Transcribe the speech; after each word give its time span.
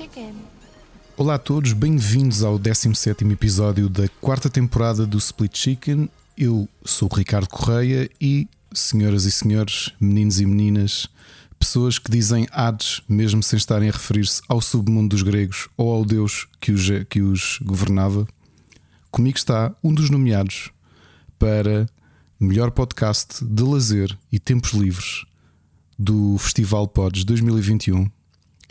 Chicken. 0.00 0.32
Olá 1.14 1.34
a 1.34 1.38
todos, 1.38 1.74
bem-vindos 1.74 2.42
ao 2.42 2.58
17 2.58 3.22
episódio 3.26 3.86
da 3.86 4.08
quarta 4.18 4.48
temporada 4.48 5.06
do 5.06 5.18
Split 5.18 5.54
Chicken. 5.54 6.08
Eu 6.38 6.66
sou 6.82 7.06
o 7.12 7.14
Ricardo 7.14 7.50
Correia 7.50 8.08
e, 8.18 8.48
senhoras 8.72 9.26
e 9.26 9.30
senhores, 9.30 9.92
meninos 10.00 10.40
e 10.40 10.46
meninas, 10.46 11.06
pessoas 11.58 11.98
que 11.98 12.10
dizem 12.10 12.48
Hades, 12.50 13.02
mesmo 13.06 13.42
sem 13.42 13.58
estarem 13.58 13.90
a 13.90 13.92
referir-se 13.92 14.40
ao 14.48 14.62
submundo 14.62 15.10
dos 15.10 15.22
gregos 15.22 15.68
ou 15.76 15.92
ao 15.92 16.02
deus 16.02 16.48
que 16.58 16.72
os, 16.72 16.88
que 17.10 17.20
os 17.20 17.58
governava, 17.62 18.26
comigo 19.10 19.36
está 19.36 19.70
um 19.84 19.92
dos 19.92 20.08
nomeados 20.08 20.70
para 21.38 21.86
melhor 22.40 22.70
podcast 22.70 23.44
de 23.44 23.62
lazer 23.62 24.16
e 24.32 24.38
tempos 24.38 24.72
livres 24.72 25.26
do 25.98 26.38
Festival 26.38 26.88
Pods 26.88 27.22
2021. 27.22 28.10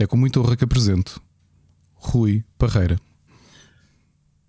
É 0.02 0.08
com 0.08 0.16
muita 0.16 0.40
honra 0.40 0.56
que 0.56 0.64
apresento 0.64 1.22
Rui 1.94 2.46
Parreira. 2.58 2.98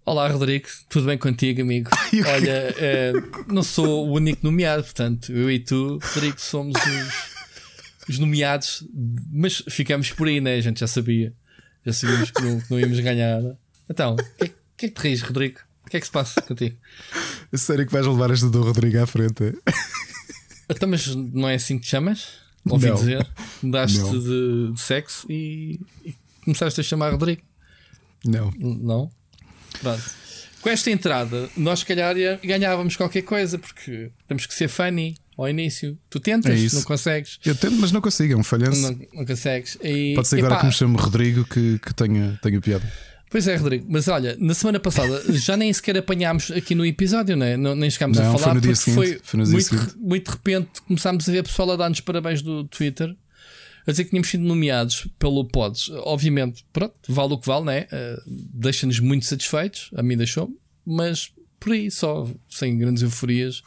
Olá, 0.07 0.29
Rodrigo, 0.29 0.69
tudo 0.89 1.07
bem 1.07 1.19
contigo, 1.19 1.61
amigo? 1.63 1.91
Olha, 2.25 2.73
eh, 2.79 3.13
não 3.49 3.65
sou 3.65 4.09
o 4.09 4.13
único 4.13 4.45
nomeado, 4.45 4.85
portanto, 4.85 5.33
eu 5.33 5.51
e 5.51 5.59
tu, 5.59 5.99
Rodrigo, 6.01 6.41
somos 6.41 6.77
os, 6.81 8.11
os 8.11 8.19
nomeados, 8.21 8.87
mas 9.29 9.61
ficamos 9.69 10.13
por 10.13 10.29
aí, 10.29 10.41
né? 10.41 10.55
A 10.55 10.61
gente 10.61 10.79
já 10.79 10.87
sabia, 10.87 11.35
já 11.85 11.93
sabíamos 11.93 12.31
que 12.31 12.43
não, 12.43 12.61
que 12.61 12.71
não 12.71 12.79
íamos 12.79 13.01
ganhar. 13.01 13.43
Então, 13.89 14.15
o 14.15 14.17
que, 14.17 14.45
é 14.45 14.49
que, 14.77 14.87
é 14.87 14.89
que 14.89 14.91
te 14.91 15.03
rires, 15.03 15.23
Rodrigo? 15.23 15.59
O 15.85 15.91
que 15.91 15.97
é 15.97 16.01
que 16.01 16.07
se 16.07 16.13
passa 16.13 16.41
contigo? 16.43 16.77
Sério 17.55 17.85
que 17.85 17.93
vais 17.93 18.07
levar 18.07 18.31
esta 18.31 18.49
do 18.49 18.63
Rodrigo 18.63 19.03
à 19.03 19.07
frente? 19.07 19.53
Então, 20.69 20.89
mas 20.89 21.13
não 21.13 21.49
é 21.49 21.57
assim 21.57 21.77
que 21.77 21.87
te 21.87 21.91
chamas? 21.91 22.50
Ouvi 22.69 22.89
Não. 22.89 22.95
dizer, 22.95 23.27
mudaste 23.63 23.99
de, 23.99 24.73
de 24.73 24.81
sexo 24.81 25.27
e, 25.31 25.81
e 26.05 26.15
começaste 26.45 26.81
a 26.81 26.85
chamar 26.85 27.11
Rodrigo. 27.13 27.43
Não. 28.25 28.53
Não? 28.59 29.11
Pronto. 29.81 30.03
Com 30.61 30.69
esta 30.69 30.91
entrada, 30.91 31.49
nós 31.57 31.79
se 31.81 31.87
calhar 31.87 32.15
ganhávamos 32.45 32.95
qualquer 32.95 33.23
coisa, 33.23 33.59
porque 33.59 34.11
temos 34.29 34.45
que 34.45 34.53
ser 34.53 34.69
funny 34.69 35.15
ao 35.39 35.49
início. 35.49 35.99
Tu 36.11 36.21
tentas, 36.21 36.61
É 36.61 36.77
não 36.77 36.83
consegues. 36.83 37.39
Eu 37.45 37.55
tento, 37.55 37.77
mas 37.77 37.91
não 37.91 38.01
consigo, 38.03 38.35
é 38.35 38.37
um 38.37 38.45
falhanço. 38.45 38.83
Não, 38.83 38.99
não 39.15 39.25
consegues. 39.25 39.79
E, 39.83 40.15
Pode 40.15 40.29
ser 40.29 40.37
agora 40.37 40.55
epá, 40.55 40.61
que 40.61 40.67
me 40.67 40.73
chame 40.73 40.97
Rodrigo 40.99 41.45
que, 41.47 41.79
que 41.79 41.95
tenha, 41.95 42.39
tenha 42.43 42.61
piada. 42.61 42.93
Pois 43.31 43.47
é, 43.47 43.55
Rodrigo. 43.55 43.87
Mas 43.89 44.09
olha, 44.09 44.37
na 44.41 44.53
semana 44.55 44.81
passada 44.81 45.23
já 45.33 45.57
nem 45.57 45.73
sequer 45.73 45.97
apanhámos 45.97 46.51
aqui 46.51 46.75
no 46.75 46.85
episódio, 46.85 47.37
né? 47.37 47.57
não, 47.57 47.77
nem 47.77 47.89
chegámos 47.89 48.19
Não, 48.19 48.27
a 48.27 48.31
foi 48.33 48.41
falar 48.41 48.55
no 48.55 48.61
dia 48.61 48.73
porque 48.73 48.91
seguinte, 48.91 49.07
foi, 49.09 49.21
foi 49.23 49.39
no 49.39 49.45
dia 49.45 49.53
muito, 49.53 49.69
seguinte. 49.69 49.97
muito 49.99 50.25
de 50.25 50.31
repente 50.33 50.69
começámos 50.89 51.29
a 51.29 51.33
ver 51.33 51.43
pessoal 51.45 51.71
a 51.71 51.77
dar-nos 51.77 52.01
parabéns 52.01 52.43
do 52.43 52.65
Twitter. 52.65 53.17
A 53.87 53.93
dizer 53.93 54.05
que 54.05 54.11
tínhamos 54.11 54.29
sido 54.29 54.43
nomeados 54.45 55.09
pelo 55.19 55.45
Pods. 55.45 55.91
Obviamente, 56.01 56.67
pronto, 56.73 56.95
vale 57.09 57.33
o 57.33 57.39
que 57.39 57.47
vale, 57.47 57.65
né? 57.65 57.87
Uh, 57.93 58.23
Deixa-nos 58.27 58.99
muito 59.01 59.25
satisfeitos, 59.25 59.91
a 59.95 60.03
mim 60.03 60.17
deixou, 60.17 60.51
mas 60.85 61.33
por 61.59 61.73
aí 61.73 61.91
só, 61.91 62.29
sem 62.49 62.77
grandes 62.77 63.03
euforias. 63.03 63.63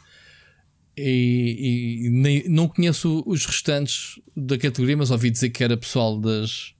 E, 0.96 2.04
e 2.04 2.10
nem, 2.10 2.48
não 2.48 2.68
conheço 2.68 3.24
os 3.26 3.44
restantes 3.46 4.20
da 4.36 4.56
categoria, 4.56 4.96
mas 4.96 5.10
ouvi 5.10 5.30
dizer 5.30 5.50
que 5.50 5.64
era 5.64 5.76
pessoal 5.76 6.20
das. 6.20 6.73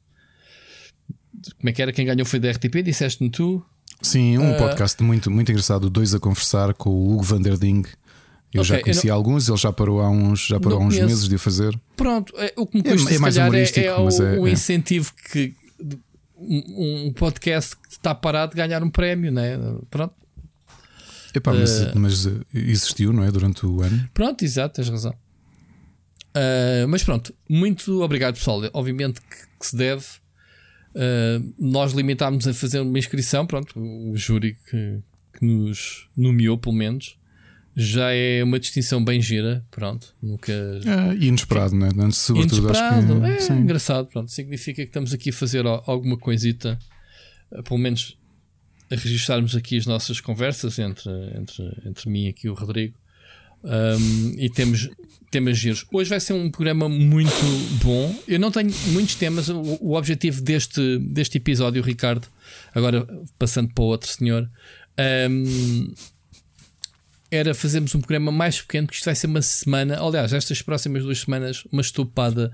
Como 1.58 1.68
é 1.68 1.72
que 1.72 1.82
era? 1.82 1.92
Quem 1.92 2.06
ganhou 2.06 2.24
foi 2.26 2.38
da 2.40 2.50
RTP, 2.50 2.82
disseste-me 2.82 3.30
tu. 3.30 3.64
Sim, 4.02 4.38
um 4.38 4.52
Ah. 4.54 4.56
podcast 4.56 5.02
muito, 5.02 5.30
muito 5.30 5.50
engraçado, 5.50 5.88
dois 5.90 6.14
a 6.14 6.20
conversar 6.20 6.74
com 6.74 6.90
o 6.90 7.12
Hugo 7.14 7.22
Van 7.22 7.40
der 7.40 7.56
Ding. 7.56 7.82
Eu 8.52 8.60
Ok, 8.60 8.64
já 8.64 8.76
eu 8.76 8.82
conheci 8.82 9.10
alguns, 9.10 9.48
ele 9.48 9.56
já 9.58 9.72
parou 9.72 10.00
há 10.00 10.08
uns, 10.08 10.46
já 10.46 10.60
parou 10.60 10.78
há 10.78 10.80
Não 10.80 10.88
uns 10.88 10.94
conheço. 10.94 11.08
meses 11.08 11.28
de 11.28 11.34
o 11.34 11.38
fazer. 11.38 11.78
Pronto, 11.96 12.32
é, 12.36 12.52
o 12.56 12.66
que 12.66 12.76
me 12.80 12.88
É- 12.88 12.92
custa 12.92 13.10
é 13.10 13.14
se 13.14 13.18
mais 13.18 13.36
humorístico, 13.36 13.80
é, 13.86 13.88
é 13.88 13.98
mas 13.98 14.18
o, 14.18 14.22
é- 14.22 14.38
o 14.40 14.46
é. 14.46 14.50
incentivo 14.50 15.12
que 15.32 15.54
um, 16.36 17.06
um 17.08 17.12
podcast 17.12 17.76
que 17.76 17.88
está 17.90 18.14
parado 18.14 18.52
de 18.52 18.56
ganhar 18.56 18.82
um 18.82 18.90
prémio, 18.90 19.32
né? 19.32 19.58
Pronto, 19.90 20.14
Epá, 21.34 21.52
mas, 21.52 21.80
Eh. 21.80 21.92
mas, 21.96 22.26
eh, 22.26 22.30
existiu, 22.54 23.12
não 23.12 23.24
é? 23.24 23.32
Durante 23.32 23.66
o 23.66 23.82
ano. 23.82 24.08
pronto, 24.14 24.44
exato, 24.44 24.76
tens 24.76 24.88
razão. 24.88 25.12
Ah, 26.34 26.86
mas 26.88 27.02
pronto, 27.02 27.34
muito 27.48 28.02
obrigado, 28.02 28.34
pessoal. 28.36 28.60
Obviamente 28.72 29.20
que, 29.20 29.36
que 29.58 29.66
se 29.66 29.76
deve. 29.76 30.04
Ah, 30.94 31.42
nós 31.58 31.92
limitámos 31.92 32.46
a 32.46 32.54
fazer 32.54 32.80
uma 32.80 32.98
inscrição, 32.98 33.46
pronto, 33.46 33.78
o 33.78 34.16
júri 34.16 34.56
que, 34.70 35.00
que 35.38 35.44
nos 35.44 36.08
nomeou, 36.16 36.56
pelo 36.56 36.74
menos, 36.74 37.16
já 37.76 38.12
é 38.12 38.42
uma 38.44 38.60
distinção 38.60 39.04
bem 39.04 39.20
gira. 39.20 39.64
Pronto, 39.70 40.14
nunca. 40.22 40.52
É, 40.52 41.14
inesperado, 41.16 41.74
não 41.74 41.86
é? 41.86 42.10
Sobretudo, 42.12 42.62
Inesperado, 42.68 43.14
acho 43.14 43.22
que. 43.24 43.30
é 43.30 43.40
sim. 43.40 43.52
engraçado. 43.54 44.06
Pronto, 44.08 44.30
significa 44.30 44.82
que 44.82 44.88
estamos 44.88 45.12
aqui 45.12 45.30
a 45.30 45.32
fazer 45.32 45.66
al- 45.66 45.82
alguma 45.86 46.16
coisita, 46.16 46.78
eh, 47.50 47.62
pelo 47.62 47.78
menos 47.80 48.16
a 48.90 48.94
registarmos 48.94 49.56
aqui 49.56 49.76
as 49.76 49.86
nossas 49.86 50.20
conversas 50.20 50.78
entre, 50.78 51.10
entre, 51.36 51.64
entre 51.86 52.08
mim 52.10 52.26
e 52.26 52.28
aqui 52.28 52.48
o 52.48 52.54
Rodrigo. 52.54 52.94
Um, 53.64 54.34
e 54.38 54.50
temos 54.50 54.90
temas 55.34 55.58
giros. 55.58 55.84
Hoje 55.92 56.08
vai 56.08 56.20
ser 56.20 56.32
um 56.32 56.48
programa 56.48 56.88
muito 56.88 57.34
bom. 57.82 58.14
Eu 58.28 58.38
não 58.38 58.52
tenho 58.52 58.72
muitos 58.92 59.16
temas. 59.16 59.48
O, 59.48 59.78
o 59.80 59.96
objetivo 59.96 60.40
deste, 60.40 60.98
deste 61.00 61.38
episódio, 61.38 61.82
Ricardo, 61.82 62.28
agora 62.72 63.04
passando 63.36 63.74
para 63.74 63.82
o 63.82 63.88
outro 63.88 64.08
senhor, 64.08 64.48
um, 65.28 65.92
era 67.32 67.52
fazermos 67.52 67.92
um 67.96 68.00
programa 68.00 68.30
mais 68.30 68.60
pequeno, 68.60 68.86
que 68.86 68.94
isto 68.94 69.06
vai 69.06 69.14
ser 69.16 69.26
uma 69.26 69.42
semana. 69.42 69.98
Aliás, 70.00 70.32
estas 70.32 70.62
próximas 70.62 71.02
duas 71.02 71.18
semanas, 71.18 71.64
uma 71.72 71.82
estupada 71.82 72.52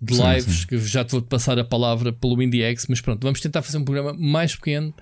de 0.00 0.16
Sim, 0.16 0.22
lives, 0.32 0.60
sim. 0.60 0.66
que 0.68 0.78
já 0.78 1.04
te 1.04 1.12
vou 1.12 1.20
passar 1.20 1.58
a 1.58 1.64
palavra 1.64 2.14
pelo 2.14 2.42
IndieX, 2.42 2.86
mas 2.88 3.02
pronto, 3.02 3.22
vamos 3.22 3.40
tentar 3.42 3.60
fazer 3.60 3.76
um 3.76 3.84
programa 3.84 4.14
mais 4.18 4.56
pequeno. 4.56 4.94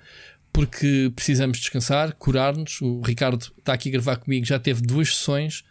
Porque 0.53 1.13
precisamos 1.15 1.61
descansar, 1.61 2.13
curar-nos. 2.15 2.81
O 2.81 3.01
Ricardo 3.03 3.53
está 3.57 3.73
aqui 3.73 3.89
a 3.89 3.93
gravar 3.93 4.17
comigo, 4.17 4.45
já 4.45 4.59
teve 4.59 4.83
duas 4.83 5.15
sessões 5.17 5.63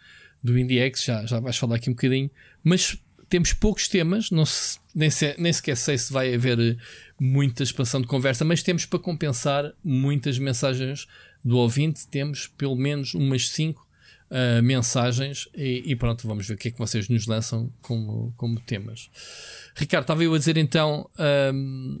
do 0.42 0.58
IndieX, 0.58 1.04
já, 1.04 1.24
já 1.26 1.38
vais 1.40 1.56
falar 1.56 1.76
aqui 1.76 1.90
um 1.90 1.92
bocadinho, 1.94 2.30
mas 2.64 2.96
temos 3.28 3.52
poucos 3.52 3.86
temas, 3.88 4.30
não 4.30 4.44
se- 4.46 4.78
nem, 4.94 5.08
se- 5.10 5.34
nem 5.38 5.52
sequer 5.52 5.76
sei 5.76 5.96
se 5.98 6.12
vai 6.12 6.34
haver 6.34 6.58
eh, 6.58 6.76
muita 7.20 7.62
expansão 7.62 8.00
de 8.00 8.06
conversa, 8.06 8.44
mas 8.44 8.62
temos 8.62 8.84
para 8.86 8.98
compensar 8.98 9.72
muitas 9.84 10.38
mensagens 10.38 11.06
do 11.44 11.56
ouvinte, 11.58 12.06
temos 12.08 12.48
pelo 12.58 12.76
menos 12.76 13.14
umas 13.14 13.48
5 13.50 13.86
mensagens 14.62 15.48
e, 15.56 15.82
e 15.86 15.96
pronto, 15.96 16.26
vamos 16.28 16.46
ver 16.46 16.54
o 16.54 16.56
que 16.56 16.68
é 16.68 16.70
que 16.70 16.78
vocês 16.78 17.08
nos 17.08 17.26
lançam 17.26 17.68
como, 17.82 18.32
como 18.36 18.60
temas. 18.60 19.10
Ricardo, 19.74 20.04
estava 20.04 20.22
eu 20.22 20.32
a 20.34 20.38
dizer 20.38 20.56
então. 20.56 21.10
ahm, 21.18 21.98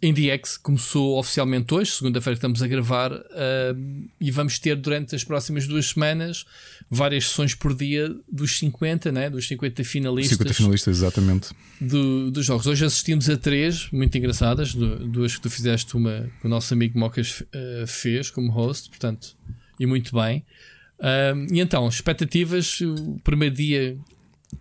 IndieX 0.00 0.56
começou 0.56 1.18
oficialmente 1.18 1.74
hoje, 1.74 1.90
segunda-feira 1.90 2.34
que 2.36 2.38
estamos 2.38 2.62
a 2.62 2.68
gravar, 2.68 3.12
ahm, 3.12 4.06
e 4.20 4.30
vamos 4.30 4.58
ter 4.58 4.76
durante 4.76 5.16
as 5.16 5.24
próximas 5.24 5.66
duas 5.66 5.86
semanas 5.86 6.44
várias 6.88 7.26
sessões 7.28 7.54
por 7.54 7.74
dia 7.74 8.14
dos 8.30 8.58
50, 8.58 9.10
né? 9.10 9.28
dos 9.28 9.48
50 9.48 9.82
finalistas 9.82 10.38
50 10.38 10.54
finalistas, 10.54 10.96
exatamente. 10.98 11.48
do- 11.80 12.30
dos 12.30 12.46
jogos. 12.46 12.66
Hoje 12.66 12.84
assistimos 12.84 13.28
a 13.28 13.36
três 13.36 13.90
muito 13.90 14.16
engraçadas, 14.16 14.72
du- 14.72 15.08
duas 15.08 15.34
que 15.34 15.40
tu 15.42 15.50
fizeste, 15.50 15.96
uma 15.96 16.30
que 16.40 16.46
o 16.46 16.48
nosso 16.48 16.72
amigo 16.72 16.96
Mocas 16.98 17.42
eh, 17.52 17.84
fez 17.88 18.30
como 18.30 18.52
host, 18.52 18.88
portanto, 18.90 19.36
e 19.80 19.84
muito 19.86 20.14
bem. 20.14 20.44
Ahm, 21.00 21.46
e 21.52 21.58
então, 21.60 21.88
expectativas, 21.88 22.80
o 22.82 23.18
primeiro 23.24 23.54
dia, 23.54 23.98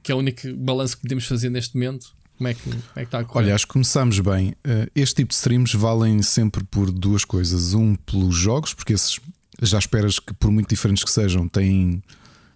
que 0.02 0.12
é 0.12 0.16
o 0.16 0.18
único 0.18 0.52
balanço 0.56 0.96
que 0.96 1.04
podemos 1.04 1.26
fazer 1.26 1.50
neste 1.52 1.76
momento, 1.76 2.17
como 2.38 2.48
é 2.48 2.54
que, 2.54 2.62
como 2.62 2.76
é 2.96 3.00
que 3.00 3.06
está 3.06 3.20
a 3.20 3.24
correr? 3.24 3.46
Olha, 3.46 3.56
acho 3.56 3.66
que 3.68 3.74
começámos 3.74 4.20
bem. 4.20 4.54
Eh, 4.64 4.90
Este 4.96 5.16
tipo 5.16 5.30
de 5.30 5.36
streams 5.36 5.76
valem 5.76 6.22
sempre 6.22 6.64
por 6.64 6.92
duas 6.92 7.26
coisas. 7.26 7.74
Um, 7.74 7.96
pelos 7.96 8.36
jogos, 8.36 8.74
porque 8.74 8.94
esses 8.94 9.20
já 9.62 9.80
esperas 9.80 10.20
que, 10.20 10.34
por 10.34 10.52
muito 10.52 10.70
diferentes 10.70 11.04
que 11.04 11.12
sejam, 11.12 11.48
têm, 11.48 12.02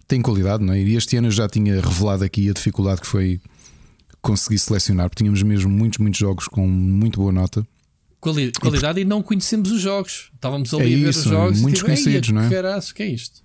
têm 0.07 0.21
qualidade, 0.21 0.63
não 0.63 0.73
é? 0.73 0.81
E 0.81 0.95
este 0.95 1.17
ano 1.17 1.27
eu 1.27 1.31
já 1.31 1.47
tinha 1.49 1.81
revelado 1.81 2.23
aqui 2.23 2.49
a 2.49 2.53
dificuldade 2.53 3.01
que 3.01 3.07
foi 3.07 3.41
conseguir 4.21 4.59
selecionar, 4.59 5.09
porque 5.09 5.23
tínhamos 5.23 5.41
mesmo 5.41 5.69
muitos, 5.71 5.97
muitos 5.99 6.19
jogos 6.19 6.47
com 6.47 6.67
muito 6.67 7.19
boa 7.19 7.31
nota. 7.31 7.65
Quali- 8.19 8.51
qualidade 8.51 9.01
e 9.01 9.05
não 9.05 9.23
conhecemos 9.23 9.71
os 9.71 9.81
jogos. 9.81 10.29
Estávamos 10.35 10.71
ali 10.75 10.83
É 10.93 10.95
a 10.95 10.99
ver 11.05 11.09
isso, 11.09 11.19
os 11.21 11.25
jogos 11.25 11.59
muitos 11.61 11.79
e 11.79 11.83
tipo, 11.83 11.91
"Ei, 11.91 12.03
conhecidos, 12.03 12.29
não 12.29 12.41
é?" 12.43 12.49
Caraças, 12.51 12.91
que 12.91 13.01
é 13.01 13.07
isto? 13.07 13.41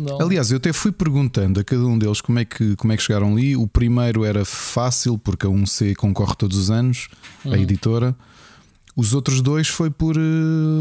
Não. 0.00 0.20
Aliás, 0.20 0.50
eu 0.50 0.56
até 0.56 0.72
fui 0.72 0.90
perguntando 0.92 1.60
a 1.60 1.64
cada 1.64 1.84
um 1.84 1.98
deles 1.98 2.20
como 2.20 2.38
é 2.38 2.44
que, 2.44 2.74
como 2.76 2.92
é 2.92 2.96
que 2.96 3.02
chegaram 3.02 3.32
ali. 3.36 3.54
O 3.56 3.66
primeiro 3.66 4.24
era 4.24 4.44
fácil, 4.44 5.18
porque 5.18 5.46
a 5.46 5.50
1C 5.50 5.94
concorre 5.96 6.34
todos 6.36 6.56
os 6.56 6.70
anos, 6.70 7.08
a 7.44 7.56
editora. 7.58 8.16
Os 8.96 9.14
outros 9.14 9.40
dois 9.40 9.68
foi 9.68 9.90
por 9.90 10.16
eh, 10.16 10.20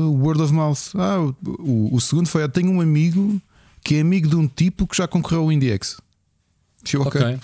word 0.08 0.42
of 0.42 0.52
mouth. 0.54 0.78
Ah, 0.96 1.20
o, 1.20 1.36
o- 1.62 1.96
o 1.96 2.02
segundo 2.02 2.28
foi: 2.28 2.44
ah, 2.44 2.50
tenho 2.50 2.72
um 2.72 2.82
amigo 2.82 3.40
que 3.84 3.96
é 3.96 4.02
amigo 4.02 4.28
de 4.28 4.36
um 4.36 4.48
tipo 4.48 4.88
que 4.88 4.98
já 4.98 5.08
concorreu 5.08 5.42
ao 5.42 5.52
IndieX. 5.52 5.98
Eu, 6.92 7.02
ok, 7.02 7.22
ok, 7.22 7.40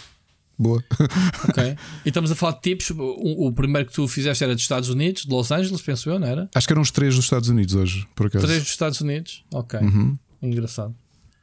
boa. 0.58 0.84
ok. 1.50 1.76
E 2.04 2.10
estamos 2.10 2.32
a 2.32 2.36
falar 2.36 2.54
de 2.54 2.62
tipos. 2.62 2.90
O, 2.90 3.48
o 3.48 3.52
primeiro 3.54 3.88
que 3.88 3.94
tu 3.94 4.08
fizeste 4.08 4.44
era 4.44 4.54
dos 4.54 4.64
Estados 4.64 4.90
Unidos, 4.90 5.24
de 5.26 5.30
Los 5.32 5.52
Angeles, 5.52 5.82
penso 5.82 6.10
eu, 6.10 6.18
não 6.20 6.28
era? 6.28 6.50
Acho 6.56 6.68
que 6.68 6.74
eram 6.74 6.82
os 6.82 6.92
três 6.92 7.16
dos 7.16 7.26
Estados 7.26 7.48
Unidos 7.50 7.76
hoje, 7.76 8.08
por 8.16 8.28
acaso. 8.28 8.46
Três 8.46 8.62
dos 8.64 8.72
Estados 8.72 9.00
Unidos. 9.02 9.44
Ok. 9.54 9.80
Uhum. 9.80 10.18
Engraçado. 10.42 10.94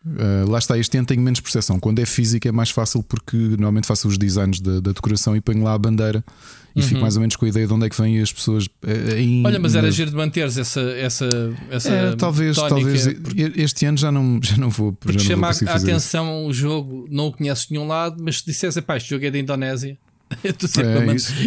Uh, 0.05 0.51
lá 0.51 0.59
está, 0.59 0.77
este 0.77 0.97
ano 0.99 1.07
tenho 1.07 1.21
menos 1.21 1.41
percepção. 1.41 1.79
Quando 1.79 2.01
é 2.01 2.07
físico 2.07 2.49
é 2.49 2.53
mais 2.53 2.71
fácil 2.71 3.03
porque 3.03 3.37
normalmente 3.37 3.87
faço 3.87 4.09
os 4.09 4.19
designs 4.19 4.61
da, 4.61 4.81
da 4.81 4.93
decoração 4.93 5.37
e 5.37 5.41
ponho 5.41 5.63
lá 5.63 5.75
a 5.75 5.79
bandeira 5.79 6.25
e 6.75 6.81
uhum. 6.81 6.89
fico 6.89 7.01
mais 7.01 7.17
ou 7.17 7.21
menos 7.21 7.37
com 7.37 7.45
a 7.45 7.49
ideia 7.49 7.67
de 7.67 7.73
onde 7.73 7.87
é 7.87 7.89
que 7.89 8.01
vêm 8.01 8.21
as 8.21 8.33
pessoas. 8.33 8.69
Eh, 8.87 9.21
em, 9.21 9.47
Olha, 9.47 9.61
mas 9.61 9.75
era 9.75 9.91
giro 9.91 10.11
de 10.11 10.17
manteres 10.17 10.57
essa, 10.57 10.81
essa, 10.81 11.55
essa 11.71 11.91
é, 11.91 12.17
talvez, 12.17 12.57
talvez 12.57 13.07
este 13.57 13.85
ano 13.87 13.99
já 13.99 14.11
não, 14.11 14.41
já 14.43 14.57
não 14.57 14.71
vou. 14.71 14.93
Porque 14.93 15.19
já 15.19 15.31
chama 15.31 15.49
a 15.49 15.75
atenção 15.75 16.47
o 16.47 16.53
jogo, 16.53 17.07
não 17.11 17.27
o 17.27 17.33
conheces 17.33 17.67
de 17.67 17.75
nenhum 17.75 17.87
lado, 17.87 18.23
mas 18.23 18.39
se 18.39 18.47
dissesse, 18.47 18.81
pá, 18.81 18.97
este 18.97 19.11
jogo 19.11 19.25
é 19.25 19.31
da 19.31 19.39
Indonésia. 19.39 19.99
Eu 20.43 20.51
estou 20.51 20.69
sempre, 20.69 20.93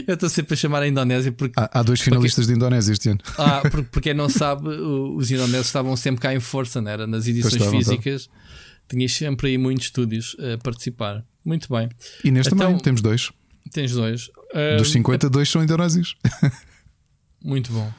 é 0.08 0.30
sempre, 0.30 0.54
a 0.54 0.58
chamar 0.58 0.82
a 0.82 0.88
Indonésia 0.88 1.32
porque 1.32 1.60
há, 1.60 1.80
há 1.80 1.84
dois 1.84 2.02
finalistas 2.02 2.46
porque, 2.46 2.54
de 2.54 2.60
Indonésia 2.60 2.94
este 2.94 3.10
ano. 3.10 3.20
Ah, 3.38 3.62
porque, 3.62 3.84
porque 3.84 4.10
quem 4.10 4.14
não 4.14 4.30
sabe, 4.30 4.68
os 4.70 5.32
indonésios 5.32 5.68
estavam 5.68 5.96
sempre 5.96 6.22
cá 6.22 6.34
em 6.34 6.40
força, 6.40 6.82
não 6.82 6.92
era? 6.92 7.08
Nas 7.08 7.28
edições 7.28 7.54
estavam, 7.54 7.74
físicas. 7.74 8.30
Tinhas 8.88 9.14
sempre 9.14 9.50
aí 9.50 9.58
muitos 9.58 9.86
estúdios 9.86 10.36
a 10.40 10.58
participar. 10.64 11.24
Muito 11.44 11.68
bem. 11.70 11.90
E 12.24 12.32
neste 12.32 12.54
então, 12.54 12.68
também 12.68 12.82
temos 12.82 13.02
dois. 13.02 13.32
Tens 13.72 13.92
dois. 13.92 14.30
Dos 14.78 14.92
50, 14.92 15.30
dois 15.30 15.50
são 15.50 15.64
indonésios. 15.64 16.16
Muito 17.44 17.72
bom. 17.72 17.92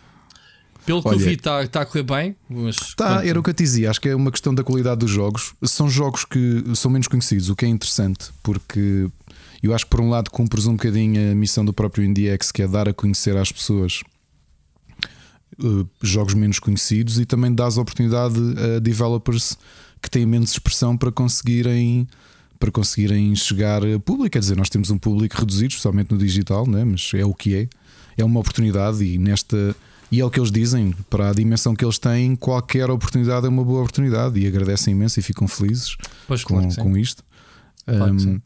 Pelo 0.87 1.03
que 1.03 1.09
Olha, 1.09 1.17
eu 1.17 1.21
vi, 1.21 1.33
está 1.33 1.67
tá 1.67 1.81
a 1.81 1.87
correr 1.87 2.05
bem. 2.05 2.37
Está, 2.69 3.27
era 3.27 3.39
o 3.39 3.43
que 3.43 3.51
eu 3.51 3.55
te 3.55 3.65
dizia. 3.65 3.91
Acho 3.91 4.01
que 4.01 4.09
é 4.09 4.15
uma 4.15 4.31
questão 4.31 4.55
da 4.55 4.63
qualidade 4.63 5.01
dos 5.01 5.11
jogos. 5.11 5.53
São 5.65 5.91
jogos 5.91 6.25
que 6.25 6.63
são 6.77 6.91
menos 6.91 7.09
conhecidos, 7.09 7.51
o 7.51 7.57
que 7.57 7.65
é 7.65 7.69
interessante, 7.69 8.31
porque 8.43 9.09
eu 9.63 9.75
acho 9.75 9.85
que 9.85 9.91
por 9.91 10.01
um 10.01 10.09
lado 10.09 10.31
cumpres 10.31 10.67
um 10.67 10.73
bocadinho 10.73 11.33
a 11.33 11.35
missão 11.35 11.65
do 11.65 11.73
próprio 11.73 12.05
IndieX, 12.05 12.53
que 12.53 12.63
é 12.63 12.69
dar 12.69 12.89
a 12.89 12.95
conhecer 12.95 13.37
às 13.37 13.51
pessoas 13.51 14.03
uh, 15.63 15.89
jogos 16.03 16.35
menos 16.35 16.59
conhecidos 16.59 17.19
e 17.19 17.27
também 17.27 17.55
dás 17.55 17.79
oportunidade 17.79 18.39
a 18.77 18.79
developers 18.79 19.57
que 20.03 20.11
têm 20.11 20.27
menos 20.27 20.51
expressão 20.51 20.97
para 20.97 21.11
conseguirem 21.11 22.07
para 22.59 22.71
conseguirem 22.71 23.35
chegar 23.37 23.85
a 23.85 23.99
público. 23.99 24.31
Quer 24.31 24.39
dizer, 24.39 24.57
nós 24.57 24.71
temos 24.71 24.91
um 24.91 24.97
público 24.97 25.37
reduzido, 25.39 25.69
especialmente 25.69 26.11
no 26.13 26.19
digital, 26.19 26.67
né? 26.67 26.85
mas 26.85 27.11
é 27.15 27.25
o 27.25 27.35
que 27.35 27.55
é. 27.55 27.69
É 28.17 28.25
uma 28.25 28.41
oportunidade 28.41 29.05
e 29.05 29.19
nesta. 29.19 29.77
E 30.11 30.21
é 30.21 30.25
o 30.25 30.31
que 30.31 30.39
eles 30.39 30.53
dizem, 30.53 30.95
para 31.11 31.31
a 31.31 31.33
dimensão 31.35 31.75
que 31.75 31.85
eles 31.85 31.99
têm, 31.99 32.37
qualquer 32.37 32.89
oportunidade 32.91 33.45
é 33.45 33.49
uma 33.49 33.65
boa 33.65 33.81
oportunidade 33.81 34.39
e 34.39 34.47
agradecem 34.47 34.93
imenso 34.93 35.19
e 35.19 35.23
ficam 35.23 35.49
felizes 35.49 35.97
pois, 36.29 36.45
com, 36.45 36.61
claro 36.61 36.77
com 36.77 36.97
isto. 36.97 37.25
Claro 37.85 38.15
um, 38.15 38.41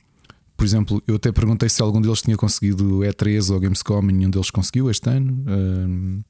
por 0.61 0.67
exemplo, 0.67 1.03
eu 1.07 1.17
até 1.17 1.33
perguntei 1.33 1.71
se 1.71 1.81
algum 1.81 2.03
deles 2.03 2.21
tinha 2.21 2.37
conseguido 2.37 2.99
E3 2.99 3.51
ou 3.51 3.59
Gamescom 3.59 4.03
e 4.11 4.13
nenhum 4.13 4.29
deles 4.29 4.51
conseguiu 4.51 4.91
este 4.91 5.09
ano. 5.09 5.43
Um, 5.49 6.23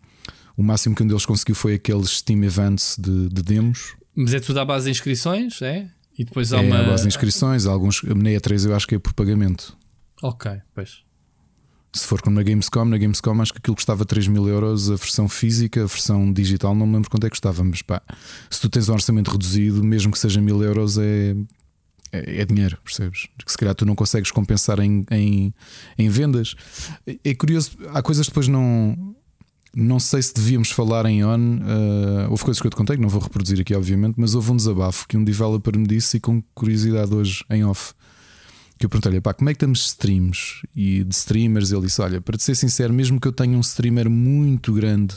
o 0.57 0.63
máximo 0.63 0.95
que 0.95 1.03
um 1.03 1.07
deles 1.09 1.27
conseguiu 1.27 1.57
foi 1.57 1.75
aqueles 1.75 2.19
Steam 2.19 2.45
Events 2.45 2.95
de, 2.97 3.29
de 3.29 3.43
demos. 3.43 3.97
Mas 4.15 4.33
é 4.33 4.39
tudo 4.39 4.61
à 4.61 4.65
base 4.65 4.85
de 4.85 4.93
inscrições, 4.93 5.61
é? 5.63 5.91
E 6.17 6.25
depois 6.25 6.53
há 6.53 6.63
é, 6.63 6.65
uma. 6.65 6.79
a 6.79 6.83
base 6.85 7.03
de 7.03 7.09
inscrições, 7.09 7.67
alguns. 7.67 8.05
Na 8.05 8.31
E3 8.31 8.67
eu 8.67 8.77
acho 8.77 8.87
que 8.87 8.95
é 8.95 9.01
por 9.01 9.13
pagamento. 9.15 9.77
Ok, 10.23 10.49
pois. 10.77 11.03
Se 11.93 12.07
for 12.07 12.23
como 12.23 12.37
na 12.37 12.45
Gamescom, 12.45 12.85
na 12.85 12.99
Gamescom 12.99 13.43
acho 13.43 13.53
que 13.53 13.59
aquilo 13.59 13.75
custava 13.75 14.05
3 14.05 14.29
mil 14.29 14.47
euros 14.47 14.93
a 14.93 14.95
versão 14.95 15.29
física, 15.29 15.83
a 15.83 15.87
versão 15.87 16.33
digital 16.33 16.73
não 16.73 16.87
me 16.87 16.95
lembro 16.95 17.11
quanto 17.11 17.25
é 17.25 17.27
que 17.27 17.33
custava, 17.33 17.65
mas 17.65 17.83
pá, 17.83 18.01
se 18.49 18.61
tu 18.61 18.69
tens 18.69 18.89
um 18.89 18.93
orçamento 18.93 19.33
reduzido, 19.33 19.83
mesmo 19.83 20.13
que 20.13 20.21
seja 20.21 20.41
mil 20.41 20.63
euros, 20.63 20.99
é, 20.99 21.35
é, 22.13 22.43
é 22.43 22.45
dinheiro, 22.45 22.79
percebes? 22.85 23.29
Que 23.45 23.51
se 23.51 23.59
calhar 23.59 23.75
tu 23.75 23.85
não 23.87 23.95
consegues 23.95 24.31
compensar 24.31 24.79
em, 24.81 25.05
em, 25.11 25.55
em 25.99 26.09
vendas. 26.09 26.55
É, 27.07 27.19
é 27.25 27.35
curioso, 27.35 27.73
há 27.93 28.03
coisas 28.03 28.27
que 28.27 28.31
depois 28.31 28.49
não 28.49 29.15
não 29.75 30.01
sei 30.01 30.21
se 30.21 30.35
devíamos 30.35 30.71
falar 30.71 31.07
em 31.07 31.25
on. 31.25 31.59
Uh, 31.59 32.31
houve 32.31 32.45
coisas 32.45 32.61
que 32.61 32.67
eu 32.67 32.71
te 32.71 32.77
contei 32.77 32.97
que 32.97 33.03
não 33.03 33.09
vou 33.09 33.21
reproduzir 33.21 33.61
aqui, 33.61 33.75
obviamente, 33.75 34.15
mas 34.17 34.35
houve 34.35 34.51
um 34.51 34.57
desabafo 34.57 35.07
que 35.07 35.17
um 35.17 35.23
developer 35.23 35.79
me 35.79 35.87
disse 35.87 36.17
e 36.17 36.21
com 36.21 36.43
curiosidade 36.55 37.15
hoje 37.15 37.45
em 37.49 37.65
off. 37.65 37.95
Que 38.79 38.87
eu 38.87 38.91
perguntei-lhe, 38.91 39.21
pá, 39.21 39.33
como 39.35 39.51
é 39.51 39.53
que 39.53 39.59
estamos 39.59 39.87
streams 39.87 40.67
e 40.75 41.05
de 41.05 41.15
streamers? 41.15 41.71
Ele 41.71 41.83
disse: 41.83 42.01
Olha, 42.03 42.21
para 42.21 42.37
te 42.37 42.43
ser 42.43 42.57
sincero, 42.57 42.93
mesmo 42.93 43.21
que 43.21 43.29
eu 43.29 43.33
tenha 43.33 43.57
um 43.57 43.61
streamer 43.61 44.11
muito 44.11 44.73
grande 44.73 45.15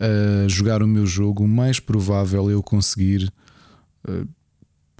a 0.00 0.48
jogar 0.48 0.82
o 0.82 0.88
meu 0.88 1.06
jogo, 1.06 1.44
o 1.44 1.48
mais 1.48 1.78
provável 1.78 2.50
é 2.50 2.54
eu 2.54 2.62
conseguir 2.62 3.32
uh, 4.08 4.26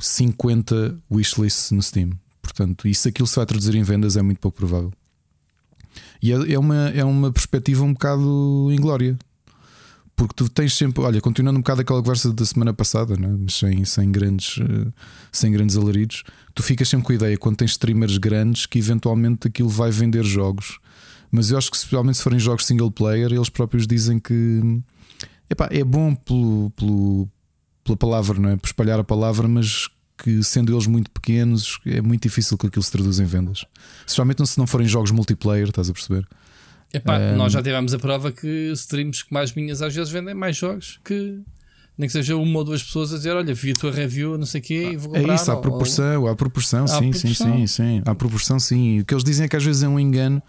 50 0.06 0.98
wishlists 1.10 1.70
no 1.70 1.82
Steam. 1.82 2.10
Portanto, 2.42 2.86
isso 2.86 3.08
aquilo 3.08 3.26
se 3.26 3.36
vai 3.36 3.46
traduzir 3.46 3.74
em 3.74 3.82
vendas 3.82 4.16
é 4.16 4.22
muito 4.22 4.38
pouco 4.38 4.58
provável. 4.58 4.92
E 6.22 6.32
é, 6.32 6.52
é, 6.52 6.58
uma, 6.58 6.88
é 6.90 7.04
uma 7.04 7.32
perspectiva 7.32 7.84
um 7.84 7.92
bocado 7.92 8.68
inglória. 8.70 9.18
Porque 10.16 10.34
tu 10.34 10.48
tens 10.48 10.76
sempre, 10.76 11.02
olha, 11.02 11.20
continuando 11.20 11.58
um 11.58 11.62
bocado 11.62 11.80
aquela 11.80 12.00
conversa 12.00 12.32
da 12.32 12.44
semana 12.44 12.72
passada, 12.72 13.16
né? 13.16 13.36
mas 13.36 13.54
sem, 13.54 13.84
sem, 13.84 14.12
grandes, 14.12 14.60
eh, 14.60 14.92
sem 15.32 15.50
grandes 15.50 15.76
alaridos, 15.76 16.22
tu 16.54 16.62
ficas 16.62 16.88
sempre 16.88 17.04
com 17.04 17.12
a 17.12 17.16
ideia 17.16 17.36
quando 17.36 17.56
tens 17.56 17.72
streamers 17.72 18.16
grandes 18.18 18.64
que 18.64 18.78
eventualmente 18.78 19.48
aquilo 19.48 19.68
vai 19.68 19.90
vender 19.90 20.22
jogos. 20.22 20.78
Mas 21.32 21.50
eu 21.50 21.58
acho 21.58 21.68
que, 21.68 21.76
especialmente 21.76 22.18
se 22.18 22.22
forem 22.22 22.38
jogos 22.38 22.64
single 22.64 22.92
player, 22.92 23.32
eles 23.32 23.48
próprios 23.48 23.88
dizem 23.88 24.20
que 24.20 24.80
epá, 25.50 25.68
é 25.72 25.82
bom 25.82 26.14
pelo, 26.14 26.70
pelo, 26.76 27.28
pela 27.82 27.96
palavra, 27.96 28.38
não 28.38 28.50
é? 28.50 28.56
Por 28.56 28.66
espalhar 28.66 29.00
a 29.00 29.04
palavra, 29.04 29.48
mas 29.48 29.88
que 30.16 30.43
sendo 30.43 30.72
eles 30.72 30.87
muito 30.87 31.11
pequenos 31.11 31.81
é 31.84 32.00
muito 32.00 32.22
difícil 32.22 32.56
que 32.56 32.66
aquilo 32.66 32.82
se 32.82 32.90
traduza 32.93 33.22
em 33.22 33.26
vendas. 33.26 33.64
Especialmente 34.00 34.46
se 34.46 34.58
não 34.58 34.66
forem 34.66 34.87
jogos 34.87 35.11
multiplayer, 35.11 35.69
estás 35.69 35.90
a 35.90 35.93
perceber? 35.93 36.26
Epá, 36.93 37.19
um... 37.19 37.37
Nós 37.37 37.52
já 37.52 37.62
tivemos 37.62 37.93
a 37.93 37.99
prova 37.99 38.31
que 38.31 38.70
streams 38.72 39.25
que 39.25 39.32
mais 39.32 39.52
minhas 39.55 39.82
às 39.82 39.94
vezes 39.94 40.12
vendem 40.12 40.34
mais 40.34 40.56
jogos 40.56 41.00
que 41.05 41.40
nem 41.96 42.08
que 42.08 42.12
seja 42.12 42.37
uma 42.37 42.58
ou 42.58 42.64
duas 42.64 42.82
pessoas 42.82 43.12
a 43.12 43.16
dizer: 43.16 43.32
Olha, 43.32 43.55
vi 43.55 43.70
a 43.70 43.75
tua 43.75 43.93
review, 43.93 44.37
não 44.37 44.46
sei 44.46 44.61
o 44.61 44.64
quê, 44.64 44.90
e 44.93 44.96
vou 44.96 45.12
comprar. 45.12 45.32
É 45.32 45.37
isso, 45.37 45.50
há 45.50 45.56
proporção, 45.56 46.22
ou... 46.22 46.28
há 46.28 46.34
proporção, 46.34 46.87
sim, 46.87 47.12
sim, 47.12 47.34
sim, 47.34 47.66
sim. 47.66 48.02
Há 48.05 48.14
proporção, 48.14 48.58
sim. 48.58 49.00
O 49.00 49.05
que 49.05 49.14
eles 49.14 49.22
dizem 49.22 49.44
é 49.44 49.49
que 49.49 49.56
às 49.56 49.64
vezes 49.64 49.82
é 49.82 49.88
um 49.88 49.99
engano 49.99 50.43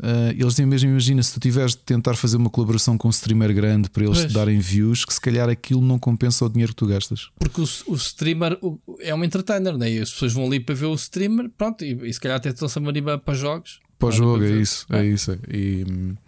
Uh, 0.00 0.30
eles 0.30 0.54
dizem 0.54 0.64
mesmo, 0.64 0.88
imagina, 0.88 1.22
se 1.22 1.34
tu 1.34 1.40
tiveres 1.40 1.72
de 1.72 1.82
tentar 1.82 2.14
fazer 2.16 2.38
uma 2.38 2.48
colaboração 2.48 2.96
com 2.96 3.08
um 3.08 3.10
streamer 3.10 3.54
grande 3.54 3.90
para 3.90 4.02
eles 4.02 4.18
pois. 4.18 4.30
te 4.30 4.34
darem 4.34 4.58
views, 4.58 5.04
que 5.04 5.12
se 5.12 5.20
calhar 5.20 5.50
aquilo 5.50 5.82
não 5.82 5.98
compensa 5.98 6.42
o 6.42 6.48
dinheiro 6.48 6.72
que 6.72 6.76
tu 6.76 6.86
gastas. 6.86 7.28
Porque 7.38 7.60
o, 7.60 7.68
o 7.86 7.94
streamer 7.96 8.58
é 9.00 9.14
um 9.14 9.22
entertainer, 9.22 9.76
né? 9.76 9.92
e 9.92 9.98
as 9.98 10.10
pessoas 10.10 10.32
vão 10.32 10.46
ali 10.46 10.58
para 10.58 10.74
ver 10.74 10.86
o 10.86 10.94
streamer, 10.94 11.50
pronto, 11.50 11.84
e, 11.84 12.08
e 12.08 12.14
se 12.14 12.18
calhar 12.18 12.38
até 12.38 12.48
estão-se 12.48 12.78
a 12.78 12.80
maribar 12.80 13.18
para 13.18 13.34
jogos. 13.34 13.78
Para 13.98 14.08
o 14.08 14.12
jogo, 14.12 14.42
é 14.42 14.52
isso, 14.52 14.86
é, 14.88 15.00
é 15.00 15.04
isso. 15.04 15.38
E, 15.46 15.84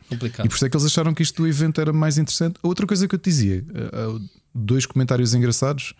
Complicado. 0.07 0.45
e 0.45 0.49
por 0.51 0.57
isso 0.57 0.67
é 0.67 0.69
que 0.69 0.77
eles 0.77 0.85
acharam 0.85 1.15
que 1.15 1.23
isto 1.23 1.41
do 1.41 1.49
evento 1.49 1.81
era 1.81 1.95
mais 1.95 2.19
interessante. 2.19 2.57
Outra 2.63 2.87
coisa 2.87 3.09
que 3.09 3.15
eu 3.15 3.19
te 3.19 3.31
dizia, 3.31 3.65
uh, 3.71 4.21
dois 4.55 4.85
comentários 4.85 5.33
engraçados. 5.33 5.95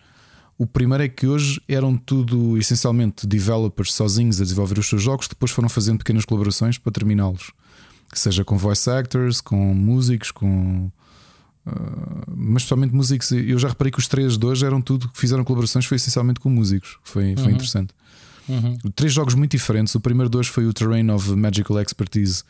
O 0.55 0.67
primeiro 0.67 1.03
é 1.03 1.09
que 1.09 1.25
hoje 1.25 1.59
eram 1.67 1.97
tudo 1.97 2.55
essencialmente 2.59 3.25
developers 3.25 3.91
sozinhos 3.91 4.39
a 4.39 4.43
desenvolver 4.43 4.77
os 4.77 4.87
seus 4.87 5.01
jogos, 5.01 5.27
depois 5.27 5.49
foram 5.49 5.67
fazendo 5.67 5.97
pequenas 5.97 6.25
colaborações 6.25 6.77
para 6.77 6.91
terminá-los 6.91 7.51
seja 8.19 8.43
com 8.43 8.57
voice 8.57 8.89
actors, 8.89 9.41
com 9.41 9.73
músicos, 9.73 10.31
com. 10.31 10.91
Uh, 11.65 12.23
mas 12.35 12.63
especialmente 12.63 12.93
músicos. 12.93 13.31
Eu 13.31 13.57
já 13.57 13.69
reparei 13.69 13.91
que 13.91 13.99
os 13.99 14.07
três 14.07 14.37
de 14.37 14.45
hoje 14.45 14.65
eram 14.65 14.81
tudo 14.81 15.07
que 15.09 15.19
fizeram 15.19 15.43
colaborações, 15.43 15.85
foi 15.85 15.95
essencialmente 15.95 16.39
com 16.39 16.49
músicos. 16.49 16.97
Foi, 17.03 17.35
foi 17.35 17.45
uhum. 17.45 17.51
interessante. 17.51 17.93
Uhum. 18.47 18.77
Três 18.95 19.13
jogos 19.13 19.33
muito 19.35 19.51
diferentes. 19.51 19.95
O 19.95 19.99
primeiro 19.99 20.29
de 20.29 20.37
hoje 20.37 20.49
foi 20.49 20.65
o 20.65 20.73
Terrain 20.73 21.09
of 21.09 21.33
Magical 21.35 21.79
Expertise, 21.79 22.43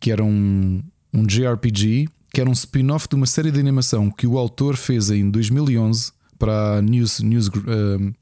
que 0.00 0.10
era 0.10 0.24
um, 0.24 0.82
um 1.12 1.24
JRPG, 1.24 2.08
que 2.32 2.40
era 2.40 2.50
um 2.50 2.52
spin-off 2.52 3.08
de 3.08 3.14
uma 3.14 3.26
série 3.26 3.50
de 3.50 3.60
animação 3.60 4.10
que 4.10 4.26
o 4.26 4.36
autor 4.36 4.76
fez 4.76 5.10
em 5.10 5.30
2011 5.30 6.12
para 6.38 6.78
a 6.78 6.82
News, 6.82 7.20
News, 7.20 7.48
uh, 7.48 8.14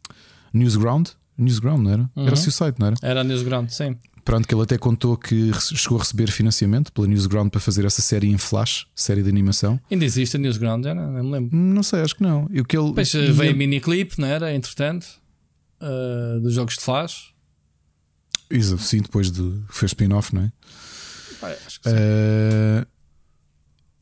Newsground. 0.53 1.09
Newsground, 1.37 1.83
não 1.83 1.91
era? 1.91 2.11
Uhum. 2.15 2.27
Era 2.27 2.35
o 2.35 2.37
seu 2.37 2.53
site, 2.53 2.79
não 2.79 2.87
era? 2.89 2.97
Era 3.03 3.25
Newsground, 3.25 3.71
sim. 3.71 3.97
Pronto, 4.25 4.49
que 4.49 4.55
ele 4.55 4.63
até 4.63 4.79
contou 4.79 5.17
que 5.19 5.53
chegou 5.77 5.99
a 5.99 6.01
receber 6.01 6.31
financiamento 6.31 6.91
pela 6.91 7.07
Newsground 7.07 7.51
para 7.51 7.61
fazer 7.61 7.85
essa 7.85 8.01
série 8.01 8.29
em 8.29 8.39
Flash, 8.39 8.87
série 8.95 9.23
de 9.23 9.29
animação. 9.29 9.79
Ainda 9.91 10.05
existe 10.05 10.37
a 10.37 10.41
Newsground, 10.41 10.85
já 10.85 10.95
não, 10.95 11.13
não 11.13 11.25
me 11.25 11.31
lembro. 11.31 11.57
Não 11.57 11.83
sei, 11.83 12.01
acho 12.01 12.17
que 12.17 12.23
não. 12.23 12.49
E 12.51 12.61
o 12.61 12.65
que 12.65 12.77
ele, 12.77 12.89
Depois 12.89 13.15
eh, 13.15 13.33
veio 13.33 13.51
ele... 13.51 13.59
miniclip, 13.59 14.19
não 14.19 14.27
era? 14.27 14.55
Entretanto, 14.55 15.07
uh, 15.83 16.41
dos 16.41 16.55
jogos 16.55 16.77
de 16.77 16.81
Flash. 16.81 17.35
Isso, 18.51 18.79
sim, 18.79 19.03
depois 19.03 19.31
de. 19.31 19.61
fez 19.69 19.91
spin-off, 19.91 20.35
não 20.35 20.43
é? 20.43 20.53
Pai, 21.41 21.57
acho 21.67 21.81
que 21.81 21.91
sim. 21.91 21.97
Uh, 21.97 22.87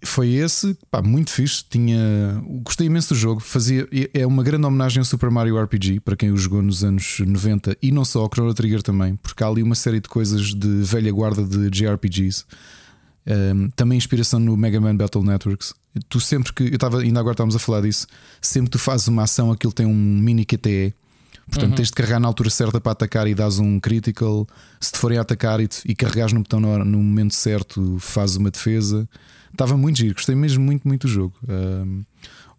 foi 0.04 0.30
esse, 0.30 0.76
pá, 0.90 1.00
muito 1.00 1.30
fixe. 1.30 1.64
Tinha, 1.68 2.42
gostei 2.62 2.86
imenso 2.86 3.14
do 3.14 3.18
jogo. 3.18 3.40
Fazia, 3.40 3.88
é 4.12 4.26
uma 4.26 4.42
grande 4.42 4.66
homenagem 4.66 5.00
ao 5.00 5.04
Super 5.04 5.30
Mario 5.30 5.60
RPG 5.62 6.00
para 6.00 6.16
quem 6.16 6.30
o 6.30 6.36
jogou 6.36 6.62
nos 6.62 6.82
anos 6.82 7.20
90 7.20 7.76
e 7.80 7.92
não 7.92 8.04
só 8.04 8.20
ao 8.20 8.30
Chrono 8.32 8.52
Trigger 8.54 8.82
também, 8.82 9.16
porque 9.16 9.42
há 9.42 9.46
ali 9.46 9.62
uma 9.62 9.74
série 9.74 10.00
de 10.00 10.08
coisas 10.08 10.54
de 10.54 10.82
velha 10.82 11.12
guarda 11.12 11.44
de 11.44 11.70
JRPGs. 11.70 12.44
Um, 13.24 13.70
também 13.70 13.96
inspiração 13.96 14.40
no 14.40 14.56
Mega 14.56 14.80
Man 14.80 14.96
Battle 14.96 15.24
Networks. 15.24 15.72
Tu 16.08 16.18
sempre 16.18 16.52
que 16.52 16.64
eu 16.64 16.74
estava, 16.74 17.00
ainda 17.00 17.20
agora 17.20 17.34
estávamos 17.34 17.54
a 17.54 17.58
falar 17.58 17.82
disso, 17.82 18.06
sempre 18.40 18.70
que 18.70 18.78
tu 18.78 18.78
fazes 18.78 19.06
uma 19.06 19.22
ação, 19.22 19.52
aquilo 19.52 19.72
tem 19.72 19.86
um 19.86 19.94
mini 19.94 20.44
QTE. 20.44 20.94
Portanto, 21.46 21.70
uhum. 21.70 21.76
tens 21.76 21.88
de 21.88 21.94
carregar 21.94 22.20
na 22.20 22.28
altura 22.28 22.50
certa 22.50 22.80
para 22.80 22.92
atacar 22.92 23.26
e 23.26 23.34
dás 23.34 23.58
um 23.58 23.78
critical. 23.78 24.46
Se 24.80 24.92
te 24.92 24.98
forem 24.98 25.18
a 25.18 25.22
atacar 25.22 25.60
e, 25.60 25.68
te, 25.68 25.82
e 25.84 25.94
carregares 25.94 26.32
no 26.32 26.40
botão 26.40 26.60
no, 26.60 26.84
no 26.84 26.98
momento 26.98 27.34
certo, 27.34 27.98
fazes 28.00 28.36
uma 28.36 28.50
defesa. 28.50 29.08
Estava 29.52 29.76
muito 29.76 29.98
giro, 29.98 30.14
gostei 30.14 30.34
mesmo 30.34 30.64
muito, 30.64 30.86
muito 30.88 31.06
do 31.06 31.12
jogo. 31.12 31.34
Um, 31.48 32.02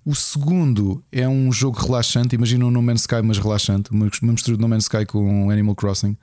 O 0.06 0.14
segundo 0.14 1.02
é 1.12 1.28
um 1.28 1.52
jogo 1.52 1.80
relaxante. 1.80 2.36
Imagina 2.36 2.66
um 2.66 2.72
No 2.72 2.82
Man's 2.82 3.02
Sky, 3.02 3.22
mas 3.24 3.38
relaxante. 3.38 3.90
Uma 3.92 4.06
mistura 4.06 4.58
de 4.58 4.62
No 4.62 4.68
Man's 4.68 4.84
Sky 4.84 5.06
com 5.06 5.50
Animal 5.50 5.76
Crossing. 5.76 6.18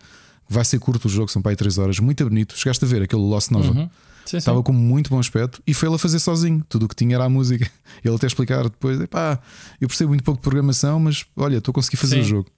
Vai 0.49 0.65
ser 0.65 0.79
curto 0.79 1.07
o 1.07 1.09
jogo, 1.09 1.31
são 1.31 1.41
para 1.41 1.53
aí 1.53 1.57
3 1.57 1.79
horas. 1.79 1.99
Muito 1.99 2.23
bonito. 2.25 2.57
Chegaste 2.59 2.85
a 2.85 2.89
ver 2.89 3.03
aquele 3.03 3.23
Lost 3.23 3.51
Nova. 3.51 3.71
Uhum. 3.73 3.89
Sim, 4.27 4.37
Estava 4.37 4.59
sim. 4.59 4.65
com 4.65 4.73
muito 4.73 5.09
bom 5.09 5.19
aspecto 5.19 5.63
e 5.67 5.73
foi 5.73 5.89
ele 5.89 5.97
a 5.97 5.99
fazer 5.99 6.19
sozinho. 6.19 6.63
Tudo 6.69 6.85
o 6.85 6.89
que 6.89 6.95
tinha 6.95 7.15
era 7.17 7.25
a 7.25 7.29
música. 7.29 7.69
Ele 8.05 8.15
até 8.15 8.27
explicar 8.27 8.65
depois: 8.65 8.99
pá, 9.07 9.41
eu 9.81 9.89
percebo 9.89 10.11
muito 10.11 10.23
pouco 10.23 10.39
de 10.39 10.43
programação, 10.43 11.01
mas 11.01 11.25
olha, 11.37 11.57
estou 11.57 11.73
a 11.73 11.75
conseguir 11.75 11.97
fazer 11.97 12.17
sim. 12.17 12.21
o 12.21 12.25
jogo. 12.25 12.49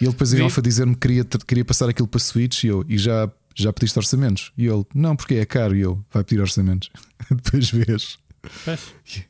E 0.00 0.04
ele 0.04 0.12
depois 0.12 0.32
em 0.34 0.42
off 0.42 0.58
a 0.58 0.62
dizer-me 0.62 0.94
que 0.94 1.00
queria, 1.00 1.24
queria 1.24 1.64
passar 1.64 1.88
aquilo 1.88 2.06
para 2.06 2.20
Switch 2.20 2.64
e 2.64 2.68
eu, 2.68 2.84
e 2.88 2.98
já, 2.98 3.30
já 3.62 3.72
pediste 3.72 3.98
orçamentos? 3.98 4.52
E 4.56 4.66
ele, 4.66 4.84
não, 4.94 5.16
porque 5.16 5.34
é 5.34 5.44
caro. 5.44 5.76
E 5.76 5.80
eu, 5.80 6.04
vai 6.12 6.24
pedir 6.24 6.40
orçamentos. 6.40 6.90
depois 7.30 7.70
vês. 7.70 8.18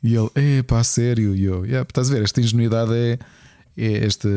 E 0.03 0.15
ele, 0.15 0.29
é 0.35 0.63
pá, 0.63 0.83
sério. 0.83 1.35
E 1.35 1.43
eu, 1.43 1.65
yeah, 1.65 1.85
estás 1.87 2.09
a 2.09 2.13
ver, 2.13 2.23
esta 2.23 2.39
ingenuidade 2.39 2.93
é, 2.93 3.19
é 3.77 4.05
esta, 4.05 4.29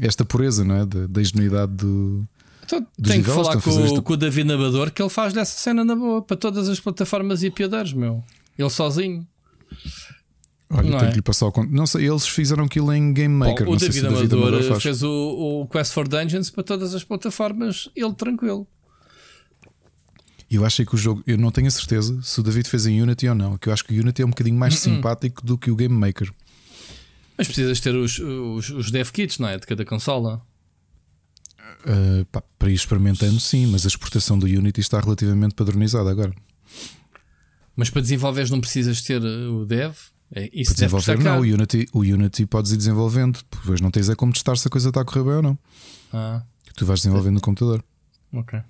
esta 0.00 0.24
pureza, 0.24 0.64
não 0.64 0.76
é? 0.76 0.86
Da, 0.86 1.06
da 1.06 1.20
ingenuidade 1.20 1.72
do 1.72 2.26
então, 2.72 2.86
tenho 3.02 3.24
que 3.24 3.30
falar 3.30 3.60
com, 3.60 3.70
o, 3.70 4.02
com 4.02 4.12
o 4.12 4.16
David 4.16 4.46
Nabador 4.46 4.92
que 4.92 5.02
ele 5.02 5.08
faz 5.08 5.32
dessa 5.32 5.58
cena 5.58 5.84
na 5.84 5.96
boa 5.96 6.22
para 6.22 6.36
todas 6.36 6.68
as 6.68 6.78
plataformas 6.78 7.42
e 7.42 7.50
piadeiros, 7.50 7.92
meu. 7.92 8.22
Ele 8.56 8.70
sozinho. 8.70 9.26
Olha, 10.70 10.88
não 10.88 10.98
tenho 10.98 11.08
é? 11.08 11.10
que 11.10 11.16
lhe 11.16 11.22
passar 11.22 11.46
o 11.46 11.52
Não 11.68 11.84
sei, 11.84 12.08
eles 12.08 12.28
fizeram 12.28 12.64
aquilo 12.64 12.92
em 12.92 13.12
Game 13.12 13.34
Maker. 13.34 13.66
Bom, 13.66 13.72
o 13.72 13.76
David, 13.76 14.02
David 14.02 14.34
Amador, 14.34 14.54
Amador 14.54 14.80
fez 14.80 15.02
o, 15.02 15.10
o, 15.62 15.66
Quest 15.66 15.92
for 15.92 16.06
Dungeons 16.06 16.48
para 16.50 16.62
todas 16.62 16.94
as 16.94 17.02
plataformas, 17.02 17.88
ele 17.96 18.14
tranquilo. 18.14 18.66
Eu 20.50 20.66
achei 20.66 20.84
que 20.84 20.94
o 20.94 20.98
jogo, 20.98 21.22
eu 21.26 21.38
não 21.38 21.52
tenho 21.52 21.68
a 21.68 21.70
certeza 21.70 22.20
se 22.22 22.40
o 22.40 22.42
David 22.42 22.68
fez 22.68 22.84
em 22.86 23.00
Unity 23.00 23.28
ou 23.28 23.34
não, 23.34 23.56
que 23.56 23.68
eu 23.68 23.72
acho 23.72 23.84
que 23.84 23.96
o 23.96 24.00
Unity 24.00 24.22
é 24.22 24.26
um 24.26 24.30
bocadinho 24.30 24.58
mais 24.58 24.74
uh 24.74 24.76
-uh. 24.76 24.80
simpático 24.80 25.46
do 25.46 25.56
que 25.56 25.70
o 25.70 25.76
Game 25.76 25.94
Maker. 25.94 26.30
Mas 27.38 27.46
precisas 27.46 27.80
ter 27.80 27.94
os, 27.94 28.18
os, 28.18 28.70
os 28.70 28.90
dev 28.90 29.10
kits, 29.10 29.38
não 29.38 29.48
é? 29.48 29.58
De 29.58 29.66
cada 29.66 29.84
consola. 29.84 30.42
Uh, 31.86 32.24
pá, 32.26 32.42
para 32.58 32.68
ir 32.68 32.74
experimentando, 32.74 33.40
sim, 33.40 33.66
mas 33.66 33.86
a 33.86 33.88
exportação 33.88 34.38
do 34.38 34.44
Unity 34.44 34.80
está 34.80 35.00
relativamente 35.00 35.54
padronizada 35.54 36.10
agora. 36.10 36.34
Mas 37.74 37.88
para 37.88 38.02
desenvolver 38.02 38.50
não 38.50 38.60
precisas 38.60 39.00
ter 39.00 39.22
o 39.22 39.64
dev? 39.64 39.94
É, 40.32 40.50
isso 40.52 40.74
para 40.74 40.86
desenvolver, 40.86 41.18
não. 41.18 41.38
O 41.38 41.42
Unity, 41.42 41.88
o 41.92 42.00
Unity 42.00 42.44
podes 42.44 42.72
ir 42.72 42.76
desenvolvendo, 42.76 43.40
depois 43.50 43.80
não 43.80 43.90
tens 43.90 44.08
é 44.08 44.14
como 44.14 44.32
testar 44.32 44.56
se 44.56 44.68
a 44.68 44.70
coisa 44.70 44.90
está 44.90 45.00
a 45.00 45.04
correr 45.04 45.24
bem 45.24 45.34
ou 45.34 45.42
não. 45.42 45.58
Ah. 46.12 46.42
Tu 46.76 46.84
vais 46.84 47.00
desenvolvendo 47.00 47.34
no 47.34 47.40
computador. 47.40 47.82
Ok. 48.32 48.60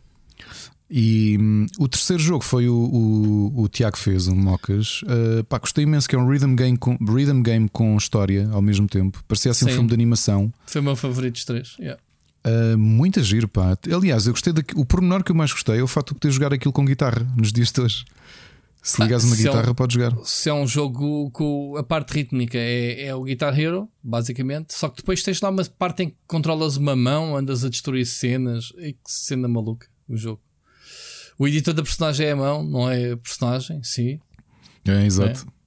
E 0.91 1.39
um, 1.39 1.67
o 1.79 1.87
terceiro 1.87 2.21
jogo 2.21 2.43
foi 2.43 2.69
o, 2.69 2.75
o, 2.75 3.63
o 3.63 3.69
Tiago 3.69 3.97
fez, 3.97 4.27
o 4.27 4.35
Mocas. 4.35 5.03
Uh, 5.03 5.45
pá, 5.45 5.59
gostei 5.59 5.85
imenso 5.85 6.09
que 6.09 6.17
é 6.17 6.19
um 6.19 6.29
rhythm 6.29 6.57
game, 6.57 6.77
com, 6.77 6.97
rhythm 6.97 7.43
game 7.43 7.69
com 7.69 7.97
história 7.97 8.49
ao 8.51 8.61
mesmo 8.61 8.89
tempo. 8.89 9.23
Parecia 9.29 9.53
assim 9.53 9.67
Sim. 9.67 9.71
um 9.71 9.75
filme 9.75 9.89
de 9.89 9.95
animação. 9.95 10.53
Foi 10.67 10.81
o 10.81 10.85
meu 10.85 10.97
favorito 10.97 11.35
dos 11.35 11.45
três. 11.45 11.77
Yeah. 11.79 12.03
Uh, 12.45 12.77
muito 12.77 13.23
giro, 13.23 13.47
pá. 13.47 13.79
Aliás, 13.95 14.27
eu 14.27 14.33
gostei 14.33 14.53
daqui... 14.53 14.75
O 14.77 14.85
pormenor 14.85 15.23
que 15.23 15.31
eu 15.31 15.37
mais 15.37 15.53
gostei 15.53 15.79
é 15.79 15.83
o 15.83 15.87
facto 15.87 16.09
de 16.09 16.21
poder 16.21 16.33
jogar 16.33 16.53
aquilo 16.53 16.73
com 16.73 16.85
guitarra 16.85 17.25
nos 17.37 17.53
dias 17.53 17.71
de 17.71 17.81
hoje. 17.81 18.05
Se 18.83 19.01
ligares 19.01 19.25
uma 19.25 19.37
guitarra, 19.37 19.69
é 19.69 19.71
um, 19.71 19.75
podes 19.75 19.95
jogar. 19.95 20.17
Se 20.25 20.49
é 20.49 20.55
um 20.55 20.67
jogo 20.67 21.31
com 21.31 21.77
a 21.77 21.85
parte 21.85 22.15
rítmica, 22.15 22.57
é, 22.59 23.05
é 23.05 23.15
o 23.15 23.23
Guitar 23.23 23.57
Hero, 23.57 23.89
basicamente. 24.03 24.73
Só 24.75 24.89
que 24.89 24.97
depois 24.97 25.23
tens 25.23 25.41
lá 25.41 25.51
uma 25.51 25.63
parte 25.65 26.05
em 26.05 26.09
que 26.09 26.17
controlas 26.27 26.77
uma 26.77 26.97
mão, 26.97 27.37
andas 27.37 27.63
a 27.63 27.69
destruir 27.69 28.07
cenas. 28.07 28.73
E 28.79 28.95
que 28.95 28.99
cena 29.05 29.47
maluca 29.47 29.87
o 30.09 30.17
jogo. 30.17 30.41
O 31.41 31.49
editor 31.49 31.73
da 31.73 31.83
personagem 31.83 32.27
é 32.27 32.33
a 32.33 32.37
mão, 32.37 32.63
não 32.63 32.91
é 32.91 33.13
a 33.13 33.17
personagem, 33.17 33.83
sim. 33.83 34.21
É, 34.87 35.07
exato. 35.07 35.47
É. 35.49 35.61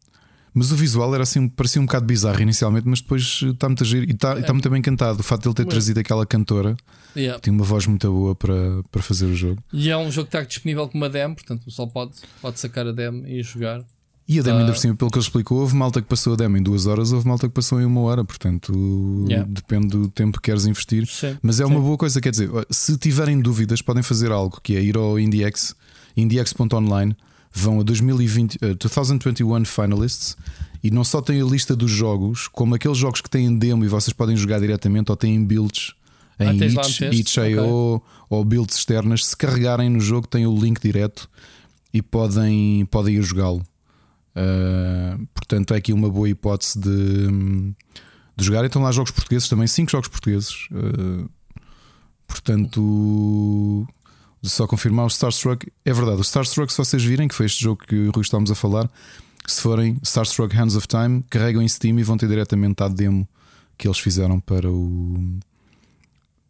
Mas 0.54 0.72
o 0.72 0.76
visual 0.76 1.12
era 1.16 1.24
assim, 1.24 1.50
parecia 1.50 1.82
um 1.82 1.88
bocado 1.88 2.06
bizarro 2.06 2.40
inicialmente, 2.40 2.88
mas 2.88 3.02
depois 3.02 3.42
está 3.42 3.68
muito 3.68 3.84
giro 3.84 4.06
e 4.08 4.12
está, 4.12 4.38
é. 4.38 4.52
muito 4.52 4.70
bem 4.70 4.78
encantado. 4.78 5.22
O 5.22 5.24
facto 5.24 5.42
de 5.42 5.48
ele 5.48 5.56
ter 5.56 5.66
trazido 5.66 6.00
aquela 6.00 6.28
cantora 6.28 6.78
yeah. 7.16 7.42
tinha 7.42 7.52
uma 7.52 7.66
voz 7.66 7.88
muito 7.88 8.08
boa 8.08 8.36
para, 8.36 8.84
para 8.92 9.02
fazer 9.02 9.26
o 9.26 9.36
jogo. 9.36 9.64
E 9.74 9.90
é 9.90 9.98
um 9.98 10.12
jogo 10.12 10.30
que 10.30 10.38
está 10.38 10.48
disponível 10.48 10.88
com 10.88 10.96
uma 10.96 11.10
demo, 11.10 11.34
portanto 11.34 11.64
o 11.64 11.66
pessoal 11.66 11.88
pode, 11.88 12.12
pode 12.40 12.60
sacar 12.60 12.86
a 12.86 12.92
demo 12.92 13.26
e 13.26 13.42
jogar. 13.42 13.84
E 14.28 14.40
a 14.40 14.42
demo, 14.42 14.58
uh, 14.58 14.60
ainda 14.62 14.72
por 14.72 14.80
cima, 14.80 14.96
pelo 14.96 15.12
que 15.12 15.18
ele 15.18 15.26
explicou, 15.26 15.60
houve 15.60 15.76
malta 15.76 16.02
que 16.02 16.08
passou 16.08 16.34
a 16.34 16.36
demo 16.36 16.58
em 16.58 16.64
duas 16.64 16.86
horas, 16.86 17.12
houve 17.12 17.28
malta 17.28 17.48
que 17.48 17.54
passou 17.54 17.82
em 17.82 17.86
uma 17.86 18.02
hora, 18.02 18.24
portanto 18.24 18.74
yeah. 19.28 19.46
depende 19.50 19.88
do 19.88 20.08
tempo 20.08 20.40
que 20.40 20.50
queres 20.50 20.66
investir. 20.66 21.06
Sim, 21.08 21.38
Mas 21.42 21.60
é 21.60 21.66
sim. 21.66 21.72
uma 21.72 21.82
boa 21.82 21.98
coisa, 21.98 22.22
quer 22.22 22.32
dizer, 22.32 22.50
se 22.70 22.98
tiverem 22.98 23.40
dúvidas, 23.40 23.82
podem 23.82 24.02
fazer 24.02 24.32
algo 24.32 24.60
que 24.64 24.78
é 24.78 24.82
ir 24.82 24.96
ao 24.96 25.20
IndieX, 25.20 25.76
indiex.online 26.16 27.16
vão 27.54 27.80
a 27.80 27.84
2020, 27.84 28.56
uh, 28.56 28.76
2021 28.76 29.66
finalists 29.66 30.36
e 30.84 30.90
não 30.90 31.04
só 31.04 31.22
tem 31.22 31.42
a 31.42 31.46
lista 31.46 31.76
dos 31.76 31.92
jogos, 31.92 32.48
como 32.48 32.76
aqueles 32.76 32.98
jogos 32.98 33.22
que 33.22 33.30
têm 33.30 33.56
demo 33.56 33.86
e 33.86 33.88
vocês 33.88 34.14
podem 34.14 34.36
jogar 34.36 34.60
diretamente 34.60 35.12
ou 35.12 35.16
têm 35.16 35.44
builds 35.44 35.94
em 36.40 36.48
ah, 36.48 37.14
itch.io 37.14 37.64
okay. 37.64 38.08
ou 38.30 38.44
builds 38.44 38.76
externas. 38.76 39.26
Se 39.26 39.38
carregarem 39.38 39.90
no 39.90 40.00
jogo, 40.00 40.28
tem 40.28 40.48
o 40.48 40.56
link 40.56 40.82
direto 40.82 41.30
e 41.94 42.02
podem, 42.02 42.86
podem 42.88 43.16
ir 43.16 43.22
jogá-lo. 43.22 43.64
Uh, 44.36 45.26
portanto, 45.34 45.74
é 45.74 45.78
aqui 45.78 45.94
uma 45.94 46.10
boa 46.10 46.28
hipótese 46.28 46.80
de, 46.80 47.28
de 48.36 48.46
jogar. 48.46 48.66
Então, 48.66 48.82
lá 48.82 48.92
jogos 48.92 49.12
portugueses 49.12 49.48
também, 49.48 49.68
5 49.68 49.92
jogos 49.92 50.08
portugueses. 50.08 50.68
Uh, 50.72 51.30
portanto, 52.28 53.88
só 54.44 54.68
confirmar 54.68 55.06
o 55.06 55.10
Starstruck. 55.10 55.72
É 55.86 55.94
verdade, 55.94 56.18
o 56.18 56.22
Starstruck, 56.22 56.72
se 56.72 56.78
vocês 56.78 57.04
virem, 57.04 57.28
que 57.28 57.36
foi 57.36 57.46
este 57.46 57.64
jogo 57.64 57.84
que 57.86 57.96
o 57.96 58.12
Rui 58.12 58.22
estávamos 58.22 58.52
a 58.52 58.56
falar, 58.56 58.90
se 59.46 59.62
forem 59.62 59.98
Starstruck 60.04 60.56
Hands 60.56 60.76
of 60.76 60.88
Time, 60.88 61.24
carregam 61.30 61.62
em 61.62 61.68
Steam 61.68 62.00
e 62.00 62.04
vão 62.04 62.18
ter 62.18 62.28
diretamente 62.28 62.82
a 62.84 62.88
demo 62.88 63.28
que 63.78 63.88
eles 63.88 64.00
fizeram 64.00 64.40
para 64.40 64.70
o. 64.70 65.40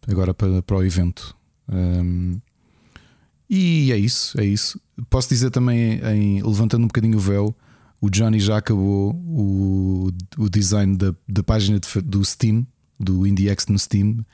agora 0.08 0.34
para, 0.34 0.62
para 0.62 0.78
o 0.78 0.84
evento. 0.84 1.36
Um, 1.68 2.40
e 3.50 3.92
é 3.92 3.98
isso, 3.98 4.40
é 4.40 4.46
isso. 4.46 4.80
Posso 5.10 5.30
dizer 5.30 5.50
também, 5.52 6.00
em, 6.04 6.42
levantando 6.42 6.84
um 6.84 6.88
bocadinho 6.88 7.18
o 7.18 7.22
véu, 7.22 7.56
o 8.03 8.10
Johnny 8.10 8.38
já 8.38 8.57
acabou 8.57 9.15
o, 9.15 10.10
o 10.38 10.50
design 10.50 10.98
da, 10.98 11.15
da 11.25 11.41
página 11.41 11.79
de, 11.79 12.01
do 12.01 12.24
Steam, 12.25 12.67
do 13.00 13.25
IndieX 13.25 13.65
no 13.67 13.79
Steam, 13.79 14.25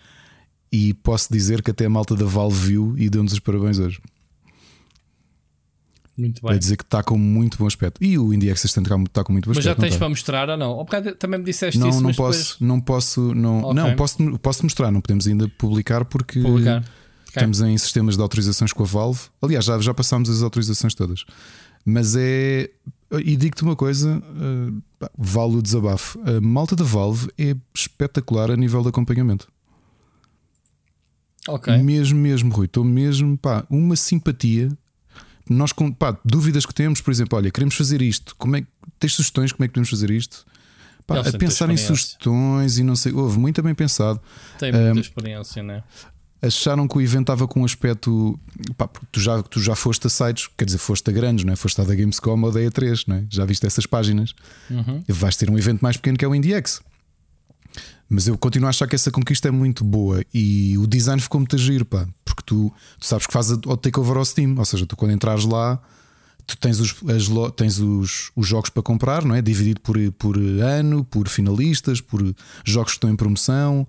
e 0.71 0.95
posso 0.95 1.31
dizer 1.31 1.61
que 1.61 1.69
até 1.69 1.85
a 1.85 1.89
malta 1.89 2.15
da 2.15 2.25
Valve 2.25 2.67
viu 2.67 2.95
e 2.97 3.07
deu-nos 3.11 3.31
os 3.31 3.39
parabéns 3.39 3.77
hoje. 3.77 4.01
Muito 6.17 6.41
bem. 6.41 6.49
Vai 6.49 6.57
dizer 6.57 6.77
que 6.77 6.83
está 6.83 7.03
com 7.03 7.15
muito 7.15 7.59
bom 7.59 7.67
aspecto. 7.67 8.03
E 8.03 8.17
o 8.17 8.33
IndieX 8.33 8.65
está 8.65 8.81
tá 9.13 9.23
com 9.23 9.33
muito 9.33 9.45
bom 9.45 9.51
mas 9.51 9.59
aspecto. 9.59 9.59
Mas 9.59 9.63
já 9.63 9.75
tens 9.75 9.93
tá? 9.93 9.99
para 9.99 10.09
mostrar 10.09 10.49
ou 10.49 10.57
não? 10.57 10.71
Ou 10.71 10.85
também 11.19 11.39
me 11.39 11.45
disseste 11.45 11.79
não, 11.79 11.89
isso. 11.89 12.01
Não, 12.01 12.11
posso, 12.11 12.39
depois... 12.39 12.57
não 12.59 12.81
posso, 12.81 13.35
não, 13.35 13.59
okay. 13.65 13.73
não 13.75 13.95
posso, 13.95 14.39
posso 14.39 14.63
mostrar, 14.63 14.89
não 14.89 14.99
podemos 14.99 15.27
ainda 15.27 15.47
publicar 15.47 16.05
porque 16.05 16.41
publicar. 16.41 16.79
Okay. 16.79 16.89
estamos 17.27 17.61
em 17.61 17.77
sistemas 17.77 18.15
de 18.15 18.21
autorizações 18.23 18.73
com 18.73 18.81
a 18.81 18.87
Valve. 18.87 19.21
Aliás, 19.39 19.63
já, 19.63 19.77
já 19.77 19.93
passámos 19.93 20.27
as 20.27 20.41
autorizações 20.41 20.95
todas. 20.95 21.23
Mas 21.85 22.15
é. 22.15 22.71
E 23.11 23.35
digo-te 23.35 23.63
uma 23.63 23.75
coisa, 23.75 24.17
uh, 24.17 24.83
vale 25.17 25.55
o 25.55 25.61
desabafo. 25.61 26.19
A 26.21 26.39
malta 26.39 26.75
da 26.75 26.83
Valve 26.83 27.29
é 27.37 27.55
espetacular 27.73 28.51
a 28.51 28.55
nível 28.55 28.81
de 28.83 28.89
acompanhamento. 28.89 29.47
Ok. 31.47 31.75
Mesmo, 31.77 32.19
mesmo, 32.19 32.53
Rui. 32.53 32.65
Estou 32.65 32.83
mesmo, 32.83 33.37
pá, 33.37 33.65
uma 33.69 33.95
simpatia 33.95 34.69
nós 35.49 35.71
com 35.71 35.91
pá, 35.91 36.17
dúvidas 36.23 36.65
que 36.65 36.73
temos, 36.73 37.01
por 37.01 37.11
exemplo, 37.11 37.37
olha, 37.37 37.49
queremos 37.49 37.75
fazer 37.75 38.01
isto, 38.01 38.35
como 38.37 38.55
é, 38.55 38.65
tens 38.99 39.13
sugestões 39.13 39.51
como 39.51 39.65
é 39.65 39.67
que 39.67 39.73
podemos 39.73 39.89
fazer 39.89 40.11
isto? 40.11 40.45
Pá, 41.07 41.21
a 41.21 41.37
pensar 41.37 41.71
em 41.71 41.77
sugestões 41.77 42.77
e 42.77 42.83
não 42.83 42.95
sei, 42.95 43.11
houve 43.11 43.39
muito 43.39 43.63
bem 43.63 43.73
pensado. 43.73 44.21
Tem 44.59 44.71
muita 44.71 44.93
um, 44.93 44.99
experiência, 44.99 45.63
né? 45.63 45.83
Acharam 46.41 46.87
que 46.87 46.97
o 46.97 47.01
evento 47.01 47.21
estava 47.21 47.47
com 47.47 47.61
um 47.61 47.65
aspecto. 47.65 48.39
Pá, 48.77 48.89
tu, 49.11 49.19
já, 49.19 49.43
tu 49.43 49.59
já 49.59 49.75
foste 49.75 50.07
a 50.07 50.09
sites, 50.09 50.49
quer 50.57 50.65
dizer, 50.65 50.77
foste 50.77 51.09
a 51.09 51.13
grandes, 51.13 51.43
não 51.43 51.51
é? 51.51 51.55
Foste 51.55 51.81
a 51.81 51.83
da 51.83 51.93
Gamescom 51.93 52.41
ou 52.41 52.51
da 52.51 52.61
E3, 52.61 53.03
não 53.07 53.17
é? 53.17 53.25
Já 53.29 53.45
viste 53.45 53.65
essas 53.65 53.85
páginas. 53.85 54.33
Uhum. 54.69 55.03
Vais 55.07 55.35
ter 55.35 55.49
um 55.49 55.57
evento 55.57 55.81
mais 55.81 55.97
pequeno 55.97 56.17
que 56.17 56.23
é 56.23 56.27
o 56.27 56.33
IndieX. 56.33 56.81
Mas 58.09 58.27
eu 58.27 58.37
continuo 58.37 58.67
a 58.67 58.69
achar 58.69 58.87
que 58.87 58.95
essa 58.95 59.11
conquista 59.11 59.47
é 59.49 59.51
muito 59.51 59.83
boa 59.83 60.23
e 60.33 60.75
o 60.79 60.87
design 60.87 61.21
ficou 61.21 61.39
muito 61.39 61.57
giro, 61.57 61.85
pá, 61.85 62.07
porque 62.25 62.41
tu, 62.43 62.73
tu 62.99 63.05
sabes 63.05 63.27
que 63.27 63.33
faz 63.33 63.51
o 63.51 63.77
takeover 63.77 64.17
ao 64.17 64.25
Steam, 64.25 64.55
ou 64.57 64.65
seja, 64.65 64.85
tu 64.87 64.95
quando 64.95 65.11
entras 65.11 65.45
lá, 65.45 65.79
tu 66.47 66.57
tens 66.57 66.79
os, 66.79 66.95
as, 67.07 67.51
tens 67.55 67.77
os, 67.77 68.31
os 68.35 68.47
jogos 68.47 68.71
para 68.71 68.81
comprar, 68.81 69.23
não 69.23 69.35
é? 69.35 69.41
Dividido 69.43 69.79
por, 69.81 69.95
por 70.13 70.37
ano, 70.37 71.05
por 71.05 71.27
finalistas, 71.27 72.01
por 72.01 72.19
jogos 72.65 72.93
que 72.93 72.97
estão 72.97 73.11
em 73.11 73.15
promoção, 73.15 73.87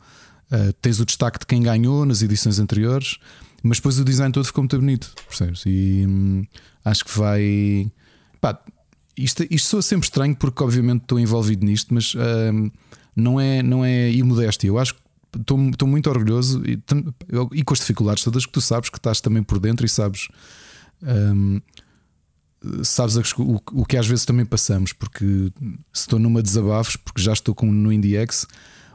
uh, 0.52 0.72
tens 0.80 1.00
o 1.00 1.04
destaque 1.04 1.38
de 1.40 1.46
quem 1.46 1.62
ganhou 1.62 2.04
nas 2.04 2.22
edições 2.22 2.58
anteriores, 2.58 3.18
mas 3.62 3.78
depois 3.78 3.98
o 3.98 4.04
design 4.04 4.32
todo 4.32 4.44
ficou 4.44 4.62
muito 4.62 4.78
bonito, 4.78 5.12
percebes? 5.28 5.62
E 5.66 6.04
hum, 6.06 6.44
acho 6.84 7.04
que 7.04 7.18
vai. 7.18 7.90
Pá, 8.40 8.58
isto, 9.16 9.44
isto 9.50 9.68
soa 9.68 9.82
sempre 9.82 10.06
estranho 10.06 10.34
porque, 10.34 10.62
obviamente, 10.62 11.02
estou 11.02 11.18
envolvido 11.18 11.64
nisto, 11.64 11.92
mas. 11.92 12.14
Hum, 12.14 12.70
não 13.14 13.40
é, 13.40 13.62
não 13.62 13.84
é 13.84 14.10
imodéstia. 14.10 14.68
Eu 14.68 14.78
acho 14.78 14.94
que 14.94 15.00
estou, 15.38 15.86
muito 15.86 16.10
orgulhoso 16.10 16.62
e, 16.64 16.82
e, 17.52 17.62
com 17.62 17.74
as 17.74 17.80
dificuldades 17.80 18.24
todas 18.24 18.46
que 18.46 18.52
tu 18.52 18.60
sabes 18.60 18.88
que 18.88 18.96
estás 18.96 19.20
também 19.20 19.42
por 19.42 19.58
dentro 19.58 19.86
e 19.86 19.88
sabes. 19.88 20.28
Um, 21.02 21.60
sabes 22.82 23.16
o, 23.38 23.60
o, 23.72 23.86
que 23.86 23.96
às 23.96 24.06
vezes 24.06 24.24
também 24.24 24.44
passamos, 24.44 24.92
porque 24.92 25.24
se 25.92 26.02
estou 26.02 26.18
numa 26.18 26.42
desabafos, 26.42 26.96
porque 26.96 27.22
já 27.22 27.32
estou 27.32 27.54
com, 27.54 27.70
no 27.70 27.92
IndieX, 27.92 28.46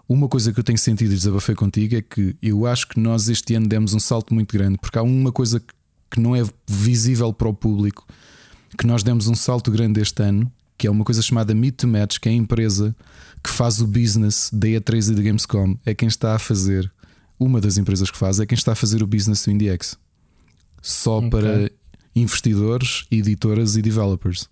uma 0.07 0.27
coisa 0.27 0.53
que 0.53 0.59
eu 0.59 0.63
tenho 0.63 0.77
sentido 0.77 1.11
e 1.11 1.15
desabafei 1.15 1.55
contigo 1.55 1.95
é 1.95 2.01
que 2.01 2.35
eu 2.41 2.65
acho 2.65 2.87
que 2.87 2.99
nós 2.99 3.27
este 3.27 3.55
ano 3.55 3.67
demos 3.67 3.93
um 3.93 3.99
salto 3.99 4.33
muito 4.33 4.53
grande, 4.53 4.77
porque 4.77 4.97
há 4.97 5.03
uma 5.03 5.31
coisa 5.31 5.61
que 6.11 6.19
não 6.19 6.35
é 6.35 6.43
visível 6.67 7.33
para 7.33 7.47
o 7.47 7.53
público, 7.53 8.05
que 8.77 8.85
nós 8.85 9.03
demos 9.03 9.27
um 9.27 9.35
salto 9.35 9.71
grande 9.71 9.99
este 9.99 10.21
ano, 10.21 10.51
que 10.77 10.87
é 10.87 10.91
uma 10.91 11.03
coisa 11.03 11.21
chamada 11.21 11.53
Meet 11.53 11.77
to 11.77 11.87
Match, 11.87 12.19
que 12.19 12.29
é 12.29 12.31
a 12.31 12.35
empresa 12.35 12.95
que 13.43 13.49
faz 13.49 13.79
o 13.79 13.87
business 13.87 14.49
da 14.51 14.67
E3 14.67 15.11
e 15.11 15.15
da 15.15 15.21
Gamescom, 15.21 15.77
é 15.85 15.93
quem 15.93 16.07
está 16.07 16.35
a 16.35 16.39
fazer, 16.39 16.91
uma 17.39 17.61
das 17.61 17.77
empresas 17.77 18.09
que 18.09 18.17
faz, 18.17 18.39
é 18.39 18.45
quem 18.45 18.55
está 18.55 18.71
a 18.73 18.75
fazer 18.75 19.03
o 19.03 19.07
business 19.07 19.43
do 19.45 19.51
IndieX. 19.51 19.97
Só 20.81 21.17
okay. 21.17 21.29
para 21.29 21.71
investidores, 22.15 23.05
editoras 23.11 23.75
e 23.75 23.81
developers. 23.81 24.49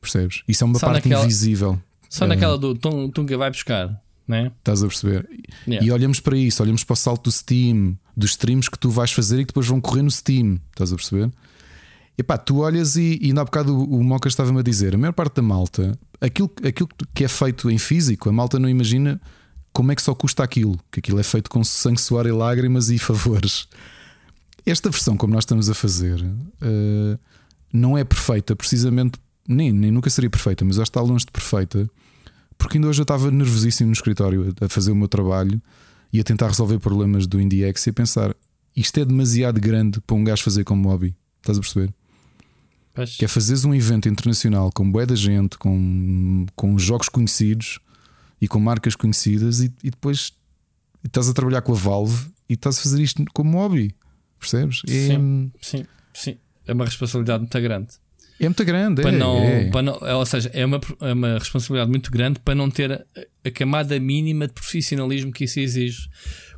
Percebes? 0.00 0.42
Isso 0.46 0.64
é 0.64 0.66
uma 0.66 0.78
só 0.78 0.86
parte 0.86 1.08
naquela, 1.08 1.24
invisível. 1.24 1.80
Só 2.08 2.24
é. 2.24 2.28
naquela 2.28 2.58
do 2.58 2.74
Tunga 2.74 3.36
vai 3.36 3.50
buscar, 3.50 4.00
né? 4.26 4.50
Estás 4.58 4.82
a 4.82 4.86
perceber? 4.86 5.28
Yeah. 5.66 5.86
E 5.86 5.90
olhamos 5.90 6.20
para 6.20 6.36
isso, 6.36 6.62
olhamos 6.62 6.84
para 6.84 6.94
o 6.94 6.96
salto 6.96 7.24
do 7.24 7.32
Steam, 7.32 7.96
dos 8.16 8.30
streams 8.30 8.70
que 8.70 8.78
tu 8.78 8.90
vais 8.90 9.12
fazer 9.12 9.40
e 9.40 9.44
que 9.44 9.48
depois 9.48 9.66
vão 9.66 9.80
correr 9.80 10.02
no 10.02 10.10
Steam. 10.10 10.58
Estás 10.70 10.92
a 10.92 10.96
perceber? 10.96 11.30
Epá, 12.16 12.38
tu 12.38 12.58
olhas 12.58 12.96
e, 12.96 13.18
e 13.20 13.32
há 13.32 13.44
bocado 13.44 13.76
o, 13.76 13.98
o 13.98 14.04
Moca 14.04 14.28
estava-me 14.28 14.60
a 14.60 14.62
dizer: 14.62 14.94
a 14.94 14.98
maior 14.98 15.12
parte 15.12 15.36
da 15.36 15.42
malta, 15.42 15.98
aquilo, 16.20 16.50
aquilo 16.66 16.88
que 17.14 17.24
é 17.24 17.28
feito 17.28 17.70
em 17.70 17.78
físico, 17.78 18.28
a 18.28 18.32
malta 18.32 18.58
não 18.58 18.68
imagina 18.68 19.20
como 19.72 19.90
é 19.90 19.96
que 19.96 20.02
só 20.02 20.14
custa 20.14 20.42
aquilo, 20.44 20.78
que 20.90 21.00
aquilo 21.00 21.18
é 21.18 21.22
feito 21.24 21.50
com 21.50 21.62
sangue, 21.64 22.00
suor 22.00 22.26
e 22.26 22.32
lágrimas 22.32 22.90
e 22.90 22.98
favores. 22.98 23.66
Esta 24.64 24.88
versão, 24.88 25.16
como 25.16 25.34
nós 25.34 25.42
estamos 25.42 25.68
a 25.68 25.74
fazer, 25.74 26.22
uh, 26.22 27.18
não 27.72 27.98
é 27.98 28.04
perfeita, 28.04 28.56
precisamente, 28.56 29.18
nem, 29.46 29.72
nem 29.72 29.90
nunca 29.90 30.08
seria 30.08 30.30
perfeita, 30.30 30.64
mas 30.64 30.76
já 30.76 30.84
está 30.84 31.00
longe 31.00 31.26
de 31.26 31.32
perfeita, 31.32 31.90
porque 32.56 32.78
ainda 32.78 32.88
hoje 32.88 33.00
eu 33.00 33.04
estava 33.04 33.30
nervosíssimo 33.30 33.88
no 33.88 33.92
escritório 33.92 34.54
a 34.60 34.68
fazer 34.68 34.92
o 34.92 34.96
meu 34.96 35.08
trabalho 35.08 35.60
e 36.12 36.20
a 36.20 36.24
tentar 36.24 36.48
resolver 36.48 36.78
problemas 36.78 37.26
do 37.26 37.40
IndieX 37.40 37.86
e 37.86 37.90
a 37.90 37.92
pensar: 37.92 38.34
isto 38.76 38.98
é 38.98 39.04
demasiado 39.04 39.60
grande 39.60 40.00
para 40.00 40.16
um 40.16 40.24
gajo 40.24 40.42
fazer 40.42 40.64
como 40.64 40.88
hobby. 40.88 41.14
Estás 41.40 41.58
a 41.58 41.60
perceber? 41.60 41.92
Pois. 42.94 43.16
Que 43.16 43.24
é 43.24 43.28
fazeres 43.28 43.64
um 43.64 43.74
evento 43.74 44.08
internacional 44.08 44.70
com 44.72 44.90
boa 44.90 45.04
da 45.04 45.16
gente, 45.16 45.58
com, 45.58 46.46
com 46.54 46.78
jogos 46.78 47.08
conhecidos 47.08 47.80
e 48.40 48.46
com 48.46 48.60
marcas 48.60 48.94
conhecidas, 48.94 49.60
e, 49.60 49.72
e 49.82 49.90
depois 49.90 50.32
estás 51.04 51.28
a 51.28 51.34
trabalhar 51.34 51.62
com 51.62 51.72
a 51.72 51.76
Valve 51.76 52.28
e 52.48 52.54
estás 52.54 52.78
a 52.78 52.82
fazer 52.82 53.02
isto 53.02 53.24
como 53.32 53.58
hobby. 53.58 53.94
Percebes? 54.38 54.82
Sim, 54.86 55.52
é... 55.56 55.58
sim, 55.60 55.86
sim. 56.12 56.38
É 56.66 56.72
uma 56.72 56.84
responsabilidade 56.84 57.42
muito 57.42 57.60
grande. 57.60 57.88
É 58.44 58.48
muito 58.48 58.64
grande, 58.64 59.02
para 59.02 59.12
é, 59.12 59.18
não, 59.18 59.38
é. 59.38 59.70
Para 59.70 59.82
não, 59.82 59.98
ou 60.00 60.26
seja, 60.26 60.50
é 60.52 60.64
uma, 60.64 60.80
é 61.00 61.12
uma 61.12 61.38
responsabilidade 61.38 61.90
muito 61.90 62.10
grande 62.10 62.40
para 62.40 62.54
não 62.54 62.70
ter 62.70 62.92
a, 62.92 63.04
a, 63.44 63.50
camada 63.50 63.98
mínima 63.98 64.46
de 64.46 64.52
profissionalismo 64.52 65.32
que 65.32 65.44
isso 65.44 65.60
exige. 65.60 66.08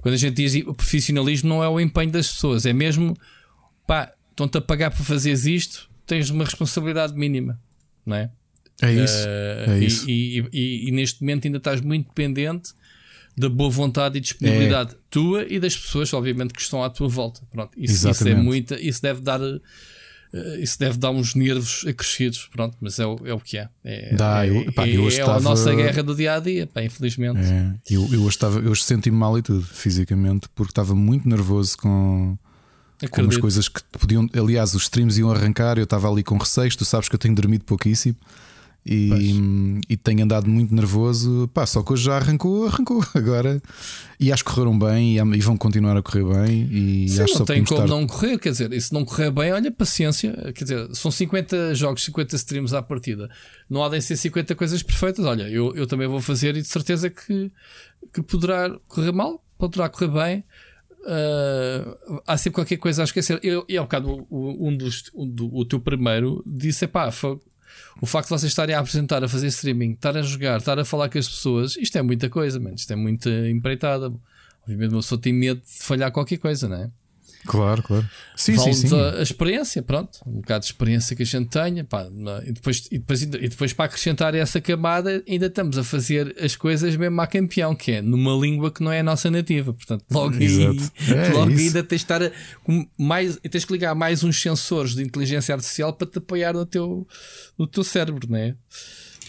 Quando 0.01 0.15
a 0.15 0.19
gente 0.19 0.35
diz 0.35 0.55
o 0.67 0.75
profissionalismo, 0.75 1.49
não 1.49 1.63
é 1.63 1.69
o 1.69 1.81
empenho 1.81 2.11
das 2.11 2.33
pessoas, 2.33 2.67
é 2.67 2.73
mesmo 2.73 3.17
pá, 3.87 4.13
estão-te 4.31 4.59
a 4.59 4.61
pagar 4.61 4.91
para 4.91 5.05
fazeres 5.05 5.47
isto, 5.47 5.91
tens 6.07 6.31
uma 6.31 6.45
responsabilidade 6.45 7.15
mínima, 7.15 7.61
não 8.05 8.17
é? 8.17 8.31
É 8.83 8.93
isso. 8.93 9.25
Uh, 9.25 9.71
é 9.71 9.79
isso. 9.79 10.11
E, 10.11 10.39
e, 10.39 10.49
e, 10.53 10.89
e, 10.89 10.93
neste 10.93 11.23
momento 11.23 11.47
ainda 11.47 11.59
estás 11.59 11.81
muito 11.81 12.09
dependente 12.09 12.71
da 13.37 13.49
boa 13.49 13.71
vontade 13.71 14.19
e 14.19 14.21
disponibilidade 14.21 14.95
é. 14.95 14.99
tua 15.11 15.45
e 15.49 15.59
das 15.59 15.77
pessoas, 15.77 16.13
obviamente, 16.13 16.55
que 16.55 16.61
estão 16.61 16.83
à 16.83 16.91
tua 16.91 17.09
volta. 17.09 17.43
Pronto, 17.51 17.73
isso, 17.77 18.09
isso 18.09 18.29
é 18.29 18.35
muita, 18.35 18.81
isso 18.81 19.03
deve 19.03 19.21
dar. 19.21 19.41
Uh, 20.33 20.61
isso 20.61 20.79
deve 20.79 20.99
dar 20.99 21.11
uns 21.11 21.35
nervos 21.35 21.85
acrescidos, 21.87 22.49
pronto, 22.53 22.77
mas 22.81 22.99
é 22.99 23.07
o, 23.07 23.19
é 23.25 23.33
o 23.33 23.41
que 23.41 23.59
é. 23.59 23.69
É, 23.85 24.15
Dá, 24.15 24.47
eu, 24.47 24.73
pá, 24.73 24.87
eu 24.87 25.05
é, 25.05 25.09
estava... 25.09 25.37
a 25.37 25.41
nossa 25.41 25.75
guerra 25.75 26.03
do 26.03 26.15
dia 26.15 26.35
a 26.35 26.41
dia, 26.41 26.67
pá, 26.67 26.83
infelizmente. 26.83 27.41
É, 27.41 27.75
eu, 27.91 28.07
eu, 28.13 28.29
estava, 28.29 28.59
eu 28.59 28.75
senti-me 28.75 29.17
mal 29.17 29.39
e 29.39 29.43
tudo, 29.43 29.65
fisicamente, 29.65 30.49
porque 30.55 30.71
estava 30.71 30.95
muito 30.95 31.29
nervoso 31.29 31.79
com, 31.79 32.37
com 33.11 33.23
umas 33.23 33.37
coisas 33.37 33.69
que 33.69 33.81
podiam. 33.99 34.29
Aliás, 34.35 34.75
os 34.75 34.85
streams 34.85 35.19
iam 35.19 35.31
arrancar, 35.31 35.79
eu 35.79 35.85
estava 35.85 36.11
ali 36.11 36.23
com 36.23 36.37
receios, 36.37 36.77
tu 36.77 36.85
sabes 36.85 37.09
que 37.09 37.15
eu 37.15 37.19
tenho 37.19 37.35
dormido 37.35 37.65
pouquíssimo. 37.65 38.17
E, 38.89 39.81
e 39.89 39.97
tenho 39.97 40.23
andado 40.23 40.49
muito 40.49 40.73
nervoso. 40.73 41.51
Pá, 41.53 41.67
só 41.67 41.83
que 41.83 41.93
hoje 41.93 42.05
já 42.05 42.19
arrancou, 42.19 42.69
arrancou 42.69 43.05
agora. 43.15 43.61
E 44.21 44.33
acho 44.33 44.45
que 44.45 44.51
correram 44.53 44.79
bem 44.79 45.19
e, 45.19 45.41
vão 45.41 45.57
continuar 45.57 45.97
a 45.97 46.03
correr 46.03 46.23
bem. 46.23 46.69
E 46.71 47.09
Sim, 47.09 47.23
acho 47.23 47.39
não 47.41 47.47
tem 47.47 47.65
como 47.65 47.83
estar... 47.83 47.93
não 47.93 48.07
correr, 48.07 48.39
quer 48.39 48.51
dizer, 48.51 48.73
e 48.73 48.81
se 48.81 48.93
não 48.93 49.05
correr 49.05 49.33
bem, 49.33 49.53
olha, 49.53 49.73
paciência. 49.73 50.33
Quer 50.55 50.65
dizer, 50.65 50.95
são 50.95 51.11
50 51.11 51.75
jogos, 51.75 52.05
50 52.05 52.37
streams 52.37 52.77
à 52.77 52.81
partida. 52.81 53.29
Não 53.69 53.83
há 53.83 53.89
de 53.89 54.01
ser 54.01 54.17
50 54.17 54.55
coisas 54.55 54.81
perfeitas. 54.85 55.25
Olha, 55.25 55.49
eu, 55.49 55.75
eu 55.75 55.89
também 55.89 56.07
vou 56.07 56.21
fazer 56.21 56.57
e 56.57 56.63
de 56.63 56.69
certeza 56.69 57.11
que, 57.11 57.51
que 58.15 58.23
poderá 58.23 58.71
correr 58.87 59.13
mal, 59.13 59.45
poderá 59.59 59.89
correr 59.89 60.09
bem. 60.13 60.45
Uh, 61.01 62.21
há 62.25 62.37
sempre 62.37 62.55
qualquer 62.55 62.77
coisa 62.77 63.03
a 63.03 63.05
esquecer. 63.05 63.41
Eu, 63.43 63.65
e 63.69 63.77
ao 63.77 63.85
bocado, 63.85 64.27
um 64.31 64.77
dos, 64.77 65.11
um 65.13 65.29
do, 65.29 65.53
o 65.53 65.65
teu 65.65 65.81
primeiro 65.81 66.41
disse: 66.47 66.87
pá, 66.87 67.11
o 68.01 68.07
facto 68.07 68.29
de 68.29 68.39
vocês 68.39 68.53
estarem 68.53 68.75
a 68.75 68.81
apresentar, 68.81 69.23
a 69.25 69.29
fazer 69.29 69.47
streaming, 69.49 69.93
estar 69.93 70.17
a 70.17 70.23
jogar, 70.23 70.59
estar 70.59 70.79
a 70.79 70.85
falar 70.85 71.09
com 71.09 71.19
as 71.19 71.29
pessoas, 71.29 71.77
isto 71.77 71.97
é 71.97 72.03
muita 72.03 72.29
coisa, 72.29 72.61
man. 72.61 72.75
isto 72.75 72.93
é 72.93 72.97
muita 72.97 73.31
empreitada. 73.49 74.13
Obviamente, 74.63 74.93
uma 74.93 75.01
pessoa 75.01 75.21
tem 75.21 75.33
medo 75.33 75.61
de 75.61 75.69
falhar 75.69 76.11
qualquer 76.11 76.39
coisa, 76.39 76.69
não 76.69 76.77
é? 76.77 76.91
Claro, 77.47 77.83
claro. 77.83 78.09
Sim, 78.35 78.57
sim, 78.59 78.73
sim. 78.73 78.95
A, 78.95 79.19
a, 79.19 79.23
experiência, 79.23 79.83
pronto, 79.83 80.19
um 80.27 80.41
bocado 80.41 80.61
de 80.61 80.67
experiência 80.67 81.17
que 81.17 81.23
a 81.23 81.27
gente 81.27 81.49
tenha, 81.49 81.85
pá, 81.85 82.07
e, 82.45 82.53
depois, 82.53 82.87
e, 82.91 82.99
depois, 82.99 83.23
e 83.23 83.27
depois 83.27 83.73
para 83.73 83.85
acrescentar 83.87 84.35
essa 84.35 84.61
camada, 84.61 85.23
ainda 85.29 85.47
estamos 85.47 85.79
a 85.79 85.85
fazer 85.85 86.37
as 86.41 86.57
coisas 86.57 86.97
mesmo 86.97 87.21
a 87.21 87.27
campeão, 87.27 87.75
que 87.75 87.93
é 87.93 88.03
numa 88.03 88.33
língua 88.33 88.71
que 88.71 88.83
não 88.83 88.93
é 88.93 89.01
a 89.01 89.03
nossa 89.03 89.31
nativa. 89.31 89.73
Portanto, 89.73 90.05
logo 90.11 90.35
aí, 90.35 90.77
é, 91.09 91.29
logo 91.33 91.51
ainda 91.51 91.83
tens 91.83 92.01
de 92.01 92.05
estar 92.05 92.23
a, 92.23 92.31
mais, 92.99 93.39
tens 93.51 93.65
que 93.65 93.73
ligar 93.73 93.95
mais 93.95 94.23
uns 94.23 94.41
sensores 94.41 94.95
de 94.95 95.03
inteligência 95.03 95.55
artificial 95.55 95.93
para 95.93 96.07
te 96.07 96.19
apoiar 96.19 96.53
no 96.53 96.67
teu, 96.67 97.07
no 97.57 97.67
teu 97.67 97.85
cérebro, 97.85 98.29
não 98.29 98.39
é? 98.39 98.55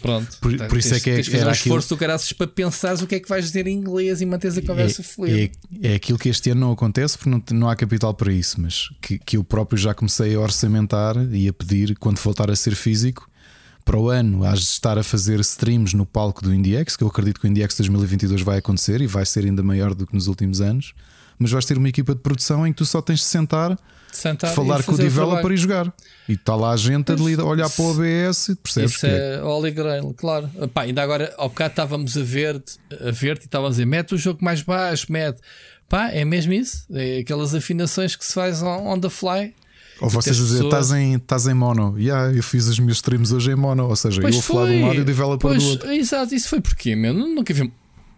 Pronto. 0.02 0.38
Por, 0.40 0.56
por 0.68 0.78
isso 0.78 0.94
é 0.94 1.00
que 1.00 1.10
é, 1.10 1.16
tens 1.16 1.30
um 1.30 1.52
esforço 1.52 1.90
do 1.90 1.98
caraças 1.98 2.32
para 2.34 2.48
pensares 2.48 3.02
o 3.02 3.08
que 3.08 3.16
é 3.16 3.20
que 3.20 3.28
vais 3.28 3.46
dizer 3.46 3.68
em 3.68 3.76
inglês 3.76 4.22
e 4.22 4.26
manteres 4.26 4.58
a 4.58 4.62
conversa 4.62 5.02
é, 5.02 5.04
fluida. 5.04 5.56
É, 5.82 5.94
é, 5.94 5.96
aquilo 5.96 6.18
que 6.18 6.30
este 6.30 6.50
ano 6.52 6.62
não 6.62 6.72
acontece 6.72 7.18
porque 7.18 7.30
não, 7.30 7.44
não 7.52 7.70
há 7.70 7.76
capital 7.76 8.14
para 8.14 8.32
isso, 8.32 8.60
mas 8.62 8.90
que, 9.02 9.20
que 9.20 9.38
eu 9.38 9.44
próprio 9.44 9.78
já 9.78 9.94
comecei 9.94 10.36
a 10.36 10.40
orçamentar 10.40 11.16
e 11.32 11.48
a 11.48 11.54
pedir 11.54 11.98
quando 11.98 12.20
voltar 12.20 12.50
a 12.50 12.56
ser 12.56 12.76
físico. 12.76 13.30
Para 13.84 13.98
o 13.98 14.10
ano, 14.10 14.44
has 14.44 14.60
de 14.60 14.66
estar 14.66 14.98
a 14.98 15.04
fazer 15.04 15.40
streams 15.40 15.96
no 15.96 16.06
palco 16.06 16.44
do 16.44 16.54
IndieX, 16.54 16.98
que 16.98 17.06
eu 17.06 17.08
acredito 17.08 17.40
que 17.40 17.48
o 17.48 17.50
IndieX 17.50 17.78
2022 17.78 18.42
vai 18.42 18.58
acontecer 18.58 19.00
e 19.00 19.08
vai 19.08 19.26
ser 19.26 19.46
ainda 19.46 19.64
maior 19.64 19.96
do 19.96 20.06
que 20.06 20.14
nos 20.14 20.28
últimos 20.28 20.60
anos. 20.60 20.94
Mas 21.40 21.52
vais 21.52 21.66
ter 21.66 21.78
uma 21.78 21.90
equipa 21.90 22.16
de 22.16 22.22
produção 22.22 22.66
em 22.66 22.72
que 22.72 22.78
tu 22.78 22.86
só 22.86 23.02
tens 23.02 23.20
de 23.20 23.26
sentar 23.26 23.78
Sentar 24.12 24.54
falar 24.54 24.84
com 24.84 24.94
o 24.94 24.98
developer 24.98 25.52
e 25.52 25.58
jogar. 25.58 25.94
E 26.28 26.34
está 26.34 26.56
lá 26.56 26.72
a 26.72 26.78
gente 26.78 27.12
a 27.12 27.46
olhar 27.46 27.70
para 27.70 27.84
o 27.84 27.92
OBS 27.92 28.50
e 28.50 28.56
percebes 28.56 28.96
Isso 28.96 29.06
é, 29.06 29.36
é 29.36 29.44
Holy 29.44 29.72
Grail, 29.72 30.14
claro. 30.18 30.50
Pá, 30.74 30.84
ainda 30.84 31.04
agora, 31.04 31.34
ao 31.38 31.50
bocado 31.50 31.72
estávamos 31.72 32.18
a 32.18 32.24
ver, 32.24 32.62
a 32.92 33.12
ver 33.12 33.38
e 33.38 33.46
estávamos 33.46 33.72
a 33.72 33.74
dizer: 33.74 33.86
mete 33.86 34.16
o 34.16 34.18
jogo 34.18 34.44
mais 34.44 34.62
baixo, 34.62 35.12
mete. 35.12 35.40
Pá, 35.88 36.10
é 36.10 36.26
mesmo 36.26 36.54
isso. 36.54 36.86
É 36.92 37.20
aquelas 37.20 37.54
afinações 37.54 38.16
que 38.16 38.26
se 38.26 38.34
faz 38.34 38.62
on, 38.62 38.88
on 38.88 39.00
the 39.00 39.10
fly. 39.10 39.54
Ou 40.00 40.10
vocês 40.10 40.40
a 40.40 40.44
dizer, 40.44 40.66
estás 40.66 40.92
em, 40.92 41.16
estás 41.16 41.48
em 41.48 41.54
mono. 41.54 41.98
Yeah, 41.98 42.36
eu 42.36 42.44
fiz 42.44 42.68
os 42.68 42.80
meus 42.80 42.98
streams 42.98 43.32
hoje 43.34 43.52
em 43.52 43.56
mono. 43.56 43.88
Ou 43.88 43.96
seja, 43.96 44.22
pois 44.22 44.36
eu 44.36 44.42
vou 44.42 44.56
falar 44.56 44.70
de 44.70 44.78
um 44.78 44.88
lado 44.88 44.98
e 44.98 45.02
o 45.02 45.06
developer 45.06 45.50
pois, 45.50 45.64
do 45.64 45.70
outro. 45.70 45.92
Exato, 45.92 46.36
isso 46.36 46.50
foi 46.50 46.62
porque, 46.62 46.96
meu, 46.96 47.14
nunca 47.14 47.54
vi 47.54 47.72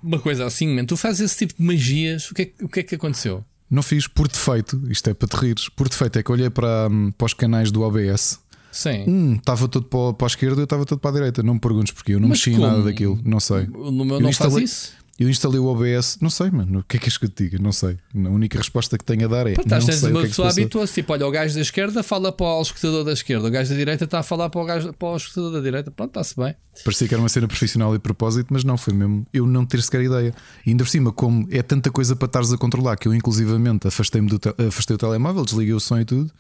uma 0.04 0.20
coisa 0.20 0.46
assim, 0.46 0.68
man. 0.68 0.86
Tu 0.86 0.98
fazes 0.98 1.22
esse 1.22 1.38
tipo 1.38 1.56
de 1.58 1.64
magias, 1.64 2.32
o 2.32 2.34
que 2.34 2.42
é, 2.42 2.64
o 2.64 2.70
que, 2.70 2.80
é 2.80 2.84
que 2.84 2.96
aconteceu? 2.96 3.44
Não 3.70 3.84
fiz 3.84 4.08
por 4.08 4.28
defeito, 4.28 4.82
isto 4.90 5.10
é 5.10 5.14
para 5.14 5.28
te 5.28 5.36
rires. 5.36 5.70
Por 5.70 5.88
defeito 5.88 6.18
é 6.18 6.24
que 6.24 6.32
olhei 6.32 6.50
para, 6.50 6.88
hum, 6.90 7.12
para 7.12 7.26
os 7.26 7.34
canais 7.34 7.72
do 7.72 7.82
OBS. 7.82 8.40
Sim. 8.72 9.04
Um 9.08 9.36
estava 9.36 9.68
todo 9.68 9.86
para, 9.86 10.14
para 10.14 10.26
a 10.26 10.30
esquerda 10.30 10.58
e 10.58 10.62
eu 10.62 10.64
estava 10.64 10.86
todo 10.86 11.00
para 11.00 11.12
a 11.12 11.14
direita. 11.14 11.44
Não 11.44 11.56
me 11.56 11.60
perguntes 11.60 11.94
porque 11.94 12.14
eu 12.14 12.20
não 12.20 12.30
Mas 12.30 12.40
mexi 12.40 12.52
como? 12.52 12.68
nada 12.68 12.84
daquilo. 12.84 13.20
Não 13.24 13.40
sei. 13.40 13.68
No 13.68 14.06
meu 14.06 14.16
eu 14.16 14.22
não 14.22 14.30
instalei... 14.30 14.54
faz 14.54 14.72
isso? 14.72 14.94
Eu 15.20 15.30
instalei 15.30 15.60
o 15.60 15.66
OBS, 15.66 16.18
não 16.22 16.30
sei, 16.30 16.50
mano. 16.50 16.80
O 16.80 16.84
que 16.84 16.96
é 16.96 17.00
que 17.00 17.08
és 17.08 17.18
que 17.18 17.26
eu 17.26 17.30
te 17.30 17.44
diga? 17.44 17.60
Não 17.62 17.74
sei. 17.74 17.98
A 18.16 18.30
única 18.30 18.58
resposta 18.58 18.98
que 18.98 19.04
tenho 19.04 19.26
a 19.26 19.28
dar 19.28 19.48
é. 19.48 19.54
Pô, 19.54 19.64
não 19.66 19.82
sei 19.82 20.12
uma 20.12 20.22
pessoa 20.22 20.50
habitua-se. 20.50 20.94
Tipo, 20.94 21.12
olha, 21.12 21.28
o 21.28 21.32
gajo 21.32 21.54
da 21.56 21.60
esquerda 21.60 22.02
fala 22.02 22.32
para 22.32 22.46
o 22.46 22.62
escutador 22.62 23.04
da 23.04 23.12
esquerda, 23.12 23.46
o 23.46 23.52
gajo 23.52 23.70
da 23.70 23.76
direita 23.76 24.06
está 24.06 24.20
a 24.20 24.24
falar 24.24 24.50
para 24.50 24.62
o, 24.62 24.66
gajo, 24.66 24.94
para 24.94 25.08
o 25.10 25.18
escutador 25.18 25.52
da 25.52 25.60
direita. 25.60 25.92
Pronto, 25.92 26.12
está-se 26.12 26.38
bem. 26.38 26.56
Parecia 26.86 27.06
que 27.06 27.14
era 27.14 27.22
uma 27.22 27.28
cena 27.28 27.50
profissional 27.50 27.94
e 27.94 28.00
propósito, 28.00 28.48
mas 28.52 28.64
não, 28.64 28.78
foi 28.78 28.94
mesmo 28.94 29.28
eu 29.34 29.46
não 29.46 29.66
ter 29.66 29.82
sequer 29.82 30.04
ideia. 30.04 30.34
E 30.66 30.70
ainda 30.70 30.86
por 30.86 30.90
cima, 30.90 31.12
como 31.12 31.46
é 31.52 31.62
tanta 31.62 31.92
coisa 31.92 32.16
para 32.16 32.28
estares 32.28 32.54
a 32.54 32.58
controlar 32.58 32.96
que 32.96 33.10
eu, 33.10 33.14
inclusivamente, 33.14 33.90
afastei-me 33.90 34.30
do 34.30 34.40
te... 34.40 34.48
afastei 34.66 34.96
o 34.96 34.98
telemóvel, 34.98 35.44
desliguei 35.44 35.74
o 35.74 35.82
som 35.82 36.00
e 36.00 36.06
tudo. 36.06 36.32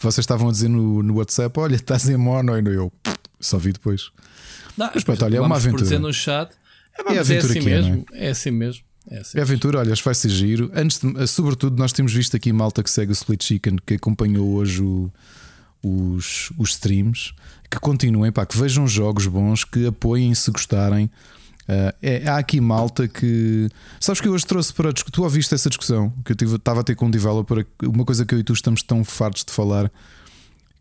Vocês 0.00 0.24
estavam 0.24 0.48
a 0.48 0.52
dizer 0.52 0.68
no, 0.68 1.02
no 1.02 1.16
WhatsApp: 1.16 1.60
olha, 1.60 1.74
estás 1.74 2.08
em 2.08 2.16
mono, 2.16 2.58
e 2.58 2.74
eu 2.74 2.90
só 3.38 3.58
vi 3.58 3.72
depois. 3.72 4.10
Não, 4.76 4.90
mas 4.94 5.04
pronto, 5.04 5.22
olha, 5.22 5.36
é 5.36 5.40
uma 5.40 5.56
aventura. 5.56 5.78
Por 5.78 5.82
dizer 5.82 5.98
no 5.98 6.12
chat, 6.14 6.50
é, 6.98 7.14
é, 7.14 7.18
aventura 7.18 7.54
é 7.54 7.58
assim 7.58 7.60
mesmo. 7.60 8.06
É, 8.12 8.26
é 8.26 8.30
assim 8.30 8.50
mesmo. 8.50 8.84
É, 9.10 9.18
assim. 9.18 9.38
é 9.38 9.42
aventura, 9.42 9.78
olha, 9.80 9.94
vai 9.94 10.14
ser 10.14 10.28
giro. 10.28 10.70
Antes 10.74 10.98
de, 10.98 11.26
sobretudo, 11.26 11.76
nós 11.76 11.92
temos 11.92 12.12
visto 12.12 12.36
aqui 12.36 12.52
malta 12.52 12.82
que 12.82 12.90
segue 12.90 13.10
o 13.10 13.14
Split 13.14 13.42
Chicken, 13.42 13.76
que 13.84 13.94
acompanhou 13.94 14.48
hoje 14.54 14.82
o, 14.82 15.10
os, 15.82 16.52
os 16.58 16.70
streams, 16.70 17.32
que 17.70 17.78
continuem, 17.80 18.30
pá, 18.30 18.46
que 18.46 18.56
vejam 18.56 18.86
jogos 18.86 19.26
bons, 19.26 19.64
que 19.64 19.86
apoiem 19.86 20.34
se 20.34 20.50
gostarem. 20.50 21.10
Uh, 21.62 21.94
é, 22.02 22.28
há 22.28 22.38
aqui 22.38 22.60
malta 22.60 23.06
que. 23.06 23.68
Sabes 24.00 24.20
que 24.20 24.28
eu 24.28 24.32
hoje 24.32 24.46
trouxe 24.46 24.72
para. 24.72 24.92
Tu 24.92 25.22
ouviste 25.22 25.54
essa 25.54 25.68
discussão 25.68 26.12
que 26.24 26.32
eu 26.32 26.56
estava 26.56 26.80
a 26.80 26.84
ter 26.84 26.96
com 26.96 27.06
um 27.06 27.10
developer, 27.10 27.64
uma 27.84 28.04
coisa 28.04 28.26
que 28.26 28.34
eu 28.34 28.40
e 28.40 28.44
tu 28.44 28.52
estamos 28.52 28.82
tão 28.82 29.04
fartos 29.04 29.44
de 29.44 29.52
falar, 29.52 29.90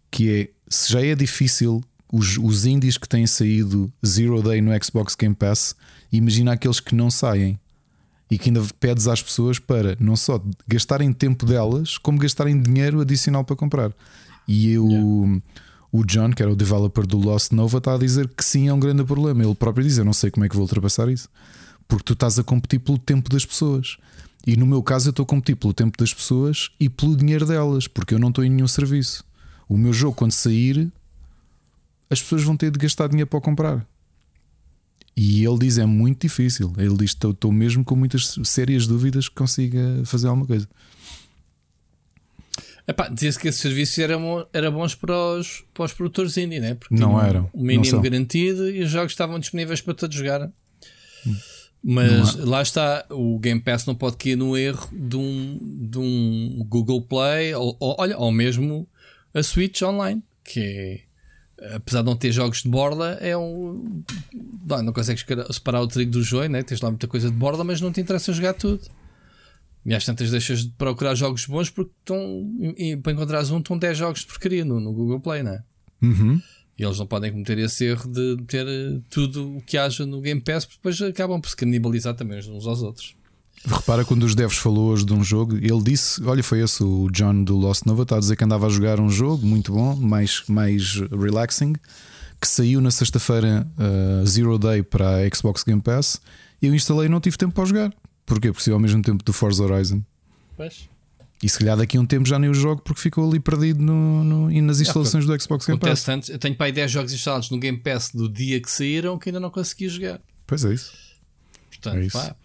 que 0.10 0.30
é 0.30 0.50
se 0.67 0.91
já 0.91 1.06
é 1.06 1.13
difícil 1.13 1.84
os, 2.12 2.38
os 2.38 2.65
indies 2.65 2.97
que 2.97 3.08
têm 3.08 3.28
saído 3.28 3.91
Zero 4.06 4.41
Day 4.41 4.60
no 4.62 4.71
Xbox 4.84 5.15
Game 5.15 5.36
Pass, 5.36 5.76
imagina 6.17 6.54
aqueles 6.54 6.80
que 6.80 6.95
não 6.95 7.10
saem 7.10 7.60
e 8.30 8.38
que 8.38 8.50
ainda 8.50 8.62
pedes 8.80 9.08
às 9.08 9.21
pessoas 9.21 9.60
para 9.60 9.97
não 10.00 10.15
só 10.15 10.41
gastarem 10.67 11.12
tempo 11.12 11.45
delas, 11.45 11.97
como 11.97 12.17
gastarem 12.17 12.62
dinheiro 12.62 13.02
adicional 13.02 13.43
para 13.43 13.56
comprar. 13.56 13.91
E 14.47 14.71
eu. 14.71 14.88
Yeah 14.89 15.41
o 15.91 16.06
John, 16.06 16.32
que 16.32 16.41
era 16.41 16.52
o 16.52 16.56
developer 16.56 17.06
do 17.06 17.17
Lost 17.17 17.52
Nova, 17.52 17.80
está 17.80 17.95
a 17.95 17.97
dizer 17.97 18.30
que 18.30 18.45
sim 18.45 18.69
é 18.69 18.74
um 18.74 18.80
grande 18.80 19.04
problema. 19.04 19.43
Ele 19.43 19.54
próprio 19.54 19.86
diz: 19.86 19.97
Eu 19.97 20.06
não 20.06 20.13
sei 20.13 20.32
como 20.32 20.45
é 20.45 20.50
que 20.50 20.56
vou 20.56 20.63
ultrapassar 20.63 21.10
isso, 21.10 21.28
porque 21.88 22.06
tu 22.06 22.13
estás 22.13 22.39
a 22.39 22.43
competir 22.43 22.80
pelo 22.80 22.97
tempo 22.97 23.30
das 23.30 23.45
pessoas. 23.45 23.97
E 24.47 24.56
no 24.56 24.65
meu 24.65 24.82
caso, 24.82 25.10
eu 25.10 25.12
estou 25.12 25.24
a 25.24 25.28
competir 25.28 25.56
pelo 25.56 25.74
tempo 25.74 25.97
das 25.97 26.13
pessoas 26.13 26.71
e 26.80 26.89
pelo 26.89 27.15
dinheiro 27.15 27.45
delas, 27.45 27.88
porque 27.88 28.13
eu 28.13 28.19
não 28.19 28.30
estou 28.30 28.43
em 28.43 28.50
nenhum 28.50 28.67
serviço. 28.67 29.24
O 29.67 29.78
meu 29.78 29.93
jogo, 29.93 30.15
quando 30.15 30.32
sair, 30.32 30.91
as 32.10 32.21
pessoas 32.21 32.43
vão 32.43 32.58
ter 32.58 32.71
de 32.71 32.80
gastar 32.80 33.08
dinheiro 33.08 33.30
para 33.30 33.38
o 33.38 33.41
comprar. 33.41 33.86
E 35.23 35.45
ele 35.45 35.60
diz: 35.60 35.77
É 35.77 35.86
muito 35.86 36.21
difícil. 36.23 36.73
Ele 36.79 36.97
diz: 36.97 37.12
Estou 37.12 37.51
mesmo 37.51 37.86
com 37.86 37.95
muitas 37.95 38.39
sérias 38.43 38.88
dúvidas 38.88 39.29
que 39.29 39.36
consiga 39.36 40.01
fazer 40.03 40.27
alguma 40.27 40.47
coisa. 40.47 40.67
Epá, 42.88 43.07
dizia-se 43.07 43.38
que 43.38 43.47
esses 43.47 43.62
serviços 43.62 43.99
eram, 43.99 44.47
eram 44.51 44.71
bons 44.71 44.95
para 44.95 45.15
os, 45.15 45.63
para 45.75 45.86
os 45.86 45.93
produtores 45.93 46.36
indie, 46.38 46.60
né? 46.60 46.73
porque 46.73 46.95
não 46.95 47.21
eram. 47.21 47.47
O 47.53 47.62
mínimo 47.62 48.01
garantido 48.01 48.67
e 48.67 48.81
os 48.81 48.89
jogos 48.89 49.12
estavam 49.12 49.39
disponíveis 49.39 49.79
para 49.79 49.93
todos 49.93 50.17
jogar. 50.17 50.51
Mas 51.84 52.36
lá 52.38 52.63
está, 52.63 53.05
o 53.12 53.38
Game 53.38 53.62
Pass 53.62 53.86
não 53.86 53.93
pode 53.93 54.17
cair 54.17 54.36
no 54.36 54.57
erro 54.57 54.89
de 54.91 55.17
um, 55.17 55.60
de 55.88 55.99
um 55.99 56.65
Google 56.67 57.01
Play 57.03 57.53
ou, 57.53 57.77
ou, 57.79 57.95
olha, 57.99 58.17
ou 58.17 58.31
mesmo 58.31 58.89
a 59.36 59.43
Switch 59.43 59.84
Online, 59.84 60.23
que 60.43 60.60
é, 60.60 61.01
apesar 61.76 62.02
de 62.02 62.06
não 62.08 62.15
ter 62.15 62.32
jogos 62.32 62.63
de 62.63 62.69
borda, 62.69 63.17
é 63.21 63.38
um. 63.38 64.04
Não, 64.67 64.84
não 64.84 64.93
consegues 64.93 65.26
separar 65.52 65.82
o 65.82 65.88
trigo 65.88 66.12
do 66.12 66.24
joio, 66.24 66.50
né? 66.50 66.63
tens 66.63 66.82
lá 66.82 66.89
muita 66.89 67.08
coisa 67.08 67.30
de 67.30 67.36
borda, 67.36 67.63
mas 67.63 67.80
não 67.82 67.91
te 67.91 68.02
interessa 68.02 68.34
jogar 68.34 68.54
tudo. 68.54 68.82
E 69.86 69.93
às 69.93 70.06
tantas 70.06 70.30
deixas 70.30 70.63
de 70.63 70.69
procurar 70.69 71.15
jogos 71.15 71.45
bons 71.45 71.69
porque 71.69 71.91
estão, 72.00 72.47
e, 72.78 72.95
para 72.97 73.13
encontrares 73.13 73.50
um 73.50 73.58
estão 73.58 73.78
10 73.78 73.97
jogos 73.97 74.19
de 74.21 74.28
porcaria 74.28 74.63
no, 74.63 74.80
no 74.80 74.93
Google 74.93 75.19
Play, 75.19 75.41
não 75.41 75.54
é? 75.54 75.63
Uhum. 76.04 76.41
E 76.78 76.84
eles 76.84 77.00
não 77.00 77.08
podem 77.08 77.32
cometer 77.32 77.58
esse 77.58 77.86
erro 77.86 78.08
de 78.08 78.38
ter 78.47 78.67
eh, 78.67 79.00
tudo 79.10 79.58
o 79.58 79.62
que 79.62 79.78
haja 79.78 80.06
no 80.06 80.21
Game 80.21 80.41
Pass, 80.41 80.65
porque 80.65 80.78
depois 80.78 81.02
acabam 81.02 81.41
por 81.41 81.50
se 81.50 81.56
canibalizar 81.56 82.15
também 82.15 82.39
uns 82.39 82.65
aos 82.65 82.82
outros. 82.82 83.15
Repara 83.65 84.04
quando 84.04 84.24
os 84.24 84.34
devs 84.34 84.58
falou 84.58 84.89
hoje 84.89 85.06
de 85.06 85.13
um 85.13 85.24
jogo, 85.24 85.56
ele 85.56 85.84
disse: 85.84 86.24
Olha, 86.24 86.43
foi 86.43 86.62
esse 86.62 86.84
o 86.84 87.10
John 87.12 87.43
do 87.43 87.56
Lost 87.56 87.86
Nova, 87.86 88.04
está 88.04 88.15
a 88.15 88.19
dizer 88.19 88.36
que 88.36 88.43
andava 88.43 88.65
a 88.65 88.69
jogar 88.69 89.00
um 89.00 89.10
jogo 89.10 89.45
muito 89.45 89.71
bom, 89.71 89.95
mais, 89.95 90.43
mais 90.47 90.95
relaxing, 91.12 91.74
que 92.39 92.47
saiu 92.47 92.82
na 92.82 92.89
sexta-feira 92.89 93.67
uh, 93.78 94.26
Zero 94.26 94.58
Day 94.58 94.82
para 94.82 95.17
a 95.17 95.36
Xbox 95.36 95.63
Game 95.63 95.82
Pass. 95.82 96.19
E 96.60 96.67
eu 96.67 96.74
instalei 96.74 97.06
e 97.06 97.10
não 97.10 97.19
tive 97.19 97.38
tempo 97.38 97.54
para 97.54 97.65
jogar. 97.65 97.93
Porquê? 98.26 98.52
Porque 98.52 98.63
saiu 98.63 98.76
ao 98.76 98.80
mesmo 98.80 99.02
tempo 99.02 99.24
do 99.24 99.32
Forza 99.32 99.63
Horizon. 99.63 100.02
Pois. 100.58 100.89
E 101.43 101.50
se 101.50 101.58
calhar 101.58 101.76
daqui 101.76 101.97
a 101.97 102.02
um 102.02 102.06
tempo 102.06 102.28
já 102.28 102.38
nem 102.38 102.50
o 102.50 102.54
jogo 102.54 102.82
porque 102.84 103.02
ficou 103.02 103.28
ali 103.28 103.39
perdido 103.39 103.82
no, 103.82 104.24
no 104.24 104.52
e 104.52 104.62
nas 104.62 104.80
instalações 104.80 105.26
do 105.26 105.39
Xbox 105.41 105.65
Game 105.65 105.80
Pass. 105.80 106.08
Antes, 106.08 106.30
eu 106.30 106.38
tenho 106.38 106.56
para 106.56 106.67
aí 106.67 106.71
10 106.71 106.91
jogos 106.91 107.13
instalados 107.13 107.50
no 107.50 107.60
Game 107.60 107.78
Pass 107.80 108.12
do 108.13 108.30
dia 108.30 108.60
que 108.62 108.69
saíram 108.69 109.17
que 109.17 109.30
ainda 109.30 109.39
não 109.39 109.50
consegui 109.50 109.89
jogar. 109.89 110.21
Pois 110.45 110.63
é 110.63 110.74
isso. 110.74 110.93
Portanto, 111.71 111.97
é 111.97 112.06
isso, 112.06 112.17
pá, 112.17 112.36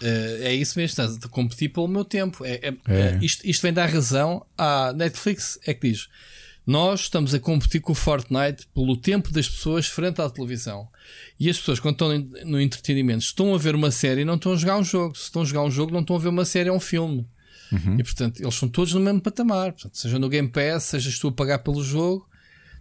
é 0.00 0.54
isso 0.54 0.78
mesmo, 0.78 0.90
estás 0.90 1.16
a 1.24 1.28
competir 1.28 1.70
pelo 1.70 1.88
meu 1.88 2.04
tempo. 2.04 2.44
É, 2.44 2.54
é, 2.54 2.68
é. 2.68 2.74
Eh, 2.86 3.18
isto, 3.22 3.46
isto 3.48 3.62
vem 3.62 3.72
dar 3.72 3.86
razão 3.86 4.44
à 4.56 4.92
Netflix, 4.92 5.58
é 5.66 5.72
que 5.72 5.88
diz. 5.88 6.08
Nós 6.66 7.02
estamos 7.02 7.32
a 7.32 7.38
competir 7.38 7.80
com 7.80 7.92
o 7.92 7.94
Fortnite 7.94 8.66
pelo 8.74 8.96
tempo 8.96 9.32
das 9.32 9.48
pessoas 9.48 9.86
frente 9.86 10.20
à 10.20 10.28
televisão. 10.28 10.88
E 11.38 11.48
as 11.48 11.58
pessoas, 11.58 11.78
quando 11.78 11.94
estão 11.94 12.44
no 12.44 12.60
entretenimento, 12.60 13.22
estão 13.22 13.54
a 13.54 13.58
ver 13.58 13.74
uma 13.74 13.92
série 13.92 14.22
e 14.22 14.24
não 14.24 14.34
estão 14.34 14.52
a 14.52 14.56
jogar 14.56 14.76
um 14.76 14.84
jogo. 14.84 15.16
Se 15.16 15.24
estão 15.24 15.42
a 15.42 15.44
jogar 15.44 15.62
um 15.62 15.70
jogo, 15.70 15.92
não 15.92 16.00
estão 16.00 16.16
a 16.16 16.18
ver 16.18 16.28
uma 16.28 16.44
série 16.44 16.68
ou 16.68 16.76
um 16.76 16.80
filme. 16.80 17.26
Uhum. 17.70 17.98
E 17.98 18.02
portanto, 18.02 18.40
eles 18.40 18.54
são 18.54 18.68
todos 18.68 18.92
no 18.92 19.00
mesmo 19.00 19.20
patamar. 19.20 19.72
Portanto, 19.72 19.96
seja 19.96 20.18
no 20.18 20.28
Game 20.28 20.48
Pass, 20.48 20.84
sejas 20.84 21.18
tu 21.18 21.28
a 21.28 21.32
pagar 21.32 21.60
pelo 21.60 21.82
jogo, 21.84 22.28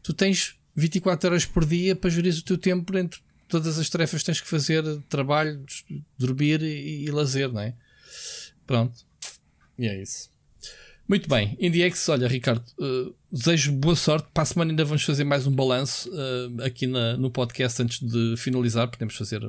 tu 0.01 0.13
tens 0.13 0.56
24 0.75 1.30
horas 1.30 1.45
por 1.45 1.63
dia 1.63 1.95
para 1.95 2.10
gerir 2.10 2.34
o 2.34 2.41
teu 2.41 2.58
tempo 2.58 2.97
entre 2.97 3.19
todas 3.47 3.79
as 3.79 3.89
tarefas 3.89 4.21
que 4.21 4.25
tens 4.25 4.41
que 4.41 4.47
fazer: 4.47 4.84
trabalho, 5.10 5.63
dormir 6.17 6.62
e, 6.62 7.05
e 7.05 7.12
lazer, 7.12 7.51
não 7.51 7.62
é? 7.62 7.73
Pronto. 8.65 9.05
E 9.77 9.88
é 9.88 10.01
isso. 10.01 10.29
Muito 11.08 11.29
bem, 11.29 11.55
IndieX, 11.60 12.10
olha, 12.10 12.27
Ricardo, 12.27 12.63
uh, 12.79 13.13
desejo 13.31 13.71
boa 13.73 13.95
sorte. 13.95 14.27
Para 14.34 14.41
a 14.41 14.45
semana 14.45 14.71
ainda 14.71 14.84
vamos 14.84 15.03
fazer 15.03 15.23
mais 15.23 15.45
um 15.45 15.51
balanço 15.51 16.10
uh, 16.10 16.63
aqui 16.63 16.88
na, 16.88 17.15
no 17.15 17.29
podcast 17.29 17.79
antes 17.84 17.99
de 17.99 18.36
finalizar. 18.38 18.88
Podemos 18.88 19.15
fazer 19.15 19.47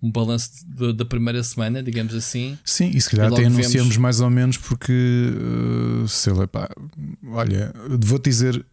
um 0.00 0.12
balanço 0.12 0.64
da 0.94 1.04
primeira 1.04 1.42
semana, 1.42 1.82
digamos 1.82 2.14
assim. 2.14 2.56
Sim, 2.64 2.90
e 2.94 3.00
se 3.00 3.10
calhar 3.10 3.32
até 3.32 3.44
anunciamos 3.44 3.72
vemos... 3.72 3.96
mais 3.96 4.20
ou 4.20 4.30
menos, 4.30 4.56
porque 4.56 4.92
uh, 4.92 6.06
sei 6.06 6.32
lá, 6.32 6.46
pá, 6.46 6.68
olha, 7.26 7.72
vou-te 7.98 8.30
dizer. 8.30 8.64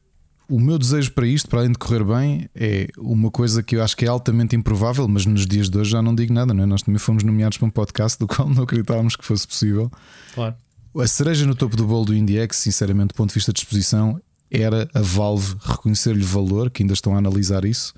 O 0.51 0.59
meu 0.59 0.77
desejo 0.77 1.11
para 1.13 1.25
isto, 1.25 1.49
para 1.49 1.59
além 1.59 1.71
de 1.71 1.77
correr 1.77 2.03
bem, 2.03 2.49
é 2.53 2.87
uma 2.97 3.31
coisa 3.31 3.63
que 3.63 3.77
eu 3.77 3.83
acho 3.83 3.95
que 3.95 4.03
é 4.03 4.09
altamente 4.09 4.55
improvável, 4.55 5.07
mas 5.07 5.25
nos 5.25 5.47
dias 5.47 5.69
de 5.69 5.77
hoje 5.77 5.91
já 5.91 6.01
não 6.01 6.13
digo 6.13 6.33
nada, 6.33 6.53
não 6.53 6.63
é? 6.63 6.65
Nós 6.65 6.81
também 6.81 6.99
fomos 6.99 7.23
nomeados 7.23 7.57
para 7.57 7.67
um 7.67 7.71
podcast 7.71 8.19
do 8.19 8.27
qual 8.27 8.49
não 8.49 8.63
acreditávamos 8.63 9.15
que 9.15 9.23
fosse 9.23 9.47
possível. 9.47 9.89
Claro 10.35 10.55
a 10.99 11.07
cereja 11.07 11.45
no 11.45 11.55
topo 11.55 11.77
do 11.77 11.85
bolo 11.85 12.05
do 12.05 12.15
IndieX, 12.15 12.57
sinceramente, 12.57 13.09
do 13.09 13.15
ponto 13.15 13.29
de 13.29 13.35
vista 13.35 13.53
de 13.53 13.59
exposição, 13.59 14.21
era 14.49 14.89
a 14.93 15.01
Valve 15.01 15.55
reconhecer-lhe 15.61 16.23
valor, 16.23 16.69
que 16.69 16.83
ainda 16.83 16.93
estão 16.93 17.15
a 17.15 17.17
analisar 17.17 17.63
isso, 17.63 17.93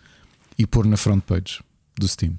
e 0.58 0.68
pôr 0.68 0.86
na 0.86 0.96
front 0.96 1.24
page 1.24 1.62
do 1.98 2.08
Steam. 2.08 2.38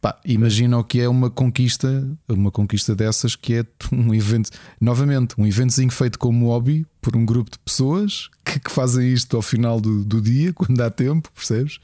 Pá, 0.00 0.18
imagina 0.24 0.76
o 0.78 0.84
que 0.84 1.00
é 1.00 1.08
uma 1.08 1.30
conquista, 1.30 2.06
uma 2.28 2.50
conquista 2.50 2.94
dessas 2.94 3.36
que 3.36 3.54
é 3.54 3.64
um 3.92 4.12
evento, 4.12 4.50
novamente, 4.80 5.34
um 5.38 5.46
eventozinho 5.46 5.90
feito 5.90 6.18
como 6.18 6.46
hobby 6.46 6.84
por 7.00 7.16
um 7.16 7.24
grupo 7.24 7.52
de 7.52 7.58
pessoas 7.60 8.28
que, 8.58 8.68
que 8.68 8.70
fazem 8.70 9.12
isto 9.12 9.36
ao 9.36 9.42
final 9.42 9.80
do, 9.80 10.04
do 10.04 10.20
dia, 10.20 10.52
quando 10.52 10.76
dá 10.76 10.90
tempo, 10.90 11.30
percebes? 11.32 11.78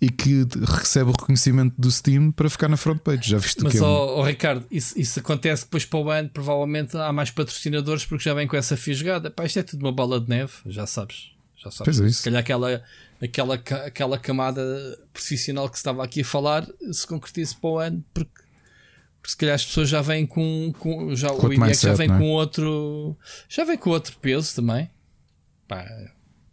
e 0.00 0.10
que 0.10 0.46
recebe 0.66 1.10
o 1.10 1.12
reconhecimento 1.12 1.74
do 1.78 1.90
Steam 1.90 2.30
para 2.30 2.50
ficar 2.50 2.68
na 2.68 2.76
front 2.76 2.98
page. 2.98 3.30
Já 3.30 3.38
viste 3.38 3.62
Mas, 3.62 3.72
que 3.72 3.78
é 3.78 3.82
oh, 3.82 4.18
oh, 4.18 4.22
Ricardo, 4.22 4.66
isso, 4.70 4.98
isso 4.98 5.18
acontece 5.18 5.64
depois 5.64 5.84
para 5.84 5.98
o 5.98 6.10
ano, 6.10 6.28
provavelmente 6.28 6.96
há 6.96 7.12
mais 7.12 7.30
patrocinadores 7.30 8.04
porque 8.04 8.24
já 8.24 8.34
vem 8.34 8.46
com 8.46 8.56
essa 8.56 8.76
fisgada. 8.76 9.30
Pá, 9.30 9.44
isto 9.44 9.58
é 9.58 9.62
tudo 9.62 9.82
uma 9.82 9.92
bola 9.92 10.20
de 10.20 10.28
neve, 10.28 10.52
já 10.66 10.86
sabes. 10.86 11.30
Já 11.56 11.70
sabes. 11.70 12.00
É 12.00 12.10
se 12.10 12.22
calhar 12.22 12.40
aquela, 12.40 12.82
aquela, 13.22 13.54
aquela 13.54 14.18
camada 14.18 14.62
profissional 15.12 15.68
que 15.68 15.76
se 15.76 15.80
estava 15.80 16.04
aqui 16.04 16.20
a 16.20 16.24
falar 16.24 16.66
se 16.92 17.06
concretize 17.06 17.56
para 17.56 17.70
o 17.70 17.78
ano 17.78 18.04
porque, 18.12 18.42
porque 19.20 19.30
se 19.30 19.36
calhar 19.36 19.54
as 19.54 19.64
pessoas 19.64 19.88
já 19.88 20.02
vêm 20.02 20.26
com, 20.26 20.72
com 20.78 21.16
já, 21.16 21.32
o 21.32 21.52
IDEX 21.52 21.80
já 21.80 21.94
vem 21.94 22.12
é? 22.12 22.18
com 22.18 22.30
outro 22.30 23.16
já 23.48 23.64
vem 23.64 23.78
com 23.78 23.90
outro 23.90 24.16
peso 24.20 24.54
também. 24.56 24.90
Pá, 25.68 25.86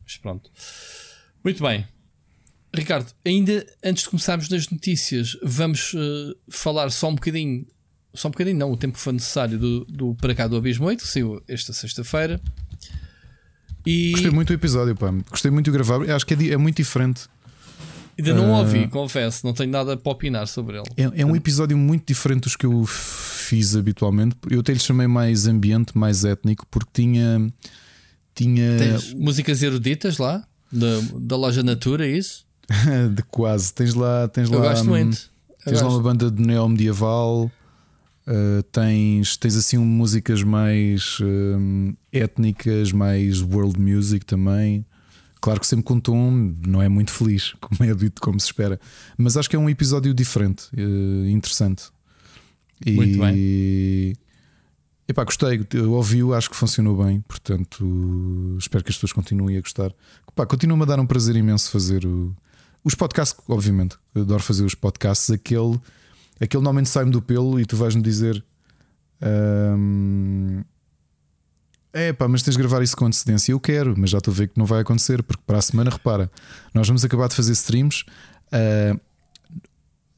mas 0.03 0.17
pronto. 0.17 0.51
Muito 1.43 1.61
bem. 1.61 1.85
Ricardo, 2.75 3.11
ainda 3.23 3.65
antes 3.83 4.03
de 4.03 4.09
começarmos 4.09 4.49
nas 4.49 4.67
notícias, 4.67 5.37
vamos 5.43 5.93
uh, 5.93 6.35
falar 6.49 6.89
só 6.89 7.09
um 7.09 7.15
bocadinho, 7.15 7.67
só 8.13 8.29
um 8.29 8.31
bocadinho, 8.31 8.57
não, 8.57 8.71
o 8.71 8.77
tempo 8.77 8.97
foi 8.97 9.13
necessário 9.13 9.59
do, 9.59 9.85
do 9.85 10.15
Para 10.15 10.33
Cá 10.33 10.47
do 10.47 10.57
Abismo 10.57 10.87
8, 10.87 11.03
que 11.03 11.07
saiu 11.07 11.43
esta 11.47 11.71
sexta-feira. 11.71 12.41
E... 13.85 14.11
Gostei 14.11 14.31
muito 14.31 14.47
do 14.47 14.53
episódio, 14.53 14.95
pá. 14.95 15.13
Gostei 15.29 15.51
muito 15.51 15.65
de 15.65 15.71
gravar. 15.71 16.09
Acho 16.09 16.25
que 16.25 16.33
é, 16.33 16.53
é 16.53 16.57
muito 16.57 16.77
diferente. 16.77 17.27
Ainda 18.17 18.33
não 18.33 18.51
uh... 18.51 18.59
ouvi, 18.59 18.87
confesso, 18.87 19.45
não 19.45 19.53
tenho 19.53 19.71
nada 19.71 19.97
para 19.97 20.11
opinar 20.11 20.47
sobre 20.47 20.77
ele. 20.77 20.85
É, 20.97 21.21
é, 21.21 21.25
um 21.25 21.35
episódio 21.35 21.77
muito 21.77 22.05
diferente 22.07 22.43
dos 22.43 22.55
que 22.55 22.65
eu 22.65 22.85
fiz 22.85 23.75
habitualmente. 23.75 24.35
Eu 24.49 24.61
até 24.61 24.71
lhe 24.73 24.79
chamei 24.79 25.07
mais 25.07 25.47
ambiente, 25.47 25.97
mais 25.97 26.23
étnico, 26.23 26.65
porque 26.69 26.89
tinha. 26.93 27.51
Tinha... 28.35 28.77
Tens 28.77 29.13
músicas 29.13 29.61
eruditas 29.61 30.17
lá? 30.17 30.45
Da, 30.71 30.99
da 31.19 31.37
loja 31.37 31.61
Natura, 31.61 32.07
é 32.07 32.11
isso? 32.11 32.45
de 33.13 33.23
quase. 33.23 33.73
Tens 33.73 33.93
lá, 33.93 34.27
tens 34.27 34.49
Eu 34.49 34.59
lá, 34.59 34.69
gosto 34.69 34.87
muito. 34.87 35.31
Eu 35.65 35.65
tens 35.65 35.81
gosto. 35.81 35.85
lá 35.85 35.89
uma 35.89 36.01
banda 36.01 36.31
de 36.31 36.41
neo 36.41 36.67
medieval. 36.67 37.51
Uh, 38.25 38.63
tens, 38.71 39.35
tens 39.35 39.55
assim 39.57 39.77
músicas 39.77 40.43
mais 40.43 41.19
uh, 41.19 41.95
étnicas, 42.11 42.91
mais 42.91 43.41
world 43.41 43.79
music 43.79 44.25
também. 44.25 44.85
Claro 45.41 45.59
que 45.59 45.67
sempre 45.67 45.83
com 45.83 45.99
tom 45.99 46.53
não 46.65 46.81
é 46.81 46.87
muito 46.87 47.11
feliz, 47.11 47.53
como 47.59 47.83
é 47.83 47.91
habitual, 47.91 48.23
como 48.23 48.39
se 48.39 48.45
espera. 48.45 48.79
Mas 49.17 49.35
acho 49.35 49.49
que 49.49 49.57
é 49.57 49.59
um 49.59 49.69
episódio 49.69 50.13
diferente, 50.13 50.67
uh, 50.73 51.27
interessante. 51.27 51.83
Muito 52.85 53.17
e, 53.17 53.19
bem. 53.19 54.15
Epá, 55.07 55.23
gostei, 55.25 55.59
ouvi-o, 55.85 56.33
acho 56.33 56.49
que 56.49 56.55
funcionou 56.55 57.03
bem, 57.03 57.19
portanto 57.21 58.55
espero 58.57 58.83
que 58.83 58.89
as 58.89 58.95
pessoas 58.95 59.11
continuem 59.11 59.57
a 59.57 59.61
gostar. 59.61 59.93
continua-me 60.47 60.83
a 60.83 60.85
dar 60.85 60.99
um 60.99 61.05
prazer 61.05 61.35
imenso 61.35 61.69
fazer 61.69 62.05
o, 62.05 62.33
os 62.83 62.95
podcasts, 62.95 63.37
obviamente. 63.47 63.97
Adoro 64.15 64.41
fazer 64.41 64.63
os 64.63 64.75
podcasts. 64.75 65.29
Aquele, 65.29 65.79
aquele 66.39 66.63
normalmente 66.63 66.89
sai-me 66.89 67.11
do 67.11 67.21
pelo 67.21 67.59
e 67.59 67.65
tu 67.65 67.77
vais-me 67.77 68.01
dizer. 68.01 68.43
Hum, 69.21 70.63
é 71.93 72.11
pá, 72.11 72.27
mas 72.27 72.41
tens 72.41 72.55
de 72.55 72.59
gravar 72.59 72.81
isso 72.81 72.97
com 72.97 73.05
antecedência. 73.05 73.51
Eu 73.51 73.59
quero, 73.59 73.93
mas 73.97 74.09
já 74.09 74.17
estou 74.17 74.33
a 74.33 74.35
ver 74.35 74.47
que 74.47 74.57
não 74.57 74.65
vai 74.65 74.81
acontecer, 74.81 75.21
porque 75.21 75.43
para 75.45 75.59
a 75.59 75.61
semana, 75.61 75.91
repara, 75.91 76.29
nós 76.73 76.87
vamos 76.87 77.05
acabar 77.05 77.29
de 77.29 77.35
fazer 77.35 77.51
streams. 77.53 78.03
Uh, 78.51 78.99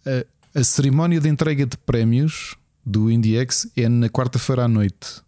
a, 0.06 0.60
a 0.60 0.64
cerimónia 0.64 1.20
de 1.20 1.28
entrega 1.28 1.66
de 1.66 1.78
prémios 1.78 2.56
do 2.86 3.10
IndieX 3.10 3.68
é 3.76 3.90
na 3.90 4.10
quarta-feira 4.10 4.66
à 4.66 4.68
noite. 4.68 5.24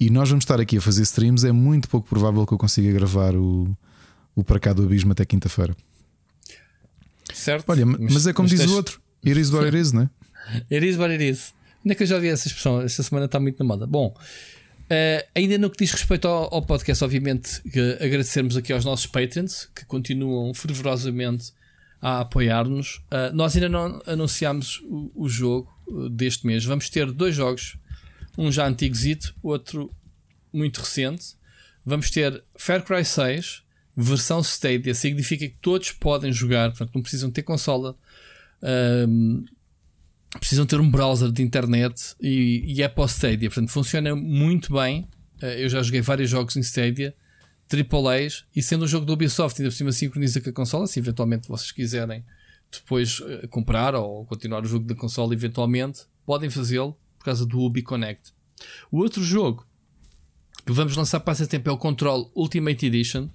E 0.00 0.10
nós 0.10 0.28
vamos 0.28 0.44
estar 0.44 0.60
aqui 0.60 0.78
a 0.78 0.80
fazer 0.80 1.02
streams. 1.02 1.46
É 1.46 1.52
muito 1.52 1.88
pouco 1.88 2.08
provável 2.08 2.46
que 2.46 2.54
eu 2.54 2.58
consiga 2.58 2.90
gravar 2.92 3.36
o, 3.36 3.76
o 4.34 4.42
Para 4.42 4.58
Cá 4.58 4.72
do 4.72 4.82
Abismo 4.82 5.12
até 5.12 5.24
quinta-feira. 5.24 5.76
Certo. 7.32 7.68
Olha, 7.68 7.86
mas, 7.86 8.12
mas 8.12 8.26
é 8.26 8.32
como 8.32 8.48
diz 8.48 8.58
tens... 8.58 8.70
o 8.70 8.74
outro: 8.74 9.00
It 9.24 9.38
is 9.38 9.50
what 9.50 9.66
it 9.66 9.76
is, 9.76 9.92
né? 9.92 10.08
It 10.70 10.86
is 10.86 10.96
what 10.96 11.10
it 11.10 11.22
is. 11.22 11.54
Onde 11.84 11.92
é 11.92 11.94
que 11.94 12.02
eu 12.02 12.06
já 12.06 12.18
vi 12.18 12.28
essa 12.28 12.46
expressão? 12.48 12.80
Esta 12.82 13.02
semana 13.02 13.26
está 13.26 13.40
muito 13.40 13.58
na 13.58 13.64
moda. 13.64 13.86
Bom, 13.86 14.14
uh, 14.14 15.28
ainda 15.34 15.56
no 15.58 15.70
que 15.70 15.78
diz 15.78 15.92
respeito 15.92 16.28
ao, 16.28 16.54
ao 16.54 16.62
podcast, 16.62 17.02
obviamente, 17.02 17.62
agradecermos 18.00 18.56
aqui 18.56 18.72
aos 18.72 18.84
nossos 18.84 19.06
patrons 19.06 19.68
que 19.74 19.84
continuam 19.84 20.52
fervorosamente 20.54 21.52
a 22.04 22.20
apoiar-nos. 22.20 22.96
Uh, 23.10 23.34
nós 23.34 23.54
ainda 23.54 23.66
não 23.66 24.02
anunciámos 24.04 24.82
o, 24.84 25.10
o 25.14 25.26
jogo 25.26 25.72
deste 26.10 26.46
mês. 26.46 26.62
Vamos 26.62 26.90
ter 26.90 27.10
dois 27.10 27.34
jogos, 27.34 27.78
um 28.36 28.52
já 28.52 28.68
antigozito, 28.68 29.34
outro 29.42 29.90
muito 30.52 30.82
recente. 30.82 31.34
Vamos 31.84 32.10
ter 32.10 32.44
Far 32.58 32.84
Cry 32.84 33.06
6, 33.06 33.62
versão 33.96 34.40
Stadia, 34.40 34.94
significa 34.94 35.48
que 35.48 35.56
todos 35.62 35.92
podem 35.92 36.30
jogar, 36.30 36.68
portanto, 36.70 36.90
não 36.94 37.00
precisam 37.00 37.30
ter 37.30 37.42
consola. 37.42 37.96
Um, 38.62 39.46
precisam 40.38 40.66
ter 40.66 40.80
um 40.80 40.90
browser 40.90 41.32
de 41.32 41.42
internet 41.42 42.14
e, 42.20 42.64
e 42.66 42.82
é 42.82 42.88
para 42.88 43.04
o 43.04 43.06
Stadia, 43.06 43.48
portanto 43.48 43.70
funciona 43.70 44.14
muito 44.14 44.74
bem. 44.74 45.08
Uh, 45.42 45.46
eu 45.46 45.70
já 45.70 45.82
joguei 45.82 46.02
vários 46.02 46.28
jogos 46.28 46.54
em 46.54 46.60
Stadia, 46.60 47.14
AAAs, 47.72 48.44
e 48.54 48.62
sendo 48.62 48.84
um 48.84 48.88
jogo 48.88 49.06
do 49.06 49.12
Ubisoft, 49.12 49.60
ainda 49.60 49.70
por 49.70 49.76
cima 49.76 49.92
sincroniza 49.92 50.40
com 50.40 50.50
a 50.50 50.52
consola, 50.52 50.86
se 50.86 50.98
eventualmente 50.98 51.48
vocês 51.48 51.72
quiserem 51.72 52.24
depois 52.72 53.20
uh, 53.20 53.48
comprar 53.48 53.94
ou 53.94 54.24
continuar 54.26 54.62
o 54.62 54.66
jogo 54.66 54.84
da 54.86 54.94
consola 54.94 55.32
eventualmente, 55.32 56.02
podem 56.26 56.50
fazê-lo 56.50 56.96
por 57.18 57.26
causa 57.26 57.46
do 57.46 57.60
Ubi 57.60 57.82
Connect. 57.82 58.32
O 58.90 58.98
outro 58.98 59.22
jogo 59.22 59.66
que 60.66 60.72
vamos 60.72 60.96
lançar 60.96 61.20
para 61.20 61.32
esse 61.32 61.46
tempo 61.46 61.68
é 61.68 61.72
o 61.72 61.78
Control 61.78 62.30
Ultimate 62.34 62.86
Edition. 62.86 63.28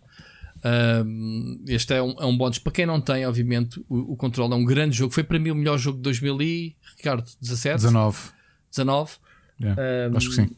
Uh, 0.58 1.64
este 1.68 1.94
é 1.94 2.02
um, 2.02 2.16
é 2.20 2.26
um 2.26 2.38
bónus 2.38 2.60
para 2.60 2.74
quem 2.74 2.86
não 2.86 3.00
tem, 3.00 3.26
obviamente. 3.26 3.80
O, 3.88 4.14
o 4.14 4.16
Control 4.18 4.52
é 4.52 4.56
um 4.56 4.66
grande 4.66 4.98
jogo. 4.98 5.14
Foi 5.14 5.24
para 5.24 5.40
mim 5.40 5.52
o 5.52 5.56
melhor 5.56 5.78
jogo 5.78 5.98
de 5.98 6.04
2000 6.04 6.42
e 6.42 6.76
Ricardo, 6.98 7.30
17? 7.42 7.76
19. 7.76 8.18
19. 8.72 9.12
Yeah, 9.62 10.18
acho 10.18 10.30
que 10.30 10.36
sim. 10.36 10.50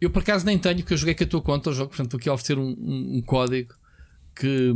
Eu 0.00 0.10
por 0.10 0.22
acaso 0.22 0.44
nem 0.44 0.58
tenho, 0.58 0.78
porque 0.78 0.94
eu 0.94 0.98
joguei 0.98 1.14
com 1.14 1.24
a 1.24 1.26
tua 1.26 1.42
conta 1.42 1.70
o 1.70 1.72
jogo, 1.72 1.88
portanto 1.88 2.06
estou 2.06 2.18
aqui 2.18 2.28
a 2.28 2.32
oferecer 2.32 2.58
um, 2.58 2.68
um, 2.78 3.16
um 3.16 3.22
código 3.22 3.74
que 4.34 4.72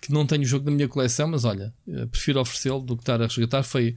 que 0.00 0.12
não 0.12 0.26
tenho 0.26 0.42
o 0.42 0.46
jogo 0.46 0.64
na 0.64 0.70
minha 0.70 0.88
coleção, 0.88 1.28
mas 1.28 1.44
olha, 1.44 1.74
eh, 1.88 2.06
prefiro 2.06 2.40
oferecê-lo 2.40 2.80
do 2.80 2.96
que 2.96 3.02
estar 3.02 3.20
a 3.20 3.26
resgatar. 3.26 3.62
Foi 3.62 3.96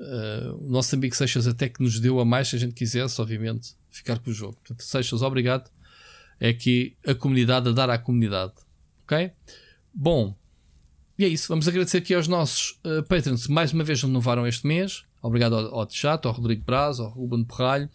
uh, 0.00 0.66
o 0.66 0.70
nosso 0.70 0.94
amigo 0.94 1.14
Seixas 1.14 1.46
até 1.46 1.68
que 1.68 1.82
nos 1.82 2.00
deu 2.00 2.18
a 2.20 2.24
mais, 2.24 2.48
se 2.48 2.56
a 2.56 2.58
gente 2.58 2.74
quisesse, 2.74 3.20
obviamente, 3.20 3.74
ficar 3.90 4.18
com 4.18 4.30
o 4.30 4.32
jogo. 4.32 4.54
Portanto, 4.54 4.82
Seixas, 4.82 5.22
obrigado. 5.22 5.70
É 6.40 6.48
aqui 6.48 6.96
a 7.06 7.14
comunidade 7.14 7.68
a 7.68 7.72
dar 7.72 7.90
à 7.90 7.98
comunidade. 7.98 8.52
Ok? 9.04 9.30
Bom, 9.92 10.34
e 11.18 11.24
é 11.24 11.28
isso. 11.28 11.48
Vamos 11.48 11.66
agradecer 11.66 11.98
aqui 11.98 12.14
aos 12.14 12.28
nossos 12.28 12.78
uh, 12.84 13.02
patrons 13.04 13.46
que 13.46 13.52
mais 13.52 13.72
uma 13.72 13.84
vez 13.84 14.02
renovaram 14.02 14.46
este 14.46 14.66
mês. 14.66 15.04
Obrigado 15.22 15.56
ao, 15.56 15.80
ao 15.80 15.90
Chat, 15.90 16.26
ao 16.26 16.32
Rodrigo 16.32 16.64
Braz, 16.64 17.00
ao 17.00 17.08
Ruben 17.08 17.44
Porralho, 17.44 17.88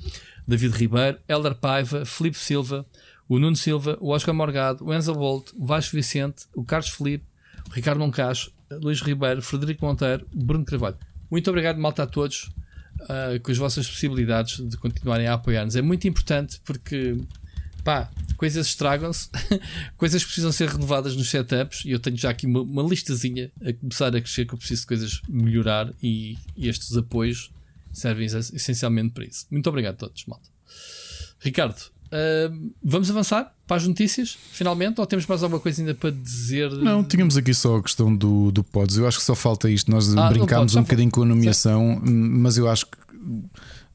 David 0.47 0.75
Ribeiro, 0.77 1.17
Elder 1.27 1.55
Paiva, 1.55 2.05
Felipe 2.05 2.37
Silva, 2.37 2.85
o 3.27 3.39
Nuno 3.39 3.55
Silva, 3.55 3.97
o 3.99 4.09
Oscar 4.09 4.33
Morgado, 4.33 4.85
o 4.85 4.93
Enza 4.93 5.13
Bolt, 5.13 5.51
o 5.55 5.65
Vasco 5.65 5.95
Vicente, 5.95 6.45
o 6.55 6.63
Carlos 6.63 6.89
Felipe, 6.89 7.25
Ricardo 7.71 7.99
Moncacho, 7.99 8.51
Luís 8.71 9.01
Ribeiro, 9.01 9.41
Frederico 9.41 9.85
Monteiro, 9.85 10.27
Bruno 10.33 10.65
Carvalho. 10.65 10.97
Muito 11.29 11.49
obrigado, 11.49 11.77
malta, 11.79 12.03
a 12.03 12.07
todos, 12.07 12.51
uh, 13.01 13.39
com 13.41 13.51
as 13.51 13.57
vossas 13.57 13.87
possibilidades 13.87 14.57
de 14.67 14.77
continuarem 14.77 15.27
a 15.27 15.33
apoiar-nos. 15.33 15.75
É 15.75 15.81
muito 15.81 16.07
importante 16.07 16.59
porque, 16.63 17.17
pá, 17.83 18.09
coisas 18.37 18.67
estragam-se, 18.67 19.29
coisas 19.97 20.23
precisam 20.23 20.51
ser 20.51 20.69
renovadas 20.69 21.15
nos 21.15 21.29
setups 21.29 21.83
e 21.85 21.91
eu 21.91 21.99
tenho 21.99 22.17
já 22.17 22.29
aqui 22.29 22.45
uma, 22.45 22.61
uma 22.61 22.83
listazinha 22.83 23.51
a 23.65 23.73
começar 23.73 24.07
a 24.07 24.21
crescer 24.21 24.45
que 24.45 24.53
eu 24.53 24.57
preciso 24.57 24.81
de 24.81 24.87
coisas 24.87 25.21
melhorar 25.27 25.93
e, 26.01 26.37
e 26.55 26.67
estes 26.67 26.95
apoios 26.95 27.51
servem 27.93 28.25
essencialmente 28.25 29.13
para 29.13 29.25
isso. 29.25 29.45
Muito 29.49 29.67
obrigado 29.69 29.95
a 29.95 29.97
todos, 29.97 30.25
malta. 30.25 30.49
Ricardo, 31.39 31.93
Uh, 32.13 32.71
vamos 32.83 33.09
avançar 33.09 33.51
para 33.65 33.77
as 33.77 33.87
notícias, 33.87 34.37
finalmente? 34.51 34.99
Ou 34.99 35.07
temos 35.07 35.25
mais 35.25 35.41
alguma 35.41 35.59
coisa 35.59 35.81
ainda 35.81 35.95
para 35.95 36.11
dizer? 36.11 36.69
Não, 36.71 37.03
tínhamos 37.03 37.35
aqui 37.35 37.55
só 37.55 37.77
a 37.77 37.81
questão 37.81 38.15
do, 38.15 38.51
do 38.51 38.63
pods. 38.63 38.97
Eu 38.97 39.07
acho 39.07 39.17
que 39.17 39.23
só 39.23 39.33
falta 39.33 39.67
isto. 39.67 39.89
Nós 39.89 40.15
ah, 40.15 40.29
brincámos 40.29 40.75
um 40.75 40.83
bocadinho 40.83 41.09
com 41.09 41.23
a 41.23 41.25
nomeação, 41.25 41.99
mas 42.05 42.55
eu 42.55 42.69
acho 42.69 42.85
que 42.85 42.97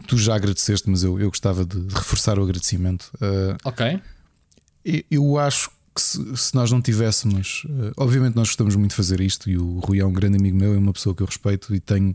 tu 0.08 0.18
já 0.18 0.34
agradeceste, 0.34 0.90
mas 0.90 1.04
eu, 1.04 1.20
eu 1.20 1.28
gostava 1.28 1.64
de 1.64 1.78
reforçar 1.94 2.40
o 2.40 2.42
agradecimento. 2.42 3.08
Uh, 3.14 3.56
ok. 3.62 4.00
Eu 5.08 5.38
acho 5.38 5.70
que 5.94 6.01
se, 6.01 6.37
se 6.37 6.55
nós 6.55 6.70
não 6.70 6.81
tivéssemos, 6.81 7.64
uh, 7.66 7.92
obviamente 7.96 8.35
nós 8.35 8.48
gostamos 8.48 8.77
muito 8.77 8.90
de 8.90 8.96
fazer 8.96 9.20
isto, 9.20 9.51
e 9.51 9.59
o 9.59 9.79
Rui 9.81 10.01
é 10.01 10.05
um 10.05 10.12
grande 10.12 10.38
amigo 10.38 10.57
meu, 10.57 10.74
é 10.74 10.79
uma 10.79 10.92
pessoa 10.92 11.14
que 11.14 11.22
eu 11.22 11.27
respeito 11.27 11.74
e 11.74 11.81
tenho. 11.81 12.14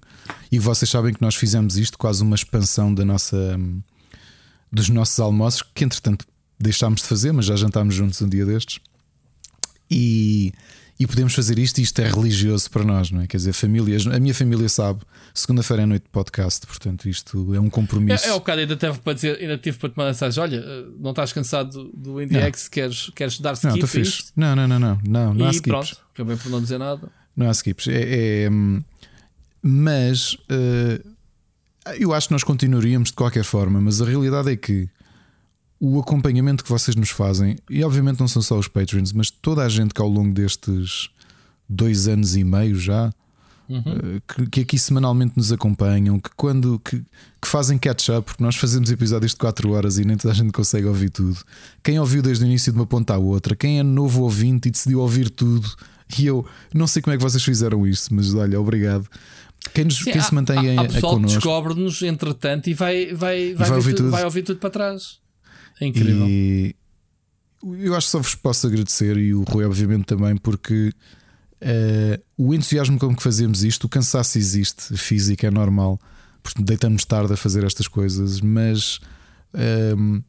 E 0.51 0.59
vocês 0.59 0.89
sabem 0.89 1.13
que 1.13 1.21
nós 1.21 1.35
fizemos 1.35 1.77
isto, 1.77 1.97
quase 1.97 2.21
uma 2.23 2.35
expansão 2.35 2.93
da 2.93 3.05
nossa. 3.05 3.59
Dos 4.71 4.89
nossos 4.89 5.19
almoços, 5.19 5.61
que 5.75 5.83
entretanto 5.83 6.25
deixámos 6.59 7.01
de 7.01 7.07
fazer, 7.07 7.31
mas 7.31 7.45
já 7.45 7.55
jantámos 7.55 7.93
juntos 7.93 8.19
um 8.21 8.27
dia 8.27 8.43
destes. 8.43 8.79
E, 9.89 10.51
e 10.99 11.07
podemos 11.07 11.33
fazer 11.33 11.57
isto, 11.57 11.79
e 11.79 11.81
isto 11.81 11.99
é 11.99 12.07
religioso 12.07 12.69
para 12.69 12.83
nós, 12.83 13.09
não 13.09 13.21
é? 13.21 13.27
Quer 13.27 13.37
dizer, 13.37 13.53
famílias, 13.53 14.05
a 14.05 14.19
minha 14.19 14.33
família 14.33 14.69
sabe, 14.69 15.01
segunda-feira 15.33 15.83
é 15.83 15.85
noite 15.85 16.03
de 16.03 16.09
podcast, 16.09 16.65
portanto, 16.67 17.09
isto 17.09 17.53
é 17.53 17.59
um 17.59 17.69
compromisso. 17.69 18.25
É, 18.25 18.29
é 18.29 18.33
o 18.33 18.39
bocado, 18.39 18.61
ainda 18.61 18.75
tive 18.75 18.99
para 18.99 19.13
dizer, 19.13 19.39
ainda 19.39 19.57
tive 19.57 19.77
para 19.77 19.89
te 19.89 19.97
mandar 19.97 20.09
mensagem: 20.11 20.43
olha, 20.43 20.63
não 20.99 21.09
estás 21.09 21.33
cansado 21.33 21.91
do 21.93 22.21
IndieX, 22.21 22.67
queres, 22.67 23.09
queres 23.15 23.39
dar 23.39 23.53
skip? 23.53 23.79
Não, 23.79 23.87
fixe. 23.87 24.25
Não, 24.35 24.55
não, 24.55 24.67
não, 24.67 24.79
não, 24.79 24.99
não, 25.03 25.33
não 25.33 25.45
e 25.45 25.49
há 25.49 25.51
skips. 25.51 25.69
pronto, 25.69 25.97
acabei 26.13 26.37
por 26.37 26.49
não 26.49 26.61
dizer 26.61 26.77
nada. 26.77 27.09
Não 27.35 27.47
há 27.47 27.51
skips. 27.51 27.87
É, 27.87 28.45
é 28.45 28.49
mas 29.65 30.33
uh, 30.33 31.13
eu 31.97 32.13
acho 32.13 32.27
que 32.27 32.33
nós 32.33 32.43
continuaríamos 32.43 33.09
de 33.09 33.15
qualquer 33.15 33.45
forma, 33.45 33.79
mas 33.79 34.01
a 34.01 34.05
realidade 34.05 34.51
é 34.51 34.57
que 34.57 34.89
o 35.85 35.99
acompanhamento 35.99 36.63
que 36.63 36.69
vocês 36.69 36.95
nos 36.95 37.09
fazem, 37.09 37.57
e 37.69 37.83
obviamente 37.83 38.17
não 38.17 38.27
são 38.27 38.41
só 38.41 38.57
os 38.57 38.69
Patreons, 38.69 39.11
mas 39.11 39.29
toda 39.29 39.65
a 39.65 39.67
gente 39.67 39.93
que 39.93 40.01
ao 40.01 40.07
longo 40.07 40.33
destes 40.33 41.09
dois 41.67 42.07
anos 42.07 42.37
e 42.37 42.43
meio 42.45 42.79
já, 42.79 43.11
uhum. 43.67 43.81
Eh, 43.85 44.21
que, 44.25 44.49
que, 44.49 44.61
aqui 44.61 44.79
semanalmente 44.79 45.33
nos 45.35 45.51
acompanham, 45.51 46.17
que 46.21 46.29
quando 46.37 46.79
que, 46.79 46.99
que 47.41 47.47
fazem 47.49 47.77
catch-up, 47.77 48.23
porque 48.23 48.41
nós 48.41 48.55
fazemos 48.55 48.89
episódios 48.91 49.33
de 49.33 49.37
4 49.39 49.69
horas 49.71 49.97
e 49.97 50.05
nem 50.05 50.15
toda 50.15 50.33
a 50.33 50.37
gente 50.37 50.53
consegue 50.53 50.85
ouvir 50.85 51.09
tudo. 51.09 51.37
Quem 51.83 51.99
ouviu 51.99 52.21
desde 52.21 52.45
o 52.45 52.47
início 52.47 52.71
de 52.71 52.79
uma 52.79 52.87
ponta 52.87 53.15
à 53.15 53.17
outra, 53.17 53.53
quem 53.53 53.77
é 53.79 53.83
novo 53.83 54.21
ouvinte 54.21 54.69
e 54.69 54.71
decidiu 54.71 55.01
ouvir 55.01 55.29
tudo, 55.29 55.69
e 56.17 56.25
eu 56.25 56.45
não 56.73 56.87
sei 56.87 57.01
como 57.01 57.13
é 57.13 57.17
que 57.17 57.23
vocês 57.23 57.43
fizeram 57.43 57.85
isso, 57.85 58.15
mas 58.15 58.33
olha, 58.33 58.57
obrigado. 58.57 59.05
Quem, 59.73 59.83
nos, 59.83 59.97
Sim, 59.97 60.11
quem 60.11 60.21
há, 60.21 60.23
se 60.23 60.33
mantém 60.33 60.77
há, 60.77 60.81
há 60.81 60.85
pessoal 60.85 61.19
que 61.19 61.25
descobre-nos 61.25 62.01
entretanto 62.03 62.69
e 62.69 62.73
vai, 62.73 63.07
vai, 63.07 63.53
vai, 63.53 63.67
vai, 63.67 63.77
ouvir 63.77 63.95
tudo, 63.95 64.11
vai 64.11 64.23
ouvir 64.23 64.43
tudo 64.43 64.59
para 64.59 64.69
trás. 64.69 65.22
É 65.79 65.85
incrível. 65.85 66.27
E 66.27 66.75
eu 67.63 67.95
acho 67.95 68.07
que 68.07 68.11
só 68.11 68.19
vos 68.19 68.35
posso 68.35 68.67
agradecer 68.67 69.17
e 69.17 69.33
o 69.33 69.43
Rui, 69.43 69.65
obviamente, 69.65 70.05
também, 70.05 70.35
porque 70.35 70.93
uh, 71.61 72.23
o 72.37 72.53
entusiasmo 72.53 72.99
com 72.99 73.15
que 73.15 73.23
fazemos 73.23 73.63
isto, 73.63 73.85
o 73.85 73.89
cansaço 73.89 74.37
existe, 74.37 74.97
físico 74.97 75.45
é 75.45 75.51
normal, 75.51 75.99
porque 76.41 76.61
deitamos 76.61 77.05
tarde 77.05 77.33
a 77.33 77.37
fazer 77.37 77.63
estas 77.63 77.87
coisas, 77.87 78.41
mas. 78.41 78.99
Uh, 79.53 80.23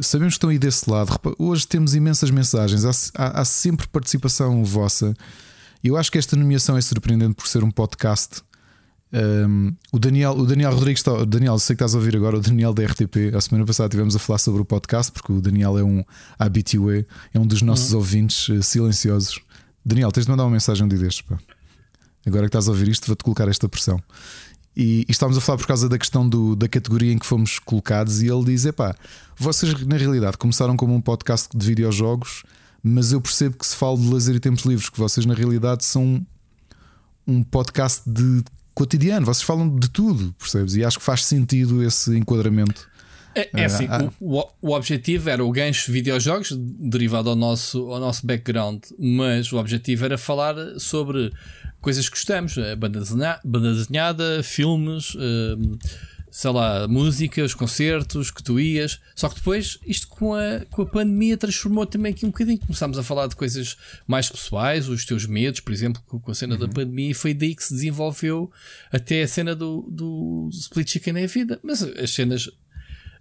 sabemos 0.00 0.34
que 0.34 0.38
estão 0.38 0.50
aí 0.50 0.58
desse 0.58 0.88
lado. 0.88 1.18
Hoje 1.38 1.66
temos 1.66 1.94
imensas 1.94 2.30
mensagens, 2.30 2.84
há, 2.84 2.90
há, 3.14 3.40
há 3.40 3.44
sempre 3.44 3.86
participação 3.88 4.64
vossa. 4.64 5.14
Eu 5.82 5.96
acho 5.96 6.10
que 6.10 6.18
esta 6.18 6.36
nomeação 6.36 6.76
é 6.76 6.80
surpreendente 6.80 7.34
por 7.34 7.46
ser 7.46 7.62
um 7.62 7.70
podcast 7.70 8.42
um, 9.12 9.74
o, 9.92 9.98
Daniel, 9.98 10.32
o 10.32 10.44
Daniel 10.44 10.72
Rodrigues 10.72 11.00
está, 11.00 11.24
Daniel, 11.24 11.58
sei 11.58 11.76
que 11.76 11.82
estás 11.82 11.94
a 11.94 11.98
ouvir 11.98 12.16
agora, 12.16 12.36
o 12.36 12.40
Daniel 12.40 12.74
da 12.74 12.84
RTP. 12.84 13.34
A 13.36 13.40
semana 13.40 13.64
passada 13.64 13.86
estivemos 13.86 14.16
a 14.16 14.18
falar 14.18 14.38
sobre 14.38 14.60
o 14.60 14.64
podcast, 14.64 15.12
porque 15.12 15.32
o 15.32 15.40
Daniel 15.40 15.78
é 15.78 15.84
um 15.84 16.04
habitué, 16.38 17.04
é 17.32 17.38
um 17.38 17.46
dos 17.46 17.62
nossos 17.62 17.92
uhum. 17.92 17.98
ouvintes 17.98 18.48
uh, 18.48 18.62
silenciosos. 18.62 19.40
Daniel, 19.84 20.10
tens 20.10 20.26
de 20.26 20.30
mandar 20.30 20.44
uma 20.44 20.50
mensagem 20.50 20.84
um 20.84 20.88
dia 20.88 20.98
destes, 20.98 21.22
pá. 21.22 21.38
Agora 22.26 22.42
que 22.42 22.48
estás 22.48 22.66
a 22.66 22.72
ouvir 22.72 22.88
isto, 22.88 23.06
vou-te 23.06 23.22
colocar 23.22 23.46
esta 23.48 23.68
pressão. 23.68 24.02
E, 24.76 25.06
e 25.08 25.12
estávamos 25.12 25.38
a 25.38 25.40
falar 25.40 25.58
por 25.58 25.66
causa 25.68 25.88
da 25.88 25.96
questão 25.96 26.28
do, 26.28 26.56
da 26.56 26.68
categoria 26.68 27.12
em 27.12 27.18
que 27.18 27.24
fomos 27.24 27.60
colocados, 27.60 28.20
e 28.20 28.26
ele 28.26 28.44
diz: 28.44 28.66
epá, 28.66 28.94
vocês 29.38 29.86
na 29.86 29.96
realidade 29.96 30.36
começaram 30.36 30.76
como 30.76 30.92
um 30.92 31.00
podcast 31.00 31.56
de 31.56 31.64
videojogos, 31.64 32.42
mas 32.82 33.12
eu 33.12 33.20
percebo 33.20 33.56
que 33.56 33.66
se 33.66 33.76
fala 33.76 33.96
de 33.96 34.08
lazer 34.08 34.34
e 34.34 34.40
tempos 34.40 34.64
livres, 34.64 34.90
que 34.90 34.98
vocês 34.98 35.24
na 35.24 35.34
realidade 35.34 35.84
são 35.84 36.26
um 37.26 37.42
podcast 37.42 38.02
de 38.08 38.42
cotidiano, 38.76 39.24
vocês 39.24 39.42
falam 39.42 39.74
de 39.74 39.88
tudo, 39.88 40.34
percebes? 40.38 40.76
E 40.76 40.84
acho 40.84 40.98
que 40.98 41.04
faz 41.04 41.24
sentido 41.24 41.82
esse 41.82 42.14
enquadramento. 42.14 42.86
É, 43.34 43.48
é 43.54 43.64
assim, 43.64 43.86
ah, 43.88 44.04
ah. 44.04 44.12
O, 44.20 44.44
o, 44.60 44.72
objetivo 44.72 45.30
era 45.30 45.42
o 45.42 45.50
gancho 45.50 45.86
de 45.86 45.92
videojogos 45.92 46.52
derivado 46.52 47.30
ao 47.30 47.36
nosso, 47.36 47.90
ao 47.90 47.98
nosso 47.98 48.26
background, 48.26 48.82
mas 48.98 49.50
o 49.50 49.56
objetivo 49.56 50.04
era 50.04 50.18
falar 50.18 50.54
sobre 50.78 51.32
coisas 51.80 52.08
que 52.08 52.16
gostamos, 52.16 52.56
eh, 52.58 52.76
banda 52.76 53.00
desenhada, 53.00 54.42
filmes, 54.42 55.14
uh, 55.14 55.78
sei 56.36 56.50
lá, 56.50 56.86
músicas, 56.86 57.54
concertos 57.54 58.30
que 58.30 58.42
tu 58.42 58.60
ias. 58.60 59.00
Só 59.14 59.26
que 59.26 59.36
depois, 59.36 59.78
isto 59.86 60.06
com 60.06 60.34
a, 60.34 60.66
com 60.70 60.82
a 60.82 60.86
pandemia 60.86 61.34
transformou 61.34 61.86
também 61.86 62.12
aqui 62.12 62.26
um 62.26 62.28
bocadinho. 62.28 62.58
Começámos 62.58 62.98
a 62.98 63.02
falar 63.02 63.26
de 63.26 63.34
coisas 63.34 63.78
mais 64.06 64.28
pessoais, 64.28 64.86
os 64.86 65.06
teus 65.06 65.24
medos, 65.24 65.60
por 65.60 65.72
exemplo, 65.72 66.02
com 66.02 66.30
a 66.30 66.34
cena 66.34 66.52
uhum. 66.52 66.60
da 66.60 66.68
pandemia, 66.68 67.12
e 67.12 67.14
foi 67.14 67.32
daí 67.32 67.54
que 67.54 67.64
se 67.64 67.72
desenvolveu 67.72 68.52
até 68.92 69.22
a 69.22 69.28
cena 69.28 69.56
do, 69.56 69.88
do 69.90 70.50
Split 70.52 70.90
Chicken 70.90 71.14
na 71.14 71.26
vida. 71.26 71.58
Mas 71.62 71.82
as 71.82 72.10
cenas 72.10 72.50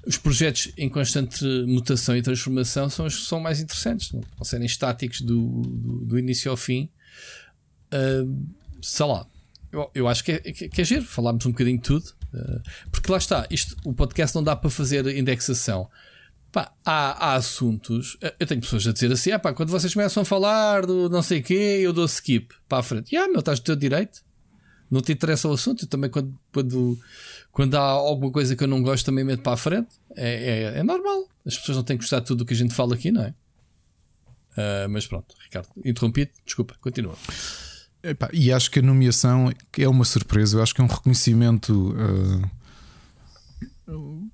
os 0.06 0.18
projetos 0.18 0.74
em 0.78 0.90
constante 0.90 1.46
mutação 1.66 2.18
e 2.18 2.22
transformação 2.22 2.90
são 2.90 3.06
os 3.06 3.16
que 3.16 3.26
são 3.26 3.40
mais 3.40 3.62
interessantes, 3.62 4.12
não 4.12 4.44
serem 4.44 4.66
estáticos 4.66 5.22
do, 5.22 5.62
do, 5.62 6.06
do, 6.06 6.20
início 6.20 6.52
ao 6.52 6.58
fim. 6.58 6.90
Uh, 7.94 8.46
sei 8.82 9.06
lá, 9.06 9.26
eu, 9.72 9.90
eu 9.96 10.08
acho 10.10 10.22
que 10.22 10.34
é, 10.34 10.40
que, 10.40 10.68
que 10.68 10.82
é 10.82 10.84
giro 10.84 11.06
falarmos 11.06 11.46
um 11.46 11.52
bocadinho 11.52 11.78
de 11.78 11.84
tudo, 11.84 12.15
porque 12.92 13.12
lá 13.12 13.18
está, 13.18 13.48
isto, 13.50 13.76
o 13.86 13.94
podcast 13.94 14.36
não 14.36 14.44
dá 14.44 14.56
para 14.56 14.70
fazer 14.70 15.06
indexação. 15.16 15.90
Pá, 16.52 16.72
há, 16.86 17.32
há, 17.32 17.36
assuntos. 17.36 18.18
Ah, 18.24 18.34
eu 18.40 18.48
tenho 18.48 18.62
pessoas 18.62 18.88
a 18.88 18.94
dizer 18.94 19.12
assim: 19.12 19.32
ah, 19.32 19.40
pá, 19.40 19.54
quando 19.54 19.70
vocês 19.70 19.94
começam 19.94 20.24
a 20.24 20.26
falar 20.26 20.86
do 20.86 21.10
não 21.10 21.22
sei 21.22 21.40
o 21.40 21.44
quê, 21.44 21.80
eu 21.82 21.92
dou 21.92 22.06
skip 22.06 22.56
para 22.68 22.80
a 22.80 22.84
frente. 22.84 23.14
E 23.14 23.18
ah, 23.18 23.28
meu, 23.28 23.40
estás 23.40 23.60
do 23.60 23.64
teu 23.64 23.76
direito. 23.76 24.24
Não 24.90 25.02
te 25.02 25.12
interessa 25.12 25.50
o 25.50 25.54
assunto. 25.54 25.84
Eu 25.84 25.90
também, 25.90 26.10
quando, 26.10 26.34
quando 26.54 26.98
quando 27.56 27.76
há 27.76 27.80
alguma 27.80 28.30
coisa 28.34 28.54
que 28.54 28.62
eu 28.62 28.68
não 28.68 28.84
gosto, 28.84 29.06
também 29.06 29.24
meto 29.24 29.42
para 29.42 29.54
a 29.54 29.58
frente. 29.58 29.88
É, 30.14 30.74
é, 30.76 30.80
é 30.80 30.84
normal. 30.84 31.30
As 31.46 31.58
pessoas 31.58 31.78
não 31.78 31.86
têm 31.86 31.98
que 31.98 32.04
gostar 32.04 32.20
de 32.20 32.26
tudo 32.26 32.42
o 32.42 32.46
que 32.46 32.54
a 32.54 32.58
gente 32.58 32.74
fala 32.74 32.94
aqui, 32.94 33.14
não 33.14 33.24
é? 33.24 33.34
Uh, 34.58 34.90
mas 34.90 35.08
pronto, 35.08 35.34
Ricardo, 35.42 35.70
interrompi 35.86 36.30
desculpa, 36.46 36.76
continua. 36.82 37.16
Epá, 38.10 38.30
e 38.32 38.52
acho 38.52 38.70
que 38.70 38.80
a 38.80 38.82
nomeação 38.82 39.52
é 39.78 39.88
uma 39.88 40.06
surpresa, 40.06 40.58
eu 40.58 40.64
acho 40.64 40.74
que 40.76 40.82
é 40.82 40.84
um 40.84 40.88
reconhecimento 40.88 41.96
uh, 41.96 42.50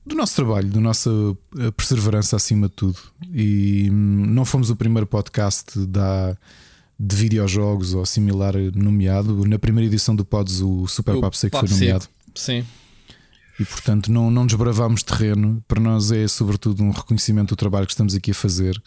do 0.06 0.16
nosso 0.16 0.36
trabalho, 0.36 0.70
da 0.70 0.80
nossa 0.80 1.10
perseverança 1.78 2.36
acima 2.36 2.68
de 2.68 2.74
tudo. 2.74 3.00
E 3.34 3.90
hum, 3.92 4.26
não 4.28 4.46
fomos 4.46 4.70
o 4.70 4.76
primeiro 4.76 5.08
podcast 5.08 5.80
da, 5.86 6.36
de 7.00 7.16
videojogos 7.16 7.94
ou 7.94 8.06
similar 8.06 8.56
nomeado. 8.76 9.46
Na 9.46 9.58
primeira 9.58 9.88
edição 9.88 10.16
do 10.16 10.26
Pods, 10.26 10.62
o 10.62 10.88
Super 10.88 11.20
Papo 11.20 11.38
Seco 11.38 11.60
foi 11.60 11.70
nomeado. 11.70 12.08
Sim 12.36 12.66
e 13.62 13.66
portanto 13.66 14.12
não, 14.12 14.32
não 14.32 14.46
desbravamos 14.46 15.04
terreno. 15.04 15.64
Para 15.68 15.80
nós 15.80 16.12
é 16.12 16.28
sobretudo 16.28 16.84
um 16.84 16.90
reconhecimento 16.90 17.50
do 17.50 17.56
trabalho 17.56 17.86
que 17.86 17.94
estamos 17.94 18.16
aqui 18.16 18.32
a 18.32 18.34
fazer 18.34 18.82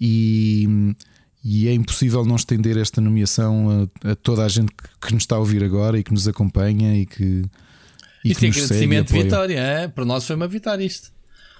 e, 0.00 0.94
e 1.44 1.68
é 1.68 1.72
impossível 1.72 2.24
não 2.24 2.36
estender 2.36 2.76
esta 2.76 3.00
nomeação 3.00 3.88
a, 4.04 4.10
a 4.10 4.14
toda 4.16 4.44
a 4.44 4.48
gente 4.48 4.72
que, 4.72 5.06
que, 5.06 5.14
nos 5.14 5.22
está 5.22 5.36
a 5.36 5.38
ouvir 5.38 5.62
agora 5.62 5.98
e 5.98 6.02
que 6.02 6.12
nos 6.12 6.26
acompanha 6.26 6.96
e 6.96 7.06
que. 7.06 7.44
E, 8.24 8.32
e 8.32 8.34
que 8.34 8.46
agradecimento 8.46 9.12
de 9.12 9.22
vitória, 9.22 9.58
é? 9.58 9.88
para 9.88 10.04
nós 10.04 10.26
foi 10.26 10.34
uma 10.34 10.48
vitória 10.48 10.84
isto. 10.84 11.12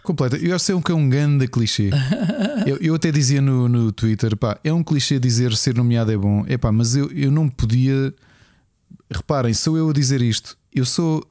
Completa. 0.03 0.37
Eu 0.37 0.55
acho 0.55 0.81
que 0.83 0.93
é 0.93 0.95
um 0.95 1.09
grande 1.09 1.47
clichê. 1.47 1.91
eu, 2.67 2.77
eu 2.79 2.95
até 2.95 3.13
dizia 3.13 3.41
no, 3.41 3.69
no 3.69 3.93
Twitter: 3.93 4.37
pá, 4.37 4.59
é 4.65 4.73
um 4.73 4.83
clichê 4.83 5.19
dizer 5.19 5.55
ser 5.55 5.75
nomeado 5.77 6.11
é 6.11 6.17
bom. 6.17 6.45
É 6.49 6.59
pá, 6.59 6.73
mas 6.73 6.97
eu, 6.97 7.11
eu 7.13 7.31
não 7.31 7.49
podia. 7.49 8.13
Reparem, 9.11 9.55
sou 9.55 9.77
eu 9.77 9.91
a 9.91 9.93
dizer 9.93 10.21
isto. 10.21 10.57
Eu 10.75 10.85
sou 10.85 11.27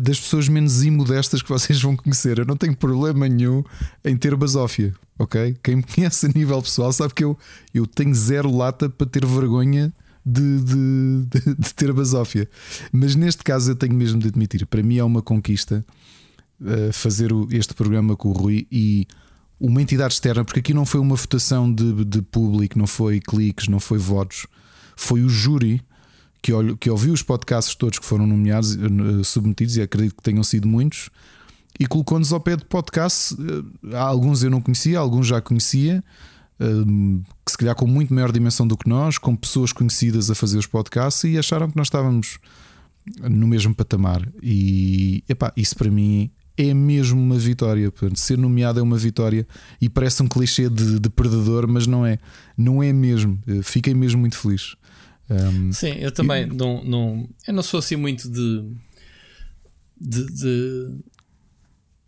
das 0.00 0.20
pessoas 0.20 0.48
menos 0.48 0.82
imodestas 0.84 1.42
que 1.42 1.48
vocês 1.48 1.80
vão 1.80 1.96
conhecer. 1.96 2.38
Eu 2.38 2.44
não 2.44 2.56
tenho 2.56 2.76
problema 2.76 3.28
nenhum 3.28 3.64
em 4.04 4.16
ter 4.16 4.34
basófia, 4.36 4.94
ok? 5.20 5.54
Quem 5.62 5.76
me 5.76 5.82
conhece 5.82 6.26
a 6.26 6.28
nível 6.30 6.60
pessoal 6.62 6.92
sabe 6.92 7.12
que 7.12 7.22
eu, 7.22 7.38
eu 7.74 7.86
tenho 7.86 8.14
zero 8.14 8.50
lata 8.50 8.88
para 8.88 9.06
ter 9.06 9.24
vergonha 9.26 9.92
de, 10.24 10.60
de, 10.60 11.26
de, 11.26 11.54
de 11.56 11.74
ter 11.74 11.92
basófia. 11.92 12.48
Mas 12.90 13.14
neste 13.14 13.44
caso 13.44 13.70
eu 13.70 13.76
tenho 13.76 13.94
mesmo 13.94 14.18
de 14.18 14.28
admitir, 14.28 14.66
para 14.66 14.82
mim 14.82 14.96
é 14.96 15.04
uma 15.04 15.20
conquista 15.20 15.84
uh, 16.60 16.92
fazer 16.92 17.32
o, 17.32 17.46
este 17.50 17.74
programa 17.74 18.16
com 18.16 18.30
o 18.30 18.32
Rui 18.32 18.66
e 18.72 19.06
uma 19.58 19.82
entidade 19.82 20.14
externa, 20.14 20.42
porque 20.42 20.60
aqui 20.60 20.72
não 20.72 20.86
foi 20.86 21.00
uma 21.00 21.16
votação 21.16 21.70
de, 21.70 22.02
de 22.06 22.22
público, 22.22 22.78
não 22.78 22.86
foi 22.86 23.20
cliques, 23.20 23.68
não 23.68 23.78
foi 23.78 23.98
votos, 23.98 24.46
foi 24.96 25.22
o 25.22 25.28
júri 25.28 25.82
que, 26.40 26.52
que 26.80 26.88
ouviu 26.88 27.12
os 27.12 27.22
podcasts 27.22 27.74
todos 27.74 27.98
que 27.98 28.06
foram 28.06 28.26
nomeados, 28.26 28.74
eh, 28.74 29.22
submetidos, 29.22 29.76
e 29.76 29.82
acredito 29.82 30.16
que 30.16 30.22
tenham 30.22 30.42
sido 30.42 30.66
muitos, 30.66 31.10
e 31.78 31.86
colocou-nos 31.86 32.32
ao 32.32 32.40
pé 32.40 32.56
de 32.56 32.64
podcast. 32.64 33.34
Eh, 33.34 33.96
alguns 33.96 34.42
eu 34.42 34.50
não 34.50 34.60
conhecia, 34.60 34.98
alguns 34.98 35.26
já 35.26 35.40
conhecia, 35.40 36.02
eh, 36.58 36.64
que 37.44 37.52
se 37.52 37.58
calhar 37.58 37.74
com 37.74 37.86
muito 37.86 38.12
maior 38.12 38.32
dimensão 38.32 38.66
do 38.66 38.76
que 38.76 38.88
nós, 38.88 39.18
com 39.18 39.34
pessoas 39.36 39.72
conhecidas 39.72 40.30
a 40.30 40.34
fazer 40.34 40.58
os 40.58 40.66
podcasts, 40.66 41.24
e 41.24 41.38
acharam 41.38 41.70
que 41.70 41.76
nós 41.76 41.86
estávamos 41.86 42.38
no 43.22 43.46
mesmo 43.46 43.74
patamar. 43.74 44.28
E 44.42 45.24
epá, 45.28 45.52
isso 45.56 45.76
para 45.76 45.90
mim 45.90 46.30
é 46.56 46.74
mesmo 46.74 47.20
uma 47.20 47.38
vitória. 47.38 47.90
Portanto, 47.90 48.18
ser 48.18 48.36
nomeado 48.36 48.78
é 48.78 48.82
uma 48.82 48.98
vitória 48.98 49.46
e 49.80 49.88
parece 49.88 50.22
um 50.22 50.28
clichê 50.28 50.68
de, 50.68 51.00
de 51.00 51.10
perdedor, 51.10 51.66
mas 51.66 51.86
não 51.86 52.04
é. 52.04 52.18
Não 52.56 52.82
é 52.82 52.92
mesmo. 52.92 53.38
Fiquei 53.62 53.94
mesmo 53.94 54.20
muito 54.20 54.36
feliz. 54.36 54.76
Um, 55.30 55.72
Sim, 55.72 55.92
eu 55.92 56.10
também 56.10 56.44
e... 56.44 56.46
não, 56.46 56.84
não. 56.84 57.28
Eu 57.46 57.54
não 57.54 57.62
sou 57.62 57.78
assim 57.78 57.96
muito 57.96 58.28
de. 58.28 58.64
de, 59.98 60.26
de 60.26 61.00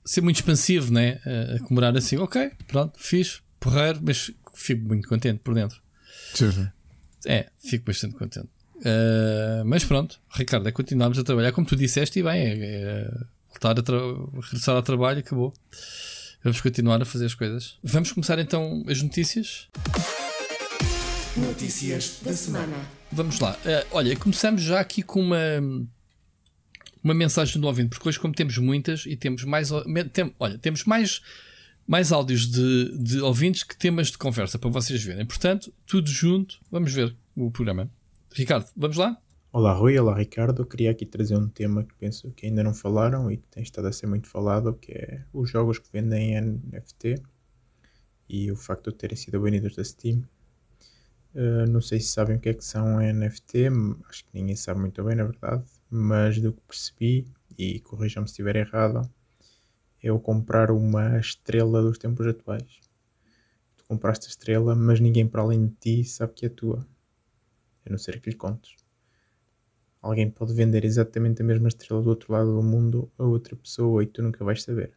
ser 0.05 0.21
muito 0.21 0.37
expansivo, 0.37 0.93
né? 0.93 1.21
A, 1.25 1.57
a 1.57 1.59
comemorar 1.61 1.97
assim, 1.97 2.17
ok, 2.17 2.51
pronto, 2.67 2.99
fiz, 2.99 3.43
porreiro, 3.59 4.01
mas 4.03 4.31
fico 4.55 4.87
muito 4.87 5.09
contente 5.09 5.41
por 5.43 5.55
dentro. 5.55 5.81
Sim. 6.35 6.69
É, 7.27 7.49
fico 7.59 7.87
bastante 7.87 8.17
contente. 8.17 8.49
Uh, 8.77 9.65
mas 9.65 9.85
pronto, 9.85 10.21
Ricardo, 10.31 10.69
é 10.69 10.73
continuarmos 10.73 11.19
a 11.19 11.23
trabalhar 11.23 11.53
como 11.53 11.67
tu 11.67 11.77
disseste, 11.77 12.19
e 12.19 12.23
bem, 12.23 12.41
é, 12.41 12.59
é 12.59 13.11
voltar 13.49 13.79
a 13.79 14.41
regressar 14.41 14.75
ao 14.75 14.83
trabalho, 14.83 15.21
acabou. 15.21 15.55
Vamos 16.43 16.61
continuar 16.61 17.01
a 17.01 17.05
fazer 17.05 17.27
as 17.27 17.35
coisas. 17.35 17.79
Vamos 17.85 18.11
começar 18.11 18.39
então 18.41 18.83
as 18.89 19.01
notícias. 19.01 19.69
Notícias 21.37 22.19
da 22.23 22.33
semana. 22.33 22.77
Vamos 23.13 23.39
lá. 23.39 23.53
Uh, 23.53 23.87
olha, 23.93 24.17
começamos 24.17 24.63
já 24.63 24.81
aqui 24.81 25.03
com 25.03 25.21
uma 25.21 25.61
uma 27.03 27.15
mensagem 27.15 27.61
do 27.61 27.67
ouvinte, 27.67 27.91
porque 27.91 28.09
hoje, 28.09 28.19
como 28.19 28.35
temos 28.35 28.57
muitas 28.59 29.07
e 29.07 29.17
temos 29.17 29.45
mais. 29.45 29.71
Tem, 30.13 30.35
olha, 30.39 30.59
temos 30.59 30.85
mais, 30.85 31.21
mais 31.87 32.13
áudios 32.13 32.47
de, 32.51 32.97
de 32.99 33.21
ouvintes 33.21 33.65
que 33.65 33.77
temas 33.77 34.09
de 34.09 34.19
conversa 34.19 34.59
para 34.59 34.71
vocês 34.71 35.03
verem. 35.03 35.27
Portanto, 35.27 35.73
tudo 35.87 36.09
junto, 36.09 36.61
vamos 36.71 36.93
ver 36.93 37.15
o 37.37 37.51
programa. 37.51 37.91
Ricardo, 38.33 38.67
vamos 38.77 38.97
lá? 38.97 39.17
Olá, 39.53 39.73
Rui. 39.75 39.99
Olá, 39.99 40.17
Ricardo. 40.17 40.63
Eu 40.63 40.67
queria 40.67 40.91
aqui 40.91 41.05
trazer 41.05 41.37
um 41.37 41.49
tema 41.49 41.85
que 41.85 41.95
penso 41.95 42.31
que 42.31 42.47
ainda 42.47 42.63
não 42.63 42.73
falaram 42.73 43.31
e 43.31 43.37
que 43.37 43.47
tem 43.51 43.63
estado 43.63 43.89
a 43.89 43.93
ser 43.93 44.07
muito 44.07 44.29
falado, 44.29 44.73
que 44.75 44.93
é 44.93 45.25
os 45.33 45.51
jogos 45.51 45.79
que 45.79 45.89
vendem 45.93 46.41
NFT 46.41 47.23
e 48.29 48.51
o 48.51 48.57
facto 48.57 48.91
de 48.91 48.97
terem 48.97 49.17
sido 49.17 49.41
banidos 49.41 49.77
da 49.77 49.85
Steam 49.85 50.23
Uh, 51.35 51.65
não 51.67 51.81
sei 51.81 51.99
se 51.99 52.09
sabem 52.09 52.37
o 52.37 52.41
que 52.41 52.51
é 52.51 52.55
que 52.55 52.65
são 52.65 52.99
NFT, 53.01 53.69
acho 54.09 54.25
que 54.25 54.31
ninguém 54.35 54.55
sabe 54.55 54.81
muito 54.81 55.03
bem, 55.03 55.17
na 55.17 55.25
verdade, 55.25 55.65
mas 55.95 56.41
do 56.41 56.55
que 56.55 56.63
percebi, 56.63 57.27
e 57.59 57.79
corrijam-me 57.81 58.27
se 58.27 58.33
estiver 58.33 58.57
errado, 58.57 59.03
é 60.03 60.09
eu 60.09 60.19
comprar 60.19 60.71
uma 60.71 61.19
estrela 61.19 61.83
dos 61.83 61.99
tempos 61.99 62.27
atuais. 62.27 62.81
Tu 63.77 63.85
compraste 63.85 64.27
a 64.27 64.31
estrela, 64.31 64.75
mas 64.75 65.01
ninguém 65.01 65.29
para 65.29 65.43
além 65.43 65.67
de 65.67 65.75
ti 65.75 66.05
sabe 66.05 66.33
que 66.33 66.47
é 66.47 66.49
tua, 66.49 66.87
a 67.85 67.91
não 67.91 67.99
ser 67.99 68.21
que 68.21 68.31
lhe 68.31 68.37
contes. 68.37 68.75
Alguém 70.01 70.31
pode 70.31 70.55
vender 70.55 70.83
exatamente 70.83 71.43
a 71.43 71.45
mesma 71.45 71.69
estrela 71.69 72.03
do 72.03 72.09
outro 72.09 72.33
lado 72.33 72.57
do 72.57 72.63
mundo 72.63 73.13
a 73.19 73.25
outra 73.25 73.55
pessoa 73.55 74.03
e 74.03 74.07
tu 74.07 74.23
nunca 74.23 74.43
vais 74.43 74.63
saber. 74.63 74.97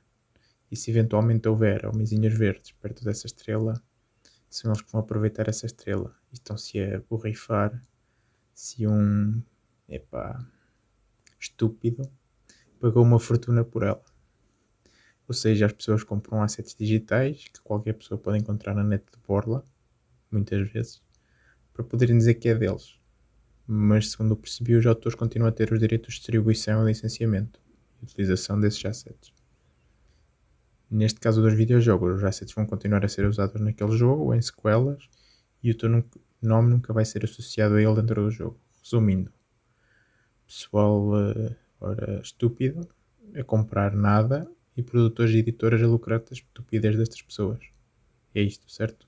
E 0.72 0.78
se 0.78 0.92
eventualmente 0.92 1.48
houver 1.50 1.86
homenzinhos 1.86 2.34
verdes 2.34 2.72
perto 2.72 3.04
dessa 3.04 3.28
estrela, 3.28 3.74
são 4.50 4.72
eles 4.72 4.82
que 4.82 4.92
vão 4.94 5.02
aproveitar 5.02 5.50
essa 5.50 5.66
estrela 5.66 6.16
e 6.32 6.36
estão-se 6.36 6.80
a 6.80 7.02
borrifar 7.10 7.86
se 8.54 8.88
um 8.88 9.44
epá, 9.90 10.44
estúpido 11.46 12.10
pagou 12.80 13.04
uma 13.04 13.20
fortuna 13.20 13.64
por 13.64 13.84
ela. 13.84 14.04
Ou 15.28 15.34
seja, 15.34 15.66
as 15.66 15.74
pessoas 15.74 16.04
compram 16.04 16.42
assets 16.42 16.76
digitais 16.76 17.48
que 17.48 17.62
qualquer 17.62 17.94
pessoa 17.94 18.18
pode 18.20 18.40
encontrar 18.40 18.76
na 18.76 18.84
net 18.84 19.04
de 19.12 19.18
borla, 19.28 19.64
muitas 20.32 20.70
vezes, 20.70 21.02
para 21.74 21.84
poderem 21.84 22.18
dizer 22.18 22.36
que 22.36 22.50
é 22.50 22.56
deles. 22.56 23.00
mas 23.68 24.12
segundo 24.12 24.36
percebi, 24.36 24.76
os 24.76 24.86
autores 24.86 25.18
continuam 25.18 25.50
a 25.50 25.52
ter 25.52 25.72
os 25.74 25.80
direitos 25.80 26.14
de 26.14 26.20
distribuição 26.20 26.84
e 26.84 26.92
licenciamento 26.92 27.60
e 28.00 28.06
utilização 28.06 28.60
desses 28.60 28.86
assets. 28.86 29.34
Neste 30.92 31.20
caso 31.20 31.42
dos 31.42 31.54
videojogos, 31.54 32.18
os 32.18 32.24
assets 32.24 32.54
vão 32.54 32.68
continuar 32.68 33.04
a 33.04 33.08
ser 33.08 33.26
usados 33.26 33.60
naquele 33.60 33.98
jogo 33.98 34.26
ou 34.26 34.36
em 34.36 34.42
sequelas 34.42 35.10
e 35.64 35.72
o 35.72 35.76
teu 35.76 35.90
nome 36.40 36.70
nunca 36.70 36.94
vai 36.94 37.04
ser 37.04 37.24
associado 37.26 37.76
a 37.76 37.82
ele 37.82 37.96
dentro 37.96 38.24
do 38.24 38.30
jogo. 38.30 38.60
Resumindo, 38.84 39.32
pessoal 40.46 41.10
uh, 41.10 41.56
ora, 41.80 42.22
estúpido 42.22 42.88
a 43.36 43.44
comprar 43.44 43.94
nada 43.94 44.50
e 44.76 44.84
produtores 44.84 45.34
e 45.34 45.40
editoras 45.40 45.82
a 45.82 45.88
lucrar 45.88 46.20
das 46.20 46.34
estupidez 46.34 46.98
destas 46.98 47.22
pessoas. 47.22 47.60
É 48.34 48.42
isto, 48.42 48.70
certo? 48.72 49.08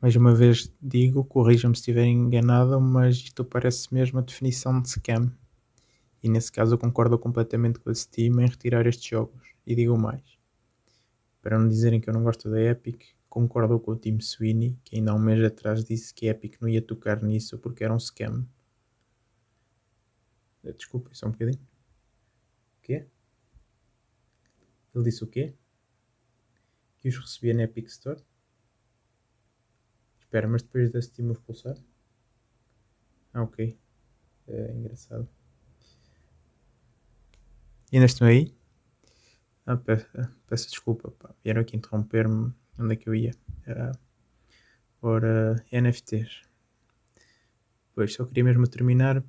Mais 0.00 0.14
uma 0.14 0.34
vez 0.34 0.72
digo, 0.80 1.24
corrijam-me 1.24 1.74
se 1.74 1.80
estiver 1.80 2.04
enganado, 2.04 2.80
mas 2.80 3.16
isto 3.16 3.44
parece 3.44 3.92
mesmo 3.92 4.18
a 4.18 4.22
definição 4.22 4.80
de 4.80 4.90
scam. 4.90 5.32
E 6.22 6.28
nesse 6.28 6.50
caso 6.50 6.74
eu 6.74 6.78
concordo 6.78 7.18
completamente 7.18 7.78
com 7.78 7.90
a 7.90 7.94
Steam 7.94 8.40
em 8.40 8.46
retirar 8.46 8.86
estes 8.86 9.06
jogos. 9.06 9.54
E 9.66 9.74
digo 9.74 9.96
mais. 9.98 10.22
Para 11.40 11.58
não 11.58 11.68
dizerem 11.68 12.00
que 12.00 12.10
eu 12.10 12.14
não 12.14 12.22
gosto 12.22 12.50
da 12.50 12.60
Epic, 12.60 13.02
concordo 13.28 13.78
com 13.78 13.92
o 13.92 13.96
Tim 13.96 14.20
Sweeney, 14.20 14.78
que 14.84 14.96
ainda 14.96 15.12
há 15.12 15.14
um 15.14 15.18
mês 15.18 15.42
atrás 15.44 15.84
disse 15.84 16.12
que 16.12 16.28
a 16.28 16.32
Epic 16.32 16.56
não 16.60 16.68
ia 16.68 16.82
tocar 16.82 17.22
nisso 17.22 17.58
porque 17.58 17.84
era 17.84 17.94
um 17.94 17.98
scam. 17.98 18.46
Eh, 20.66 20.72
desculpa, 20.72 21.10
só 21.14 21.28
um 21.28 21.30
bocadinho. 21.30 21.62
O 22.78 22.82
quê? 22.82 23.06
Ele 24.94 25.04
disse 25.04 25.22
o 25.22 25.26
quê? 25.26 25.54
Que 26.98 27.08
os 27.08 27.16
recebia 27.18 27.54
na 27.54 27.62
Epic 27.62 27.86
Store? 27.86 28.20
Espera, 30.18 30.48
mas 30.48 30.62
depois 30.62 30.90
da 30.90 31.00
Steam 31.00 31.30
os 31.30 31.38
pulsar? 31.38 31.76
Ah, 33.32 33.42
ok. 33.42 33.78
É 34.48 34.72
engraçado. 34.72 35.28
E 37.92 37.96
ainda 37.96 38.06
estão 38.06 38.26
aí? 38.26 38.52
Ah, 39.64 39.76
peço, 39.76 40.06
peço 40.48 40.68
desculpa, 40.68 41.10
pá. 41.12 41.34
vieram 41.44 41.60
aqui 41.60 41.76
interromper-me. 41.76 42.52
Onde 42.78 42.94
é 42.94 42.96
que 42.96 43.08
eu 43.08 43.14
ia? 43.14 43.32
Uh, 43.66 43.98
ora, 45.00 45.64
NFTs. 45.70 46.42
Pois, 47.94 48.12
só 48.12 48.24
queria 48.24 48.44
mesmo 48.44 48.66
terminar 48.66 49.24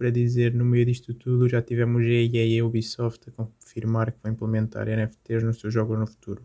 para 0.00 0.10
dizer, 0.10 0.54
no 0.54 0.64
meio 0.64 0.86
disto 0.86 1.12
tudo, 1.12 1.46
já 1.46 1.60
tivemos 1.60 2.02
a 2.02 2.08
EA 2.08 2.46
e 2.46 2.58
a 2.58 2.64
Ubisoft 2.64 3.28
a 3.28 3.32
confirmar 3.32 4.10
que 4.10 4.18
vão 4.22 4.32
implementar 4.32 4.86
NFTs 4.88 5.42
nos 5.42 5.60
seus 5.60 5.74
jogos 5.74 5.98
no 5.98 6.06
futuro. 6.06 6.42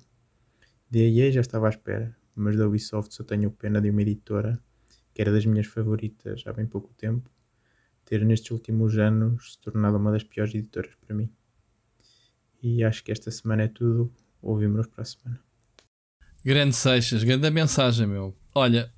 Da 0.91 0.99
EA 0.99 1.31
já 1.31 1.39
estava 1.39 1.67
à 1.67 1.69
espera, 1.69 2.13
mas 2.35 2.57
da 2.57 2.67
Ubisoft 2.67 3.15
só 3.15 3.23
tenho 3.23 3.49
pena 3.49 3.79
de 3.79 3.89
uma 3.89 4.01
editora, 4.01 4.59
que 5.13 5.21
era 5.21 5.31
das 5.31 5.45
minhas 5.45 5.67
favoritas 5.67 6.43
há 6.45 6.51
bem 6.51 6.65
pouco 6.65 6.93
tempo, 6.95 7.31
ter 8.03 8.25
nestes 8.25 8.51
últimos 8.51 8.97
anos 8.97 9.53
se 9.53 9.59
tornado 9.59 9.95
uma 9.95 10.11
das 10.11 10.25
piores 10.25 10.53
editoras 10.53 10.93
para 10.95 11.15
mim. 11.15 11.31
E 12.61 12.83
acho 12.83 13.05
que 13.05 13.11
esta 13.13 13.31
semana 13.31 13.63
é 13.63 13.67
tudo. 13.69 14.11
Ouvimos-nos 14.41 14.87
para 14.87 15.03
a 15.03 15.05
semana. 15.05 15.39
Grande 16.43 16.75
Seixas, 16.75 17.23
grande 17.23 17.49
mensagem, 17.49 18.05
meu. 18.05 18.35
Olha, 18.53 18.91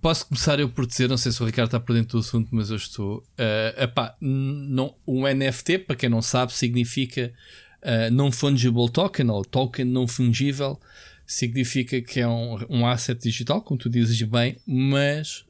posso 0.00 0.26
começar 0.26 0.58
eu 0.58 0.68
por 0.68 0.86
dizer, 0.86 1.08
não 1.08 1.16
sei 1.16 1.32
se 1.32 1.42
o 1.42 1.46
Ricardo 1.46 1.68
está 1.68 1.80
por 1.80 1.94
dentro 1.94 2.18
do 2.18 2.18
assunto, 2.18 2.48
mas 2.52 2.70
eu 2.70 2.76
estou. 2.76 3.18
Uh, 3.18 3.82
epá, 3.82 4.14
não, 4.20 4.94
um 5.06 5.22
NFT, 5.26 5.78
para 5.80 5.96
quem 5.96 6.08
não 6.08 6.22
sabe, 6.22 6.52
significa 6.52 7.32
uh, 7.82 8.12
non-fungible 8.12 8.90
token 8.90 9.30
ou 9.30 9.44
token 9.44 9.84
não 9.84 10.06
fungível. 10.06 10.80
Significa 11.26 12.00
que 12.00 12.20
é 12.20 12.28
um, 12.28 12.58
um 12.68 12.86
asset 12.86 13.20
digital, 13.20 13.60
como 13.60 13.78
tu 13.78 13.90
dizes 13.90 14.20
bem, 14.22 14.58
mas 14.66 15.44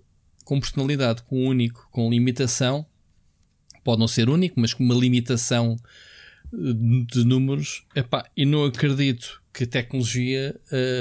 com 0.45 0.61
personalidade, 0.61 1.23
com 1.25 1.47
único, 1.47 1.89
com 1.91 2.09
limitação. 2.09 2.87
Pode 3.85 4.01
não 4.01 4.09
ser 4.09 4.29
único, 4.29 4.59
mas 4.59 4.73
com 4.73 4.83
uma 4.83 4.95
limitação 4.95 5.77
eh, 6.53 6.73
de 7.13 7.25
números. 7.25 7.85
Epá, 7.95 8.25
e 8.37 8.47
não 8.47 8.65
acredito 8.65 9.43
que 9.57 9.65
tecnologia, 9.65 10.55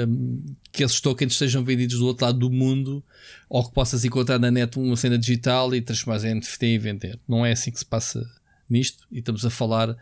um, 0.08 0.42
que 0.72 0.82
esses 0.82 0.98
tokens 0.98 1.34
estejam 1.34 1.62
vendidos 1.62 1.98
do 1.98 2.06
outro 2.06 2.24
lado 2.24 2.38
do 2.38 2.50
mundo 2.50 3.04
ou 3.50 3.62
que 3.62 3.74
possas 3.74 4.02
encontrar 4.02 4.38
na 4.38 4.50
net 4.50 4.78
uma 4.78 4.96
cena 4.96 5.18
digital 5.18 5.74
e 5.74 5.82
transformar 5.82 6.24
em 6.24 6.36
NFT 6.36 6.64
e 6.64 6.78
vender. 6.78 7.20
Não 7.28 7.44
é 7.44 7.52
assim 7.52 7.70
que 7.70 7.78
se 7.78 7.84
passa 7.84 8.26
nisto. 8.66 9.06
E 9.12 9.18
estamos 9.18 9.44
a 9.44 9.50
falar 9.50 9.94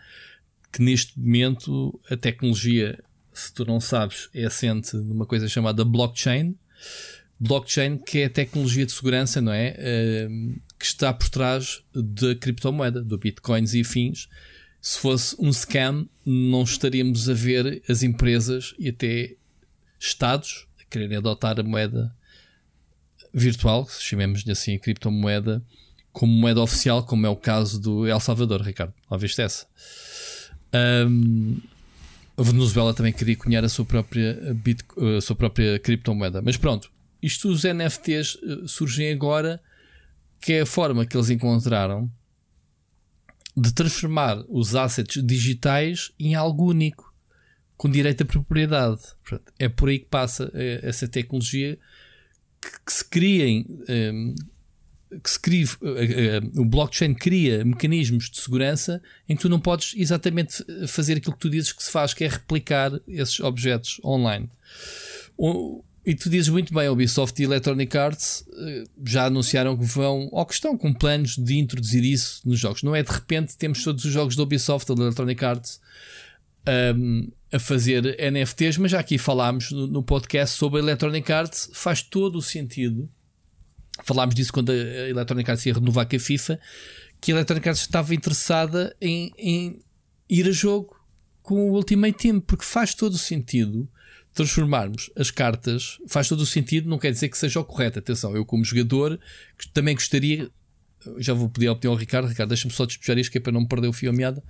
que 0.73 0.81
neste 0.81 1.19
momento 1.19 2.01
a 2.09 2.17
tecnologia, 2.17 2.97
se 3.35 3.53
tu 3.53 3.65
não 3.65 3.81
sabes, 3.81 4.29
é 4.33 4.45
assente 4.45 4.97
numa 4.99 5.27
coisa 5.27 5.49
chamada 5.49 5.85
blockchain 5.85 6.57
blockchain, 7.41 7.99
que 7.99 8.21
é 8.21 8.25
a 8.27 8.31
tecnologia 8.31 8.87
de 8.87 8.93
segurança, 8.93 9.41
não 9.41 9.53
é? 9.53 9.77
Uh, 9.77 10.61
que 10.79 10.85
está 10.85 11.13
por 11.13 11.29
trás 11.29 11.83
da 11.93 12.37
criptomoeda, 12.37 13.03
do 13.03 13.19
bitcoins 13.19 13.75
e 13.75 13.81
afins. 13.81 14.29
Se 14.85 14.99
fosse 14.99 15.35
um 15.39 15.51
scam, 15.51 16.07
não 16.27 16.63
estaríamos 16.63 17.31
a 17.31 17.33
ver 17.33 17.83
as 17.89 18.03
empresas 18.03 18.75
e 18.79 18.91
até 18.91 19.35
estados 19.99 20.67
a 20.79 20.85
quererem 20.85 21.17
adotar 21.17 21.59
a 21.59 21.63
moeda 21.63 22.15
virtual, 23.33 23.89
chamemos-lhe 23.89 24.53
assim, 24.53 24.75
a 24.75 24.79
criptomoeda, 24.79 25.65
como 26.13 26.31
moeda 26.35 26.61
oficial, 26.61 27.03
como 27.03 27.25
é 27.25 27.31
o 27.31 27.35
caso 27.35 27.81
do 27.81 28.07
El 28.07 28.21
Salvador, 28.21 28.61
Ricardo. 28.61 28.93
Lá 29.11 29.17
viste 29.17 29.41
essa. 29.41 29.67
Um, 31.09 31.57
a 32.37 32.43
Venezuela 32.43 32.93
também 32.93 33.15
queria 33.15 33.37
cunhar 33.37 33.65
a 33.65 33.71
sua 33.71 33.87
própria, 33.87 34.39
a 35.17 35.21
sua 35.23 35.35
própria 35.35 35.79
criptomoeda. 35.79 36.43
Mas 36.43 36.59
pronto, 36.59 36.93
isto 37.23 37.49
os 37.49 37.65
NFTs 37.65 38.37
eh, 38.37 38.67
surgem 38.67 39.11
agora, 39.11 39.63
que 40.43 40.53
é 40.53 40.61
a 40.61 40.67
forma 40.67 41.07
que 41.07 41.17
eles 41.17 41.31
encontraram 41.31 42.13
de 43.57 43.73
transformar 43.73 44.45
os 44.49 44.75
assets 44.75 45.23
digitais 45.23 46.13
em 46.19 46.35
algo 46.35 46.69
único, 46.71 47.15
com 47.77 47.89
direito 47.89 48.23
à 48.23 48.27
propriedade. 48.27 49.01
É 49.59 49.69
por 49.69 49.89
aí 49.89 49.99
que 49.99 50.07
passa 50.07 50.51
eh, 50.55 50.81
essa 50.83 51.07
tecnologia 51.07 51.79
que, 52.61 52.71
que 52.85 52.93
se 52.93 53.05
criem. 53.05 53.67
Um, 53.89 54.35
eh, 54.39 54.55
que 55.23 55.31
se 55.31 55.39
cria, 55.39 55.69
o 56.57 56.65
blockchain 56.65 57.15
cria 57.15 57.65
mecanismos 57.65 58.29
de 58.29 58.41
segurança 58.41 59.01
em 59.29 59.37
que 59.37 59.43
tu 59.43 59.49
não 59.49 59.61
podes 59.61 59.95
exatamente 59.97 60.65
fazer 60.89 61.19
aquilo 61.19 61.35
que 61.35 61.39
tu 61.39 61.49
dizes 61.51 61.73
que 61.73 61.85
se 61.85 61.91
faz, 61.93 62.13
que 62.13 62.25
é 62.25 62.29
replicar 62.29 62.91
esses 63.07 63.39
objetos 63.39 64.01
online. 64.05 64.51
E 66.07 66.15
tu 66.15 66.29
dizes 66.29 66.51
muito 66.51 66.75
bem, 66.75 66.87
a 66.87 66.93
Ubisoft 66.93 67.41
e 67.41 67.45
Electronic 67.45 67.97
Arts 67.97 68.45
eh, 68.53 68.85
já 69.07 69.25
anunciaram 69.25 69.75
que 69.75 69.85
vão, 69.85 70.29
ou 70.31 70.45
que 70.45 70.53
estão 70.53 70.77
com 70.77 70.93
planos 70.93 71.37
de 71.37 71.57
introduzir 71.57 72.05
isso 72.05 72.43
nos 72.45 72.59
jogos. 72.59 72.83
Não 72.83 72.95
é 72.95 73.03
de 73.03 73.11
repente 73.11 73.57
temos 73.57 73.83
todos 73.83 74.05
os 74.05 74.13
jogos 74.13 74.37
da 74.37 74.43
Ubisoft 74.43 74.95
da 74.95 75.03
Electronic 75.03 75.43
Arts 75.43 75.81
um, 76.97 77.31
a 77.51 77.59
fazer 77.59 78.19
NFTs, 78.33 78.77
mas 78.77 78.91
já 78.91 79.01
aqui 79.01 79.17
falámos 79.17 79.71
no, 79.71 79.87
no, 79.87 80.03
podcast 80.03 80.59
sobre 80.59 80.81
a 80.81 80.83
Electronic 80.83 81.33
Arts, 81.33 81.71
faz 81.73 82.03
todo 82.03 82.37
o 82.37 82.43
sentido. 82.43 83.09
Falámos 84.03 84.35
disso 84.35 84.53
quando 84.53 84.73
a 84.73 85.09
Electronic 85.09 85.51
Arts 85.51 85.65
ia 85.65 85.73
renovar 85.73 86.07
com 86.07 86.17
a 86.17 86.19
FIFA, 86.19 86.61
que 87.19 87.33
a 87.33 87.37
Electronic 87.37 87.67
Arts 87.67 87.81
estava 87.81 88.15
interessada 88.15 88.95
em, 89.01 89.33
em 89.39 89.83
ir 90.29 90.49
a 90.49 90.53
jogo 90.53 91.01
com 91.43 91.71
o 91.71 91.75
Ultimate 91.75 92.19
Team, 92.19 92.41
porque 92.41 92.65
faz 92.65 92.95
todo 92.95 93.15
o 93.15 93.19
sentido 93.19 93.89
transformarmos 94.35 95.11
as 95.17 95.31
cartas 95.31 95.99
faz 96.09 96.29
todo 96.29 96.41
o 96.41 96.47
sentido, 96.47 96.89
não 96.89 96.99
quer 96.99 97.13
dizer 97.13 97.29
que 97.29 97.39
seja 97.39 97.61
o 97.61 97.65
correto. 97.65 98.01
Atenção, 98.01 98.35
eu 98.37 98.45
como 98.45 98.65
jogador 98.65 99.19
também 99.73 99.95
gostaria, 99.95 100.51
já 101.19 101.33
vou 101.33 101.49
pedir 101.49 101.69
a 101.69 101.73
opinião 101.73 101.93
ao 101.93 101.99
Ricardo, 101.99 102.29
Ricardo, 102.29 102.49
deixa-me 102.49 102.73
só 102.73 102.85
despejar 102.85 103.17
isto 103.19 103.31
que 103.31 103.39
é 103.39 103.41
para 103.41 103.53
não 103.53 103.65
perder 103.65 103.89
o 103.89 103.93
fio 103.93 104.11
a 104.11 104.13
meada. 104.13 104.43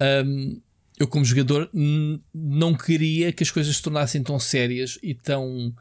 Um, 0.00 0.60
eu 0.98 1.06
como 1.06 1.24
jogador 1.24 1.70
não 2.34 2.74
queria 2.74 3.32
que 3.32 3.42
as 3.42 3.50
coisas 3.50 3.76
se 3.76 3.82
tornassem 3.82 4.22
tão 4.22 4.38
sérias 4.38 4.98
e 5.02 5.14
tão 5.14 5.74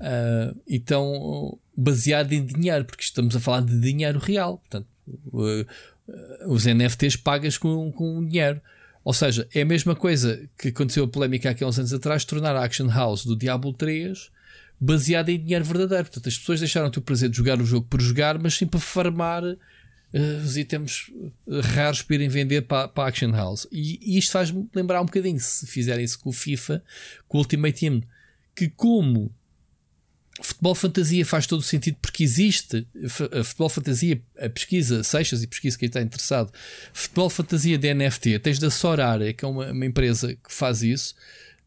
uh, 0.00 0.60
e 0.66 0.80
tão 0.80 1.58
baseado 1.76 2.32
em 2.32 2.44
dinheiro, 2.44 2.84
porque 2.84 3.04
estamos 3.04 3.34
a 3.36 3.40
falar 3.40 3.62
de 3.62 3.78
dinheiro 3.78 4.18
real. 4.18 4.58
Portanto, 4.58 4.86
uh, 5.32 5.66
os 6.46 6.66
NFTs 6.66 7.16
pagas 7.16 7.58
com, 7.58 7.90
com 7.92 8.24
dinheiro. 8.24 8.60
Ou 9.04 9.12
seja, 9.12 9.46
é 9.54 9.60
a 9.60 9.66
mesma 9.66 9.94
coisa 9.94 10.48
que 10.58 10.68
aconteceu 10.68 11.04
a 11.04 11.08
polémica 11.08 11.50
aqui 11.50 11.62
há 11.62 11.66
uns 11.66 11.78
anos 11.78 11.92
atrás, 11.92 12.24
tornar 12.24 12.56
a 12.56 12.64
Action 12.64 12.88
House 12.88 13.24
do 13.24 13.36
Diablo 13.36 13.72
3 13.72 14.30
baseada 14.80 15.30
em 15.30 15.38
dinheiro 15.38 15.64
verdadeiro. 15.64 16.04
Portanto, 16.04 16.28
as 16.28 16.38
pessoas 16.38 16.60
deixaram-te 16.60 16.98
o 16.98 17.02
prazer 17.02 17.28
de 17.28 17.36
jogar 17.36 17.60
o 17.60 17.64
jogo 17.64 17.86
por 17.88 18.00
jogar, 18.00 18.38
mas 18.38 18.54
sim 18.54 18.66
para 18.66 18.80
farmar 18.80 19.44
uh, 19.44 19.56
os 20.44 20.56
itens 20.56 21.10
eh, 21.48 21.60
raros 21.60 22.02
para 22.02 22.16
irem 22.16 22.28
vender 22.28 22.62
para, 22.62 22.88
para 22.88 23.04
a 23.04 23.08
Action 23.08 23.30
House. 23.30 23.66
E, 23.70 23.98
e 24.02 24.18
isto 24.18 24.32
faz-me 24.32 24.68
lembrar 24.74 25.00
um 25.02 25.06
bocadinho, 25.06 25.38
se 25.38 25.66
fizerem 25.66 26.04
isso 26.04 26.18
com 26.18 26.30
o 26.30 26.32
FIFA, 26.32 26.82
com 27.28 27.38
o 27.38 27.40
Ultimate 27.40 27.78
Team, 27.78 28.02
que 28.54 28.68
como 28.68 29.30
Futebol 30.42 30.74
fantasia 30.74 31.24
faz 31.24 31.46
todo 31.46 31.60
o 31.60 31.62
sentido 31.62 31.96
porque 32.02 32.24
existe 32.24 32.86
futebol 33.44 33.68
fantasia, 33.68 34.20
a 34.38 34.48
pesquisa, 34.48 35.04
Seixas 35.04 35.42
e 35.42 35.46
pesquisa 35.46 35.78
quem 35.78 35.86
está 35.86 36.02
interessado. 36.02 36.52
Futebol 36.92 37.30
fantasia 37.30 37.78
de 37.78 37.94
NFT, 37.94 38.40
tens 38.40 38.58
da 38.58 38.68
Sorare, 38.68 39.32
que 39.32 39.44
é 39.44 39.48
uma, 39.48 39.70
uma 39.70 39.86
empresa 39.86 40.34
que 40.34 40.52
faz 40.52 40.82
isso. 40.82 41.14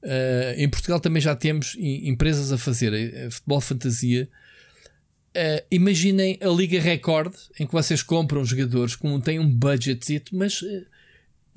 Uh, 0.03 0.53
em 0.57 0.69
Portugal 0.69 0.99
também 0.99 1.21
já 1.21 1.35
temos 1.35 1.75
empresas 1.79 2.51
a 2.51 2.57
fazer 2.57 2.93
uh, 2.93 3.31
futebol 3.31 3.61
fantasia 3.61 4.29
Uh, 5.37 5.61
imaginem 5.69 6.39
a 6.41 6.47
Liga 6.47 6.79
Record 6.79 7.31
em 7.59 7.67
que 7.67 7.71
vocês 7.71 8.01
compram 8.01 8.43
jogadores 8.43 8.95
como 8.95 9.21
têm 9.21 9.37
um 9.37 9.47
budget, 9.47 10.23
mas 10.31 10.63
uh, 10.63 10.85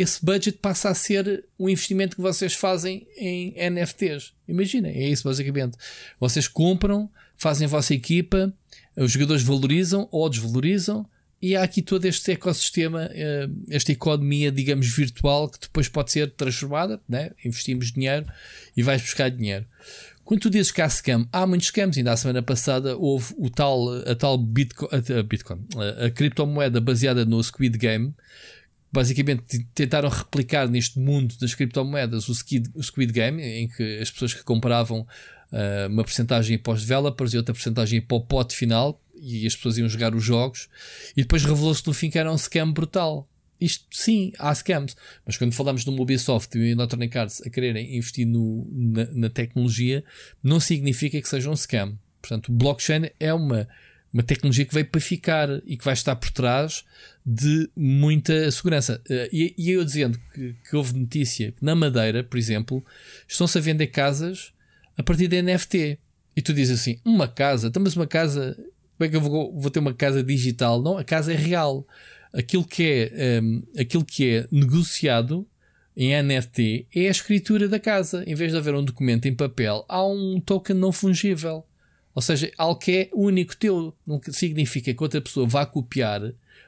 esse 0.03 0.25
budget 0.25 0.59
passa 0.59 0.91
a 0.91 0.95
ser 0.95 1.45
o 1.59 1.69
investimento 1.69 2.17
que 2.17 2.23
vocês 2.23 2.55
fazem 2.55 3.07
em 3.17 3.55
NFTs. 3.71 4.33
Imaginem, 4.49 4.93
é 4.93 5.09
isso 5.09 5.25
basicamente. 5.25 5.77
Vocês 6.19 6.49
compram, 6.49 7.11
fazem 7.37 7.67
a 7.67 7.69
vossa 7.69 7.95
equipa, 7.95 8.53
os 8.97 9.13
jogadores 9.13 9.43
valorizam 9.43 10.09
ou 10.11 10.29
desvalorizam, 10.29 11.07
e 11.43 11.57
há 11.57 11.63
aqui 11.63 11.81
todo 11.81 12.05
este 12.05 12.33
ecossistema, 12.33 13.07
uh, 13.07 13.65
esta 13.71 13.91
economia, 13.93 14.53
digamos, 14.53 14.87
virtual 14.89 15.49
que 15.49 15.59
depois 15.59 15.89
pode 15.89 16.13
ser 16.13 16.31
transformada. 16.33 17.01
Né? 17.09 17.31
Investimos 17.43 17.93
dinheiro 17.93 18.27
e 18.77 18.83
vais 18.83 19.01
buscar 19.01 19.31
dinheiro. 19.31 19.65
Quando 20.23 20.43
tu 20.43 20.51
dizes 20.51 20.71
que 20.71 20.83
há 20.83 20.89
scam, 20.89 21.27
há 21.33 21.47
muitos 21.47 21.69
scams. 21.69 21.97
Ainda 21.97 22.13
a 22.13 22.17
semana 22.17 22.43
passada 22.43 22.95
houve 22.97 23.35
o 23.39 23.49
tal, 23.49 23.89
a 24.07 24.15
tal 24.15 24.37
Bitcoin, 24.37 24.89
a, 24.93 25.23
Bitcoin, 25.23 25.67
a, 25.77 26.07
a 26.07 26.11
criptomoeda 26.11 26.79
baseada 26.79 27.25
no 27.25 27.43
Squid 27.43 27.79
Game. 27.79 28.15
Basicamente 28.93 29.65
tentaram 29.75 30.09
replicar 30.09 30.69
neste 30.69 30.99
mundo 30.99 31.35
das 31.41 31.55
criptomoedas 31.55 32.29
o 32.29 32.35
Squid, 32.35 32.71
o 32.75 32.83
Squid 32.83 33.13
Game, 33.13 33.43
em 33.43 33.69
que 33.69 33.99
as 33.99 34.11
pessoas 34.11 34.35
que 34.35 34.43
compravam 34.43 35.01
uh, 35.01 35.89
uma 35.89 36.03
porcentagem 36.03 36.59
para 36.59 36.73
os 36.73 36.83
developers 36.83 37.33
e 37.33 37.37
outra 37.37 37.55
porcentagem 37.55 38.01
para 38.01 38.17
o 38.17 38.21
pote 38.21 38.57
final, 38.57 39.01
e 39.15 39.47
as 39.47 39.55
pessoas 39.55 39.79
iam 39.79 39.89
jogar 39.89 40.15
os 40.15 40.25
jogos, 40.25 40.69
e 41.17 41.23
depois 41.23 41.45
revelou-se 41.45 41.87
no 41.87 41.93
fim 41.93 42.11
que 42.11 42.19
era 42.19 42.33
um 42.33 42.39
scam 42.39 42.73
brutal 42.73 43.29
isto 43.61 43.85
sim, 43.91 44.33
há 44.39 44.55
scams, 44.55 44.97
mas 45.25 45.37
quando 45.37 45.53
falamos 45.53 45.85
uma 45.87 46.01
Ubisoft 46.01 46.57
e 46.57 46.73
uma 46.73 46.83
Electronic 46.83 47.19
Arts 47.19 47.43
a 47.43 47.51
quererem 47.51 47.95
investir 47.95 48.27
no, 48.27 48.67
na, 48.73 49.05
na, 49.13 49.29
tecnologia, 49.29 50.03
não 50.43 50.59
significa 50.59 51.21
que 51.21 51.29
seja 51.29 51.51
um 51.51 51.57
scam. 51.57 51.99
Portanto, 52.23 52.51
blockchain 52.51 53.11
é 53.19 53.35
uma, 53.35 53.69
uma 54.13 54.23
tecnologia 54.23 54.65
que 54.65 54.75
veio 54.75 54.87
para 54.87 55.01
ficar 55.01 55.49
e 55.65 55.77
que 55.77 55.85
vai 55.85 55.95
estar 55.95 56.17
por 56.17 56.31
trás 56.31 56.85
de 57.25 57.71
muita 57.77 58.51
segurança. 58.51 59.01
Uh, 59.09 59.29
e, 59.33 59.55
e, 59.57 59.71
eu 59.71 59.85
dizendo 59.85 60.19
que, 60.35 60.55
que, 60.69 60.77
houve 60.77 60.99
notícia 60.99 61.53
que 61.53 61.65
na 61.65 61.75
Madeira, 61.75 62.25
por 62.25 62.39
exemplo, 62.39 62.85
estão-se 63.29 63.57
a 63.57 63.61
vender 63.61 63.87
casas 63.89 64.53
a 64.97 65.03
partir 65.03 65.29
de 65.29 65.41
NFT. 65.41 65.99
E 66.37 66.43
tu 66.43 66.53
dizes 66.53 66.81
assim: 66.81 66.99
uma 67.05 67.29
casa, 67.29 67.69
então, 67.69 67.83
mas 67.83 67.95
uma 67.95 68.07
casa, 68.07 68.57
como 68.97 69.07
é 69.07 69.09
que 69.09 69.17
eu 69.17 69.21
vou, 69.21 69.59
vou 69.59 69.71
ter 69.71 69.79
uma 69.79 69.95
casa 69.95 70.23
digital? 70.23 70.83
Não, 70.83 70.99
a 70.99 71.05
casa 71.05 71.33
é 71.33 71.37
real 71.37 71.87
aquilo 72.33 72.65
que 72.65 73.11
é, 73.13 73.41
um, 73.41 73.63
aquilo 73.79 74.05
que 74.05 74.29
é 74.29 74.47
negociado 74.51 75.47
em 75.97 76.21
NFT 76.23 76.87
é 76.95 77.09
a 77.09 77.11
escritura 77.11 77.69
da 77.69 77.79
casa. 77.79 78.25
Em 78.27 78.35
vez 78.35 78.53
de 78.53 78.59
haver 78.59 78.75
um 78.75 78.85
documento 78.85 79.27
em 79.27 79.35
papel, 79.35 79.85
há 79.89 80.05
um 80.07 80.41
token 80.41 80.77
não 80.77 80.93
fungível. 80.93 81.65
Ou 82.15 82.23
seja, 82.23 82.51
algo 82.59 82.79
que 82.79 82.93
é 82.93 83.11
único 83.15 83.57
teu. 83.57 83.95
Não 84.07 84.21
significa 84.31 84.93
que 84.93 85.03
outra 85.03 85.21
pessoa 85.21 85.47
vá 85.47 85.65
copiar 85.65 86.21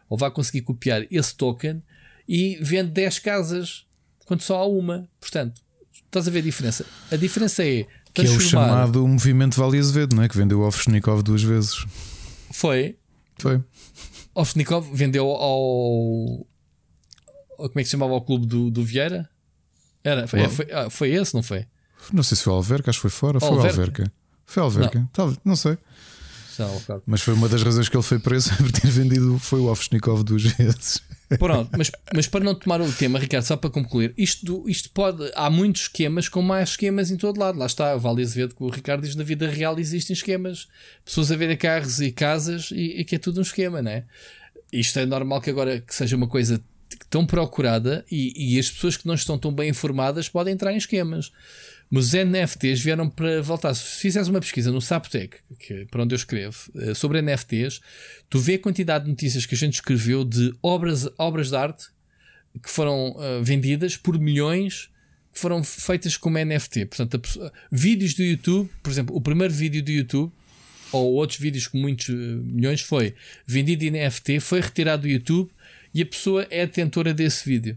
ou 0.08 0.16
vá 0.16 0.30
conseguir 0.30 0.62
copiar 0.62 1.06
esse 1.10 1.34
token 1.34 1.82
e 2.28 2.58
vende 2.60 2.90
10 2.90 3.18
casas 3.18 3.86
quando 4.26 4.42
só 4.42 4.58
há 4.58 4.66
uma. 4.66 5.08
Portanto, 5.20 5.60
estás 5.92 6.28
a 6.28 6.30
ver 6.30 6.40
a 6.40 6.42
diferença? 6.42 6.86
A 7.10 7.16
diferença 7.16 7.64
é. 7.64 7.86
Que 8.14 8.22
é 8.22 8.24
o 8.24 8.40
chamado 8.40 9.06
movimento 9.08 9.56
Vale 9.56 9.78
Azevedo, 9.78 10.14
não 10.14 10.22
é? 10.22 10.28
Que 10.28 10.36
vendeu 10.36 10.60
o 10.60 10.66
Ofshnikov 10.66 11.22
duas 11.22 11.42
vezes. 11.42 11.86
Foi. 12.52 12.96
Foi. 13.38 13.62
Ofsnikov 14.34 14.94
vendeu 14.94 15.26
ao. 15.26 16.46
Como 17.56 17.72
é 17.76 17.78
que 17.78 17.84
se 17.84 17.92
chamava 17.92 18.12
o 18.14 18.20
clube 18.20 18.46
do, 18.46 18.70
do 18.70 18.84
Vieira? 18.84 19.28
Era, 20.04 20.26
foi, 20.26 20.48
foi, 20.48 20.66
ah, 20.72 20.90
foi 20.90 21.10
esse, 21.10 21.32
não 21.32 21.42
foi? 21.42 21.64
Não 22.12 22.22
sei 22.22 22.36
se 22.36 22.42
foi 22.42 22.52
Alverca, 22.52 22.90
acho 22.90 22.98
que 22.98 23.02
foi 23.02 23.10
fora. 23.10 23.40
Foi 23.40 23.48
Alverca. 23.48 24.12
Foi 24.52 24.62
Alverca, 24.62 24.98
não, 24.98 25.06
Talvez, 25.06 25.40
não 25.42 25.56
sei. 25.56 25.78
Mas 27.06 27.22
foi 27.22 27.32
uma 27.32 27.48
das 27.48 27.62
razões 27.62 27.88
que 27.88 27.96
ele 27.96 28.02
foi 28.02 28.18
preso 28.18 28.54
por 28.60 28.70
ter 28.70 28.88
vendido 28.88 29.38
foi 29.38 29.58
o 29.60 29.70
Ofsnikov 29.70 30.22
duas 30.22 30.42
vezes. 30.42 31.02
Pronto, 31.38 31.70
mas, 31.78 31.90
mas 32.14 32.26
para 32.26 32.44
não 32.44 32.54
tomar 32.54 32.82
o 32.82 32.92
tema, 32.92 33.18
Ricardo, 33.18 33.44
só 33.44 33.56
para 33.56 33.70
concluir, 33.70 34.12
isto, 34.14 34.68
isto 34.68 34.90
pode. 34.90 35.32
Há 35.34 35.48
muitos 35.48 35.82
esquemas 35.82 36.28
com 36.28 36.42
mais 36.42 36.68
esquemas 36.68 37.10
em 37.10 37.16
todo 37.16 37.40
lado. 37.40 37.58
Lá 37.58 37.64
está, 37.64 37.96
vale 37.96 38.20
Azevedo 38.20 38.54
que 38.54 38.62
o 38.62 38.68
Ricardo 38.68 39.00
diz 39.00 39.16
na 39.16 39.24
vida 39.24 39.48
real 39.48 39.78
existem 39.78 40.12
esquemas, 40.12 40.68
pessoas 41.02 41.32
a 41.32 41.36
verem 41.36 41.56
carros 41.56 41.98
e 42.02 42.12
casas 42.12 42.70
e, 42.70 43.00
e, 43.00 43.04
que 43.06 43.14
é 43.14 43.18
tudo 43.18 43.38
um 43.38 43.42
esquema, 43.42 43.80
não 43.80 43.90
é? 43.90 44.04
Isto 44.70 44.98
é 44.98 45.06
normal 45.06 45.40
que 45.40 45.48
agora 45.48 45.80
que 45.80 45.94
seja 45.94 46.14
uma 46.14 46.28
coisa 46.28 46.62
tão 47.08 47.24
procurada 47.24 48.04
e, 48.10 48.54
e 48.54 48.58
as 48.58 48.70
pessoas 48.70 48.98
que 48.98 49.06
não 49.06 49.14
estão 49.14 49.38
tão 49.38 49.50
bem 49.50 49.70
informadas 49.70 50.28
podem 50.28 50.52
entrar 50.52 50.74
em 50.74 50.76
esquemas. 50.76 51.32
Mas 51.94 52.06
os 52.06 52.12
NFTs 52.14 52.80
vieram 52.80 53.10
para 53.10 53.42
voltar. 53.42 53.74
Se 53.74 54.00
fizeres 54.00 54.26
uma 54.26 54.40
pesquisa 54.40 54.72
no 54.72 54.80
Saptec, 54.80 55.36
que 55.58 55.74
é 55.74 55.84
para 55.84 56.02
onde 56.02 56.14
eu 56.14 56.16
escrevo, 56.16 56.56
eh, 56.74 56.94
sobre 56.94 57.20
NFTs, 57.20 57.82
tu 58.30 58.38
vê 58.38 58.54
a 58.54 58.58
quantidade 58.58 59.04
de 59.04 59.10
notícias 59.10 59.44
que 59.44 59.54
a 59.54 59.58
gente 59.58 59.74
escreveu 59.74 60.24
de 60.24 60.54
obras, 60.62 61.06
obras 61.18 61.50
de 61.50 61.56
arte 61.56 61.88
que 62.62 62.70
foram 62.70 63.10
uh, 63.10 63.44
vendidas 63.44 63.94
por 63.94 64.18
milhões 64.18 64.88
que 65.34 65.38
foram 65.38 65.62
feitas 65.62 66.16
como 66.16 66.38
NFT. 66.38 66.86
Portanto, 66.86 67.18
pessoa, 67.18 67.52
vídeos 67.70 68.14
do 68.14 68.22
YouTube, 68.22 68.70
por 68.82 68.90
exemplo, 68.90 69.14
o 69.14 69.20
primeiro 69.20 69.52
vídeo 69.52 69.82
do 69.82 69.90
YouTube, 69.90 70.32
ou 70.92 71.12
outros 71.12 71.38
vídeos 71.38 71.66
com 71.66 71.76
muitos 71.76 72.08
uh, 72.08 72.12
milhões, 72.42 72.80
foi 72.80 73.14
vendido 73.46 73.84
em 73.84 73.90
NFT, 73.90 74.40
foi 74.40 74.62
retirado 74.62 75.02
do 75.02 75.08
YouTube 75.08 75.50
e 75.92 76.00
a 76.00 76.06
pessoa 76.06 76.46
é 76.48 76.64
detentora 76.64 77.12
desse 77.12 77.46
vídeo. 77.46 77.76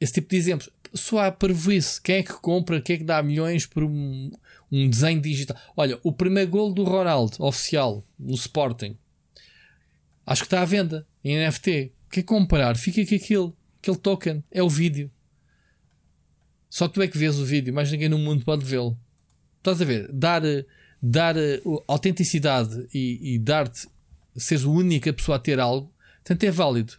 Esse 0.00 0.14
tipo 0.14 0.30
de 0.30 0.36
exemplos 0.36 0.70
só 0.94 1.18
há 1.18 1.32
parvoíce. 1.32 2.00
Quem 2.00 2.16
é 2.16 2.22
que 2.22 2.32
compra? 2.34 2.80
Quem 2.80 2.96
é 2.96 2.98
que 2.98 3.04
dá 3.04 3.22
milhões 3.22 3.66
por 3.66 3.84
um, 3.84 4.30
um 4.70 4.88
desenho 4.88 5.20
digital? 5.20 5.56
Olha, 5.76 5.98
o 6.02 6.12
primeiro 6.12 6.50
gol 6.50 6.72
do 6.72 6.84
Ronaldo, 6.84 7.36
oficial, 7.40 8.04
no 8.18 8.34
Sporting, 8.34 8.96
acho 10.24 10.42
que 10.42 10.46
está 10.46 10.62
à 10.62 10.64
venda 10.64 11.06
em 11.24 11.38
NFT. 11.38 11.92
Quer 12.10 12.22
comprar? 12.22 12.76
Fica 12.76 13.04
com 13.06 13.14
aquele, 13.14 13.52
aquele 13.80 13.96
token. 13.96 14.44
É 14.50 14.62
o 14.62 14.68
vídeo. 14.68 15.10
Só 16.68 16.88
tu 16.88 17.00
é 17.02 17.08
que 17.08 17.18
vês 17.18 17.38
o 17.38 17.44
vídeo, 17.44 17.72
mais 17.72 17.90
ninguém 17.90 18.08
no 18.08 18.18
mundo 18.18 18.44
pode 18.44 18.64
vê-lo. 18.64 18.98
Estás 19.58 19.80
a 19.80 19.84
ver? 19.84 20.10
Dar, 20.12 20.42
dar 21.02 21.36
uh, 21.36 21.84
autenticidade 21.88 22.86
e, 22.92 23.34
e 23.34 23.38
dar-te, 23.38 23.88
seres 24.36 24.64
a 24.64 24.68
única 24.68 25.12
pessoa 25.12 25.36
a 25.36 25.40
ter 25.40 25.58
algo, 25.58 25.92
tanto 26.22 26.44
é 26.44 26.50
válido 26.50 26.98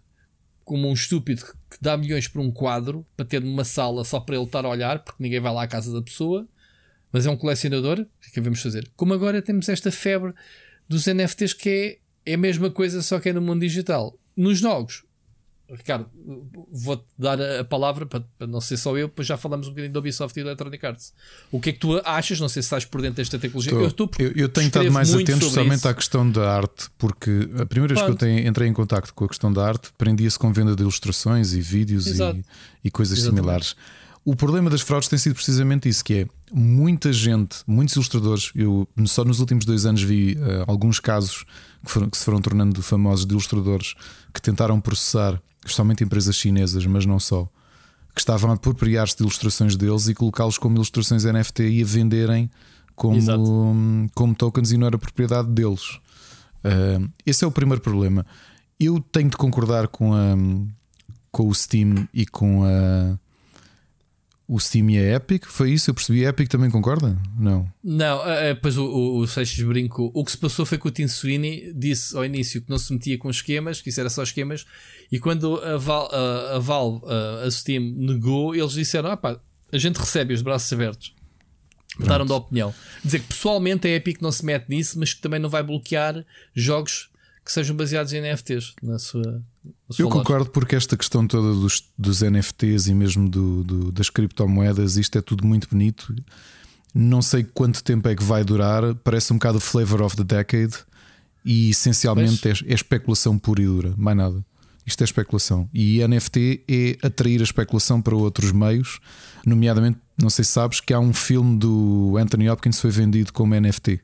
como 0.67 0.89
um 0.89 0.93
estúpido 0.93 1.45
que 1.69 1.77
dá 1.79 1.95
milhões 1.95 2.27
por 2.27 2.41
um 2.41 2.51
quadro 2.51 3.07
para 3.15 3.25
ter 3.25 3.41
numa 3.41 3.63
sala 3.63 4.03
só 4.03 4.19
para 4.19 4.35
ele 4.35 4.43
estar 4.43 4.65
a 4.65 4.69
olhar, 4.69 4.99
porque 4.99 5.23
ninguém 5.23 5.39
vai 5.39 5.53
lá 5.53 5.63
à 5.63 5.67
casa 5.67 5.93
da 5.93 6.01
pessoa, 6.01 6.45
mas 7.09 7.25
é 7.25 7.29
um 7.29 7.37
colecionador, 7.37 8.01
o 8.01 8.03
que 8.03 8.31
é 8.31 8.35
devemos 8.35 8.61
fazer? 8.61 8.91
Como 8.93 9.13
agora 9.13 9.41
temos 9.41 9.69
esta 9.69 9.89
febre 9.93 10.33
dos 10.87 11.07
NFTs 11.07 11.53
que 11.53 12.01
é, 12.25 12.31
é 12.31 12.33
a 12.33 12.37
mesma 12.37 12.69
coisa, 12.69 13.01
só 13.01 13.17
que 13.17 13.29
é 13.29 13.33
no 13.33 13.41
mundo 13.41 13.61
digital. 13.61 14.19
Nos 14.35 14.59
jogos, 14.59 15.05
Ricardo, 15.69 16.09
vou-te 16.71 17.03
dar 17.17 17.41
a 17.41 17.63
palavra 17.63 18.05
para, 18.05 18.21
para, 18.37 18.47
não 18.47 18.61
ser 18.61 18.77
só 18.77 18.97
eu, 18.97 19.07
depois 19.07 19.27
já 19.27 19.35
falamos 19.35 19.67
um 19.67 19.71
bocadinho 19.71 19.91
da 19.91 19.99
Ubisoft 19.99 20.39
e 20.39 20.43
da 20.43 20.49
Electronic 20.51 20.85
Arts. 20.85 21.13
O 21.51 21.59
que 21.59 21.71
é 21.71 21.73
que 21.73 21.79
tu 21.79 22.01
achas? 22.05 22.39
Não 22.39 22.47
sei 22.47 22.61
se 22.61 22.67
estás 22.67 22.85
por 22.85 23.01
dentro 23.01 23.17
desta 23.17 23.37
tecnologia. 23.37 23.73
Tô, 23.73 23.79
eu, 23.81 23.87
estou 23.87 24.09
eu, 24.17 24.31
eu, 24.33 24.49
tenho 24.49 24.67
estado 24.67 24.89
mais 24.91 25.13
atento 25.13 25.31
especialmente 25.31 25.85
à 25.85 25.93
questão 25.93 26.29
da 26.29 26.49
arte, 26.49 26.89
porque 26.97 27.49
a 27.59 27.65
primeira 27.65 27.93
vez 27.93 28.05
que 28.05 28.11
eu 28.11 28.15
tenho, 28.15 28.47
entrei 28.47 28.69
em 28.69 28.73
contato 28.73 29.13
com 29.13 29.25
a 29.25 29.27
questão 29.27 29.51
da 29.51 29.67
arte, 29.67 29.91
prendia-se 29.97 30.39
com 30.39 30.53
venda 30.53 30.73
de 30.73 30.83
ilustrações 30.83 31.53
e 31.53 31.59
vídeos 31.59 32.07
e, 32.07 32.43
e, 32.85 32.89
coisas 32.89 33.17
Exatamente. 33.17 33.41
similares. 33.41 33.75
O 34.23 34.35
problema 34.35 34.69
das 34.69 34.81
fraudes 34.81 35.09
tem 35.09 35.19
sido 35.19 35.35
precisamente 35.35 35.89
isso: 35.89 36.03
que 36.03 36.13
é 36.13 36.27
muita 36.51 37.11
gente, 37.11 37.57
muitos 37.67 37.95
ilustradores. 37.95 38.51
Eu 38.55 38.87
só 39.05 39.25
nos 39.25 39.41
últimos 39.41 39.65
dois 39.65 39.85
anos 39.85 40.01
vi 40.01 40.35
uh, 40.35 40.63
alguns 40.65 40.99
casos 40.99 41.45
que, 41.85 41.91
foram, 41.91 42.09
que 42.09 42.17
se 42.17 42.23
foram 42.23 42.41
tornando 42.41 42.81
famosos 42.81 43.25
de 43.25 43.33
ilustradores 43.33 43.95
que 44.33 44.41
tentaram 44.41 44.79
processar 44.79 45.41
especialmente 45.67 46.03
empresas 46.03 46.35
chinesas, 46.35 46.85
mas 46.85 47.05
não 47.05 47.19
só, 47.19 47.47
que 48.13 48.21
estavam 48.21 48.51
a 48.51 48.53
apropriar-se 48.55 49.15
de 49.15 49.23
ilustrações 49.23 49.75
deles 49.75 50.07
e 50.07 50.15
colocá-los 50.15 50.57
como 50.57 50.75
ilustrações 50.75 51.23
NFT 51.23 51.63
e 51.63 51.83
a 51.83 51.85
venderem 51.85 52.49
como, 52.95 54.09
como 54.15 54.35
tokens 54.35 54.71
e 54.71 54.77
não 54.77 54.87
era 54.87 54.97
propriedade 54.97 55.47
deles. 55.49 55.99
Uh, 56.63 57.07
esse 57.25 57.45
é 57.45 57.47
o 57.47 57.51
primeiro 57.51 57.81
problema. 57.81 58.25
Eu 58.79 58.99
tenho 58.99 59.29
de 59.29 59.37
concordar 59.37 59.87
com, 59.87 60.13
a, 60.13 60.35
com 61.31 61.47
o 61.47 61.53
Steam 61.53 62.07
e 62.13 62.25
com 62.25 62.63
a 62.63 63.17
o 64.47 64.57
Steam 64.59 64.89
e 64.89 64.97
a 64.97 65.15
Epic, 65.15 65.45
foi 65.45 65.71
isso? 65.71 65.89
Eu 65.89 65.93
percebi. 65.93 66.25
A 66.25 66.29
Epic 66.29 66.47
também 66.47 66.71
concorda? 66.71 67.17
Não. 67.37 67.69
Não, 67.83 68.25
é, 68.25 68.55
pois 68.55 68.77
o, 68.77 68.85
o, 68.85 69.17
o 69.19 69.27
Seixas 69.27 69.61
brincou. 69.65 70.09
O 70.13 70.23
que 70.23 70.31
se 70.31 70.37
passou 70.37 70.65
foi 70.65 70.77
que 70.77 70.87
o 70.87 70.91
Tim 70.91 71.07
Sweeney 71.07 71.73
disse 71.75 72.15
ao 72.15 72.23
início 72.23 72.61
que 72.61 72.69
não 72.69 72.77
se 72.77 72.93
metia 72.93 73.17
com 73.17 73.29
esquemas, 73.29 73.81
que 73.81 73.89
isso 73.89 73.99
era 73.99 74.09
só 74.09 74.23
esquemas, 74.23 74.65
e 75.11 75.19
quando 75.19 75.57
a, 75.57 75.77
Val, 75.77 76.09
a, 76.13 76.55
a 76.55 76.59
Valve, 76.59 77.05
a, 77.05 77.45
a, 77.45 77.51
Steam, 77.51 77.93
negou, 77.97 78.55
eles 78.55 78.71
disseram: 78.71 79.11
ah 79.11 79.17
pá, 79.17 79.37
a 79.69 79.77
gente 79.77 79.97
recebe 79.97 80.33
os 80.33 80.41
braços 80.41 80.71
abertos. 80.71 81.13
Mudaram 81.99 82.25
de 82.25 82.31
opinião. 82.31 82.73
Dizer 83.03 83.19
que 83.19 83.27
pessoalmente 83.27 83.87
a 83.87 83.91
Epic 83.91 84.21
não 84.21 84.31
se 84.31 84.45
mete 84.45 84.69
nisso, 84.69 84.97
mas 84.97 85.13
que 85.13 85.21
também 85.21 85.39
não 85.39 85.49
vai 85.49 85.63
bloquear 85.63 86.23
jogos 86.55 87.09
que 87.47 87.53
sejam 87.53 87.73
baseados 87.77 88.11
em 88.11 88.19
NFTs 88.19 88.73
na 88.83 88.99
sua. 88.99 89.41
Na 89.63 89.95
sua 89.95 90.03
Eu 90.03 90.09
concordo 90.09 90.49
porque 90.49 90.75
esta 90.75 90.97
questão 90.97 91.25
toda 91.25 91.53
dos, 91.53 91.81
dos 91.97 92.21
NFTs 92.21 92.87
e 92.87 92.93
mesmo 92.93 93.29
do, 93.29 93.63
do, 93.63 93.91
das 93.93 94.09
criptomoedas, 94.09 94.97
isto 94.97 95.17
é 95.17 95.21
tudo 95.21 95.47
muito 95.47 95.69
bonito. 95.69 96.13
Não 96.93 97.21
sei 97.21 97.45
quanto 97.45 97.81
tempo 97.81 98.09
é 98.09 98.15
que 98.17 98.23
vai 98.23 98.43
durar. 98.43 98.93
Parece 98.95 99.31
um 99.31 99.37
bocado 99.37 99.59
o 99.59 99.61
flavor 99.61 100.01
of 100.01 100.17
the 100.17 100.25
decade. 100.25 100.73
E 101.45 101.69
essencialmente 101.69 102.49
é, 102.49 102.51
é, 102.51 102.73
especulação 102.73 103.39
pura 103.39 103.61
e 103.61 103.65
dura, 103.65 103.93
mais 103.95 104.17
nada. 104.17 104.45
Isto 104.85 105.03
é 105.03 105.05
especulação. 105.05 105.69
E 105.73 106.05
NFT 106.05 106.65
é 106.67 107.07
atrair 107.07 107.39
a 107.39 107.45
especulação 107.45 108.01
para 108.01 108.13
outros 108.13 108.51
meios, 108.51 108.99
nomeadamente, 109.45 109.99
não 110.21 110.29
sei 110.29 110.43
se 110.43 110.51
sabes, 110.51 110.81
que 110.81 110.93
há 110.93 110.99
um 110.99 111.13
filme 111.13 111.57
do 111.57 112.17
Anthony 112.17 112.49
Hopkins 112.49 112.75
que 112.75 112.81
foi 112.81 112.91
vendido 112.91 113.31
como 113.31 113.57
NFT. 113.57 114.01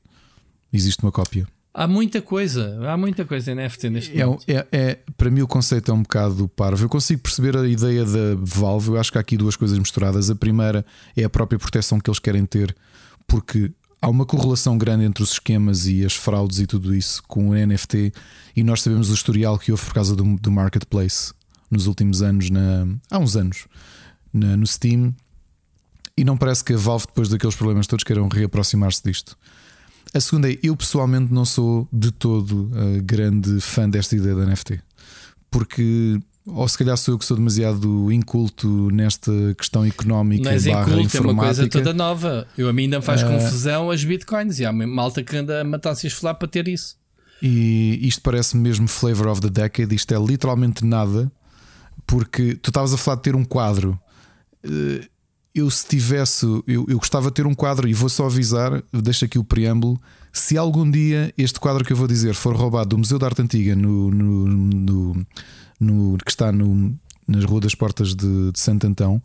Existe 0.71 1.03
uma 1.03 1.11
cópia. 1.11 1.45
Há 1.73 1.87
muita 1.87 2.21
coisa, 2.21 2.79
há 2.87 2.95
muita 2.95 3.25
coisa 3.25 3.51
em 3.51 3.55
NFT 3.55 3.89
neste 3.89 4.21
é, 4.21 4.23
momento. 4.23 4.43
É, 4.47 4.67
é, 4.71 4.99
para 5.17 5.31
mim 5.31 5.41
o 5.41 5.47
conceito 5.47 5.89
é 5.89 5.93
um 5.93 6.03
bocado 6.03 6.47
parvo. 6.49 6.85
Eu 6.85 6.89
consigo 6.89 7.21
perceber 7.21 7.57
a 7.57 7.67
ideia 7.67 8.05
da 8.05 8.35
Valve. 8.37 8.89
Eu 8.89 8.99
acho 8.99 9.11
que 9.11 9.17
há 9.17 9.21
aqui 9.21 9.35
duas 9.35 9.55
coisas 9.55 9.77
misturadas. 9.79 10.29
A 10.29 10.35
primeira 10.35 10.85
é 11.17 11.23
a 11.23 11.29
própria 11.29 11.57
proteção 11.57 11.99
que 11.99 12.07
eles 12.07 12.19
querem 12.19 12.45
ter, 12.45 12.75
porque 13.25 13.71
há 13.99 14.07
uma 14.07 14.23
correlação 14.23 14.77
grande 14.77 15.03
entre 15.05 15.23
os 15.23 15.31
esquemas 15.31 15.87
e 15.87 16.05
as 16.05 16.13
fraudes 16.13 16.59
e 16.59 16.67
tudo 16.67 16.93
isso 16.93 17.23
com 17.27 17.49
o 17.49 17.53
NFT. 17.55 18.13
E 18.55 18.63
nós 18.63 18.83
sabemos 18.83 19.09
o 19.09 19.13
historial 19.15 19.57
que 19.57 19.71
houve 19.71 19.83
por 19.83 19.95
causa 19.95 20.15
do, 20.15 20.23
do 20.35 20.51
marketplace 20.51 21.33
nos 21.71 21.87
últimos 21.87 22.21
anos, 22.21 22.51
na, 22.51 22.85
há 23.09 23.17
uns 23.17 23.35
anos, 23.35 23.65
na, 24.31 24.55
no 24.55 24.67
Steam. 24.67 25.11
E 26.15 26.23
não 26.23 26.37
parece 26.37 26.63
que 26.63 26.73
a 26.73 26.77
Valve, 26.77 27.07
depois 27.07 27.29
daqueles 27.29 27.55
problemas 27.55 27.87
todos, 27.87 28.03
queiram 28.03 28.27
reaproximar-se 28.27 29.01
disto. 29.03 29.35
A 30.13 30.19
segunda 30.19 30.51
é: 30.51 30.57
eu 30.61 30.75
pessoalmente 30.75 31.33
não 31.33 31.45
sou 31.45 31.87
de 31.91 32.11
todo 32.11 32.71
uh, 32.71 33.01
grande 33.03 33.59
fã 33.59 33.89
desta 33.89 34.15
ideia 34.15 34.35
da 34.35 34.45
NFT, 34.45 34.79
porque 35.49 36.19
ou 36.45 36.67
se 36.67 36.77
calhar 36.77 36.97
sou 36.97 37.13
eu 37.13 37.19
que 37.19 37.23
sou 37.23 37.37
demasiado 37.37 38.11
inculto 38.11 38.91
nesta 38.91 39.31
questão 39.57 39.85
económica 39.85 40.51
Mas 40.51 40.65
barra 40.65 40.81
inculto 40.81 40.99
informática. 40.99 41.29
é 41.29 41.33
uma 41.33 41.43
coisa 41.43 41.69
toda 41.69 41.93
nova. 41.93 42.47
Eu 42.57 42.67
a 42.67 42.73
mim 42.73 42.83
ainda 42.83 42.99
me 42.99 43.05
faz 43.05 43.23
uh, 43.23 43.27
confusão 43.27 43.89
as 43.89 44.03
bitcoins 44.03 44.59
e 44.59 44.65
há 44.65 44.71
malta 44.71 45.23
que 45.23 45.35
anda 45.37 45.61
a 45.61 45.63
matar-se 45.63 46.07
a 46.07 46.33
para 46.33 46.47
ter 46.47 46.67
isso. 46.67 46.97
E 47.41 47.99
isto 48.07 48.21
parece 48.21 48.57
mesmo 48.57 48.87
flavor 48.87 49.27
of 49.27 49.41
the 49.41 49.49
decade. 49.49 49.95
Isto 49.95 50.13
é 50.13 50.17
literalmente 50.19 50.85
nada, 50.85 51.31
porque 52.05 52.55
tu 52.55 52.69
estavas 52.69 52.93
a 52.93 52.97
falar 52.97 53.17
de 53.17 53.23
ter 53.23 53.35
um 53.35 53.45
quadro. 53.45 53.99
Uh, 54.65 55.12
eu 55.53 55.69
se 55.69 55.85
tivesse, 55.85 56.45
eu, 56.45 56.85
eu 56.87 56.97
gostava 56.97 57.27
de 57.27 57.33
ter 57.35 57.45
um 57.45 57.53
quadro 57.53 57.87
e 57.87 57.93
vou 57.93 58.09
só 58.09 58.25
avisar, 58.25 58.83
deixo 58.91 59.25
aqui 59.25 59.37
o 59.37 59.43
preâmbulo. 59.43 60.01
Se 60.31 60.57
algum 60.57 60.89
dia 60.89 61.31
este 61.37 61.59
quadro 61.59 61.85
que 61.85 61.93
eu 61.93 61.97
vou 61.97 62.07
dizer 62.07 62.33
for 62.33 62.55
roubado 62.55 62.89
do 62.89 62.97
Museu 62.97 63.19
da 63.19 63.27
Arte 63.27 63.43
Antiga, 63.43 63.75
no, 63.75 64.09
no, 64.09 64.47
no, 64.47 65.27
no 65.79 66.17
que 66.17 66.31
está 66.31 66.51
no, 66.51 66.97
nas 67.27 67.43
Rua 67.45 67.61
das 67.61 67.75
Portas 67.75 68.15
de, 68.15 68.51
de 68.51 68.59
Santo 68.59 68.87
Antão, 68.87 69.21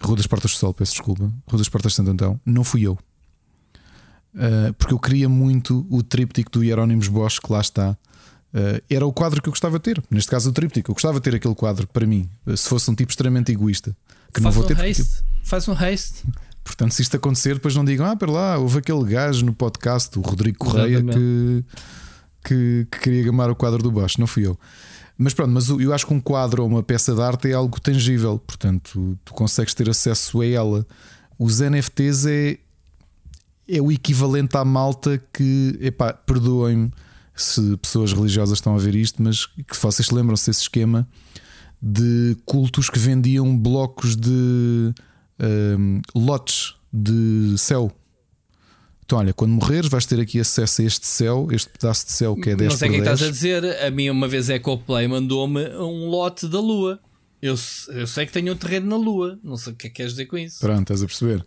Rua 0.00 0.16
das 0.16 0.26
Portas 0.26 0.52
do 0.52 0.56
Sol, 0.56 0.72
peço 0.72 0.92
desculpa, 0.92 1.24
Rua 1.46 1.58
das 1.58 1.68
Portas 1.68 1.92
de 1.92 1.96
Santo 1.96 2.10
Antão, 2.10 2.40
não 2.46 2.64
fui 2.64 2.86
eu. 2.86 2.98
Uh, 4.34 4.72
porque 4.78 4.94
eu 4.94 4.98
queria 4.98 5.28
muito 5.28 5.86
o 5.90 6.02
tríptico 6.02 6.50
do 6.50 6.64
Hieronymus 6.64 7.08
Bosch 7.08 7.38
que 7.38 7.52
lá 7.52 7.60
está. 7.60 7.90
Uh, 8.54 8.80
era 8.88 9.06
o 9.06 9.12
quadro 9.12 9.42
que 9.42 9.48
eu 9.48 9.52
gostava 9.52 9.78
de 9.78 9.82
ter. 9.82 10.02
Neste 10.10 10.30
caso, 10.30 10.48
o 10.48 10.52
tríptico. 10.52 10.90
Eu 10.90 10.94
gostava 10.94 11.18
de 11.18 11.22
ter 11.22 11.34
aquele 11.34 11.54
quadro 11.54 11.86
para 11.86 12.06
mim, 12.06 12.30
se 12.56 12.68
fosse 12.68 12.90
um 12.90 12.94
tipo 12.94 13.10
extremamente 13.10 13.52
egoísta 13.52 13.94
que 14.38 14.42
faz 14.42 14.56
não 14.56 14.62
vou 14.62 14.64
um 14.64 14.74
ter. 14.74 14.84
Haste, 14.84 15.02
porque... 15.02 15.28
Faz 15.42 15.68
um 15.68 15.72
haste. 15.72 16.24
Portanto, 16.64 16.92
se 16.92 17.02
isto 17.02 17.16
acontecer, 17.16 17.54
depois 17.54 17.74
não 17.74 17.84
digam, 17.84 18.06
ah, 18.06 18.14
para 18.14 18.30
lá, 18.30 18.58
houve 18.58 18.78
aquele 18.78 19.04
gajo 19.04 19.44
no 19.44 19.54
podcast, 19.54 20.18
o 20.18 20.22
Rodrigo 20.22 20.58
Correia, 20.58 21.02
que, 21.02 21.64
que, 22.44 22.86
que, 22.90 22.98
queria 23.00 23.24
gamar 23.24 23.50
o 23.50 23.56
quadro 23.56 23.82
do 23.82 23.90
Bosch, 23.90 24.18
não 24.18 24.26
fui 24.26 24.46
eu. 24.46 24.58
Mas 25.16 25.32
pronto, 25.32 25.50
mas 25.50 25.68
eu 25.68 25.92
acho 25.92 26.06
que 26.06 26.12
um 26.12 26.20
quadro 26.20 26.62
ou 26.62 26.68
uma 26.68 26.82
peça 26.82 27.14
de 27.14 27.22
arte 27.22 27.50
é 27.50 27.54
algo 27.54 27.80
tangível, 27.80 28.38
portanto, 28.38 29.18
tu 29.24 29.32
consegues 29.32 29.72
ter 29.74 29.88
acesso 29.88 30.42
a 30.42 30.46
ela. 30.46 30.86
Os 31.38 31.60
NFTs 31.60 32.26
é, 32.26 32.58
é 33.68 33.80
o 33.80 33.90
equivalente 33.90 34.56
à 34.56 34.64
malta 34.64 35.20
que, 35.32 35.76
epá, 35.80 36.12
perdoem-me 36.12 36.92
se 37.34 37.76
pessoas 37.78 38.12
religiosas 38.12 38.58
estão 38.58 38.74
a 38.74 38.78
ver 38.78 38.94
isto, 38.94 39.22
mas 39.22 39.46
que 39.46 39.76
vocês 39.80 40.10
lembram-se 40.10 40.50
desse 40.50 40.62
esquema 40.62 41.08
de 41.80 42.36
cultos 42.44 42.90
que 42.90 42.98
vendiam 42.98 43.56
blocos 43.56 44.16
de 44.16 44.92
um, 45.40 46.00
lotes 46.14 46.74
de 46.92 47.54
céu. 47.56 47.92
Então, 49.04 49.18
olha, 49.18 49.32
quando 49.32 49.52
morreres, 49.52 49.88
vais 49.88 50.04
ter 50.04 50.20
aqui 50.20 50.38
acesso 50.38 50.82
a 50.82 50.84
este 50.84 51.06
céu, 51.06 51.48
este 51.50 51.70
pedaço 51.70 52.04
de 52.06 52.12
céu 52.12 52.36
que 52.36 52.50
é 52.50 52.56
10 52.56 52.72
Não 52.72 52.78
sei 52.78 52.88
o 52.88 52.92
que 52.92 52.98
estás 52.98 53.22
a 53.22 53.30
dizer. 53.30 53.64
A 53.82 53.90
mim, 53.90 54.10
uma 54.10 54.28
vez, 54.28 54.50
a 54.50 54.60
Coplay 54.60 55.08
mandou-me 55.08 55.66
um 55.76 56.08
lote 56.08 56.46
da 56.46 56.60
Lua. 56.60 57.00
Eu, 57.40 57.54
eu 57.88 58.06
sei 58.06 58.26
que 58.26 58.32
tenho 58.32 58.52
um 58.52 58.56
terreno 58.56 58.86
na 58.86 58.96
Lua. 58.96 59.38
Não 59.42 59.56
sei 59.56 59.72
o 59.72 59.76
que 59.76 59.86
é 59.86 59.90
que 59.90 59.96
queres 59.96 60.12
dizer 60.12 60.26
com 60.26 60.36
isso. 60.36 60.58
Pronto, 60.60 60.82
estás 60.82 61.02
a 61.02 61.06
perceber. 61.06 61.42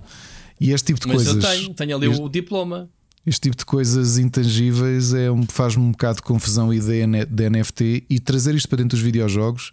E 0.60 0.72
este 0.72 0.88
tipo 0.88 1.00
de 1.02 1.08
Mas 1.08 1.18
coisas. 1.18 1.36
eu 1.36 1.50
tenho, 1.50 1.74
tenho 1.76 1.98
ali 1.98 2.08
este, 2.08 2.22
o 2.22 2.30
diploma. 2.30 2.90
Este 3.26 3.42
tipo 3.42 3.58
de 3.58 3.66
coisas 3.66 4.18
intangíveis 4.18 5.14
é 5.14 5.30
um, 5.32 5.44
faz-me 5.44 5.84
um 5.84 5.92
bocado 5.92 6.18
de 6.18 6.24
confusão 6.24 6.72
a 6.72 6.76
ideia 6.76 7.08
de 7.26 7.50
NFT 7.50 8.06
e 8.10 8.20
trazer 8.20 8.56
isto 8.56 8.68
para 8.68 8.78
dentro 8.78 8.98
dos 8.98 9.04
videojogos. 9.04 9.72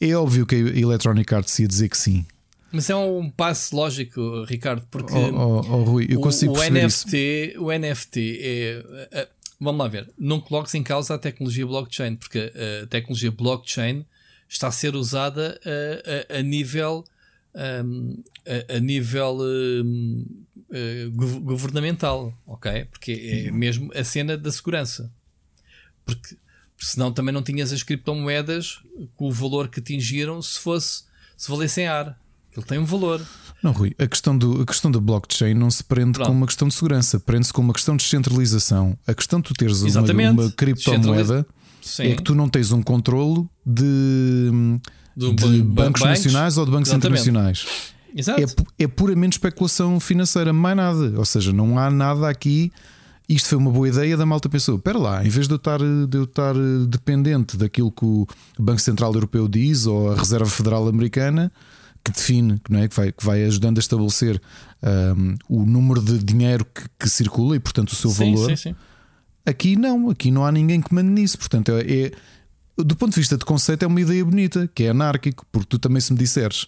É 0.00 0.14
óbvio 0.14 0.46
que 0.46 0.54
a 0.54 0.58
Electronic 0.58 1.34
Arts 1.34 1.58
ia 1.58 1.66
dizer 1.66 1.88
que 1.88 1.98
sim. 1.98 2.24
Mas 2.70 2.90
é 2.90 2.96
um 2.96 3.30
passo 3.30 3.74
lógico, 3.74 4.44
Ricardo, 4.44 4.86
porque 4.90 5.12
oh, 5.12 5.34
oh, 5.34 5.72
oh, 5.72 5.84
Rui, 5.84 6.06
eu 6.08 6.20
consigo 6.20 6.52
o, 6.52 6.58
o 6.58 6.70
NFT, 6.70 7.52
isso. 7.52 7.62
o 7.64 7.72
NFT 7.72 8.38
é. 8.42 9.28
Vamos 9.60 9.78
lá 9.78 9.88
ver, 9.88 10.10
não 10.18 10.40
coloques 10.40 10.74
em 10.74 10.82
causa 10.82 11.14
a 11.14 11.18
tecnologia 11.18 11.64
blockchain, 11.64 12.16
porque 12.16 12.52
a 12.82 12.86
tecnologia 12.88 13.30
blockchain 13.30 14.04
está 14.48 14.68
a 14.68 14.72
ser 14.72 14.96
usada 14.96 15.58
a, 15.64 16.34
a, 16.34 16.38
a 16.40 16.42
nível 16.42 17.04
um, 17.54 18.22
a, 18.46 18.76
a, 18.76 18.80
nível 18.80 19.38
um, 19.40 20.26
uh, 20.74 21.40
governamental, 21.40 22.36
ok? 22.46 22.86
Porque 22.86 23.46
é 23.46 23.50
mesmo 23.50 23.90
a 23.94 24.04
cena 24.04 24.36
da 24.36 24.50
segurança. 24.50 25.10
Porque 26.04 26.36
senão 26.78 27.12
também 27.12 27.32
não 27.32 27.42
tinhas 27.42 27.72
as 27.72 27.82
criptomoedas 27.82 28.80
com 29.16 29.28
o 29.28 29.32
valor 29.32 29.68
que 29.68 29.80
atingiram 29.80 30.42
se 30.42 30.58
fosse 30.58 31.04
se 31.36 31.50
valessem 31.50 31.86
ar. 31.86 32.18
Ele 32.56 32.66
tem 32.66 32.78
um 32.78 32.84
valor. 32.84 33.26
Não, 33.62 33.72
Rui, 33.72 33.94
a 33.98 34.06
questão, 34.06 34.36
do, 34.36 34.62
a 34.62 34.66
questão 34.66 34.90
da 34.90 35.00
blockchain 35.00 35.54
não 35.54 35.70
se 35.70 35.82
prende 35.82 36.12
Pronto. 36.12 36.28
com 36.28 36.32
uma 36.32 36.46
questão 36.46 36.68
de 36.68 36.74
segurança, 36.74 37.18
prende-se 37.18 37.52
com 37.52 37.62
uma 37.62 37.72
questão 37.72 37.96
de 37.96 38.04
descentralização. 38.04 38.96
A 39.06 39.14
questão 39.14 39.40
de 39.40 39.48
tu 39.48 39.54
teres 39.54 39.82
uma, 39.82 40.30
uma 40.30 40.50
criptomoeda 40.52 41.46
é 41.98 42.14
que 42.14 42.22
tu 42.22 42.34
não 42.34 42.48
tens 42.48 42.70
um 42.70 42.82
controlo 42.82 43.48
de, 43.66 44.50
de, 45.16 45.32
de 45.32 45.62
bancos, 45.62 45.74
bancos, 45.74 46.02
nacionais 46.02 46.56
ou 46.56 46.64
de 46.64 46.70
bancos 46.70 46.88
Exatamente. 46.90 47.28
internacionais. 47.28 47.66
Exato. 48.14 48.64
É, 48.78 48.84
é 48.84 48.88
puramente 48.88 49.32
especulação 49.32 49.98
financeira, 49.98 50.52
mais 50.52 50.76
nada. 50.76 51.12
Ou 51.18 51.24
seja, 51.24 51.52
não 51.52 51.78
há 51.78 51.90
nada 51.90 52.28
aqui. 52.28 52.72
Isto 53.28 53.48
foi 53.48 53.58
uma 53.58 53.70
boa 53.70 53.88
ideia 53.88 54.16
da 54.16 54.24
malta 54.24 54.48
pensou: 54.48 54.76
espera 54.76 54.98
lá, 54.98 55.24
em 55.24 55.28
vez 55.28 55.48
de 55.48 55.54
eu, 55.54 55.56
estar, 55.56 55.78
de 55.78 56.16
eu 56.16 56.24
estar 56.24 56.54
dependente 56.86 57.56
daquilo 57.56 57.90
que 57.90 58.04
o 58.04 58.26
Banco 58.58 58.80
Central 58.80 59.12
Europeu 59.14 59.48
diz 59.48 59.86
ou 59.86 60.12
a 60.12 60.14
Reserva 60.14 60.46
Federal 60.46 60.86
Americana, 60.86 61.50
que 62.04 62.12
define, 62.12 62.60
não 62.68 62.80
é? 62.80 62.88
que, 62.88 62.94
vai, 62.94 63.10
que 63.10 63.24
vai 63.24 63.42
ajudando 63.44 63.78
a 63.78 63.80
estabelecer 63.80 64.40
um, 65.16 65.36
o 65.48 65.64
número 65.64 66.02
de 66.02 66.18
dinheiro 66.22 66.64
que, 66.66 66.82
que, 66.98 67.08
circula 67.08 67.56
e, 67.56 67.60
portanto, 67.60 67.90
o 67.90 67.96
seu 67.96 68.10
sim, 68.10 68.34
valor. 68.34 68.50
Sim, 68.50 68.56
sim. 68.56 68.74
Aqui 69.46 69.74
não, 69.74 70.10
aqui 70.10 70.30
não 70.30 70.44
há 70.44 70.52
ninguém 70.52 70.80
que 70.82 70.94
mande 70.94 71.08
nisso. 71.08 71.38
Portanto, 71.38 71.72
é, 71.72 71.80
é, 71.80 72.12
do 72.76 72.94
ponto 72.94 73.14
de 73.14 73.20
vista 73.20 73.38
de 73.38 73.44
conceito, 73.44 73.84
é 73.84 73.86
uma 73.86 74.00
ideia 74.00 74.22
bonita, 74.22 74.70
que 74.74 74.84
é 74.84 74.90
anárquico, 74.90 75.46
porque 75.50 75.68
tu 75.68 75.78
também, 75.78 76.00
se 76.00 76.12
me 76.12 76.18
disseres 76.18 76.66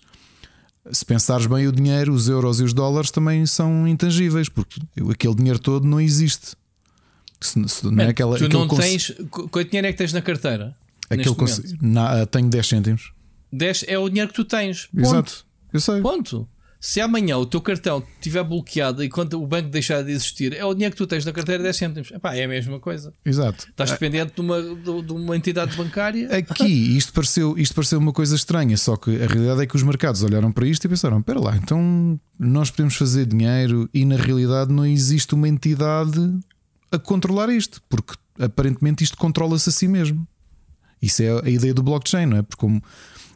se 0.93 1.05
pensares 1.05 1.47
bem, 1.47 1.67
o 1.67 1.73
dinheiro, 1.73 2.13
os 2.13 2.29
euros 2.29 2.61
e 2.61 2.65
os 2.65 2.73
dólares 2.73 3.11
também 3.11 3.45
são 3.47 3.87
intangíveis, 3.87 4.49
porque 4.49 4.81
aquele 5.11 5.35
dinheiro 5.35 5.59
todo 5.59 5.87
não 5.87 6.01
existe. 6.01 6.55
Se, 7.41 7.69
se, 7.69 7.87
não 7.91 8.05
é 8.05 8.09
aquela, 8.09 8.39
tu 8.39 8.49
não 8.49 8.67
tens. 8.69 9.13
Quanto 9.31 9.65
dinheiro 9.69 9.89
é 9.89 9.93
que 9.93 9.99
tens 9.99 10.13
na 10.13 10.23
carteira? 10.23 10.75
Aquele 11.11 11.35
na, 11.81 12.27
tenho 12.27 12.49
10 12.49 12.67
cêntimos. 12.67 13.13
10 13.53 13.85
é 13.89 13.99
o 13.99 14.09
dinheiro 14.09 14.29
que 14.29 14.35
tu 14.35 14.45
tens. 14.45 14.87
Ponto. 14.87 15.07
Exato, 15.07 15.47
eu 15.73 15.81
sei. 15.81 16.01
Ponto. 16.01 16.49
Se 16.87 17.01
amanhã 17.01 17.37
o 17.37 17.45
teu 17.45 17.61
cartão 17.61 18.01
estiver 18.15 18.45
bloqueado 18.45 19.03
e 19.03 19.09
quando 19.09 19.43
o 19.43 19.45
banco 19.45 19.69
deixar 19.71 20.05
de 20.05 20.13
existir, 20.13 20.53
é 20.53 20.65
o 20.65 20.73
dinheiro 20.73 20.95
que 20.95 20.99
tu 20.99 21.05
tens 21.05 21.25
na 21.25 21.33
carteira 21.33 21.61
10 21.61 21.77
cêntimos. 21.77 22.11
Epá, 22.13 22.37
é 22.37 22.45
a 22.45 22.49
mesma 22.49 22.79
coisa. 22.79 23.13
Exato. 23.25 23.67
Estás 23.69 23.91
dependente 23.91 24.35
de 24.37 24.41
uma, 24.41 24.63
de 24.63 25.13
uma 25.13 25.37
entidade 25.37 25.77
bancária. 25.77 26.29
Aqui 26.33 26.97
isto 26.97 27.13
pareceu, 27.13 27.59
isto 27.59 27.75
pareceu 27.75 27.99
uma 27.99 28.13
coisa 28.13 28.37
estranha, 28.37 28.77
só 28.77 28.97
que 28.97 29.11
a 29.21 29.27
realidade 29.27 29.63
é 29.63 29.67
que 29.67 29.75
os 29.75 29.83
mercados 29.83 30.23
olharam 30.23 30.53
para 30.53 30.65
isto 30.65 30.85
e 30.85 30.89
pensaram: 30.89 31.19
espera 31.19 31.41
lá, 31.41 31.57
então 31.57 32.21
nós 32.39 32.71
podemos 32.71 32.95
fazer 32.95 33.27
dinheiro 33.27 33.91
e 33.93 34.05
na 34.05 34.15
realidade 34.15 34.73
não 34.73 34.87
existe 34.87 35.35
uma 35.35 35.49
entidade 35.49 36.39
a 36.93 37.01
controlar 37.01 37.51
isto, 37.51 37.83
porque 37.89 38.15
aparentemente 38.39 39.03
isto 39.03 39.17
controla-se 39.17 39.71
a 39.71 39.73
si 39.73 39.89
mesmo. 39.89 40.25
Isso 41.03 41.21
é 41.21 41.47
a 41.47 41.51
ideia 41.51 41.75
do 41.75 41.83
blockchain, 41.83 42.27
não 42.27 42.37
é? 42.37 42.43
Porque 42.43 42.61
como 42.61 42.81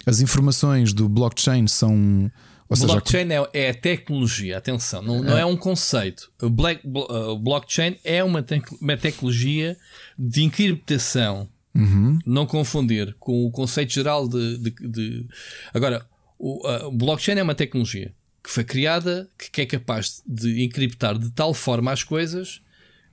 as 0.06 0.20
informações 0.20 0.92
do 0.92 1.08
blockchain 1.08 1.66
são 1.66 2.30
ou 2.70 2.76
blockchain 2.76 3.28
seja, 3.28 3.50
é, 3.52 3.64
é, 3.64 3.70
a 3.70 3.74
tecnologia, 3.74 4.56
atenção, 4.56 5.02
não, 5.02 5.22
não 5.22 5.36
é, 5.36 5.40
é 5.40 5.44
um 5.46 5.56
conceito. 5.56 6.30
O, 6.40 6.48
black, 6.48 6.80
o 6.86 7.36
blockchain 7.36 7.96
é 8.04 8.22
uma, 8.22 8.42
te 8.42 8.62
uma 8.80 8.96
tecnologia 8.96 9.76
de 10.16 10.44
encriptação. 10.44 11.48
Uhum. 11.74 12.18
Não 12.24 12.46
confundir 12.46 13.14
com 13.18 13.44
o 13.44 13.50
conceito 13.50 13.92
geral 13.92 14.28
de. 14.28 14.58
de, 14.58 14.70
de... 14.88 15.26
Agora, 15.74 16.06
o, 16.38 16.66
o, 16.86 16.92
blockchain 16.92 17.38
é 17.38 17.42
uma 17.42 17.54
tecnologia 17.54 18.12
que 18.42 18.50
foi 18.50 18.64
criada 18.64 19.28
que 19.52 19.60
é 19.60 19.66
capaz 19.66 20.22
de 20.26 20.64
encriptar 20.64 21.18
de 21.18 21.30
tal 21.30 21.52
forma 21.52 21.92
as 21.92 22.02
coisas 22.02 22.60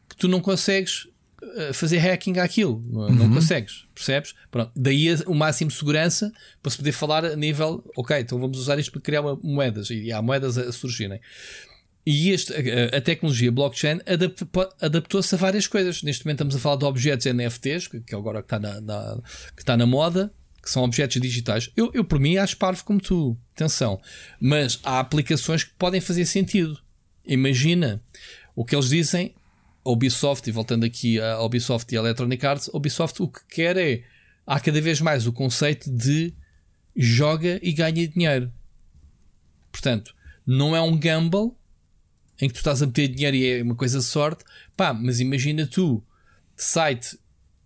que 0.07 0.15
tu 0.15 0.27
não 0.27 0.39
consegues 0.39 1.03
uh, 1.03 1.09
fazer 1.73 1.97
hacking 1.97 2.39
àquilo. 2.39 2.83
Não, 2.89 3.09
não 3.09 3.33
consegues, 3.33 3.85
percebes? 3.93 4.33
Pronto. 4.49 4.71
Daí 4.75 5.13
o 5.25 5.33
máximo 5.33 5.69
de 5.69 5.77
segurança 5.77 6.31
para 6.61 6.71
se 6.71 6.77
poder 6.77 6.91
falar 6.91 7.25
a 7.25 7.35
nível, 7.35 7.83
ok, 7.95 8.19
então 8.19 8.39
vamos 8.39 8.57
usar 8.57 8.79
isto 8.79 8.91
para 8.91 9.01
criar 9.01 9.21
uma, 9.21 9.39
moedas 9.43 9.89
e 9.89 10.11
há 10.11 10.21
moedas 10.21 10.57
a, 10.57 10.71
surgirem. 10.71 11.19
E 12.05 12.31
este, 12.31 12.53
a, 12.53 12.97
a 12.97 13.01
tecnologia 13.01 13.51
blockchain 13.51 13.99
adaptou-se 14.81 15.35
a 15.35 15.38
várias 15.38 15.67
coisas. 15.67 16.01
Neste 16.01 16.25
momento 16.25 16.38
estamos 16.38 16.55
a 16.55 16.59
falar 16.59 16.77
de 16.77 16.85
objetos 16.85 17.25
NFTs, 17.25 17.88
que, 17.88 18.15
agora 18.15 18.39
está 18.39 18.57
na, 18.57 18.79
na, 18.79 19.19
que 19.53 19.61
está 19.61 19.75
na 19.75 19.85
moda, 19.85 20.31
que 20.63 20.71
são 20.71 20.83
objetos 20.83 21.19
digitais. 21.21 21.69
Eu, 21.75 21.91
eu 21.93 22.05
por 22.05 22.19
mim, 22.19 22.38
acho 22.38 22.55
parvo 22.57 22.83
como 22.85 23.01
tu. 23.01 23.38
Atenção. 23.53 23.99
Mas 24.39 24.79
há 24.83 24.99
aplicações 24.99 25.65
que 25.65 25.71
podem 25.77 25.99
fazer 25.99 26.25
sentido. 26.25 26.79
Imagina 27.25 28.01
o 28.55 28.63
que 28.63 28.73
eles 28.73 28.88
dizem, 28.88 29.35
Ubisoft, 29.91 30.47
e 30.47 30.51
voltando 30.51 30.85
aqui 30.85 31.19
a 31.19 31.41
Ubisoft 31.41 31.93
e 31.93 31.97
a 31.97 32.01
Electronic 32.01 32.45
Arts, 32.45 32.69
Ubisoft 32.73 33.21
o 33.21 33.27
que 33.27 33.39
quer 33.47 33.77
é. 33.77 34.03
Há 34.45 34.59
cada 34.59 34.79
vez 34.79 35.01
mais 35.01 35.27
o 35.27 35.33
conceito 35.33 35.91
de 35.91 36.33
joga 36.95 37.59
e 37.61 37.73
ganha 37.73 38.07
dinheiro. 38.07 38.51
Portanto, 39.71 40.15
não 40.45 40.75
é 40.75 40.81
um 40.81 40.97
gamble 40.97 41.51
em 42.39 42.47
que 42.47 42.53
tu 42.53 42.57
estás 42.57 42.81
a 42.81 42.85
meter 42.85 43.09
dinheiro 43.09 43.35
e 43.35 43.59
é 43.59 43.63
uma 43.63 43.75
coisa 43.75 43.99
de 43.99 44.05
sorte. 44.05 44.45
Pá, 44.75 44.93
mas 44.93 45.19
imagina 45.19 45.67
tu, 45.67 46.03
site, 46.55 47.19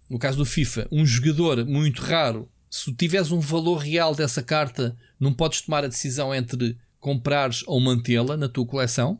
no 0.10 0.18
caso 0.18 0.38
do 0.38 0.46
FIFA, 0.46 0.88
um 0.92 1.06
jogador 1.06 1.66
muito 1.66 2.02
raro. 2.02 2.50
Se 2.70 2.86
tu 2.86 2.94
tiveres 2.94 3.32
um 3.32 3.40
valor 3.40 3.78
real 3.78 4.16
dessa 4.16 4.42
carta, 4.42 4.98
não 5.20 5.34
podes 5.34 5.62
tomar 5.62 5.84
a 5.84 5.88
decisão 5.88 6.34
entre 6.34 6.78
comprares 7.00 7.64
ou 7.68 7.80
mantê-la 7.80 8.36
na 8.36 8.50
tua 8.50 8.66
coleção 8.66 9.20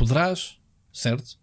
poderás, 0.00 0.58
certo? 0.90 1.38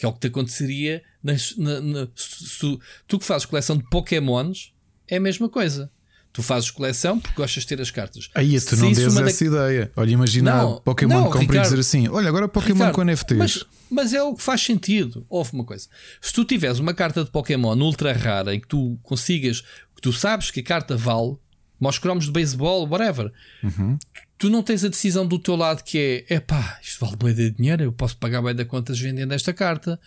Que 0.00 0.06
é 0.06 0.08
o 0.08 0.14
que 0.14 0.20
te 0.20 0.28
aconteceria 0.28 1.02
nas, 1.22 1.54
na, 1.58 1.78
na, 1.78 2.08
se, 2.16 2.78
tu 3.06 3.18
que 3.18 3.24
fazes 3.26 3.44
coleção 3.44 3.76
de 3.76 3.84
Pokémons, 3.90 4.72
é 5.06 5.18
a 5.18 5.20
mesma 5.20 5.46
coisa. 5.46 5.90
Tu 6.32 6.42
fazes 6.42 6.70
coleção 6.70 7.20
porque 7.20 7.36
gostas 7.36 7.64
de 7.64 7.68
ter 7.68 7.82
as 7.82 7.90
cartas. 7.90 8.30
Aí 8.34 8.58
tu 8.62 8.76
não 8.76 8.92
dês 8.92 9.14
essa 9.14 9.44
da... 9.44 9.46
ideia. 9.46 9.92
Olha, 9.94 10.10
imagina 10.10 10.56
não, 10.56 10.80
Pokémon 10.80 11.24
não, 11.24 11.30
compra 11.30 11.58
e 11.58 11.60
dizer 11.60 11.78
assim: 11.78 12.08
Olha, 12.08 12.30
agora 12.30 12.48
Pokémon 12.48 12.86
Ricardo, 12.86 12.94
com 12.94 13.04
NFTs. 13.04 13.36
Mas, 13.36 13.66
mas, 13.90 14.14
é 14.14 14.22
o 14.22 14.34
que 14.34 14.42
faz 14.42 14.62
sentido. 14.62 15.26
Houve 15.28 15.52
uma 15.52 15.64
coisa. 15.64 15.86
Se 16.18 16.32
tu 16.32 16.46
tiveres 16.46 16.78
uma 16.78 16.94
carta 16.94 17.22
de 17.22 17.30
Pokémon 17.30 17.76
ultra 17.76 18.14
rara 18.14 18.54
em 18.54 18.60
que 18.60 18.68
tu 18.68 18.98
consigas, 19.02 19.60
que 19.94 20.00
tu 20.00 20.14
sabes 20.14 20.50
que 20.50 20.60
a 20.60 20.64
carta 20.64 20.96
vale, 20.96 21.36
como 21.78 22.00
cromos 22.00 22.24
de 22.24 22.32
beisebol, 22.32 22.88
whatever, 22.88 23.30
uhum 23.62 23.98
tu 24.40 24.48
não 24.48 24.62
tens 24.62 24.82
a 24.82 24.88
decisão 24.88 25.26
do 25.26 25.38
teu 25.38 25.54
lado 25.54 25.84
que 25.84 26.24
é 26.28 26.36
epá, 26.36 26.80
isto 26.82 27.04
vale 27.04 27.16
bem 27.16 27.34
de 27.34 27.50
dinheiro, 27.50 27.82
eu 27.82 27.92
posso 27.92 28.16
pagar 28.16 28.40
bem 28.40 28.54
da 28.54 28.64
contas 28.64 28.98
vendendo 28.98 29.34
esta 29.34 29.52
carta. 29.52 30.00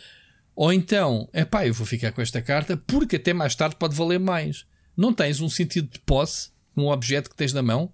Ou 0.56 0.74
então, 0.74 1.30
epá, 1.32 1.68
eu 1.68 1.74
vou 1.74 1.86
ficar 1.86 2.12
com 2.12 2.20
esta 2.20 2.42
carta 2.42 2.76
porque 2.76 3.18
até 3.18 3.32
mais 3.32 3.54
tarde 3.54 3.76
pode 3.76 3.96
valer 3.96 4.20
mais. 4.20 4.66
Não 4.98 5.14
tens 5.14 5.40
um 5.40 5.48
sentido 5.48 5.88
de 5.88 6.00
posse 6.00 6.50
um 6.76 6.88
objeto 6.88 7.30
que 7.30 7.36
tens 7.36 7.54
na 7.54 7.62
mão? 7.62 7.94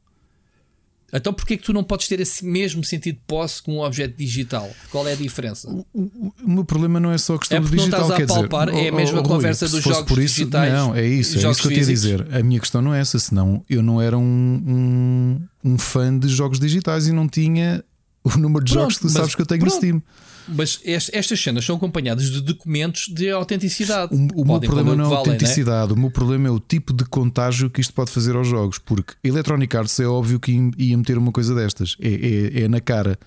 Então 1.12 1.34
porquê 1.34 1.57
que 1.57 1.64
tu 1.64 1.74
não 1.74 1.84
podes 1.84 2.07
ter 2.07 2.20
esse 2.20 2.45
mesmo 2.45 2.84
sentido 2.84 3.16
de 3.16 3.22
posse 3.26 3.62
com 3.62 3.78
um 3.78 3.82
objeto 3.82 4.16
digital? 4.18 4.70
Qual 4.91 5.07
é 5.07 5.14
a 5.14 5.16
diferença? 5.16 5.70
O, 5.70 5.86
o, 5.93 6.34
o 6.43 6.49
meu 6.49 6.66
problema 6.66 6.99
não 6.99 7.12
é 7.12 7.18
só 7.18 7.36
a 7.36 7.39
questão 7.39 7.57
é 7.57 7.62
do 7.62 7.70
digital, 7.70 8.07
não 8.07 8.18
estás 8.18 8.32
a 8.32 8.34
palpar, 8.34 8.70
dizer, 8.70 8.86
é 8.86 8.89
a 8.89 8.91
mesma 8.91 9.18
oh, 9.20 9.22
oh, 9.22 9.28
conversa 9.28 9.66
Rui, 9.66 9.76
dos 9.76 9.84
jogos 9.84 10.07
por 10.07 10.20
isso, 10.20 10.36
digitais. 10.36 10.74
Não, 10.74 10.95
é 10.95 11.05
isso, 11.05 11.38
é 11.38 11.49
isso 11.51 11.62
que 11.62 11.68
eu 11.68 11.72
tinha 11.72 11.84
a 11.84 11.88
dizer. 11.88 12.28
A 12.34 12.43
minha 12.43 12.60
questão 12.60 12.82
não 12.82 12.93
é 12.93 12.99
essa, 12.99 13.18
senão 13.20 13.64
eu 13.70 13.82
não 13.82 14.01
era 14.01 14.18
um, 14.18 14.22
um, 15.64 15.72
um 15.72 15.78
fã 15.78 16.18
de 16.18 16.28
jogos 16.28 16.60
digitais 16.60 17.07
e 17.07 17.12
não 17.12 17.28
tinha 17.28 17.84
o 18.24 18.38
número 18.38 18.64
de 18.64 18.74
pronto, 18.74 18.84
jogos 18.84 18.97
que 18.97 19.01
tu 19.01 19.10
sabes 19.10 19.36
que 19.36 19.41
eu 19.41 19.45
tenho 19.45 19.62
pronto. 19.62 19.74
no 19.74 19.78
Steam. 19.78 20.03
Mas 20.50 20.80
estas 20.84 21.39
cenas 21.39 21.66
são 21.66 21.76
acompanhadas 21.76 22.30
de 22.30 22.41
documentos 22.41 23.08
de 23.08 23.30
autenticidade. 23.30 24.14
O, 24.14 24.41
o 24.41 24.45
meu 24.45 24.60
problema 24.60 24.95
não 24.95 25.12
é 25.12 25.16
a 25.16 25.18
autenticidade, 25.18 25.89
né? 25.89 25.93
o 25.93 26.00
meu 26.00 26.12
problema 26.12 26.47
é 26.47 26.52
o 26.52 26.60
tipo 26.60 26.93
de 26.93 27.06
contágio 27.06 27.70
que 27.70 27.82
isto 27.82 27.93
pode 27.93 28.12
fazer 28.12 28.36
aos 28.36 28.47
jogos. 28.47 28.78
Porque 28.78 29.14
Electronic 29.24 29.76
Arts 29.76 30.00
é 30.00 30.08
óbvio 30.08 30.39
que 30.39 30.52
ia 30.78 30.97
meter 30.97 31.18
uma 31.18 31.32
coisa 31.32 31.54
destas, 31.54 31.95
é, 32.00 32.62
é, 32.62 32.64
é 32.64 32.68
na 32.68 32.80
cara. 32.80 33.18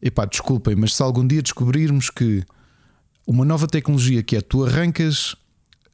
Epá, 0.00 0.26
desculpem, 0.26 0.76
mas 0.76 0.94
se 0.94 1.02
algum 1.02 1.26
dia 1.26 1.42
descobrirmos 1.42 2.10
que 2.10 2.44
uma 3.26 3.44
nova 3.44 3.66
tecnologia 3.66 4.22
que 4.22 4.36
é 4.36 4.40
tu 4.40 4.64
arrancas 4.64 5.34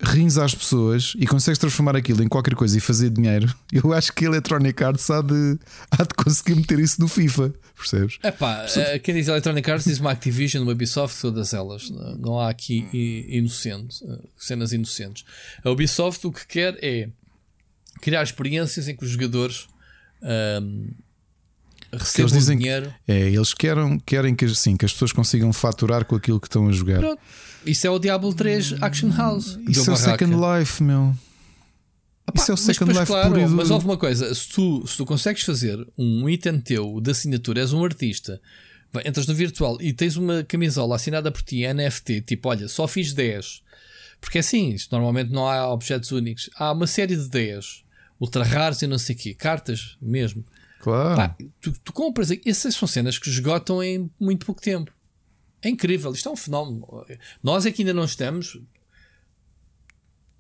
rins 0.03 0.37
às 0.37 0.55
pessoas 0.55 1.13
e 1.17 1.27
consegues 1.27 1.59
transformar 1.59 1.97
aquilo 1.97 2.23
em 2.23 2.29
qualquer 2.29 2.55
coisa 2.55 2.77
e 2.77 2.81
fazer 2.81 3.11
dinheiro, 3.11 3.55
eu 3.73 3.93
acho 3.93 4.13
que 4.13 4.25
a 4.25 4.29
Electronic 4.29 4.83
Arts 4.83 5.11
há 5.11 5.23
de, 5.23 5.59
há 5.91 6.03
de 6.03 6.15
conseguir 6.15 6.57
meter 6.57 6.79
isso 6.81 7.01
no 7.01 7.09
FIFA, 7.09 7.55
percebes? 7.77 8.19
É 8.23 8.31
pá, 8.31 8.67
quem 9.03 9.15
diz 9.15 9.29
Electronic 9.29 9.71
Arts 9.71 9.85
diz 9.85 9.99
uma 9.99 10.11
Activision, 10.11 10.63
uma 10.63 10.73
Ubisoft, 10.73 11.21
todas 11.21 11.55
elas. 11.55 11.91
Não 12.19 12.39
há 12.39 12.51
aqui 12.51 12.89
inocentes, 13.29 14.03
cenas 14.37 14.73
inocentes. 14.73 15.25
A 15.65 15.71
Ubisoft 15.71 16.27
o 16.27 16.33
que 16.33 16.47
quer 16.47 16.79
é 16.83 17.09
criar 18.01 18.23
experiências 18.23 18.89
em 18.89 18.97
que 18.97 19.05
os 19.05 19.11
jogadores. 19.11 19.67
Um, 20.23 20.91
recebam 21.93 22.31
eles 22.31 22.33
dizem 22.33 22.59
dinheiro. 22.59 22.95
Que, 23.05 23.13
é, 23.13 23.21
eles 23.29 23.55
querem, 23.55 23.99
querem 24.01 24.35
que, 24.35 24.45
assim, 24.45 24.77
que 24.77 24.85
as 24.85 24.93
pessoas 24.93 25.13
consigam 25.13 25.53
faturar 25.53 26.05
com 26.05 26.17
aquilo 26.17 26.41
que 26.41 26.47
estão 26.47 26.69
a 26.69 26.73
jogar. 26.73 26.99
Pronto. 26.99 27.21
Isso 27.65 27.87
é 27.87 27.91
o 27.91 27.99
Diablo 27.99 28.35
3 28.35 28.83
Action 28.83 29.11
House. 29.11 29.59
Isso 29.69 29.91
é 29.91 29.93
o 29.93 29.97
Second 29.97 30.35
Life, 30.35 30.83
meu. 30.83 31.15
Isso 32.35 32.51
é 32.51 32.55
o 32.55 32.57
Second 32.57 32.93
Life 32.93 33.07
claro, 33.07 33.35
puro 33.35 33.49
Mas 33.51 33.71
houve 33.71 33.85
uma 33.85 33.97
coisa: 33.97 34.35
se 34.35 34.49
tu, 34.49 34.87
se 34.87 34.97
tu 34.97 35.05
consegues 35.05 35.43
fazer 35.43 35.87
um 35.99 36.29
item 36.29 36.61
teu 36.61 37.01
de 37.01 37.11
assinatura, 37.11 37.61
és 37.61 37.73
um 37.73 37.85
artista, 37.85 38.41
entras 39.05 39.27
no 39.27 39.35
virtual 39.35 39.79
e 39.81 39.93
tens 39.93 40.17
uma 40.17 40.43
camisola 40.45 40.97
assinada 40.97 41.31
por 41.31 41.43
ti, 41.43 41.63
NFT, 41.67 42.23
tipo, 42.23 42.49
olha, 42.49 42.69
só 42.69 42.87
fiz 42.87 43.13
10. 43.13 43.63
Porque 44.21 44.39
é 44.39 44.41
assim, 44.41 44.77
normalmente 44.91 45.33
não 45.33 45.49
há 45.49 45.69
objetos 45.73 46.13
únicos. 46.13 46.49
Há 46.57 46.73
uma 46.73 46.87
série 46.87 47.17
de 47.17 47.29
10, 47.29 47.83
ultra 48.21 48.45
raros 48.45 48.81
e 48.83 48.87
não 48.87 48.99
sei 48.99 49.17
o 49.17 49.19
quê, 49.19 49.35
cartas 49.35 49.97
mesmo. 50.01 50.45
Claro. 50.81 51.17
Pá, 51.17 51.37
tu, 51.61 51.73
tu 51.85 51.93
compras, 51.93 52.29
essas 52.47 52.75
são 52.75 52.87
cenas 52.87 53.19
que 53.19 53.29
esgotam 53.29 53.83
em 53.83 54.11
muito 54.19 54.47
pouco 54.47 54.61
tempo. 54.61 54.93
É 55.63 55.69
incrível, 55.69 56.13
isto 56.13 56.29
é 56.29 56.33
um 56.33 56.37
fenómeno. 56.37 56.87
Nós 57.43 57.65
é 57.67 57.73
que 57.73 57.83
ainda 57.83 57.95
não 57.95 58.05
estamos. 58.05 58.59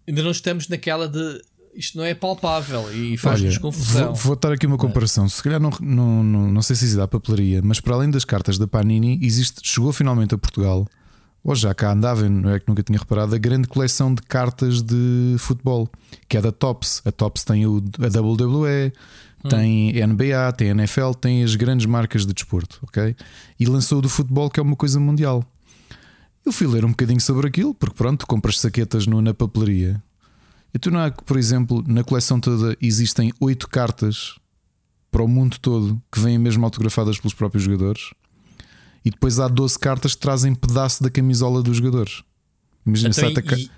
Ainda 0.06 0.22
não 0.22 0.32
estamos 0.32 0.68
naquela 0.68 1.08
de 1.08 1.42
isto 1.74 1.96
não 1.96 2.04
é 2.04 2.14
palpável 2.14 2.92
e 2.92 3.16
faz-nos 3.16 3.56
confusão. 3.58 4.08
Vou, 4.08 4.14
vou 4.14 4.36
dar 4.36 4.52
aqui 4.52 4.66
uma 4.66 4.76
comparação. 4.76 5.28
Se 5.28 5.42
calhar 5.42 5.60
não, 5.60 5.70
não, 5.80 6.22
não, 6.22 6.52
não 6.52 6.62
sei 6.62 6.76
se 6.76 6.84
existe 6.84 7.00
a 7.00 7.08
papelaria, 7.08 7.62
mas 7.62 7.80
para 7.80 7.94
além 7.94 8.10
das 8.10 8.24
cartas 8.24 8.58
da 8.58 8.66
Panini, 8.66 9.18
existe, 9.22 9.60
chegou 9.62 9.92
finalmente 9.92 10.34
a 10.34 10.38
Portugal, 10.38 10.86
ou 11.42 11.54
já 11.54 11.74
cá 11.74 11.92
andava, 11.92 12.28
não 12.28 12.50
é 12.50 12.60
que 12.60 12.68
nunca 12.68 12.82
tinha 12.82 12.98
reparado, 12.98 13.34
a 13.34 13.38
grande 13.38 13.66
coleção 13.68 14.14
de 14.14 14.22
cartas 14.22 14.82
de 14.82 15.34
futebol, 15.38 15.88
que 16.28 16.36
é 16.36 16.40
da 16.40 16.52
Tops. 16.52 17.02
A 17.04 17.10
Tops 17.10 17.42
tem 17.42 17.66
o, 17.66 17.82
a 17.98 18.20
WWE, 18.20 18.92
Hum. 19.44 19.48
Tem 19.48 20.06
NBA, 20.06 20.52
tem 20.56 20.68
NFL, 20.68 21.12
tem 21.20 21.42
as 21.42 21.54
grandes 21.54 21.86
marcas 21.86 22.24
de 22.24 22.32
desporto, 22.32 22.78
ok? 22.82 23.16
E 23.58 23.66
lançou 23.66 24.00
do 24.00 24.08
futebol, 24.08 24.48
que 24.48 24.60
é 24.60 24.62
uma 24.62 24.76
coisa 24.76 25.00
mundial. 25.00 25.44
Eu 26.44 26.52
fui 26.52 26.66
ler 26.66 26.84
um 26.84 26.90
bocadinho 26.90 27.20
sobre 27.20 27.46
aquilo, 27.46 27.74
porque 27.74 27.94
pronto, 27.94 28.26
compras 28.26 28.58
saquetas 28.58 29.06
no, 29.06 29.20
na 29.20 29.32
papelaria. 29.32 30.02
E 30.74 30.78
tu 30.78 30.90
não 30.90 31.00
há, 31.00 31.10
por 31.10 31.36
exemplo, 31.36 31.84
na 31.86 32.02
coleção 32.02 32.40
toda 32.40 32.76
existem 32.80 33.32
oito 33.40 33.68
cartas 33.68 34.36
para 35.10 35.22
o 35.22 35.28
mundo 35.28 35.58
todo 35.60 36.00
que 36.10 36.18
vêm 36.18 36.38
mesmo 36.38 36.64
autografadas 36.64 37.18
pelos 37.18 37.34
próprios 37.34 37.64
jogadores. 37.64 38.10
E 39.04 39.10
depois 39.10 39.38
há 39.38 39.48
12 39.48 39.78
cartas 39.78 40.14
que 40.14 40.20
trazem 40.20 40.54
pedaço 40.54 41.02
da 41.02 41.10
camisola 41.10 41.62
dos 41.62 41.76
jogadores. 41.76 42.22
Imagina 42.86 43.10
então, 43.10 43.56
se 43.56 43.70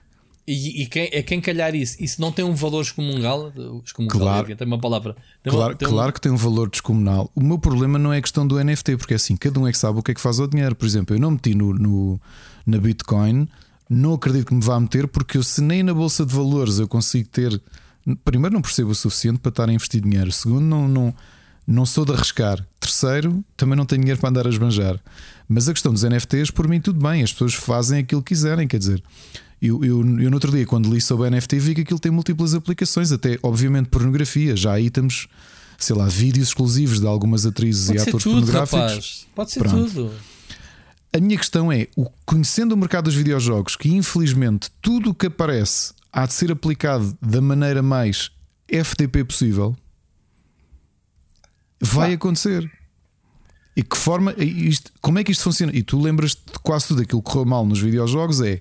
e, 0.47 0.83
e 0.83 0.87
quem, 0.87 1.09
é 1.11 1.23
quem 1.23 1.41
calhar 1.41 1.75
isso, 1.75 1.97
isso 1.99 2.21
não 2.21 2.31
tem 2.31 2.45
um 2.45 2.55
valor 2.55 2.83
excomunal? 2.83 3.51
excomunal 3.83 4.19
claro, 4.19 4.57
tem 4.57 4.67
uma 4.67 4.79
palavra. 4.79 5.17
Tem 5.43 5.51
claro, 5.51 5.73
uma, 5.73 5.77
tem 5.77 5.89
claro 5.89 6.09
um... 6.09 6.13
que 6.13 6.21
tem 6.21 6.33
um 6.33 6.37
valor 6.37 6.69
descomunal. 6.69 7.31
O 7.35 7.43
meu 7.43 7.59
problema 7.59 7.99
não 7.99 8.13
é 8.13 8.19
a 8.19 8.23
questão 8.23 8.47
do 8.47 8.63
NFT, 8.63 8.99
porque 8.99 9.15
é 9.15 9.17
assim, 9.17 9.37
cada 9.37 9.59
um 9.59 9.67
é 9.67 9.73
que 9.73 9.79
sabe 9.79 9.99
o 9.99 10.03
que 10.03 10.11
é 10.11 10.15
que 10.15 10.21
faz 10.21 10.39
ao 10.39 10.47
dinheiro. 10.47 10.75
Por 10.75 10.85
exemplo, 10.85 11.17
eu 11.17 11.21
não 11.21 11.31
meti 11.31 11.55
no, 11.55 11.73
no 11.73 12.21
na 12.67 12.77
Bitcoin, 12.79 13.49
não 13.89 14.15
acredito 14.15 14.49
que 14.49 14.55
me 14.55 14.61
vá 14.61 14.79
meter, 14.79 15.09
porque 15.09 15.39
eu, 15.39 15.43
se 15.43 15.63
nem 15.63 15.83
na 15.83 15.95
bolsa 15.95 16.27
de 16.27 16.35
valores 16.35 16.79
eu 16.79 16.87
consigo 16.89 17.29
ter. 17.29 17.61
Primeiro, 18.23 18.55
não 18.55 18.61
percebo 18.61 18.91
o 18.91 18.95
suficiente 18.95 19.39
para 19.39 19.49
estar 19.49 19.69
a 19.69 19.73
investir 19.73 20.03
dinheiro. 20.03 20.31
Segundo, 20.31 20.61
não, 20.61 20.87
não, 20.87 21.15
não 21.67 21.87
sou 21.87 22.05
de 22.05 22.13
arriscar. 22.13 22.63
Terceiro, 22.79 23.43
também 23.57 23.77
não 23.77 23.87
tenho 23.87 24.03
dinheiro 24.03 24.21
para 24.21 24.29
andar 24.29 24.47
a 24.47 24.51
esbanjar. 24.51 25.01
Mas 25.49 25.71
a 25.71 25.73
questão 25.73 25.91
dos 25.91 26.03
NFTs, 26.03 26.51
por 26.51 26.69
mim, 26.69 26.83
tudo 26.83 27.03
bem. 27.03 27.23
As 27.23 27.33
pessoas 27.33 27.55
fazem 27.55 28.01
aquilo 28.01 28.23
que 28.23 28.35
quiserem, 28.35 28.69
quer 28.69 28.79
dizer. 28.79 29.03
Eu, 29.67 29.83
eu, 29.83 29.99
eu 30.01 30.31
no 30.31 30.35
outro 30.35 30.53
dia, 30.53 30.67
quando 30.67 30.93
li 30.93 31.01
sobre 31.01 31.31
NFT, 31.31 31.59
vi 31.59 31.75
que 31.75 31.81
aquilo 31.81 31.99
tem 31.99 32.13
múltiplas 32.13 32.53
aplicações, 32.53 33.11
até 33.11 33.39
obviamente 33.43 33.89
pornografia. 33.89 34.55
Já 34.55 34.75
aí 34.75 34.91
temos, 34.91 35.27
sei 35.79 35.97
lá, 35.97 36.07
vídeos 36.07 36.49
exclusivos 36.49 37.01
de 37.01 37.07
algumas 37.07 37.47
atrizes 37.47 37.87
Pode 37.87 37.99
e 37.99 38.03
atores 38.03 38.23
tudo, 38.25 38.35
pornográficos. 38.35 38.79
Rapaz. 38.79 39.27
Pode 39.35 39.53
ser 39.53 39.61
Pronto. 39.61 39.87
tudo. 39.87 40.13
A 41.15 41.19
minha 41.19 41.39
questão 41.39 41.73
é: 41.73 41.89
o, 41.97 42.11
conhecendo 42.27 42.73
o 42.73 42.77
mercado 42.77 43.05
dos 43.05 43.15
videojogos, 43.15 43.75
que 43.75 43.89
infelizmente 43.89 44.71
tudo 44.83 45.11
o 45.11 45.15
que 45.15 45.29
aparece 45.29 45.95
há 46.13 46.27
de 46.27 46.35
ser 46.35 46.53
aplicado 46.53 47.17
da 47.23 47.41
maneira 47.41 47.83
mais 47.83 48.31
FTP 48.69 49.25
possível, 49.25 49.75
vai 51.81 52.13
acontecer. 52.13 52.71
E 53.75 53.83
que 53.83 53.97
forma, 53.97 54.35
isto, 54.37 54.93
como 55.01 55.19
é 55.19 55.25
que 55.25 55.33
isto 55.33 55.43
funciona? 55.43 55.75
E 55.75 55.83
tu 55.83 55.99
lembras 55.99 56.33
de 56.33 56.59
quase 56.63 56.89
tudo 56.89 57.01
aquilo 57.01 57.23
que 57.23 57.31
correu 57.31 57.47
mal 57.47 57.65
nos 57.65 57.81
videojogos 57.81 58.43
é 58.43 58.59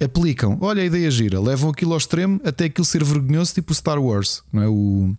aplicam, 0.00 0.58
olha 0.60 0.82
a 0.82 0.86
ideia 0.86 1.10
gira, 1.10 1.40
levam 1.40 1.70
aquilo 1.70 1.92
ao 1.92 1.98
extremo 1.98 2.40
até 2.44 2.66
aquilo 2.66 2.84
ser 2.84 3.02
vergonhoso, 3.04 3.54
tipo 3.54 3.72
o 3.72 3.74
Star 3.74 4.00
Wars, 4.00 4.42
não 4.52 4.62
é? 4.62 4.68
O 4.68 5.16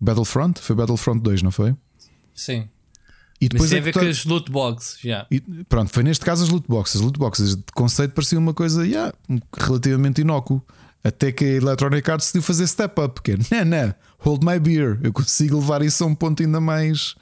Battlefront, 0.00 0.60
foi 0.60 0.74
Battlefront 0.74 1.22
2, 1.22 1.42
não 1.42 1.50
foi? 1.50 1.74
Sim. 2.34 2.68
E 3.40 3.48
depois 3.48 3.62
Mas 3.62 3.70
tem 3.70 3.78
é 3.78 3.80
a 3.80 3.84
ver 3.84 3.92
que 3.92 3.98
com 3.98 4.06
as 4.06 4.24
loot 4.24 4.50
boxes, 4.52 5.00
já. 5.00 5.26
pronto, 5.68 5.92
foi 5.92 6.04
neste 6.04 6.24
caso 6.24 6.44
as 6.44 6.48
loot 6.48 6.66
boxes. 6.68 6.96
As 6.96 7.02
loot 7.02 7.18
boxes 7.18 7.56
de 7.56 7.64
conceito 7.74 8.14
parecia 8.14 8.38
uma 8.38 8.54
coisa 8.54 8.86
yeah, 8.86 9.12
relativamente 9.58 10.20
inócuo. 10.20 10.62
Até 11.02 11.32
que 11.32 11.44
a 11.44 11.48
Electronic 11.48 12.08
Arts 12.08 12.26
decidiu 12.26 12.42
fazer 12.42 12.68
step 12.68 13.00
up, 13.00 13.20
que 13.20 13.32
é 13.32 13.64
não, 13.64 13.64
não, 13.64 13.94
hold 14.18 14.44
my 14.44 14.60
beer. 14.60 15.00
Eu 15.02 15.12
consigo 15.12 15.58
levar 15.58 15.82
isso 15.82 16.04
a 16.04 16.06
um 16.06 16.14
ponto 16.14 16.40
ainda 16.40 16.60
mais, 16.60 17.16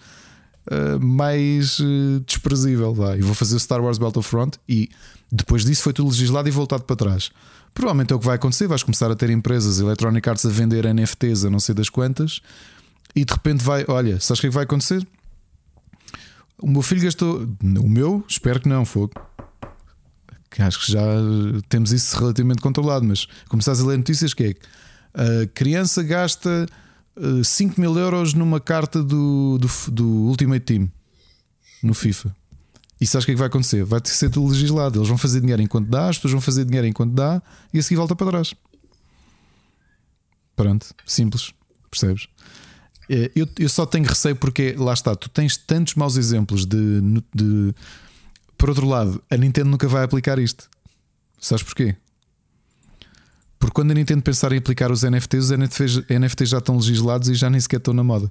ah, 0.71 0.99
mais 1.01 1.79
ah, 1.81 2.23
desprezível. 2.27 2.93
Vá. 2.93 3.17
E 3.17 3.23
vou 3.23 3.35
fazer 3.35 3.57
o 3.57 3.61
Star 3.61 3.83
Wars 3.83 3.97
Battlefront. 3.97 4.59
E 4.69 4.91
depois 5.31 5.65
disso 5.65 5.83
foi 5.83 5.93
tudo 5.93 6.09
legislado 6.09 6.49
e 6.49 6.51
voltado 6.51 6.85
para 6.85 6.97
trás. 6.97 7.31
Provavelmente 7.73 8.13
é 8.13 8.17
o 8.17 8.19
que 8.19 8.27
vai 8.27 8.37
acontecer. 8.37 8.67
Vais 8.67 8.83
começar 8.83 9.11
a 9.11 9.15
ter 9.15 9.31
empresas 9.31 9.79
Electronic 9.79 10.29
Arts 10.29 10.45
a 10.45 10.49
vender 10.49 10.93
NFTs 10.93 11.45
a 11.45 11.51
não 11.51 11.61
sei 11.61 11.75
das 11.75 11.89
quantas. 11.89 12.41
E 13.15 13.25
de 13.25 13.33
repente 13.33 13.63
vai, 13.63 13.85
olha, 13.89 14.21
sabes 14.21 14.39
o 14.39 14.41
que 14.43 14.47
é 14.47 14.51
que 14.51 14.55
vai 14.55 14.65
acontecer? 14.65 15.07
O 16.59 16.69
meu 16.69 16.83
filho 16.83 17.03
gastou. 17.03 17.49
O 17.63 17.89
meu, 17.89 18.25
espero 18.29 18.61
que 18.61 18.69
não, 18.69 18.85
fogo. 18.85 19.13
Acho 20.59 20.85
que 20.85 20.93
já 20.93 21.01
temos 21.69 21.93
isso 21.93 22.19
relativamente 22.19 22.61
controlado, 22.61 23.05
mas 23.07 23.27
começares 23.49 23.81
a 23.81 23.87
ler 23.87 23.97
notícias 23.97 24.35
que 24.35 24.45
é 24.45 24.55
que 24.55 24.61
a 25.15 25.47
criança 25.55 26.03
gasta 26.03 26.67
eh, 27.17 27.45
5 27.45 27.81
mil 27.81 27.97
euros 27.97 28.35
numa 28.35 28.61
carta 28.61 29.03
do, 29.03 29.59
do, 29.59 29.91
do 29.91 30.07
Ultimate 30.07 30.65
Team 30.65 30.91
no 31.83 31.95
FIFA. 31.95 32.35
E 33.01 33.07
sabes 33.07 33.25
o 33.25 33.27
que 33.27 33.33
é 33.33 33.35
que 33.35 33.39
vai 33.39 33.49
acontecer? 33.49 33.83
Vai 33.85 34.01
ter 34.01 34.11
que 34.11 34.17
ser 34.17 34.29
tudo 34.29 34.49
legislado. 34.53 34.99
Eles 34.99 35.09
vão 35.09 35.17
fazer 35.17 35.41
dinheiro 35.41 35.63
enquanto 35.63 35.89
dá, 35.89 36.09
as 36.09 36.17
pessoas 36.19 36.33
vão 36.33 36.41
fazer 36.41 36.65
dinheiro 36.65 36.87
enquanto 36.87 37.13
dá 37.13 37.43
e 37.73 37.79
a 37.79 37.83
seguir 37.83 37.97
volta 37.97 38.15
para 38.15 38.27
trás. 38.31 38.55
Pronto, 40.55 40.95
simples, 41.07 41.53
percebes? 41.91 42.27
Eh, 43.09 43.31
Eu, 43.35 43.49
eu 43.59 43.69
só 43.69 43.87
tenho 43.87 44.07
receio 44.07 44.37
porque 44.37 44.75
lá 44.79 44.93
está, 44.93 45.15
tu 45.17 45.31
tens 45.31 45.57
tantos 45.57 45.95
maus 45.95 46.17
exemplos 46.17 46.67
de, 46.67 47.01
de. 47.35 47.75
Por 48.59 48.69
outro 48.69 48.87
lado, 48.87 49.23
a 49.31 49.37
Nintendo 49.37 49.71
nunca 49.71 49.89
vai 49.89 50.05
aplicar 50.05 50.39
isto. 50.39 50.69
Sabes 51.41 51.63
porquê? 51.63 51.97
Porque 53.59 53.75
quando 53.75 53.91
a 53.91 53.95
Nintendo 53.95 54.23
pensar 54.23 54.53
em 54.53 54.59
aplicar 54.59 54.91
os 54.91 55.03
NFTs, 55.03 55.51
os 55.51 56.05
NFTs 56.09 56.51
já 56.51 56.59
estão 56.59 56.77
legislados 56.77 57.29
e 57.29 57.35
já 57.35 57.49
nem 57.49 57.61
sequer 57.61 57.79
estão 57.79 57.95
na 57.95 58.05
moda. 58.05 58.31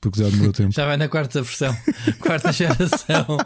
Porque 0.00 0.22
já 0.22 0.28
demorou 0.30 0.52
tempo. 0.52 0.72
Já 0.74 0.86
vai 0.86 0.96
na 0.96 1.08
quarta 1.08 1.42
versão, 1.42 1.76
quarta 2.20 2.50
geração 2.52 3.26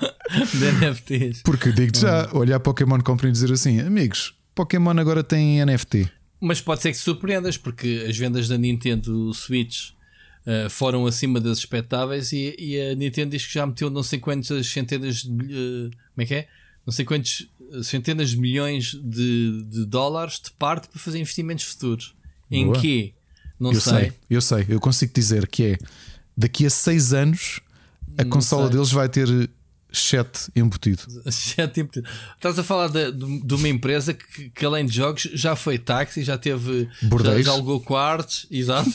de 0.52 0.86
NFTs. 0.86 1.42
Porque 1.42 1.72
digo-te 1.72 2.00
já, 2.00 2.30
olhar 2.32 2.61
Pokémon 2.61 3.00
Company 3.00 3.30
e 3.30 3.32
dizer 3.32 3.50
assim: 3.52 3.80
amigos, 3.80 4.34
Pokémon 4.55 4.96
agora 4.98 5.24
tem 5.24 5.64
NFT. 5.64 6.09
Mas 6.40 6.61
pode 6.61 6.82
ser 6.82 6.92
que 6.92 6.98
te 6.98 7.02
surpreendas, 7.02 7.57
porque 7.57 8.07
as 8.09 8.16
vendas 8.16 8.46
da 8.46 8.57
Nintendo 8.57 9.32
Switch 9.34 9.90
eh, 10.46 10.68
foram 10.68 11.07
acima 11.07 11.40
das 11.40 11.59
expectáveis 11.59 12.30
e, 12.32 12.55
e 12.59 12.78
a 12.80 12.94
Nintendo 12.94 13.30
diz 13.30 13.46
que 13.46 13.55
já 13.55 13.66
meteu 13.66 13.88
não 13.88 14.02
sei 14.02 14.18
quantas 14.18 14.66
centenas 14.66 15.22
de. 15.22 15.30
eh, 15.30 15.90
como 16.14 16.18
é 16.22 16.26
que 16.26 16.34
é? 16.34 16.48
Não 16.86 16.92
sei 16.92 17.05
quantos 17.05 17.48
eh, 17.72 17.82
centenas 17.82 18.30
de 18.30 18.36
milhões 18.36 18.92
de, 19.02 19.64
de 19.64 19.86
dólares 19.86 20.38
de 20.44 20.50
parte 20.52 20.88
para 20.88 21.00
fazer 21.00 21.18
investimentos 21.18 21.64
futuros. 21.64 22.14
Em 22.50 22.66
Boa. 22.66 22.78
quê? 22.78 23.14
Não 23.59 23.72
eu 23.72 23.80
sei. 23.80 23.92
sei. 23.92 24.12
eu 24.28 24.40
sei, 24.42 24.66
eu 24.68 24.78
consigo 24.80 25.12
dizer 25.14 25.46
que 25.48 25.62
é 25.64 25.78
daqui 26.37 26.66
a 26.66 26.70
seis 26.70 27.12
anos 27.12 27.61
a 28.18 28.22
Não 28.24 28.30
consola 28.30 28.64
sei. 28.66 28.72
deles 28.72 28.91
vai 28.93 29.09
ter 29.09 29.51
chat 29.93 30.51
embutido. 30.57 31.03
Já, 31.57 31.68
tipo, 31.68 32.01
estás 32.35 32.59
a 32.59 32.64
falar 32.64 32.89
de, 32.89 33.12
de- 33.12 33.55
uma 33.55 33.68
empresa 33.68 34.12
que, 34.12 34.51
que 34.51 34.64
além 34.64 34.85
de 34.87 34.93
jogos 34.97 35.22
já 35.35 35.55
foi 35.55 35.78
táxi, 35.78 36.24
já 36.24 36.37
teve 36.37 36.89
já, 37.01 37.09
Bordéis. 37.09 37.47
já 37.47 37.53
alugou 37.53 37.80
quartos, 37.80 38.45
exato, 38.51 38.91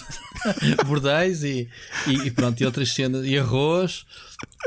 bordéis 0.86 1.42
e, 1.44 1.70
e, 2.08 2.14
e 2.28 2.32
pronto, 2.32 2.60
e 2.62 2.66
outras 2.66 2.94
cenas, 2.94 3.26
e 3.26 3.38
arroz. 3.38 4.06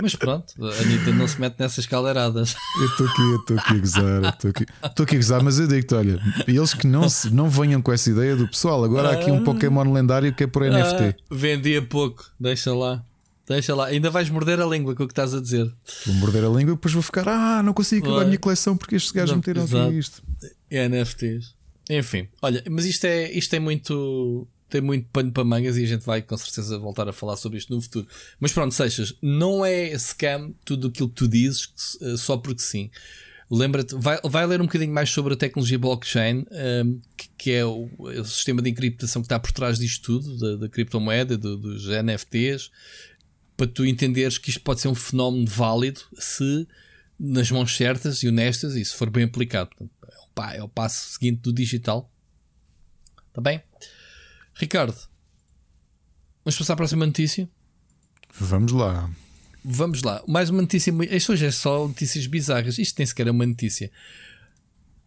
Mas 0.00 0.16
pronto, 0.16 0.54
a 0.64 0.82
Anitta 0.82 1.12
não 1.12 1.28
se 1.28 1.40
mete 1.40 1.58
nessas 1.58 1.86
caldeiradas. 1.86 2.54
Eu 2.78 2.86
estou 2.86 3.06
aqui, 3.06 3.22
estou 3.34 3.58
aqui 3.58 3.74
a 3.74 3.78
gozar, 3.78 4.24
estou 4.24 4.50
aqui, 4.50 4.66
aqui 4.82 5.14
a 5.14 5.18
gozar, 5.18 5.42
mas 5.42 5.58
eu 5.58 5.66
digo-te: 5.68 5.94
olha, 5.94 6.20
eles 6.48 6.72
que 6.72 6.86
não, 6.86 7.08
se, 7.08 7.30
não 7.30 7.50
venham 7.50 7.82
com 7.82 7.92
essa 7.92 8.10
ideia 8.10 8.34
do 8.34 8.48
pessoal, 8.48 8.82
agora 8.84 9.10
há 9.10 9.12
aqui 9.12 9.30
um 9.30 9.44
Pokémon 9.44 9.92
lendário 9.92 10.34
que 10.34 10.44
é 10.44 10.46
por 10.46 10.62
NFT. 10.62 11.02
Ah, 11.02 11.14
vendia 11.30 11.82
pouco, 11.82 12.24
deixa 12.40 12.74
lá, 12.74 13.04
deixa 13.46 13.74
lá. 13.74 13.86
Ainda 13.86 14.10
vais 14.10 14.30
morder 14.30 14.60
a 14.60 14.66
língua 14.66 14.94
com 14.94 15.04
o 15.04 15.06
que 15.06 15.12
estás 15.12 15.34
a 15.34 15.40
dizer. 15.40 15.70
Vou 16.06 16.14
morder 16.16 16.44
a 16.44 16.48
língua 16.48 16.72
e 16.72 16.74
depois 16.74 16.94
vou 16.94 17.02
ficar, 17.02 17.28
ah, 17.28 17.62
não 17.62 17.74
consigo 17.74 18.06
acabar 18.06 18.22
a 18.22 18.26
minha 18.26 18.38
coleção 18.38 18.76
porque 18.76 18.96
estes 18.96 19.12
gajos 19.12 19.36
meteram 19.36 19.64
aqui 19.64 19.98
isto. 19.98 20.22
NFTs. 20.70 21.54
Enfim, 21.90 22.28
olha, 22.40 22.62
mas 22.70 22.86
isto 22.86 23.04
é, 23.04 23.30
isto 23.30 23.54
é 23.54 23.58
muito. 23.58 24.46
Tem 24.72 24.80
muito 24.80 25.06
pano 25.12 25.30
para 25.30 25.44
mangas 25.44 25.76
e 25.76 25.84
a 25.84 25.86
gente 25.86 26.00
vai 26.06 26.22
com 26.22 26.34
certeza 26.34 26.78
voltar 26.78 27.06
a 27.06 27.12
falar 27.12 27.36
sobre 27.36 27.58
isto 27.58 27.74
no 27.74 27.80
futuro. 27.82 28.06
Mas 28.40 28.52
pronto, 28.54 28.74
Seixas, 28.74 29.14
não 29.20 29.62
é 29.62 29.92
scam 29.98 30.54
tudo 30.64 30.88
aquilo 30.88 31.10
que 31.10 31.14
tu 31.14 31.28
dizes 31.28 31.68
eh, 32.00 32.16
só 32.16 32.38
porque 32.38 32.62
sim. 32.62 32.90
Lembra-te, 33.50 33.94
vai, 33.94 34.18
vai 34.24 34.46
ler 34.46 34.62
um 34.62 34.64
bocadinho 34.64 34.94
mais 34.94 35.10
sobre 35.10 35.34
a 35.34 35.36
tecnologia 35.36 35.78
blockchain, 35.78 36.46
ehm, 36.50 37.00
que, 37.14 37.28
que 37.36 37.50
é 37.50 37.66
o, 37.66 37.86
é 38.10 38.18
o 38.18 38.24
sistema 38.24 38.62
de 38.62 38.70
encriptação 38.70 39.20
que 39.20 39.26
está 39.26 39.38
por 39.38 39.52
trás 39.52 39.78
disto 39.78 40.04
tudo, 40.20 40.38
da, 40.38 40.56
da 40.56 40.68
criptomoeda, 40.70 41.36
do- 41.36 41.58
dos 41.58 41.86
NFTs, 41.86 42.70
para 43.54 43.66
tu 43.66 43.84
entenderes 43.84 44.38
que 44.38 44.48
isto 44.48 44.62
pode 44.62 44.80
ser 44.80 44.88
um 44.88 44.94
fenómeno 44.94 45.46
válido 45.46 46.00
se 46.18 46.66
nas 47.20 47.50
mãos 47.50 47.76
certas 47.76 48.22
e 48.22 48.28
honestas 48.28 48.74
e 48.74 48.82
se 48.82 48.94
for 48.96 49.10
bem 49.10 49.24
aplicado. 49.24 49.68
É, 49.78 49.84
o, 50.40 50.42
é 50.54 50.62
o 50.62 50.68
passo 50.68 51.12
seguinte 51.12 51.42
do 51.42 51.52
digital. 51.52 52.10
Está 53.28 53.42
bem? 53.42 53.60
Ricardo, 54.54 54.96
vamos 56.44 56.58
passar 56.58 56.74
à 56.74 56.76
próxima 56.76 57.06
notícia? 57.06 57.48
Vamos 58.38 58.72
lá. 58.72 59.10
Vamos 59.64 60.02
lá. 60.02 60.22
Mais 60.26 60.50
uma 60.50 60.60
notícia. 60.62 60.92
Isto 61.10 61.32
hoje 61.32 61.46
é 61.46 61.50
só 61.50 61.86
notícias 61.86 62.26
bizarras. 62.26 62.78
Isto 62.78 62.98
nem 62.98 63.06
sequer 63.06 63.26
é 63.28 63.30
uma 63.30 63.46
notícia. 63.46 63.90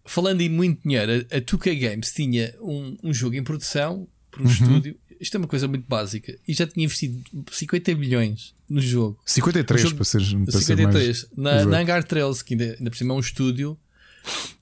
Falando 0.06 0.42
em 0.42 0.50
muito 0.50 0.82
dinheiro, 0.84 1.26
a 1.32 1.38
a 1.38 1.42
2K 1.42 1.80
Games 1.80 2.12
tinha 2.14 2.56
um, 2.62 2.98
um 3.04 3.14
jogo 3.14 3.36
em 3.36 3.44
produção 3.44 4.08
por 4.32 4.42
um 4.42 4.46
estúdio. 4.46 4.98
Isto 5.20 5.36
é 5.36 5.38
uma 5.40 5.48
coisa 5.48 5.68
muito 5.68 5.86
básica. 5.88 6.38
E 6.48 6.54
já 6.54 6.68
tinha 6.68 6.86
investido 6.86 7.22
50 7.52 7.96
milhões 7.96 8.54
no 8.70 8.80
jogo. 8.82 9.20
53 9.26 9.82
O 9.82 9.84
jogo- 9.88 9.96
para 9.98 10.06
ser, 10.06 10.20
para 10.20 10.52
ser 10.52 10.60
53. 10.66 11.28
mais. 11.36 11.38
na, 11.38 11.66
na 11.66 11.80
Hangar 11.80 12.04
13, 12.04 12.44
que 12.44 12.54
ainda, 12.54 12.76
ainda 12.78 12.90
por 12.92 12.98
cima 12.98 13.14
é 13.14 13.18
um 13.18 13.20
estúdio 13.20 13.78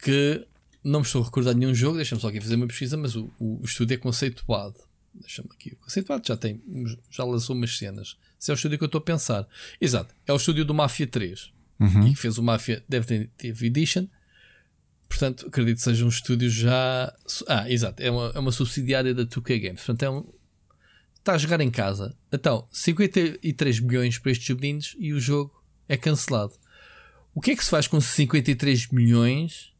que 0.01 0.45
não 0.83 0.99
me 0.99 1.05
estou 1.05 1.21
a 1.21 1.25
recordar 1.25 1.53
de 1.53 1.59
nenhum 1.59 1.73
jogo. 1.73 1.97
Deixa-me 1.97 2.21
só 2.21 2.27
aqui 2.27 2.41
fazer 2.41 2.55
uma 2.55 2.67
pesquisa, 2.67 2.97
mas 2.97 3.15
o, 3.15 3.31
o, 3.39 3.61
estúdio 3.63 3.95
é 3.95 3.97
conceituado. 3.97 4.75
Deixa-me 5.13 5.49
aqui. 5.51 5.73
O 5.73 5.77
conceituado 5.77 6.27
já 6.27 6.35
tem, 6.35 6.61
já 7.09 7.23
lançou 7.23 7.55
umas 7.55 7.77
cenas. 7.77 8.17
Esse 8.39 8.51
é 8.51 8.53
o 8.53 8.55
estúdio 8.55 8.77
que 8.77 8.83
eu 8.83 8.87
estou 8.87 8.99
a 8.99 9.03
pensar. 9.03 9.47
Exato, 9.79 10.13
é 10.25 10.33
o 10.33 10.37
estúdio 10.37 10.65
do 10.65 10.73
Mafia 10.73 11.07
3 11.07 11.53
Uhum. 11.79 12.07
e 12.07 12.13
que 12.13 12.19
fez 12.19 12.37
o 12.37 12.43
Mafia 12.43 12.83
teve 12.87 13.67
Edition. 13.67 14.07
Portanto, 15.09 15.47
acredito 15.47 15.77
que 15.77 15.83
seja 15.83 16.05
um 16.05 16.09
estúdio 16.09 16.49
já. 16.49 17.13
Ah, 17.47 17.69
exato, 17.69 18.01
é 18.01 18.09
uma, 18.09 18.31
é 18.33 18.39
uma 18.39 18.51
subsidiária 18.51 19.13
da 19.13 19.25
2K 19.25 19.59
Games. 19.61 19.81
Portanto, 19.83 20.03
é 20.03 20.09
um, 20.09 20.33
está 21.19 21.33
a 21.33 21.37
jogar 21.37 21.61
em 21.61 21.69
casa. 21.69 22.15
Então, 22.31 22.67
53 22.71 23.79
milhões 23.79 24.17
para 24.17 24.31
estes 24.31 24.55
meninos 24.55 24.95
e 24.97 25.13
o 25.13 25.19
jogo 25.19 25.63
é 25.87 25.97
cancelado. 25.97 26.53
O 27.35 27.41
que 27.41 27.51
é 27.51 27.55
que 27.55 27.63
se 27.63 27.69
faz 27.69 27.87
com 27.87 27.99
53 27.99 28.89
milhões? 28.89 29.72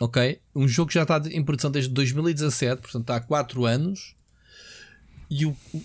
Ok, 0.00 0.38
um 0.54 0.68
jogo 0.68 0.88
que 0.88 0.94
já 0.94 1.02
está 1.02 1.22
em 1.30 1.42
produção 1.42 1.70
desde 1.70 1.90
2017, 1.90 2.82
portanto 2.82 3.02
está 3.02 3.16
há 3.16 3.20
4 3.20 3.64
anos. 3.64 4.14
E 5.30 5.46
o, 5.46 5.56
o, 5.72 5.82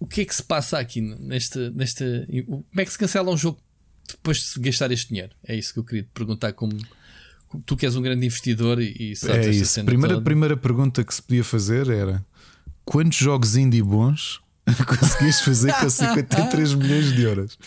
o 0.00 0.06
que 0.06 0.20
é 0.20 0.24
que 0.24 0.34
se 0.34 0.42
passa 0.42 0.78
aqui 0.78 1.00
nesta, 1.00 1.70
nesta. 1.70 2.04
Como 2.46 2.64
é 2.76 2.84
que 2.84 2.92
se 2.92 2.98
cancela 2.98 3.30
um 3.30 3.36
jogo 3.36 3.58
depois 4.08 4.38
de 4.38 4.44
se 4.44 4.60
gastar 4.60 4.90
este 4.92 5.08
dinheiro? 5.08 5.32
É 5.42 5.56
isso 5.56 5.72
que 5.72 5.78
eu 5.78 5.84
queria 5.84 6.02
te 6.02 6.10
perguntar. 6.12 6.52
Como, 6.52 6.76
como 7.48 7.62
tu 7.64 7.74
que 7.76 7.86
és 7.86 7.96
um 7.96 8.02
grande 8.02 8.26
investidor 8.26 8.80
e, 8.80 9.12
e 9.12 9.16
sabes 9.16 9.46
É 9.46 9.50
isso. 9.50 9.84
Primeira, 9.84 10.14
toda. 10.14 10.24
primeira 10.24 10.56
pergunta 10.56 11.02
que 11.02 11.14
se 11.14 11.22
podia 11.22 11.42
fazer 11.42 11.88
era: 11.88 12.24
quantos 12.84 13.18
jogos 13.18 13.56
indie 13.56 13.82
bons 13.82 14.40
conseguiste 14.86 15.42
fazer 15.42 15.72
com 15.72 15.88
53 15.88 16.74
milhões 16.74 17.12
de 17.14 17.22
euros? 17.22 17.58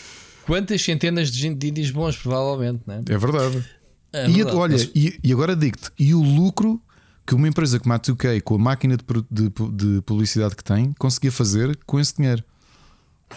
Quantas 0.46 0.82
centenas 0.82 1.30
de 1.30 1.46
indies 1.48 1.90
bons, 1.90 2.16
provavelmente, 2.16 2.82
né? 2.86 3.02
É 3.08 3.18
verdade. 3.18 3.64
É 4.12 4.28
e, 4.28 4.32
verdade, 4.32 4.56
olha, 4.56 4.72
mas- 4.72 4.90
e, 4.94 5.18
e 5.22 5.32
agora 5.32 5.54
digo-te: 5.54 5.90
e 5.98 6.14
o 6.14 6.22
lucro 6.22 6.82
que 7.26 7.34
uma 7.34 7.46
empresa 7.46 7.78
como 7.78 7.92
a 7.92 7.98
2K, 7.98 8.40
com 8.42 8.56
a 8.56 8.58
máquina 8.58 8.96
de, 8.96 9.04
de, 9.30 9.50
de 9.72 10.02
publicidade 10.02 10.56
que 10.56 10.64
tem, 10.64 10.92
conseguia 10.98 11.30
fazer 11.30 11.78
com 11.86 12.00
esse 12.00 12.16
dinheiro? 12.16 12.42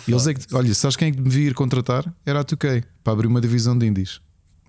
Eles 0.07 0.25
é 0.25 0.33
que, 0.33 0.55
olha, 0.55 0.73
sabes 0.73 0.95
quem 0.95 1.09
é 1.09 1.11
que 1.11 1.21
devia 1.21 1.49
ir 1.49 1.53
contratar? 1.53 2.11
Era 2.25 2.39
a 2.39 2.43
2K 2.43 2.83
para 3.03 3.13
abrir 3.13 3.27
uma 3.27 3.39
divisão 3.39 3.77
de 3.77 3.85
indies. 3.85 4.19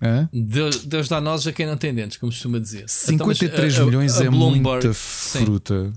Hã? 0.01 0.29
Deus, 0.31 0.85
Deus 0.85 1.07
dá 1.07 1.19
nós 1.19 1.47
a 1.47 1.51
quem 1.51 1.65
não 1.65 1.77
tem 1.77 1.93
dentes, 1.93 2.17
como 2.17 2.31
costuma 2.31 2.59
dizer. 2.59 2.85
Então, 3.09 3.25
mas 3.25 3.37
53 3.39 3.75
a- 3.79 3.81
a- 3.81 3.85
milhões 3.85 4.21
a 4.21 4.25
é 4.25 4.29
muita 4.29 4.93
sim. 4.93 5.39
fruta 5.39 5.91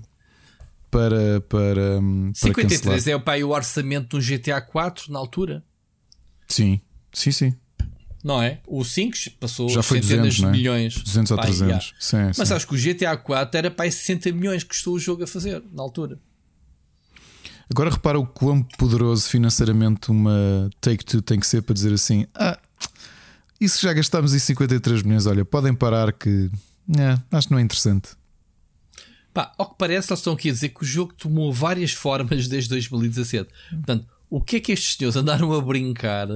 para, 0.89 1.41
para, 1.41 1.99
hum, 2.01 2.31
para 2.33 2.47
53 2.53 2.81
cancelar. 2.81 3.07
é 3.09 3.15
o 3.15 3.21
pai 3.21 3.43
o 3.43 3.49
orçamento 3.49 4.09
de 4.09 4.15
um 4.17 4.21
GTA 4.37 4.59
4 4.61 5.11
na 5.11 5.19
altura. 5.19 5.63
Sim, 6.47 6.81
sim, 7.13 7.31
sim. 7.31 7.53
Não 8.23 8.41
é? 8.41 8.59
O 8.67 8.83
5 8.83 9.15
passou 9.39 9.69
Já 9.69 9.81
foi 9.81 10.01
centenas 10.01 10.35
200, 10.35 10.37
de 10.37 10.45
é? 10.45 10.51
milhões. 10.51 10.95
200 11.03 11.31
ou 11.31 11.37
Pá, 11.37 11.43
300. 11.43 11.67
yeah. 11.67 11.85
Sim, 11.99 12.17
Mas 12.37 12.47
sim. 12.47 12.53
acho 12.53 12.67
que 12.67 12.75
o 12.75 12.77
GTA 12.77 13.15
4 13.17 13.57
era 13.57 13.71
para 13.71 13.85
aí 13.85 13.91
60 13.91 14.31
milhões 14.31 14.63
que 14.63 14.69
custou 14.69 14.93
o 14.95 14.99
jogo 14.99 15.23
a 15.23 15.27
fazer 15.27 15.63
na 15.73 15.81
altura. 15.81 16.19
Agora 17.71 17.91
repara 17.91 18.19
o 18.19 18.25
quão 18.25 18.63
poderoso 18.63 19.29
financeiramente 19.29 20.09
uma 20.09 20.69
Take-Two 20.81 21.21
tem 21.21 21.39
que 21.39 21.45
ser 21.45 21.61
para 21.61 21.73
dizer 21.75 21.93
assim: 21.93 22.25
Ah, 22.33 22.57
isso 23.61 23.79
já 23.81 23.93
gastámos 23.93 24.33
em 24.33 24.39
53 24.39 25.03
milhões. 25.03 25.25
Olha, 25.27 25.45
podem 25.45 25.73
parar 25.73 26.11
que. 26.11 26.49
É, 26.97 27.19
acho 27.37 27.47
que 27.47 27.51
não 27.53 27.59
é 27.59 27.61
interessante. 27.61 28.09
Pá, 29.31 29.53
ao 29.57 29.69
que 29.69 29.75
parece, 29.77 30.11
eles 30.11 30.19
estão 30.19 30.33
aqui 30.33 30.49
a 30.49 30.51
dizer 30.51 30.69
que 30.69 30.81
o 30.81 30.85
jogo 30.85 31.13
tomou 31.13 31.53
várias 31.53 31.91
formas 31.91 32.47
desde 32.49 32.69
2017. 32.69 33.47
Portanto, 33.69 34.07
o 34.29 34.41
que 34.41 34.55
é 34.55 34.59
que 34.59 34.71
estes 34.71 34.95
senhores 34.97 35.15
andaram 35.15 35.53
a 35.53 35.61
brincar? 35.61 36.27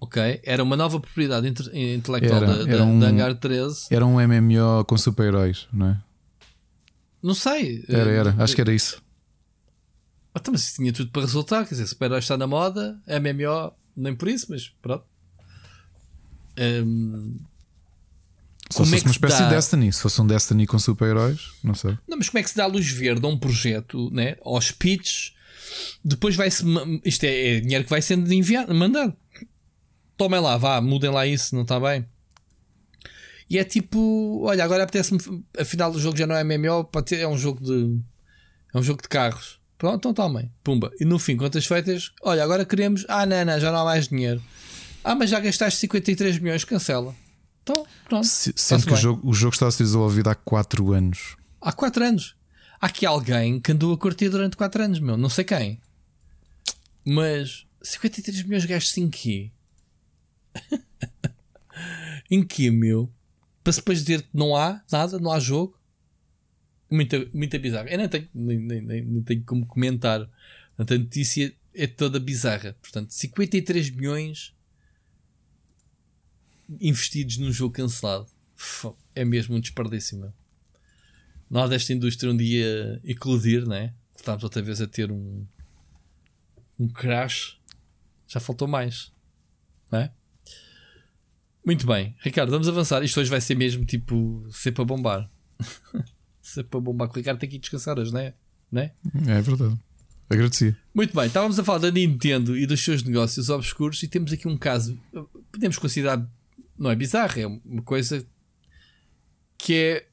Ok? 0.00 0.40
Era 0.44 0.62
uma 0.62 0.76
nova 0.76 0.98
propriedade 0.98 1.46
inte- 1.46 1.70
intelectual 1.76 2.42
Era- 2.42 2.64
da, 2.64 2.72
era 2.72 2.84
um- 2.84 2.98
da 2.98 3.08
Hangar 3.08 3.34
13. 3.34 3.86
Era 3.90 4.06
um 4.06 4.18
MMO 4.18 4.84
com 4.86 4.96
super-heróis, 4.96 5.68
não 5.72 5.88
é? 5.88 6.02
Não 7.22 7.34
sei. 7.34 7.84
Era, 7.86 8.10
era. 8.10 8.34
Acho 8.38 8.54
que 8.54 8.60
era 8.62 8.72
isso. 8.72 9.02
Ah, 10.34 10.38
então, 10.40 10.52
mas 10.52 10.62
isso 10.64 10.76
tinha 10.76 10.92
tudo 10.92 11.10
para 11.10 11.22
resultar. 11.22 11.64
Quer 11.64 11.74
dizer, 11.74 11.86
super 11.86 12.10
está 12.12 12.36
na 12.38 12.46
moda, 12.46 12.98
MMO, 13.06 13.72
nem 13.94 14.14
por 14.14 14.28
isso, 14.28 14.46
mas 14.48 14.68
pronto. 14.80 15.04
Hum, 16.58 17.36
Só 18.70 18.84
se 18.84 18.90
é 18.90 18.92
fosse 18.92 19.02
que 19.02 19.08
uma 19.08 19.12
espécie 19.12 19.38
dá? 19.40 19.48
de 19.48 19.54
Destiny. 19.54 19.92
Se 19.92 20.00
fosse 20.02 20.20
um 20.22 20.26
Destiny 20.26 20.66
com 20.66 20.78
super-heróis, 20.78 21.50
não 21.62 21.74
sei. 21.74 21.96
Não, 22.08 22.16
mas 22.16 22.28
como 22.28 22.38
é 22.38 22.42
que 22.42 22.50
se 22.50 22.56
dá 22.56 22.66
luz 22.66 22.88
verde 22.90 23.24
a 23.26 23.28
um 23.28 23.38
projeto, 23.38 24.10
né? 24.12 24.36
aos 24.44 24.70
pitches, 24.70 25.34
depois 26.04 26.36
vai-se. 26.36 26.64
Isto 27.04 27.24
é, 27.24 27.56
é 27.56 27.60
dinheiro 27.60 27.84
que 27.84 27.90
vai 27.90 28.00
sendo 28.00 28.32
enviado, 28.32 28.74
mandado. 28.74 29.14
Tomem 30.20 30.38
lá, 30.38 30.58
vá, 30.58 30.82
mudem 30.82 31.08
lá 31.08 31.26
isso, 31.26 31.54
não 31.54 31.62
está 31.62 31.80
bem? 31.80 32.04
E 33.48 33.56
é 33.58 33.64
tipo, 33.64 34.42
olha, 34.44 34.62
agora 34.62 34.82
apetece-me. 34.84 35.18
Afinal, 35.58 35.90
o 35.90 35.98
jogo 35.98 36.14
já 36.18 36.26
não 36.26 36.34
é 36.36 36.44
MMO, 36.44 36.86
é 37.12 37.26
um 37.26 37.38
jogo 37.38 37.64
de. 37.64 37.98
É 38.74 38.78
um 38.78 38.82
jogo 38.82 39.00
de 39.00 39.08
carros. 39.08 39.58
Pronto, 39.78 39.96
então 39.96 40.12
tomem, 40.12 40.52
pumba. 40.62 40.92
E 41.00 41.06
no 41.06 41.18
fim, 41.18 41.38
contas 41.38 41.64
feitas, 41.64 42.12
olha, 42.22 42.44
agora 42.44 42.66
queremos. 42.66 43.06
Ah, 43.08 43.24
não, 43.24 43.42
não, 43.46 43.58
já 43.58 43.72
não 43.72 43.78
há 43.78 43.84
mais 43.86 44.08
dinheiro. 44.08 44.42
Ah, 45.02 45.14
mas 45.14 45.30
já 45.30 45.40
gastaste 45.40 45.80
53 45.80 46.38
milhões, 46.38 46.64
cancela. 46.64 47.14
Então, 47.62 47.86
pronto. 48.06 48.26
Se- 48.26 48.52
Sendo 48.54 48.84
que 48.84 48.92
o 48.92 48.96
jogo, 48.96 49.26
o 49.26 49.32
jogo 49.32 49.54
está 49.54 49.68
a 49.68 49.70
ser 49.70 49.84
desenvolvido 49.84 50.28
há 50.28 50.34
4 50.34 50.92
anos. 50.92 51.34
Há 51.62 51.72
4 51.72 52.04
anos. 52.04 52.36
Há 52.78 52.86
aqui 52.88 53.06
alguém 53.06 53.58
que 53.58 53.72
andou 53.72 53.94
a 53.94 53.96
curtir 53.96 54.28
durante 54.28 54.54
4 54.54 54.82
anos, 54.84 55.00
meu. 55.00 55.16
Não 55.16 55.30
sei 55.30 55.44
quem. 55.44 55.80
Mas 57.06 57.64
53 57.82 58.42
milhões 58.44 58.66
gastos 58.66 58.98
em 58.98 59.08
quê? 59.08 59.50
em 62.30 62.42
quê, 62.42 62.70
meu? 62.70 63.12
Para 63.62 63.72
depois 63.72 64.00
dizer 64.00 64.22
que 64.22 64.28
não 64.32 64.56
há 64.56 64.82
nada, 64.90 65.18
não 65.18 65.30
há 65.30 65.38
jogo. 65.38 65.78
Muita, 66.90 67.24
muita 67.32 67.58
bizarra. 67.58 67.88
Eu 67.88 67.98
nem 67.98 68.08
tenho, 68.08 68.28
nem, 68.34 68.58
nem, 68.58 68.82
nem, 68.82 69.22
tenho 69.22 69.44
como 69.44 69.66
comentar. 69.66 70.28
Portanto, 70.76 70.94
a 70.94 70.98
notícia 70.98 71.54
é 71.74 71.86
toda 71.86 72.18
bizarra. 72.18 72.76
Portanto, 72.80 73.10
53 73.10 73.90
milhões 73.90 74.54
investidos 76.80 77.36
num 77.36 77.52
jogo 77.52 77.74
cancelado. 77.74 78.26
É 79.14 79.24
mesmo 79.24 79.56
um 79.56 79.60
desperdício, 79.60 80.18
meu. 80.18 80.32
Nós 81.48 81.70
desta 81.70 81.92
indústria 81.92 82.32
um 82.32 82.36
dia 82.36 83.00
eclodir, 83.04 83.66
né? 83.66 83.94
Estamos 84.16 84.44
outra 84.44 84.62
vez 84.62 84.80
a 84.80 84.86
ter 84.86 85.10
um 85.10 85.46
um 86.80 86.88
crash. 86.88 87.58
Já 88.26 88.40
faltou 88.40 88.66
mais, 88.66 89.12
não 89.90 89.98
é? 89.98 90.12
Muito 91.64 91.86
bem, 91.86 92.14
Ricardo, 92.20 92.50
vamos 92.50 92.68
avançar. 92.68 93.02
Isto 93.02 93.20
hoje 93.20 93.30
vai 93.30 93.40
ser 93.40 93.54
mesmo 93.54 93.84
tipo 93.84 94.46
ser 94.50 94.72
para 94.72 94.84
bombar. 94.84 95.30
ser 96.40 96.64
para 96.64 96.80
bombar. 96.80 97.08
O 97.08 97.12
Ricardo 97.12 97.38
tem 97.38 97.48
que 97.48 97.56
ir 97.56 97.58
descansar 97.58 97.98
hoje, 97.98 98.12
não 98.12 98.20
é? 98.20 98.34
Não 98.70 98.82
é? 98.82 98.94
É 99.26 99.42
verdade. 99.42 99.78
Agradecia. 100.28 100.76
Muito 100.94 101.14
bem, 101.14 101.26
estávamos 101.26 101.58
a 101.58 101.64
falar 101.64 101.78
da 101.78 101.90
Nintendo 101.90 102.56
e 102.56 102.64
dos 102.64 102.80
seus 102.82 103.02
negócios 103.02 103.50
obscuros 103.50 104.00
e 104.02 104.08
temos 104.08 104.32
aqui 104.32 104.46
um 104.46 104.56
caso, 104.56 104.96
podemos 105.50 105.76
considerar, 105.76 106.24
não 106.78 106.88
é 106.88 106.94
bizarro, 106.94 107.40
é 107.40 107.46
uma 107.46 107.82
coisa 107.82 108.24
que 109.58 109.74
é 109.74 110.06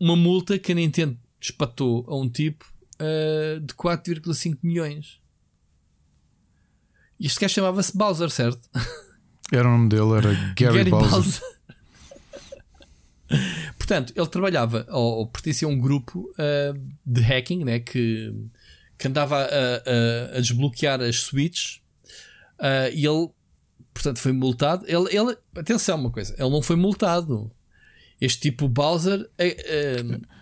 uma 0.00 0.16
multa 0.16 0.58
que 0.58 0.72
a 0.72 0.74
Nintendo 0.74 1.18
despatou 1.38 2.06
a 2.08 2.16
um 2.16 2.26
tipo 2.26 2.64
ah, 2.98 3.60
de 3.60 3.74
4,5 3.74 4.58
milhões. 4.62 5.20
Isto 7.18 7.38
que 7.38 7.48
chamava-se 7.48 7.96
Bowser, 7.96 8.30
certo? 8.30 8.68
Era 9.52 9.68
o 9.68 9.70
nome 9.72 9.88
dele, 9.88 10.12
era 10.16 10.32
Gary, 10.56 10.90
Bowser. 10.90 11.42
Portanto, 13.78 14.12
ele 14.16 14.26
trabalhava 14.26 14.86
ou, 14.90 15.18
ou 15.18 15.26
pertencia 15.26 15.66
a 15.66 15.70
um 15.70 15.78
grupo 15.78 16.30
ah, 16.38 16.74
de 17.04 17.20
hacking 17.20 17.64
né, 17.64 17.78
que, 17.80 18.32
que 18.98 19.08
andava 19.08 19.36
a, 19.38 19.46
a- 19.46 20.36
a 20.36 20.40
desbloquear 20.40 21.00
as 21.00 21.20
switches 21.20 21.80
ah, 22.58 22.88
e 22.90 23.04
ele, 23.06 23.28
portanto, 23.92 24.18
foi 24.18 24.32
multado. 24.32 24.84
Ele, 24.86 25.08
ele, 25.16 25.36
atenção, 25.56 25.98
uma 25.98 26.10
coisa, 26.10 26.34
ele 26.38 26.50
não 26.50 26.62
foi 26.62 26.76
multado. 26.76 27.50
Este 28.20 28.40
tipo 28.42 28.68
Bowser 28.68 29.28
A- 29.38 29.42
a- 29.42 30.34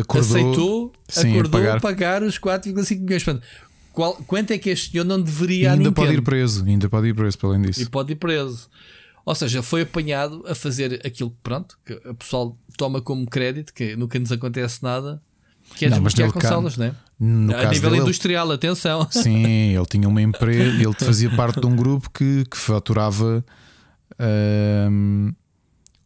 Acordou, 0.00 0.20
aceitou, 0.20 0.92
sim, 1.08 1.28
a 1.28 1.30
acordou 1.32 1.50
pagar. 1.60 1.80
pagar. 1.80 2.22
os 2.22 2.38
4,5 2.38 3.00
milhões. 3.00 3.24
Portanto, 3.24 3.46
qual- 3.96 4.14
quanto 4.26 4.50
é 4.52 4.58
que 4.58 4.68
este 4.68 4.90
senhor 4.92 5.04
não 5.04 5.20
deveria 5.20 5.70
à 5.70 5.72
ainda 5.72 5.90
pode 5.90 6.12
ir 6.12 6.20
preso. 6.22 6.64
Ainda 6.66 6.88
pode 6.88 7.08
ir 7.08 7.14
preso, 7.14 7.38
além 7.44 7.62
disso. 7.62 7.80
E 7.80 7.86
pode 7.86 8.12
ir 8.12 8.16
preso. 8.16 8.68
Ou 9.24 9.34
seja, 9.34 9.62
foi 9.62 9.82
apanhado 9.82 10.44
a 10.46 10.54
fazer 10.54 11.00
aquilo 11.04 11.30
que, 11.30 11.36
pronto, 11.42 11.76
que 11.84 11.94
o 11.94 12.14
pessoal 12.14 12.56
toma 12.76 13.00
como 13.00 13.26
crédito, 13.26 13.72
que 13.72 13.96
nunca 13.96 14.18
nos 14.18 14.30
acontece 14.30 14.82
nada, 14.82 15.20
que 15.74 15.86
é 15.86 15.88
Não, 15.88 16.00
desbloquear 16.02 16.32
consolas, 16.32 16.76
né? 16.76 16.94
No 17.18 17.52
A 17.56 17.64
nível 17.70 17.90
dele, 17.90 18.02
ele- 18.02 18.08
industrial, 18.08 18.52
atenção. 18.52 19.08
Sim, 19.10 19.74
ele 19.74 19.86
tinha 19.86 20.06
uma 20.08 20.20
empresa, 20.22 20.76
ele 20.82 20.92
fazia 20.94 21.30
parte 21.34 21.58
de 21.58 21.66
um 21.66 21.74
grupo 21.74 22.08
que, 22.10 22.44
que 22.50 22.56
faturava 22.56 23.42
ahm, 24.18 25.32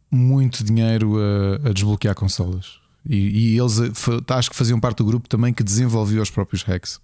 muito 0.09 0.63
dinheiro 0.63 1.17
a, 1.19 1.69
a 1.69 1.73
desbloquear 1.73 2.15
consolas. 2.15 2.79
E, 3.07 3.53
e 3.53 3.59
eles 3.59 3.77
acho 4.29 4.49
que 4.49 4.55
faziam 4.55 4.79
parte 4.79 4.97
do 4.97 5.05
grupo 5.05 5.27
também 5.27 5.53
que 5.53 5.63
desenvolvia 5.63 6.21
os 6.21 6.29
próprios 6.29 6.63
hacks. 6.63 6.99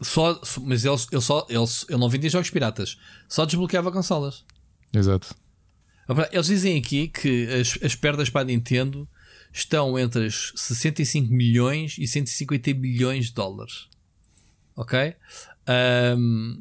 Só, 0.00 0.40
mas 0.60 0.84
ele, 0.84 0.96
ele, 1.10 1.20
só, 1.20 1.46
ele, 1.48 1.64
ele 1.88 1.98
não 1.98 2.08
vendia 2.08 2.28
jogos 2.28 2.50
piratas, 2.50 2.98
só 3.28 3.44
desbloqueava 3.44 3.90
consolas. 3.90 4.44
Exato. 4.92 5.34
Eles 6.30 6.46
dizem 6.46 6.78
aqui 6.78 7.08
que 7.08 7.48
as, 7.52 7.78
as 7.82 7.94
perdas 7.94 8.30
para 8.30 8.42
a 8.42 8.44
Nintendo 8.44 9.08
estão 9.52 9.98
entre 9.98 10.26
os 10.26 10.52
65 10.54 11.32
milhões 11.32 11.96
e 11.98 12.06
150 12.06 12.74
milhões 12.74 13.26
de 13.26 13.34
dólares. 13.34 13.88
Ok? 14.76 15.16
Ahm, 15.66 16.60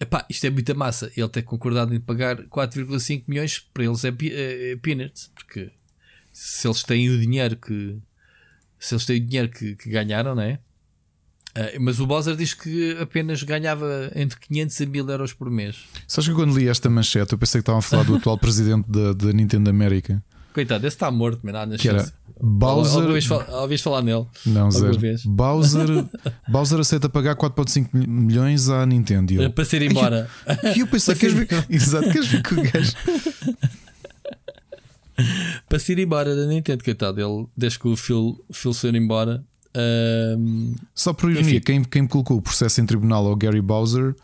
epá, 0.00 0.26
isto 0.28 0.46
é 0.46 0.50
muita 0.50 0.74
massa. 0.74 1.12
Ele 1.16 1.28
ter 1.28 1.42
concordado 1.42 1.94
em 1.94 2.00
pagar 2.00 2.36
4,5 2.48 3.24
milhões 3.28 3.58
para 3.58 3.84
eles 3.84 4.04
é, 4.04 4.08
é, 4.08 4.72
é 4.72 4.76
peanuts, 4.76 5.30
porque 5.34 5.70
se 6.32 6.66
eles 6.66 6.82
têm 6.82 7.10
o 7.10 7.20
dinheiro 7.20 7.56
que 7.56 7.98
se 8.78 8.94
eles 8.94 9.06
têm 9.06 9.16
o 9.16 9.26
dinheiro 9.26 9.48
que, 9.50 9.74
que 9.76 9.90
ganharam, 9.90 10.34
não 10.34 10.42
é? 10.42 10.60
Ah, 11.56 11.70
mas 11.80 11.98
o 12.00 12.06
Bowser 12.06 12.36
diz 12.36 12.52
que 12.54 12.96
apenas 13.00 13.42
ganhava 13.42 14.10
entre 14.14 14.38
500 14.38 14.80
a 14.80 14.86
1000 14.86 15.10
euros 15.10 15.32
por 15.32 15.50
mês. 15.50 15.76
Sabes 16.06 16.28
que 16.28 16.34
quando 16.34 16.56
li 16.56 16.68
esta 16.68 16.90
manchete 16.90 17.32
eu 17.32 17.38
pensei 17.38 17.60
que 17.60 17.62
estavam 17.62 17.78
a 17.78 17.82
falar 17.82 18.02
do 18.04 18.14
atual 18.16 18.36
presidente 18.38 18.84
da, 18.90 19.12
da 19.12 19.32
Nintendo 19.32 19.70
América, 19.70 20.22
Coitado, 20.52 20.86
esse 20.86 20.96
está 20.96 21.10
morto, 21.10 21.40
man, 21.44 21.52
nada 21.52 21.76
que 21.76 21.86
era 21.86 22.10
Bowser. 22.40 23.02
Ouviste 23.04 23.82
falar, 23.84 24.00
nele? 24.02 24.24
Não, 24.46 24.70
zero. 24.70 24.98
vez? 24.98 25.22
Bowser, 25.26 25.86
Bowser 26.48 26.80
aceita 26.80 27.10
pagar 27.10 27.36
4,5 27.36 27.88
mil- 27.92 28.08
milhões 28.08 28.70
à 28.70 28.86
Nintendo. 28.86 29.34
E 29.34 29.36
eu, 29.36 29.50
Para 29.50 29.64
ser 29.66 29.82
embora. 29.82 30.30
e 30.74 30.80
eu 30.80 30.86
pensei, 30.86 31.12
queres 31.16 31.34
ver? 31.34 31.48
Exato, 31.68 32.10
queres 32.10 32.26
ver 32.28 32.42
que 32.42 32.54
o 32.54 32.62
gajo. 32.72 32.92
para 35.68 35.78
se 35.78 35.92
ir 35.92 35.98
embora 35.98 36.34
da 36.34 36.46
Nintendo, 36.46 36.82
coitado. 36.84 37.20
Ele, 37.20 37.46
desde 37.56 37.78
que 37.78 37.88
o 37.88 37.96
Phil, 37.96 38.42
Phil 38.52 38.72
se 38.74 38.86
ir 38.88 38.94
embora. 38.94 39.44
Ahm, 39.76 40.72
Só 40.94 41.12
por 41.12 41.30
ironia, 41.30 41.60
quem, 41.60 41.82
quem 41.84 42.06
colocou 42.06 42.38
o 42.38 42.42
processo 42.42 42.80
em 42.80 42.86
tribunal 42.86 43.26
ao 43.26 43.36
Gary 43.36 43.60
Bowser 43.60 44.14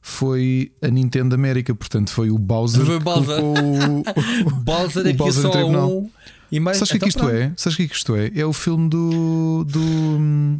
foi 0.00 0.72
a 0.82 0.88
Nintendo 0.88 1.34
América, 1.34 1.74
portanto 1.74 2.10
foi 2.10 2.30
o 2.30 2.38
Bowser 2.38 2.84
Foi 2.84 2.96
o 2.96 2.98
que 2.98 3.04
Bowser. 3.04 3.36
colocou 3.40 4.00
o. 4.00 4.54
Bowser 4.64 5.04
O 5.04 5.08
aqui 5.08 5.16
Bowser 5.18 5.38
em 5.38 5.42
só 5.42 5.50
tribunal. 5.50 5.90
um. 5.90 6.10
E 6.50 6.58
mais, 6.60 6.76
Sabes 6.78 6.90
o 6.90 6.92
que 6.92 6.96
é 6.96 7.00
que 7.00 7.08
então 7.08 7.28
isto 7.28 7.30
pronto. 7.30 7.52
é? 7.52 7.52
Sabes 7.56 7.74
o 7.74 7.76
que 7.76 7.82
é 7.84 7.88
que 7.88 7.94
isto 7.94 8.16
é? 8.16 8.30
É 8.34 8.44
o 8.46 8.52
filme 8.52 8.88
do. 8.88 9.64
do 9.64 10.58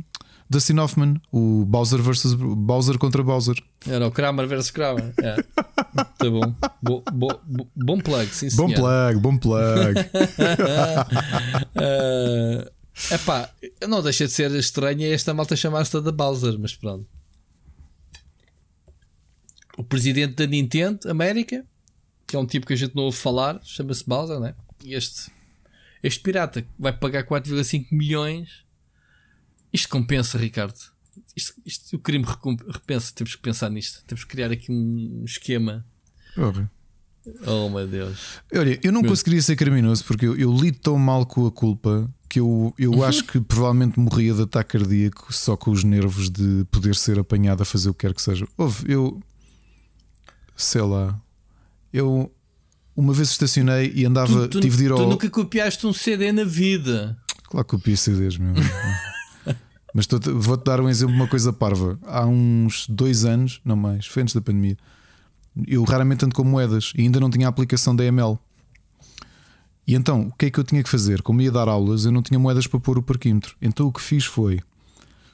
Dustin 0.48 0.78
Hoffman, 0.78 1.14
o 1.32 1.64
Bowser 1.66 2.00
versus 2.03 2.34
Bowser 2.34 2.98
contra 2.98 3.22
Bowser. 3.22 3.57
Era 3.86 4.07
o 4.07 4.11
Kramer 4.11 4.46
versus 4.46 4.70
Kramer. 4.70 5.12
É. 5.18 5.42
Tá 5.94 6.30
bom. 6.30 6.55
Bo, 6.82 7.03
bo, 7.11 7.40
bo- 7.46 7.68
bom 7.74 7.98
plug, 7.98 8.26
sim 8.34 8.48
Bom 8.55 8.70
plug, 8.70 9.18
bom 9.18 9.36
plug. 9.38 9.98
É 11.74 12.70
epá, 13.11 13.51
não 13.88 14.03
deixa 14.03 14.26
de 14.26 14.32
ser 14.32 14.51
estranha 14.53 15.12
esta 15.12 15.32
malta 15.34 15.57
chamar-se 15.57 15.90
toda 15.90 16.12
Bowser, 16.12 16.59
mas 16.59 16.74
pronto. 16.74 17.07
o 19.76 19.84
presidente 19.84 20.34
da 20.34 20.47
Nintendo 20.47 21.11
América, 21.11 21.64
que 22.26 22.36
é 22.36 22.38
um 22.38 22.47
tipo 22.47 22.66
que 22.66 22.72
a 22.72 22.76
gente 22.76 22.95
não 22.95 23.05
ouve 23.05 23.16
falar, 23.16 23.61
chama-se 23.62 24.05
Bowser, 24.07 24.38
né? 24.38 24.55
E 24.84 24.95
este, 24.95 25.30
este 26.03 26.20
pirata 26.20 26.66
vai 26.78 26.93
pagar 26.93 27.24
4,5 27.24 27.88
milhões. 27.93 28.64
Isto 29.72 29.88
compensa, 29.88 30.38
Ricardo. 30.38 30.78
Isto, 31.36 31.55
isto, 31.64 31.97
o 31.97 31.99
crime 31.99 32.24
repensa. 32.68 33.12
Temos 33.14 33.34
que 33.34 33.43
pensar 33.43 33.70
nisto. 33.70 34.03
Temos 34.07 34.24
que 34.24 34.30
criar 34.30 34.51
aqui 34.51 34.70
um 34.70 35.24
esquema. 35.24 35.84
Óbvio. 36.36 36.70
Oh 37.47 37.68
meu 37.68 37.86
Deus. 37.86 38.40
Olha, 38.53 38.78
eu 38.82 38.93
não 38.93 39.01
meu... 39.01 39.11
conseguiria 39.11 39.40
ser 39.40 39.55
criminoso 39.55 40.05
porque 40.05 40.26
eu, 40.26 40.36
eu 40.36 40.53
lido 40.55 40.78
tão 40.78 40.99
mal 40.99 41.24
com 41.24 41.47
a 41.47 41.53
culpa 41.53 42.12
que 42.33 42.41
eu, 42.41 42.72
eu 42.78 42.93
uhum. 42.93 43.05
acho 43.05 43.24
que 43.24 43.39
provavelmente 43.39 44.01
morria 44.01 44.33
de 44.33 44.41
ataque 44.41 44.78
cardíaco 44.78 45.30
só 45.30 45.55
com 45.55 45.70
os 45.70 45.85
nervos 45.85 46.30
de 46.30 46.64
poder 46.70 46.95
ser 46.95 47.18
apanhado 47.18 47.62
a 47.62 47.66
fazer 47.66 47.91
o 47.91 47.93
que 47.93 48.07
quer 48.07 48.14
que 48.14 48.22
seja. 48.22 48.49
Houve, 48.57 48.91
eu 48.91 49.20
sei 50.57 50.80
lá, 50.80 51.20
eu 51.93 52.33
uma 52.97 53.12
vez 53.12 53.28
estacionei 53.28 53.93
e 53.95 54.07
andava, 54.07 54.49
tu, 54.49 54.49
tu, 54.49 54.61
tive 54.62 54.78
de 54.78 54.85
ir 54.85 54.93
ao. 54.93 54.97
Tu 54.97 55.07
nunca 55.07 55.28
copiaste 55.28 55.87
um 55.87 55.93
CD 55.93 56.33
na 56.33 56.45
vida. 56.45 57.18
Claro 57.51 57.66
que 57.66 57.76
copiei 57.76 57.99
CDs, 57.99 58.39
meu. 58.39 58.55
Mas 59.93 60.07
vou-te 60.07 60.64
dar 60.64 60.80
um 60.80 60.89
exemplo, 60.89 61.14
uma 61.14 61.28
coisa 61.28 61.53
parva. 61.53 61.99
Há 62.07 62.24
uns 62.24 62.87
dois 62.89 63.26
anos, 63.26 63.61
não 63.62 63.76
mais, 63.76 64.07
foi 64.07 64.22
antes 64.22 64.35
da 64.35 64.41
pandemia 64.41 64.78
eu 65.66 65.85
raramente 65.85 66.24
ando 66.24 66.35
com 66.35 66.45
moedas 66.45 66.93
e 66.97 67.03
ainda 67.03 67.20
não 67.20 67.30
tinha 67.30 67.47
a 67.47 67.51
aplicação 67.51 67.95
da 67.95 68.05
ML. 68.05 68.39
E 69.87 69.95
então, 69.95 70.28
o 70.28 70.33
que 70.33 70.47
é 70.47 70.51
que 70.51 70.59
eu 70.59 70.64
tinha 70.64 70.83
que 70.83 70.89
fazer? 70.89 71.22
Como 71.22 71.41
ia 71.43 71.51
dar 71.51 71.68
aulas, 71.68 72.05
eu 72.05 72.12
não 72.12 72.22
tinha 72.22 72.39
moedas 72.39 72.66
para 72.66 72.78
pôr 72.78 72.99
o 72.99 73.03
parquímetro. 73.03 73.57
Então 73.61 73.87
o 73.87 73.93
que 73.93 74.01
fiz 74.01 74.24
foi: 74.24 74.61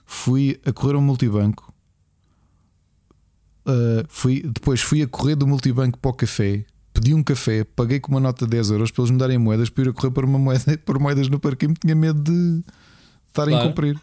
fui 0.07 0.59
a 0.64 0.72
correr 0.72 0.94
ao 0.94 1.03
multibanco, 1.03 1.72
uh, 3.66 4.05
fui, 4.09 4.42
depois 4.42 4.80
fui 4.80 5.03
a 5.03 5.07
correr 5.07 5.36
do 5.36 5.46
multibanco 5.46 5.99
para 5.99 6.11
o 6.11 6.14
café, 6.14 6.64
pedi 6.94 7.12
um 7.12 7.22
café, 7.22 7.64
paguei 7.64 8.01
com 8.01 8.12
uma 8.12 8.20
nota 8.20 8.46
de 8.46 8.51
10 8.53 8.70
euros 8.70 8.90
para 8.90 9.03
eles 9.03 9.11
me 9.11 9.18
darem 9.18 9.38
moedas 9.38 9.68
para 9.68 9.84
ir 9.84 9.88
a 9.90 9.92
correr 9.92 10.11
para 10.11 10.26
uma 10.26 10.38
moeda, 10.38 10.78
por 10.84 10.99
moedas 10.99 11.28
no 11.28 11.38
parquímetro, 11.38 11.80
tinha 11.80 11.94
medo 11.94 12.20
de 12.20 12.62
estarem 13.28 13.55
claro. 13.55 13.66
a 13.66 13.68
cumprir. 13.68 14.01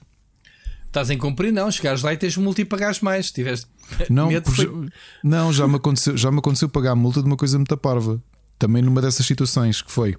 Estás 0.85 1.09
em 1.09 1.17
cumprir, 1.17 1.51
não. 1.51 1.69
Chegares 1.69 2.01
lá 2.03 2.13
e 2.13 2.17
tens 2.17 2.37
multa 2.37 2.61
e 2.61 2.65
pagares 2.65 3.01
mais. 3.01 3.29
Tiveste 3.29 3.67
não, 4.09 4.29
foi... 4.45 4.89
não 5.21 5.51
já, 5.51 5.67
me 5.67 5.75
aconteceu, 5.75 6.15
já 6.15 6.31
me 6.31 6.39
aconteceu 6.39 6.69
pagar 6.69 6.91
a 6.91 6.95
multa 6.95 7.21
de 7.21 7.27
uma 7.27 7.35
coisa 7.35 7.57
muito 7.57 7.75
parva. 7.75 8.21
Também 8.57 8.81
numa 8.81 9.01
dessas 9.01 9.25
situações 9.25 9.81
que 9.81 9.91
foi. 9.91 10.15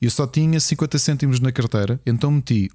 Eu 0.00 0.10
só 0.10 0.26
tinha 0.26 0.60
50 0.60 0.98
cêntimos 0.98 1.40
na 1.40 1.50
carteira, 1.50 2.00
então 2.04 2.30
meti 2.30 2.70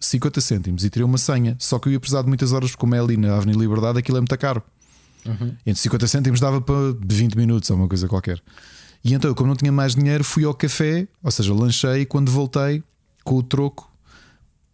50 0.00 0.40
cêntimos 0.40 0.84
e 0.84 0.90
tirei 0.90 1.04
uma 1.04 1.18
senha. 1.18 1.56
Só 1.58 1.78
que 1.78 1.88
eu 1.88 1.92
ia 1.92 2.00
precisar 2.00 2.22
de 2.22 2.28
muitas 2.28 2.52
horas, 2.52 2.74
como 2.74 2.94
é 2.94 3.00
ali 3.00 3.16
na 3.16 3.36
Avenida 3.36 3.58
Liberdade, 3.58 3.98
aquilo 3.98 4.16
é 4.16 4.20
muito 4.20 4.38
caro. 4.38 4.62
Uhum. 5.26 5.54
Entre 5.66 5.80
50 5.82 6.06
cêntimos 6.06 6.40
dava 6.40 6.60
para 6.60 6.74
20 7.00 7.36
minutos 7.36 7.70
ou 7.70 7.76
uma 7.76 7.88
coisa 7.88 8.08
qualquer. 8.08 8.42
E 9.04 9.14
então, 9.14 9.34
como 9.34 9.48
não 9.48 9.56
tinha 9.56 9.72
mais 9.72 9.94
dinheiro, 9.94 10.24
fui 10.24 10.44
ao 10.44 10.54
café, 10.54 11.06
ou 11.22 11.30
seja, 11.30 11.52
lanchei 11.52 12.02
e 12.02 12.06
quando 12.06 12.30
voltei 12.30 12.82
com 13.24 13.36
o 13.36 13.42
troco 13.42 13.90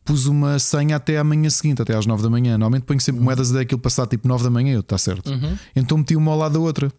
pus 0.04 0.24
uma 0.24 0.58
senha 0.58 0.96
até 0.96 1.18
à 1.18 1.24
manhã 1.24 1.50
seguinte, 1.50 1.82
até 1.82 1.94
às 1.94 2.06
9 2.06 2.22
da 2.22 2.30
manhã. 2.30 2.52
Normalmente 2.52 2.84
ponho 2.84 2.98
sempre 2.98 3.20
moedas 3.20 3.50
até 3.50 3.60
aquilo 3.60 3.78
passar 3.78 4.06
tipo 4.06 4.26
9 4.26 4.42
da 4.42 4.48
manhã, 4.48 4.72
eu, 4.72 4.80
está 4.80 4.96
certo. 4.96 5.30
Uhum. 5.30 5.58
Então 5.76 5.98
meti 5.98 6.16
uma 6.16 6.32
ao 6.32 6.38
lado 6.38 6.54
da 6.54 6.58
outra. 6.58 6.90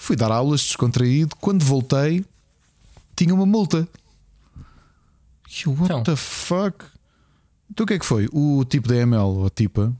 Fui 0.00 0.16
dar 0.16 0.32
aulas 0.32 0.62
descontraído. 0.62 1.36
Quando 1.36 1.62
voltei, 1.62 2.24
tinha 3.14 3.34
uma 3.34 3.44
multa. 3.44 3.86
Eu, 5.62 5.72
what 5.72 5.84
então. 5.84 6.02
the 6.02 6.16
fuck? 6.16 6.86
Então 7.70 7.84
o 7.84 7.86
que 7.86 7.92
é 7.92 7.98
que 7.98 8.06
foi? 8.06 8.26
O 8.32 8.64
tipo 8.64 8.88
da 8.88 8.96
ML 8.96 9.22
ou 9.22 9.46
a 9.46 9.50
tipa 9.50 9.94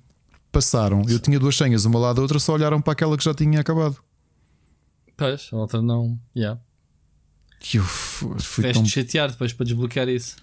passaram. 0.50 1.02
Eu 1.06 1.18
tinha 1.18 1.38
duas 1.38 1.54
senhas, 1.54 1.84
uma 1.84 1.98
lado 1.98 2.16
da 2.16 2.22
outra, 2.22 2.38
só 2.38 2.54
olharam 2.54 2.80
para 2.80 2.94
aquela 2.94 3.14
que 3.14 3.22
já 3.22 3.34
tinha 3.34 3.60
acabado. 3.60 3.98
Pois, 5.18 5.50
a 5.52 5.56
outra 5.56 5.82
não. 5.82 6.18
Yeah. 6.34 6.58
Eu 7.74 7.84
fui 7.84 8.72
tão... 8.72 8.86
chatear 8.86 9.30
depois 9.30 9.52
para 9.52 9.66
desbloquear 9.66 10.08
isso. 10.08 10.36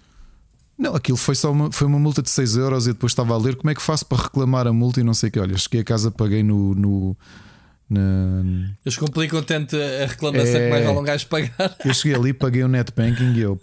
Não, 0.78 0.94
aquilo 0.94 1.18
foi 1.18 1.34
só 1.34 1.50
uma, 1.50 1.72
foi 1.72 1.88
uma 1.88 1.98
multa 1.98 2.22
de 2.22 2.30
6 2.30 2.56
euros 2.58 2.86
e 2.86 2.92
depois 2.92 3.10
estava 3.10 3.34
a 3.34 3.36
ler 3.36 3.56
como 3.56 3.70
é 3.70 3.74
que 3.74 3.82
faço 3.82 4.06
para 4.06 4.22
reclamar 4.22 4.68
a 4.68 4.72
multa 4.72 5.00
e 5.00 5.02
não 5.02 5.14
sei 5.14 5.30
o 5.30 5.32
que. 5.32 5.40
Olha, 5.40 5.58
cheguei 5.58 5.80
a 5.80 5.84
casa, 5.84 6.12
paguei 6.12 6.44
no. 6.44 6.76
no 6.76 7.16
na... 7.88 8.42
Eles 8.84 8.98
complicam 8.98 9.42
tanto 9.42 9.76
a 9.76 10.06
reclamação 10.06 10.60
é... 10.60 10.64
que 10.64 10.70
mais 10.70 10.84
vale 10.84 10.98
um 10.98 11.02
gajo 11.02 11.26
pagar. 11.26 11.76
Eu 11.84 11.94
cheguei 11.94 12.18
ali, 12.18 12.32
paguei 12.32 12.62
o 12.62 12.68
net 12.68 12.92
banking 12.94 13.32
e 13.32 13.40
eu. 13.40 13.60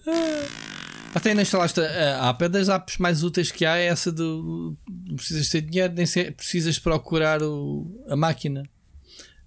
Até 1.13 1.29
ainda 1.29 1.43
instalaste 1.43 1.79
a 1.79 2.29
app, 2.29 2.43
é 2.43 2.49
das 2.49 2.67
apps 2.67 2.97
mais 2.97 3.23
úteis 3.23 3.49
que 3.49 3.65
há 3.65 3.77
é 3.77 3.85
essa 3.85 4.11
do. 4.11 4.75
Não 5.07 5.15
precisas 5.15 5.47
ter 5.47 5.61
dinheiro, 5.61 5.93
nem 5.93 6.05
ser, 6.05 6.33
precisas 6.33 6.77
procurar 6.77 7.41
o, 7.41 8.03
a 8.09 8.17
máquina. 8.17 8.63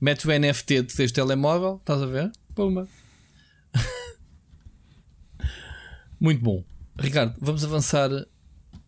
Mete 0.00 0.26
o 0.26 0.30
NFT 0.30 0.82
do 0.82 0.94
teu 0.94 1.12
telemóvel, 1.12 1.76
estás 1.80 2.00
a 2.00 2.06
ver? 2.06 2.30
Puma. 2.54 2.88
Muito 6.18 6.42
bom. 6.42 6.64
Ricardo, 6.98 7.34
vamos 7.38 7.64
avançar 7.64 8.08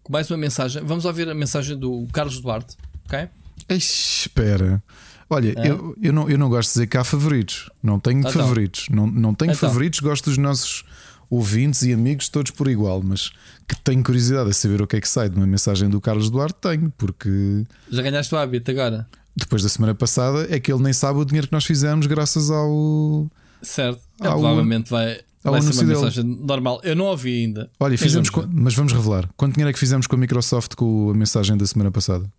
com 0.02 0.12
mais 0.12 0.30
uma 0.30 0.38
mensagem. 0.38 0.82
Vamos 0.82 1.04
ouvir 1.04 1.28
a 1.28 1.34
mensagem 1.34 1.76
do 1.76 2.06
Carlos 2.12 2.40
Duarte, 2.40 2.76
ok? 3.04 3.28
Espera. 3.68 4.82
Olha, 5.30 5.54
é. 5.56 5.70
eu, 5.70 5.96
eu, 6.02 6.12
não, 6.12 6.28
eu 6.28 6.36
não 6.36 6.48
gosto 6.48 6.70
de 6.70 6.72
dizer 6.74 6.86
que 6.88 6.96
há 6.96 7.04
favoritos. 7.04 7.70
Não 7.80 8.00
tenho 8.00 8.18
então. 8.18 8.32
favoritos. 8.32 8.88
Não, 8.90 9.06
não 9.06 9.32
tenho 9.32 9.52
então. 9.52 9.68
favoritos. 9.68 10.00
Gosto 10.00 10.24
dos 10.24 10.36
nossos 10.36 10.84
ouvintes 11.30 11.82
e 11.82 11.92
amigos 11.92 12.28
todos 12.28 12.50
por 12.50 12.68
igual. 12.68 13.00
Mas 13.02 13.30
que 13.68 13.80
tenho 13.82 14.02
curiosidade 14.02 14.50
a 14.50 14.52
saber 14.52 14.82
o 14.82 14.86
que 14.86 14.96
é 14.96 15.00
que 15.00 15.08
sai 15.08 15.28
de 15.28 15.36
uma 15.36 15.46
mensagem 15.46 15.88
do 15.88 16.00
Carlos 16.00 16.28
Duarte, 16.28 16.58
tenho, 16.60 16.92
porque. 16.98 17.64
Já 17.88 18.02
ganhaste 18.02 18.34
o 18.34 18.38
hábito 18.38 18.70
agora? 18.72 19.06
Depois 19.36 19.62
da 19.62 19.68
semana 19.68 19.94
passada, 19.94 20.46
é 20.50 20.58
que 20.58 20.72
ele 20.72 20.82
nem 20.82 20.92
sabe 20.92 21.20
o 21.20 21.24
dinheiro 21.24 21.46
que 21.46 21.52
nós 21.52 21.64
fizemos 21.64 22.06
graças 22.06 22.50
ao. 22.50 23.30
Certo. 23.62 24.00
Ao... 24.20 24.32
provavelmente 24.32 24.90
vai, 24.90 25.20
Há 25.44 25.50
Vai 25.50 25.62
ser 25.62 25.72
uma 25.72 25.84
mensagem 25.84 26.24
normal. 26.24 26.80
Eu 26.84 26.94
não 26.94 27.06
ouvi 27.06 27.44
ainda. 27.44 27.70
Olha, 27.78 27.96
fizemos 27.96 28.28
com, 28.28 28.46
mas 28.52 28.74
vamos 28.74 28.92
revelar. 28.92 29.28
Quanto 29.36 29.54
dinheiro 29.54 29.70
é 29.70 29.72
que 29.72 29.78
fizemos 29.78 30.06
com 30.06 30.16
a 30.16 30.18
Microsoft 30.18 30.74
com 30.74 31.10
a 31.10 31.14
mensagem 31.14 31.56
da 31.56 31.66
semana 31.66 31.90
passada? 31.90 32.30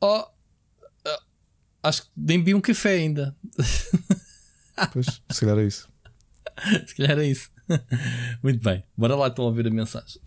Oh, 0.00 0.24
acho 1.82 2.02
que 2.02 2.08
nem 2.16 2.42
vi 2.42 2.54
um 2.54 2.60
café 2.60 2.96
ainda. 2.96 3.36
Pois, 4.94 5.20
se 5.30 5.40
calhar 5.40 5.58
é 5.58 5.66
isso. 5.66 5.90
se 6.86 6.94
calhar 6.94 7.18
é 7.18 7.26
isso. 7.26 7.50
Muito 8.42 8.64
bem, 8.64 8.82
bora 8.96 9.14
lá 9.14 9.28
então 9.28 9.44
ouvir 9.44 9.66
a 9.66 9.70
mensagem. 9.70 10.22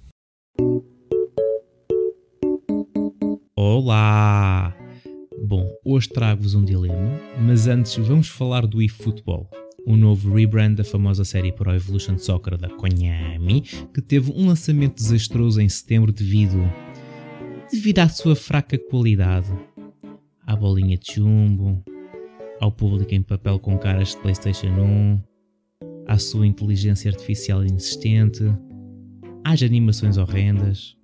Olá! 3.55 4.77
Bom, 5.43 5.67
hoje 5.83 6.07
trago-vos 6.07 6.53
um 6.53 6.63
dilema, 6.63 7.19
mas 7.41 7.65
antes 7.65 7.95
vamos 7.95 8.27
falar 8.27 8.67
do 8.67 8.79
eFootball 8.79 9.49
o 9.85 9.97
novo 9.97 10.33
rebrand 10.35 10.75
da 10.75 10.83
famosa 10.83 11.25
série 11.25 11.51
Pro 11.51 11.73
Evolution 11.73 12.17
Soccer 12.17 12.57
da 12.57 12.69
Konami, 12.69 13.61
que 13.93 14.01
teve 14.01 14.31
um 14.31 14.47
lançamento 14.47 14.95
desastroso 14.95 15.59
em 15.59 15.67
setembro 15.67 16.11
devido, 16.11 16.63
devido 17.71 17.99
à 17.99 18.07
sua 18.07 18.35
fraca 18.35 18.77
qualidade, 18.77 19.51
à 20.45 20.55
bolinha 20.55 20.97
de 20.97 21.13
chumbo, 21.13 21.83
ao 22.59 22.71
público 22.71 23.13
em 23.13 23.21
papel 23.21 23.59
com 23.59 23.77
caras 23.77 24.09
de 24.09 24.17
PlayStation 24.17 24.67
1, 24.67 25.21
à 26.07 26.17
sua 26.17 26.45
inteligência 26.47 27.09
artificial 27.09 27.63
inexistente, 27.63 28.43
às 29.43 29.61
animações 29.61 30.17
horrendas, 30.17 30.95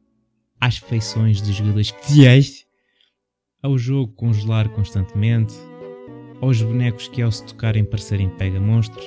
às 0.59 0.77
feições 0.77 1.41
de 1.41 1.51
jogadores 1.53 1.87
especiais, 1.87 2.65
ao 3.61 3.77
jogo 3.77 4.13
congelar 4.13 4.69
constantemente 4.69 5.53
aos 6.41 6.61
bonecos 6.61 7.07
que 7.07 7.21
ao 7.21 7.31
se 7.31 7.45
tocarem 7.45 7.83
parecerem 7.83 8.29
pega 8.37 8.59
monstros, 8.59 9.05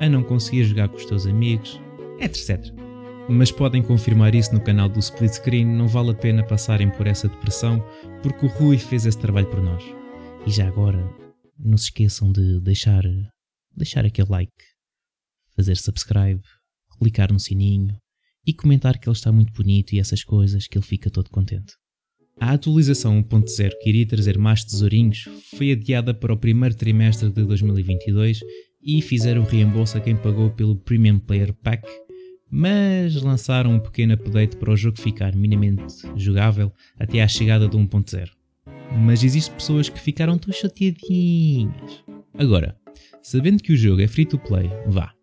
a 0.00 0.08
não 0.08 0.22
conseguir 0.22 0.64
jogar 0.64 0.88
com 0.88 0.96
os 0.96 1.06
teus 1.06 1.26
amigos, 1.26 1.80
etc. 2.18 2.81
Mas 3.28 3.52
podem 3.52 3.82
confirmar 3.82 4.34
isso 4.34 4.52
no 4.52 4.60
canal 4.60 4.88
do 4.88 4.98
Split 4.98 5.32
Screen, 5.32 5.64
não 5.64 5.86
vale 5.86 6.10
a 6.10 6.14
pena 6.14 6.44
passarem 6.44 6.90
por 6.90 7.06
essa 7.06 7.28
depressão, 7.28 7.82
porque 8.22 8.46
o 8.46 8.48
Rui 8.48 8.78
fez 8.78 9.06
esse 9.06 9.18
trabalho 9.18 9.48
por 9.48 9.62
nós. 9.62 9.82
E 10.46 10.50
já 10.50 10.66
agora, 10.66 10.98
não 11.58 11.78
se 11.78 11.84
esqueçam 11.84 12.32
de 12.32 12.60
deixar, 12.60 13.04
deixar 13.76 14.04
aquele 14.04 14.28
like, 14.28 14.52
fazer 15.54 15.76
subscribe, 15.76 16.42
clicar 16.98 17.32
no 17.32 17.38
sininho 17.38 17.96
e 18.44 18.52
comentar 18.52 18.98
que 18.98 19.08
ele 19.08 19.16
está 19.16 19.30
muito 19.30 19.52
bonito 19.52 19.92
e 19.92 20.00
essas 20.00 20.24
coisas, 20.24 20.66
que 20.66 20.76
ele 20.76 20.84
fica 20.84 21.10
todo 21.10 21.30
contente. 21.30 21.74
A 22.40 22.52
atualização 22.52 23.22
1.0 23.22 23.70
que 23.80 23.88
iria 23.88 24.06
trazer 24.06 24.36
mais 24.36 24.64
tesourinhos 24.64 25.28
foi 25.56 25.70
adiada 25.70 26.12
para 26.12 26.32
o 26.32 26.36
primeiro 26.36 26.74
trimestre 26.74 27.30
de 27.30 27.44
2022 27.44 28.40
e 28.82 29.00
fizeram 29.00 29.44
reembolso 29.44 29.96
a 29.96 30.00
quem 30.00 30.16
pagou 30.16 30.50
pelo 30.50 30.74
Premium 30.74 31.20
Player 31.20 31.54
Pack, 31.54 31.86
mas 32.54 33.14
lançaram 33.22 33.72
um 33.72 33.78
pequeno 33.78 34.12
update 34.12 34.58
para 34.58 34.70
o 34.70 34.76
jogo 34.76 35.00
ficar 35.00 35.34
minimamente 35.34 36.06
jogável 36.14 36.70
até 36.98 37.22
à 37.22 37.26
chegada 37.26 37.66
do 37.66 37.78
1.0. 37.78 38.28
Mas 38.94 39.24
existem 39.24 39.54
pessoas 39.54 39.88
que 39.88 39.98
ficaram 39.98 40.36
tão 40.36 40.52
chateadinhas. 40.52 42.04
Agora, 42.38 42.76
sabendo 43.22 43.62
que 43.62 43.72
o 43.72 43.76
jogo 43.76 44.02
é 44.02 44.06
free 44.06 44.26
to 44.26 44.38
play, 44.38 44.70
vá, 44.86 45.14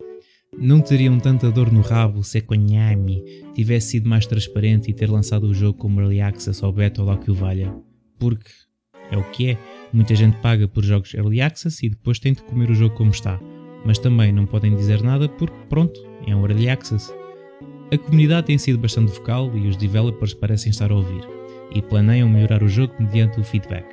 não 0.58 0.82
teriam 0.82 1.20
tanta 1.20 1.52
dor 1.52 1.72
no 1.72 1.82
rabo 1.82 2.24
se 2.24 2.40
a 2.40 2.42
Konami 2.42 3.24
tivesse 3.54 3.92
sido 3.92 4.10
mais 4.10 4.26
transparente 4.26 4.90
e 4.90 4.94
ter 4.94 5.08
lançado 5.08 5.44
o 5.44 5.54
jogo 5.54 5.78
como 5.78 6.02
Early 6.02 6.22
Access 6.22 6.66
ou 6.66 6.74
Beta 6.74 7.02
ou 7.02 7.08
lá 7.08 7.16
que 7.16 7.30
o 7.30 7.36
valha. 7.36 7.72
Porque 8.18 8.50
é 9.12 9.18
o 9.18 9.32
que 9.32 9.52
é. 9.52 9.58
Muita 9.94 10.16
gente 10.16 10.38
paga 10.38 10.68
por 10.68 10.84
jogos 10.84 11.14
Early 11.14 11.42
Access 11.42 11.86
e 11.86 11.90
depois 11.90 12.18
tem 12.18 12.34
de 12.34 12.42
comer 12.42 12.72
o 12.72 12.76
jogo 12.76 12.96
como 12.96 13.12
está, 13.12 13.40
mas 13.86 14.00
também 14.00 14.32
não 14.32 14.48
podem 14.48 14.76
dizer 14.76 15.04
nada 15.04 15.30
porque, 15.30 15.58
pronto, 15.70 16.00
é 16.26 16.36
um 16.36 16.42
Early 16.42 16.70
Access. 16.70 17.19
A 17.92 17.98
comunidade 17.98 18.46
tem 18.46 18.58
sido 18.58 18.78
bastante 18.78 19.12
vocal 19.12 19.52
e 19.58 19.68
os 19.68 19.76
developers 19.76 20.36
parecem 20.36 20.70
estar 20.70 20.92
a 20.92 20.96
ouvir, 20.96 21.24
e 21.74 21.82
planeiam 21.82 22.30
melhorar 22.30 22.62
o 22.62 22.68
jogo 22.68 22.94
mediante 23.00 23.40
o 23.40 23.44
feedback. 23.44 23.84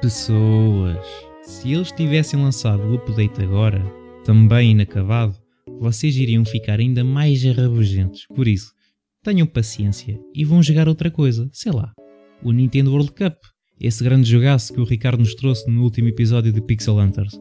Pessoas, 0.00 1.04
se 1.42 1.72
eles 1.72 1.90
tivessem 1.90 2.40
lançado 2.40 2.84
o 2.84 2.94
update 2.94 3.42
agora, 3.42 3.84
também 4.24 4.70
inacabado, 4.70 5.34
vocês 5.80 6.16
iriam 6.16 6.44
ficar 6.44 6.78
ainda 6.78 7.02
mais 7.02 7.42
rabugentos. 7.42 8.24
Por 8.32 8.46
isso, 8.46 8.72
tenham 9.20 9.48
paciência 9.48 10.16
e 10.32 10.44
vão 10.44 10.62
jogar 10.62 10.86
outra 10.88 11.10
coisa, 11.10 11.48
sei 11.52 11.72
lá, 11.72 11.92
o 12.40 12.52
Nintendo 12.52 12.92
World 12.92 13.10
Cup, 13.10 13.34
esse 13.80 14.04
grande 14.04 14.30
jogaço 14.30 14.72
que 14.72 14.80
o 14.80 14.84
Ricardo 14.84 15.18
nos 15.18 15.34
trouxe 15.34 15.68
no 15.68 15.82
último 15.82 16.06
episódio 16.06 16.52
de 16.52 16.60
Pixel 16.60 16.98
Hunters. 16.98 17.36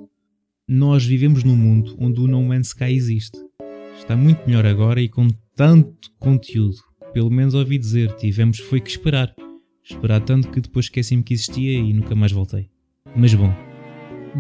Nós 0.68 1.06
vivemos 1.06 1.44
num 1.44 1.56
mundo 1.56 1.96
onde 2.00 2.20
o 2.20 2.28
No 2.28 2.42
Man's 2.42 2.70
Sky 2.70 2.96
existe. 2.96 3.38
Está 3.96 4.16
muito 4.16 4.44
melhor 4.48 4.66
agora 4.66 5.00
e 5.00 5.08
com 5.08 5.28
tanto 5.56 6.12
conteúdo. 6.20 6.78
Pelo 7.14 7.30
menos 7.30 7.54
ouvi 7.54 7.78
dizer, 7.78 8.12
tivemos 8.16 8.60
foi 8.60 8.82
que 8.82 8.90
esperar. 8.90 9.34
Esperar 9.84 10.22
tanto 10.22 10.50
que 10.50 10.62
depois 10.62 10.86
esqueci-me 10.86 11.24
que 11.24 11.34
existia 11.34 11.74
e 11.74 11.94
nunca 11.94 12.16
mais 12.16 12.32
voltei. 12.32 12.70
Mas 13.16 13.34
bom. 13.34 13.54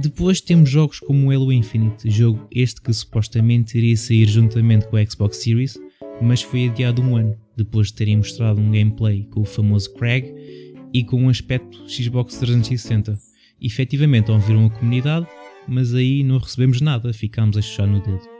Depois 0.02 0.41
temos 0.41 0.69
jogos 0.69 0.99
como 0.99 1.31
Halo 1.31 1.53
Infinite, 1.53 2.10
jogo 2.10 2.48
este 2.49 2.81
que 2.81 2.91
supostamente 2.91 3.77
iria 3.77 3.95
sair 3.95 4.27
juntamente 4.27 4.88
com 4.88 4.98
a 4.98 5.06
Xbox 5.06 5.38
Series, 5.38 5.77
mas 6.19 6.41
foi 6.41 6.68
adiado 6.68 6.99
um 7.02 7.15
ano, 7.15 7.38
depois 7.56 7.88
de 7.88 7.94
terem 7.94 8.18
mostrado 8.18 8.60
um 8.60 8.72
gameplay 8.72 9.27
com 9.30 9.41
o 9.41 9.45
famoso 9.45 9.94
Craig 9.94 10.34
e 10.91 11.03
com 11.03 11.23
um 11.23 11.30
aspecto 11.30 11.88
Xbox 11.88 12.38
360. 12.38 13.19
Efetivamente 13.61 14.31
ouviram 14.31 14.65
a 14.65 14.69
comunidade, 14.72 15.27
mas 15.68 15.94
aí 15.94 16.23
não 16.23 16.40
recebemos 16.40 16.81
nada, 16.81 17.14
ficámos 17.14 17.56
a 17.56 17.61
chuchar 17.61 17.88
no 17.88 18.02
dedo. 18.02 18.32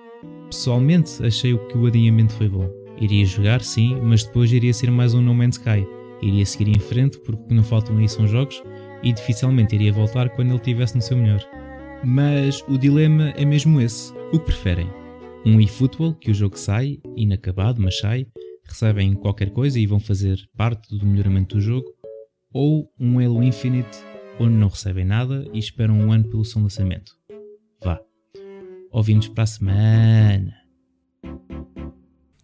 Pessoalmente, 0.54 1.26
achei 1.26 1.58
que 1.58 1.76
o 1.76 1.88
adiamento 1.88 2.32
foi 2.34 2.48
bom. 2.48 2.70
Iria 3.02 3.26
jogar, 3.26 3.64
sim, 3.64 4.00
mas 4.04 4.24
depois 4.24 4.54
iria 4.54 4.72
ser 4.72 4.92
mais 4.92 5.16
um 5.16 5.20
No 5.20 5.34
Man's 5.34 5.56
Sky. 5.58 5.84
Iria 6.22 6.46
seguir 6.46 6.70
em 6.70 6.80
frente, 6.80 7.18
porque 7.18 7.52
não 7.52 7.64
faltam 7.64 7.98
aí 7.98 8.08
são 8.08 8.28
jogos, 8.28 8.62
e 9.02 9.12
dificilmente 9.12 9.74
iria 9.74 9.92
voltar 9.92 10.30
quando 10.30 10.50
ele 10.50 10.58
estivesse 10.58 10.96
no 10.96 11.02
seu 11.02 11.18
melhor. 11.18 11.44
Mas 12.04 12.64
o 12.70 12.78
dilema 12.78 13.30
é 13.32 13.44
mesmo 13.44 13.82
esse. 13.82 14.14
O 14.32 14.38
que 14.38 14.46
preferem? 14.46 14.88
Um 15.44 15.60
eFootball, 15.60 16.14
que 16.14 16.30
o 16.30 16.36
jogo 16.36 16.56
sai, 16.56 17.00
inacabado, 17.18 17.82
mas 17.82 17.98
sai, 17.98 18.28
recebem 18.64 19.16
qualquer 19.16 19.50
coisa 19.50 19.80
e 19.80 19.88
vão 19.88 20.00
fazer 20.00 20.38
parte 20.56 20.96
do 20.96 21.04
melhoramento 21.04 21.56
do 21.56 21.62
jogo, 21.62 21.88
ou 22.54 22.88
um 23.00 23.18
Halo 23.18 23.42
Infinite, 23.42 23.98
onde 24.40 24.54
não 24.54 24.68
recebem 24.68 25.04
nada 25.04 25.50
e 25.52 25.58
esperam 25.58 25.96
um 25.96 26.12
ano 26.12 26.30
pelo 26.30 26.46
seu 26.46 26.62
lançamento. 26.62 27.12
Ouvimos 28.94 29.28
para 29.28 29.44
a 29.44 29.48
semana. 29.48 30.54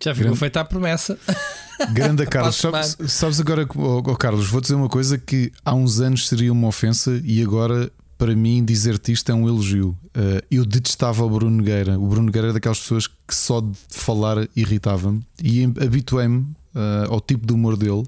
Já 0.01 0.15
ficou 0.15 0.29
Grande... 0.29 0.39
feita 0.39 0.61
a 0.61 0.65
promessa. 0.65 1.19
Grande 1.93 2.25
Carlos, 2.25 2.55
sabes, 2.55 2.97
sabes, 3.07 3.39
agora, 3.39 3.67
oh, 3.75 3.97
oh, 3.99 4.15
Carlos, 4.15 4.49
vou 4.49 4.59
dizer 4.59 4.73
uma 4.73 4.89
coisa 4.89 5.17
que 5.17 5.51
há 5.63 5.75
uns 5.75 6.01
anos 6.01 6.27
seria 6.27 6.51
uma 6.51 6.67
ofensa 6.67 7.21
e 7.23 7.41
agora 7.43 7.91
para 8.17 8.35
mim 8.35 8.65
dizer-te 8.65 9.11
isto 9.11 9.31
é 9.31 9.35
um 9.35 9.47
elogio. 9.47 9.95
Uh, 10.07 10.43
eu 10.49 10.65
detestava 10.65 11.23
o 11.23 11.29
Bruno 11.29 11.55
Nogueira. 11.57 11.99
O 11.99 12.07
Bruno 12.07 12.25
Nogueira 12.25 12.49
é 12.49 12.53
daquelas 12.53 12.79
pessoas 12.79 13.05
que 13.05 13.35
só 13.35 13.61
de 13.61 13.77
falar 13.87 14.49
irritava-me 14.55 15.21
e 15.41 15.63
habituei-me 15.63 16.39
uh, 16.39 17.11
ao 17.11 17.21
tipo 17.21 17.45
de 17.45 17.53
humor 17.53 17.77
dele. 17.77 18.05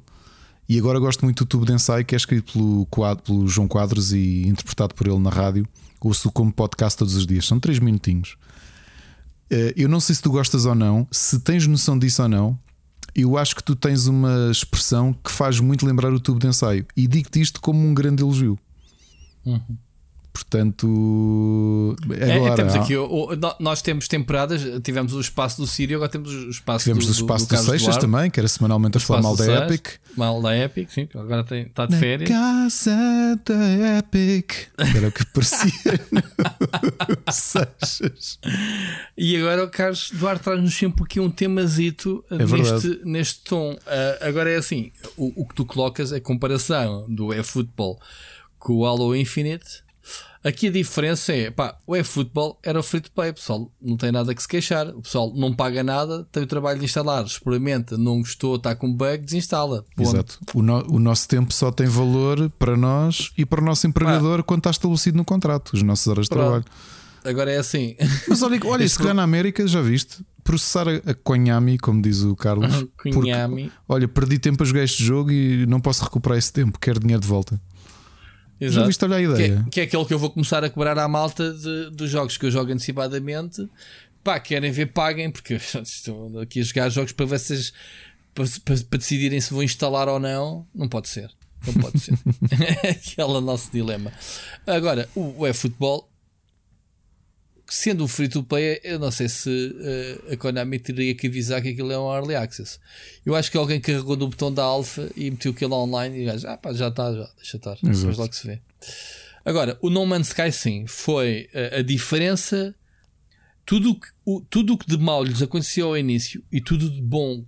E 0.68 0.80
agora 0.80 1.00
gosto 1.00 1.24
muito 1.24 1.46
do 1.46 1.48
tubo 1.48 1.66
de 1.66 1.74
ensaio 1.74 2.04
que 2.04 2.16
é 2.16 2.18
escrito 2.18 2.54
pelo, 2.54 3.18
pelo 3.18 3.48
João 3.48 3.68
Quadros 3.68 4.12
e 4.12 4.48
interpretado 4.48 4.96
por 4.96 5.08
ele 5.08 5.20
na 5.20 5.30
rádio. 5.30 5.68
Ouço 6.02 6.32
como 6.32 6.52
podcast 6.52 6.98
todos 6.98 7.16
os 7.16 7.26
dias, 7.28 7.46
são 7.46 7.60
3 7.60 7.80
minutinhos. 7.80 8.36
Uh, 9.52 9.72
eu 9.76 9.88
não 9.88 10.00
sei 10.00 10.16
se 10.16 10.22
tu 10.22 10.32
gostas 10.32 10.66
ou 10.66 10.74
não, 10.74 11.08
se 11.12 11.40
tens 11.40 11.68
noção 11.68 11.98
disso 11.98 12.24
ou 12.24 12.30
não. 12.30 12.60
Eu 13.14 13.38
acho 13.38 13.56
que 13.56 13.64
tu 13.64 13.76
tens 13.76 14.08
uma 14.08 14.50
expressão 14.50 15.14
que 15.14 15.30
faz 15.30 15.60
muito 15.60 15.86
lembrar 15.86 16.14
o 16.14 16.20
tubo 16.20 16.40
de 16.40 16.48
ensaio 16.48 16.86
e 16.96 17.08
digo-te 17.08 17.42
isto 17.42 17.60
como 17.60 17.80
um 17.86 17.94
grande 17.94 18.24
elogio. 18.24 18.58
Uhum. 19.46 19.78
Portanto, 20.34 21.96
é, 22.18 22.34
agora, 22.36 22.54
é, 22.54 22.56
temos 22.56 22.76
aqui, 22.76 22.96
o, 22.96 23.06
o, 23.06 23.30
nós 23.60 23.82
temos 23.82 24.08
temporadas, 24.08 24.62
tivemos 24.82 25.14
o 25.14 25.20
espaço 25.20 25.60
do 25.60 25.68
Sírio, 25.68 25.98
agora 25.98 26.10
temos 26.10 26.32
o 26.32 26.50
espaço 26.50 26.86
tivemos 26.86 27.06
do, 27.06 27.10
o 27.10 27.14
espaço 27.14 27.48
do, 27.48 27.56
do, 27.56 27.62
do 27.62 27.70
Seixas 27.70 27.98
também, 27.98 28.32
que 28.32 28.40
era 28.40 28.48
semanalmente 28.48 28.98
a 28.98 29.00
falar 29.02 29.22
mal 29.22 29.36
da 29.36 29.66
Epic. 29.66 29.88
Mal 30.16 30.42
da 30.42 30.58
Epic, 30.58 30.90
sim, 30.90 31.08
agora 31.14 31.44
tem, 31.44 31.64
está 31.64 31.86
de 31.86 31.92
Na 31.92 32.00
férias. 32.00 32.30
Casa 32.30 33.40
da 33.46 33.98
Epic, 34.00 34.52
era 34.78 35.08
o 35.10 35.12
que 35.12 35.26
parecia 35.26 36.00
Seixas. 37.32 38.40
E 39.18 39.36
agora 39.36 39.66
o 39.66 39.70
Carlos 39.70 40.12
Duarte 40.14 40.44
traz-nos 40.44 40.74
sempre 40.74 41.04
aqui 41.04 41.20
um 41.20 41.30
temazito 41.30 42.24
é 42.32 42.38
neste, 42.38 43.02
neste 43.04 43.44
tom. 43.44 43.74
Uh, 43.74 43.78
agora 44.28 44.50
é 44.50 44.56
assim: 44.56 44.92
o, 45.18 45.42
o 45.42 45.46
que 45.46 45.56
tu 45.56 45.66
colocas 45.66 46.14
é 46.14 46.18
a 46.18 46.22
comparação 46.22 47.06
do 47.10 47.34
eFootball 47.34 48.00
com 48.58 48.76
o 48.76 48.86
Halo 48.86 49.16
Infinite 49.16 49.84
Aqui 50.44 50.68
a 50.68 50.72
diferença 50.72 51.32
é, 51.32 51.52
pá, 51.52 51.78
o 51.86 51.96
eFootball 51.96 52.58
era 52.64 52.82
free 52.82 53.00
to 53.00 53.12
play, 53.12 53.32
pessoal 53.32 53.72
não 53.80 53.96
tem 53.96 54.12
nada 54.12 54.34
que 54.34 54.42
se 54.42 54.48
queixar. 54.48 54.88
O 54.88 55.02
pessoal 55.02 55.32
não 55.36 55.54
paga 55.54 55.84
nada, 55.84 56.28
tem 56.32 56.42
o 56.42 56.48
trabalho 56.48 56.80
de 56.80 56.86
instalar, 56.86 57.24
experimenta, 57.24 57.96
não 57.96 58.20
gostou, 58.20 58.56
está 58.56 58.76
com 58.76 58.92
bug, 58.92 59.20
desinstala. 59.20 59.86
Ponto. 59.96 60.10
Exato. 60.10 60.40
O, 60.56 60.64
no, 60.64 60.96
o, 60.96 61.00
nosso 61.00 61.28
tempo 61.28 61.54
só 61.54 61.72
tem 61.72 61.86
valor 61.86 62.50
para 62.58 62.76
nós 62.76 63.32
e 63.38 63.46
para 63.46 63.62
o 63.62 63.64
nosso 63.64 63.86
empregador 63.86 64.38
pá. 64.38 64.44
quando 64.44 64.60
está 64.62 64.72
estabelecido 64.72 65.18
no 65.18 65.26
contrato, 65.26 65.76
as 65.76 65.84
nossas 65.84 66.08
horas 66.08 66.26
de 66.26 66.30
Pronto. 66.30 66.44
trabalho. 66.44 66.66
Agora 67.24 67.52
é 67.52 67.58
assim. 67.58 67.96
Mas 68.28 68.42
olha, 68.42 68.60
olha 68.66 68.88
se 68.90 68.98
calhar 68.98 69.14
na 69.14 69.24
América, 69.24 69.68
já 69.68 69.82
viste? 69.82 70.26
Processar 70.44 70.88
a, 70.88 71.14
Konami, 71.14 71.78
como 71.78 72.02
diz 72.02 72.24
o 72.24 72.36
Carlos. 72.36 72.88
Konami. 73.14 73.72
olha, 73.88 74.08
perdi 74.08 74.40
tempo 74.40 74.64
a 74.64 74.66
jogar 74.66 74.84
este 74.84 75.04
jogo 75.04 75.32
e 75.32 75.68
não 75.68 75.80
posso 75.80 76.04
recuperar 76.04 76.40
esse 76.40 76.52
tempo, 76.52 76.80
quero 76.80 77.00
dinheiro 77.00 77.22
de 77.22 77.28
volta. 77.28 77.62
Exato. 78.62 78.82
Já 78.82 78.88
viste 78.88 79.06
olhar 79.06 79.18
a 79.18 79.22
ideia? 79.22 79.38
Que 79.38 79.42
é, 79.54 79.72
que 79.72 79.80
é 79.80 79.84
aquele 79.84 80.06
que 80.06 80.14
eu 80.14 80.20
vou 80.20 80.30
começar 80.30 80.64
a 80.64 80.70
cobrar 80.70 80.98
à 81.00 81.08
malta 81.08 81.52
de, 81.52 81.90
dos 81.90 82.12
jogos 82.12 82.38
que 82.38 82.46
eu 82.46 82.52
jogo 82.52 82.72
antecipadamente. 82.72 83.68
Pá, 84.24 84.40
querem 84.40 84.72
ver, 84.72 84.86
paguem, 84.94 85.32
porque 85.32 85.56
estou 85.82 86.40
aqui 86.40 86.60
a 86.60 86.64
jogar 86.64 86.90
jogos 86.90 87.12
para 87.12 87.26
vocês 87.26 87.74
para, 88.36 88.46
para, 88.64 88.76
para 88.88 89.00
decidirem 89.00 89.42
se 89.42 89.52
vou 89.52 89.64
instalar 89.64 90.08
ou 90.08 90.20
não. 90.20 90.68
Não 90.76 90.88
pode 90.88 91.10
ser. 91.10 91.32
Não 91.66 91.74
pode 91.74 92.00
ser. 92.00 92.14
é 92.84 92.92
aquele 92.92 93.42
nosso 93.42 93.72
dilema. 93.72 94.12
Agora, 94.68 95.10
o, 95.16 95.42
o 95.42 95.48
eFootball 95.48 96.11
sendo 97.72 98.04
um 98.04 98.08
free 98.08 98.28
to 98.28 98.44
play, 98.44 98.82
eu 98.84 99.00
não 99.00 99.10
sei 99.10 99.30
se 99.30 99.50
uh, 99.50 100.34
a 100.34 100.36
Konami 100.36 100.78
teria 100.78 101.16
que 101.16 101.28
avisar 101.28 101.62
que 101.62 101.70
aquilo 101.70 101.90
é 101.90 101.98
um 101.98 102.14
early 102.14 102.36
access. 102.36 102.78
Eu 103.26 103.34
acho 103.34 103.50
que 103.50 103.56
alguém 103.56 103.80
carregou 103.80 104.18
no 104.18 104.28
botão 104.28 104.54
da 104.54 104.62
alpha 104.62 105.10
e 105.16 105.32
meteu 105.32 105.54
aquilo 105.54 105.76
online 105.76 106.22
e 106.22 106.26
gajo, 106.26 106.48
ah 106.50 106.58
pá, 106.58 106.74
já 106.74 106.90
está, 106.90 107.14
já, 107.14 107.30
deixa 107.38 107.56
estar, 107.56 107.78
depois 107.82 108.18
logo 108.18 108.34
se 108.34 108.46
vê. 108.46 108.62
Agora, 109.46 109.78
o 109.82 109.90
No 109.90 110.06
Man's 110.06 110.28
Sky 110.28 110.52
sim, 110.52 110.86
foi 110.86 111.50
uh, 111.54 111.80
a 111.80 111.82
diferença, 111.82 112.76
tudo 113.66 113.98
que, 113.98 114.08
o, 114.26 114.42
tudo 114.42 114.78
que 114.78 114.86
de 114.86 114.98
mal 114.98 115.24
lhes 115.24 115.42
aconteceu 115.42 115.88
ao 115.88 115.98
início 115.98 116.44
e 116.52 116.60
tudo 116.60 116.90
de 116.90 117.02
bom, 117.02 117.46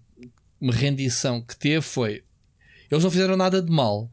uma 0.60 0.72
rendição 0.74 1.42
que 1.42 1.58
teve 1.58 1.82
foi, 1.82 2.24
eles 2.90 3.04
não 3.04 3.12
fizeram 3.12 3.36
nada 3.36 3.62
de 3.62 3.70
mal, 3.70 4.10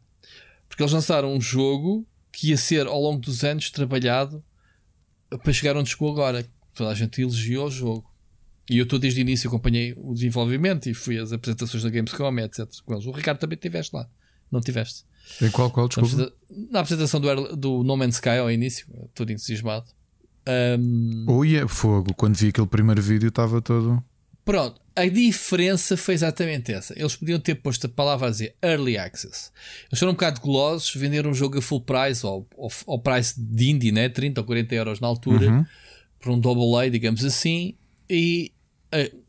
porque 0.69 0.82
eles 0.82 0.93
lançaram 0.93 1.32
um 1.32 1.41
jogo 1.41 2.05
que 2.32 2.49
ia 2.49 2.57
ser 2.57 2.89
ao 2.89 3.01
longo 3.01 3.20
dos 3.20 3.45
anos 3.45 3.70
trabalhado 3.70 4.43
para 5.39 5.52
chegar 5.52 5.77
onde 5.77 5.90
chegou 5.90 6.11
agora. 6.11 6.47
Toda 6.74 6.90
a 6.90 6.94
gente 6.94 7.20
elogiou 7.20 7.66
o 7.66 7.70
jogo. 7.70 8.11
E 8.69 8.78
eu 8.78 8.85
estou 8.85 8.98
desde 8.98 9.20
o 9.20 9.23
início, 9.23 9.48
acompanhei 9.48 9.94
o 9.97 10.15
desenvolvimento 10.15 10.89
e 10.89 10.94
fui 10.94 11.19
às 11.19 11.32
apresentações 11.32 11.82
da 11.82 11.90
Gamescom, 11.90 12.39
etc. 12.39 12.69
Com 12.85 12.94
eles. 12.94 13.07
O 13.07 13.11
Ricardo 13.11 13.39
também 13.39 13.57
estiveste 13.57 13.94
lá. 13.94 14.09
Não 14.51 14.61
tiveste? 14.61 15.05
Em 15.43 15.51
qual, 15.51 15.70
qual, 15.70 15.89
desculpa? 15.89 16.32
Na 16.70 16.81
apresentação 16.81 17.20
do, 17.20 17.57
do 17.57 17.82
No 17.82 17.97
Man's 17.97 18.16
Sky 18.16 18.39
ao 18.40 18.51
início, 18.51 18.86
todo 19.15 19.31
entusiasmado. 19.31 19.86
Um... 20.78 21.24
Ui, 21.28 21.57
é 21.57 21.66
fogo. 21.69 22.15
Quando 22.15 22.36
vi 22.36 22.48
aquele 22.48 22.66
primeiro 22.66 23.02
vídeo 23.02 23.28
estava 23.28 23.61
todo. 23.61 24.02
Pronto, 24.51 24.81
a 24.97 25.07
diferença 25.07 25.97
foi 25.97 26.13
exatamente 26.13 26.73
essa. 26.73 26.93
Eles 26.99 27.15
podiam 27.15 27.39
ter 27.39 27.55
posto 27.55 27.87
a 27.87 27.89
palavra 27.89 28.27
a 28.27 28.31
dizer 28.33 28.57
Early 28.61 28.99
Access. 28.99 29.53
Eles 29.89 30.01
foram 30.01 30.11
um 30.11 30.17
bocado 30.17 30.41
golosos, 30.41 30.93
venderam 30.97 31.31
um 31.31 31.35
jogo 31.35 31.59
a 31.59 31.63
full 31.63 31.83
price, 31.83 32.27
ou 32.27 32.49
ao 32.85 32.99
price 32.99 33.41
de 33.41 33.71
indie, 33.71 33.93
né? 33.93 34.09
30 34.09 34.41
ou 34.41 34.45
40 34.45 34.75
euros 34.75 34.99
na 34.99 35.07
altura, 35.07 35.49
uhum. 35.49 35.67
por 36.19 36.33
um 36.33 36.41
double 36.41 36.85
A, 36.85 36.91
digamos 36.91 37.25
assim. 37.25 37.77
E 38.11 38.51
uh, 38.93 39.23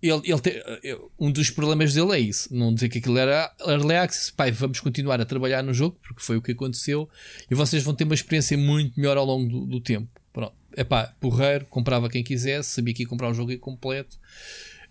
ele, 0.00 0.22
ele 0.22 0.40
te, 0.40 0.50
uh, 0.94 1.10
um 1.18 1.32
dos 1.32 1.50
problemas 1.50 1.92
dele 1.92 2.12
é 2.12 2.20
isso: 2.20 2.48
não 2.54 2.72
dizer 2.72 2.90
que 2.90 2.98
aquilo 2.98 3.18
era 3.18 3.52
Early 3.66 3.96
Access. 3.96 4.32
Pai, 4.32 4.52
vamos 4.52 4.78
continuar 4.78 5.20
a 5.20 5.24
trabalhar 5.24 5.64
no 5.64 5.74
jogo, 5.74 5.98
porque 6.00 6.22
foi 6.22 6.36
o 6.36 6.42
que 6.42 6.52
aconteceu, 6.52 7.08
e 7.50 7.56
vocês 7.56 7.82
vão 7.82 7.92
ter 7.92 8.04
uma 8.04 8.14
experiência 8.14 8.56
muito 8.56 8.92
melhor 8.96 9.16
ao 9.16 9.24
longo 9.24 9.48
do, 9.48 9.66
do 9.66 9.80
tempo. 9.80 10.19
Pronto, 10.70 10.80
é 10.80 10.84
pá, 10.84 11.14
porreiro, 11.20 11.66
comprava 11.66 12.08
quem 12.08 12.22
quisesse, 12.22 12.70
sabia 12.70 12.94
que 12.94 13.02
ia 13.02 13.08
comprar 13.08 13.28
um 13.28 13.34
jogo 13.34 13.56
completo 13.58 14.18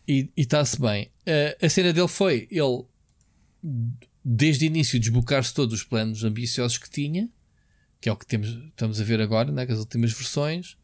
e 0.07 0.29
está-se 0.35 0.79
bem. 0.79 1.11
Uh, 1.27 1.65
a 1.65 1.69
cena 1.69 1.93
dele 1.93 2.07
foi 2.07 2.47
ele, 2.49 2.83
desde 4.23 4.65
o 4.65 4.67
início, 4.67 4.99
desbocar-se 4.99 5.53
todos 5.53 5.73
os 5.73 5.83
planos 5.83 6.23
ambiciosos 6.23 6.77
que 6.77 6.89
tinha 6.89 7.29
que 8.01 8.07
é 8.07 8.11
o 8.11 8.15
que 8.15 8.25
temos, 8.25 8.49
estamos 8.49 8.99
a 8.99 9.03
ver 9.03 9.21
agora, 9.21 9.51
né, 9.51 9.65
com 9.65 9.73
as 9.73 9.79
últimas 9.79 10.11
versões, 10.11 10.77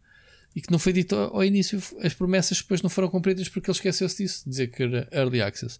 e 0.55 0.61
que 0.61 0.71
não 0.71 0.79
foi 0.79 0.93
dito 0.93 1.15
ao 1.15 1.43
início, 1.43 1.81
as 2.01 2.13
promessas 2.13 2.59
depois 2.59 2.81
não 2.81 2.89
foram 2.89 3.09
cumpridas 3.09 3.49
porque 3.49 3.69
ele 3.69 3.75
esqueceu-se 3.75 4.23
disso, 4.23 4.49
dizer 4.49 4.67
que 4.67 4.83
era 4.83 5.07
Early 5.11 5.41
Access. 5.41 5.79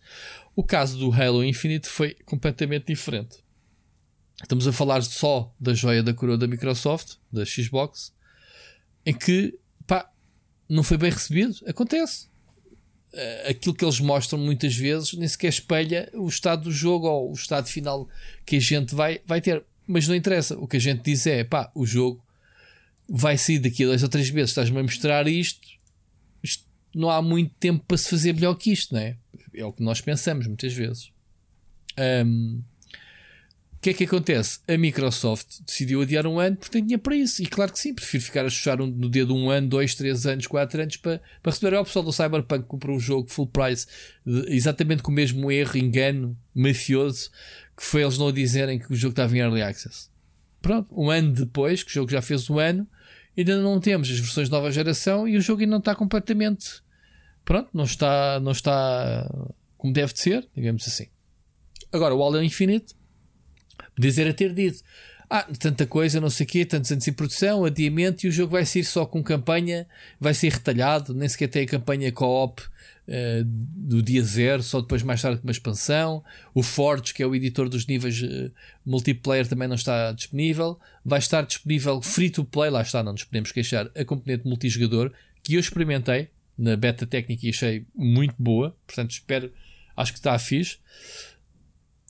O 0.56 0.64
caso 0.64 0.98
do 0.98 1.12
Halo 1.14 1.44
Infinite 1.44 1.88
foi 1.88 2.14
completamente 2.26 2.88
diferente. 2.88 3.38
Estamos 4.42 4.68
a 4.68 4.74
falar 4.74 5.02
só 5.02 5.54
da 5.58 5.74
joia 5.74 6.04
da 6.04 6.14
coroa 6.14 6.38
da 6.38 6.46
Microsoft, 6.46 7.16
da 7.32 7.46
Xbox, 7.46 8.14
em 9.06 9.14
que 9.14 9.58
pá, 9.86 10.10
não 10.68 10.84
foi 10.84 10.98
bem 10.98 11.12
recebido. 11.12 11.56
Acontece. 11.68 12.28
Eh, 13.14 13.52
aquilo 13.52 13.74
que 13.74 13.86
eles 13.86 14.00
mostram 14.00 14.38
muitas 14.40 14.76
vezes 14.76 15.14
nem 15.14 15.28
sequer 15.28 15.48
espelha 15.48 16.10
o 16.14 16.28
estado 16.28 16.64
do 16.64 16.72
jogo 16.72 17.08
ou 17.08 17.32
o 17.32 17.34
estado 17.34 17.68
final 17.68 18.10
que 18.46 18.58
a 18.58 18.60
gente 18.60 18.94
vai, 18.94 19.22
vai 19.26 19.40
ter. 19.40 19.64
Mas 19.88 20.08
não 20.08 20.16
interessa. 20.16 20.58
O 20.58 20.68
que 20.68 20.78
a 20.78 20.80
gente 20.80 21.04
diz 21.04 21.26
é 21.26 21.44
pá, 21.44 21.72
o 21.76 21.86
jogo 21.86 22.24
vai 23.08 23.38
sair 23.38 23.60
daqui 23.60 23.84
a 23.84 23.88
dois 23.88 24.04
ou 24.04 24.10
três 24.10 24.30
meses. 24.32 24.52
Estás-me 24.52 24.80
a 24.80 24.84
mostrar 24.84 25.28
isto, 25.28 25.68
isto. 26.44 26.66
Não 26.94 27.10
há 27.10 27.22
muito 27.22 27.54
tempo 27.60 27.84
para 27.86 27.98
se 27.98 28.10
fazer 28.10 28.34
melhor 28.34 28.56
que 28.56 28.72
isto, 28.72 28.94
não 28.94 29.02
é? 29.02 29.18
É 29.54 29.66
o 29.66 29.72
que 29.72 29.84
nós 29.84 30.02
pensamos 30.02 30.48
muitas 30.48 30.74
vezes. 30.74 31.12
Um, 32.26 32.62
que 33.86 33.92
é 33.92 33.94
que 33.94 34.04
acontece? 34.06 34.60
A 34.68 34.76
Microsoft 34.80 35.60
decidiu 35.64 36.02
adiar 36.02 36.26
um 36.26 36.40
ano 36.40 36.56
porque 36.56 36.72
tem 36.72 36.82
dinheiro 36.82 37.04
para 37.04 37.16
isso. 37.16 37.44
E 37.44 37.46
claro 37.46 37.72
que 37.72 37.78
sim, 37.78 37.94
prefiro 37.94 38.24
ficar 38.24 38.44
a 38.44 38.50
chuchar 38.50 38.78
no 38.78 39.08
dedo 39.08 39.36
um 39.36 39.52
ano, 39.52 39.68
dois, 39.68 39.94
três 39.94 40.26
anos, 40.26 40.48
quatro 40.48 40.82
anos 40.82 40.98
para, 40.98 41.22
para 41.44 41.52
receber. 41.52 41.78
O 41.78 41.84
pessoal 41.84 42.04
do 42.04 42.12
Cyberpunk 42.12 42.64
que 42.64 42.68
comprou 42.68 42.98
o 42.98 43.00
jogo 43.00 43.30
full 43.30 43.46
price, 43.46 43.86
exatamente 44.48 45.04
com 45.04 45.12
o 45.12 45.14
mesmo 45.14 45.52
erro, 45.52 45.78
engano 45.78 46.36
mafioso, 46.54 47.30
que 47.78 47.84
foi 47.84 48.02
eles 48.02 48.18
não 48.18 48.32
dizerem 48.32 48.80
que 48.80 48.92
o 48.92 48.96
jogo 48.96 49.12
estava 49.12 49.36
em 49.38 49.40
early 49.40 49.62
access. 49.62 50.10
Pronto, 50.64 50.90
um 51.00 51.12
ano 51.12 51.32
depois, 51.32 51.84
que 51.84 51.92
o 51.92 51.94
jogo 51.94 52.10
já 52.10 52.24
fez 52.24 52.50
um 52.50 52.58
ano, 52.58 52.88
ainda 53.38 53.62
não 53.62 53.80
temos 53.80 54.10
as 54.10 54.18
versões 54.18 54.48
de 54.48 54.52
nova 54.52 54.72
geração 54.72 55.28
e 55.28 55.38
o 55.38 55.42
jogo 55.42 55.62
ainda 55.62 55.72
não 55.72 55.80
está 55.80 55.94
completamente. 55.94 56.82
Pronto, 57.44 57.70
não 57.72 57.84
está, 57.84 58.40
não 58.40 58.52
está 58.52 59.30
como 59.78 59.94
deve 59.94 60.12
de 60.12 60.22
ser, 60.22 60.48
digamos 60.56 60.88
assim. 60.88 61.06
Agora, 61.92 62.16
o 62.16 62.24
Halo 62.24 62.42
Infinite 62.42 62.96
Podia 63.96 64.30
a 64.30 64.34
ter 64.34 64.54
dito: 64.54 64.84
ah, 65.30 65.48
tanta 65.60 65.86
coisa, 65.86 66.22
não 66.22 66.30
sei 66.30 66.46
o 66.46 66.50
quê, 66.50 66.66
tantos 66.66 66.92
anos 66.92 67.08
em 67.08 67.14
produção, 67.14 67.66
adiamento, 67.66 68.26
e 68.26 68.30
o 68.30 68.32
jogo 68.32 68.52
vai 68.52 68.66
ser 68.66 68.84
só 68.84 69.06
com 69.06 69.24
campanha, 69.24 69.88
vai 70.20 70.34
ser 70.34 70.52
retalhado, 70.52 71.14
nem 71.14 71.28
sequer 71.28 71.48
tem 71.48 71.64
a 71.64 71.68
campanha 71.68 72.12
co-op 72.12 72.62
uh, 72.62 73.44
do 73.44 74.04
dia 74.04 74.24
zero, 74.24 74.62
só 74.62 74.82
depois 74.82 75.02
mais 75.02 75.22
tarde 75.22 75.40
com 75.40 75.48
uma 75.48 75.52
expansão. 75.52 76.24
O 76.54 76.62
Forge, 76.62 77.14
que 77.14 77.24
é 77.24 77.26
o 77.26 77.34
editor 77.34 77.68
dos 77.70 77.88
níveis 77.88 78.22
uh, 78.22 78.52
multiplayer, 78.86 79.48
também 79.48 79.68
não 79.68 79.76
está 79.76 80.12
disponível. 80.12 80.80
Vai 81.04 81.20
estar 81.20 81.44
disponível 81.44 82.02
free 82.02 82.30
to 82.30 82.46
play, 82.46 82.70
lá 82.70 82.82
está, 82.82 83.02
não 83.02 83.14
nos 83.14 83.24
podemos 83.24 83.52
queixar, 83.52 83.90
a 83.96 84.06
componente 84.06 84.48
multijogador, 84.48 85.12
que 85.44 85.56
eu 85.56 85.60
experimentei 85.60 86.30
na 86.58 86.76
beta 86.76 87.06
técnica 87.06 87.46
e 87.46 87.50
achei 87.50 87.86
muito 87.96 88.36
boa, 88.38 88.76
portanto 88.86 89.12
espero, 89.12 89.52
acho 89.98 90.14
que 90.14 90.20
está 90.20 90.38
fixe. 90.38 90.78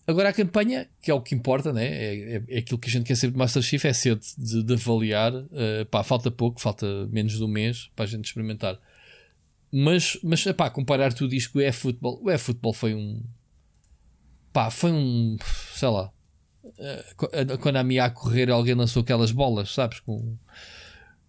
Agora 0.08 0.30
a 0.30 0.34
campanha, 0.34 0.88
que 1.02 1.10
é 1.10 1.14
o 1.14 1.22
que 1.22 1.34
importa, 1.34 1.74
né? 1.74 1.86
é, 1.86 2.36
é, 2.36 2.44
é 2.48 2.60
aquilo 2.60 2.78
que 2.78 2.88
a 2.88 2.92
gente 2.92 3.08
quer 3.08 3.16
saber 3.16 3.32
de 3.32 3.38
Master 3.40 3.62
Chief, 3.62 3.84
é 3.86 3.94
cedo 3.94 4.22
de, 4.38 4.64
de 4.64 4.74
avaliar. 4.74 5.34
Uh, 5.34 5.86
pá, 5.90 6.04
falta 6.04 6.30
pouco, 6.30 6.62
falta 6.62 6.86
menos 7.08 7.34
de 7.34 7.44
um 7.44 7.48
mês 7.48 7.90
para 7.96 8.06
a 8.06 8.08
gente 8.08 8.26
experimentar. 8.26 8.80
Mas, 9.72 10.20
mas 10.24 10.44
pá, 10.54 10.70
comparar 10.70 11.12
tudo 11.12 11.34
isto 11.34 11.54
com 11.54 11.60
o 11.60 11.62
eFootball, 11.62 12.22
o 12.24 12.30
eFootball 12.30 12.74
foi 12.74 12.94
um. 12.94 13.24
pá, 14.54 14.70
foi 14.70 14.92
um. 14.92 15.38
sei 15.74 15.90
lá. 15.90 16.12
Uh, 16.64 17.58
quando 17.60 17.78
a 17.78 17.84
Mia 17.84 18.06
a 18.06 18.10
correr, 18.10 18.50
alguém 18.52 18.76
lançou 18.76 19.02
aquelas 19.02 19.32
bolas, 19.32 19.74
sabes? 19.74 20.00
Com 20.00 20.38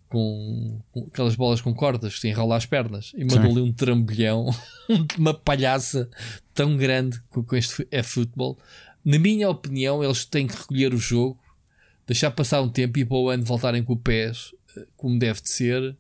com, 0.08 0.80
com, 0.92 1.06
aquelas 1.12 1.34
bolas 1.34 1.60
com 1.60 1.74
cordas 1.74 2.14
que 2.14 2.20
se 2.20 2.28
enrola 2.28 2.56
as 2.56 2.66
pernas 2.66 3.12
e 3.16 3.24
mandou-lhe 3.24 3.60
um 3.60 3.72
trambolhão, 3.72 4.50
uma 5.18 5.34
palhaça 5.34 6.08
tão 6.54 6.76
grande 6.76 7.20
com, 7.28 7.42
com 7.42 7.56
este 7.56 7.86
é 7.90 8.02
futebol. 8.02 8.58
Na 9.04 9.18
minha 9.18 9.48
opinião, 9.48 10.02
eles 10.02 10.24
têm 10.24 10.46
que 10.46 10.56
recolher 10.56 10.92
o 10.92 10.98
jogo, 10.98 11.38
deixar 12.06 12.30
passar 12.30 12.60
um 12.60 12.68
tempo 12.68 12.98
e 12.98 13.04
para 13.04 13.16
o 13.16 13.28
ano 13.28 13.44
voltarem 13.44 13.82
com 13.82 13.92
o 13.92 13.96
pés 13.96 14.52
eh, 14.76 14.86
como 14.96 15.18
deve 15.18 15.40
de 15.42 15.50
ser. 15.50 15.96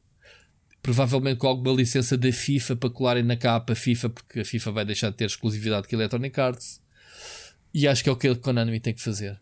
Provavelmente 0.82 1.38
com 1.38 1.48
alguma 1.48 1.74
licença 1.74 2.16
da 2.16 2.30
FIFA 2.32 2.76
para 2.76 2.90
colarem 2.90 3.22
na 3.24 3.36
capa 3.36 3.74
FIFA, 3.74 4.08
porque 4.08 4.40
a 4.40 4.44
FIFA 4.44 4.70
vai 4.70 4.84
deixar 4.84 5.10
de 5.10 5.16
ter 5.16 5.24
exclusividade 5.24 5.88
com 5.88 5.96
a 5.96 5.98
Electronic 5.98 6.40
Arts. 6.40 6.80
E 7.74 7.88
acho 7.88 8.04
que 8.04 8.08
é 8.08 8.12
o 8.12 8.16
que 8.16 8.28
a 8.28 8.36
Konami 8.36 8.78
tem 8.78 8.94
que 8.94 9.02
fazer. 9.02 9.38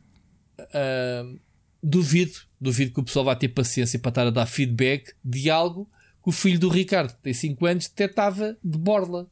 Uh, 0.59 1.39
duvido, 1.85 2.33
duvido 2.59 2.93
que 2.93 3.01
o 3.01 3.05
pessoal 3.05 3.27
vá 3.27 3.37
ter 3.37 3.49
paciência 3.49 3.99
para 3.99 4.09
estar 4.09 4.27
a 4.27 4.31
dar 4.31 4.47
feedback 4.47 5.13
de 5.23 5.51
algo 5.51 5.89
que 6.23 6.31
o 6.31 6.33
filho 6.33 6.59
do 6.59 6.71
Ricardo, 6.71 7.15
que 7.15 7.23
tem 7.23 7.35
5 7.35 7.67
anos, 7.67 7.91
até 7.93 8.07
estava 8.07 8.57
de 8.65 8.79
borla, 8.79 9.29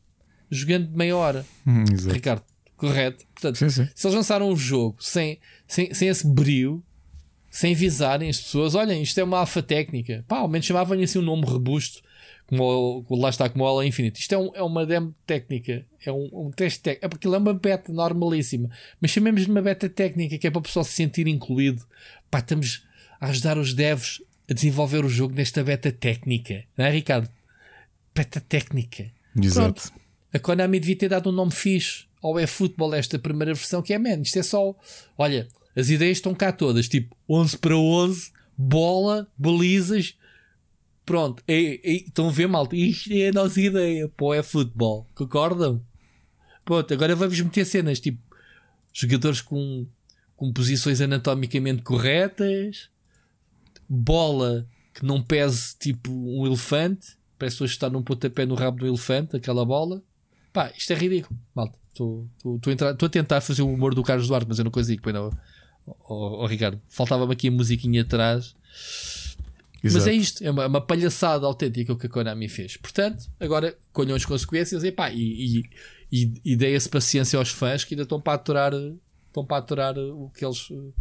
jogando 0.51 0.89
de 0.89 0.97
meia 0.97 1.17
hora. 1.17 1.47
Hum, 1.67 1.85
Ricardo, 2.11 2.43
correto? 2.77 3.25
Portanto, 3.35 3.57
sim, 3.57 3.71
sim. 3.71 3.89
se 3.95 4.07
eles 4.07 4.15
lançaram 4.15 4.51
o 4.51 4.57
jogo 4.57 4.99
sem, 5.01 5.39
sem, 5.67 5.95
sem 5.95 6.09
esse 6.09 6.27
brilho, 6.27 6.85
sem 7.51 7.75
avisarem 7.75 8.29
as 8.29 8.39
pessoas, 8.39 8.75
olhem, 8.75 9.03
isto 9.03 9.19
é 9.19 9.25
uma 9.25 9.39
alfa 9.39 9.63
técnica, 9.63 10.23
pá, 10.29 10.39
ao 10.39 10.49
menos 10.49 10.67
chamavam-lhe 10.67 11.05
assim 11.05 11.19
um 11.19 11.23
nome 11.23 11.47
robusto 11.47 12.03
como 12.57 13.21
lá 13.21 13.31
está 13.31 13.49
como 13.49 13.67
ela 13.67 13.87
infinito. 13.87 14.21
Isto 14.21 14.35
é, 14.35 14.39
um, 14.39 14.51
é 14.55 14.63
uma 14.63 14.85
demo 14.85 15.15
técnica, 15.27 15.85
é 16.05 16.13
um, 16.13 16.29
um 16.33 16.51
teste 16.51 16.81
técnico, 16.81 17.07
é 17.07 17.09
porque 17.09 17.27
ele 17.27 17.35
é 17.35 17.39
uma 17.39 17.55
beta 17.55 17.93
normalíssima, 17.93 18.69
mas 19.01 19.11
chamemos 19.11 19.45
de 19.45 19.51
uma 19.51 19.63
beta 19.63 19.89
técnica 19.89 20.37
que 20.37 20.47
é 20.47 20.51
para 20.51 20.59
o 20.59 20.63
pessoal 20.63 20.85
se 20.85 20.93
sentir 20.93 21.27
incluído. 21.27 21.83
Pá, 22.31 22.41
estamos 22.41 22.85
a 23.21 23.29
ajudar 23.29 23.57
os 23.57 23.73
devs 23.73 24.23
a 24.51 24.53
desenvolver 24.53 25.05
o 25.05 25.09
jogo 25.09 25.35
nesta 25.35 25.65
beta 25.65 25.91
técnica, 25.91 26.65
não 26.77 26.85
é, 26.85 26.91
Ricardo? 26.91 27.29
Beta 28.15 28.41
técnica. 28.41 29.11
Exato. 29.41 29.83
Pronto. 29.83 30.03
A 30.35 30.39
Konami 30.39 30.81
devia 30.81 30.97
ter 30.97 31.09
dado 31.09 31.31
um 31.31 31.33
nome 31.33 31.53
fixe 31.53 32.05
ao 32.23 32.39
eFootball, 32.39 32.95
esta 32.95 33.19
primeira 33.19 33.55
versão, 33.55 33.83
que 33.83 33.93
é, 33.93 33.99
man, 33.99 34.21
isto 34.21 34.39
é 34.39 34.43
só. 34.43 34.75
Olha, 35.17 35.49
as 35.75 35.89
ideias 35.89 36.19
estão 36.19 36.35
cá 36.35 36.53
todas, 36.53 36.89
tipo 36.89 37.17
11 37.29 37.59
para 37.59 37.77
11, 37.77 38.31
bola, 38.57 39.27
balizas, 39.37 40.17
Pronto, 41.05 41.43
é, 41.49 41.55
é, 41.55 41.97
estão 41.97 42.29
a 42.29 42.31
ver, 42.31 42.47
malta? 42.47 42.77
Isto 42.77 43.13
é 43.13 43.29
a 43.29 43.33
nossa 43.33 43.61
ideia. 43.61 44.09
Pô, 44.17 44.33
é 44.33 44.43
futebol. 44.43 45.07
Concordam? 45.15 45.85
Pronto, 46.65 46.95
agora 46.95 47.17
vamos 47.17 47.41
meter 47.41 47.65
cenas 47.65 47.99
tipo 47.99 48.21
jogadores 48.93 49.41
com, 49.41 49.87
com 50.37 50.53
posições 50.53 51.01
anatomicamente 51.01 51.83
corretas, 51.83 52.89
bola 53.89 54.67
que 54.95 55.05
não 55.05 55.23
pese 55.23 55.75
tipo 55.79 56.13
um 56.13 56.47
elefante, 56.47 57.17
parece 57.39 57.59
que 57.59 57.65
está 57.65 57.89
num 57.89 58.03
pontapé 58.03 58.45
no 58.45 58.55
rabo 58.55 58.79
do 58.79 58.87
elefante, 58.87 59.37
aquela 59.37 59.65
bola. 59.65 60.03
Pá, 60.53 60.71
isto 60.77 60.93
é 60.93 60.97
ridículo, 60.97 61.39
malta. 61.55 61.79
Estou 61.93 63.07
a 63.07 63.09
tentar 63.09 63.41
fazer 63.41 63.63
o 63.63 63.73
humor 63.73 63.95
do 63.95 64.03
Carlos 64.03 64.29
Duarte, 64.29 64.47
mas 64.49 64.59
eu 64.59 64.65
não 64.65 64.71
consigo. 64.71 65.03
Pois 65.03 65.15
não. 65.15 65.31
Oh, 65.87 66.43
oh, 66.43 66.47
Ricardo, 66.47 66.81
faltava-me 66.89 67.33
aqui 67.33 67.49
a 67.49 67.51
musiquinha 67.51 68.03
atrás. 68.03 68.55
Exato. 69.83 70.05
Mas 70.05 70.07
é 70.07 70.13
isto, 70.13 70.45
é 70.45 70.51
uma, 70.51 70.67
uma, 70.67 70.81
palhaçada 70.81 71.45
autêntica 71.45 71.93
o 71.93 71.99
que 71.99 72.07
a 72.07 72.09
Konami 72.09 72.49
fez. 72.49 72.77
Portanto, 72.77 73.29
agora 73.41 73.77
colham 73.93 74.15
as 74.15 74.25
consequências 74.25 74.85
e, 74.85 74.95
e, 75.13 75.63
e, 76.11 76.41
e 76.45 76.57
dê 76.57 76.75
essa 76.75 76.89
paciência 76.89 77.37
aos 77.39 77.51
fãs 77.51 77.85
que 77.85 77.95
ainda 77.95 78.05
estão 78.05 78.21
para 78.21 78.35
aturar, 78.35 78.73
estão 79.27 79.45
para 79.45 79.57
aturar 79.57 79.99
o, 79.99 80.31
que 80.31 80.45
eles, 80.45 80.71
o 80.71 80.93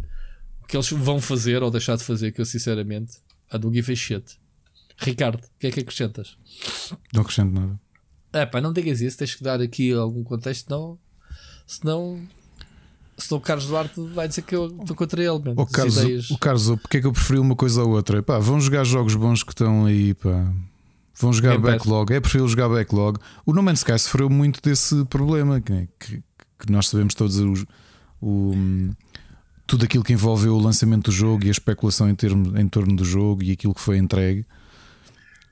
que 0.66 0.76
eles 0.76 0.90
vão 0.90 1.20
fazer 1.20 1.62
ou 1.62 1.70
deixar 1.70 1.96
de 1.96 2.02
fazer, 2.02 2.32
que 2.32 2.40
eu 2.40 2.44
sinceramente 2.44 3.18
a 3.48 3.56
do 3.56 3.72
give 3.72 3.92
a 3.92 3.96
shit. 3.96 4.24
Ricardo, 4.96 5.44
o 5.44 5.58
que 5.60 5.68
é 5.68 5.70
que 5.70 5.80
acrescentas? 5.80 6.36
Não 7.12 7.22
acrescento 7.22 7.52
nada. 7.52 7.80
É 8.32 8.46
pá, 8.46 8.60
não 8.60 8.72
digas 8.72 9.00
isso, 9.00 9.18
tens 9.18 9.34
que 9.34 9.44
dar 9.44 9.60
aqui 9.60 9.92
algum 9.92 10.24
contexto, 10.24 10.64
senão, 10.66 10.98
senão 11.66 12.28
Senão 13.16 13.38
o 13.38 13.40
Carlos 13.40 13.66
Duarte 13.66 14.00
vai 14.14 14.26
dizer 14.26 14.42
que 14.42 14.54
eu 14.54 14.66
estou 14.80 14.96
contra 14.96 15.22
ele. 15.22 15.42
O 15.56 15.66
Carlos, 15.66 15.96
ideias... 15.98 16.30
o 16.30 16.38
Carlos, 16.38 16.66
porque 16.80 16.96
é 16.96 17.00
que 17.00 17.06
eu 17.06 17.12
preferi 17.12 17.38
uma 17.38 17.54
coisa 17.54 17.82
ou 17.82 17.90
outra? 17.90 18.22
Pá, 18.22 18.38
vão 18.38 18.60
jogar 18.60 18.84
jogos 18.84 19.14
bons 19.14 19.42
que 19.42 19.52
estão 19.52 19.84
aí, 19.84 20.14
pá. 20.14 20.52
Vão 21.20 21.32
jogar 21.32 21.50
Game 21.50 21.62
backlog. 21.62 22.12
É 22.12 22.20
preferível 22.20 22.48
jogar 22.48 22.68
backlog. 22.68 23.18
O 23.44 23.52
No 23.52 23.62
Man's 23.62 23.80
Sky 23.80 23.98
sofreu 23.98 24.30
muito 24.30 24.60
desse 24.62 25.04
problema 25.04 25.60
que, 25.60 25.88
que, 26.00 26.22
que 26.58 26.72
nós 26.72 26.88
sabemos 26.88 27.14
todos 27.14 27.38
o, 27.38 27.66
o, 28.20 28.54
tudo 29.66 29.84
aquilo 29.84 30.02
que 30.02 30.14
envolveu 30.14 30.54
o 30.54 30.58
lançamento 30.58 31.10
do 31.10 31.12
jogo 31.12 31.44
e 31.44 31.48
a 31.48 31.52
especulação 31.52 32.08
em, 32.08 32.14
termo, 32.14 32.58
em 32.58 32.66
torno 32.66 32.96
do 32.96 33.04
jogo 33.04 33.42
e 33.42 33.52
aquilo 33.52 33.74
que 33.74 33.80
foi 33.80 33.98
entregue. 33.98 34.44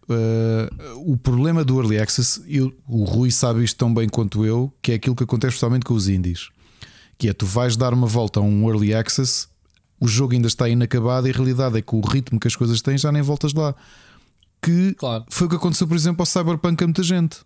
Uh, 0.09 1.13
o 1.13 1.17
problema 1.17 1.63
do 1.63 1.79
Early 1.79 2.01
Access, 2.01 2.43
eu, 2.49 2.75
o 2.89 3.05
Rui 3.05 3.31
sabe 3.31 3.63
isto 3.63 3.77
tão 3.77 3.93
bem 3.95 4.09
quanto 4.09 4.45
eu, 4.45 4.73
que 4.83 4.91
é 4.91 4.95
aquilo 4.97 5.15
que 5.15 5.23
acontece 5.23 5.51
especialmente 5.51 5.85
com 5.85 5.95
os 5.95 6.09
indies 6.09 6.49
que 7.21 7.29
é 7.29 7.35
tu 7.35 7.45
vais 7.45 7.77
dar 7.77 7.93
uma 7.93 8.07
volta 8.07 8.41
a 8.41 8.43
um 8.43 8.67
early 8.67 8.95
access, 8.95 9.47
o 10.01 10.09
jogo 10.09 10.33
ainda 10.33 10.49
está 10.49 10.67
inacabado 10.67 11.29
e 11.29 11.31
a 11.31 11.35
realidade 11.35 11.77
é 11.77 11.83
que 11.83 11.95
o 11.95 12.01
ritmo 12.01 12.41
que 12.41 12.49
as 12.49 12.57
coisas 12.57 12.81
têm 12.81 12.97
já 12.97 13.13
nem 13.13 13.21
voltas 13.21 13.53
lá. 13.53 13.75
Que 14.63 14.95
claro. 14.95 15.27
foi 15.29 15.47
o 15.47 15.51
que 15.51 15.57
aconteceu, 15.57 15.87
por 15.87 15.95
exemplo, 15.95 16.23
ao 16.23 16.27
Cyberpunk 16.27 16.83
a 16.83 16.87
muita 16.87 17.03
gente. 17.03 17.41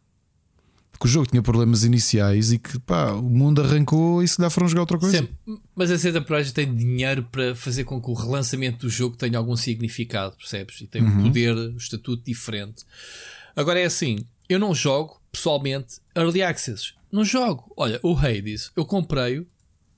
que 0.99 1.07
o 1.07 1.09
jogo 1.09 1.27
tinha 1.27 1.43
problemas 1.43 1.83
iniciais 1.83 2.53
e 2.53 2.59
que 2.61 2.79
pá, 2.79 3.11
o 3.15 3.29
mundo 3.29 3.63
arrancou 3.63 4.23
e 4.23 4.29
se 4.29 4.41
lhe 4.41 4.49
foram 4.49 4.69
jogar 4.69 4.83
outra 4.83 4.97
coisa. 4.97 5.29
Mas 5.75 5.91
a 5.91 5.99
CD 5.99 6.21
Projekt 6.21 6.55
tem 6.55 6.73
dinheiro 6.73 7.25
para 7.25 7.57
fazer 7.57 7.83
com 7.83 8.01
que 8.01 8.11
o 8.13 8.15
relançamento 8.15 8.87
do 8.87 8.89
jogo 8.89 9.17
tenha 9.17 9.39
algum 9.39 9.57
significado, 9.57 10.37
percebes? 10.37 10.83
E 10.83 10.87
tem 10.87 11.03
um 11.03 11.07
uhum. 11.07 11.23
poder, 11.25 11.57
um 11.57 11.77
estatuto 11.77 12.23
diferente. 12.25 12.85
Agora 13.57 13.81
é 13.81 13.87
assim, 13.87 14.25
eu 14.49 14.61
não 14.61 14.73
jogo 14.73 15.21
pessoalmente 15.33 15.97
Early 16.15 16.45
Access. 16.45 16.93
Não 17.11 17.25
jogo. 17.25 17.73
Olha, 17.77 17.99
o 18.05 18.17
Hades, 18.17 18.71
eu 18.77 18.85
comprei-o 18.85 19.45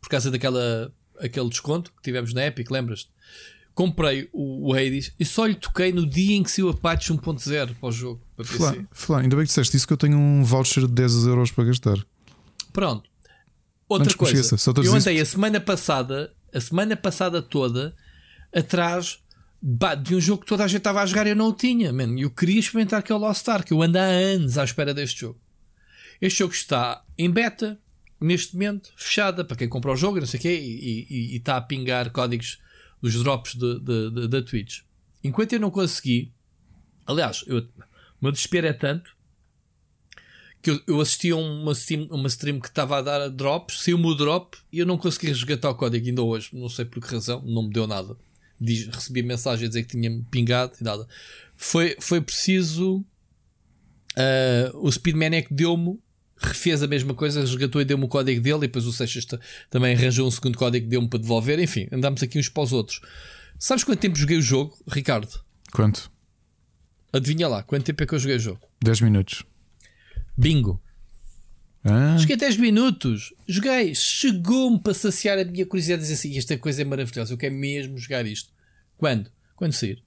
por 0.06 0.10
causa 0.10 0.30
daquela 0.30 0.92
aquele 1.18 1.48
desconto 1.48 1.92
que 1.92 2.00
tivemos 2.00 2.32
na 2.32 2.46
Epic, 2.46 2.70
lembras-te? 2.70 3.10
comprei 3.74 4.28
o, 4.32 4.70
o 4.70 4.72
Hades 4.72 5.12
e 5.20 5.24
só 5.24 5.44
lhe 5.44 5.54
toquei 5.54 5.92
no 5.92 6.06
dia 6.06 6.36
em 6.36 6.42
que 6.42 6.50
saiu 6.50 6.70
a 6.70 6.74
patch 6.74 7.10
1.0 7.10 7.74
para 7.74 7.88
o 7.88 7.92
jogo. 7.92 8.22
Para. 8.34 8.46
Flá, 8.90 9.20
ainda 9.20 9.36
bem 9.36 9.44
que 9.44 9.48
disseste 9.48 9.76
isso 9.76 9.86
que 9.86 9.92
eu 9.92 9.98
tenho 9.98 10.16
um 10.16 10.42
voucher 10.42 10.86
de 10.86 10.92
10 10.92 11.26
euros 11.26 11.50
para 11.50 11.64
gastar. 11.64 11.98
Pronto. 12.72 13.10
Outra 13.86 14.12
coisa, 14.14 14.40
esqueça, 14.40 14.72
eu 14.82 14.94
andei 14.94 15.20
a 15.20 15.26
semana 15.26 15.60
passada, 15.60 16.32
a 16.54 16.60
semana 16.60 16.96
passada 16.96 17.42
toda, 17.42 17.94
atrás 18.52 19.18
de 20.02 20.14
um 20.14 20.20
jogo 20.20 20.42
que 20.42 20.48
toda 20.48 20.64
a 20.64 20.68
gente 20.68 20.78
estava 20.78 21.02
a 21.02 21.06
jogar 21.06 21.26
e 21.26 21.30
eu 21.30 21.36
não 21.36 21.48
o 21.48 21.52
tinha, 21.52 21.92
E 21.92 22.22
Eu 22.22 22.30
queria 22.30 22.58
experimentar 22.58 23.00
aquele 23.00 23.18
Lost 23.18 23.46
Ark, 23.46 23.70
eu 23.70 23.82
ando 23.82 23.98
há 23.98 24.04
anos 24.04 24.56
à 24.56 24.64
espera 24.64 24.94
deste 24.94 25.20
jogo. 25.20 25.38
Este 26.20 26.38
jogo 26.38 26.54
está 26.54 27.04
em 27.18 27.30
beta, 27.30 27.78
neste 28.20 28.54
momento, 28.54 28.92
fechada 28.96 29.44
para 29.44 29.56
quem 29.56 29.68
comprou 29.68 29.94
o 29.94 29.96
jogo, 29.96 30.18
não 30.18 30.26
sei 30.26 30.38
o 30.38 30.42
quê, 30.42 30.58
e, 30.58 31.06
e, 31.08 31.36
está 31.36 31.56
a 31.56 31.60
pingar 31.60 32.10
códigos 32.10 32.58
dos 33.02 33.14
drops 33.22 33.54
da 33.54 34.42
Twitch. 34.42 34.80
Enquanto 35.22 35.52
eu 35.52 35.60
não 35.60 35.70
consegui, 35.70 36.32
aliás, 37.06 37.44
eu, 37.46 37.58
o 37.58 37.64
meu 38.22 38.32
desespero 38.32 38.66
é 38.66 38.72
tanto 38.72 39.16
que 40.62 40.70
eu, 40.70 40.80
eu 40.86 41.00
assisti 41.00 41.30
a 41.30 41.36
uma 41.36 41.72
stream, 41.72 42.08
uma 42.10 42.26
stream 42.26 42.58
que 42.58 42.68
estava 42.68 42.98
a 42.98 43.02
dar 43.02 43.28
drops, 43.28 43.82
saiu-me 43.82 44.06
o 44.06 44.14
drop 44.14 44.56
e 44.72 44.78
eu 44.78 44.86
não 44.86 44.98
consegui 44.98 45.28
resgatar 45.28 45.70
o 45.70 45.74
código 45.74 46.06
ainda 46.06 46.22
hoje. 46.22 46.48
Não 46.52 46.68
sei 46.68 46.84
por 46.84 47.00
que 47.00 47.12
razão, 47.12 47.42
não 47.42 47.64
me 47.64 47.70
deu 47.70 47.86
nada. 47.86 48.16
Diz, 48.60 48.86
recebi 48.86 49.22
mensagem 49.22 49.66
a 49.66 49.68
dizer 49.68 49.84
que 49.84 49.90
tinha 49.90 50.10
pingado 50.30 50.72
e 50.80 50.84
nada. 50.84 51.06
Foi, 51.54 51.96
foi 52.00 52.20
preciso. 52.20 53.04
Uh, 54.16 54.74
o 54.74 54.90
Speedman 54.90 55.36
é 55.36 55.42
que 55.42 55.52
deu-me 55.52 56.00
refez 56.38 56.82
a 56.82 56.86
mesma 56.86 57.14
coisa, 57.14 57.40
resgatou 57.40 57.80
e 57.80 57.84
deu-me 57.84 58.04
o 58.04 58.08
código 58.08 58.40
dele, 58.40 58.56
e 58.56 58.60
depois 58.60 58.86
o 58.86 58.92
Seixas 58.92 59.26
também 59.70 59.94
arranjou 59.94 60.26
um 60.26 60.30
segundo 60.30 60.58
código 60.58 60.88
deu-me 60.88 61.08
para 61.08 61.18
devolver. 61.18 61.58
Enfim, 61.58 61.88
andámos 61.92 62.22
aqui 62.22 62.38
uns 62.38 62.48
para 62.48 62.62
os 62.62 62.72
outros. 62.72 63.00
Sabes 63.58 63.84
quanto 63.84 64.00
tempo 64.00 64.16
joguei 64.16 64.36
o 64.36 64.42
jogo, 64.42 64.76
Ricardo? 64.88 65.40
Quanto? 65.72 66.10
Adivinha 67.12 67.48
lá, 67.48 67.62
quanto 67.62 67.84
tempo 67.84 68.02
é 68.02 68.06
que 68.06 68.14
eu 68.14 68.18
joguei 68.18 68.36
o 68.36 68.40
jogo? 68.40 68.60
10 68.82 69.00
minutos. 69.00 69.42
Bingo. 70.36 70.80
Ah. 71.82 72.16
Joguei 72.18 72.36
10 72.36 72.56
minutos. 72.58 73.32
Joguei. 73.48 73.94
Chegou-me 73.94 74.78
para 74.78 74.92
saciar 74.92 75.38
a 75.38 75.44
minha 75.44 75.64
curiosidade 75.64 76.02
dizer 76.02 76.14
assim: 76.14 76.36
esta 76.36 76.58
coisa 76.58 76.82
é 76.82 76.84
maravilhosa, 76.84 77.32
eu 77.32 77.38
quero 77.38 77.54
mesmo 77.54 77.96
jogar 77.96 78.26
isto. 78.26 78.50
Quando? 78.98 79.30
Quando 79.54 79.72
sair. 79.72 80.02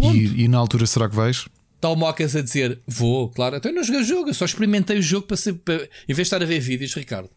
E, 0.00 0.44
e, 0.44 0.48
na 0.48 0.58
altura 0.58 0.86
será 0.86 1.08
que 1.08 1.16
vais? 1.16 1.48
Está 1.76 1.90
o 1.90 1.96
Mocas 1.96 2.34
a 2.34 2.42
dizer: 2.42 2.80
Vou, 2.86 3.30
claro. 3.30 3.56
Então 3.56 3.70
eu 3.70 3.74
não 3.74 3.84
joguei 3.84 4.00
o 4.00 4.04
jogo, 4.04 4.30
eu 4.30 4.34
só 4.34 4.44
experimentei 4.44 4.98
o 4.98 5.02
jogo 5.02 5.26
para 5.26 5.36
ser. 5.36 5.52
Para... 5.54 5.74
Em 5.74 6.14
vez 6.14 6.16
de 6.16 6.22
estar 6.22 6.42
a 6.42 6.46
ver 6.46 6.58
vídeos, 6.58 6.94
Ricardo. 6.94 7.30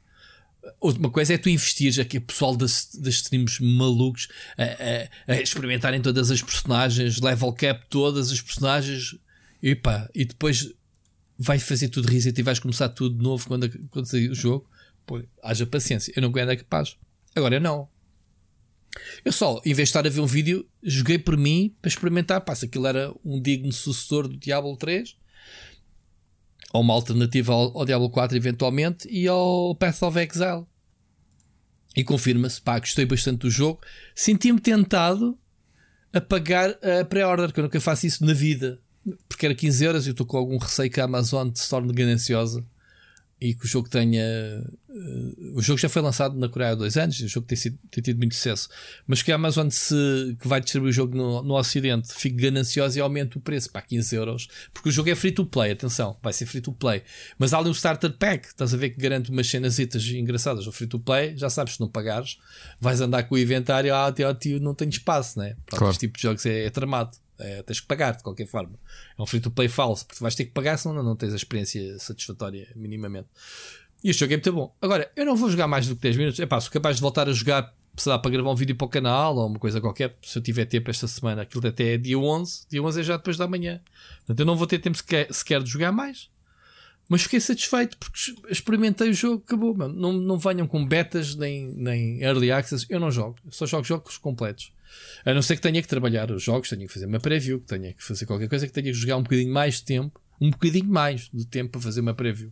Uma 0.81 1.09
coisa 1.09 1.33
é 1.33 1.37
tu 1.37 1.49
investires 1.49 1.97
aqui, 1.99 2.19
pessoal 2.19 2.55
das, 2.55 2.89
das 2.93 3.15
streams 3.15 3.59
malucos 3.63 4.27
a, 4.57 4.63
a, 5.31 5.33
a, 5.33 5.41
experimentarem 5.41 6.01
todas 6.01 6.29
as 6.29 6.41
personagens, 6.41 7.21
level 7.21 7.53
cap 7.53 7.85
todas 7.89 8.29
as 8.29 8.41
personagens, 8.41 9.15
e 9.63 9.73
pá, 9.73 10.09
e 10.13 10.25
depois 10.25 10.71
vai 11.37 11.59
fazer 11.59 11.87
tudo 11.87 12.09
reset 12.09 12.37
e 12.37 12.43
vais 12.43 12.59
começar 12.59 12.89
tudo 12.89 13.17
de 13.17 13.23
novo 13.23 13.47
quando, 13.47 13.69
quando 13.89 14.05
sair 14.05 14.29
o 14.29 14.35
jogo. 14.35 14.69
Pô, 15.05 15.23
haja 15.41 15.65
paciência, 15.65 16.13
eu 16.15 16.21
não 16.21 16.29
aguento 16.29 16.49
é 16.49 16.57
capaz. 16.57 16.97
Agora 17.33 17.55
eu 17.55 17.61
não. 17.61 17.87
Eu 19.23 19.31
só, 19.31 19.61
em 19.65 19.73
vez 19.73 19.77
de 19.77 19.83
estar 19.83 20.05
a 20.05 20.09
ver 20.09 20.21
um 20.21 20.25
vídeo, 20.25 20.67
joguei 20.83 21.17
por 21.17 21.37
mim 21.37 21.75
para 21.81 21.89
experimentar. 21.89 22.41
Pá, 22.41 22.55
se 22.55 22.65
aquilo 22.65 22.87
era 22.87 23.13
um 23.23 23.41
digno 23.41 23.71
sucessor 23.71 24.27
do 24.27 24.37
Diablo 24.37 24.75
3 24.77 25.15
ou 26.71 26.81
uma 26.81 26.93
alternativa 26.93 27.53
ao, 27.53 27.77
ao 27.77 27.85
Diablo 27.85 28.09
4, 28.09 28.37
eventualmente, 28.37 29.07
e 29.09 29.27
ao 29.27 29.75
Path 29.75 30.03
of 30.03 30.19
Exile. 30.19 30.65
E 31.95 32.03
confirma-se, 32.03 32.61
pá, 32.61 32.79
gostei 32.79 33.05
bastante 33.05 33.39
do 33.39 33.49
jogo. 33.49 33.81
Senti-me 34.13 34.59
tentado 34.59 35.37
a 36.13 36.21
pagar 36.21 36.77
a 36.83 37.03
pré-order, 37.05 37.51
que 37.51 37.59
eu 37.59 37.63
nunca 37.63 37.81
faço 37.81 38.05
isso 38.05 38.23
na 38.23 38.33
vida, 38.33 38.79
porque 39.27 39.45
era 39.45 39.55
15 39.55 39.83
euros 39.83 40.05
e 40.05 40.09
eu 40.09 40.11
estou 40.11 40.25
com 40.25 40.37
algum 40.37 40.57
receio 40.57 40.91
que 40.91 41.01
a 41.01 41.05
Amazon 41.05 41.49
se 41.53 41.67
torne 41.67 41.91
gananciosa 41.91 42.65
e 43.41 43.53
que 43.53 43.65
o 43.65 43.67
jogo 43.67 43.89
tenha. 43.89 44.23
Uh, 44.89 45.57
o 45.57 45.61
jogo 45.61 45.79
já 45.79 45.87
foi 45.87 46.01
lançado 46.01 46.37
na 46.37 46.49
Coreia 46.49 46.71
há 46.71 46.75
dois 46.75 46.97
anos, 46.97 47.19
o 47.19 47.27
jogo 47.27 47.47
tem, 47.47 47.55
sido, 47.55 47.77
tem 47.89 48.03
tido 48.03 48.17
muito 48.17 48.35
sucesso, 48.35 48.67
mas 49.07 49.21
que 49.21 49.31
a 49.31 49.35
Amazon 49.35 49.69
se, 49.69 50.35
que 50.41 50.47
vai 50.47 50.59
distribuir 50.59 50.89
o 50.89 50.93
jogo 50.93 51.15
no, 51.15 51.41
no 51.43 51.55
Ocidente 51.55 52.11
fique 52.13 52.35
gananciosa 52.35 52.97
e 52.97 53.01
aumente 53.01 53.37
o 53.37 53.41
preço 53.41 53.71
para 53.71 53.81
15 53.81 54.15
euros, 54.15 54.47
porque 54.73 54.89
o 54.89 54.91
jogo 54.91 55.09
é 55.09 55.15
free 55.15 55.31
to 55.31 55.45
play, 55.45 55.71
atenção, 55.71 56.17
vai 56.21 56.33
ser 56.33 56.45
free 56.47 56.61
to 56.61 56.73
play. 56.73 57.03
Mas 57.37 57.53
há 57.53 57.59
ali 57.59 57.69
um 57.69 57.73
starter 57.73 58.11
pack, 58.17 58.47
estás 58.47 58.73
a 58.73 58.77
ver 58.77 58.89
que 58.89 58.99
garante 58.99 59.29
umas 59.31 59.47
cenas 59.47 59.79
engraçadas. 59.79 60.67
O 60.67 60.71
free 60.71 60.87
to 60.87 60.99
play, 60.99 61.37
já 61.37 61.49
sabes, 61.49 61.75
se 61.75 61.79
não 61.79 61.87
pagares, 61.87 62.37
vais 62.79 62.99
andar 62.99 63.23
com 63.23 63.35
o 63.35 63.37
inventário, 63.37 63.93
ah, 63.93 64.11
tio, 64.11 64.33
tio 64.33 64.59
não 64.59 64.73
tem 64.73 64.89
espaço, 64.89 65.39
né? 65.39 65.55
Pronto, 65.65 65.79
claro. 65.79 65.91
Este 65.91 66.01
tipo 66.01 66.17
de 66.17 66.23
jogos 66.23 66.45
é, 66.45 66.65
é 66.65 66.69
tramado. 66.69 67.11
É, 67.39 67.63
tens 67.63 67.79
que 67.79 67.87
pagar 67.87 68.15
de 68.15 68.23
qualquer 68.23 68.45
forma. 68.45 68.77
É 69.17 69.21
um 69.21 69.25
free 69.25 69.39
to 69.39 69.49
play 69.49 69.69
falso, 69.69 70.05
porque 70.05 70.21
vais 70.21 70.35
ter 70.35 70.45
que 70.45 70.51
pagar, 70.51 70.77
senão 70.77 71.01
não 71.01 71.15
tens 71.15 71.33
a 71.33 71.35
experiência 71.35 71.97
satisfatória 71.99 72.67
minimamente. 72.75 73.27
E 74.03 74.09
este 74.09 74.21
jogo 74.21 74.33
é 74.33 74.37
muito 74.37 74.53
bom. 74.53 74.75
Agora, 74.81 75.11
eu 75.15 75.25
não 75.25 75.35
vou 75.35 75.49
jogar 75.49 75.67
mais 75.67 75.87
do 75.87 75.95
que 75.95 76.01
10 76.01 76.17
minutos. 76.17 76.39
É 76.39 76.45
pá, 76.45 76.59
sou 76.59 76.71
capaz 76.71 76.95
de 76.95 77.01
voltar 77.01 77.27
a 77.27 77.33
jogar, 77.33 77.73
precisar 77.93 78.19
para 78.19 78.31
gravar 78.31 78.51
um 78.51 78.55
vídeo 78.55 78.75
para 78.75 78.85
o 78.85 78.89
canal 78.89 79.35
ou 79.35 79.47
uma 79.47 79.59
coisa 79.59 79.81
qualquer, 79.81 80.15
se 80.21 80.37
eu 80.37 80.41
tiver 80.41 80.65
tempo 80.65 80.89
esta 80.89 81.07
semana. 81.07 81.41
Aquilo 81.41 81.67
até 81.67 81.95
é 81.95 81.97
dia 81.97 82.17
11. 82.17 82.67
Dia 82.69 82.81
11 82.81 82.99
é 82.99 83.03
já 83.03 83.17
depois 83.17 83.37
da 83.37 83.47
manhã. 83.47 83.81
Portanto, 84.19 84.39
eu 84.39 84.45
não 84.45 84.55
vou 84.55 84.67
ter 84.67 84.79
tempo 84.79 84.97
sequer, 84.97 85.33
sequer 85.33 85.61
de 85.61 85.69
jogar 85.69 85.91
mais. 85.91 86.29
Mas 87.09 87.23
fiquei 87.23 87.39
satisfeito 87.41 87.97
porque 87.97 88.19
experimentei 88.49 89.09
o 89.09 89.13
jogo, 89.13 89.43
acabou. 89.45 89.75
Mano. 89.75 89.93
Não, 89.93 90.13
não 90.13 90.37
venham 90.37 90.67
com 90.67 90.85
betas 90.85 91.35
nem, 91.35 91.73
nem 91.75 92.21
early 92.21 92.51
access. 92.51 92.85
Eu 92.87 92.99
não 92.99 93.11
jogo. 93.11 93.35
Eu 93.43 93.51
só 93.51 93.65
jogo 93.65 93.83
jogos 93.83 94.17
completos. 94.17 94.71
A 95.25 95.33
não 95.33 95.41
ser 95.41 95.55
que 95.55 95.61
tenha 95.61 95.81
que 95.81 95.87
trabalhar 95.87 96.31
os 96.31 96.41
jogos, 96.41 96.69
tenha 96.69 96.85
que 96.87 96.93
fazer 96.93 97.05
uma 97.05 97.19
preview, 97.19 97.59
que 97.59 97.67
tenha 97.67 97.93
que 97.93 98.03
fazer 98.03 98.25
qualquer 98.25 98.47
coisa, 98.47 98.67
que 98.67 98.73
tenha 98.73 98.91
que 98.91 98.93
jogar 98.93 99.17
um 99.17 99.23
bocadinho 99.23 99.53
mais 99.53 99.75
de 99.75 99.83
tempo, 99.83 100.21
um 100.39 100.49
bocadinho 100.49 100.87
mais 100.87 101.29
de 101.33 101.45
tempo 101.45 101.71
para 101.71 101.81
fazer 101.81 102.01
uma 102.01 102.13
preview. 102.13 102.51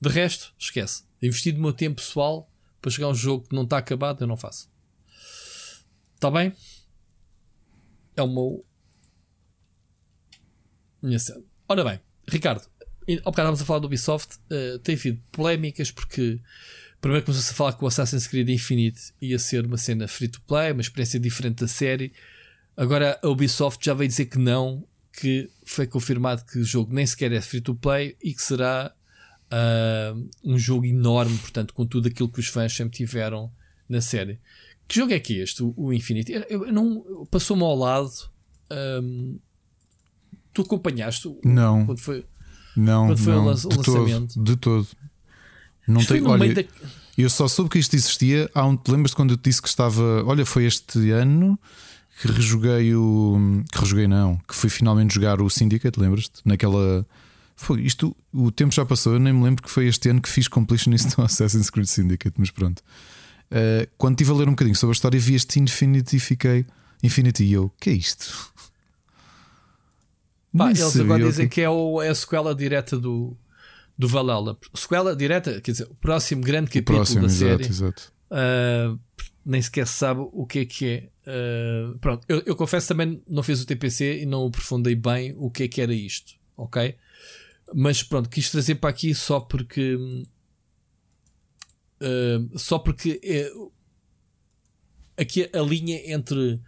De 0.00 0.08
resto, 0.08 0.54
esquece. 0.58 1.04
Investir 1.22 1.54
do 1.54 1.60
meu 1.60 1.72
tempo 1.72 1.96
pessoal 1.96 2.50
para 2.80 2.90
jogar 2.90 3.08
um 3.08 3.14
jogo 3.14 3.48
que 3.48 3.54
não 3.54 3.62
está 3.62 3.78
acabado, 3.78 4.22
eu 4.22 4.26
não 4.26 4.36
faço. 4.36 4.68
Está 6.14 6.30
bem? 6.30 6.52
É 8.16 8.22
o 8.22 8.28
meu. 8.28 8.64
Ora 11.68 11.84
bem, 11.84 12.00
Ricardo, 12.28 12.68
ao 13.08 13.16
bocado 13.16 13.30
estávamos 13.30 13.62
a 13.62 13.64
falar 13.64 13.78
do 13.80 13.86
Ubisoft, 13.86 14.36
uh, 14.36 14.78
tem 14.80 14.94
havido 14.94 15.20
polémicas 15.32 15.90
porque 15.90 16.40
Primeiro 17.02 17.26
começou-se 17.26 17.50
a 17.50 17.54
falar 17.54 17.72
que 17.72 17.82
o 17.82 17.86
Assassin's 17.88 18.28
Creed 18.28 18.48
Infinite 18.48 19.12
ia 19.20 19.36
ser 19.36 19.66
uma 19.66 19.76
cena 19.76 20.06
free 20.06 20.28
to 20.28 20.40
play, 20.42 20.70
uma 20.70 20.80
experiência 20.80 21.18
diferente 21.18 21.60
da 21.60 21.66
série. 21.66 22.12
Agora 22.76 23.18
a 23.20 23.28
Ubisoft 23.28 23.84
já 23.84 23.92
veio 23.92 24.08
dizer 24.08 24.26
que 24.26 24.38
não, 24.38 24.86
que 25.12 25.50
foi 25.66 25.84
confirmado 25.88 26.44
que 26.44 26.60
o 26.60 26.64
jogo 26.64 26.94
nem 26.94 27.04
sequer 27.04 27.32
é 27.32 27.40
free 27.40 27.60
to 27.60 27.74
play 27.74 28.16
e 28.22 28.32
que 28.32 28.40
será 28.40 28.94
uh, 29.50 30.30
um 30.44 30.56
jogo 30.56 30.86
enorme, 30.86 31.36
portanto, 31.38 31.74
com 31.74 31.84
tudo 31.84 32.06
aquilo 32.06 32.28
que 32.28 32.38
os 32.38 32.46
fãs 32.46 32.72
sempre 32.72 32.96
tiveram 32.98 33.50
na 33.88 34.00
série. 34.00 34.38
Que 34.86 34.94
jogo 34.94 35.12
é 35.12 35.18
que 35.18 35.40
é 35.40 35.42
este, 35.42 35.60
o, 35.60 35.92
Infinite? 35.92 36.30
Eu, 36.30 36.66
eu 36.66 36.72
não 36.72 37.26
passou-me 37.28 37.64
ao 37.64 37.74
lado. 37.74 38.12
Um, 39.02 39.40
tu 40.54 40.62
acompanhaste? 40.62 41.28
Não. 41.44 41.84
Quando 41.84 41.98
foi, 41.98 42.24
não, 42.76 43.08
quando 43.08 43.18
foi 43.18 43.32
não, 43.32 43.42
o, 43.42 43.46
lançamento? 43.48 44.34
Todo, 44.34 44.44
de 44.44 44.56
todo. 44.56 44.88
Não 45.86 46.00
olha, 46.26 46.54
da... 46.54 46.64
eu 47.16 47.28
só 47.28 47.48
soube 47.48 47.70
que 47.70 47.78
isto 47.78 47.94
existia. 47.94 48.50
Há 48.54 48.64
um, 48.64 48.76
te 48.76 48.90
lembras 48.90 49.14
quando 49.14 49.32
eu 49.32 49.36
te 49.36 49.50
disse 49.50 49.60
que 49.60 49.68
estava. 49.68 50.24
Olha, 50.24 50.46
foi 50.46 50.64
este 50.64 51.10
ano 51.10 51.58
que 52.20 52.28
rejoguei 52.28 52.94
o. 52.94 53.62
Que 53.72 53.80
rejoguei, 53.80 54.06
não. 54.06 54.36
Que 54.48 54.54
fui 54.54 54.70
finalmente 54.70 55.14
jogar 55.14 55.40
o 55.40 55.50
Syndicate, 55.50 55.98
lembras-te? 55.98 56.40
Naquela. 56.44 57.06
Foi 57.54 57.82
isto, 57.82 58.16
o 58.32 58.50
tempo 58.50 58.74
já 58.74 58.84
passou, 58.84 59.12
eu 59.12 59.20
nem 59.20 59.32
me 59.32 59.44
lembro 59.44 59.62
que 59.62 59.70
foi 59.70 59.86
este 59.86 60.08
ano 60.08 60.20
que 60.20 60.28
fiz 60.28 60.48
completionist 60.48 61.16
no 61.16 61.22
Assassin's 61.24 61.70
Creed 61.70 61.86
Syndicate, 61.86 62.34
mas 62.38 62.50
pronto. 62.50 62.80
Uh, 63.50 63.86
quando 63.98 64.14
estive 64.14 64.30
a 64.30 64.34
ler 64.34 64.48
um 64.48 64.52
bocadinho 64.52 64.74
sobre 64.74 64.92
a 64.92 64.96
história, 64.96 65.20
vi 65.20 65.34
este 65.34 65.60
Infinity 65.60 66.16
e 66.16 66.20
fiquei. 66.20 66.66
Infinity 67.02 67.44
e 67.44 67.52
eu, 67.52 67.70
que 67.80 67.90
é 67.90 67.92
isto? 67.92 68.52
Pá, 70.56 70.70
eles 70.70 70.96
agora 70.96 71.24
dizem 71.24 71.48
que, 71.48 71.56
que 71.56 71.60
é, 71.60 71.68
o, 71.68 72.00
é 72.00 72.08
a 72.08 72.14
sequela 72.14 72.54
direta 72.54 72.98
do, 72.98 73.36
do 73.96 74.08
Valhalla. 74.08 74.58
Sequela 74.74 75.14
direta, 75.14 75.60
quer 75.60 75.72
dizer, 75.72 75.88
o 75.90 75.94
próximo 75.94 76.42
grande 76.42 76.68
capítulo 76.68 76.98
próximo, 76.98 77.22
da 77.22 77.28
série. 77.28 77.64
Exato. 77.64 78.12
Uh, 78.30 78.98
nem 79.44 79.60
sequer 79.60 79.86
se 79.86 79.94
sabe 79.94 80.20
o 80.32 80.46
que 80.46 80.60
é 80.60 80.64
que 80.64 80.86
é. 80.86 81.08
Uh, 81.24 81.98
pronto, 81.98 82.24
eu, 82.28 82.42
eu, 82.46 82.56
confesso 82.56 82.88
também 82.88 83.22
não 83.28 83.42
fiz 83.42 83.62
o 83.62 83.66
TPC 83.66 84.22
e 84.22 84.26
não 84.26 84.46
aprofundei 84.46 84.94
bem 84.94 85.34
o 85.36 85.50
que 85.50 85.64
é 85.64 85.68
que 85.68 85.80
era 85.80 85.94
isto, 85.94 86.34
ok? 86.56 86.96
mas 87.74 88.02
pronto, 88.02 88.28
quis 88.28 88.50
trazer 88.50 88.76
para 88.76 88.90
aqui 88.90 89.14
só 89.14 89.40
porque. 89.40 89.94
Uh, 92.00 92.58
só 92.58 92.78
porque 92.78 93.20
é, 93.22 93.50
aqui 95.16 95.48
a 95.52 95.60
linha 95.60 96.12
entre 96.12 96.60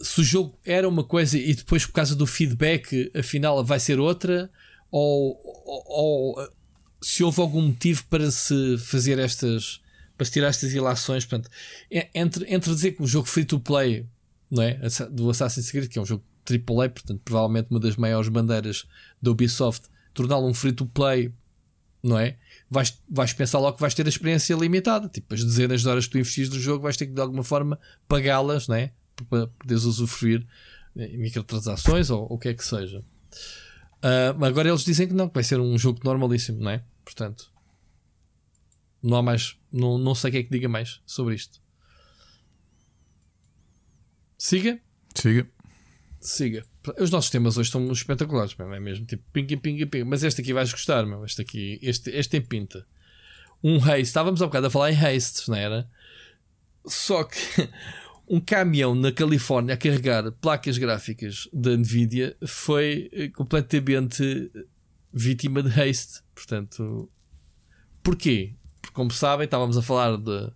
se 0.00 0.20
o 0.20 0.24
jogo 0.24 0.58
era 0.64 0.88
uma 0.88 1.04
coisa 1.04 1.38
e 1.38 1.54
depois 1.54 1.86
por 1.86 1.92
causa 1.92 2.16
do 2.16 2.26
feedback 2.26 3.12
afinal 3.14 3.64
vai 3.64 3.78
ser 3.78 4.00
outra 4.00 4.50
ou, 4.92 5.40
ou, 5.64 6.36
ou 6.36 6.48
se 7.02 7.24
houve 7.24 7.40
algum 7.40 7.62
motivo 7.62 8.04
para 8.06 8.30
se 8.30 8.76
fazer 8.78 9.18
estas 9.18 9.80
para 10.16 10.26
se 10.26 10.32
tirar 10.32 10.48
estas 10.48 10.72
ilações 10.72 11.24
portanto, 11.24 11.50
entre, 12.14 12.54
entre 12.54 12.72
dizer 12.74 12.92
que 12.92 13.02
um 13.02 13.06
jogo 13.06 13.26
free 13.26 13.44
to 13.44 13.58
play 13.58 14.06
não 14.50 14.62
é? 14.62 14.78
do 15.10 15.30
Assassin's 15.30 15.70
Creed 15.70 15.88
que 15.88 15.98
é 15.98 16.02
um 16.02 16.06
jogo 16.06 16.22
AAA, 16.48 16.90
portanto 16.90 17.20
provavelmente 17.24 17.68
uma 17.70 17.80
das 17.80 17.96
maiores 17.96 18.28
bandeiras 18.28 18.86
da 19.20 19.30
Ubisoft 19.30 19.88
torná-lo 20.12 20.46
um 20.46 20.54
free 20.54 20.72
to 20.72 20.86
play 20.86 21.32
não 22.02 22.18
é? 22.18 22.36
Vais, 22.68 23.00
vais 23.08 23.32
pensar 23.32 23.58
logo 23.60 23.76
que 23.76 23.80
vais 23.80 23.94
ter 23.94 24.04
a 24.04 24.08
experiência 24.08 24.54
limitada, 24.54 25.08
tipo 25.08 25.32
as 25.32 25.42
dezenas 25.42 25.82
de 25.82 25.88
horas 25.88 26.04
que 26.04 26.12
tu 26.12 26.18
investis 26.18 26.48
no 26.50 26.60
jogo 26.60 26.82
vais 26.82 26.96
ter 26.96 27.06
que 27.06 27.12
de 27.12 27.20
alguma 27.20 27.42
forma 27.42 27.78
pagá-las, 28.06 28.68
não 28.68 28.76
é? 28.76 28.92
para 29.28 29.46
poderes 29.46 29.84
usufruir 29.84 30.46
microtransações 30.94 32.10
ou 32.10 32.26
o 32.30 32.38
que 32.38 32.48
é 32.48 32.54
que 32.54 32.64
seja. 32.64 33.02
Uh, 34.02 34.44
agora 34.44 34.68
eles 34.68 34.84
dizem 34.84 35.06
que 35.06 35.14
não, 35.14 35.28
que 35.28 35.34
vai 35.34 35.44
ser 35.44 35.60
um 35.60 35.78
jogo 35.78 36.00
normalíssimo, 36.02 36.60
não 36.60 36.72
é? 36.72 36.84
Portanto, 37.04 37.52
não 39.02 39.18
há 39.18 39.22
mais, 39.22 39.56
não, 39.72 39.96
não 39.98 40.14
sei 40.14 40.28
o 40.28 40.32
que 40.32 40.38
é 40.38 40.42
que 40.42 40.50
diga 40.50 40.68
mais 40.68 41.00
sobre 41.06 41.34
isto. 41.34 41.60
Siga? 44.36 44.80
Siga. 45.14 45.48
Siga. 46.20 46.66
Os 46.98 47.10
nossos 47.10 47.30
temas 47.30 47.56
hoje 47.56 47.68
estão 47.68 47.90
espetaculares, 47.92 48.56
é 48.58 48.80
mesmo 48.80 49.06
tipo 49.06 49.22
pinga, 49.32 49.56
pinga, 49.56 49.86
pinga. 49.86 50.04
Mas 50.04 50.24
este 50.24 50.40
aqui 50.40 50.52
vais 50.52 50.72
gostar, 50.72 51.06
meu. 51.06 51.24
Este 51.24 51.42
aqui, 51.42 51.78
este, 51.80 52.10
este 52.10 52.30
tem 52.30 52.40
pinta. 52.40 52.84
Um 53.62 53.76
haste, 53.76 54.02
estávamos 54.02 54.42
há 54.42 54.46
bocado 54.46 54.66
a 54.66 54.70
falar 54.70 54.90
em 54.90 54.96
hastes, 54.96 55.46
não 55.46 55.56
era? 55.56 55.88
Só 56.84 57.22
que 57.22 57.38
um 58.28 58.40
caminhão 58.40 58.94
na 58.94 59.12
Califórnia 59.12 59.74
a 59.74 59.76
carregar 59.76 60.30
placas 60.32 60.78
gráficas 60.78 61.48
da 61.52 61.76
Nvidia 61.76 62.36
foi 62.46 63.10
eh, 63.12 63.28
completamente 63.28 64.50
vítima 65.12 65.62
de 65.62 65.68
haste. 65.68 66.22
Portanto, 66.34 67.10
porquê? 68.02 68.54
Porque, 68.80 68.94
como 68.94 69.10
sabem, 69.10 69.44
estávamos 69.44 69.76
a 69.76 69.82
falar 69.82 70.16
de, 70.16 70.24
de 70.24 70.52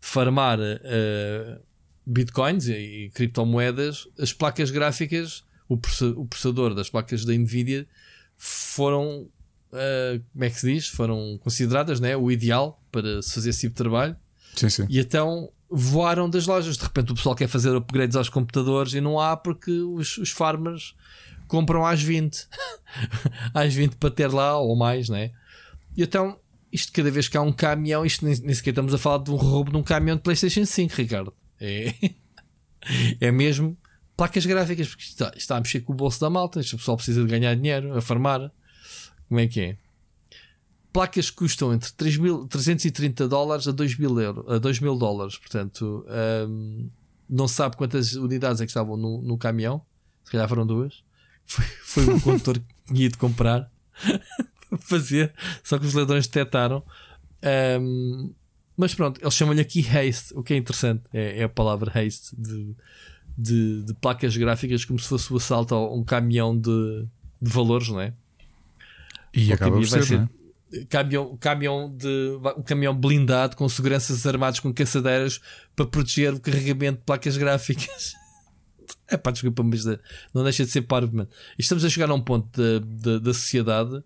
farmar 0.00 0.58
uh, 0.60 1.64
bitcoins 2.06 2.68
e, 2.68 2.72
e, 3.06 3.10
criptomoedas. 3.10 4.06
As 4.18 4.32
placas 4.32 4.70
gráficas, 4.70 5.44
o, 5.68 5.74
o 5.74 6.26
processador 6.26 6.74
das 6.74 6.90
placas 6.90 7.24
da 7.24 7.32
Nvidia 7.32 7.86
foram, 8.36 9.22
uh, 9.72 10.22
como 10.32 10.44
é 10.44 10.50
que 10.50 10.60
se 10.60 10.72
diz? 10.72 10.88
Foram 10.88 11.38
consideradas 11.42 12.00
né, 12.00 12.16
o 12.16 12.30
ideal 12.30 12.82
para 12.92 13.22
se 13.22 13.32
fazer 13.34 13.50
esse 13.50 13.60
tipo 13.62 13.72
de 13.72 13.78
trabalho. 13.78 14.16
Sim, 14.54 14.68
sim. 14.68 14.86
E 14.88 15.00
então 15.00 15.50
voaram 15.70 16.28
das 16.28 16.46
lojas. 16.46 16.76
De 16.76 16.84
repente 16.84 17.12
o 17.12 17.14
pessoal 17.14 17.34
quer 17.34 17.48
fazer 17.48 17.74
upgrades 17.74 18.16
aos 18.16 18.28
computadores 18.28 18.94
e 18.94 19.00
não 19.00 19.18
há 19.18 19.36
porque 19.36 19.70
os, 19.70 20.18
os 20.18 20.30
farmers 20.30 20.94
compram 21.48 21.84
às 21.84 22.02
20. 22.02 22.46
às 23.52 23.74
20 23.74 23.96
para 23.96 24.10
ter 24.10 24.32
lá 24.32 24.58
ou 24.58 24.76
mais, 24.76 25.08
né? 25.08 25.30
E 25.96 26.02
então, 26.02 26.38
isto 26.72 26.92
cada 26.92 27.10
vez 27.10 27.28
que 27.28 27.36
há 27.36 27.42
um 27.42 27.52
caminhão, 27.52 28.04
isto 28.04 28.24
nem, 28.24 28.36
nem 28.40 28.54
sequer 28.54 28.70
estamos 28.70 28.92
a 28.92 28.98
falar 28.98 29.22
de 29.22 29.30
um 29.30 29.36
roubo 29.36 29.70
de 29.70 29.76
um 29.76 29.82
caminhão 29.82 30.16
de 30.16 30.22
PlayStation 30.22 30.64
5, 30.64 30.94
Ricardo. 30.94 31.32
É, 31.60 31.94
é 33.20 33.30
mesmo 33.30 33.76
placas 34.16 34.44
gráficas, 34.46 34.88
porque 34.88 35.04
está, 35.04 35.32
está 35.36 35.56
a 35.56 35.60
mexer 35.60 35.80
com 35.80 35.92
o 35.92 35.96
bolso 35.96 36.20
da 36.20 36.30
malta. 36.30 36.60
Este 36.60 36.76
pessoal 36.76 36.96
precisa 36.96 37.22
de 37.22 37.28
ganhar 37.28 37.54
dinheiro, 37.54 37.96
a 37.96 38.00
farmar. 38.00 38.50
Como 39.28 39.40
é 39.40 39.46
que 39.46 39.60
é? 39.60 39.78
Placas 40.94 41.28
que 41.28 41.36
custam 41.36 41.74
entre 41.74 41.92
3 41.92 42.18
mil, 42.18 42.46
330 42.46 43.26
dólares 43.26 43.66
a 43.66 43.72
2 43.72 43.98
mil, 43.98 44.20
euro, 44.20 44.46
a 44.48 44.58
2 44.58 44.78
mil 44.78 44.96
dólares. 44.96 45.36
Portanto, 45.36 46.06
um, 46.48 46.88
não 47.28 47.48
se 47.48 47.56
sabe 47.56 47.76
quantas 47.76 48.14
unidades 48.14 48.60
é 48.60 48.64
que 48.64 48.70
estavam 48.70 48.96
no, 48.96 49.20
no 49.20 49.36
caminhão. 49.36 49.84
Se 50.24 50.30
calhar 50.30 50.48
foram 50.48 50.64
duas. 50.64 51.02
Foi, 51.44 51.64
foi 51.64 52.14
um 52.14 52.20
condutor 52.20 52.60
que 52.60 52.64
tinha 52.94 53.06
ido 53.06 53.18
comprar 53.18 53.68
fazer, 54.78 55.34
só 55.64 55.78
que 55.78 55.84
os 55.84 55.94
ladrões 55.94 56.28
detectaram. 56.28 56.82
Um, 57.80 58.32
mas 58.76 58.94
pronto, 58.94 59.20
eles 59.20 59.34
chamam-lhe 59.34 59.60
aqui 59.60 59.84
haste, 59.86 60.32
o 60.34 60.44
que 60.44 60.54
é 60.54 60.56
interessante 60.56 61.02
é, 61.12 61.40
é 61.40 61.42
a 61.42 61.48
palavra 61.48 61.90
haste 61.90 62.36
de, 62.36 62.74
de, 63.36 63.82
de, 63.82 63.94
placas 63.94 64.36
gráficas, 64.36 64.84
como 64.84 64.98
se 64.98 65.08
fosse 65.08 65.32
o 65.32 65.36
assalto 65.36 65.74
a 65.74 65.92
um 65.92 66.04
caminhão 66.04 66.56
de, 66.56 67.04
de 67.42 67.50
valores, 67.50 67.88
não 67.88 68.00
é? 68.00 68.14
E 69.34 69.50
o 69.50 69.54
acaba 69.54 69.76
por 69.76 69.86
ser, 69.86 70.04
ser, 70.04 70.28
caminhão, 70.88 71.36
caminhão 71.36 71.94
de, 71.96 72.38
um 72.56 72.62
caminhão 72.62 72.94
blindado 72.94 73.56
com 73.56 73.68
seguranças 73.68 74.26
armados 74.26 74.60
com 74.60 74.72
caçadeiras 74.72 75.40
para 75.74 75.86
proteger 75.86 76.34
o 76.34 76.40
carregamento 76.40 76.98
de 76.98 77.04
placas 77.04 77.36
gráficas. 77.36 78.14
é 79.08 79.16
pá, 79.16 79.30
desculpa, 79.30 79.62
mas 79.62 79.84
não 80.32 80.42
deixa 80.42 80.64
de 80.64 80.70
ser 80.70 80.82
parvo. 80.82 81.28
Estamos 81.58 81.84
a 81.84 81.88
chegar 81.88 82.10
a 82.10 82.14
um 82.14 82.20
ponto 82.20 82.60
da 83.20 83.34
sociedade 83.34 84.02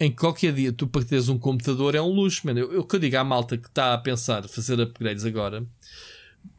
em 0.00 0.10
que 0.10 0.16
qualquer 0.16 0.52
dia 0.52 0.72
tu 0.72 0.86
para 0.86 1.04
teres 1.04 1.28
um 1.28 1.38
computador 1.38 1.94
é 1.94 2.00
um 2.00 2.08
luxo, 2.08 2.46
mano. 2.46 2.58
Eu, 2.58 2.72
eu 2.72 2.84
que 2.84 2.96
eu 2.96 3.00
digo 3.00 3.16
à 3.16 3.24
malta 3.24 3.56
que 3.56 3.68
está 3.68 3.94
a 3.94 3.98
pensar 3.98 4.48
fazer 4.48 4.80
upgrades 4.80 5.24
agora 5.24 5.66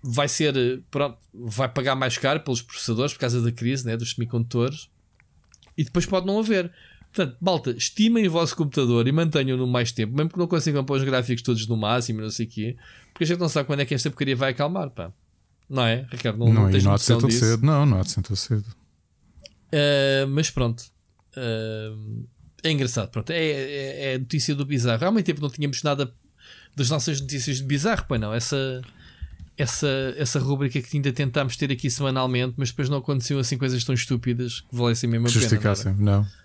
vai 0.02 0.28
ser, 0.28 0.82
pronto, 0.90 1.18
vai 1.34 1.70
pagar 1.70 1.95
mais 1.95 2.18
caro 2.18 2.40
pelos 2.40 2.61
processadores 2.61 3.14
por 3.14 3.20
causa 3.20 3.41
da 3.41 3.52
crise 3.52 3.86
né, 3.86 3.98
dos 3.98 4.11
semicondutores 4.11 4.90
e 5.78 5.84
depois 5.84 6.06
pode 6.06 6.26
não 6.26 6.40
haver. 6.40 6.72
Portanto, 7.14 7.38
malta, 7.40 7.72
estimem 7.72 8.27
o 8.27 8.31
vosso 8.31 8.56
computador 8.56 9.07
e 9.07 9.11
mantenham-no 9.11 9.68
mais 9.68 9.91
tempo, 9.91 10.15
mesmo 10.15 10.31
que 10.31 10.38
não 10.40 10.48
consigam 10.48 10.84
pôr 10.84 10.98
os 10.98 11.03
gráficos 11.03 11.44
todos 11.44 11.68
no 11.68 11.77
máximo, 11.77 12.22
não 12.22 12.31
sei 12.31 12.48
o 12.48 12.49
quê, 12.49 12.76
porque 13.14 13.23
a 13.23 13.27
gente 13.27 13.40
não 13.40 13.48
sabe 13.48 13.68
quando 13.68 13.81
é 13.81 13.85
que 13.85 13.94
esta 13.94 14.10
porcaria 14.10 14.35
vai 14.35 14.49
acalmar, 14.49 14.90
pá. 14.90 15.14
Não 15.69 15.84
é, 15.84 16.07
Ricardo? 16.10 16.40
Não, 16.40 16.52
não, 16.52 16.64
não 16.64 16.72
tens 16.72 16.84
não 16.84 16.94
há 16.94 16.95
de 16.95 17.03
ser 17.03 17.18
tão 17.18 17.30
cedo. 17.30 17.64
Não, 17.64 17.85
não 17.85 17.99
há 17.99 18.02
de 18.02 18.11
ser 18.11 18.22
tão 18.23 18.35
cedo. 18.35 18.65
Uh, 19.72 20.27
mas 20.30 20.49
pronto. 20.49 20.84
Uh, 21.38 22.27
é 22.64 22.72
engraçado, 22.72 23.10
pronto. 23.10 23.30
É, 23.30 23.38
é, 23.38 24.14
é, 24.14 24.18
notícia 24.18 24.56
do 24.56 24.65
bizarro. 24.65 25.06
Há 25.06 25.11
muito 25.11 25.26
tempo 25.26 25.41
não 25.41 25.49
tínhamos 25.49 25.84
nada 25.84 26.11
das 26.76 26.90
nossas 26.90 27.22
notícias 27.22 27.57
de 27.57 27.64
bizarro, 27.64 28.06
pois 28.07 28.19
não. 28.19 28.34
Essa, 28.34 28.81
essa, 29.56 30.15
essa 30.18 30.40
rubrica 30.40 30.81
que 30.81 30.98
ainda 30.98 31.14
tentámos 31.14 31.56
ter 31.57 31.72
aqui 31.72 31.90
semanalmente, 31.90 32.56
mas 32.57 32.69
depois 32.69 32.90
não 32.90 32.98
aconteciam 32.98 33.40
assim 33.40 33.57
coisas 33.57 33.84
tão 33.84 33.94
estúpidas 33.94 34.61
que 34.61 34.76
valessem 34.76 35.10
mesmo 35.10 35.27
a 35.27 35.30
pena. 35.30 35.41
Justificassem, 35.41 35.94
não. 35.95 36.22
É? 36.22 36.43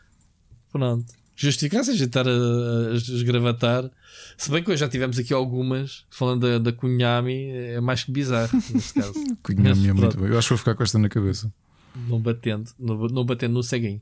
Pronto. 0.78 1.18
Justificar-se 1.34 1.90
a 1.90 1.94
gente 1.94 2.06
estar 2.06 2.26
a, 2.26 2.30
a, 2.30 2.94
esgravatar. 2.94 3.90
Se 4.36 4.50
bem 4.50 4.62
que 4.62 4.70
hoje 4.70 4.80
já 4.80 4.88
tivemos 4.88 5.18
aqui 5.18 5.32
algumas, 5.32 6.04
falando 6.08 6.48
da, 6.48 6.58
da 6.58 6.72
Cunhami, 6.72 7.50
é 7.50 7.80
mais 7.80 8.04
que 8.04 8.12
bizarro 8.12 8.50
nesse 8.72 8.94
caso. 8.94 9.12
Cunhami 9.42 9.88
é 9.88 9.92
muito 9.92 10.16
bem. 10.16 10.30
Eu 10.30 10.38
acho 10.38 10.48
que 10.48 10.54
vou 10.54 10.58
ficar 10.58 10.74
com 10.74 10.82
esta 10.82 10.98
na 10.98 11.08
cabeça. 11.08 11.52
Não 12.08 12.20
batendo, 12.20 12.70
não, 12.78 12.96
não 13.08 13.24
batendo 13.24 13.54
no 13.54 13.62
ceguinho. 13.62 14.00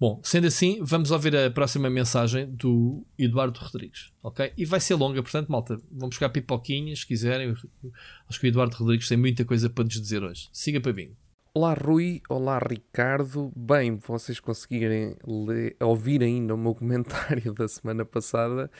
Bom, 0.00 0.20
sendo 0.24 0.48
assim, 0.48 0.78
vamos 0.82 1.12
ouvir 1.12 1.36
a 1.36 1.50
próxima 1.50 1.88
mensagem 1.88 2.50
do 2.50 3.04
Eduardo 3.16 3.60
Rodrigues, 3.60 4.10
ok? 4.22 4.52
E 4.56 4.64
vai 4.64 4.80
ser 4.80 4.94
longa, 4.94 5.22
portanto, 5.22 5.48
malta, 5.48 5.80
vamos 5.90 6.10
buscar 6.16 6.30
pipoquinhas 6.30 7.00
se 7.00 7.06
quiserem. 7.06 7.54
Acho 8.28 8.40
que 8.40 8.46
o 8.46 8.48
Eduardo 8.48 8.76
Rodrigues 8.76 9.06
tem 9.06 9.18
muita 9.18 9.44
coisa 9.44 9.70
para 9.70 9.84
nos 9.84 10.00
dizer 10.00 10.22
hoje. 10.24 10.48
Siga 10.52 10.80
para 10.80 10.92
mim. 10.92 11.10
Olá 11.58 11.74
Rui, 11.74 12.22
olá 12.28 12.56
Ricardo. 12.60 13.50
Bem, 13.56 13.96
vocês 13.96 14.38
conseguirem 14.38 15.16
ler, 15.26 15.74
ouvir 15.80 16.22
ainda 16.22 16.54
o 16.54 16.56
meu 16.56 16.72
comentário 16.78 17.52
da 17.52 17.66
semana 17.66 18.04
passada. 18.04 18.70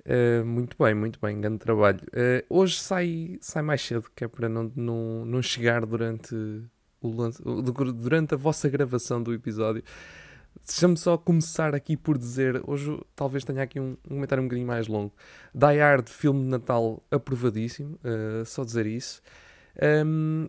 Uh, 0.00 0.42
muito 0.42 0.82
bem, 0.82 0.94
muito 0.94 1.20
bem, 1.20 1.38
grande 1.38 1.58
trabalho. 1.58 2.00
Uh, 2.06 2.42
hoje 2.48 2.80
sai, 2.80 3.36
sai 3.42 3.62
mais 3.62 3.82
cedo, 3.82 4.10
que 4.16 4.24
é 4.24 4.28
para 4.28 4.48
não, 4.48 4.72
não, 4.74 5.26
não 5.26 5.42
chegar 5.42 5.84
durante, 5.84 6.34
o 7.02 7.32
durante 7.92 8.32
a 8.32 8.38
vossa 8.38 8.66
gravação 8.66 9.22
do 9.22 9.34
episódio. 9.34 9.82
Deixa-me 10.66 10.96
só 10.96 11.18
começar 11.18 11.74
aqui 11.74 11.98
por 11.98 12.16
dizer, 12.16 12.62
hoje 12.66 12.98
talvez 13.14 13.44
tenha 13.44 13.62
aqui 13.62 13.78
um, 13.78 13.94
um 14.06 14.14
comentário 14.14 14.42
um 14.42 14.46
bocadinho 14.46 14.66
mais 14.66 14.88
longo. 14.88 15.12
Die 15.54 15.78
Hard, 15.78 16.08
filme 16.08 16.44
de 16.44 16.48
Natal 16.48 17.02
aprovadíssimo, 17.10 17.98
uh, 18.02 18.42
só 18.46 18.64
dizer 18.64 18.86
isso. 18.86 19.20
Um, 19.82 20.48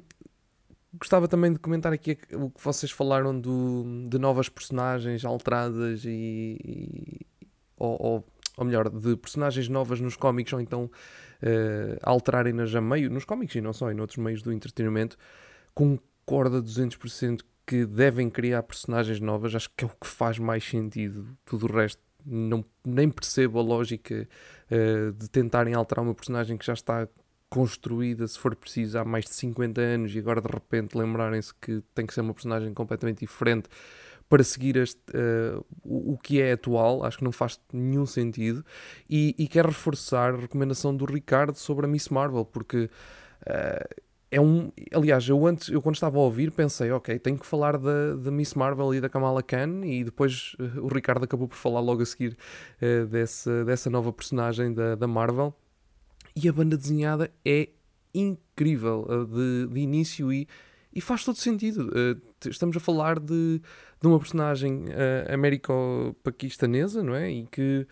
gostava 0.94 1.28
também 1.28 1.52
de 1.52 1.60
comentar 1.60 1.92
aqui 1.94 2.18
o 2.34 2.50
que 2.50 2.64
vocês 2.64 2.92
falaram 2.92 3.40
do, 3.40 4.06
de 4.08 4.18
novas 4.18 4.50
personagens 4.50 5.26
alteradas 5.26 6.06
e, 6.06 6.58
e 6.64 7.28
ou, 7.78 7.98
ou, 8.00 8.28
ou, 8.58 8.66
melhor, 8.66 8.90
de 8.90 9.16
personagens 9.18 9.68
novas 9.70 10.00
nos 10.00 10.16
cómics 10.16 10.52
ou 10.54 10.60
então 10.60 10.86
uh, 10.86 11.98
alterarem-nas 12.02 12.74
a 12.74 12.82
meio, 12.82 13.10
nos 13.10 13.26
cómics 13.26 13.56
e 13.56 13.62
não 13.62 13.74
só, 13.74 13.92
em 13.92 14.00
outros 14.00 14.18
meios 14.18 14.42
do 14.42 14.52
entretenimento, 14.52 15.18
concorda 15.74 16.62
200% 16.62 17.42
que 17.66 17.86
devem 17.86 18.30
criar 18.30 18.64
personagens 18.64 19.20
novas, 19.20 19.54
acho 19.54 19.70
que 19.76 19.84
é 19.84 19.88
o 19.88 19.92
que 19.92 20.08
faz 20.08 20.40
mais 20.40 20.64
sentido, 20.64 21.38
tudo 21.46 21.68
o 21.68 21.72
resto 21.72 22.02
não, 22.26 22.64
nem 22.86 23.10
percebo 23.10 23.60
a 23.60 23.62
lógica 23.62 24.28
uh, 24.72 25.12
de 25.14 25.30
tentarem 25.30 25.74
alterar 25.74 26.04
uma 26.04 26.16
personagem 26.16 26.58
que 26.58 26.66
já 26.66 26.74
está 26.74 27.08
construída, 27.50 28.28
se 28.28 28.38
for 28.38 28.56
preciso, 28.56 29.00
há 29.00 29.06
mais 29.06 29.26
de 29.26 29.32
50 29.32 29.80
anos 29.80 30.16
e 30.16 30.20
agora 30.20 30.42
de 30.42 30.48
repente 30.48 30.98
lembrarem-se 30.98 31.54
que 31.56 31.82
tem 31.96 32.06
que 32.06 32.14
ser 32.14 32.22
uma 32.22 32.34
personagem 32.34 32.74
completamente 32.74 33.20
diferente 33.20 33.70
para 34.30 34.44
seguir 34.44 34.76
este, 34.76 35.00
uh, 35.12 35.66
o, 35.84 36.14
o, 36.14 36.18
que 36.18 36.42
é 36.42 36.52
atual, 36.52 37.04
acho 37.06 37.18
que 37.18 37.24
não 37.24 37.32
faz 37.32 37.60
nenhum 37.72 38.06
sentido. 38.06 38.64
E, 39.10 39.34
e 39.38 39.48
quero 39.48 39.70
reforçar 39.70 40.34
a 40.34 40.38
recomendação 40.38 40.96
do 40.96 41.06
Ricardo 41.06 41.56
sobre 41.56 41.86
a 41.86 41.88
Miss 41.88 42.10
Marvel, 42.10 42.44
porque 42.44 42.90
uh, 43.44 44.02
é 44.30 44.42
um. 44.42 44.70
Aliás, 44.94 45.28
eu 45.30 45.48
antes, 45.48 45.70
eu 45.70 45.82
quando 45.82 45.96
estava 45.96 46.18
a 46.18 46.22
ouvir, 46.22 46.52
pensei, 46.52 46.92
ok, 46.92 47.18
tenho 47.20 47.40
que 47.40 47.46
falar 47.46 47.78
da, 47.78 48.16
da 48.16 48.30
Miss 48.30 48.54
Marvel 48.54 48.94
e 48.94 49.00
da 49.00 49.08
Kamala 49.08 49.42
Khan, 49.42 49.86
e 49.86 50.04
depois 50.04 50.56
uh, 50.60 50.82
o 50.82 50.88
Ricardo 50.88 51.24
acabou 51.24 51.48
por 51.48 51.56
falar 51.56 51.80
logo 51.80 52.02
a 52.02 52.06
seguir 52.06 52.38
dessa, 53.10 53.64
dessa 53.64 53.90
nova 53.90 54.12
personagem 54.12 54.74
da, 54.74 54.96
da 54.96 55.08
Marvel. 55.08 55.56
E 56.38 56.48
a 56.48 56.54
banda 56.54 56.78
desenhada 56.78 57.32
é 57.44 57.70
incrível 58.14 59.08
de, 59.26 59.74
de 59.74 59.80
início 59.80 60.32
e 60.32 60.48
e 60.98 61.02
faz 61.02 61.24
todo 61.24 61.38
sentido. 61.38 61.90
Uh, 61.90 62.50
estamos 62.50 62.76
a 62.76 62.80
falar 62.80 63.20
de, 63.20 63.62
de 64.02 64.08
uma 64.08 64.18
personagem 64.18 64.86
uh, 64.86 65.32
américo-paquistanesa, 65.32 67.04
não 67.04 67.14
é? 67.14 67.30
E 67.30 67.46
que 67.46 67.88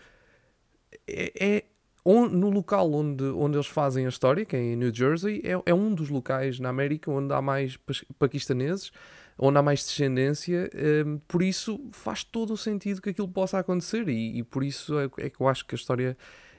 é, 1.06 1.32
é 1.38 1.64
no 2.04 2.50
local 2.50 2.92
onde, 2.92 3.22
onde 3.24 3.56
eles 3.56 3.68
fazem 3.68 4.06
a 4.06 4.08
história, 4.08 4.44
que 4.44 4.56
é 4.56 4.60
em 4.60 4.76
New 4.76 4.92
Jersey, 4.92 5.40
é, 5.44 5.70
é 5.70 5.72
um 5.72 5.94
dos 5.94 6.08
locais 6.08 6.58
na 6.58 6.68
América 6.68 7.08
onde 7.08 7.32
há 7.32 7.40
mais 7.40 7.78
paquistaneses, 8.18 8.90
onde 9.38 9.56
há 9.56 9.62
mais 9.62 9.84
descendência. 9.84 10.68
Uh, 10.74 11.20
por 11.28 11.44
isso 11.44 11.80
faz 11.92 12.24
todo 12.24 12.54
o 12.54 12.56
sentido 12.56 13.00
que 13.00 13.10
aquilo 13.10 13.28
possa 13.28 13.60
acontecer 13.60 14.08
e, 14.08 14.38
e 14.38 14.42
por 14.42 14.64
isso 14.64 14.98
é, 14.98 15.04
é, 15.18 15.30
que 15.30 15.40
eu 15.40 15.46
acho 15.46 15.64
que 15.64 15.76
a 15.76 15.78
história. 15.78 16.16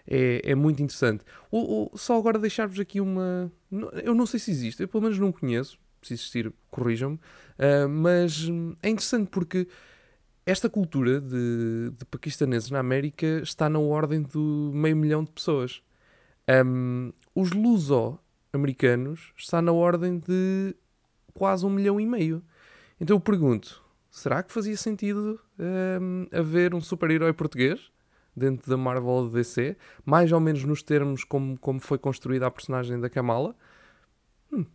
É, 0.08 0.42
é 0.52 0.56
muito 0.56 0.82
interessante. 0.82 1.24
Ou, 1.52 1.68
ou 1.68 1.98
só 1.98 2.18
agora 2.18 2.40
deixar-vos 2.40 2.80
aqui 2.80 3.02
uma. 3.02 3.52
Eu 4.04 4.16
não 4.16 4.26
sei 4.26 4.40
se 4.40 4.52
existe, 4.52 4.82
eu 4.82 4.88
pelo 4.88 5.04
menos 5.04 5.20
não 5.20 5.32
conheço, 5.32 5.78
se 6.02 6.14
existir, 6.14 6.52
corrijam-me, 6.72 7.16
uh, 7.18 7.90
mas 7.90 8.48
é 8.82 8.90
interessante 8.90 9.30
porque 9.30 9.68
esta 10.46 10.70
cultura 10.70 11.20
de, 11.20 11.92
de, 11.98 12.06
paquistaneses 12.06 12.72
na 12.72 12.80
América 12.80 13.42
está 13.44 13.70
na 13.70 13.80
ordem 13.80 14.22
do 14.22 14.72
meio 14.74 14.96
milhão 14.96 15.24
de 15.26 15.32
pessoas. 15.32 15.82
Um, 16.66 17.12
os 17.36 17.52
luso-americanos 17.52 19.34
está 19.36 19.62
na 19.62 19.74
ordem 19.74 20.20
de 20.20 20.74
quase 21.34 21.66
um 21.66 21.70
milhão 21.70 22.00
e 22.00 22.06
meio. 22.06 22.42
Então 22.98 23.18
eu 23.18 23.20
pergunto, 23.20 23.84
será 24.10 24.42
que 24.42 24.54
fazia 24.54 24.78
sentido 24.78 25.38
um, 25.60 26.28
haver 26.32 26.74
um 26.74 26.80
super-herói 26.80 27.34
português 27.34 27.92
dentro 28.38 28.70
da 28.70 28.78
Marvel 28.78 29.28
DC? 29.30 29.76
Mais 30.06 30.32
ou 30.32 30.40
menos 30.40 30.64
nos 30.64 30.84
termos 30.84 31.24
como, 31.24 31.58
como 31.60 31.80
foi 31.80 31.98
construída 31.98 32.46
a 32.46 32.52
personagem 32.52 33.00
da 33.00 33.10
Kamala? 33.10 33.56
Hum, 34.54 34.66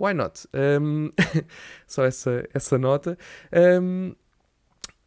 why 0.00 0.14
not? 0.14 0.48
Um, 0.54 1.10
só 1.86 2.04
essa, 2.04 2.48
essa 2.54 2.78
nota. 2.78 3.18
Um, 3.52 4.14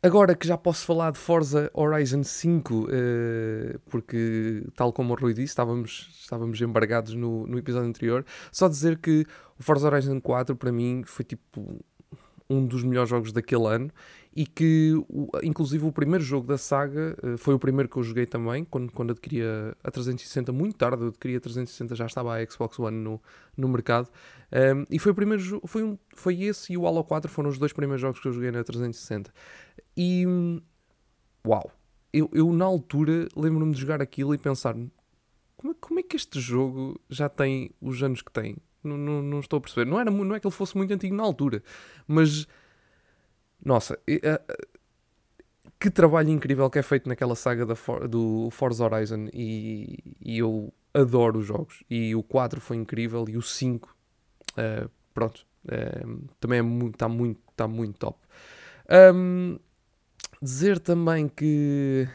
agora 0.04 0.36
que 0.36 0.48
já 0.48 0.58
posso 0.58 0.86
falar 0.86 1.12
de 1.12 1.18
Forza 1.18 1.72
Horizon 1.74 2.24
5, 2.24 2.74
uh, 2.74 2.88
eh, 2.92 3.80
porque, 3.90 4.64
tal 4.76 4.94
como 4.94 5.14
o 5.14 5.18
Rui 5.18 5.34
disse, 5.34 5.46
estávamos, 5.46 6.16
estávamos 6.22 6.62
embargados 6.62 7.16
no, 7.16 7.48
no 7.48 7.58
episódio 7.58 7.90
anterior, 7.90 8.24
só 8.52 8.68
dizer 8.68 9.00
que 9.00 9.26
o 9.60 9.64
Forza 9.64 9.88
Horizon 9.88 10.22
4 10.22 10.56
para 10.56 10.72
mim 10.72 11.02
foi 11.04 11.26
tipo 11.26 11.84
um 12.48 12.66
dos 12.66 12.84
melhores 12.84 13.10
jogos 13.10 13.32
daquele 13.32 13.66
ano 13.66 13.92
e 14.36 14.46
que, 14.46 14.92
inclusive, 15.42 15.86
o 15.86 15.94
primeiro 15.94 16.22
jogo 16.22 16.46
da 16.46 16.58
saga 16.58 17.16
uh, 17.24 17.38
foi 17.38 17.54
o 17.54 17.60
primeiro 17.60 17.88
que 17.88 17.96
eu 17.96 18.04
joguei 18.04 18.26
também, 18.26 18.66
quando, 18.66 18.92
quando 18.92 19.12
adquiri 19.12 19.42
a, 19.42 19.74
a 19.82 19.90
360, 19.90 20.52
muito 20.52 20.76
tarde, 20.76 21.04
eu 21.04 21.08
adquiri 21.08 21.38
a 21.38 21.40
360, 21.40 21.96
já 21.96 22.06
estava 22.06 22.36
a 22.36 22.46
Xbox 22.46 22.78
One 22.78 22.98
no, 22.98 23.22
no 23.56 23.70
mercado, 23.70 24.10
um, 24.52 24.86
e 24.90 25.00
foi 25.00 25.14
o 25.14 25.16
primeiro 25.16 25.62
foi, 25.66 25.84
um, 25.84 25.98
foi 26.14 26.42
esse 26.44 26.74
e 26.74 26.78
o 26.78 26.86
Halo 26.86 27.02
4 27.06 27.32
foram 27.32 27.50
os 27.50 27.58
dois 27.58 27.72
primeiros 27.72 28.02
jogos 28.02 28.20
que 28.20 28.28
eu 28.28 28.34
joguei 28.34 28.52
na 28.52 28.62
360. 28.62 29.34
E, 29.96 30.26
uau, 31.48 31.72
eu, 32.12 32.30
eu 32.34 32.52
na 32.52 32.66
altura 32.66 33.30
lembro-me 33.38 33.74
de 33.74 33.80
jogar 33.80 34.02
aquilo 34.02 34.36
e 34.36 34.38
pensar, 34.38 34.76
como, 35.56 35.72
é, 35.72 35.76
como 35.80 36.00
é 36.02 36.04
que 36.04 36.18
este 36.18 36.42
jogo 36.42 37.00
já 37.10 37.30
tem 37.30 37.72
os 37.80 38.04
anos 38.04 38.22
que 38.22 38.32
tem? 38.32 38.58
Não, 38.84 38.98
não, 38.98 39.22
não 39.22 39.40
estou 39.40 39.58
a 39.58 39.62
perceber. 39.62 39.90
Não, 39.90 39.98
era, 39.98 40.12
não 40.12 40.36
é 40.36 40.42
que 40.42 40.46
ele 40.46 40.54
fosse 40.54 40.76
muito 40.76 40.94
antigo 40.94 41.16
na 41.16 41.24
altura, 41.24 41.64
mas 42.06 42.46
nossa, 43.66 43.98
que 45.80 45.90
trabalho 45.90 46.30
incrível 46.30 46.70
que 46.70 46.80
é 46.80 46.84
feito 46.84 47.10
naquela 47.10 47.36
saga 47.36 47.76
For 47.76 48.08
do 48.08 48.50
Forza 48.52 48.84
Horizon 48.84 49.28
e, 49.34 50.00
e, 50.22 50.38
eu 50.38 50.74
adoro 50.94 51.40
os 51.40 51.46
jogos. 51.46 51.84
E 51.90 52.16
o 52.16 52.24
4 52.24 52.62
foi 52.62 52.78
incrível 52.78 53.26
e 53.28 53.38
o 53.38 53.42
5, 53.42 53.90
uh, 53.90 53.94
eh, 54.58 54.88
pronto, 55.14 55.46
uh, 55.66 56.28
também 56.40 56.60
está 56.60 56.60
é 56.60 56.62
muito, 56.62 56.98
tá 56.98 57.08
muito, 57.08 57.40
tá 57.56 57.68
muito 57.68 58.00
top. 58.00 58.20
Um, 59.14 59.60
dizer 60.42 60.80
também 60.80 61.28
que 61.28 62.08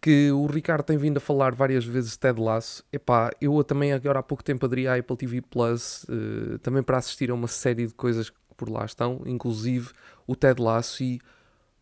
que 0.00 0.32
o 0.32 0.46
Ricardo 0.46 0.82
tem 0.82 0.96
vindo 0.96 1.18
a 1.18 1.20
falar 1.20 1.54
várias 1.54 1.84
vezes 1.84 2.10
de 2.12 2.18
Ted 2.18 2.40
Lasso. 2.40 2.84
Epá, 2.92 3.30
eu 3.40 3.62
também 3.62 3.92
agora 3.92 4.18
há 4.18 4.22
pouco 4.22 4.42
tempo 4.42 4.66
aderi 4.66 4.88
à 4.88 4.96
Apple 4.96 5.16
TV 5.16 5.40
Plus 5.40 6.04
uh, 6.04 6.58
também 6.58 6.82
para 6.82 6.98
assistir 6.98 7.30
a 7.30 7.34
uma 7.34 7.46
série 7.46 7.86
de 7.86 7.94
coisas 7.94 8.28
que 8.28 8.36
por 8.56 8.68
lá 8.68 8.84
estão, 8.84 9.22
inclusive 9.26 9.90
o 10.26 10.36
Ted 10.36 10.60
Lasso 10.60 11.02
e 11.02 11.20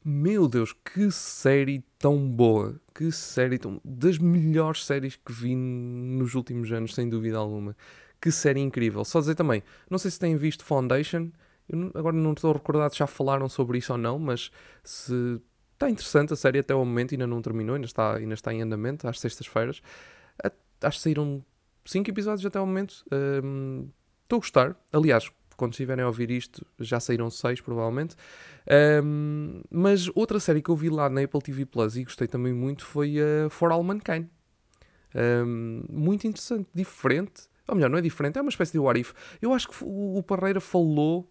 meu 0.05 0.49
Deus, 0.49 0.73
que 0.73 1.11
série 1.11 1.85
tão 1.99 2.27
boa, 2.27 2.81
que 2.95 3.13
série 3.13 3.59
tão 3.59 3.81
das 3.85 4.17
melhores 4.19 4.87
séries 4.87 5.17
que 5.17 5.33
vi 5.33 5.55
nos 5.55 6.35
últimos 6.35 6.73
anos, 6.73 6.95
sem 6.95 7.09
dúvida 7.09 7.37
alguma. 7.37 7.77
Que 8.21 8.33
série 8.33 8.61
incrível. 8.61 9.05
Só 9.05 9.21
dizer 9.21 9.35
também, 9.35 9.63
não 9.91 9.99
sei 9.99 10.11
se 10.11 10.19
têm 10.19 10.37
visto 10.37 10.65
Foundation, 10.65 11.31
agora 11.95 12.17
não 12.17 12.33
estou 12.33 12.53
recordado 12.53 12.93
se 12.93 12.99
já 12.99 13.07
falaram 13.07 13.49
sobre 13.49 13.79
isso 13.79 13.93
ou 13.93 13.99
não, 13.99 14.19
mas 14.19 14.51
se 14.83 15.41
está 15.75 15.89
interessante 15.89 16.33
a 16.33 16.37
série 16.37 16.59
até 16.59 16.75
o 16.75 16.85
momento, 16.85 17.15
ainda 17.15 17.27
não 17.27 17.41
terminou, 17.41 17.75
ainda 17.75 17.87
está, 17.87 18.17
ainda 18.17 18.35
está 18.35 18.53
em 18.53 18.63
andamento, 18.63 19.07
às 19.07 19.21
sextas-feiras. 19.21 19.83
Acho 20.83 20.97
que 20.97 21.03
saíram 21.03 21.45
5 21.85 22.11
episódios 22.11 22.45
até 22.45 22.59
o 22.61 22.67
momento. 22.67 23.05
Um, 23.13 23.89
estou 24.23 24.37
a 24.37 24.41
gostar. 24.41 24.77
Aliás, 24.93 25.31
quando 25.61 25.73
estiverem 25.73 26.03
a 26.03 26.07
ouvir 26.07 26.31
isto, 26.31 26.67
já 26.79 26.99
saíram 26.99 27.29
seis, 27.29 27.61
provavelmente. 27.61 28.17
Um, 29.05 29.61
mas 29.71 30.09
outra 30.15 30.41
série 30.41 30.63
que 30.63 30.71
eu 30.71 30.75
vi 30.75 30.89
lá 30.89 31.11
na 31.11 31.21
Apple 31.21 31.43
TV 31.43 31.67
Plus 31.67 31.99
e 31.99 32.05
gostei 32.05 32.27
também 32.27 32.55
muito 32.55 32.83
foi 32.83 33.19
a 33.21 33.51
For 33.51 33.71
All 33.71 33.83
Mankind. 33.83 34.27
Um, 35.15 35.83
muito 35.91 36.27
interessante, 36.27 36.67
diferente. 36.75 37.43
Ou 37.69 37.75
melhor, 37.75 37.91
não 37.91 37.99
é 37.99 38.01
diferente, 38.01 38.39
é 38.39 38.41
uma 38.41 38.49
espécie 38.49 38.73
de 38.73 38.79
what 38.79 38.99
if. 38.99 39.13
Eu 39.43 39.53
acho 39.53 39.69
que 39.69 39.75
o 39.83 40.23
Parreira 40.23 40.63
falou 40.63 41.31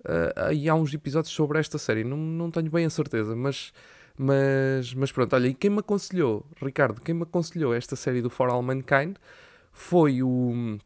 uh, 0.00 0.46
aí 0.46 0.68
há 0.68 0.74
uns 0.74 0.92
episódios 0.92 1.32
sobre 1.32 1.58
esta 1.58 1.78
série. 1.78 2.04
Não, 2.04 2.18
não 2.18 2.50
tenho 2.50 2.70
bem 2.70 2.84
a 2.84 2.90
certeza, 2.90 3.34
mas, 3.34 3.72
mas, 4.14 4.92
mas 4.92 5.10
pronto. 5.10 5.34
Olha, 5.34 5.48
e 5.48 5.54
quem 5.54 5.70
me 5.70 5.78
aconselhou, 5.78 6.44
Ricardo, 6.60 7.00
quem 7.00 7.14
me 7.14 7.22
aconselhou 7.22 7.72
esta 7.72 7.96
série 7.96 8.20
do 8.20 8.28
For 8.28 8.50
All 8.50 8.62
Mankind 8.62 9.16
foi 9.72 10.22
o, 10.22 10.78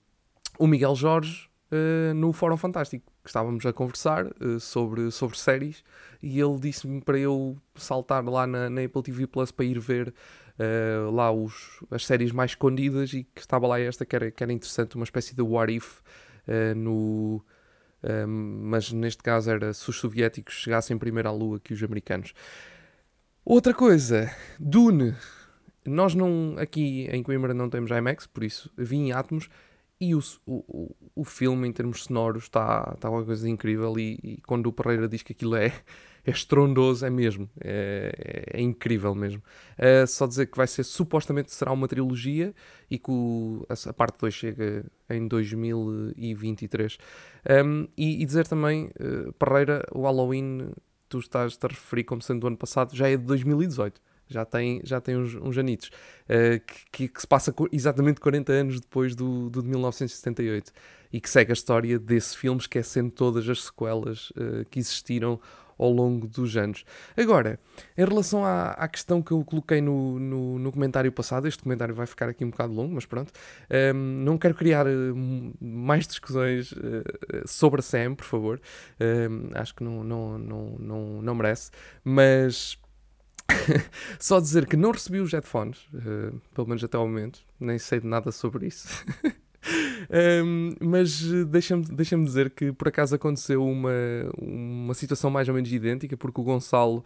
o 0.61 0.67
Miguel 0.69 0.95
Jorge 0.95 1.48
uh, 1.73 2.15
no 2.15 2.33
Fórum 2.33 2.57
Fantástico, 2.57 3.13
que 3.23 3.31
estávamos 3.31 3.65
a 3.65 3.73
conversar 3.73 4.27
uh, 4.27 4.61
sobre, 4.61 5.11
sobre 5.11 5.39
séries 5.39 5.83
e 6.23 6.41
ele 6.41 6.59
disse-me 6.59 7.01
para 7.01 7.19
eu 7.19 7.57
saltar 7.75 8.25
lá 8.25 8.47
na, 8.47 8.69
na, 8.69 8.83
Apple 8.83 9.03
TV 9.03 9.27
Plus 9.27 9.51
para 9.51 9.65
ir 9.65 9.79
ver 9.79 10.13
uh, 10.59 11.11
lá 11.11 11.31
os, 11.31 11.83
as 11.91 12.05
séries 12.07 12.33
mais 12.33 12.53
escondidas 12.53 13.13
e 13.13 13.25
que 13.25 13.41
estava 13.41 13.67
lá 13.67 13.81
esta 13.81 14.05
que 14.05 14.17
era, 14.17 14.31
que 14.31 14.43
era 14.43 14.53
interessante, 14.53 14.97
uma 14.97 15.05
espécie 15.05 15.35
de 15.35 15.43
what 15.43 15.73
if 15.73 16.01
no. 16.77 17.45
mas 18.27 18.91
neste 18.91 19.23
caso 19.23 19.51
era 19.51 19.75
se 19.75 19.91
os 19.91 19.97
soviéticos 19.97 20.55
chegassem 20.55 20.97
primeiro 20.97 21.29
à 21.29 21.33
Lua 21.33 21.61
que 21.61 21.75
os 21.75 21.83
americanos. 21.83 22.33
Outra 23.45 23.75
coisa, 23.75 24.31
Dune. 24.59 25.15
Nós 25.87 26.15
não, 26.15 26.55
aqui 26.59 27.07
em 27.11 27.23
Coimbra 27.23 27.53
não 27.53 27.69
temos 27.69 27.91
IMAX, 27.91 28.27
por 28.27 28.45
isso 28.45 28.71
vi 28.77 28.97
em 28.97 29.13
Atmos 29.13 29.51
e 30.01 30.15
o, 30.15 30.21
o, 30.47 30.95
o 31.15 31.25
filme, 31.25 31.67
em 31.67 31.73
termos 31.73 32.05
sonoros, 32.05 32.45
está 32.45 32.95
tá 33.01 33.11
uma 33.11 33.25
coisa 33.25 33.49
incrível. 33.49 33.99
E, 33.99 34.19
e, 34.23 34.41
quando 34.47 34.67
o 34.67 34.73
Pereira 34.73 35.09
diz 35.09 35.23
que 35.23 35.33
aquilo 35.33 35.57
é, 35.57 35.67
é 36.25 36.31
estrondoso, 36.31 37.05
é 37.05 37.11
mesmo. 37.11 37.51
É, 37.61 38.47
é, 38.55 38.61
é 38.61 38.63
incrível 38.63 39.15
mesmo. 39.15 39.43
É 39.77 40.07
só 40.07 40.27
dizer 40.27 40.47
que 40.47 40.57
vai 40.57 40.69
ser, 40.69 40.85
supostamente, 40.85 41.53
será 41.53 41.73
uma 41.73 41.89
trilogia 41.89 42.55
e 42.89 42.99
que 42.99 43.11
o, 43.11 43.67
a, 43.69 43.91
a, 43.91 43.93
parte 43.93 44.19
2 44.21 44.33
chega 44.33 44.85
em 45.11 45.27
2023. 45.27 46.99
Um, 47.65 47.89
e, 47.97 48.23
e, 48.23 48.25
dizer 48.25 48.47
também, 48.47 48.91
uh, 49.01 49.33
Pereira, 49.33 49.85
o 49.93 50.03
Halloween, 50.03 50.71
tu 51.09 51.19
estás-te 51.19 51.65
a 51.67 51.69
referir 51.69 52.05
como 52.05 52.23
sendo 52.23 52.41
do 52.41 52.47
ano 52.47 52.57
passado, 52.57 52.95
já 52.95 53.09
é 53.09 53.17
de 53.17 53.25
2018 53.25 54.01
já 54.29 54.45
tem, 54.45 54.81
já 54.85 55.01
tem 55.01 55.17
uns, 55.17 55.35
uns 55.35 55.57
anitos, 55.59 55.89
uh, 55.89 56.61
que, 56.93 57.09
que, 57.09 57.21
se 57.21 57.27
passa 57.27 57.55
exatamente 57.73 58.21
40 58.21 58.53
anos 58.53 58.81
depois 58.81 59.15
do, 59.15 59.49
do 59.51 59.63
de 59.63 59.69
1978 59.69 60.73
e 61.13 61.21
que 61.21 61.29
segue 61.29 61.53
a 61.53 61.55
história 61.55 61.99
desse 61.99 62.37
filme, 62.37 62.61
esquecendo 62.61 63.11
todas 63.11 63.49
as 63.49 63.65
sequelas 63.65 64.31
uh, 64.31 64.65
que 64.71 64.79
existiram 64.79 65.41
ao 65.79 65.91
longo 65.91 66.27
dos 66.27 66.57
anos. 66.57 66.85
Agora, 67.17 67.59
em 67.97 68.05
relação 68.05 68.45
à, 68.45 68.71
à 68.71 68.89
questão 68.89 69.23
que 69.23 69.31
eu 69.31 69.45
coloquei 69.45 69.81
no, 69.81 70.19
no, 70.19 70.59
no, 70.59 70.73
comentário 70.73 71.11
passado, 71.13 71.47
este 71.47 71.63
comentário 71.63 71.95
vai 71.95 72.07
ficar 72.07 72.29
aqui 72.29 72.45
um 72.45 72.51
bocado 72.51 72.73
longo, 72.73 72.95
mas 72.95 73.07
pronto, 73.07 73.33
um, 73.95 73.95
não 73.95 74.37
quero 74.37 74.55
criar 74.55 74.87
uh, 74.87 75.17
mais 75.61 76.07
discussões 76.07 76.73
uh, 76.73 77.05
sobre 77.47 77.81
a 77.81 77.83
Sam, 77.83 78.15
por 78.17 78.25
favor, 78.25 78.61
um, 79.01 79.51
acho 79.55 79.75
que 79.75 79.85
não, 79.85 80.03
não, 80.03 80.39
não, 80.39 80.77
não, 80.79 81.23
não 81.23 81.35
merece, 81.35 81.71
mas. 82.05 82.77
Só 84.19 84.41
dizer 84.41 84.67
que 84.67 84.77
não 84.77 84.91
recebi 84.91 85.21
os 85.21 85.33
headphones, 85.33 85.79
uh, 85.95 86.41
pelo 86.55 86.67
menos 86.69 86.83
até 86.83 86.97
ao 86.97 87.07
momento, 87.07 87.41
nem 87.59 87.79
sei 87.79 88.01
de 88.01 88.07
nada 88.07 88.33
sobre 88.33 88.67
isso. 88.67 89.05
um, 90.45 90.75
mas 90.81 91.21
deixa-me 91.47 91.85
deixa 91.85 92.17
dizer 92.17 92.51
que 92.51 92.73
por 92.73 92.89
acaso 92.89 93.15
aconteceu 93.15 93.65
uma, 93.65 93.91
uma 94.37 94.95
situação 94.95 95.31
mais 95.31 95.49
ou 95.49 95.55
menos 95.55 95.73
idêntica, 95.73 96.17
porque 96.17 96.41
o 96.41 96.45
Gonçalo 96.45 97.05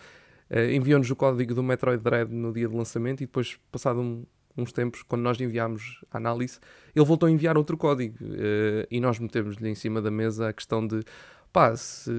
uh, 0.51 0.71
enviou-nos 0.73 1.11
o 1.11 1.17
código 1.17 1.55
do 1.55 1.63
Metroid 1.63 2.03
Dread 2.03 2.33
no 2.33 2.53
dia 2.53 2.69
de 2.69 2.77
lançamento 2.77 3.23
e 3.23 3.27
depois, 3.27 3.59
passado 3.71 4.01
um, 4.01 4.25
uns 4.57 4.73
tempos, 4.73 5.03
quando 5.03 5.23
nós 5.23 5.41
enviámos 5.41 6.05
a 6.11 6.19
análise, 6.19 6.59
ele 6.95 7.05
voltou 7.05 7.27
a 7.27 7.31
enviar 7.31 7.57
outro 7.57 7.77
código 7.77 8.17
uh, 8.23 8.87
e 8.91 9.01
nós 9.01 9.19
metemos-lhe 9.19 9.69
em 9.69 9.75
cima 9.75 10.01
da 10.01 10.11
mesa 10.11 10.49
a 10.49 10.53
questão 10.53 10.87
de 10.87 11.01
pá, 11.53 11.77
se, 11.77 12.11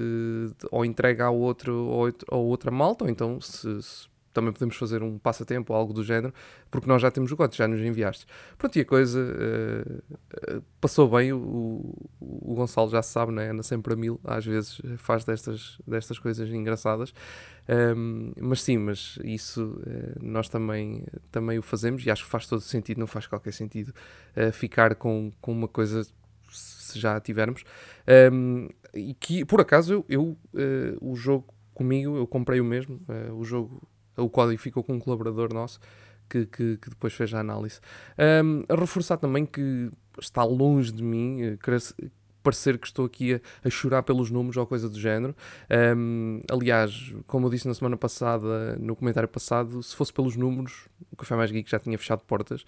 ou 0.70 0.84
entrega 0.84 1.24
ao 1.24 1.36
outro 1.36 1.74
ou, 1.74 2.12
ou 2.28 2.46
outra 2.46 2.70
malta, 2.70 3.04
ou 3.04 3.10
então 3.10 3.40
se, 3.40 3.82
se 3.82 4.13
também 4.34 4.52
podemos 4.52 4.76
fazer 4.76 5.02
um 5.02 5.18
passatempo 5.18 5.72
ou 5.72 5.78
algo 5.78 5.92
do 5.94 6.02
género, 6.02 6.34
porque 6.70 6.88
nós 6.88 7.00
já 7.00 7.10
temos 7.10 7.30
o 7.32 7.36
código, 7.36 7.56
já 7.56 7.68
nos 7.68 7.80
enviaste. 7.80 8.26
Pronto, 8.58 8.76
e 8.76 8.80
a 8.80 8.84
coisa 8.84 9.20
uh, 9.20 10.62
passou 10.80 11.08
bem, 11.08 11.32
o, 11.32 11.94
o, 12.20 12.54
Gonçalo 12.54 12.90
já 12.90 13.00
sabe, 13.00 13.32
né? 13.32 13.50
anda 13.50 13.62
sempre 13.62 13.94
a 13.94 13.96
mil, 13.96 14.20
às 14.24 14.44
vezes 14.44 14.80
faz 14.98 15.24
destas, 15.24 15.78
destas 15.86 16.18
coisas 16.18 16.50
engraçadas. 16.50 17.14
Um, 17.96 18.32
mas 18.38 18.62
sim, 18.62 18.76
mas 18.76 19.18
isso 19.24 19.64
uh, 19.64 20.18
nós 20.20 20.48
também, 20.48 21.06
também 21.30 21.58
o 21.58 21.62
fazemos 21.62 22.04
e 22.04 22.10
acho 22.10 22.24
que 22.24 22.30
faz 22.30 22.46
todo 22.46 22.60
sentido, 22.60 22.98
não 22.98 23.06
faz 23.06 23.26
qualquer 23.26 23.52
sentido 23.52 23.94
uh, 24.36 24.52
ficar 24.52 24.94
com, 24.96 25.32
com 25.40 25.52
uma 25.52 25.68
coisa 25.68 26.06
se 26.50 26.98
já 26.98 27.16
a 27.16 27.20
tivermos. 27.20 27.64
Um, 28.32 28.68
e 28.92 29.14
que 29.14 29.44
por 29.44 29.60
acaso 29.60 29.94
eu, 29.94 30.04
eu 30.08 30.36
o 31.00 31.16
jogo 31.16 31.52
comigo, 31.72 32.16
eu 32.16 32.26
comprei 32.26 32.60
o 32.60 32.64
mesmo, 32.64 33.00
o 33.36 33.42
jogo 33.42 33.82
o 34.16 34.28
código 34.28 34.60
ficou 34.60 34.82
com 34.82 34.94
um 34.94 34.98
colaborador 34.98 35.52
nosso 35.52 35.80
que, 36.28 36.46
que, 36.46 36.76
que 36.78 36.90
depois 36.90 37.12
fez 37.12 37.32
a 37.34 37.40
análise. 37.40 37.80
Um, 38.18 38.62
a 38.68 38.78
reforçar 38.78 39.16
também 39.16 39.44
que 39.44 39.90
está 40.20 40.42
longe 40.44 40.92
de 40.92 41.02
mim 41.02 41.42
eh, 41.42 41.58
parecer 42.42 42.78
que 42.78 42.86
estou 42.86 43.06
aqui 43.06 43.34
a, 43.34 43.40
a, 43.64 43.70
chorar 43.70 44.02
pelos 44.02 44.30
números 44.30 44.56
ou 44.56 44.66
coisa 44.66 44.88
do 44.88 45.00
género. 45.00 45.34
Um, 45.96 46.40
aliás, 46.50 47.12
como 47.26 47.46
eu 47.46 47.50
disse 47.50 47.66
na 47.66 47.74
semana 47.74 47.96
passada, 47.96 48.76
no 48.76 48.94
comentário 48.94 49.28
passado, 49.28 49.82
se 49.82 49.96
fosse 49.96 50.12
pelos 50.12 50.36
números, 50.36 50.88
o 51.10 51.16
Café 51.16 51.34
Mais 51.36 51.50
Geek 51.50 51.68
já 51.70 51.78
tinha 51.78 51.98
fechado 51.98 52.20
portas. 52.20 52.64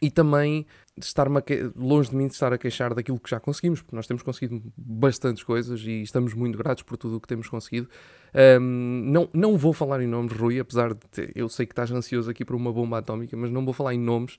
E 0.00 0.10
também 0.10 0.64
estar 1.00 1.28
longe 1.76 2.10
de 2.10 2.16
mim 2.16 2.26
de 2.26 2.34
estar 2.34 2.52
a 2.52 2.58
queixar 2.58 2.94
daquilo 2.94 3.18
que 3.18 3.30
já 3.30 3.40
conseguimos, 3.40 3.82
porque 3.82 3.96
nós 3.96 4.06
temos 4.06 4.22
conseguido 4.22 4.62
bastantes 4.76 5.42
coisas 5.42 5.80
e 5.80 6.02
estamos 6.02 6.34
muito 6.34 6.56
gratos 6.56 6.82
por 6.82 6.96
tudo 6.96 7.16
o 7.16 7.20
que 7.20 7.28
temos 7.28 7.48
conseguido. 7.48 7.88
Um, 8.60 9.02
não, 9.06 9.28
não 9.32 9.56
vou 9.56 9.72
falar 9.72 10.02
em 10.02 10.06
nomes, 10.06 10.32
Rui, 10.32 10.58
apesar 10.58 10.94
de 10.94 11.00
ter, 11.10 11.32
eu 11.34 11.48
sei 11.48 11.66
que 11.66 11.72
estás 11.72 11.90
ansioso 11.90 12.30
aqui 12.30 12.44
por 12.44 12.56
uma 12.56 12.72
bomba 12.72 12.98
atómica, 12.98 13.36
mas 13.36 13.50
não 13.50 13.64
vou 13.64 13.74
falar 13.74 13.94
em 13.94 13.98
nomes. 13.98 14.34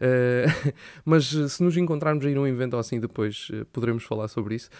Uh, 0.00 0.74
mas 1.04 1.26
se 1.26 1.62
nos 1.62 1.76
encontrarmos 1.76 2.24
aí 2.24 2.34
num 2.34 2.46
evento 2.46 2.76
assim, 2.76 3.00
depois 3.00 3.48
uh, 3.50 3.64
poderemos 3.66 4.04
falar 4.04 4.28
sobre 4.28 4.54
isso. 4.54 4.70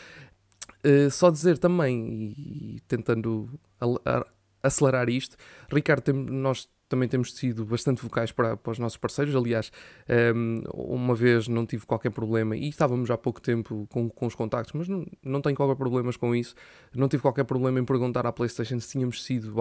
Uh, 0.84 1.10
só 1.10 1.30
dizer 1.30 1.58
também, 1.58 2.08
e, 2.08 2.76
e 2.76 2.80
tentando 2.86 3.50
acelerar 4.62 5.08
isto, 5.08 5.36
Ricardo, 5.70 6.02
tem, 6.02 6.14
nós 6.14 6.68
também 6.88 7.08
temos 7.08 7.34
sido 7.34 7.64
bastante 7.64 8.02
vocais 8.02 8.32
para, 8.32 8.56
para 8.56 8.72
os 8.72 8.78
nossos 8.78 8.96
parceiros. 8.96 9.34
Aliás, 9.36 9.70
um, 10.34 10.62
uma 10.72 11.14
vez 11.14 11.48
não 11.48 11.66
tive 11.66 11.84
qualquer 11.86 12.10
problema 12.10 12.56
e 12.56 12.68
estávamos 12.68 13.10
há 13.10 13.18
pouco 13.18 13.40
tempo 13.40 13.86
com, 13.90 14.08
com 14.08 14.26
os 14.26 14.34
contactos, 14.34 14.72
mas 14.72 14.88
não, 14.88 15.06
não 15.22 15.40
tenho 15.40 15.56
qualquer 15.56 15.76
problemas 15.76 16.16
com 16.16 16.34
isso. 16.34 16.54
Não 16.94 17.08
tive 17.08 17.22
qualquer 17.22 17.44
problema 17.44 17.78
em 17.78 17.84
perguntar 17.84 18.26
à 18.26 18.32
PlayStation 18.32 18.80
se 18.80 18.90
tínhamos 18.90 19.24
sido 19.24 19.54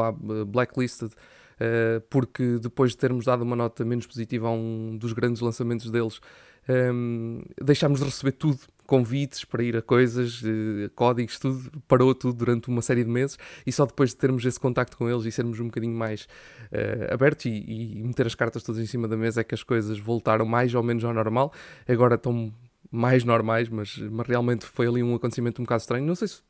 blacklisted. 0.47 1.13
Uh, 1.57 1.99
porque 2.11 2.59
depois 2.59 2.91
de 2.91 2.97
termos 2.97 3.25
dado 3.25 3.41
uma 3.41 3.55
nota 3.55 3.83
menos 3.83 4.05
positiva 4.05 4.47
a 4.47 4.51
um 4.51 4.95
dos 4.95 5.11
grandes 5.11 5.41
lançamentos 5.41 5.89
deles, 5.89 6.21
um, 6.69 7.41
deixámos 7.59 7.99
de 7.99 8.05
receber 8.05 8.33
tudo 8.33 8.59
convites 8.87 9.43
para 9.45 9.61
ir 9.61 9.75
a 9.75 9.81
coisas, 9.81 10.41
eh, 10.43 10.89
códigos, 10.95 11.37
tudo, 11.37 11.69
parou 11.87 12.15
tudo 12.15 12.33
durante 12.33 12.69
uma 12.69 12.81
série 12.81 13.03
de 13.03 13.09
meses 13.09 13.37
e 13.65 13.71
só 13.71 13.85
depois 13.85 14.11
de 14.11 14.15
termos 14.15 14.45
esse 14.45 14.59
contacto 14.59 14.97
com 14.97 15.09
eles 15.09 15.25
e 15.25 15.31
sermos 15.31 15.59
um 15.59 15.65
bocadinho 15.65 15.95
mais 15.95 16.27
uh, 16.71 17.13
abertos 17.13 17.45
e, 17.45 17.49
e, 17.49 18.03
meter 18.03 18.25
as 18.25 18.33
cartas 18.33 18.63
todas 18.63 18.81
em 18.81 18.85
cima 18.85 19.07
da 19.07 19.17
mesa 19.17 19.41
é 19.41 19.43
que 19.43 19.53
as 19.53 19.61
coisas 19.61 19.99
voltaram 19.99 20.45
mais 20.45 20.73
ou 20.73 20.81
menos 20.81 21.03
ao 21.03 21.13
normal. 21.13 21.53
Agora 21.87 22.15
estão 22.15 22.53
mais 22.89 23.23
normais, 23.23 23.67
mas, 23.69 23.97
mas 23.97 24.27
realmente 24.27 24.65
foi 24.65 24.87
ali 24.87 25.03
um 25.03 25.13
acontecimento 25.13 25.61
um 25.61 25.65
bocado 25.65 25.81
estranho. 25.81 26.05
Não 26.05 26.15
sei 26.15 26.29
se 26.29 26.41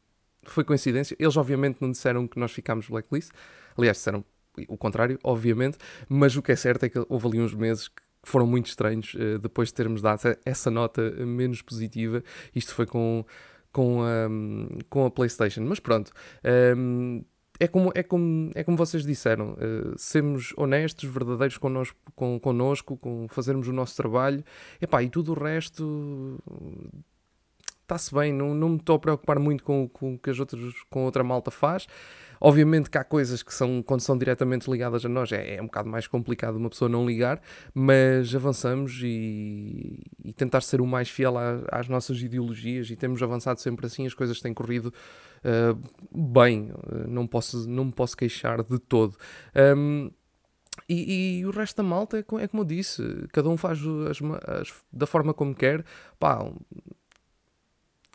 foi 0.46 0.64
coincidência. 0.64 1.16
Eles 1.20 1.36
obviamente 1.36 1.82
não 1.82 1.92
disseram 1.92 2.28
que 2.28 2.40
nós 2.40 2.52
ficámos 2.52 2.88
blacklist. 2.88 3.32
Aliás, 3.76 3.98
disseram 3.98 4.24
o 4.68 4.78
contrário, 4.78 5.20
obviamente, 5.24 5.78
mas 6.08 6.36
o 6.36 6.42
que 6.42 6.52
é 6.52 6.56
certo 6.56 6.84
é 6.84 6.90
que 6.90 7.04
houve 7.10 7.28
ali 7.28 7.42
uns 7.42 7.54
meses 7.54 7.88
que 7.88 8.07
foram 8.28 8.46
muito 8.46 8.68
estranhos 8.68 9.14
uh, 9.14 9.40
depois 9.40 9.70
de 9.70 9.76
termos 9.76 10.02
dado 10.02 10.38
essa 10.46 10.70
nota 10.70 11.02
menos 11.26 11.62
positiva. 11.62 12.24
Isto 12.56 12.76
foi 12.76 12.86
com, 12.86 13.26
com, 13.72 14.02
um, 14.04 14.68
com 14.90 15.06
a 15.06 15.12
PlayStation. 15.12 15.62
Mas 15.62 15.80
pronto. 15.80 16.12
Um, 16.76 17.24
é 17.60 17.68
como, 17.68 17.92
é, 17.96 18.04
como, 18.04 18.52
é 18.54 18.64
como 18.64 18.78
vocês 18.78 19.04
disseram, 19.04 19.54
uh, 19.54 19.98
sermos 19.98 20.54
honestos, 20.56 21.10
verdadeiros 21.10 21.58
connosco, 21.58 21.98
com, 22.16 22.40
connosco, 22.40 22.96
com 22.98 23.28
fazermos 23.28 23.68
o 23.68 23.74
nosso 23.74 23.96
trabalho, 23.96 24.44
Epá, 24.80 25.02
e 25.02 25.10
tudo 25.10 25.32
o 25.32 25.34
resto 25.34 26.38
está-se 27.88 28.14
bem, 28.14 28.34
não, 28.34 28.54
não 28.54 28.70
me 28.70 28.76
estou 28.76 28.98
a 28.98 29.00
preocupar 29.00 29.40
muito 29.40 29.64
com, 29.64 29.90
o 30.02 30.20
que 30.20 30.30
as 30.30 30.40
outras, 30.40 30.62
com 30.90 31.02
a 31.02 31.04
outra 31.06 31.24
malta 31.24 31.50
faz. 31.50 31.88
Obviamente 32.40 32.90
que 32.90 32.98
há 32.98 33.04
coisas 33.04 33.42
que 33.44 33.54
são, 33.54 33.82
quando 33.82 34.02
são 34.02 34.18
diretamente 34.18 34.70
ligadas 34.70 35.06
a 35.06 35.10
nós, 35.10 35.32
é, 35.32 35.56
é 35.56 35.62
um 35.62 35.66
bocado 35.66 35.90
mais 35.90 36.08
complicado 36.08 36.56
uma 36.56 36.70
pessoa 36.70 36.90
não 36.90 37.06
ligar, 37.06 37.42
mas 37.74 38.34
avançamos 38.34 39.00
e, 39.04 40.04
e 40.24 40.34
tentar 40.34 40.62
ser 40.62 40.82
o 40.82 40.88
mais 40.88 41.10
fiel 41.10 41.36
às 41.72 41.88
nossas 41.88 42.22
ideologias 42.22 42.90
e 42.90 42.96
temos 42.96 43.22
avançado 43.22 43.60
sempre 43.60 43.86
assim, 43.86 44.06
as 44.06 44.14
coisas 44.14 44.40
têm 44.42 44.54
corrido 44.54 44.94
uh, 45.44 46.30
bem, 46.32 46.72
uh, 46.72 47.08
não, 47.08 47.28
posso, 47.28 47.68
não 47.68 47.86
me 47.86 47.92
posso 47.92 48.16
queixar 48.16 48.64
de 48.64 48.80
todo. 48.80 49.16
Um, 49.76 50.12
e, 50.88 51.40
e, 51.40 51.46
o 51.46 51.52
resto 51.52 51.78
da 51.78 51.84
malta 51.84 52.18
é, 52.18 52.20
é, 52.20 52.48
como 52.48 52.62
eu 52.62 52.66
disse, 52.66 53.04
cada 53.34 53.50
um 53.50 53.58
faz 53.58 53.80
as, 54.10 54.22
as, 54.62 54.74
da 54.92 55.06
forma 55.06 55.34
como 55.34 55.54
quer. 55.54 55.84
Pá, 56.20 56.40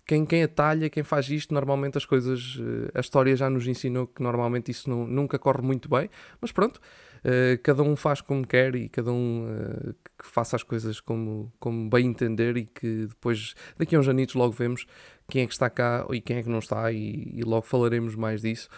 quem, 0.07 0.27
quem 0.27 0.43
atalha, 0.43 0.91
quem 0.91 1.03
faz 1.03 1.29
isto, 1.29 1.55
normalmente 1.55 1.97
as 1.97 2.05
coisas, 2.05 2.59
eh, 2.61 2.91
a 2.95 3.01
história 3.01 3.37
já 3.37 3.49
nos 3.49 3.67
ensinou 3.67 4.07
que 4.07 4.23
normalmente 4.23 4.71
isso 4.71 4.91
não, 4.91 5.07
nunca 5.07 5.39
corre 5.39 5.63
muito 5.63 5.89
bem, 5.89 6.11
mas 6.41 6.51
pronto, 6.51 6.81
uh, 7.25 7.59
cada 7.63 7.83
um 7.83 7.95
faz 7.95 8.21
como 8.21 8.47
quer 8.47 8.75
e 8.75 8.89
cada 8.89 9.13
um 9.13 9.45
uh, 9.45 9.95
que 10.19 10.27
faça 10.27 10.57
as 10.57 10.63
coisas 10.63 11.01
como, 11.01 11.53
como 11.61 11.89
bem 11.89 12.07
entender 12.07 12.57
e 12.57 12.65
que 12.65 13.07
depois, 13.07 13.55
daqui 13.79 13.95
a 13.95 14.01
uns 14.01 14.09
anitos, 14.09 14.35
logo 14.35 14.53
vemos 14.53 14.87
quem 15.29 15.43
é 15.43 15.47
que 15.47 15.53
está 15.53 15.71
cá 15.71 16.05
e 16.11 16.21
quem 16.21 16.39
é 16.39 16.43
que 16.43 16.49
não 16.49 16.59
está 16.59 16.91
e, 16.91 17.31
e 17.35 17.43
logo 17.43 17.63
falaremos 17.63 18.17
mais 18.17 18.43
disso. 18.43 18.69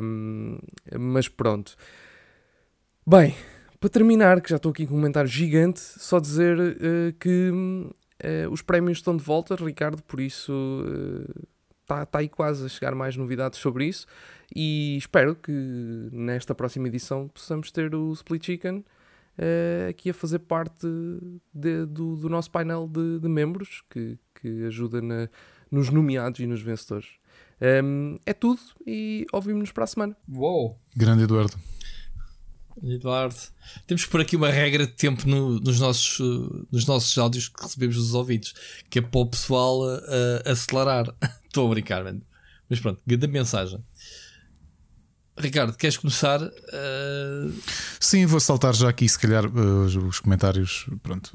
Um, 0.00 0.58
mas 0.98 1.28
pronto. 1.28 1.74
Bem, 3.06 3.34
para 3.80 3.88
terminar, 3.88 4.40
que 4.40 4.50
já 4.50 4.56
estou 4.56 4.70
aqui 4.70 4.86
com 4.86 4.92
um 4.92 4.96
comentário 4.98 5.28
gigante, 5.28 5.80
só 5.80 6.20
dizer 6.20 6.58
uh, 6.58 7.12
que 7.18 7.50
Uh, 8.22 8.50
os 8.50 8.62
prémios 8.62 8.98
estão 8.98 9.16
de 9.16 9.22
volta, 9.22 9.54
Ricardo, 9.54 10.02
por 10.02 10.20
isso 10.20 10.52
está 11.82 12.02
uh, 12.02 12.06
tá 12.06 12.18
aí 12.18 12.28
quase 12.28 12.66
a 12.66 12.68
chegar 12.68 12.94
mais 12.94 13.16
novidades 13.16 13.58
sobre 13.58 13.86
isso. 13.86 14.06
E 14.54 14.96
espero 14.96 15.34
que 15.34 15.52
nesta 16.12 16.54
próxima 16.54 16.88
edição 16.88 17.28
possamos 17.28 17.70
ter 17.70 17.94
o 17.94 18.12
Split 18.12 18.44
Chicken 18.44 18.78
uh, 18.78 19.88
aqui 19.88 20.10
a 20.10 20.14
fazer 20.14 20.40
parte 20.40 20.86
de, 21.52 21.86
do, 21.86 22.16
do, 22.16 22.28
nosso 22.28 22.50
painel 22.50 22.86
de, 22.86 23.20
de 23.20 23.28
membros 23.28 23.82
que, 23.88 24.18
que 24.40 24.64
ajuda 24.64 25.00
na, 25.00 25.28
nos 25.70 25.88
nomeados 25.88 26.40
e 26.40 26.46
nos 26.46 26.60
vencedores. 26.60 27.08
Um, 27.84 28.16
é 28.24 28.32
tudo 28.32 28.60
e 28.86 29.26
ouvimos-nos 29.32 29.72
para 29.72 29.84
a 29.84 29.86
semana. 29.86 30.16
Uou! 30.28 30.78
Grande 30.96 31.24
Eduardo. 31.24 31.54
Eduardo, 32.82 33.36
temos 33.86 34.04
por 34.06 34.20
aqui 34.20 34.36
uma 34.36 34.50
regra 34.50 34.86
de 34.86 34.92
tempo 34.92 35.28
no, 35.28 35.58
nos, 35.60 35.80
nossos, 35.80 36.18
uh, 36.20 36.66
nos 36.70 36.86
nossos 36.86 37.16
áudios 37.18 37.48
que 37.48 37.62
recebemos 37.62 37.96
dos 37.96 38.14
ouvidos, 38.14 38.54
que 38.88 38.98
é 38.98 39.02
para 39.02 39.20
o 39.20 39.26
pessoal 39.26 39.82
uh, 39.82 40.00
acelerar. 40.44 41.06
Estou 41.44 41.66
a 41.66 41.70
brincar, 41.70 42.04
mano. 42.04 42.22
Mas 42.68 42.80
pronto, 42.80 43.00
grande 43.06 43.26
mensagem. 43.26 43.82
Ricardo, 45.36 45.76
queres 45.76 45.96
começar? 45.96 46.40
Uh... 46.42 47.52
Sim, 47.98 48.26
vou 48.26 48.38
saltar 48.40 48.74
já 48.74 48.88
aqui, 48.88 49.08
se 49.08 49.18
calhar, 49.18 49.44
os, 49.46 49.96
os 49.96 50.20
comentários. 50.20 50.86
Pronto. 51.02 51.32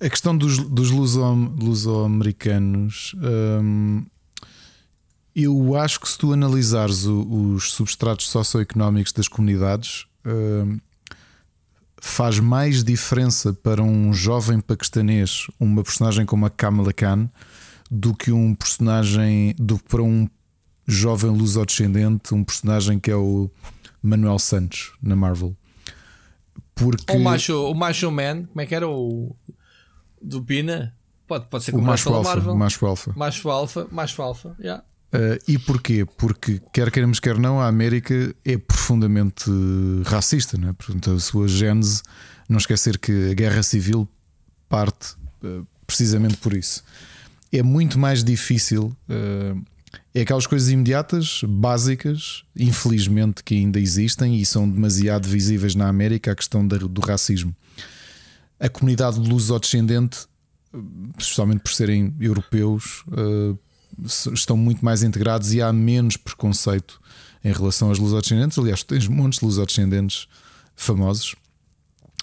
a 0.00 0.08
questão 0.08 0.36
dos, 0.36 0.58
dos 0.58 0.90
luso-americanos. 0.90 3.14
Um, 3.16 4.04
Eu 5.34 5.76
acho 5.76 6.00
que 6.00 6.08
se 6.08 6.18
tu 6.18 6.32
analisares 6.32 7.06
o, 7.06 7.54
os 7.54 7.72
substratos 7.72 8.28
socioeconómicos 8.28 9.12
das 9.12 9.28
comunidades, 9.28 10.06
uh, 10.26 10.80
faz 12.00 12.38
mais 12.38 12.84
diferença 12.84 13.52
para 13.52 13.82
um 13.82 14.12
jovem 14.12 14.60
paquistanês, 14.60 15.46
uma 15.58 15.82
personagem 15.82 16.26
como 16.26 16.46
a 16.46 16.50
Kamala 16.50 16.92
Khan, 16.92 17.30
do 17.90 18.14
que 18.14 18.30
um 18.30 18.54
personagem 18.54 19.54
do 19.58 19.78
para 19.78 20.02
um 20.02 20.28
jovem 20.86 21.30
luso-descendente, 21.30 22.34
um 22.34 22.44
personagem 22.44 22.98
que 22.98 23.10
é 23.10 23.16
o 23.16 23.50
Manuel 24.02 24.38
Santos 24.38 24.92
na 25.02 25.16
Marvel. 25.16 25.56
Porque... 26.74 27.16
O 27.16 27.20
macho, 27.20 27.70
o 27.70 27.74
macho 27.74 28.10
Man, 28.10 28.44
como 28.46 28.60
é 28.60 28.66
que 28.66 28.74
era 28.74 28.88
o 28.88 29.34
do 30.20 30.42
Pina? 30.42 30.94
Pode, 31.26 31.46
pode 31.46 31.64
ser 31.64 31.74
o 31.74 31.80
macho 31.80 32.12
alfa, 32.12 32.30
Marvel. 32.30 32.56
macho 32.56 32.86
alfa. 32.86 33.12
Macho 33.16 33.48
alfa, 33.48 33.88
macho 33.90 34.22
alfa, 34.22 34.56
yeah. 34.60 34.84
Uh, 35.14 35.38
e 35.46 35.56
porquê? 35.58 36.04
Porque, 36.04 36.60
quer 36.72 36.90
queremos, 36.90 37.20
quer 37.20 37.38
não, 37.38 37.60
a 37.60 37.68
América 37.68 38.34
é 38.44 38.58
profundamente 38.58 39.44
racista, 40.04 40.58
não 40.58 40.70
é? 40.70 40.72
Portanto, 40.72 41.12
a 41.12 41.20
sua 41.20 41.46
gênese, 41.46 42.02
não 42.48 42.58
esquecer 42.58 42.98
que 42.98 43.30
a 43.30 43.34
guerra 43.34 43.62
civil 43.62 44.08
parte 44.68 45.14
uh, 45.44 45.64
precisamente 45.86 46.36
por 46.38 46.52
isso. 46.52 46.82
É 47.52 47.62
muito 47.62 47.96
mais 47.96 48.24
difícil, 48.24 48.86
uh, 49.08 49.64
é 50.12 50.22
aquelas 50.22 50.48
coisas 50.48 50.68
imediatas, 50.68 51.42
básicas, 51.46 52.42
infelizmente, 52.56 53.44
que 53.44 53.54
ainda 53.54 53.78
existem 53.78 54.40
e 54.40 54.44
são 54.44 54.68
demasiado 54.68 55.28
visíveis 55.28 55.76
na 55.76 55.86
América 55.86 56.32
a 56.32 56.34
questão 56.34 56.66
do 56.66 57.00
racismo. 57.00 57.54
A 58.58 58.68
comunidade 58.68 59.20
luso-descendente, 59.20 60.26
especialmente 61.16 61.60
por 61.60 61.72
serem 61.72 62.12
europeus, 62.18 63.04
estão 64.02 64.56
muito 64.56 64.84
mais 64.84 65.02
integrados 65.02 65.52
e 65.52 65.62
há 65.62 65.72
menos 65.72 66.16
preconceito 66.16 67.00
em 67.44 67.52
relação 67.52 67.88
aos 67.88 67.98
lusodescendentes. 67.98 68.58
Aliás, 68.58 68.82
tens 68.82 69.06
montes 69.06 69.38
de 69.38 69.44
lusodescendentes 69.44 70.26
famosos. 70.74 71.34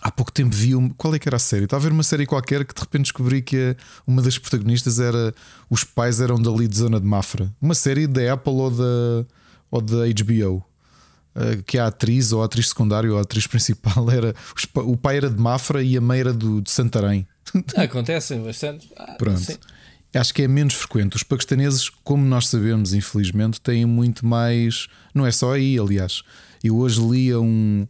Há 0.02 0.10
pouco 0.10 0.31
tempo 0.31 0.56
vi 0.56 0.76
um, 0.76 0.89
qual 0.89 1.14
é 1.14 1.19
que 1.19 1.30
era 1.30 1.35
a 1.35 1.39
série? 1.39 1.65
Estava 1.65 1.84
a 1.84 1.88
ver 1.88 1.93
uma 1.93 2.02
série 2.02 2.26
qualquer 2.26 2.65
que 2.65 2.73
de 2.73 2.81
repente 2.81 3.03
descobri 3.03 3.41
que 3.41 3.77
uma 4.06 4.22
das 4.22 4.38
protagonistas 4.39 4.99
era 4.99 5.34
os 5.69 5.84
pais 5.84 6.19
eram 6.19 6.41
dali 6.41 6.68
de 6.68 6.76
zona 6.76 6.99
de 6.99 7.06
Mafra. 7.06 7.53
Uma 7.61 7.76
série 7.76 8.07
da 8.07 8.34
Apple 8.34 8.53
ou 8.53 8.72
da, 8.72 9.26
ou 9.69 9.81
da 9.81 9.98
HBO. 10.07 10.65
Eh, 11.35 11.60
que 11.65 11.77
a 11.77 11.85
atriz 11.85 12.31
ou 12.31 12.41
a 12.41 12.45
atriz 12.45 12.69
secundária 12.69 13.11
ou 13.11 13.18
a 13.18 13.22
atriz 13.22 13.45
principal 13.45 14.10
era 14.11 14.35
o 14.76 14.98
pai 14.98 15.18
era 15.18 15.30
de 15.30 15.39
Mafra 15.39 15.84
e 15.84 15.95
a 15.95 16.02
mãe 16.02 16.19
era 16.19 16.34
do, 16.34 16.61
de 16.61 16.72
Santarém. 16.72 17.27
Acontece 17.77 18.35
bastante. 18.38 18.91
Ah, 18.98 19.15
Pronto. 19.19 19.39
Sim 19.39 19.57
acho 20.20 20.34
que 20.34 20.42
é 20.42 20.48
menos 20.48 20.74
frequente. 20.74 21.16
Os 21.16 21.24
paquistaneses, 21.24 21.90
como 22.04 22.26
nós 22.26 22.48
sabemos, 22.48 22.94
infelizmente, 22.94 23.62
têm 23.62 23.86
muito 23.86 24.26
mais. 24.26 24.88
Não 25.14 25.26
é 25.26 25.32
só 25.32 25.54
aí, 25.54 25.78
aliás. 25.80 26.24
Eu 26.64 26.78
hoje 26.78 27.02
lia 27.02 27.40
um, 27.40 27.88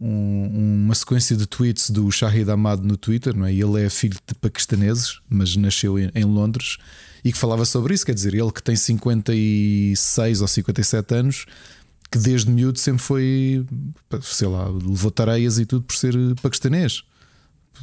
um, 0.00 0.82
uma 0.84 0.94
sequência 0.94 1.36
de 1.36 1.46
tweets 1.46 1.90
do 1.90 2.10
Shahid 2.10 2.50
Ahmad 2.50 2.82
no 2.82 2.96
Twitter, 2.96 3.34
não 3.36 3.46
é? 3.46 3.52
Ele 3.52 3.82
é 3.82 3.88
filho 3.88 4.18
de 4.26 4.34
paquistaneses, 4.34 5.20
mas 5.28 5.56
nasceu 5.56 5.98
em, 5.98 6.10
em 6.14 6.24
Londres 6.24 6.76
e 7.24 7.32
que 7.32 7.38
falava 7.38 7.64
sobre 7.64 7.94
isso. 7.94 8.04
Quer 8.04 8.14
dizer, 8.14 8.34
ele 8.34 8.52
que 8.52 8.62
tem 8.62 8.76
56 8.76 10.40
ou 10.42 10.48
57 10.48 11.14
anos, 11.14 11.46
que 12.10 12.18
desde 12.18 12.50
miúdo 12.50 12.78
sempre 12.78 13.02
foi, 13.02 13.66
sei 14.22 14.48
lá, 14.48 14.68
levou 14.68 15.10
tareias 15.10 15.58
e 15.58 15.66
tudo 15.66 15.84
por 15.84 15.96
ser 15.96 16.14
paquistanês, 16.42 17.02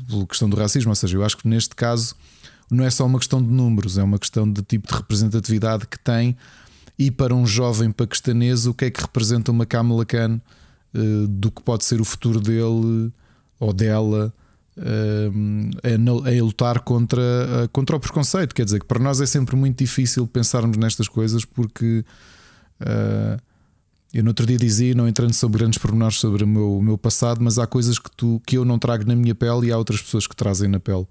pela 0.08 0.26
questão 0.28 0.50
do 0.50 0.56
racismo. 0.56 0.92
Ou 0.92 0.96
seja, 0.96 1.18
eu 1.18 1.24
acho 1.24 1.38
que 1.38 1.48
neste 1.48 1.76
caso 1.76 2.16
não 2.70 2.84
é 2.84 2.90
só 2.90 3.06
uma 3.06 3.20
questão 3.20 3.42
de 3.42 3.50
números, 3.50 3.98
é 3.98 4.04
uma 4.04 4.20
questão 4.20 4.50
de 4.52 4.62
tipo 4.62 4.88
de 4.88 4.94
representatividade 4.94 5.88
que 5.88 6.00
tem. 6.00 6.36
E 6.98 7.10
para 7.10 7.34
um 7.34 7.46
jovem 7.46 7.92
paquistanês, 7.92 8.66
o 8.66 8.74
que 8.74 8.86
é 8.86 8.92
que 8.92 9.02
representa 9.02 9.52
uma 9.52 9.66
Kamala 9.66 10.06
Khan 10.06 10.40
uh, 10.94 11.28
do 11.28 11.52
que 11.52 11.62
pode 11.62 11.86
ser 11.86 12.00
o 12.00 12.06
futuro 12.06 12.40
dele 12.40 13.12
ou 13.60 13.74
dela 13.74 14.34
uh, 14.78 16.28
a, 16.28 16.44
lutar 16.44 16.80
contra, 16.82 17.22
uh, 17.22 17.70
contra 17.70 17.96
o 17.96 18.00
preconceito? 18.00 18.54
Quer 18.54 18.66
dizer, 18.66 18.80
que 18.80 18.86
para 18.86 19.00
nós 19.00 19.20
é 19.22 19.26
sempre 19.26 19.56
muito 19.56 19.80
difícil 19.80 20.28
pensarmos 20.28 20.78
nestas 20.78 21.08
coisas 21.08 21.46
porque. 21.46 22.06
Eu 24.14 24.24
no 24.24 24.30
outro 24.30 24.46
dia 24.46 24.58
dizia, 24.58 24.94
não 24.94 25.08
entrando 25.08 25.34
sobre 25.34 25.60
grandes 25.60 25.80
pormenores 25.80 26.20
sobre 26.20 26.44
o 26.44 26.48
meu, 26.48 26.78
o 26.78 26.84
meu 26.84 26.98
passado, 27.00 27.42
mas 27.42 27.58
há 27.58 27.66
coisas 27.66 27.98
que, 27.98 28.12
tu, 28.16 28.40
que 28.46 28.56
eu 28.58 28.64
não 28.64 28.78
trago 28.78 29.08
na 29.08 29.16
minha 29.16 29.34
pele 29.34 29.68
e 29.68 29.72
há 29.72 29.78
outras 29.78 30.04
pessoas 30.04 30.28
que 30.28 30.36
trazem 30.36 30.70
na 30.70 30.80
pele 30.80 31.08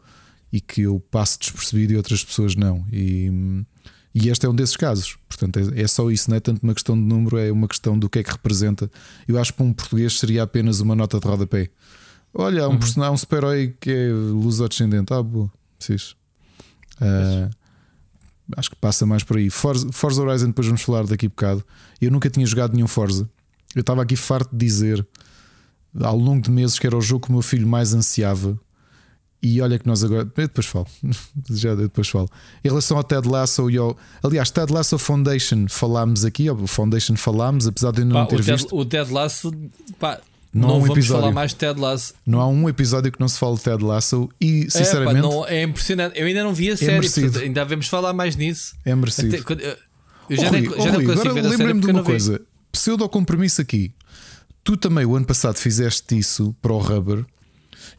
e 0.53 0.61
que 0.61 0.83
eu 0.83 1.01
passo 1.11 1.39
despercebido 1.39 1.95
e 1.95 1.97
outras 1.97 2.23
pessoas 2.23 2.55
não. 2.55 2.85
E, 2.93 3.65
e 4.15 4.29
este 4.29 4.45
é 4.45 4.49
um 4.49 4.55
desses 4.55 4.77
casos. 4.77 5.16
Portanto, 5.27 5.59
é, 5.59 5.81
é, 5.81 5.89
só 5.89 6.11
isso, 6.11 6.29
não 6.29 6.37
é 6.37 6.41
tanto 6.41 6.62
uma 6.62 6.74
questão 6.74 6.95
de 6.95 7.03
número, 7.03 7.39
é 7.39 7.51
uma 7.51 7.66
questão 7.66 7.99
do 7.99 8.11
que 8.11 8.19
é 8.19 8.23
que 8.23 8.31
representa. 8.31 8.91
Eu 9.27 9.39
acho 9.39 9.53
que 9.53 9.57
para 9.57 9.66
um 9.66 9.73
português 9.73 10.19
seria 10.19 10.43
apenas 10.43 10.81
uma 10.81 10.95
nota 10.95 11.19
de 11.19 11.27
rodapé. 11.27 11.70
Olha, 12.35 12.65
há 12.65 12.69
um, 12.69 12.73
uhum. 12.73 13.12
um 13.12 13.16
super-herói 13.16 13.74
que 13.81 13.91
é 13.91 14.09
luso-descendente. 14.12 15.12
Ah, 15.12 15.23
boa, 15.23 15.51
fixe. 15.81 16.15
Uh, 17.01 17.51
acho 18.57 18.70
que 18.70 18.77
passa 18.77 19.07
mais 19.07 19.23
por 19.23 19.39
aí. 19.39 19.49
Forza, 19.49 19.91
Forza 19.91 20.23
Horizon, 20.23 20.49
depois 20.49 20.66
vamos 20.66 20.83
falar 20.83 21.07
daqui 21.07 21.27
a 21.27 21.29
bocado. 21.29 21.65
Eu 22.01 22.11
nunca 22.11 22.29
tinha 22.29 22.45
jogado 22.45 22.74
nenhum 22.74 22.87
Forza. 22.87 23.29
Eu 23.74 23.81
estava 23.81 24.03
aqui 24.03 24.16
farto 24.16 24.51
de 24.55 24.65
dizer 24.65 25.07
ao 25.99 26.16
longo 26.16 26.43
de 26.43 26.51
meses 26.51 26.79
que 26.79 26.87
era 26.87 26.97
o 26.97 27.01
jogo 27.01 27.24
que 27.24 27.31
o 27.31 27.33
meu 27.33 27.43
filho 27.43 27.66
mais 27.66 27.95
ansiava 27.95 28.59
e 29.43 29.60
olha 29.60 29.78
que 29.78 29.86
nós 29.86 30.05
agora. 30.05 30.23
Eu 30.23 30.27
depois 30.27 30.66
falo. 30.66 30.86
Já 31.51 31.74
depois 31.74 32.09
falo. 32.09 32.31
Em 32.64 32.69
relação 32.69 32.97
ao 32.97 33.02
Ted 33.02 33.28
Lasso 33.28 33.69
e 33.69 33.77
ao. 33.77 33.97
Aliás, 34.23 34.51
Ted 34.51 34.73
Lasso 34.73 34.97
Foundation 34.98 35.66
falámos 35.69 36.24
aqui, 36.24 36.48
o 36.48 36.66
Foundation 36.66 37.16
falámos, 37.16 37.66
apesar 37.66 37.90
de 37.90 38.02
eu 38.02 38.06
não 38.06 38.23
pá, 38.23 38.27
ter 38.27 38.40
o 38.40 38.43
visto. 38.43 38.69
Ted, 38.69 38.81
o 38.81 38.85
Ted 38.85 39.12
Lasso. 39.12 39.52
Pá, 39.98 40.20
não, 40.55 40.69
não 40.69 40.77
um 40.77 40.81
vamos 40.81 40.98
episódio. 40.98 41.23
falar 41.23 41.32
mais 41.32 41.51
de 41.51 41.56
Ted 41.56 41.81
Lasso. 41.81 42.14
Não 42.24 42.40
há 42.40 42.47
um 42.47 42.69
episódio 42.69 43.10
que 43.10 43.19
não 43.19 43.27
se 43.27 43.39
fale 43.39 43.56
de 43.56 43.62
Ted 43.62 43.82
Lasso 43.82 44.28
e 44.40 44.70
sinceramente. 44.70 45.19
É, 45.19 45.23
pá, 45.23 45.28
não, 45.28 45.47
é 45.47 45.62
impressionante. 45.62 46.19
Eu 46.19 46.27
ainda 46.27 46.44
não 46.44 46.55
vi 46.55 46.70
a 46.70 46.74
é 46.74 46.77
série, 46.77 47.10
portanto, 47.10 47.39
ainda 47.39 47.62
devemos 47.64 47.89
falar 47.89 48.12
mais 48.12 48.36
nisso. 48.36 48.74
É 48.85 48.94
merecido. 48.94 49.36
Até, 49.36 49.78
eu 50.31 50.36
já 50.36 50.48
oh, 50.48 50.52
nem, 50.52 50.64
já 50.64 50.70
oh, 50.70 50.90
Rui, 50.93 51.10
agora 51.10 51.32
lembrei-me 51.32 51.81
de 51.81 51.90
uma 51.90 52.05
coisa: 52.05 52.40
pseudo 52.70 53.09
compromisso 53.09 53.60
aqui. 53.60 53.93
Tu 54.62 54.77
também, 54.77 55.05
o 55.05 55.16
ano 55.16 55.27
passado, 55.27 55.56
fizeste 55.56 56.16
isso 56.16 56.55
para 56.62 56.73
o 56.73 56.78
Rubber 56.78 57.24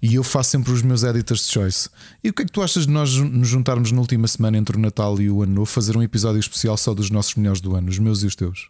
e 0.01 0.15
eu 0.15 0.23
faço 0.23 0.51
sempre 0.51 0.71
os 0.71 0.81
meus 0.81 1.03
editors 1.03 1.45
de 1.45 1.53
choice. 1.53 1.89
E 2.23 2.29
o 2.29 2.33
que 2.33 2.43
é 2.43 2.45
que 2.45 2.51
tu 2.51 2.61
achas 2.61 2.85
de 2.85 2.91
nós 2.91 3.13
nos 3.15 3.47
juntarmos 3.47 3.91
na 3.91 3.99
última 3.99 4.27
semana 4.27 4.57
entre 4.57 4.77
o 4.77 4.79
Natal 4.79 5.19
e 5.21 5.29
o 5.29 5.41
Ano 5.43 5.53
Novo, 5.53 5.65
fazer 5.65 5.97
um 5.97 6.03
episódio 6.03 6.39
especial 6.39 6.77
só 6.77 6.93
dos 6.93 7.09
nossos 7.09 7.35
melhores 7.35 7.61
do 7.61 7.75
ano, 7.75 7.89
os 7.89 7.99
meus 7.99 8.23
e 8.23 8.27
os 8.27 8.35
teus? 8.35 8.69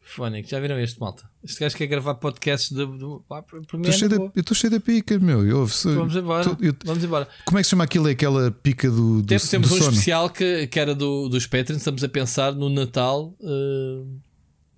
Fónico, 0.00 0.48
já 0.48 0.58
viram 0.58 0.78
este 0.80 0.98
malta? 0.98 1.22
Este 1.42 1.60
gajo 1.60 1.76
quer 1.76 1.86
gravar 1.86 2.14
podcasts 2.14 2.76
pá, 3.28 3.44
é 3.84 3.92
cheio 3.92 4.08
de, 4.08 4.16
eu 4.16 4.32
estou 4.36 4.56
cheio 4.56 4.72
de 4.72 4.80
pica, 4.80 5.16
meu. 5.20 5.46
Eu, 5.46 5.66
vamos 5.66 6.16
embora. 6.16 6.44
Tô, 6.44 6.56
eu, 6.60 6.74
vamos 6.84 7.04
embora. 7.04 7.28
Como 7.44 7.58
é 7.58 7.60
que 7.60 7.64
se 7.64 7.70
chama 7.70 7.84
aquilo? 7.84 8.08
É 8.08 8.10
aquela 8.10 8.50
pica 8.50 8.90
do. 8.90 9.22
do 9.22 9.26
temos, 9.26 9.48
temos 9.48 9.68
do 9.68 9.74
um 9.76 9.78
sono. 9.78 9.90
especial 9.92 10.28
que, 10.28 10.66
que 10.66 10.80
era 10.80 10.96
do, 10.96 11.28
dos 11.28 11.46
Patreons. 11.46 11.78
Estamos 11.78 12.02
a 12.02 12.08
pensar 12.08 12.52
no 12.52 12.68
Natal. 12.68 13.32
Uh 13.38 14.18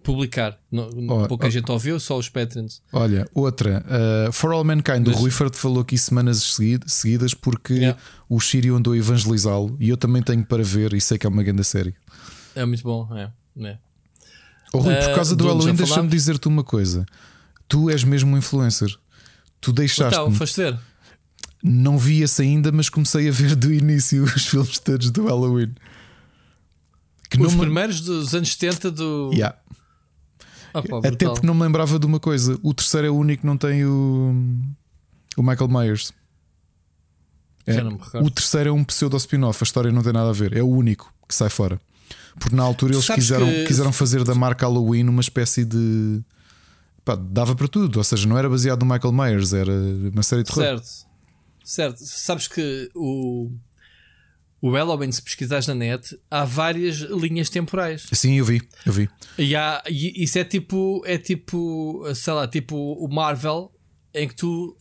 publicar. 0.02 0.58
Não, 0.70 0.88
oh, 1.08 1.26
pouca 1.28 1.46
oh, 1.46 1.50
gente 1.50 1.70
ouviu, 1.70 1.98
só 1.98 2.18
os 2.18 2.28
Patreons. 2.28 2.82
Olha, 2.92 3.28
outra. 3.34 3.84
Uh, 3.86 4.32
For 4.32 4.52
All 4.52 4.64
Mankind, 4.64 5.06
Mas... 5.06 5.16
o 5.16 5.18
Ruifert 5.18 5.54
falou 5.54 5.80
aqui 5.80 5.96
semanas 5.96 6.56
seguidas 6.86 7.34
porque 7.34 7.74
yeah. 7.74 7.98
o 8.28 8.38
Shiryu 8.40 8.76
andou 8.76 8.92
a 8.92 8.96
evangelizá-lo 8.96 9.76
e 9.78 9.88
eu 9.88 9.96
também 9.96 10.22
tenho 10.22 10.44
para 10.44 10.62
ver 10.62 10.92
e 10.92 11.00
sei 11.00 11.18
que 11.18 11.26
é 11.26 11.30
uma 11.30 11.42
grande 11.42 11.64
série. 11.64 11.94
É 12.54 12.64
muito 12.64 12.82
bom, 12.82 13.08
é. 13.16 13.30
é. 13.66 13.78
Oh, 14.72 14.78
Rui, 14.78 14.94
por 14.94 15.14
causa 15.14 15.34
uh, 15.34 15.36
do 15.36 15.46
Halloween, 15.46 15.74
deixa-me 15.74 16.08
dizer-te 16.08 16.48
uma 16.48 16.64
coisa. 16.64 17.06
Tu 17.68 17.90
és 17.90 18.04
mesmo 18.04 18.34
um 18.34 18.38
influencer. 18.38 18.94
Tu 19.60 19.72
deixaste. 19.72 20.18
Então, 20.18 20.32
foste 20.32 20.56
ver? 20.56 20.78
Não 21.62 21.96
vi 21.96 22.22
esse 22.22 22.42
ainda, 22.42 22.72
mas 22.72 22.88
comecei 22.88 23.28
a 23.28 23.32
ver 23.32 23.54
do 23.54 23.72
início 23.72 24.24
os 24.36 24.46
filmes 24.46 24.78
todos 24.78 25.10
do 25.10 25.26
Halloween. 25.26 25.72
Que 27.30 27.40
os 27.40 27.54
primeiros 27.54 28.00
dos 28.00 28.34
anos 28.34 28.52
70 28.52 28.90
do. 28.90 29.30
Yeah. 29.32 29.56
Ah, 30.74 30.82
pá, 30.82 30.98
Até 31.08 31.26
porque 31.26 31.46
não 31.46 31.54
me 31.54 31.62
lembrava 31.62 31.98
de 31.98 32.06
uma 32.06 32.20
coisa: 32.20 32.58
o 32.62 32.72
terceiro 32.74 33.06
é 33.06 33.10
o 33.10 33.16
único 33.16 33.42
que 33.42 33.46
não 33.46 33.56
tem 33.56 33.84
o, 33.84 34.34
o 35.36 35.42
Michael 35.42 35.68
Myers. 35.68 36.12
É, 37.66 37.80
o 38.18 38.30
terceiro 38.30 38.70
é 38.70 38.72
um 38.72 38.82
pseudo 38.82 39.16
spin-off, 39.16 39.62
a 39.62 39.64
história 39.64 39.92
não 39.92 40.02
tem 40.02 40.12
nada 40.12 40.30
a 40.30 40.32
ver, 40.32 40.56
é 40.56 40.62
o 40.62 40.68
único 40.68 41.12
que 41.28 41.34
sai 41.34 41.48
fora. 41.48 41.80
Porque 42.38 42.56
na 42.56 42.62
altura 42.62 42.94
eles 42.94 43.08
quiseram, 43.08 43.46
que... 43.46 43.66
quiseram 43.66 43.92
fazer 43.92 44.24
da 44.24 44.34
marca 44.34 44.66
Halloween 44.66 45.08
uma 45.08 45.20
espécie 45.20 45.64
de. 45.64 46.22
Pá, 47.04 47.16
dava 47.16 47.54
para 47.54 47.68
tudo, 47.68 47.96
ou 47.96 48.04
seja, 48.04 48.26
não 48.28 48.38
era 48.38 48.48
baseado 48.48 48.84
no 48.84 48.92
Michael 48.92 49.12
Myers, 49.12 49.52
era 49.52 49.72
uma 50.12 50.22
série 50.22 50.42
de 50.42 50.52
terror. 50.52 50.64
Certo, 50.64 51.06
certo. 51.64 51.98
Sabes 52.04 52.48
que 52.48 52.90
o 52.94 53.50
o 54.62 54.70
Halloween, 54.70 55.10
se 55.10 55.20
pesquisares 55.20 55.66
na 55.66 55.74
net, 55.74 56.16
há 56.30 56.44
várias 56.44 56.98
linhas 56.98 57.50
temporais. 57.50 58.06
Sim, 58.12 58.34
eu 58.38 58.44
vi, 58.44 58.62
eu 58.86 58.92
vi. 58.92 59.10
E, 59.36 59.56
há, 59.56 59.82
e 59.88 60.22
isso 60.22 60.38
é 60.38 60.44
tipo, 60.44 61.02
é 61.04 61.18
tipo, 61.18 62.04
sei 62.14 62.32
lá, 62.32 62.46
tipo 62.46 62.76
o 62.76 63.12
Marvel, 63.12 63.72
em 64.14 64.28
que 64.28 64.36
tu 64.36 64.76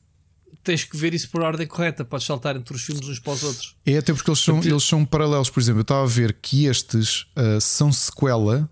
tens 0.63 0.83
que 0.83 0.95
ver 0.95 1.15
isso 1.15 1.27
por 1.31 1.41
ordem 1.41 1.65
correta, 1.65 2.05
podes 2.05 2.27
saltar 2.27 2.55
entre 2.55 2.75
os 2.75 2.83
filmes 2.83 3.07
uns 3.07 3.17
para 3.17 3.33
os 3.33 3.41
outros. 3.41 3.75
É 3.83 3.97
até 3.97 4.13
porque 4.13 4.29
eles 4.29 4.39
são, 4.39 4.59
eles 4.59 4.83
são 4.83 5.03
paralelos. 5.03 5.49
Por 5.49 5.59
exemplo, 5.59 5.79
eu 5.79 5.83
estava 5.83 6.03
a 6.03 6.07
ver 6.07 6.37
que 6.39 6.65
estes 6.65 7.21
uh, 7.35 7.59
são 7.59 7.91
sequela, 7.91 8.69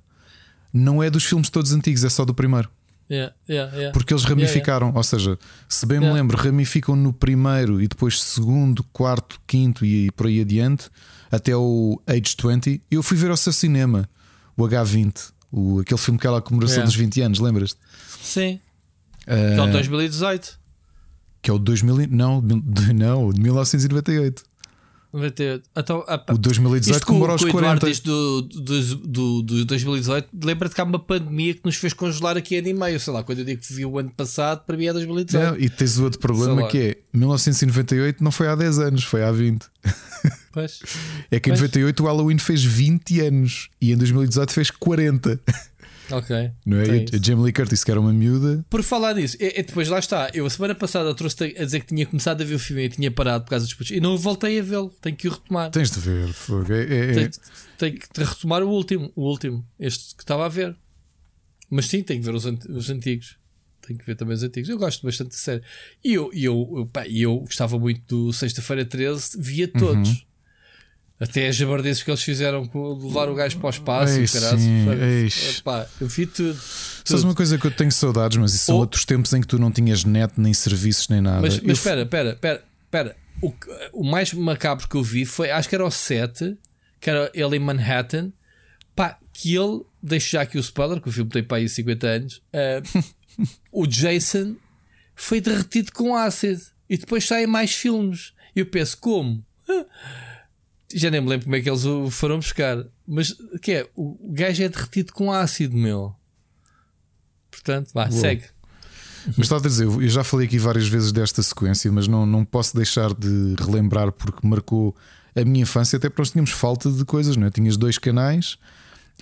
não 0.72 1.02
é 1.02 1.10
dos 1.10 1.26
filmes 1.26 1.50
todos 1.50 1.74
antigos, 1.74 2.04
é 2.04 2.10
só 2.10 2.24
do 2.24 2.36
primeiro. 2.36 2.70
Yeah, 3.10 3.34
yeah, 3.50 3.76
yeah. 3.76 3.92
Porque 3.92 4.14
eles 4.14 4.24
ramificaram, 4.24 4.94
ou 4.94 5.04
seja, 5.04 5.38
se 5.68 5.86
bem 5.86 6.00
me 6.00 6.12
lembro, 6.12 6.38
ramificam 6.38 6.96
no 6.96 7.12
primeiro 7.12 7.82
e 7.82 7.88
depois 7.88 8.22
segundo, 8.22 8.84
quarto, 8.94 9.42
quinto 9.48 9.84
e, 9.84 10.08
e 10.08 10.12
por 10.12 10.28
aí 10.28 10.42
adiante, 10.42 10.90
até 11.32 11.56
o 11.56 12.00
Age 12.06 12.36
20. 12.40 12.82
Eu 12.92 13.02
fui 13.02 13.18
ver 13.18 13.32
ao 13.32 13.38
seu 13.38 13.52
cinema, 13.52 14.08
o 14.56 14.64
H20, 14.64 15.32
o, 15.52 15.80
aquele 15.80 16.00
filme 16.00 16.20
que 16.20 16.28
era 16.28 16.38
a 16.38 16.42
comemoração 16.42 16.84
dos 16.84 16.96
20 16.96 17.22
anos, 17.22 17.40
lembras-te? 17.40 17.80
Sim. 18.22 18.60
Uh, 19.24 19.56
que 19.56 19.60
é 19.60 19.64
o 19.64 19.72
2018. 19.72 20.60
Que 21.42 21.50
é 21.50 21.54
o 21.54 21.58
2000, 21.58 22.08
não, 22.10 22.42
não, 22.94 23.32
de 23.32 23.42
1998. 23.42 24.44
98. 25.12 25.64
Então, 25.76 26.06
o 26.30 26.38
2018 26.38 27.06
comemorou 27.06 27.36
os 27.36 27.44
40. 27.44 27.90
Isto 27.90 28.06
do, 28.06 28.42
do, 28.42 28.96
do, 28.96 29.42
do 29.42 29.66
2018, 29.66 30.30
lembra-te 30.44 30.76
que 30.76 30.82
há 30.82 30.84
uma 30.84 31.00
pandemia 31.00 31.56
que 31.56 31.62
nos 31.66 31.76
fez 31.76 31.94
congelar 31.94 32.38
aqui 32.38 32.58
ano 32.58 32.68
e 32.68 32.74
meio. 32.74 33.00
Sei 33.00 33.12
lá, 33.12 33.24
quando 33.24 33.40
eu 33.40 33.46
digo 33.46 33.62
que 33.62 33.74
vi 33.74 33.86
o 33.86 33.98
ano 33.98 34.12
passado, 34.12 34.64
para 34.66 34.78
mim 34.78 34.86
é 34.86 34.94
2018. 34.94 35.44
Não, 35.44 35.60
e 35.60 35.70
tens 35.70 35.98
o 35.98 36.04
outro 36.04 36.20
problema 36.20 36.68
que 36.68 36.78
é 36.78 36.98
1998 37.14 38.24
não 38.24 38.32
foi 38.32 38.48
há 38.48 38.56
10 38.56 38.80
anos, 38.80 39.04
foi 39.04 39.24
há 39.24 39.32
20. 39.32 39.66
Pois. 40.52 40.80
é 41.32 41.40
que 41.40 41.50
em 41.50 41.54
98 41.54 42.04
o 42.04 42.06
Halloween 42.06 42.38
fez 42.38 42.64
20 42.64 43.22
anos 43.22 43.70
e 43.82 43.92
em 43.92 43.98
2018 43.98 44.54
fez 44.54 44.72
40. 44.72 45.40
Ok. 46.12 46.52
Não 46.66 46.78
é? 46.78 46.84
A 46.84 47.24
Jamie 47.24 47.46
Lee 47.46 47.54
Curtis, 47.54 47.84
que 47.84 47.92
era 47.92 48.00
uma 48.00 48.14
miúda. 48.14 48.66
Por 48.70 48.84
falar 48.84 49.16
nisso, 49.16 49.38
e, 49.40 49.60
e 49.60 49.64
depois 49.64 49.88
lá 49.90 50.00
está. 50.00 50.30
Eu 50.34 50.46
a 50.46 50.50
semana 50.50 50.76
passada 50.76 51.14
trouxe 51.14 51.56
a 51.58 51.64
dizer 51.64 51.82
que 51.82 51.88
tinha 51.88 52.06
começado 52.06 52.42
a 52.42 52.46
ver 52.46 52.56
o 52.56 52.60
filme 52.60 52.86
e 52.86 52.90
tinha 52.90 53.12
parado 53.12 53.44
por 53.44 53.52
causa 53.52 53.66
dos 53.66 53.74
putos. 53.74 53.92
E 53.92 54.00
não 54.00 54.18
voltei 54.18 54.60
a 54.60 54.64
vê-lo. 54.64 54.90
Tenho 55.02 55.16
que 55.16 55.28
o 55.28 55.32
retomar. 55.32 55.72
Tens 55.72 55.92
de 55.92 56.00
ver, 56.00 56.28
fogo. 56.34 56.74
É, 56.74 56.82
é, 56.82 57.14
tenho, 57.14 57.26
é. 57.26 57.30
tenho, 57.78 57.96
que 57.96 58.24
retomar 58.24 58.64
o 58.64 58.70
último. 58.70 59.12
O 59.16 59.24
último. 59.24 59.66
Este 59.80 60.16
que 60.16 60.24
estava 60.24 60.46
a 60.46 60.50
ver. 60.50 60.76
Mas 61.70 61.86
sim, 61.86 62.02
tenho 62.02 62.20
que 62.20 62.26
ver 62.26 62.36
os, 62.36 62.46
os 62.46 62.90
antigos. 62.90 63.38
Tenho 63.86 63.98
que 64.00 64.06
ver 64.06 64.16
também 64.16 64.36
os 64.36 64.44
antigos. 64.44 64.70
Eu 64.70 64.78
gosto 64.78 65.06
bastante 65.06 65.30
de 65.30 65.36
série. 65.36 65.62
E 66.04 66.14
eu, 66.14 66.32
eu, 66.34 66.90
eu, 66.96 67.06
eu 67.12 67.40
gostava 67.40 67.78
muito 67.80 68.28
do 68.28 68.34
Sexta-feira 68.34 68.86
13, 68.86 69.38
via 69.40 69.68
todos. 69.68 70.10
Uhum. 70.10 70.29
Até 71.20 71.50
as 71.50 71.56
jabardices 71.58 72.02
que 72.02 72.10
eles 72.10 72.24
fizeram 72.24 72.66
com 72.66 72.94
levar 72.94 73.28
o 73.28 73.36
gajo 73.36 73.58
para 73.58 73.68
o 73.68 73.70
espaço 73.70 74.14
Ei, 74.14 74.26
sim, 74.26 75.58
Epá, 75.58 75.86
eu 76.00 76.08
vi 76.08 76.26
tudo. 76.26 76.58
Sabes 77.04 77.26
uma 77.26 77.36
coisa 77.36 77.58
que 77.58 77.68
eu 77.68 77.72
tenho 77.72 77.92
saudades, 77.92 78.38
mas 78.38 78.54
isso 78.54 78.66
são 78.66 78.76
Ou... 78.76 78.82
outros 78.82 79.04
tempos 79.04 79.34
em 79.34 79.42
que 79.42 79.48
tu 79.48 79.60
não 79.60 79.70
tinhas 79.70 80.06
net, 80.06 80.34
nem 80.38 80.54
serviços, 80.54 81.10
nem 81.10 81.20
nada. 81.20 81.42
Mas, 81.42 81.60
mas 81.60 81.78
espera, 81.78 82.04
espera, 82.04 82.30
espera, 82.32 82.64
espera. 82.86 83.16
O, 83.42 83.54
o 83.92 84.04
mais 84.04 84.34
macabro 84.34 84.88
que 84.88 84.96
eu 84.96 85.04
vi 85.04 85.26
foi, 85.26 85.52
acho 85.52 85.68
que 85.68 85.76
era 85.76 85.86
o 85.86 85.92
7, 85.92 86.58
que 87.02 87.10
era 87.10 87.30
ele 87.34 87.58
em 87.58 87.60
Manhattan. 87.60 88.32
Pá, 88.96 89.18
que 89.34 89.56
ele, 89.56 89.82
deixo 90.02 90.32
já 90.32 90.42
aqui 90.44 90.58
o 90.58 90.62
spoiler, 90.62 91.02
que 91.02 91.10
o 91.10 91.12
filme 91.12 91.30
tem 91.30 91.44
para 91.44 91.58
aí 91.58 91.68
50 91.68 92.08
anos. 92.08 92.42
Uh, 92.54 93.04
o 93.74 93.86
Jason 93.86 94.56
foi 95.16 95.42
derretido 95.42 95.92
com 95.92 96.16
ácido 96.16 96.62
e 96.90 96.98
depois 96.98 97.26
saem 97.26 97.46
mais 97.46 97.74
filmes. 97.74 98.32
E 98.56 98.62
eu 98.62 98.66
penso, 98.66 98.98
como? 98.98 99.44
Já 100.94 101.12
nem 101.12 101.22
me 101.22 101.30
lembro 101.30 101.46
como 101.46 101.56
é 101.56 101.62
que 101.62 101.70
eles 101.70 101.86
o 101.86 102.10
foram 102.10 102.38
buscar. 102.38 102.84
Mas 103.08 103.36
que 103.62 103.74
é? 103.74 103.90
O 103.96 104.34
gajo 104.34 104.64
é 104.64 104.70
derretido 104.70 105.14
com 105.14 105.32
ácido, 105.32 105.76
meu. 105.76 106.16
Portanto, 107.52 107.92
vá, 107.94 108.08
Uou. 108.10 108.12
segue. 108.12 108.46
Mas 109.28 109.40
estava 109.40 109.66
a 109.66 109.68
dizer, 109.68 109.86
eu 109.86 110.08
já 110.08 110.24
falei 110.24 110.48
aqui 110.48 110.58
várias 110.58 110.88
vezes 110.88 111.12
desta 111.12 111.44
sequência, 111.44 111.92
mas 111.92 112.08
não, 112.08 112.26
não 112.26 112.46
posso 112.46 112.76
deixar 112.76 113.14
de 113.14 113.56
relembrar 113.60 114.12
porque 114.12 114.48
marcou 114.48 114.96
a 115.36 115.44
minha 115.44 115.64
infância, 115.64 115.98
até 115.98 116.10
porque 116.10 116.22
nós 116.22 116.32
tínhamos 116.32 116.52
falta 116.52 116.92
de 116.92 117.06
coisas, 117.06 117.36
não 117.36 117.48
é? 117.48 117.52
Tinhas 117.52 117.78
dois 117.78 117.98
canais 117.98 118.58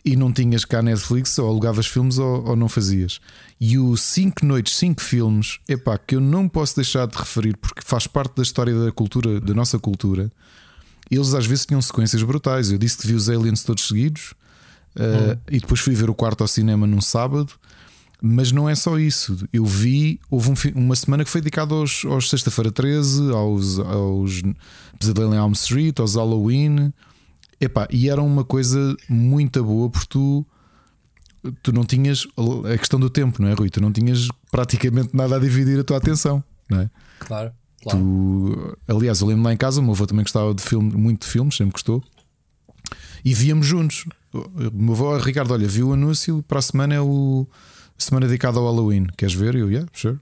e 0.05 0.15
não 0.15 0.31
tinhas 0.31 0.63
cá 0.63 0.81
Netflix, 0.81 1.37
ou 1.39 1.49
alugavas 1.49 1.87
filmes 1.87 2.17
ou, 2.17 2.47
ou 2.47 2.55
não 2.55 2.69
fazias. 2.69 3.19
E 3.59 3.77
o 3.77 3.97
5 3.97 4.45
noites, 4.45 4.75
5 4.75 5.01
filmes, 5.01 5.59
epá, 5.67 5.97
que 5.97 6.15
eu 6.15 6.21
não 6.21 6.47
posso 6.47 6.75
deixar 6.75 7.07
de 7.07 7.17
referir 7.17 7.57
porque 7.57 7.81
faz 7.83 8.07
parte 8.07 8.35
da 8.35 8.43
história 8.43 8.73
da 8.73 8.91
cultura, 8.91 9.41
da 9.41 9.53
nossa 9.53 9.79
cultura 9.79 10.31
eles 11.09 11.33
às 11.33 11.45
vezes 11.45 11.65
tinham 11.65 11.81
sequências 11.81 12.21
brutais. 12.23 12.71
Eu 12.71 12.77
disse 12.77 12.97
que 12.97 13.07
vi 13.07 13.13
os 13.13 13.29
Aliens 13.29 13.63
todos 13.63 13.87
seguidos 13.87 14.33
uh, 14.95 15.39
e 15.49 15.59
depois 15.59 15.79
fui 15.79 15.95
ver 15.95 16.09
o 16.09 16.15
quarto 16.15 16.41
ao 16.41 16.47
cinema 16.47 16.85
num 16.85 17.01
sábado. 17.01 17.51
Mas 18.21 18.51
não 18.51 18.67
é 18.67 18.73
só 18.73 18.97
isso. 18.97 19.37
Eu 19.53 19.63
vi, 19.63 20.19
houve 20.29 20.49
um, 20.49 20.55
uma 20.75 20.95
semana 20.95 21.23
que 21.23 21.29
foi 21.29 21.39
dedicada 21.39 21.75
aos, 21.75 22.03
aos 22.03 22.29
Sexta-feira 22.29 22.71
13, 22.71 23.31
aos, 23.31 23.77
aos 23.79 24.41
Pesadelo 24.99 25.35
em 25.35 25.37
Elm 25.37 25.51
Street, 25.51 25.99
aos 25.99 26.15
Halloween. 26.15 26.91
Epá, 27.61 27.87
e 27.91 28.09
era 28.09 28.21
uma 28.21 28.43
coisa 28.43 28.95
muito 29.07 29.63
boa 29.63 29.89
porque 29.89 30.07
tu, 30.09 30.45
tu 31.61 31.71
não 31.71 31.83
tinhas 31.83 32.27
a 32.73 32.77
questão 32.77 32.99
do 32.99 33.09
tempo, 33.09 33.41
não 33.41 33.49
é, 33.49 33.53
Rui? 33.53 33.69
Tu 33.69 33.79
não 33.79 33.91
tinhas 33.91 34.27
praticamente 34.51 35.15
nada 35.15 35.35
a 35.35 35.39
dividir 35.39 35.79
a 35.79 35.83
tua 35.83 35.97
atenção, 35.97 36.43
não 36.69 36.81
é? 36.81 36.89
Claro. 37.19 37.51
Claro. 37.89 37.99
Tu, 37.99 38.77
aliás, 38.87 39.21
eu 39.21 39.27
lembro 39.27 39.43
lá 39.43 39.53
em 39.53 39.57
casa, 39.57 39.79
o 39.79 39.83
meu 39.83 39.93
avô 39.93 40.05
também 40.05 40.23
gostava 40.23 40.53
de 40.53 40.61
filme, 40.61 40.91
muito 40.95 41.25
de 41.25 41.31
filmes, 41.31 41.55
sempre 41.55 41.73
gostou. 41.73 42.03
E 43.23 43.33
víamos 43.33 43.65
juntos. 43.65 44.05
O 44.33 44.71
meu 44.73 44.93
avô, 44.93 45.17
Ricardo, 45.17 45.53
olha, 45.53 45.67
viu 45.67 45.89
o 45.89 45.93
anúncio, 45.93 46.43
para 46.47 46.59
a 46.59 46.61
semana 46.61 46.93
é 46.95 47.01
o 47.01 47.47
semana 47.97 48.27
dedicada 48.27 48.59
ao 48.59 48.65
Halloween. 48.65 49.07
Queres 49.17 49.33
ver? 49.33 49.55
Eu, 49.55 49.69
yeah, 49.69 49.89
sure. 49.93 50.19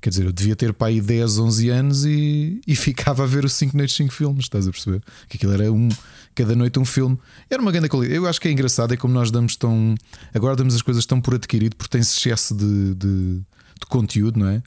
Quer 0.00 0.10
dizer, 0.10 0.26
eu 0.26 0.32
devia 0.32 0.54
ter 0.54 0.72
para 0.72 0.88
aí 0.88 1.00
10, 1.00 1.38
11 1.38 1.68
anos 1.70 2.04
e, 2.04 2.60
e 2.66 2.76
ficava 2.76 3.24
a 3.24 3.26
ver 3.26 3.44
os 3.44 3.54
5 3.54 3.76
noites, 3.76 3.96
5 3.96 4.12
filmes, 4.12 4.44
estás 4.44 4.68
a 4.68 4.70
perceber? 4.70 5.02
Que 5.28 5.36
aquilo 5.36 5.52
era 5.52 5.72
um, 5.72 5.88
cada 6.34 6.54
noite 6.54 6.78
um 6.78 6.84
filme. 6.84 7.18
Era 7.50 7.60
uma 7.60 7.72
grande 7.72 7.88
qualidade. 7.88 8.16
Eu 8.16 8.26
acho 8.26 8.40
que 8.40 8.46
é 8.46 8.52
engraçado, 8.52 8.92
é 8.92 8.96
como 8.96 9.14
nós 9.14 9.30
damos 9.30 9.56
tão. 9.56 9.94
Agora 10.34 10.54
damos 10.54 10.74
as 10.74 10.82
coisas 10.82 11.06
tão 11.06 11.20
por 11.20 11.34
adquirido, 11.34 11.74
porque 11.76 11.90
tem 11.90 12.00
excesso 12.00 12.54
de, 12.54 12.94
de, 12.94 13.36
de 13.38 13.86
conteúdo, 13.88 14.38
não 14.38 14.48
é? 14.48 14.62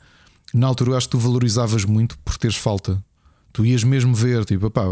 Na 0.53 0.67
altura 0.67 0.91
eu 0.91 0.97
acho 0.97 1.07
que 1.07 1.11
tu 1.11 1.19
valorizavas 1.19 1.85
muito 1.85 2.17
por 2.19 2.37
teres 2.37 2.57
falta. 2.57 3.03
Tu 3.51 3.65
ias 3.65 3.83
mesmo 3.83 4.13
ver, 4.13 4.45
tipo, 4.45 4.69
pá, 4.69 4.83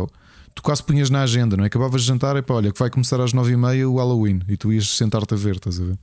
tu 0.53 0.61
quase 0.61 0.83
punhas 0.83 1.09
na 1.09 1.21
agenda, 1.21 1.55
não 1.55 1.63
é? 1.63 1.67
Acabavas 1.67 2.01
de 2.01 2.07
jantar, 2.07 2.35
e 2.35 2.41
pá, 2.41 2.55
olha, 2.55 2.71
que 2.71 2.79
vai 2.79 2.89
começar 2.89 3.21
às 3.21 3.33
nove 3.33 3.53
e 3.53 3.57
meia 3.57 3.89
o 3.89 3.97
Halloween 3.97 4.41
e 4.47 4.57
tu 4.57 4.73
ias 4.73 4.89
sentar-te 4.89 5.33
a 5.33 5.37
ver, 5.37 5.55
estás 5.55 5.79
a 5.79 5.83
ver? 5.83 5.97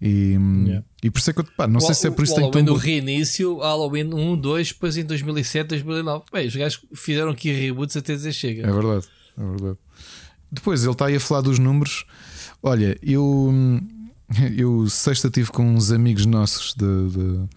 E, 0.00 0.36
yeah. 0.66 0.84
e 1.02 1.10
por 1.10 1.18
isso 1.18 1.30
é 1.30 1.32
que 1.32 1.40
eu, 1.40 1.44
pá, 1.56 1.66
não 1.66 1.78
o, 1.78 1.80
sei 1.80 1.94
se 1.94 2.06
é 2.06 2.10
por 2.10 2.24
isso 2.24 2.34
que 2.34 2.40
tem 2.40 2.50
tão. 2.50 2.62
no 2.62 2.74
reinício, 2.74 3.58
Halloween 3.58 4.12
1, 4.12 4.36
2, 4.36 4.72
depois 4.72 4.96
em 4.96 5.04
2007, 5.04 5.68
2009. 5.68 6.24
Bem, 6.32 6.46
os 6.46 6.54
gajos 6.54 6.84
fizeram 6.94 7.30
aqui 7.30 7.50
reboots 7.52 7.96
até 7.96 8.14
dizer 8.14 8.32
chega. 8.32 8.68
É 8.68 8.72
verdade, 8.72 9.06
é 9.38 9.44
verdade. 9.44 9.78
Depois 10.52 10.82
ele 10.82 10.92
está 10.92 11.06
aí 11.06 11.16
a 11.16 11.20
falar 11.20 11.40
dos 11.40 11.58
números. 11.58 12.04
Olha, 12.62 12.98
eu, 13.02 13.52
eu 14.54 14.86
sexta 14.88 15.30
tive 15.30 15.50
com 15.50 15.74
uns 15.74 15.90
amigos 15.90 16.26
nossos 16.26 16.74
de, 16.74 17.08
de 17.08 17.48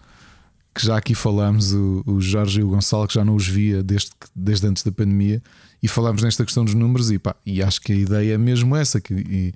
que 0.78 0.86
já 0.86 0.96
aqui 0.96 1.12
falámos, 1.12 1.72
o, 1.72 2.04
o 2.06 2.20
Jorge 2.20 2.60
e 2.60 2.62
o 2.62 2.68
Gonçalo, 2.68 3.08
que 3.08 3.14
já 3.14 3.24
não 3.24 3.34
os 3.34 3.46
via 3.46 3.82
desde, 3.82 4.10
desde 4.34 4.66
antes 4.68 4.84
da 4.84 4.92
pandemia, 4.92 5.42
e 5.82 5.88
falámos 5.88 6.22
nesta 6.22 6.44
questão 6.44 6.64
dos 6.64 6.74
números, 6.74 7.10
e, 7.10 7.18
pá, 7.18 7.34
e 7.44 7.60
acho 7.60 7.80
que 7.80 7.92
a 7.92 7.96
ideia 7.96 8.34
é 8.34 8.38
mesmo 8.38 8.76
essa, 8.76 9.00
que 9.00 9.52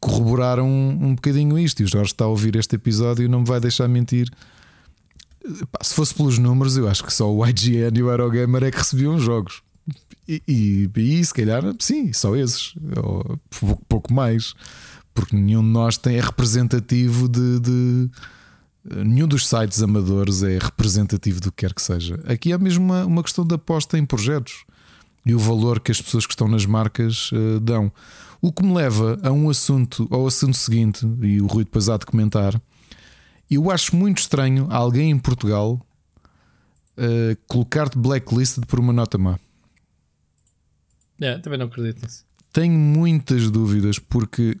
corroboraram 0.00 0.66
um, 0.66 1.08
um 1.08 1.14
bocadinho 1.14 1.58
isto. 1.58 1.80
E 1.80 1.84
o 1.84 1.88
Jorge 1.88 2.12
está 2.12 2.24
a 2.24 2.28
ouvir 2.28 2.56
este 2.56 2.76
episódio 2.76 3.26
e 3.26 3.28
não 3.28 3.40
me 3.40 3.46
vai 3.46 3.60
deixar 3.60 3.86
mentir. 3.86 4.30
Pá, 5.70 5.80
se 5.82 5.94
fosse 5.94 6.14
pelos 6.14 6.38
números, 6.38 6.76
eu 6.78 6.88
acho 6.88 7.04
que 7.04 7.12
só 7.12 7.30
o 7.30 7.46
IGN 7.46 7.98
e 7.98 8.02
o 8.02 8.10
Eurogamer 8.10 8.64
é 8.64 8.70
que 8.70 8.78
recebiam 8.78 9.18
jogos. 9.18 9.60
E, 10.26 10.42
e, 10.48 10.90
e 10.96 11.24
se 11.24 11.34
calhar, 11.34 11.62
sim, 11.78 12.14
só 12.14 12.34
esses, 12.34 12.74
ou 12.96 13.38
pouco, 13.60 13.84
pouco 13.86 14.14
mais, 14.14 14.54
porque 15.12 15.36
nenhum 15.36 15.62
de 15.62 15.68
nós 15.68 15.98
tem, 15.98 16.16
é 16.16 16.20
representativo 16.20 17.28
de, 17.28 17.60
de 17.60 18.10
nenhum 18.94 19.26
dos 19.26 19.46
sites 19.48 19.82
amadores 19.82 20.42
é 20.42 20.58
representativo 20.58 21.40
do 21.40 21.50
que 21.50 21.58
quer 21.58 21.74
que 21.74 21.82
seja. 21.82 22.20
Aqui 22.26 22.52
é 22.52 22.58
mesmo 22.58 22.84
uma, 22.84 23.04
uma 23.04 23.22
questão 23.22 23.44
de 23.44 23.54
aposta 23.54 23.98
em 23.98 24.04
projetos 24.04 24.64
e 25.24 25.34
o 25.34 25.38
valor 25.38 25.80
que 25.80 25.90
as 25.90 26.00
pessoas 26.00 26.26
que 26.26 26.32
estão 26.32 26.46
nas 26.46 26.64
marcas 26.64 27.30
uh, 27.32 27.58
dão. 27.60 27.92
O 28.40 28.52
que 28.52 28.62
me 28.62 28.72
leva 28.72 29.18
a 29.22 29.32
um 29.32 29.50
assunto, 29.50 30.06
ao 30.10 30.26
assunto 30.26 30.56
seguinte, 30.56 31.06
e 31.20 31.40
o 31.40 31.46
Rui 31.46 31.64
depois 31.64 31.88
há 31.88 31.96
de 31.96 32.06
comentar. 32.06 32.60
Eu 33.50 33.70
acho 33.70 33.96
muito 33.96 34.18
estranho 34.18 34.68
alguém 34.70 35.10
em 35.10 35.18
Portugal 35.18 35.80
uh, 36.96 37.36
colocar-te 37.48 37.98
blacklisted 37.98 38.66
por 38.66 38.78
uma 38.78 38.92
nota 38.92 39.18
má. 39.18 39.38
É, 41.20 41.38
também 41.38 41.58
não 41.58 41.66
acredito 41.66 42.02
nisso. 42.02 42.24
Tenho 42.52 42.78
muitas 42.78 43.50
dúvidas 43.50 43.98
porque 43.98 44.56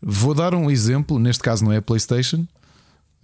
vou 0.00 0.34
dar 0.34 0.54
um 0.54 0.70
exemplo, 0.70 1.18
neste 1.18 1.42
caso 1.42 1.64
não 1.64 1.72
é 1.72 1.78
a 1.78 1.82
PlayStation, 1.82 2.46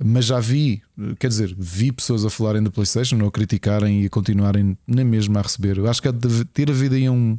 mas 0.04 0.26
já 0.26 0.40
vi, 0.40 0.82
quer 1.18 1.28
dizer, 1.28 1.54
vi 1.58 1.92
pessoas 1.92 2.24
a 2.24 2.30
falarem 2.30 2.62
da 2.62 2.70
PlayStation 2.70 3.18
ou 3.20 3.28
a 3.28 3.32
criticarem 3.32 4.02
e 4.02 4.06
a 4.06 4.10
continuarem 4.10 4.76
nem 4.86 5.04
mesmo 5.04 5.38
a 5.38 5.42
receber. 5.42 5.78
Eu 5.78 5.88
acho 5.88 6.00
que 6.00 6.08
há 6.08 6.12
de 6.12 6.44
ter 6.46 6.70
havido 6.70 6.94
aí 6.94 7.08
um, 7.08 7.36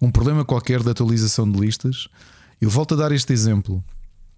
um 0.00 0.10
problema 0.10 0.44
qualquer 0.44 0.82
de 0.82 0.90
atualização 0.90 1.50
de 1.50 1.58
listas. 1.58 2.08
Eu 2.60 2.70
volto 2.70 2.94
a 2.94 2.96
dar 2.96 3.12
este 3.12 3.32
exemplo 3.32 3.82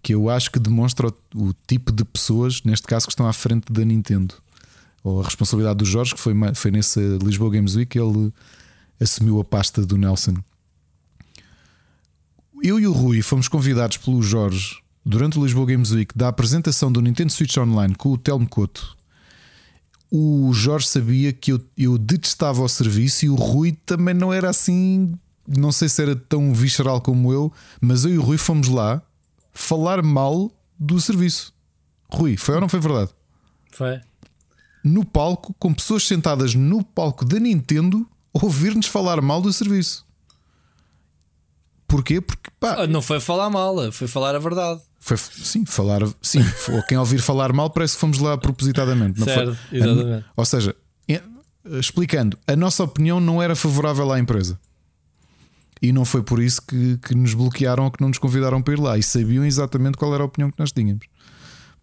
que 0.02 0.14
eu 0.14 0.30
acho 0.30 0.50
que 0.50 0.58
demonstra 0.58 1.08
o, 1.08 1.48
o 1.48 1.54
tipo 1.66 1.90
de 1.90 2.04
pessoas, 2.04 2.62
neste 2.62 2.86
caso, 2.86 3.06
que 3.06 3.12
estão 3.12 3.26
à 3.26 3.32
frente 3.32 3.72
da 3.72 3.84
Nintendo 3.84 4.34
ou 5.02 5.20
a 5.20 5.24
responsabilidade 5.24 5.78
do 5.78 5.84
Jorge, 5.84 6.14
que 6.14 6.20
foi, 6.20 6.34
foi 6.54 6.70
nessa 6.72 7.00
Lisboa 7.22 7.50
Games 7.50 7.76
Week 7.76 7.90
que 7.90 7.98
ele 7.98 8.32
assumiu 9.00 9.38
a 9.40 9.44
pasta 9.44 9.86
do 9.86 9.96
Nelson. 9.96 10.34
Eu 12.62 12.80
e 12.80 12.86
o 12.86 12.92
Rui 12.92 13.22
fomos 13.22 13.46
convidados 13.46 13.98
pelo 13.98 14.20
Jorge 14.20 14.78
durante 15.06 15.38
o 15.38 15.44
Lisboa 15.44 15.66
Games 15.66 15.92
Week 15.92 16.18
da 16.18 16.26
apresentação 16.26 16.90
do 16.90 17.00
Nintendo 17.00 17.30
Switch 17.30 17.56
Online 17.56 17.94
com 17.94 18.10
o 18.10 18.18
Telmo 18.18 18.48
Couto. 18.48 18.96
O 20.10 20.52
Jorge 20.52 20.88
sabia 20.88 21.32
que 21.32 21.52
eu, 21.52 21.64
eu 21.78 21.96
detestava 21.96 22.60
o 22.60 22.68
serviço 22.68 23.24
e 23.24 23.28
o 23.28 23.36
Rui 23.36 23.78
também 23.86 24.14
não 24.14 24.32
era 24.32 24.50
assim, 24.50 25.16
não 25.46 25.70
sei 25.70 25.88
se 25.88 26.02
era 26.02 26.16
tão 26.16 26.52
visceral 26.52 27.00
como 27.00 27.32
eu, 27.32 27.52
mas 27.80 28.04
eu 28.04 28.14
e 28.14 28.18
o 28.18 28.22
Rui 28.22 28.36
fomos 28.36 28.66
lá 28.66 29.00
falar 29.52 30.02
mal 30.02 30.50
do 30.76 31.00
serviço. 31.00 31.54
Rui, 32.10 32.36
foi 32.36 32.56
ou 32.56 32.60
não 32.60 32.68
foi 32.68 32.80
verdade? 32.80 33.10
Foi. 33.72 34.00
No 34.82 35.04
palco, 35.04 35.54
com 35.58 35.72
pessoas 35.72 36.04
sentadas 36.04 36.54
no 36.54 36.84
palco 36.84 37.24
da 37.24 37.38
Nintendo, 37.38 38.08
ouvir-nos 38.32 38.86
falar 38.86 39.20
mal 39.20 39.40
do 39.40 39.52
serviço. 39.52 40.04
Porquê? 41.86 42.20
Porque 42.20 42.50
pá, 42.58 42.82
ah, 42.82 42.86
não 42.86 43.00
foi 43.00 43.20
falar 43.20 43.48
mal, 43.50 43.92
foi 43.92 44.08
falar 44.08 44.34
a 44.34 44.38
verdade. 44.40 44.82
Foi, 45.06 45.16
sim, 45.16 45.64
falar. 45.64 46.00
Sim, 46.20 46.44
quem 46.88 46.98
ouvir 46.98 47.20
falar 47.20 47.52
mal 47.52 47.70
parece 47.70 47.94
que 47.94 48.00
fomos 48.00 48.18
lá 48.18 48.36
propositadamente. 48.36 49.20
Não 49.20 49.24
certo, 49.24 49.56
foi, 49.70 49.78
exatamente. 49.78 50.26
ou 50.36 50.44
seja, 50.44 50.76
explicando, 51.78 52.36
a 52.44 52.56
nossa 52.56 52.82
opinião 52.82 53.20
não 53.20 53.40
era 53.40 53.54
favorável 53.54 54.10
à 54.10 54.18
empresa. 54.18 54.58
E 55.80 55.92
não 55.92 56.04
foi 56.04 56.24
por 56.24 56.42
isso 56.42 56.60
que, 56.60 56.98
que 56.98 57.14
nos 57.14 57.34
bloquearam 57.34 57.84
ou 57.84 57.90
que 57.92 58.00
não 58.00 58.08
nos 58.08 58.18
convidaram 58.18 58.60
para 58.60 58.74
ir 58.74 58.80
lá. 58.80 58.98
E 58.98 59.02
sabiam 59.02 59.44
exatamente 59.44 59.96
qual 59.96 60.12
era 60.12 60.24
a 60.24 60.26
opinião 60.26 60.50
que 60.50 60.58
nós 60.58 60.72
tínhamos. 60.72 61.06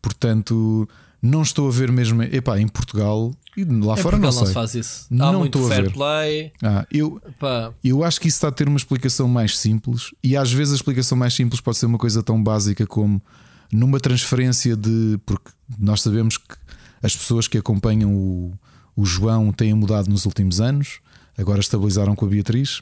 Portanto, 0.01 0.89
não 1.21 1.43
estou 1.43 1.69
a 1.69 1.71
ver 1.71 1.93
mesmo. 1.93 2.21
Epá, 2.23 2.59
em 2.59 2.67
Portugal 2.67 3.33
e 3.55 3.63
lá 3.63 3.93
em 3.93 3.97
fora 3.97 4.17
não, 4.17 4.25
não 4.25 4.31
sei. 4.31 4.47
se 4.47 4.53
faz 4.53 4.75
isso. 4.75 5.07
Há 5.11 5.15
não 5.15 5.39
muito 5.39 5.59
fair 5.67 5.91
play. 5.91 6.51
Ah, 6.61 6.85
eu, 6.91 7.21
eu 7.83 8.03
acho 8.03 8.19
que 8.19 8.27
isso 8.27 8.37
está 8.37 8.47
a 8.47 8.51
ter 8.51 8.67
uma 8.67 8.77
explicação 8.77 9.27
mais 9.27 9.57
simples. 9.57 10.11
E 10.23 10.35
às 10.35 10.51
vezes 10.51 10.73
a 10.73 10.75
explicação 10.75 11.17
mais 11.17 11.33
simples 11.33 11.61
pode 11.61 11.77
ser 11.77 11.85
uma 11.85 11.97
coisa 11.97 12.23
tão 12.23 12.41
básica 12.41 12.87
como 12.87 13.21
numa 13.71 13.99
transferência 13.99 14.75
de. 14.75 15.19
Porque 15.25 15.51
nós 15.77 16.01
sabemos 16.01 16.37
que 16.37 16.55
as 17.01 17.15
pessoas 17.15 17.47
que 17.47 17.57
acompanham 17.57 18.15
o, 18.15 18.53
o 18.95 19.05
João 19.05 19.51
têm 19.51 19.73
mudado 19.73 20.09
nos 20.09 20.25
últimos 20.25 20.59
anos, 20.59 20.99
agora 21.37 21.59
estabilizaram 21.59 22.15
com 22.15 22.25
a 22.25 22.29
Beatriz. 22.29 22.81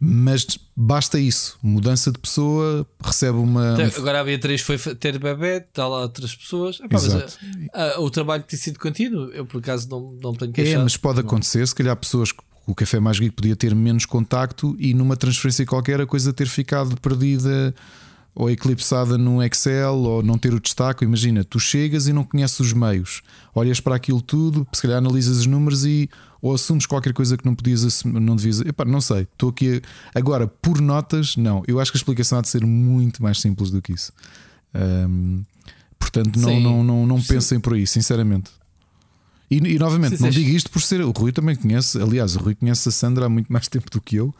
Mas 0.00 0.46
basta 0.76 1.18
isso, 1.18 1.58
mudança 1.60 2.12
de 2.12 2.18
pessoa, 2.18 2.86
recebe 3.02 3.36
uma. 3.36 3.76
Agora 3.96 4.20
a 4.20 4.24
Beatriz 4.24 4.60
foi 4.60 4.78
ter 4.78 5.18
bebê, 5.18 5.56
está 5.56 5.88
lá 5.88 6.02
outras 6.02 6.36
pessoas. 6.36 6.78
Mas, 6.88 7.08
a, 7.72 7.96
a, 7.96 8.00
o 8.00 8.08
trabalho 8.08 8.44
tem 8.44 8.56
sido 8.56 8.78
contínuo, 8.78 9.30
eu 9.32 9.44
por 9.44 9.58
acaso 9.58 9.88
não, 9.88 10.12
não 10.22 10.32
tenho 10.34 10.52
que 10.52 10.60
É, 10.60 10.78
mas 10.78 10.96
pode 10.96 11.18
acontecer, 11.18 11.66
se 11.66 11.74
calhar 11.74 11.96
pessoas 11.96 12.30
que 12.30 12.38
o 12.64 12.74
Café 12.74 13.00
Mais 13.00 13.18
Geek 13.18 13.34
podia 13.34 13.56
ter 13.56 13.74
menos 13.74 14.04
contacto 14.04 14.76
e 14.78 14.94
numa 14.94 15.16
transferência 15.16 15.66
qualquer 15.66 16.00
a 16.00 16.06
coisa 16.06 16.32
ter 16.32 16.46
ficado 16.46 17.00
perdida 17.00 17.74
ou 18.38 18.48
eclipsada 18.48 19.18
no 19.18 19.42
Excel 19.42 19.96
ou 19.96 20.22
não 20.22 20.38
ter 20.38 20.54
o 20.54 20.60
destaque. 20.60 21.04
Imagina, 21.04 21.42
tu 21.42 21.58
chegas 21.58 22.06
e 22.06 22.12
não 22.12 22.22
conheces 22.22 22.60
os 22.60 22.72
meios, 22.72 23.20
olhas 23.52 23.80
para 23.80 23.96
aquilo 23.96 24.22
tudo, 24.22 24.64
se 24.72 24.80
calhar 24.80 24.98
analisas 24.98 25.38
os 25.38 25.46
números 25.46 25.84
e 25.84 26.08
ou 26.40 26.54
assumes 26.54 26.86
qualquer 26.86 27.12
coisa 27.12 27.36
que 27.36 27.44
não 27.44 27.52
podias 27.52 27.84
assumir, 27.84 28.20
não 28.20 28.36
devias. 28.36 28.60
Epá, 28.60 28.84
não 28.84 29.00
sei, 29.00 29.22
estou 29.22 29.48
aqui. 29.48 29.82
A... 30.14 30.18
Agora, 30.20 30.46
por 30.46 30.80
notas, 30.80 31.36
não. 31.36 31.64
Eu 31.66 31.80
acho 31.80 31.90
que 31.90 31.98
a 31.98 32.00
explicação 32.00 32.38
há 32.38 32.40
de 32.40 32.48
ser 32.48 32.64
muito 32.64 33.20
mais 33.20 33.40
simples 33.40 33.72
do 33.72 33.82
que 33.82 33.92
isso. 33.92 34.12
Um, 34.72 35.42
portanto, 35.98 36.38
não, 36.38 36.60
não, 36.60 36.84
não, 36.84 37.06
não 37.08 37.20
pensem 37.20 37.58
por 37.58 37.74
aí, 37.74 37.88
sinceramente. 37.88 38.52
E, 39.50 39.56
e 39.56 39.78
novamente, 39.80 40.16
Sim, 40.16 40.22
não 40.22 40.30
digo 40.30 40.50
isto 40.50 40.70
por 40.70 40.80
ser. 40.80 41.00
O 41.00 41.10
Rui 41.10 41.32
também 41.32 41.56
conhece, 41.56 42.00
aliás, 42.00 42.36
o 42.36 42.38
Rui 42.38 42.54
conhece 42.54 42.88
a 42.88 42.92
Sandra 42.92 43.26
há 43.26 43.28
muito 43.28 43.52
mais 43.52 43.66
tempo 43.66 43.90
do 43.90 44.00
que 44.00 44.14
eu. 44.14 44.32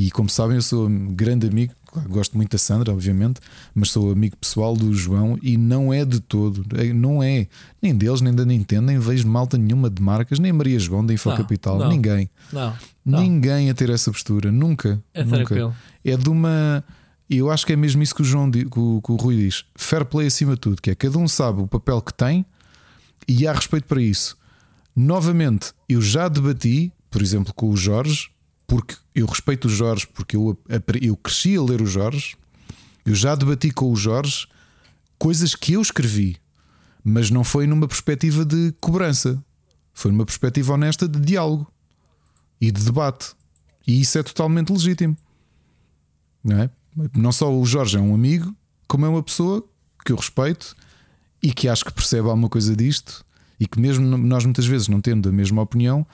E 0.00 0.10
como 0.10 0.30
sabem, 0.30 0.56
eu 0.56 0.62
sou 0.62 0.88
um 0.88 1.08
grande 1.14 1.46
amigo, 1.46 1.74
gosto 2.08 2.34
muito 2.34 2.52
da 2.52 2.56
Sandra, 2.56 2.90
obviamente, 2.90 3.38
mas 3.74 3.90
sou 3.90 4.10
amigo 4.10 4.34
pessoal 4.34 4.74
do 4.74 4.94
João 4.94 5.38
e 5.42 5.58
não 5.58 5.92
é 5.92 6.06
de 6.06 6.20
todo, 6.20 6.64
é, 6.74 6.90
não 6.90 7.22
é 7.22 7.46
nem 7.82 7.94
deles, 7.94 8.22
nem 8.22 8.34
da 8.34 8.46
Nintendo, 8.46 8.86
nem 8.86 8.98
vejo 8.98 9.28
malta 9.28 9.58
nenhuma 9.58 9.90
de 9.90 10.00
marcas, 10.00 10.38
nem 10.38 10.54
Maria 10.54 10.78
João 10.78 11.04
da 11.04 11.12
Infocapital, 11.12 11.78
não, 11.78 11.90
ninguém. 11.90 12.30
Não, 12.50 12.74
não, 13.04 13.20
Ninguém 13.20 13.68
a 13.68 13.74
ter 13.74 13.90
essa 13.90 14.10
postura, 14.10 14.50
nunca. 14.50 15.02
É 15.12 15.22
nunca. 15.22 15.36
tranquilo. 15.36 15.74
É 16.02 16.16
de 16.16 16.30
uma. 16.30 16.82
Eu 17.28 17.50
acho 17.50 17.66
que 17.66 17.74
é 17.74 17.76
mesmo 17.76 18.02
isso 18.02 18.14
que 18.14 18.22
o 18.22 18.24
João 18.24 18.50
que 18.50 18.66
o, 18.78 19.02
que 19.02 19.12
o 19.12 19.16
Rui 19.16 19.36
diz: 19.36 19.66
fair 19.76 20.06
play 20.06 20.28
acima 20.28 20.54
de 20.54 20.60
tudo, 20.60 20.80
que 20.80 20.90
é 20.90 20.94
cada 20.94 21.18
um 21.18 21.28
sabe 21.28 21.60
o 21.60 21.66
papel 21.66 22.00
que 22.00 22.14
tem 22.14 22.46
e 23.28 23.46
há 23.46 23.52
respeito 23.52 23.84
para 23.84 24.00
isso. 24.00 24.34
Novamente, 24.96 25.74
eu 25.86 26.00
já 26.00 26.26
debati, 26.26 26.90
por 27.10 27.20
exemplo, 27.20 27.52
com 27.52 27.68
o 27.68 27.76
Jorge, 27.76 28.30
porque 28.70 28.94
eu 29.16 29.26
respeito 29.26 29.64
o 29.64 29.68
Jorge, 29.68 30.06
porque 30.06 30.36
eu, 30.36 30.56
eu 31.02 31.16
cresci 31.16 31.56
a 31.56 31.60
ler 31.60 31.82
o 31.82 31.86
Jorge, 31.86 32.36
eu 33.04 33.16
já 33.16 33.34
debati 33.34 33.72
com 33.72 33.90
o 33.90 33.96
Jorge 33.96 34.46
coisas 35.18 35.56
que 35.56 35.72
eu 35.72 35.82
escrevi, 35.82 36.36
mas 37.02 37.32
não 37.32 37.42
foi 37.42 37.66
numa 37.66 37.88
perspectiva 37.88 38.44
de 38.44 38.72
cobrança, 38.80 39.44
foi 39.92 40.12
numa 40.12 40.24
perspectiva 40.24 40.72
honesta 40.72 41.08
de 41.08 41.18
diálogo 41.18 41.66
e 42.60 42.70
de 42.70 42.84
debate. 42.84 43.34
E 43.84 44.00
isso 44.00 44.16
é 44.16 44.22
totalmente 44.22 44.70
legítimo. 44.70 45.16
Não 46.44 46.62
é? 46.62 46.70
Não 47.12 47.32
só 47.32 47.52
o 47.52 47.66
Jorge 47.66 47.96
é 47.96 48.00
um 48.00 48.14
amigo, 48.14 48.54
como 48.86 49.04
é 49.04 49.08
uma 49.08 49.22
pessoa 49.22 49.68
que 50.04 50.12
eu 50.12 50.16
respeito 50.16 50.76
e 51.42 51.52
que 51.52 51.68
acho 51.68 51.84
que 51.84 51.92
percebe 51.92 52.28
alguma 52.28 52.48
coisa 52.48 52.76
disto 52.76 53.24
e 53.58 53.66
que, 53.66 53.80
mesmo 53.80 54.16
nós 54.16 54.44
muitas 54.44 54.64
vezes 54.64 54.86
não 54.86 55.00
tendo 55.00 55.28
a 55.28 55.32
mesma 55.32 55.60
opinião, 55.60 56.06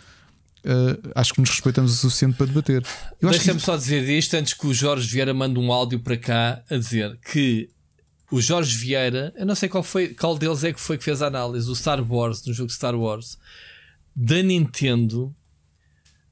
uh, 0.67 1.13
acho 1.15 1.33
que 1.33 1.41
nos 1.41 1.51
respeitamos 1.51 1.93
o 1.93 1.97
suficiente 1.97 2.37
para 2.37 2.47
debater. 2.47 2.85
Deixa-me 3.21 3.59
que... 3.59 3.65
só 3.65 3.77
dizer 3.77 4.09
isto 4.09 4.35
antes 4.35 4.55
que 4.55 4.67
o 4.67 4.75
Jorge 4.75 5.09
Vieira 5.09 5.33
mande 5.33 5.59
um 5.59 5.73
áudio 5.73 6.01
para 6.01 6.17
cá 6.17 6.63
a 6.69 6.77
dizer 6.77 7.19
que 7.33 7.71
o 8.31 8.41
Jorge 8.41 8.77
Vieira, 8.77 9.33
eu 9.37 9.47
não 9.47 9.55
sei 9.55 9.69
qual, 9.69 9.83
foi, 9.83 10.09
qual 10.09 10.37
deles 10.37 10.65
é 10.65 10.73
que 10.73 10.81
foi 10.81 10.99
que 10.99 11.05
fez 11.05 11.23
a 11.23 11.29
análise, 11.29 11.71
o 11.71 11.77
Star 11.77 12.01
Wars, 12.13 12.45
no 12.45 12.53
jogo 12.53 12.71
Star 12.71 12.95
Wars, 12.95 13.39
da 14.15 14.43
Nintendo, 14.43 15.35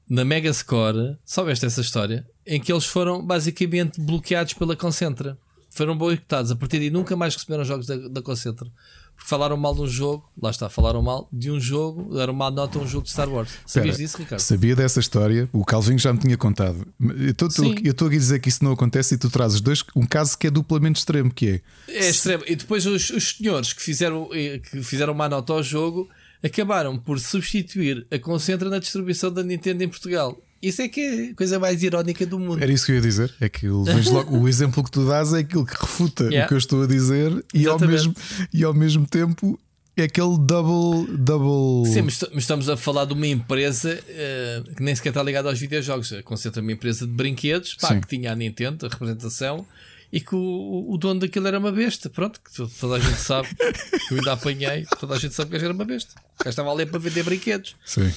na 0.07 0.25
Mega 0.25 0.51
Score, 0.53 1.17
soubeste 1.25 1.65
essa 1.65 1.81
história? 1.81 2.27
Em 2.45 2.59
que 2.59 2.71
eles 2.71 2.85
foram 2.85 3.25
basicamente 3.25 3.99
bloqueados 3.99 4.53
pela 4.53 4.75
Concentra. 4.75 5.37
Foram 5.69 5.97
boicotados. 5.97 6.51
A 6.51 6.55
partir 6.55 6.79
daí 6.79 6.89
nunca 6.89 7.15
mais 7.15 7.35
receberam 7.35 7.65
jogos 7.65 7.87
da, 7.87 7.95
da 7.95 8.21
Concentra 8.21 8.69
porque 9.15 9.29
falaram 9.29 9.57
mal 9.57 9.73
de 9.73 9.81
um 9.81 9.87
jogo, 9.87 10.29
lá 10.41 10.49
está, 10.49 10.69
falaram 10.69 11.01
mal 11.01 11.27
de 11.31 11.49
um 11.49 11.59
jogo, 11.59 12.13
deram 12.13 12.33
uma 12.33 12.51
nota 12.51 12.77
a 12.77 12.81
um 12.81 12.87
jogo 12.87 13.05
de 13.05 13.11
Star 13.11 13.29
Wars. 13.29 13.49
Sabias 13.65 13.97
disso, 13.97 14.17
Ricardo? 14.17 14.41
Sabia 14.41 14.75
dessa 14.75 14.99
história, 14.99 15.49
o 15.51 15.63
Calvinho 15.63 15.97
já 15.97 16.11
me 16.13 16.19
tinha 16.19 16.37
contado. 16.37 16.85
Eu 16.99 17.31
estou 17.31 18.07
aqui 18.07 18.17
a 18.17 18.19
dizer 18.19 18.39
que 18.39 18.49
isso 18.49 18.63
não 18.63 18.73
acontece 18.73 19.15
e 19.15 19.17
tu 19.17 19.29
trazes 19.29 19.61
dois, 19.61 19.83
um 19.95 20.05
caso 20.05 20.37
que 20.37 20.47
é 20.47 20.51
duplamente 20.51 20.99
extremo, 20.99 21.33
que 21.33 21.49
é. 21.49 21.61
É 21.93 22.09
extremo. 22.09 22.43
E 22.45 22.55
depois 22.55 22.85
os, 22.85 23.09
os 23.09 23.37
senhores 23.37 23.73
que 23.73 23.81
fizeram, 23.81 24.29
eh, 24.33 24.59
que 24.59 24.83
fizeram 24.83 25.13
uma 25.13 25.29
nota 25.29 25.53
ao 25.53 25.63
jogo 25.63 26.09
acabaram 26.43 26.97
por 26.97 27.19
substituir 27.19 28.05
a 28.11 28.19
Concentra 28.19 28.69
na 28.69 28.79
distribuição 28.79 29.31
da 29.31 29.43
Nintendo 29.43 29.83
em 29.83 29.89
Portugal. 29.89 30.37
Isso 30.65 30.81
é 30.81 30.87
que 30.87 30.99
é 30.99 31.29
a 31.29 31.35
coisa 31.35 31.59
mais 31.59 31.83
irónica 31.83 32.25
do 32.25 32.39
mundo. 32.39 32.61
Era 32.61 32.73
isso 32.73 32.87
que 32.87 32.91
eu 32.91 32.95
ia 32.95 33.01
dizer. 33.01 33.31
É 33.39 33.47
que 33.47 33.67
logo, 33.67 34.35
o 34.35 34.49
exemplo 34.49 34.83
que 34.83 34.89
tu 34.89 35.07
dás 35.07 35.31
é 35.31 35.39
aquilo 35.39 35.63
que 35.63 35.79
refuta 35.79 36.23
yeah. 36.23 36.45
o 36.45 36.47
que 36.47 36.55
eu 36.55 36.57
estou 36.57 36.81
a 36.81 36.87
dizer 36.87 37.45
e 37.53 37.67
ao, 37.67 37.79
mesmo, 37.79 38.15
e 38.51 38.63
ao 38.63 38.73
mesmo 38.73 39.05
tempo 39.05 39.59
é 39.95 40.03
aquele 40.03 40.39
double. 40.39 41.15
double... 41.17 41.93
Sim, 41.93 42.01
mas 42.01 42.41
estamos 42.41 42.67
a 42.67 42.75
falar 42.75 43.05
de 43.05 43.13
uma 43.13 43.27
empresa 43.27 43.93
uh, 43.93 44.75
que 44.75 44.81
nem 44.81 44.95
sequer 44.95 45.09
está 45.09 45.21
ligada 45.21 45.49
aos 45.49 45.59
videojogos. 45.59 46.11
Concentra 46.23 46.63
uma 46.63 46.71
empresa 46.71 47.05
de 47.05 47.13
brinquedos 47.13 47.75
pá, 47.75 47.95
que 47.99 48.07
tinha 48.07 48.31
a 48.31 48.35
Nintendo, 48.35 48.87
a 48.87 48.89
representação, 48.89 49.67
e 50.11 50.19
que 50.19 50.33
o, 50.33 50.87
o 50.89 50.97
dono 50.97 51.19
daquilo 51.19 51.47
era 51.47 51.59
uma 51.59 51.71
besta. 51.71 52.09
Pronto, 52.09 52.41
que 52.41 52.51
toda 52.79 52.95
a 52.95 52.99
gente 52.99 53.19
sabe. 53.19 53.49
que 53.53 54.15
eu 54.15 54.17
ainda 54.17 54.33
apanhei, 54.33 54.83
toda 54.99 55.13
a 55.13 55.19
gente 55.19 55.35
sabe 55.35 55.51
que 55.51 55.63
era 55.63 55.73
uma 55.73 55.85
besta. 55.85 56.11
O 56.43 56.49
estava 56.49 56.71
ali 56.71 56.87
para 56.87 56.97
vender 56.97 57.21
brinquedos. 57.21 57.75
Sim. 57.85 58.11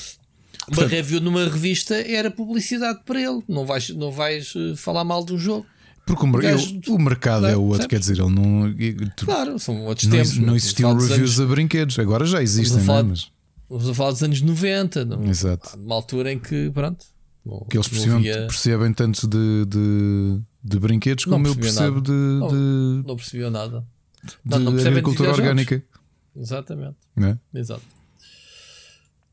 Uma 0.71 0.87
review 0.87 1.21
numa 1.21 1.45
revista 1.45 1.95
era 1.95 2.31
publicidade 2.31 3.01
para 3.05 3.21
ele. 3.21 3.43
Não 3.49 3.65
vais, 3.65 3.91
não 3.91 4.11
vais 4.11 4.53
eh, 4.57 4.77
falar 4.77 5.05
mal 5.05 5.25
um 5.31 5.39
jogo. 5.39 5.67
Porque 6.07 6.27
o, 6.27 6.33
gajo, 6.33 6.81
o 6.89 6.99
mercado 6.99 7.47
é 7.47 7.57
o 7.57 7.63
outro, 7.65 7.87
quer 7.87 7.99
dizer, 7.99 8.19
ele 8.19 8.31
não. 8.31 8.75
Tu, 9.15 9.27
claro, 9.27 9.59
são 9.59 9.85
outros 9.85 10.07
não, 10.09 10.17
tempos. 10.17 10.39
Não 10.39 10.57
existiam 10.57 10.95
reviews 10.95 11.39
anos, 11.39 11.41
a 11.41 11.47
brinquedos, 11.47 11.99
agora 11.99 12.25
já 12.25 12.43
existem, 12.43 12.83
não 12.83 12.99
é? 12.99 13.03
Mas... 13.03 13.31
Vamos 13.69 13.89
a 13.91 13.95
falar 13.95 14.13
dos 14.13 14.23
anos 14.23 14.41
90, 14.41 15.05
não? 15.05 15.25
Exato. 15.25 15.79
Uma 15.79 15.95
altura 15.97 16.33
em 16.33 16.39
que, 16.39 16.71
pronto. 16.71 17.05
Não, 17.45 17.61
que 17.69 17.77
eles 17.77 17.89
percebem, 17.89 18.17
havia... 18.17 18.47
percebem 18.47 18.93
tanto 18.95 19.27
de, 19.29 19.67
de, 19.67 20.41
de 20.65 20.79
brinquedos 20.79 21.27
como 21.27 21.47
eu 21.47 21.55
percebo 21.55 22.01
de, 22.01 22.11
não, 22.11 22.49
de. 22.49 23.07
Não 23.07 23.17
percebiam 23.17 23.51
nada. 23.51 23.85
De 24.45 24.59
não, 24.59 24.73
não 24.73 24.87
agricultura 24.87 25.31
orgânica. 25.31 25.83
Exatamente. 26.35 26.97
É? 27.17 27.37
Exato. 27.59 27.83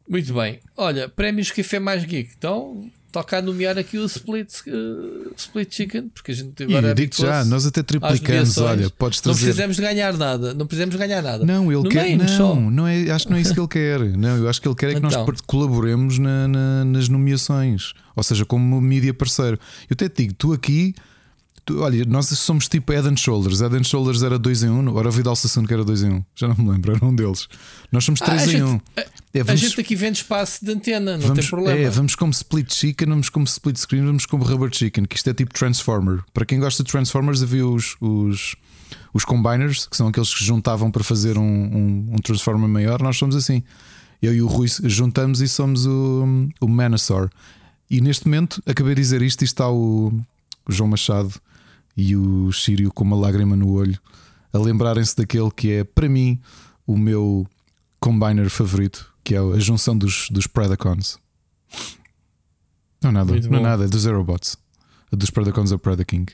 Muito 0.08 0.34
bem. 0.34 0.60
Olha, 0.78 1.10
prémios 1.10 1.52
Café 1.52 1.80
Mais 1.80 2.04
Geek. 2.04 2.32
Então, 2.38 2.90
toca 3.16 3.38
a 3.38 3.42
nomear 3.42 3.78
aqui 3.78 3.98
o 3.98 4.06
Split, 4.06 4.50
uh, 4.68 5.34
split 5.38 5.74
Chicken, 5.74 6.10
porque 6.10 6.32
a 6.32 6.36
gente 6.36 6.64
agora. 6.64 6.88
E 6.88 6.90
eu 6.90 6.94
digo 6.94 7.16
já, 7.16 7.46
nós 7.46 7.66
até 7.66 7.82
triplicamos. 7.82 8.58
Olha, 8.58 8.90
podes 8.90 9.22
trazer. 9.22 9.40
Não 9.40 9.46
precisamos 9.46 9.80
ganhar 9.80 10.18
nada. 10.18 10.54
Não 10.54 10.68
precisamos 10.68 10.96
ganhar 10.96 11.22
nada. 11.22 11.46
Não, 11.46 11.72
ele 11.72 11.90
quer. 11.90 12.18
Não, 12.18 12.70
não 12.70 12.88
é, 12.88 13.10
acho 13.10 13.26
que 13.26 13.32
não 13.32 13.38
é 13.38 13.42
isso 13.42 13.54
que 13.54 13.60
ele 13.60 13.68
quer. 13.68 14.00
Não, 14.18 14.38
eu 14.38 14.50
acho 14.50 14.62
que 14.62 14.68
ele 14.68 14.76
quer 14.76 14.90
é 14.90 14.94
que 14.94 15.06
então. 15.06 15.26
nós 15.26 15.42
colaboremos 15.42 16.20
na, 16.20 16.48
na, 16.48 16.86
nas 16.86 17.08
nomeações. 17.08 17.94
Ou 18.16 18.24
seja, 18.24 18.46
como 18.46 18.82
mídia 18.82 19.14
parceiro. 19.14 19.58
Eu 19.90 19.94
até 19.94 20.10
te 20.10 20.24
digo, 20.24 20.34
tu 20.34 20.52
aqui 20.52 20.94
Tu, 21.66 21.82
olha, 21.82 22.06
nós 22.06 22.28
somos 22.28 22.68
tipo 22.68 22.94
Head 22.94 23.08
and 23.08 23.18
Shoulders. 23.18 23.60
Head 23.60 23.76
and 23.76 23.84
Shoulders 23.84 24.22
era 24.22 24.38
2 24.38 24.64
em 24.64 24.70
1, 24.70 24.80
um, 24.80 24.96
ora 24.96 25.10
o 25.10 25.12
Vidal 25.12 25.36
Sassoon 25.36 25.66
que 25.66 25.74
era 25.74 25.84
2 25.84 26.04
em 26.04 26.10
1. 26.12 26.14
Um. 26.14 26.26
Já 26.36 26.48
não 26.48 26.56
me 26.56 26.72
lembro, 26.72 26.96
era 26.96 27.04
um 27.04 27.16
deles. 27.16 27.48
Nós 27.92 28.06
somos 28.06 28.20
3 28.20 28.42
ah, 28.42 28.52
em 28.52 28.64
1. 28.64 28.68
Um. 28.68 28.82
É, 29.34 29.44
vamos, 29.44 29.64
a 29.64 29.68
gente 29.68 29.82
aqui 29.82 29.96
vende 29.96 30.20
espaço 30.20 30.64
de 30.64 30.72
antena, 30.72 31.18
não 31.18 31.28
vamos, 31.28 31.40
tem 31.40 31.50
problema. 31.50 31.80
É, 31.80 31.90
vamos 31.90 32.14
como 32.14 32.32
split 32.32 32.72
chicken, 32.72 33.10
vamos 33.10 33.30
como 33.30 33.46
split 33.46 33.78
screen, 33.78 34.06
vamos 34.06 34.28
como 34.28 34.44
rubber 34.44 34.70
chicken, 34.72 35.06
que 35.06 35.16
isto 35.16 35.28
é 35.28 35.34
tipo 35.34 35.52
Transformer. 35.54 36.24
Para 36.32 36.46
quem 36.46 36.60
gosta 36.60 36.84
de 36.84 36.92
Transformers, 36.92 37.42
havia 37.42 37.66
os, 37.66 37.96
os, 38.00 38.56
os 39.12 39.26
combiners, 39.26 39.88
que 39.88 39.98
são 39.98 40.08
aqueles 40.08 40.32
que 40.32 40.46
juntavam 40.46 40.92
para 40.92 41.04
fazer 41.04 41.36
um, 41.36 41.42
um, 41.42 42.10
um 42.12 42.18
Transformer 42.18 42.70
maior. 42.70 43.02
Nós 43.02 43.18
somos 43.18 43.36
assim. 43.36 43.64
Eu 44.22 44.36
e 44.36 44.42
o 44.42 44.48
Rui 44.48 44.68
juntamos 44.84 45.42
e 45.42 45.48
somos 45.48 45.88
o, 45.88 46.48
o 46.62 46.68
Manasaur. 46.68 47.30
E 47.90 48.02
neste 48.02 48.28
momento, 48.28 48.62
acabei 48.68 48.94
de 48.94 49.02
dizer 49.02 49.24
isto, 49.24 49.42
e 49.42 49.46
está 49.46 49.68
o, 49.68 50.14
o 50.68 50.72
João 50.72 50.90
Machado 50.92 51.34
e 51.96 52.16
o 52.16 52.52
Sírio 52.52 52.92
com 52.92 53.04
uma 53.04 53.16
lágrima 53.16 53.56
no 53.56 53.72
olho, 53.72 54.00
a 54.52 54.58
lembrarem-se 54.58 55.16
daquele 55.16 55.52
que 55.52 55.72
é, 55.72 55.84
para 55.84 56.10
mim, 56.10 56.40
o 56.86 56.98
meu 56.98 57.48
combiner 58.00 58.50
favorito, 58.50 59.14
que 59.24 59.36
é 59.36 59.40
a 59.40 59.60
junção 59.60 59.98
dos, 59.98 60.30
dos 60.30 60.48
Predacons. 60.48 61.18
Não 63.02 63.10
é 63.10 63.14
nada, 63.14 63.32
Muito 63.32 63.50
não 63.50 63.60
é 63.60 63.62
nada, 63.62 63.86
é 63.86 63.88
dos 63.88 64.06
Aerobots. 64.06 64.58
A 65.12 65.16
dos 65.16 65.30
Predacons 65.30 65.72
é 65.72 65.78
Predaking. 65.78 66.26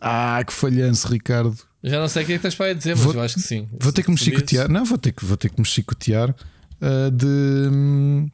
Ah, 0.00 0.42
que 0.46 0.52
falhanço, 0.52 1.08
Ricardo. 1.08 1.56
Já 1.82 2.00
não 2.00 2.08
sei 2.08 2.22
o 2.22 2.26
que 2.26 2.32
é 2.32 2.34
que 2.34 2.38
estás 2.38 2.54
para 2.54 2.74
dizer, 2.74 2.96
mas 2.96 3.04
vou, 3.04 3.14
eu 3.14 3.22
acho 3.22 3.34
que 3.34 3.40
sim. 3.40 3.68
Vou 3.80 3.92
ter 3.92 4.02
que 4.02 4.10
me 4.10 4.16
chicotear. 4.16 4.68
Não, 4.68 4.84
vou 4.84 4.98
ter 4.98 5.12
que, 5.12 5.24
vou 5.24 5.36
ter 5.36 5.48
que 5.48 5.60
me 5.60 5.66
chicotear 5.66 6.30
uh, 6.30 7.10
de, 7.10 8.30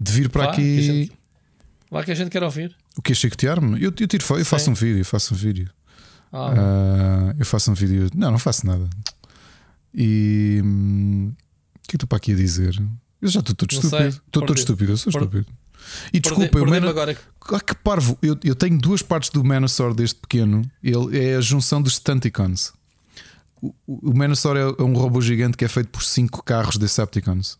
de 0.00 0.12
vir 0.12 0.28
para 0.30 0.46
Vá, 0.46 0.52
aqui. 0.52 0.62
Que 0.62 0.82
gente, 0.82 1.12
lá 1.90 2.04
que 2.04 2.10
a 2.10 2.14
gente 2.14 2.30
quer 2.30 2.42
ouvir. 2.42 2.74
O 3.00 3.02
que 3.02 3.12
é 3.12 3.14
chicotear-me? 3.14 3.82
Eu, 3.82 3.90
eu, 3.98 4.06
tiro, 4.06 4.22
eu 4.36 4.44
faço 4.44 4.70
um 4.70 4.74
vídeo, 4.74 5.02
faço 5.06 5.32
um 5.32 5.36
vídeo. 5.36 5.70
Ah. 6.30 6.50
Uh, 6.50 7.34
eu 7.38 7.46
faço 7.46 7.70
um 7.70 7.74
vídeo. 7.74 8.10
Não, 8.14 8.30
não 8.30 8.38
faço 8.38 8.66
nada. 8.66 8.90
E 9.94 10.60
hum, 10.62 11.32
o 11.32 11.78
que 11.78 11.78
é 11.78 11.88
que 11.88 11.96
estou 11.96 12.06
para 12.06 12.18
aqui 12.18 12.34
a 12.34 12.36
dizer? 12.36 12.78
Eu 13.22 13.28
já 13.28 13.40
estou 13.40 13.54
todo 13.54 13.72
estúpido. 13.72 14.08
Estou 14.08 14.44
todo 14.44 14.58
estúpido, 14.58 14.92
eu 14.92 14.96
sou 14.98 15.10
Por... 15.10 15.22
estúpido. 15.22 15.46
E 16.12 16.20
desculpa, 16.20 16.58
eu 16.58 16.88
agora... 16.90 17.16
ah, 17.52 17.60
que 17.60 17.74
parvo! 17.74 18.18
Eu, 18.20 18.38
eu 18.44 18.54
tenho 18.54 18.78
duas 18.78 19.00
partes 19.00 19.30
do 19.30 19.42
Manosaur 19.42 19.94
deste 19.94 20.20
pequeno. 20.20 20.62
Ele 20.82 21.18
é 21.18 21.36
a 21.36 21.40
junção 21.40 21.80
dos 21.80 21.94
Stunticons. 21.94 22.74
O, 23.62 23.72
o 23.86 24.14
Manosaur 24.14 24.58
é, 24.58 24.60
é 24.60 24.82
um 24.82 24.92
robô 24.92 25.22
gigante 25.22 25.56
que 25.56 25.64
é 25.64 25.68
feito 25.68 25.88
por 25.88 26.04
cinco 26.04 26.44
carros 26.44 26.76
Decepticons. 26.76 27.58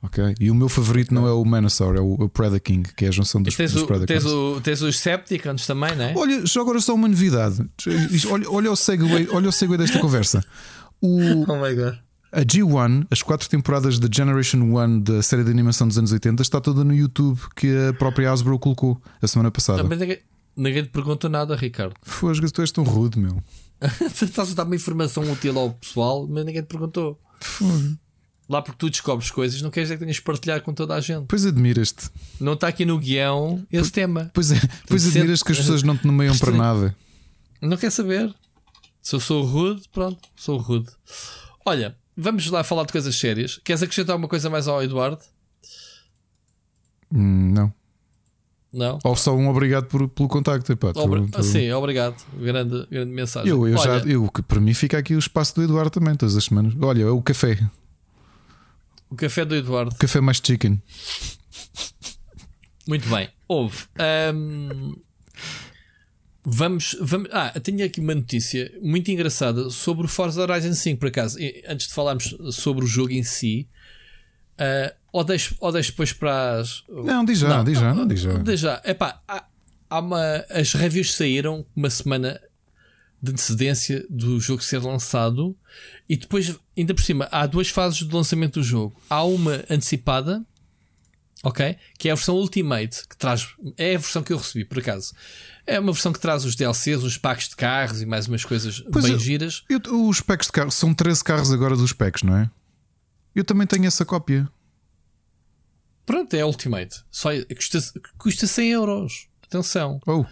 Ok? 0.00 0.34
E 0.38 0.50
o 0.50 0.54
meu 0.54 0.68
favorito 0.68 1.12
não 1.12 1.26
é 1.26 1.32
o 1.32 1.44
Manosaur, 1.44 1.96
é 1.96 2.00
o, 2.00 2.12
o 2.12 2.28
Predaking, 2.28 2.84
que 2.96 3.04
é 3.04 3.08
a 3.08 3.10
junção 3.10 3.42
dos, 3.42 3.56
tens 3.56 3.72
dos 3.72 3.82
Predacons. 3.82 4.06
Tens, 4.06 4.24
o, 4.24 4.60
tens 4.60 4.80
os 4.80 4.98
Septicons 4.98 5.66
também, 5.66 5.96
não 5.96 6.04
é? 6.04 6.14
Olha, 6.16 6.46
já 6.46 6.60
agora 6.60 6.80
só 6.80 6.94
uma 6.94 7.08
novidade. 7.08 7.64
Olha, 8.30 8.50
olha, 8.50 8.72
o, 8.72 8.76
segue, 8.76 9.04
olha 9.30 9.48
o 9.48 9.52
segue 9.52 9.76
desta 9.76 9.98
conversa. 9.98 10.44
O, 11.00 11.18
oh 11.48 11.56
my 11.56 11.74
god. 11.74 11.98
A 12.30 12.42
G1, 12.42 13.06
as 13.10 13.22
quatro 13.22 13.48
temporadas 13.48 13.98
da 13.98 14.08
Generation 14.12 14.58
1 14.58 15.00
da 15.00 15.22
série 15.22 15.42
de 15.42 15.50
animação 15.50 15.88
dos 15.88 15.96
anos 15.96 16.12
80, 16.12 16.42
está 16.42 16.60
toda 16.60 16.84
no 16.84 16.94
YouTube 16.94 17.40
que 17.56 17.74
a 17.88 17.92
própria 17.94 18.30
Hasbro 18.30 18.58
colocou 18.58 19.00
a 19.20 19.26
semana 19.26 19.50
passada. 19.50 19.82
Também 19.82 19.98
ninguém, 19.98 20.18
ninguém 20.54 20.82
te 20.82 20.90
pergunta 20.90 21.28
nada, 21.28 21.56
Ricardo. 21.56 21.94
Fosga, 22.02 22.48
tu 22.50 22.60
és 22.60 22.70
tão 22.70 22.84
rude, 22.84 23.18
meu. 23.18 23.42
Estás 24.22 24.52
a 24.52 24.54
dar 24.54 24.64
uma 24.64 24.76
informação 24.76 25.22
útil 25.32 25.58
ao 25.58 25.70
pessoal, 25.70 26.26
mas 26.28 26.44
ninguém 26.44 26.62
te 26.62 26.68
perguntou. 26.68 27.18
Fogo. 27.40 27.96
Lá 28.48 28.62
porque 28.62 28.78
tu 28.78 28.88
descobres 28.88 29.30
coisas, 29.30 29.60
não 29.60 29.70
quer 29.70 29.82
dizer 29.82 29.94
que 29.94 30.00
tenhas 30.00 30.16
de 30.16 30.22
partilhar 30.22 30.62
com 30.62 30.72
toda 30.72 30.94
a 30.94 31.00
gente. 31.00 31.26
Pois 31.28 31.44
admiras-te. 31.44 32.08
Não 32.40 32.54
está 32.54 32.68
aqui 32.68 32.86
no 32.86 32.98
guião 32.98 33.66
esse 33.70 33.82
pois, 33.82 33.90
tema. 33.90 34.30
Pois 34.32 34.52
é, 34.52 34.60
pois 34.86 35.06
admiras 35.06 35.42
que 35.42 35.52
as 35.52 35.58
pessoas 35.58 35.82
não 35.84 35.96
te 35.96 36.06
nomeiam 36.06 36.36
para 36.38 36.52
nada. 36.52 36.96
Não 37.60 37.76
quer 37.76 37.90
saber. 37.90 38.34
Se 39.02 39.14
eu 39.14 39.20
sou 39.20 39.44
rude, 39.44 39.82
pronto, 39.92 40.18
sou 40.34 40.56
rude. 40.56 40.88
Olha, 41.64 41.94
vamos 42.16 42.46
lá 42.50 42.64
falar 42.64 42.84
de 42.84 42.92
coisas 42.92 43.14
sérias. 43.14 43.60
Queres 43.62 43.82
acrescentar 43.82 44.14
alguma 44.14 44.28
coisa 44.28 44.48
mais 44.48 44.66
ao 44.66 44.82
Eduardo? 44.82 45.20
Hum, 47.12 47.52
não. 47.52 47.72
Não? 48.72 48.98
Ou 49.02 49.16
só 49.16 49.34
um 49.34 49.48
obrigado 49.48 49.86
por, 49.86 50.08
pelo 50.08 50.28
contacto. 50.28 50.72
Epá, 50.72 50.92
Obri 50.94 51.26
tô... 51.28 51.42
Sim, 51.42 51.70
obrigado. 51.72 52.16
Grande, 52.38 52.86
grande 52.90 53.12
mensagem. 53.12 53.50
Eu, 53.50 53.66
eu 53.66 53.78
já, 53.78 53.98
eu, 53.98 54.30
para 54.46 54.60
mim 54.60 54.74
fica 54.74 54.98
aqui 54.98 55.14
o 55.14 55.18
espaço 55.18 55.54
do 55.54 55.62
Eduardo 55.62 55.90
também, 55.90 56.14
todas 56.14 56.36
as 56.36 56.44
semanas. 56.44 56.74
Olha, 56.80 57.12
o 57.12 57.22
café. 57.22 57.58
O 59.10 59.16
café 59.16 59.44
do 59.44 59.54
Eduardo. 59.54 59.92
O 59.92 59.98
café 59.98 60.20
mais 60.20 60.40
chicken. 60.44 60.82
Muito 62.86 63.08
bem. 63.08 63.28
Houve. 63.46 63.84
Um, 64.34 64.96
vamos, 66.44 66.96
vamos. 67.00 67.28
Ah, 67.32 67.58
tenho 67.60 67.84
aqui 67.84 68.00
uma 68.00 68.14
notícia 68.14 68.72
muito 68.82 69.10
engraçada 69.10 69.70
sobre 69.70 70.06
o 70.06 70.08
Forza 70.08 70.42
Horizon 70.42 70.72
5, 70.72 70.98
por 70.98 71.08
acaso. 71.08 71.38
Antes 71.68 71.88
de 71.88 71.94
falarmos 71.94 72.34
sobre 72.52 72.84
o 72.84 72.88
jogo 72.88 73.12
em 73.12 73.22
si, 73.22 73.68
uh, 74.58 74.94
ou, 75.12 75.24
deixo, 75.24 75.54
ou 75.60 75.72
deixo 75.72 75.90
depois 75.90 76.12
para 76.12 76.60
as. 76.60 76.82
Não, 76.88 77.24
diz 77.24 77.38
já, 77.38 77.48
não, 77.48 77.64
diz 77.64 77.78
já, 77.78 77.94
não, 77.94 78.06
diz 78.06 78.20
já. 78.20 78.32
Diz 78.38 78.60
já. 78.60 78.82
Epá, 78.84 79.22
há, 79.28 79.44
há 79.90 80.00
uma, 80.00 80.44
as 80.50 80.72
reviews 80.72 81.14
saíram 81.14 81.66
uma 81.74 81.90
semana 81.90 82.40
de 83.20 83.32
antecedência 83.32 84.06
do 84.08 84.40
jogo 84.40 84.62
ser 84.62 84.78
lançado 84.78 85.56
e 86.08 86.16
depois, 86.16 86.58
ainda 86.76 86.94
por 86.94 87.02
cima, 87.02 87.28
há 87.30 87.46
duas 87.46 87.68
fases 87.68 87.98
de 87.98 88.14
lançamento 88.14 88.60
do 88.60 88.62
jogo. 88.62 89.00
Há 89.10 89.24
uma 89.24 89.64
antecipada, 89.68 90.44
ok? 91.42 91.76
Que 91.98 92.08
é 92.08 92.12
a 92.12 92.14
versão 92.14 92.36
Ultimate, 92.36 93.06
que 93.08 93.16
traz. 93.16 93.48
É 93.76 93.96
a 93.96 93.98
versão 93.98 94.22
que 94.22 94.32
eu 94.32 94.38
recebi, 94.38 94.64
por 94.64 94.78
acaso. 94.78 95.12
É 95.66 95.78
uma 95.78 95.92
versão 95.92 96.12
que 96.12 96.20
traz 96.20 96.44
os 96.44 96.54
DLCs, 96.54 97.02
os 97.02 97.18
packs 97.18 97.48
de 97.48 97.56
carros 97.56 98.00
e 98.00 98.06
mais 98.06 98.26
umas 98.26 98.44
coisas 98.44 98.80
pois 98.92 99.04
bem 99.04 99.14
eu, 99.14 99.18
giras. 99.18 99.64
Eu, 99.68 99.80
os 100.08 100.20
packs 100.20 100.46
de 100.46 100.52
carros 100.52 100.74
são 100.74 100.94
13 100.94 101.22
carros 101.22 101.52
agora 101.52 101.76
dos 101.76 101.92
packs, 101.92 102.22
não 102.22 102.36
é? 102.36 102.50
Eu 103.34 103.44
também 103.44 103.66
tenho 103.66 103.86
essa 103.86 104.04
cópia. 104.04 104.48
Pronto, 106.06 106.34
é 106.34 106.44
Ultimate. 106.44 107.04
Só 107.10 107.30
custa, 107.54 107.78
custa 108.16 108.46
100 108.46 108.70
euros. 108.70 109.28
Atenção. 109.42 110.00
Oh. 110.06 110.24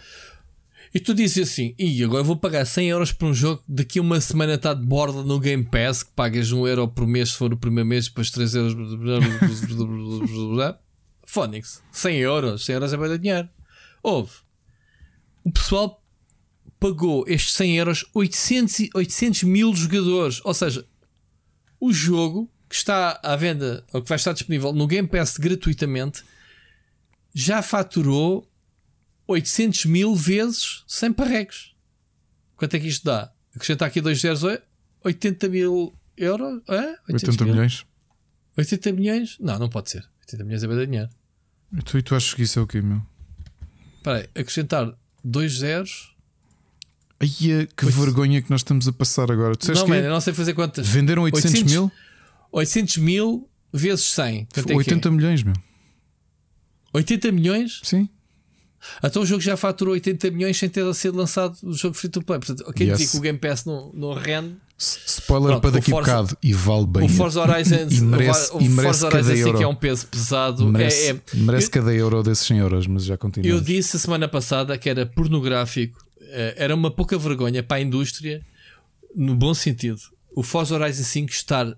E 0.93 0.99
tu 0.99 1.13
dizes 1.13 1.49
assim, 1.49 1.75
e 1.77 2.03
agora 2.03 2.23
vou 2.23 2.37
pagar 2.37 2.65
100 2.65 2.89
euros 2.89 3.11
por 3.11 3.27
um 3.27 3.33
jogo 3.33 3.63
daqui 3.67 3.99
a 3.99 4.01
uma 4.01 4.21
semana 4.21 4.53
está 4.53 4.73
de 4.73 4.85
borda 4.85 5.21
no 5.23 5.39
Game 5.39 5.63
Pass, 5.63 6.03
que 6.03 6.11
pagas 6.11 6.51
1 6.51 6.67
euro 6.67 6.87
por 6.87 7.05
mês 7.05 7.29
se 7.29 7.37
for 7.37 7.53
o 7.53 7.57
primeiro 7.57 7.87
mês, 7.87 8.07
depois 8.07 8.31
3 8.31 8.55
euros. 8.55 8.75
Phonics, 11.25 11.83
100 11.91 12.17
euros, 12.19 12.65
100 12.65 12.73
euros 12.73 12.93
é 12.93 12.97
bem 12.97 13.09
de 13.09 13.17
dinheiro. 13.17 13.49
Houve. 14.01 14.31
O 15.43 15.51
pessoal 15.51 16.01
pagou 16.79 17.25
estes 17.27 17.53
100 17.53 17.77
euros 17.77 18.05
800, 18.13 18.89
800 18.93 19.43
mil 19.43 19.75
jogadores. 19.75 20.41
Ou 20.43 20.53
seja, 20.53 20.85
o 21.79 21.91
jogo 21.91 22.49
que 22.69 22.75
está 22.75 23.19
à 23.23 23.35
venda, 23.35 23.83
ou 23.93 24.01
que 24.01 24.09
vai 24.09 24.17
estar 24.17 24.33
disponível 24.33 24.73
no 24.73 24.87
Game 24.87 25.07
Pass 25.07 25.37
gratuitamente, 25.37 26.23
já 27.33 27.61
faturou 27.61 28.46
800 29.27 29.85
mil 29.85 30.15
vezes 30.15 30.83
100 30.87 31.13
parregos. 31.13 31.75
Quanto 32.55 32.75
é 32.75 32.79
que 32.79 32.87
isto 32.87 33.03
dá? 33.03 33.31
Acrescentar 33.53 33.87
aqui 33.87 33.99
2 34.01 34.19
zeros, 34.19 34.43
80 35.03 35.49
mil 35.49 35.93
euros? 36.15 36.61
É? 36.67 36.97
80 37.11 37.43
mil? 37.43 37.53
milhões? 37.53 37.85
80 38.57 38.91
milhões? 38.93 39.37
Não, 39.39 39.59
não 39.59 39.69
pode 39.69 39.91
ser. 39.91 40.07
80 40.21 40.43
milhões 40.43 40.63
é 40.63 40.67
bem 40.67 40.85
dinheiro. 40.85 41.09
E 41.77 41.81
tu, 41.81 41.97
e 41.97 42.01
tu 42.01 42.15
achas 42.15 42.33
que 42.33 42.43
isso 42.43 42.57
é 42.59 42.61
o 42.61 42.67
quê, 42.67 42.81
meu? 42.81 43.01
Espera 43.97 44.19
aí, 44.19 44.41
acrescentar 44.41 44.93
2 45.23 45.59
zeros. 45.59 46.15
Ai, 47.19 47.27
é, 47.51 47.65
que 47.65 47.85
8... 47.85 47.99
vergonha 47.99 48.41
que 48.41 48.49
nós 48.49 48.61
estamos 48.61 48.87
a 48.87 48.93
passar 48.93 49.31
agora. 49.31 49.55
Tu 49.55 49.71
não, 49.73 49.87
man, 49.87 50.01
não 50.09 50.21
sei 50.21 50.33
fazer 50.33 50.53
quantas. 50.53 50.87
Venderam 50.87 51.23
800, 51.23 51.51
800 51.51 51.73
mil? 51.73 51.91
800 52.51 52.97
mil 52.97 53.49
vezes 53.73 54.05
100. 54.05 54.47
Quanto 54.53 54.73
80 54.73 55.07
é 55.07 55.11
é? 55.11 55.15
milhões, 55.15 55.43
meu. 55.43 55.55
80 56.93 57.31
milhões? 57.31 57.81
Sim. 57.83 58.09
Então 59.03 59.21
o 59.21 59.25
jogo 59.25 59.41
já 59.41 59.55
faturou 59.57 59.93
80 59.93 60.31
milhões 60.31 60.57
sem 60.57 60.69
ter 60.69 60.93
sido 60.93 61.17
lançado 61.17 61.57
o 61.63 61.73
jogo 61.73 61.95
free 61.95 62.09
to 62.09 62.21
play. 62.21 62.39
Portanto, 62.39 62.71
quem 62.73 62.87
yes. 62.87 62.97
diz 62.97 63.11
que 63.11 63.17
o 63.17 63.21
Game 63.21 63.37
Pass 63.37 63.65
não, 63.65 63.91
não 63.93 64.13
rende. 64.13 64.55
Spoiler 64.77 65.49
Pronto, 65.53 65.61
para 65.61 65.71
daqui 65.71 65.91
a 65.91 65.95
bocado 65.95 66.37
e 66.41 66.53
vale 66.53 66.85
bem. 66.85 67.03
O 67.03 67.09
Forza 67.09 67.41
Horizon, 67.41 67.87
e 67.89 68.01
merece, 68.01 68.51
o, 68.51 68.57
o 68.57 68.61
merece 68.61 68.83
Forza 68.83 69.07
Horizon 69.07 69.33
euro. 69.33 69.57
que 69.57 69.63
é 69.63 69.67
um 69.67 69.75
peso 69.75 70.07
pesado. 70.07 70.67
Merece, 70.67 71.07
é, 71.07 71.09
é, 71.09 71.21
merece 71.33 71.67
eu, 71.67 71.71
cada 71.71 71.93
euro 71.93 72.21
desses 72.21 72.45
100 72.45 72.57
euros, 72.59 72.87
mas 72.87 73.03
já 73.03 73.17
continua. 73.17 73.49
Eu 73.49 73.59
disse 73.59 73.97
a 73.97 73.99
semana 73.99 74.27
passada 74.27 74.77
que 74.77 74.87
era 74.87 75.05
pornográfico, 75.05 75.99
eh, 76.21 76.53
era 76.57 76.75
uma 76.75 76.91
pouca 76.91 77.17
vergonha 77.17 77.63
para 77.63 77.77
a 77.77 77.81
indústria, 77.81 78.45
no 79.15 79.35
bom 79.35 79.53
sentido. 79.53 79.99
O 80.35 80.43
Forza 80.43 80.75
Horizon 80.75 81.03
5 81.03 81.31
estar 81.31 81.75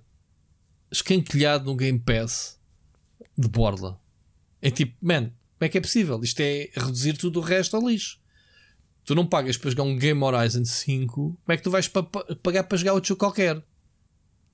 escanquilhado 0.91 1.65
no 1.65 1.75
Game 1.75 1.99
Pass 1.99 2.57
de 3.37 3.47
borla. 3.47 3.97
É 4.61 4.69
tipo, 4.69 4.93
man, 5.01 5.31
como 5.59 5.67
é 5.67 5.69
que 5.69 5.77
é 5.77 5.81
possível? 5.81 6.21
Isto 6.23 6.39
é 6.39 6.69
reduzir 6.73 7.17
tudo 7.17 7.41
o 7.41 7.43
resto 7.43 7.75
a 7.75 7.81
lixo. 7.81 8.17
Tu 9.03 9.13
não 9.13 9.25
pagas 9.25 9.57
para 9.57 9.69
jogar 9.69 9.83
um 9.83 9.97
Game 9.97 10.23
Horizon 10.23 10.63
5, 10.63 11.13
como 11.13 11.37
é 11.49 11.57
que 11.57 11.63
tu 11.63 11.69
vais 11.69 11.89
pa 11.89 12.01
pagar 12.01 12.63
para 12.63 12.77
jogar 12.77 12.93
outro 12.93 13.09
jogo 13.09 13.19
qualquer? 13.19 13.61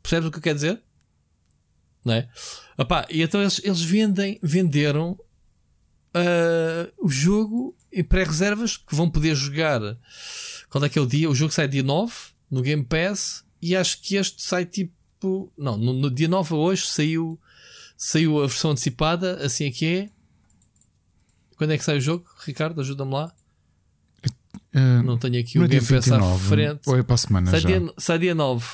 Percebes 0.02 0.28
o 0.28 0.32
que 0.32 0.40
eu 0.40 0.42
quero 0.42 0.56
dizer? 0.56 0.82
Não 2.04 2.16
é? 2.16 2.28
Epá, 2.76 3.06
e 3.12 3.22
então 3.22 3.40
eles, 3.40 3.62
eles 3.64 3.82
vendem, 3.84 4.40
venderam 4.42 5.12
uh, 5.12 6.92
o 6.98 7.08
jogo 7.08 7.78
em 7.94 8.04
pré-reservas 8.04 8.76
que 8.76 8.96
vão 8.96 9.08
poder 9.08 9.36
jogar. 9.36 9.82
Quando 10.72 10.88
é 10.88 10.90
que 10.90 10.98
é 10.98 11.02
o 11.02 11.06
dia? 11.06 11.30
O 11.30 11.36
jogo 11.36 11.54
sai 11.54 11.68
dia 11.68 11.84
9 11.84 12.14
no 12.50 12.64
Game 12.64 12.84
Pass 12.84 13.46
e 13.62 13.76
acho 13.76 14.02
que 14.02 14.16
este 14.16 14.42
sai 14.42 14.66
tipo. 14.66 15.52
Não, 15.56 15.78
no, 15.78 15.94
no 15.94 16.10
dia 16.10 16.28
9 16.28 16.56
hoje 16.56 16.88
saiu, 16.88 17.40
saiu 17.96 18.42
a 18.42 18.48
versão 18.48 18.72
antecipada, 18.72 19.46
assim 19.46 19.66
é 19.66 19.72
que 19.72 19.86
é. 19.86 20.15
Quando 21.56 21.72
é 21.72 21.78
que 21.78 21.84
sai 21.84 21.98
o 21.98 22.02
jogo, 22.02 22.26
Ricardo? 22.46 22.82
Ajuda-me 22.82 23.14
lá. 23.14 23.34
Uh, 24.74 25.04
não 25.04 25.18
tenho 25.18 25.40
aqui 25.40 25.58
o 25.58 25.68
Game 25.68 25.86
Pass 25.86 26.12
à 26.12 26.38
frente. 26.38 26.82
Ou 26.88 26.98
é 26.98 27.04
para 27.04 27.16
a 27.16 27.18
semana 27.18 27.52
sai 27.52 27.62
já? 27.62 27.70
Dia, 27.70 27.94
sai 27.98 28.20
dia 28.20 28.36
9. 28.36 28.66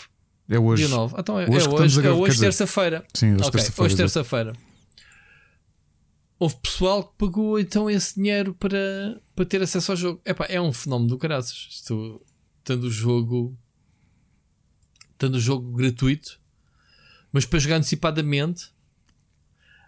É 0.49 0.59
hoje. 0.59 0.87
Dia 0.87 0.95
9. 0.95 1.15
Então 1.19 1.39
é 1.39 1.43
Hoje 1.49 1.65
é 1.65 1.69
hoje, 1.69 2.07
é 2.07 2.11
hoje 2.11 2.39
terça-feira. 2.39 3.05
Sim, 3.13 3.33
hoje 3.33 3.43
Ok, 3.43 3.51
terça-feira. 3.51 3.85
hoje 3.85 3.95
terça-feira. 3.95 4.53
Houve 6.39 6.55
pessoal 6.55 7.03
que 7.03 7.13
pagou 7.17 7.59
então 7.59 7.87
esse 7.87 8.15
dinheiro 8.15 8.55
para, 8.55 9.21
para 9.35 9.45
ter 9.45 9.61
acesso 9.61 9.91
ao 9.91 9.97
jogo. 9.97 10.21
Epá, 10.25 10.45
é 10.49 10.59
um 10.59 10.73
fenómeno 10.73 11.09
do 11.09 11.17
caraças. 11.17 11.67
Isto, 11.69 12.19
tendo 12.63 12.87
o 12.87 12.91
jogo 12.91 13.55
tendo 15.21 15.35
o 15.35 15.39
jogo 15.39 15.71
gratuito, 15.73 16.39
mas 17.31 17.45
para 17.45 17.59
jogar 17.59 17.75
antecipadamente, 17.75 18.71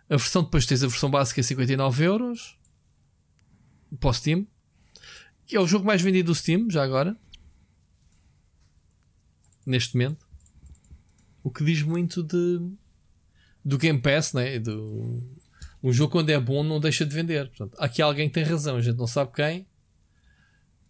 a 0.07 0.15
versão 0.15 0.44
depois 0.44 0.64
tens 0.68 0.84
a 0.84 0.88
versão 0.88 1.10
básica 1.10 1.41
a 1.41 1.44
59 1.44 2.03
euros 2.03 2.56
para 3.99 4.10
o 4.10 4.14
Steam, 4.14 4.48
que 5.45 5.56
é 5.56 5.60
o 5.60 5.68
jogo 5.68 5.86
mais 5.86 6.02
vendido 6.02 6.32
do 6.32 6.36
Steam, 6.36 6.70
já 6.70 6.84
agora, 6.84 7.18
neste 9.65 9.95
momento. 9.95 10.26
O 11.44 11.52
que 11.52 11.64
diz 11.64 11.82
muito 11.84 12.24
de 12.24 12.60
do 13.64 13.78
Game 13.78 14.02
Pass, 14.02 14.34
né? 14.34 14.60
Do, 14.60 15.24
um 15.82 15.91
jogo 15.91 16.11
quando 16.11 16.30
é 16.30 16.40
bom 16.40 16.64
não 16.64 16.80
deixa 16.80 17.06
de 17.06 17.14
vender. 17.14 17.48
Portanto, 17.49 17.76
aqui 17.80 18.02
alguém 18.02 18.30
tem 18.30 18.44
razão, 18.44 18.78
a 18.78 18.82
gente 18.82 18.98
não 18.98 19.07
sabe 19.07 19.32
quem, 19.34 19.68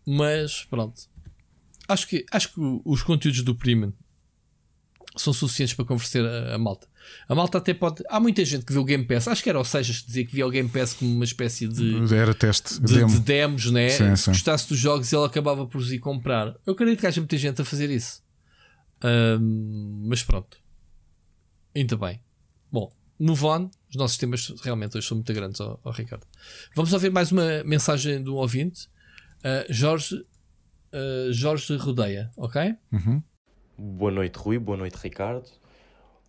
mas 0.06 0.66
pronto. 0.66 1.10
Acho 1.88 2.08
que, 2.08 2.26
acho 2.32 2.54
que 2.54 2.60
os 2.86 3.04
conteúdos 3.04 3.44
do 3.44 3.56
Premium 3.56 3.94
são 5.18 5.34
suficientes 5.34 5.76
para 5.76 5.86
convencer 5.86 6.26
a, 6.26 6.56
a 6.56 6.58
malta. 6.58 6.88
A 7.28 7.36
malta 7.36 7.58
até 7.58 7.74
pode. 7.74 8.04
Há 8.10 8.20
muita 8.20 8.44
gente 8.46 8.66
que 8.66 8.74
vê 8.74 8.80
o 8.80 8.84
Game 8.84 9.06
Pass, 9.06 9.28
acho 9.28 9.44
que 9.44 9.50
era 9.50 9.60
o 9.60 9.64
Sejas 9.64 10.00
que 10.00 10.08
dizia 10.08 10.26
que 10.26 10.34
via 10.34 10.46
o 10.48 10.50
Game 10.50 10.70
Pass 10.70 10.94
como 10.94 11.12
uma 11.14 11.24
espécie 11.26 11.68
de, 11.68 12.14
Era 12.14 12.34
teste. 12.34 12.82
de, 12.82 12.94
demo. 12.96 13.10
de 13.10 13.20
demos, 13.20 13.72
né? 13.72 13.90
Sim, 13.90 14.16
Se 14.16 14.30
gostasse 14.30 14.68
dos 14.70 14.78
jogos 14.78 15.12
ele 15.12 15.26
acabava 15.26 15.66
por 15.66 15.78
os 15.78 15.92
ir 15.92 16.00
comprar. 16.00 16.56
Eu 16.66 16.74
acredito 16.74 17.00
que 17.00 17.08
haja 17.08 17.20
muita 17.22 17.38
gente 17.38 17.62
a 17.62 17.66
fazer 17.66 17.90
isso. 17.90 18.22
Ahm, 19.02 20.06
mas 20.08 20.24
pronto. 20.24 20.58
Ainda 21.76 21.98
bem. 21.98 22.22
Bom, 22.72 22.92
move 23.20 23.44
on. 23.46 23.70
Os 23.90 23.96
nossos 23.96 24.18
temas 24.18 24.54
realmente 24.64 24.98
hoje 24.98 25.08
são 25.08 25.18
muito 25.18 25.34
grandes, 25.34 25.60
ó, 25.62 25.80
ó 25.84 25.92
Ricardo. 25.92 26.26
Vamos 26.76 26.94
ouvir 26.94 27.12
mais 27.12 27.32
uma 27.32 27.64
mensagem 27.64 28.24
de 28.24 28.30
um 28.30 28.36
ouvinte. 28.36 28.88
Ah, 29.44 29.66
Jorge, 29.70 30.26
ah, 30.92 31.32
Jorge 31.32 31.76
Rodeia, 31.78 32.32
ok? 32.38 32.76
Uhum. 32.92 33.22
Boa 33.78 34.12
noite, 34.12 34.36
Rui. 34.38 34.58
Boa 34.60 34.78
noite, 34.78 34.96
Ricardo. 35.02 35.46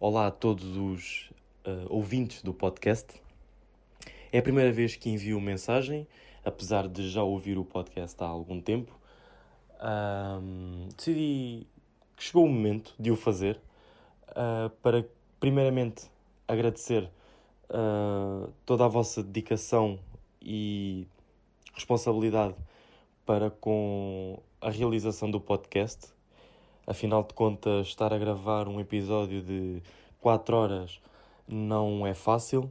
Olá 0.07 0.27
a 0.27 0.31
todos 0.31 0.77
os 0.77 1.31
eh, 1.65 1.87
ouvintes 1.89 2.43
do 2.43 2.53
podcast. 2.53 3.07
É 4.31 4.37
a 4.37 4.43
primeira 4.43 4.71
vez 4.71 4.97
que 4.97 5.09
envio 5.09 5.41
mensagem, 5.41 6.07
apesar 6.45 6.87
de 6.87 7.09
já 7.09 7.23
ouvir 7.23 7.57
o 7.57 7.65
podcast 7.65 8.23
há 8.23 8.27
algum 8.27 8.61
tempo. 8.61 8.93
Ahm, 9.81 10.91
decidi 10.95 11.67
que 12.15 12.23
chegou 12.23 12.45
o 12.45 12.49
momento 12.51 12.95
de 13.01 13.11
o 13.11 13.17
fazer 13.17 13.59
ah, 14.29 14.71
para, 14.83 15.09
primeiramente, 15.41 16.11
agradecer 16.47 17.09
ah, 17.71 18.47
toda 18.67 18.85
a 18.85 18.89
vossa 18.89 19.23
dedicação 19.23 19.99
e 20.39 21.07
responsabilidade 21.73 22.55
para 23.25 23.49
com 23.49 24.39
a 24.61 24.69
realização 24.69 25.31
do 25.31 25.41
podcast. 25.41 26.14
Afinal 26.87 27.23
de 27.23 27.33
contas, 27.33 27.87
estar 27.87 28.13
a 28.13 28.19
gravar 28.19 28.69
um 28.69 28.79
episódio 28.79 29.43
de 29.43 29.83
4 30.21 30.57
horas 30.57 31.01
não 31.49 32.07
é 32.07 32.13
fácil 32.13 32.71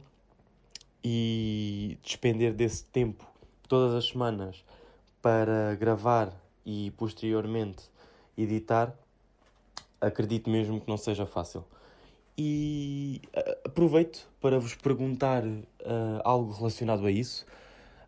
e 1.02 1.98
despender 2.02 2.54
desse 2.54 2.84
tempo 2.84 3.26
todas 3.68 3.94
as 3.94 4.08
semanas 4.08 4.64
para 5.20 5.74
gravar 5.74 6.32
e 6.64 6.92
posteriormente 6.92 7.84
editar, 8.36 8.94
acredito 10.00 10.48
mesmo 10.48 10.80
que 10.80 10.88
não 10.88 10.96
seja 10.96 11.26
fácil. 11.26 11.64
E 12.36 13.20
ah, 13.34 13.56
aproveito 13.64 14.28
para 14.40 14.58
vos 14.58 14.74
perguntar 14.74 15.42
ah, 15.84 16.20
algo 16.24 16.52
relacionado 16.52 17.06
a 17.06 17.10
isso. 17.10 17.44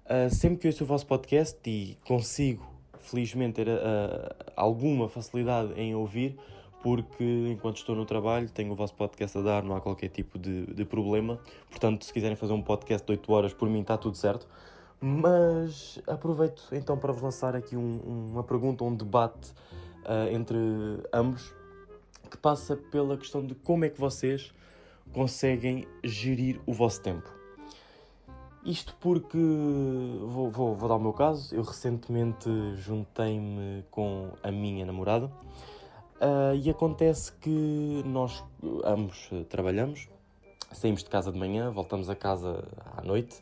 Ah, 0.05 0.29
sempre 0.31 0.59
que 0.59 0.67
ouço 0.69 0.85
o 0.85 0.87
vosso 0.87 1.07
podcast 1.07 1.59
e 1.69 1.97
consigo, 2.07 2.76
felizmente, 3.09 3.55
ter 3.55 3.69
ah, 3.69 4.35
alguma 4.57 5.09
facilidade 5.09 5.73
em 5.81 5.95
ouvir, 5.95 6.39
porque 6.83 7.25
enquanto 7.51 7.79
estou 7.79 7.97
no 7.97 8.05
trabalho 8.05 8.49
tenho 8.51 8.73
o 8.73 8.77
vosso 8.77 8.95
podcast 8.95 9.37
a 9.39 9.41
dar, 9.43 9.63
não 9.63 9.75
há 9.77 9.81
qualquer 9.81 10.09
tipo 10.09 10.39
de, 10.39 10.67
de 10.67 10.85
problema. 10.85 11.39
Portanto, 11.71 12.05
se 12.05 12.13
quiserem 12.13 12.37
fazer 12.37 12.53
um 12.53 12.63
podcast 12.63 13.05
de 13.07 13.13
8 13.13 13.33
horas, 13.33 13.53
por 13.55 13.69
mim 13.69 13.81
está 13.81 13.97
tudo 13.97 14.17
certo. 14.17 14.47
Mas 15.01 16.01
aproveito 16.07 16.63
então 16.73 16.97
para 16.97 17.13
vos 17.13 17.23
lançar 17.23 17.55
aqui 17.55 17.77
um- 17.77 18.31
uma 18.33 18.43
pergunta, 18.43 18.83
um 18.85 18.95
debate 18.95 19.53
ah, 20.05 20.31
entre 20.33 20.57
ambos, 21.13 21.53
que 22.31 22.37
passa 22.37 22.77
pela 22.77 23.17
questão 23.17 23.45
de 23.45 23.55
como 23.55 23.85
é 23.85 23.89
que 23.89 24.01
vocês 24.01 24.53
conseguem 25.13 25.87
gerir 26.05 26.61
o 26.67 26.73
vosso 26.73 27.01
tempo. 27.03 27.36
Isto 28.67 28.97
porque, 28.99 29.39
vou, 29.39 30.51
vou, 30.51 30.75
vou 30.75 30.89
dar 30.89 30.97
o 30.97 30.99
meu 30.99 31.13
caso, 31.13 31.55
eu 31.55 31.63
recentemente 31.63 32.51
juntei-me 32.75 33.85
com 33.93 34.33
a 34.43 34.51
minha 34.51 34.85
namorada 34.85 35.31
ah, 36.21 36.53
e 36.53 36.69
acontece 36.69 37.31
que 37.35 38.03
nós 38.05 38.43
ambos 38.85 39.31
trabalhamos, 39.49 40.09
saímos 40.73 41.05
de 41.05 41.09
casa 41.09 41.31
de 41.31 41.39
manhã, 41.39 41.71
voltamos 41.71 42.11
a 42.11 42.17
casa 42.17 42.65
à 42.97 43.03
noite 43.03 43.41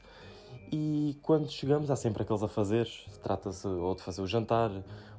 e 0.71 1.17
quando 1.23 1.51
chegamos 1.51 1.91
há 1.91 1.97
sempre 1.97 2.23
aqueles 2.23 2.43
afazeres, 2.43 3.07
trata-se 3.23 3.67
ou 3.67 3.95
de 3.95 4.03
fazer 4.03 4.21
o 4.21 4.27
jantar, 4.27 4.71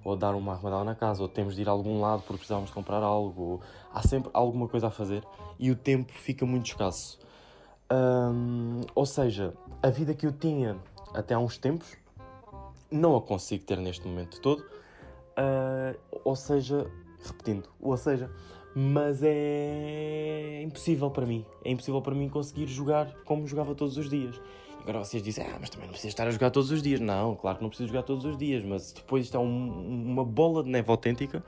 ou 0.04 0.14
de 0.14 0.22
dar 0.22 0.36
uma 0.36 0.54
arrumadela 0.54 0.84
na 0.84 0.94
casa, 0.94 1.24
ou 1.24 1.28
temos 1.28 1.56
de 1.56 1.64
ir 1.64 1.68
a 1.68 1.72
algum 1.72 2.00
lado 2.00 2.20
porque 2.20 2.38
precisamos 2.38 2.70
de 2.70 2.76
comprar 2.76 3.02
algo, 3.02 3.60
há 3.92 4.04
sempre 4.04 4.30
alguma 4.36 4.68
coisa 4.68 4.86
a 4.86 4.92
fazer 4.92 5.24
e 5.58 5.72
o 5.72 5.76
tempo 5.76 6.14
fica 6.14 6.46
muito 6.46 6.68
escasso. 6.68 7.18
Ou 8.94 9.06
seja, 9.06 9.54
a 9.82 9.90
vida 9.90 10.14
que 10.14 10.26
eu 10.26 10.32
tinha 10.32 10.78
até 11.14 11.34
há 11.34 11.40
uns 11.40 11.58
tempos 11.58 11.96
não 12.92 13.16
a 13.16 13.22
consigo 13.22 13.64
ter 13.66 13.78
neste 13.78 14.08
momento 14.08 14.40
todo. 14.42 14.66
Ah, 15.36 15.96
ou 16.24 16.36
seja, 16.36 16.90
repetindo, 17.24 17.70
ou 17.80 17.98
seja, 17.98 18.30
mas 18.74 19.22
é 19.24 20.62
impossível 20.64 21.10
para 21.10 21.26
mim. 21.26 21.46
É 21.64 21.72
impossível 21.72 22.02
para 22.02 22.16
mim 22.16 22.30
conseguir 22.30 22.68
jogar 22.68 23.14
como 23.26 23.48
jogava 23.48 23.76
todos 23.76 23.98
os 23.98 24.10
dias. 24.10 24.40
Agora 24.82 25.00
vocês 25.00 25.24
dizem, 25.24 25.46
ah, 25.46 25.58
mas 25.60 25.70
também 25.70 25.88
não 25.88 25.94
precisas 25.94 26.12
estar 26.14 26.28
a 26.28 26.32
jogar 26.32 26.52
todos 26.52 26.70
os 26.72 26.82
dias. 26.82 27.00
Não, 27.00 27.36
claro 27.36 27.58
que 27.58 27.64
não 27.64 27.70
preciso 27.70 27.88
jogar 27.90 28.04
todos 28.04 28.24
os 28.26 28.38
dias, 28.38 28.64
mas 28.64 28.92
depois 28.92 29.26
isto 29.26 29.36
é 29.36 29.40
um- 29.40 30.12
uma 30.12 30.24
bola 30.24 30.64
de 30.64 30.70
neve 30.70 30.90
autêntica 30.92 31.44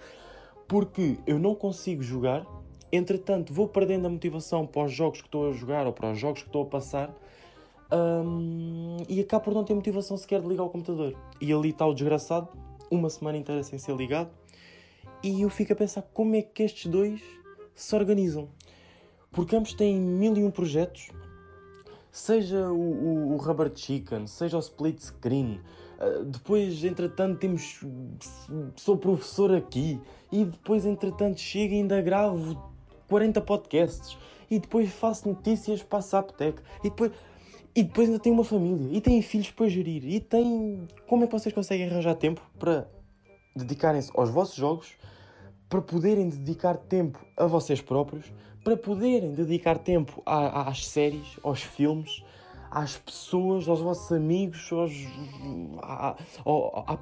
porque 0.68 1.18
eu 1.26 1.38
não 1.40 1.54
consigo 1.56 2.02
jogar. 2.02 2.46
Entretanto, 2.92 3.54
vou 3.54 3.68
perdendo 3.68 4.08
a 4.08 4.10
motivação 4.10 4.66
para 4.66 4.86
os 4.86 4.94
jogos 4.94 5.22
que 5.22 5.28
estou 5.28 5.50
a 5.50 5.52
jogar 5.52 5.86
ou 5.86 5.94
para 5.94 6.12
os 6.12 6.20
jogos 6.20 6.42
que 6.42 6.48
estou 6.48 6.64
a 6.64 6.66
passar 6.66 7.14
hum, 7.92 8.98
e 9.10 9.20
acabo 9.20 9.46
por 9.46 9.54
não 9.54 9.64
ter 9.64 9.74
motivação 9.74 10.16
sequer 10.16 10.42
de 10.42 10.48
ligar 10.48 10.64
o 10.64 10.70
computador. 10.70 11.16
E 11.42 11.52
ali 11.52 11.70
está 11.70 11.86
o 11.86 11.94
desgraçado, 11.94 12.48
uma 12.90 13.10
semana 13.10 13.38
inteira 13.38 13.62
sem 13.64 13.78
ser 13.78 13.96
ligado, 13.96 14.30
e 15.22 15.42
eu 15.42 15.50
fico 15.50 15.74
a 15.74 15.76
pensar 15.76 16.02
como 16.14 16.36
é 16.36 16.42
que 16.42 16.64
estes 16.64 16.90
dois 16.90 17.22
se 17.76 17.96
organizam. 17.96 18.48
Porque 19.32 19.56
ambos 19.56 19.74
têm 19.74 20.00
mil 20.00 20.38
e 20.38 20.44
um 20.44 20.50
projetos, 20.50 21.10
seja 22.10 22.72
o, 22.72 22.80
o, 22.80 23.34
o 23.34 23.38
Rubber 23.38 23.70
Chicken, 23.76 24.26
seja 24.28 24.56
o 24.56 24.62
Split 24.62 25.00
Screen. 25.00 25.60
ah, 26.00 26.24
depois, 26.26 26.84
entretanto, 26.86 27.38
temos. 27.38 27.82
Sou 28.78 28.98
professor 28.98 29.54
aqui, 29.54 30.00
e 30.32 30.46
depois, 30.46 30.86
entretanto, 30.86 31.40
chego 31.42 31.74
e 31.74 31.78
ainda 31.78 32.02
gravo 32.02 32.77
40 33.08 33.42
podcasts, 33.42 34.18
e 34.50 34.60
depois 34.60 34.90
faço 34.90 35.28
notícias 35.28 35.84
para 35.84 36.00
a 36.00 36.02
Saptec, 36.02 36.62
e 36.84 36.90
depois. 36.90 37.12
E 37.76 37.84
depois 37.84 38.08
ainda 38.08 38.20
tem 38.20 38.32
uma 38.32 38.44
família, 38.44 38.90
e 38.92 39.00
têm 39.00 39.22
filhos 39.22 39.52
para 39.52 39.68
gerir, 39.68 40.04
e 40.04 40.20
tem. 40.20 40.88
Como 41.08 41.24
é 41.24 41.28
que 41.28 41.34
vocês 41.34 41.54
conseguem 41.54 41.88
arranjar 41.88 42.16
tempo 42.16 42.42
para 42.58 42.88
dedicarem-se 43.56 44.12
aos 44.16 44.30
vossos 44.30 44.56
jogos, 44.56 44.96
para 45.70 45.82
poderem 45.82 46.30
dedicar 46.30 46.78
tempo 46.78 47.24
a 47.36 47.46
vocês 47.46 47.82
próprios, 47.82 48.26
para 48.64 48.76
poderem 48.76 49.32
dedicar 49.32 49.78
tempo 49.78 50.22
às 50.26 50.88
séries, 50.88 51.38
aos 51.44 51.62
filmes, 51.62 52.24
às 52.72 52.98
pessoas, 52.98 53.68
aos 53.68 53.80
vossos 53.80 54.12
amigos, 54.12 54.72
aos, 54.72 54.92
à, 55.82 56.18
ao, 56.44 57.00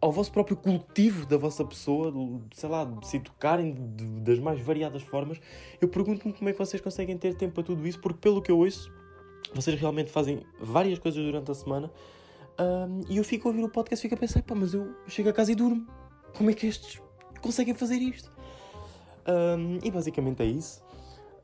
ao 0.00 0.12
vosso 0.12 0.30
próprio 0.30 0.56
cultivo 0.56 1.26
da 1.26 1.36
vossa 1.36 1.64
pessoa, 1.64 2.12
sei 2.52 2.68
lá, 2.68 2.84
de 2.84 3.06
se 3.06 3.16
educarem 3.16 3.74
de, 3.96 4.04
das 4.20 4.38
mais 4.38 4.60
variadas 4.60 5.02
formas. 5.02 5.40
Eu 5.80 5.88
pergunto-me 5.88 6.32
como 6.32 6.48
é 6.48 6.52
que 6.52 6.58
vocês 6.58 6.80
conseguem 6.80 7.16
ter 7.18 7.34
tempo 7.34 7.54
para 7.54 7.64
tudo 7.64 7.86
isso, 7.86 8.00
porque 8.00 8.18
pelo 8.20 8.40
que 8.40 8.50
eu 8.50 8.58
ouço, 8.58 8.92
vocês 9.54 9.78
realmente 9.78 10.10
fazem 10.10 10.42
várias 10.60 10.98
coisas 10.98 11.22
durante 11.24 11.50
a 11.50 11.54
semana 11.54 11.90
um, 12.58 13.04
e 13.08 13.16
eu 13.16 13.24
fico 13.24 13.48
a 13.48 13.50
ouvir 13.50 13.64
o 13.64 13.68
podcast 13.68 14.04
e 14.04 14.08
fico 14.08 14.16
a 14.16 14.18
pensar, 14.18 14.42
pá, 14.42 14.54
mas 14.54 14.74
eu 14.74 14.94
chego 15.06 15.28
a 15.28 15.32
casa 15.32 15.52
e 15.52 15.54
durmo. 15.54 15.86
Como 16.36 16.50
é 16.50 16.54
que 16.54 16.66
estes 16.66 17.00
conseguem 17.40 17.72
fazer 17.72 17.96
isto? 17.96 18.30
Um, 19.28 19.78
e 19.82 19.90
basicamente 19.90 20.42
é 20.42 20.46
isso. 20.46 20.82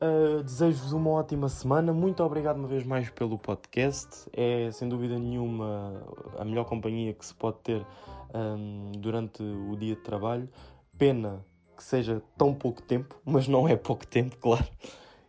Uh, 0.01 0.43
Desejo-vos 0.43 0.91
uma 0.91 1.09
ótima 1.11 1.47
semana. 1.47 1.93
Muito 1.93 2.21
obrigado 2.21 2.57
uma 2.57 2.67
vez 2.67 2.83
mais 2.83 3.09
pelo 3.09 3.37
podcast. 3.37 4.29
É 4.33 4.69
sem 4.71 4.89
dúvida 4.89 5.17
nenhuma 5.17 6.03
a 6.37 6.43
melhor 6.43 6.65
companhia 6.65 7.13
que 7.13 7.25
se 7.25 7.33
pode 7.33 7.59
ter 7.59 7.85
um, 8.33 8.91
durante 8.99 9.41
o 9.41 9.75
dia 9.77 9.95
de 9.95 10.01
trabalho. 10.01 10.49
Pena 10.97 11.45
que 11.77 11.83
seja 11.83 12.21
tão 12.37 12.53
pouco 12.53 12.81
tempo, 12.81 13.15
mas 13.25 13.47
não 13.47 13.67
é 13.67 13.75
pouco 13.75 14.05
tempo, 14.05 14.35
claro. 14.39 14.65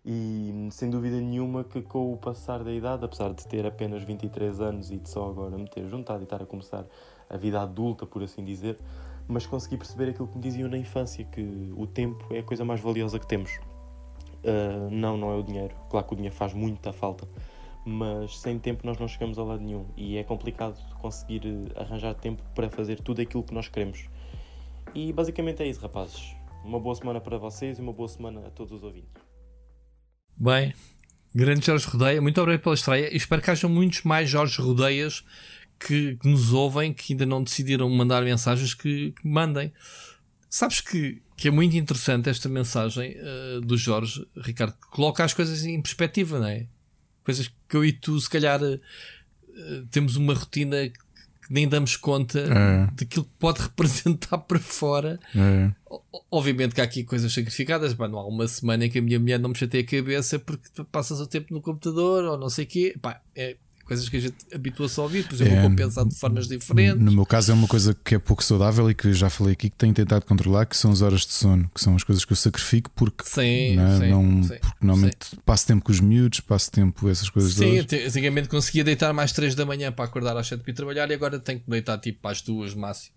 E 0.04 0.68
sem 0.70 0.90
dúvida 0.90 1.16
nenhuma 1.16 1.64
que 1.64 1.82
com 1.82 2.12
o 2.12 2.16
passar 2.16 2.62
da 2.62 2.72
idade, 2.72 3.04
apesar 3.04 3.32
de 3.32 3.46
ter 3.46 3.66
apenas 3.66 4.02
23 4.02 4.60
anos 4.60 4.90
e 4.90 4.98
de 4.98 5.08
só 5.08 5.28
agora 5.28 5.56
me 5.56 5.68
ter 5.68 5.86
juntado 5.88 6.20
e 6.20 6.24
estar 6.24 6.42
a 6.42 6.46
começar 6.46 6.84
a 7.28 7.36
vida 7.36 7.60
adulta, 7.60 8.06
por 8.06 8.22
assim 8.22 8.44
dizer, 8.44 8.78
mas 9.28 9.46
consegui 9.46 9.76
perceber 9.76 10.10
aquilo 10.10 10.28
que 10.28 10.36
me 10.36 10.42
diziam 10.42 10.68
na 10.68 10.78
infância, 10.78 11.24
que 11.24 11.72
o 11.76 11.86
tempo 11.86 12.24
é 12.32 12.38
a 12.38 12.42
coisa 12.42 12.64
mais 12.64 12.80
valiosa 12.80 13.18
que 13.18 13.26
temos. 13.26 13.58
Uh, 14.46 14.88
não, 14.90 15.16
não 15.16 15.32
é 15.32 15.34
o 15.34 15.42
dinheiro. 15.42 15.74
Claro 15.90 16.06
que 16.06 16.12
o 16.12 16.16
dinheiro 16.16 16.36
faz 16.36 16.54
muita 16.54 16.92
falta, 16.92 17.26
mas 17.84 18.38
sem 18.38 18.60
tempo 18.60 18.86
nós 18.86 18.96
não 18.96 19.08
chegamos 19.08 19.38
a 19.38 19.42
lado 19.42 19.60
nenhum 19.60 19.86
e 19.96 20.16
é 20.16 20.22
complicado 20.22 20.78
conseguir 21.00 21.42
eh, 21.44 21.80
arranjar 21.80 22.14
tempo 22.14 22.40
para 22.54 22.70
fazer 22.70 23.00
tudo 23.00 23.20
aquilo 23.20 23.42
que 23.42 23.52
nós 23.52 23.68
queremos. 23.68 24.08
E 24.94 25.12
basicamente 25.12 25.64
é 25.64 25.66
isso, 25.66 25.80
rapazes. 25.80 26.36
Uma 26.64 26.78
boa 26.78 26.94
semana 26.94 27.20
para 27.20 27.38
vocês 27.38 27.78
e 27.78 27.80
uma 27.80 27.92
boa 27.92 28.08
semana 28.08 28.46
a 28.46 28.50
todos 28.50 28.72
os 28.72 28.84
ouvintes. 28.84 29.10
Bem, 30.38 30.72
grande 31.34 31.66
Jorge 31.66 31.88
Rodeia, 31.88 32.22
muito 32.22 32.40
obrigado 32.40 32.62
pela 32.62 32.74
estreia 32.76 33.12
e 33.12 33.16
espero 33.16 33.42
que 33.42 33.50
haja 33.50 33.66
muitos 33.66 34.02
mais 34.02 34.28
Jorge 34.30 34.62
Rodeias 34.62 35.24
que, 35.78 36.16
que 36.16 36.28
nos 36.28 36.52
ouvem, 36.52 36.92
que 36.92 37.12
ainda 37.12 37.26
não 37.26 37.42
decidiram 37.42 37.88
mandar 37.90 38.22
mensagens, 38.22 38.74
que, 38.74 39.12
que 39.12 39.28
mandem. 39.28 39.72
Sabes 40.48 40.80
que, 40.80 41.22
que 41.36 41.48
é 41.48 41.50
muito 41.50 41.76
interessante 41.76 42.30
esta 42.30 42.48
mensagem 42.48 43.16
uh, 43.18 43.60
do 43.60 43.76
Jorge, 43.76 44.26
Ricardo, 44.36 44.72
que 44.72 44.88
coloca 44.88 45.22
as 45.22 45.34
coisas 45.34 45.64
em 45.64 45.80
perspectiva, 45.82 46.38
não 46.38 46.46
é? 46.46 46.66
Coisas 47.22 47.52
que 47.68 47.76
eu 47.76 47.84
e 47.84 47.92
tu, 47.92 48.18
se 48.18 48.30
calhar, 48.30 48.62
uh, 48.62 48.80
temos 49.90 50.16
uma 50.16 50.32
rotina 50.32 50.88
que 50.88 51.52
nem 51.52 51.68
damos 51.68 51.96
conta 51.96 52.40
é. 52.40 52.86
daquilo 52.94 53.24
que 53.24 53.30
pode 53.38 53.62
representar 53.62 54.38
para 54.38 54.58
fora. 54.58 55.20
É. 55.34 55.70
Obviamente 56.30 56.74
que 56.74 56.80
há 56.80 56.84
aqui 56.84 57.04
coisas 57.04 57.32
sacrificadas. 57.32 57.94
Pá, 57.94 58.08
não 58.08 58.18
há 58.18 58.26
uma 58.26 58.48
semana 58.48 58.86
em 58.86 58.90
que 58.90 58.98
a 58.98 59.02
minha 59.02 59.20
mulher 59.20 59.38
não 59.38 59.50
me 59.50 59.56
chateia 59.56 59.84
a 59.84 59.86
cabeça 59.86 60.38
porque 60.38 60.68
passas 60.90 61.20
o 61.20 61.26
tempo 61.26 61.52
no 61.52 61.60
computador 61.60 62.24
ou 62.24 62.38
não 62.38 62.48
sei 62.48 62.64
o 62.64 62.68
quê. 62.68 62.96
Pá, 63.00 63.20
é, 63.34 63.56
coisas 63.86 64.08
que 64.08 64.16
a 64.16 64.20
gente 64.20 64.34
habitua-se 64.52 64.98
a 64.98 65.02
ouvir, 65.04 65.22
depois 65.22 65.40
eu 65.40 65.46
é, 65.46 65.50
vou 65.60 65.70
compensar 65.70 66.04
de 66.04 66.14
formas 66.14 66.48
diferentes. 66.48 67.00
No 67.00 67.12
meu 67.12 67.24
caso 67.24 67.52
é 67.52 67.54
uma 67.54 67.68
coisa 67.68 67.96
que 68.04 68.16
é 68.16 68.18
pouco 68.18 68.42
saudável 68.42 68.90
e 68.90 68.94
que 68.94 69.12
já 69.12 69.30
falei 69.30 69.52
aqui 69.52 69.70
que 69.70 69.76
tenho 69.76 69.94
tentado 69.94 70.26
controlar, 70.26 70.66
que 70.66 70.76
são 70.76 70.90
as 70.90 71.02
horas 71.02 71.20
de 71.20 71.32
sono, 71.32 71.70
que 71.72 71.80
são 71.80 71.94
as 71.94 72.02
coisas 72.02 72.24
que 72.24 72.32
eu 72.32 72.36
sacrifico 72.36 72.90
porque, 72.90 73.24
sim, 73.24 73.76
não, 73.76 73.86
é? 73.86 73.98
sim, 73.98 74.10
não 74.10 74.42
sim, 74.42 74.56
porque 74.60 74.86
normalmente 74.86 75.16
sim. 75.30 75.36
passo 75.46 75.66
tempo 75.66 75.84
com 75.84 75.92
os 75.92 76.00
miúdos, 76.00 76.40
passo 76.40 76.70
tempo 76.70 77.08
essas 77.08 77.30
coisas 77.30 77.54
Sim, 77.54 77.78
antigamente 77.78 78.48
conseguia 78.48 78.82
deitar 78.82 79.12
mais 79.12 79.32
3 79.32 79.54
da 79.54 79.64
manhã 79.64 79.92
para 79.92 80.04
acordar 80.04 80.36
às 80.36 80.48
7 80.48 80.62
para 80.62 80.70
ir 80.70 80.74
trabalhar 80.74 81.10
e 81.10 81.14
agora 81.14 81.38
tenho 81.38 81.60
que 81.60 81.70
deitar 81.70 81.96
tipo 81.98 82.26
às 82.26 82.42
2 82.42 82.74
máximo. 82.74 83.14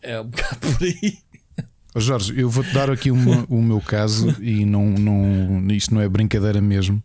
É 0.00 0.20
um 0.20 0.24
bocado 0.30 0.58
por 0.60 0.84
aí. 0.84 1.18
Jorge, 1.96 2.38
eu 2.38 2.48
vou-te 2.48 2.72
dar 2.72 2.90
aqui 2.90 3.10
uma, 3.10 3.44
o 3.48 3.60
meu 3.60 3.80
caso 3.80 4.36
e 4.40 4.64
não, 4.64 4.86
não, 4.90 5.66
isto 5.72 5.92
não 5.92 6.00
é 6.00 6.08
brincadeira 6.08 6.60
mesmo. 6.60 7.02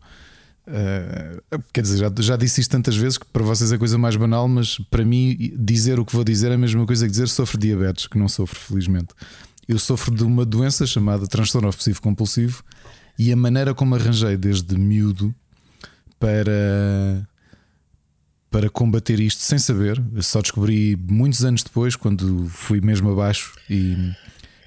Uh, 0.66 1.62
quer 1.74 1.82
dizer, 1.82 1.98
já, 1.98 2.12
já 2.20 2.38
disse 2.38 2.62
isto 2.62 2.72
tantas 2.72 2.96
vezes 2.96 3.18
que 3.18 3.26
para 3.26 3.44
vocês 3.44 3.72
é 3.72 3.78
coisa 3.78 3.98
mais 3.98 4.16
banal, 4.16 4.48
mas 4.48 4.78
para 4.90 5.04
mim 5.04 5.54
dizer 5.58 6.00
o 6.00 6.06
que 6.06 6.14
vou 6.14 6.24
dizer 6.24 6.52
é 6.52 6.56
a 6.56 6.58
mesma 6.58 6.86
coisa 6.86 7.06
que 7.06 7.12
dizer 7.12 7.28
sofro 7.28 7.58
diabetes, 7.58 8.08
que 8.08 8.18
não 8.18 8.30
sofro, 8.30 8.58
felizmente. 8.58 9.14
Eu 9.68 9.78
sofro 9.78 10.16
de 10.16 10.24
uma 10.24 10.46
doença 10.46 10.86
chamada 10.86 11.28
transtorno 11.28 11.68
obsessivo 11.68 12.02
compulsivo 12.02 12.64
e 13.20 13.32
a 13.32 13.36
maneira 13.36 13.74
como 13.74 13.96
arranjei 13.96 14.38
desde 14.38 14.78
miúdo 14.78 15.36
para 16.20 17.28
para 18.50 18.70
combater 18.70 19.20
isto 19.20 19.42
sem 19.42 19.58
saber, 19.58 20.00
só 20.22 20.40
descobri 20.40 20.96
muitos 20.96 21.44
anos 21.44 21.64
depois, 21.64 21.96
quando 21.96 22.48
fui 22.50 22.80
mesmo 22.82 23.10
abaixo 23.10 23.52
e, 23.68 24.14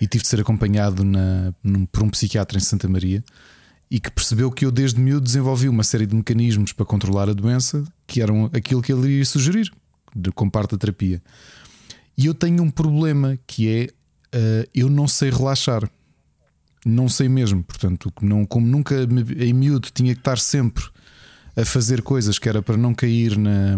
e 0.00 0.08
tive 0.08 0.22
de 0.22 0.28
ser 0.28 0.40
acompanhado 0.40 1.04
na, 1.04 1.54
num, 1.62 1.86
por 1.86 2.02
um 2.02 2.10
psiquiatra 2.10 2.58
em 2.58 2.60
Santa 2.60 2.88
Maria 2.88 3.22
e 3.90 4.00
que 4.00 4.10
percebeu 4.10 4.50
que 4.50 4.64
eu 4.64 4.70
desde 4.70 5.00
miúdo 5.00 5.22
desenvolvi 5.22 5.68
uma 5.68 5.84
série 5.84 6.06
de 6.06 6.14
mecanismos 6.14 6.72
para 6.72 6.84
controlar 6.84 7.28
a 7.28 7.32
doença 7.32 7.84
que 8.06 8.20
eram 8.20 8.50
aquilo 8.52 8.82
que 8.82 8.92
ele 8.92 9.12
iria 9.12 9.24
sugerir 9.24 9.72
de, 10.14 10.32
com 10.32 10.50
parte 10.50 10.72
da 10.72 10.78
terapia. 10.78 11.22
E 12.18 12.26
eu 12.26 12.34
tenho 12.34 12.62
um 12.62 12.70
problema 12.70 13.38
que 13.46 13.68
é 13.68 13.88
uh, 14.36 14.68
eu 14.74 14.88
não 14.88 15.06
sei 15.06 15.30
relaxar. 15.30 15.88
Não 16.84 17.08
sei 17.08 17.28
mesmo, 17.28 17.64
portanto, 17.64 18.12
não, 18.22 18.46
como 18.46 18.64
nunca 18.64 18.94
em 19.38 19.52
miúdo 19.52 19.88
tinha 19.92 20.14
que 20.14 20.20
estar 20.20 20.38
sempre 20.38 20.84
a 21.56 21.64
fazer 21.64 22.00
coisas 22.00 22.38
que 22.38 22.48
era 22.48 22.62
para 22.62 22.76
não 22.76 22.94
cair 22.94 23.36
na 23.36 23.76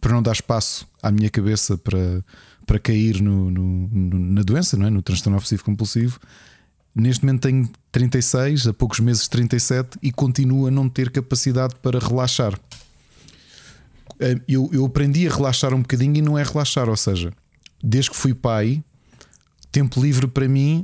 para 0.00 0.14
não 0.14 0.22
dar 0.22 0.32
espaço 0.32 0.88
à 1.02 1.10
minha 1.10 1.28
cabeça 1.28 1.76
para, 1.76 2.24
para 2.64 2.78
cair 2.78 3.20
no, 3.20 3.50
no, 3.50 3.88
no 3.88 4.18
na 4.18 4.42
doença, 4.42 4.76
não 4.76 4.86
é? 4.86 4.90
no 4.90 5.02
transtorno 5.02 5.36
obsessivo 5.36 5.64
compulsivo. 5.64 6.18
Neste 6.98 7.26
momento 7.26 7.42
tenho 7.42 7.68
36, 7.92 8.68
a 8.68 8.72
poucos 8.72 9.00
meses 9.00 9.28
37 9.28 9.98
e 10.02 10.10
continuo 10.10 10.66
a 10.66 10.70
não 10.70 10.88
ter 10.88 11.10
capacidade 11.10 11.74
para 11.82 11.98
relaxar. 11.98 12.58
Eh, 14.18 14.40
eu, 14.48 14.70
eu 14.72 14.86
aprendi 14.86 15.28
a 15.28 15.30
relaxar 15.30 15.74
um 15.74 15.82
bocadinho 15.82 16.16
e 16.16 16.22
não 16.22 16.38
é 16.38 16.42
relaxar, 16.42 16.88
ou 16.88 16.96
seja, 16.96 17.34
desde 17.84 18.10
que 18.10 18.16
fui 18.16 18.32
pai, 18.32 18.82
tempo 19.70 20.02
livre 20.02 20.26
para 20.26 20.48
mim, 20.48 20.80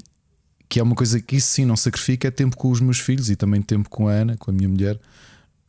que 0.68 0.78
é 0.78 0.82
uma 0.82 0.94
coisa 0.94 1.18
que 1.18 1.36
isso 1.36 1.48
sim 1.48 1.64
não 1.64 1.76
sacrifica, 1.76 2.28
é 2.28 2.30
tempo 2.30 2.58
com 2.58 2.70
os 2.70 2.80
meus 2.80 2.98
filhos 2.98 3.30
e 3.30 3.36
também 3.36 3.62
tempo 3.62 3.88
com 3.88 4.06
a 4.06 4.12
Ana, 4.12 4.36
com 4.36 4.50
a 4.50 4.54
minha 4.54 4.68
mulher. 4.68 5.00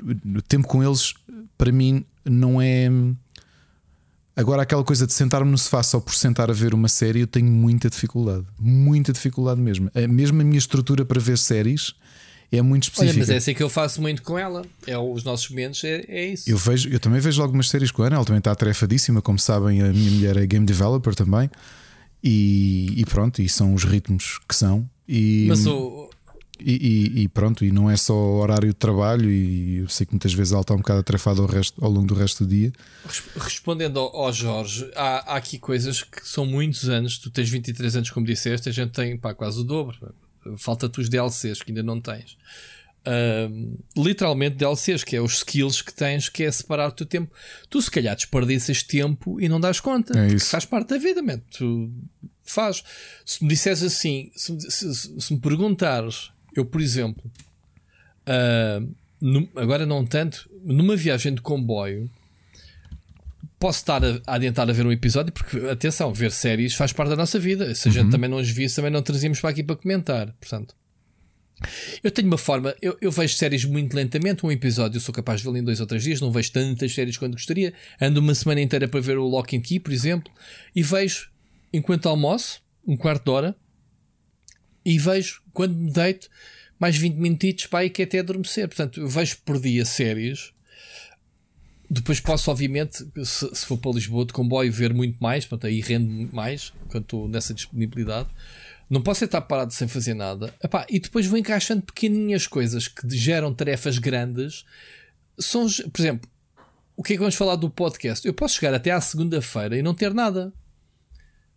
O 0.03 0.41
tempo 0.41 0.67
com 0.67 0.83
eles, 0.83 1.13
para 1.57 1.71
mim, 1.71 2.05
não 2.25 2.61
é 2.61 2.89
Agora, 4.35 4.63
aquela 4.63 4.83
coisa 4.83 5.05
de 5.05 5.13
sentar-me 5.13 5.51
no 5.51 5.57
sofá 5.57 5.83
só 5.83 5.99
por 5.99 6.15
sentar 6.15 6.49
a 6.49 6.53
ver 6.53 6.73
uma 6.73 6.87
série, 6.87 7.19
eu 7.21 7.27
tenho 7.27 7.51
muita 7.51 7.89
dificuldade. 7.89 8.45
Muita 8.59 9.13
dificuldade 9.13 9.61
mesmo. 9.61 9.91
Mesmo 10.09 10.41
a 10.41 10.43
minha 10.43 10.57
estrutura 10.57 11.05
para 11.05 11.19
ver 11.19 11.37
séries 11.37 11.93
é 12.51 12.61
muito 12.61 12.83
específica. 12.83 13.11
Olha, 13.13 13.19
mas 13.19 13.29
é 13.29 13.37
assim 13.37 13.53
que 13.53 13.61
eu 13.61 13.69
faço 13.69 14.01
muito 14.01 14.23
com 14.23 14.37
ela. 14.37 14.65
É 14.87 14.97
os 14.97 15.23
nossos 15.23 15.49
momentos, 15.49 15.83
é, 15.83 16.03
é 16.07 16.25
isso. 16.27 16.49
Eu, 16.49 16.57
vejo, 16.57 16.89
eu 16.89 16.99
também 16.99 17.19
vejo 17.19 17.41
algumas 17.41 17.69
séries 17.69 17.91
com 17.91 18.03
a 18.03 18.07
Ana, 18.07 18.15
ela 18.17 18.25
também 18.25 18.39
está 18.39 18.51
atarefadíssima. 18.51 19.21
Como 19.21 19.37
sabem, 19.37 19.81
a 19.81 19.89
minha 19.89 20.11
mulher 20.11 20.37
é 20.37 20.45
game 20.45 20.65
developer 20.65 21.13
também. 21.13 21.49
E, 22.23 22.93
e 22.95 23.05
pronto, 23.05 23.41
e 23.41 23.49
são 23.49 23.73
os 23.73 23.83
ritmos 23.83 24.39
que 24.47 24.55
são. 24.55 24.89
E, 25.07 25.45
mas 25.47 25.65
o, 25.65 26.09
e, 26.59 26.71
e, 27.17 27.21
e, 27.23 27.27
pronto, 27.27 27.65
e 27.65 27.71
não 27.71 27.89
é 27.89 27.97
só 27.97 28.13
horário 28.13 28.69
de 28.69 28.75
trabalho, 28.75 29.29
e 29.29 29.77
eu 29.77 29.89
sei 29.89 30.05
que 30.05 30.13
muitas 30.13 30.33
vezes 30.33 30.53
ela 30.53 30.61
está 30.61 30.73
um 30.73 30.77
bocado 30.77 30.99
atrefada 30.99 31.41
ao, 31.41 31.47
resto, 31.47 31.83
ao 31.83 31.89
longo 31.89 32.07
do 32.07 32.13
resto 32.13 32.45
do 32.45 32.49
dia. 32.49 32.71
Respondendo 33.35 33.99
ao, 33.99 34.31
Jorge, 34.31 34.89
há, 34.95 35.33
há, 35.33 35.37
aqui 35.37 35.57
coisas 35.57 36.03
que 36.03 36.27
são 36.27 36.45
muitos 36.45 36.87
anos. 36.89 37.17
Tu 37.17 37.31
tens 37.31 37.49
23 37.49 37.95
anos, 37.95 38.09
como 38.11 38.25
disseste, 38.25 38.69
a 38.69 38.71
gente 38.71 38.91
tem 38.91 39.17
pá, 39.17 39.33
quase 39.33 39.59
o 39.59 39.63
dobro. 39.63 40.13
Falta-te 40.57 40.99
os 41.01 41.09
DLCs 41.09 41.63
que 41.63 41.71
ainda 41.71 41.83
não 41.83 41.99
tens. 41.99 42.37
Uh, 43.05 43.77
literalmente 43.97 44.55
DLCs, 44.55 45.03
que 45.03 45.15
é 45.15 45.21
os 45.21 45.37
skills 45.37 45.81
que 45.81 45.93
tens, 45.93 46.29
que 46.29 46.43
é 46.43 46.51
separar 46.51 46.89
o 46.89 46.91
teu 46.91 47.05
tempo. 47.05 47.33
Tu, 47.69 47.81
se 47.81 47.89
calhar, 47.89 48.15
desperdiças 48.15 48.83
tempo 48.83 49.41
e 49.41 49.49
não 49.49 49.59
dás 49.59 49.79
conta. 49.79 50.17
É 50.17 50.27
isso. 50.27 50.49
Faz 50.49 50.65
parte 50.65 50.89
da 50.89 50.97
vida, 50.97 51.21
man. 51.21 51.39
tu 51.51 51.91
faz. 52.43 52.83
Se 53.25 53.43
me 53.43 53.49
disseres 53.49 53.81
assim, 53.81 54.31
se, 54.35 54.55
se, 54.69 55.19
se 55.19 55.33
me 55.33 55.39
perguntares 55.39 56.31
eu, 56.55 56.65
por 56.65 56.81
exemplo, 56.81 57.23
uh, 58.27 59.49
agora 59.55 59.85
não 59.85 60.05
tanto, 60.05 60.49
numa 60.63 60.95
viagem 60.95 61.33
de 61.33 61.41
comboio, 61.41 62.09
posso 63.59 63.79
estar 63.79 64.03
a, 64.03 64.19
a 64.27 64.35
adentrar 64.35 64.69
a 64.69 64.73
ver 64.73 64.85
um 64.85 64.91
episódio, 64.91 65.31
porque, 65.31 65.57
atenção, 65.67 66.13
ver 66.13 66.31
séries 66.31 66.73
faz 66.73 66.91
parte 66.91 67.09
da 67.09 67.15
nossa 67.15 67.39
vida. 67.39 67.73
Se 67.73 67.87
a 67.87 67.89
uhum. 67.89 67.93
gente 67.93 68.11
também 68.11 68.29
não 68.29 68.37
as 68.37 68.49
visse, 68.49 68.75
também 68.75 68.91
não 68.91 69.01
trazíamos 69.01 69.39
para 69.39 69.51
aqui 69.51 69.63
para 69.63 69.75
comentar. 69.77 70.33
Portanto, 70.33 70.75
eu 72.03 72.11
tenho 72.11 72.27
uma 72.27 72.37
forma, 72.37 72.75
eu, 72.81 72.97
eu, 72.99 73.09
vejo 73.09 73.35
séries 73.35 73.63
muito 73.63 73.95
lentamente. 73.95 74.45
Um 74.45 74.51
episódio 74.51 74.97
eu 74.97 75.01
sou 75.01 75.13
capaz 75.13 75.39
de 75.39 75.45
vê-lo 75.45 75.57
em 75.57 75.63
dois 75.63 75.79
ou 75.79 75.87
três 75.87 76.03
dias, 76.03 76.19
não 76.19 76.31
vejo 76.31 76.51
tantas 76.51 76.93
séries 76.93 77.17
quanto 77.17 77.33
gostaria. 77.33 77.73
Ando 78.01 78.19
uma 78.19 78.35
semana 78.35 78.59
inteira 78.59 78.87
para 78.87 78.99
ver 78.99 79.17
o 79.17 79.23
Lock 79.23 79.55
and 79.55 79.61
Key, 79.61 79.79
por 79.79 79.93
exemplo, 79.93 80.31
e 80.75 80.83
vejo 80.83 81.29
enquanto 81.71 82.09
almoço, 82.09 82.61
um 82.85 82.97
quarto 82.97 83.23
de 83.23 83.31
hora, 83.31 83.55
e 84.85 84.97
vejo 84.97 85.41
quando 85.53 85.75
me 85.75 85.91
deito 85.91 86.29
mais 86.79 86.97
20 86.97 87.15
minutitos 87.15 87.65
para 87.67 87.79
aí 87.79 87.89
que 87.89 88.01
é 88.01 88.05
até 88.05 88.19
adormecer. 88.19 88.67
Portanto, 88.67 88.99
eu 88.99 89.07
vejo 89.07 89.37
por 89.45 89.59
dia 89.59 89.85
séries. 89.85 90.51
Depois 91.89 92.19
posso, 92.19 92.49
obviamente, 92.49 93.05
se, 93.23 93.55
se 93.55 93.65
for 93.65 93.77
para 93.77 93.91
Lisboa 93.91 94.25
de 94.25 94.33
comboio, 94.33 94.71
ver 94.71 94.93
muito 94.93 95.17
mais, 95.21 95.45
portanto, 95.45 95.67
aí 95.67 95.79
rende 95.79 96.29
mais 96.33 96.73
quando 96.89 97.03
estou 97.03 97.27
nessa 97.29 97.53
disponibilidade. 97.53 98.29
Não 98.89 99.01
posso 99.01 99.23
estar 99.23 99.41
parado 99.41 99.73
sem 99.73 99.87
fazer 99.87 100.13
nada. 100.13 100.53
Epá, 100.63 100.85
e 100.89 100.99
depois 100.99 101.25
vou 101.25 101.37
encaixando 101.37 101.83
pequenininhas 101.83 102.47
coisas 102.47 102.87
que 102.87 103.09
geram 103.15 103.53
tarefas 103.53 103.97
grandes. 103.97 104.65
São, 105.39 105.65
por 105.91 106.01
exemplo, 106.01 106.29
o 106.95 107.03
que 107.03 107.13
é 107.13 107.15
que 107.15 107.19
vamos 107.19 107.35
falar 107.35 107.55
do 107.55 107.69
podcast? 107.69 108.27
Eu 108.27 108.33
posso 108.33 108.55
chegar 108.55 108.73
até 108.73 108.91
à 108.91 108.99
segunda-feira 109.01 109.77
e 109.77 109.81
não 109.81 109.95
ter 109.95 110.13
nada. 110.13 110.53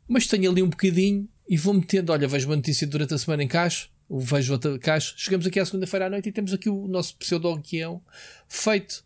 Mas 0.09 0.27
tenho 0.27 0.51
ali 0.51 0.63
um 0.63 0.71
bocadinho 0.71 1.29
e 1.49 1.57
vou 1.57 1.75
metendo. 1.75 2.13
Olha, 2.13 2.29
vejo 2.29 2.49
uma 2.49 2.57
notícia 2.57 2.87
durante 2.87 3.15
a 3.15 3.19
semana 3.19 3.43
em 3.43 3.49
caixa, 3.49 3.89
vejo 4.11 4.53
outra 4.53 4.79
caixa. 4.79 5.15
Chegamos 5.17 5.47
aqui 5.47 5.61
à 5.61 5.65
segunda-feira 5.65 6.07
à 6.07 6.11
noite 6.11 6.29
e 6.29 6.33
temos 6.33 6.53
aqui 6.53 6.69
o 6.69 6.87
nosso 6.87 7.17
pseudo-guião 7.17 8.03
feito. 8.49 9.05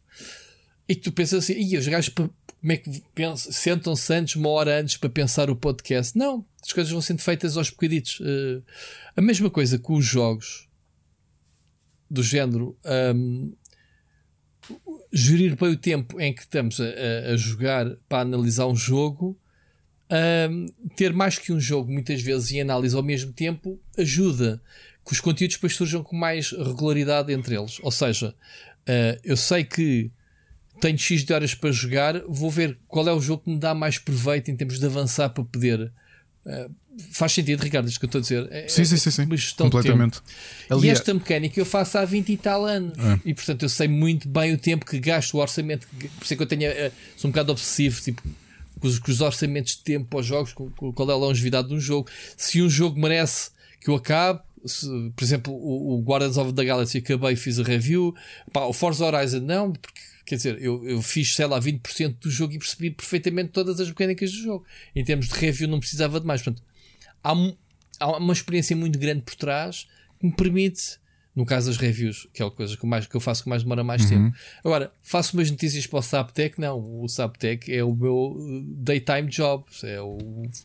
E 0.89 0.95
tu 0.95 1.13
pensas 1.13 1.45
assim, 1.45 1.55
e 1.55 1.77
os 1.77 1.87
gajos 1.87 2.13
como 2.61 2.73
é 2.73 2.77
que 2.77 2.91
sentam-se 3.37 4.13
antes, 4.13 4.37
uma 4.37 4.51
hora 4.51 4.81
antes 4.81 4.97
para 4.99 5.09
pensar 5.09 5.49
o 5.49 5.57
podcast? 5.57 6.17
Não, 6.17 6.45
as 6.63 6.73
coisas 6.73 6.93
vão 6.93 7.01
sendo 7.01 7.21
feitas 7.21 7.57
aos 7.57 7.71
bocaditos. 7.71 8.21
Uh, 8.21 8.63
a 9.17 9.23
mesma 9.23 9.49
coisa 9.49 9.79
com 9.79 9.95
os 9.95 10.05
jogos 10.05 10.69
do 12.11 12.23
género. 12.23 12.77
Um, 13.15 13.55
gerir 15.13 15.57
bem 15.57 15.71
o 15.71 15.77
tempo 15.77 16.21
em 16.21 16.35
que 16.35 16.43
estamos 16.43 16.81
a, 16.81 17.33
a 17.33 17.37
jogar 17.37 17.97
para 18.09 18.21
analisar 18.21 18.67
um 18.67 18.77
jogo, 18.77 19.39
um, 20.11 20.67
ter 20.97 21.13
mais 21.13 21.39
que 21.39 21.53
um 21.53 21.61
jogo 21.61 21.93
muitas 21.93 22.21
vezes 22.21 22.51
e 22.51 22.61
análise 22.61 22.97
ao 22.97 23.03
mesmo 23.03 23.33
tempo 23.33 23.79
ajuda 23.97 24.61
que 25.07 25.13
os 25.13 25.21
conteúdos 25.21 25.57
depois 25.57 25.75
surjam 25.75 26.03
com 26.03 26.17
mais 26.17 26.51
regularidade 26.51 27.33
entre 27.33 27.57
eles. 27.57 27.79
Ou 27.83 27.91
seja, 27.91 28.31
uh, 28.31 29.21
eu 29.25 29.37
sei 29.37 29.65
que 29.65 30.11
tenho 30.81 30.99
X 30.99 31.25
de 31.25 31.33
horas 31.33 31.55
para 31.55 31.71
jogar, 31.71 32.21
vou 32.27 32.51
ver 32.51 32.79
qual 32.89 33.07
é 33.09 33.13
o 33.13 33.21
jogo 33.21 33.45
que 33.45 33.51
me 33.51 33.59
dá 33.59 33.75
mais 33.75 33.99
proveito 33.99 34.51
em 34.51 34.57
termos 34.57 34.79
de 34.79 34.87
avançar 34.87 35.29
para 35.31 35.45
poder. 35.45 35.93
Uh, 36.45 36.75
faz 37.13 37.33
sentido, 37.33 37.63
Ricardo, 37.63 37.89
isto 37.89 38.01
que 38.01 38.07
eu 38.07 38.09
estou 38.09 38.19
a 38.19 38.23
dizer. 38.23 38.49
É, 38.51 38.69
sim, 38.69 38.85
sim, 38.85 38.97
sim, 38.97 39.11
sim. 39.11 39.55
completamente. 39.57 40.21
E 40.83 40.89
esta 40.89 41.15
mecânica 41.15 41.59
eu 41.61 41.67
faço 41.67 41.99
há 41.99 42.05
20 42.05 42.33
e 42.33 42.37
tal 42.37 42.65
anos. 42.65 42.99
É. 42.99 43.21
E 43.27 43.35
portanto 43.35 43.63
eu 43.63 43.69
sei 43.69 43.89
muito 43.89 44.29
bem 44.29 44.53
o 44.53 44.59
tempo 44.59 44.85
que 44.85 44.99
gasto, 44.99 45.35
o 45.35 45.39
orçamento. 45.39 45.87
Por 45.87 46.25
isso 46.25 46.35
é 46.35 46.37
que 46.37 46.43
eu 46.43 46.47
tenho, 46.47 46.71
uh, 46.71 46.93
sou 47.17 47.29
um 47.29 47.33
bocado 47.33 47.53
obsessivo 47.53 48.01
tipo, 48.01 48.23
os, 48.89 48.99
com 48.99 49.11
os 49.11 49.21
orçamentos 49.21 49.77
de 49.77 49.83
tempo 49.83 50.09
para 50.09 50.21
os 50.21 50.27
jogos, 50.27 50.53
com, 50.53 50.71
com, 50.71 50.93
qual 50.93 51.11
é 51.11 51.13
a 51.13 51.17
longevidade 51.17 51.69
de 51.69 51.75
um 51.75 51.81
jogo. 51.81 52.09
Se 52.37 52.63
um 52.63 52.69
jogo 52.69 53.01
merece 53.01 53.51
que 53.81 53.89
eu 53.89 53.95
acabe, 53.95 54.41
se, 54.65 54.87
por 55.17 55.25
exemplo, 55.25 55.53
o, 55.53 55.99
o, 55.99 56.03
Guardians 56.03 56.37
of 56.37 56.53
the 56.53 56.65
Galaxy 56.65 56.99
acabei 56.99 57.33
e 57.33 57.37
fiz 57.37 57.59
a 57.59 57.63
review. 57.63 58.15
Pá, 58.53 58.65
o 58.65 58.73
Forza 58.73 59.05
Horizon 59.05 59.41
não, 59.41 59.73
porque 59.73 60.01
Quer 60.31 60.37
dizer, 60.37 60.63
eu, 60.63 60.87
eu 60.87 61.03
fiz, 61.03 61.35
sei 61.35 61.45
lá, 61.45 61.61
20% 61.61 62.19
do 62.21 62.31
jogo 62.31 62.55
e 62.55 62.59
percebi 62.61 62.89
perfeitamente 62.89 63.51
todas 63.51 63.81
as 63.81 63.89
mecânicas 63.89 64.31
do 64.31 64.39
jogo. 64.39 64.65
Em 64.95 65.05
termos 65.05 65.27
de 65.27 65.35
review, 65.35 65.67
não 65.67 65.81
precisava 65.81 66.21
de 66.21 66.27
mais. 66.27 66.41
Portanto, 66.41 66.63
há, 67.25 67.33
há 67.99 68.17
uma 68.17 68.33
experiência 68.33 68.77
muito 68.77 68.97
grande 68.97 69.23
por 69.23 69.35
trás 69.35 69.89
que 70.21 70.27
me 70.27 70.33
permite, 70.33 71.01
no 71.35 71.47
caso 71.47 71.69
das 71.69 71.77
reviews, 71.77 72.29
que 72.33 72.43
é 72.43 72.47
a 72.47 72.51
coisa 72.51 72.77
que, 72.77 72.87
mais, 72.87 73.07
que 73.07 73.15
eu 73.15 73.21
faço 73.21 73.45
que 73.45 73.49
mais 73.49 73.63
demora 73.63 73.85
mais 73.85 74.03
uhum. 74.03 74.09
tempo. 74.09 74.37
Agora, 74.65 74.93
faço 75.03 75.37
umas 75.37 75.51
notícias 75.51 75.87
para 75.87 75.99
o 75.99 76.03
Saptec? 76.03 76.61
Não, 76.61 77.03
o 77.03 77.09
Saptec 77.09 77.73
é 77.73 77.85
o 77.85 77.95
meu 77.95 78.33
uh, 78.33 78.63
daytime 78.77 79.29
job, 79.29 79.65
é 79.85 80.01
o 80.01 80.19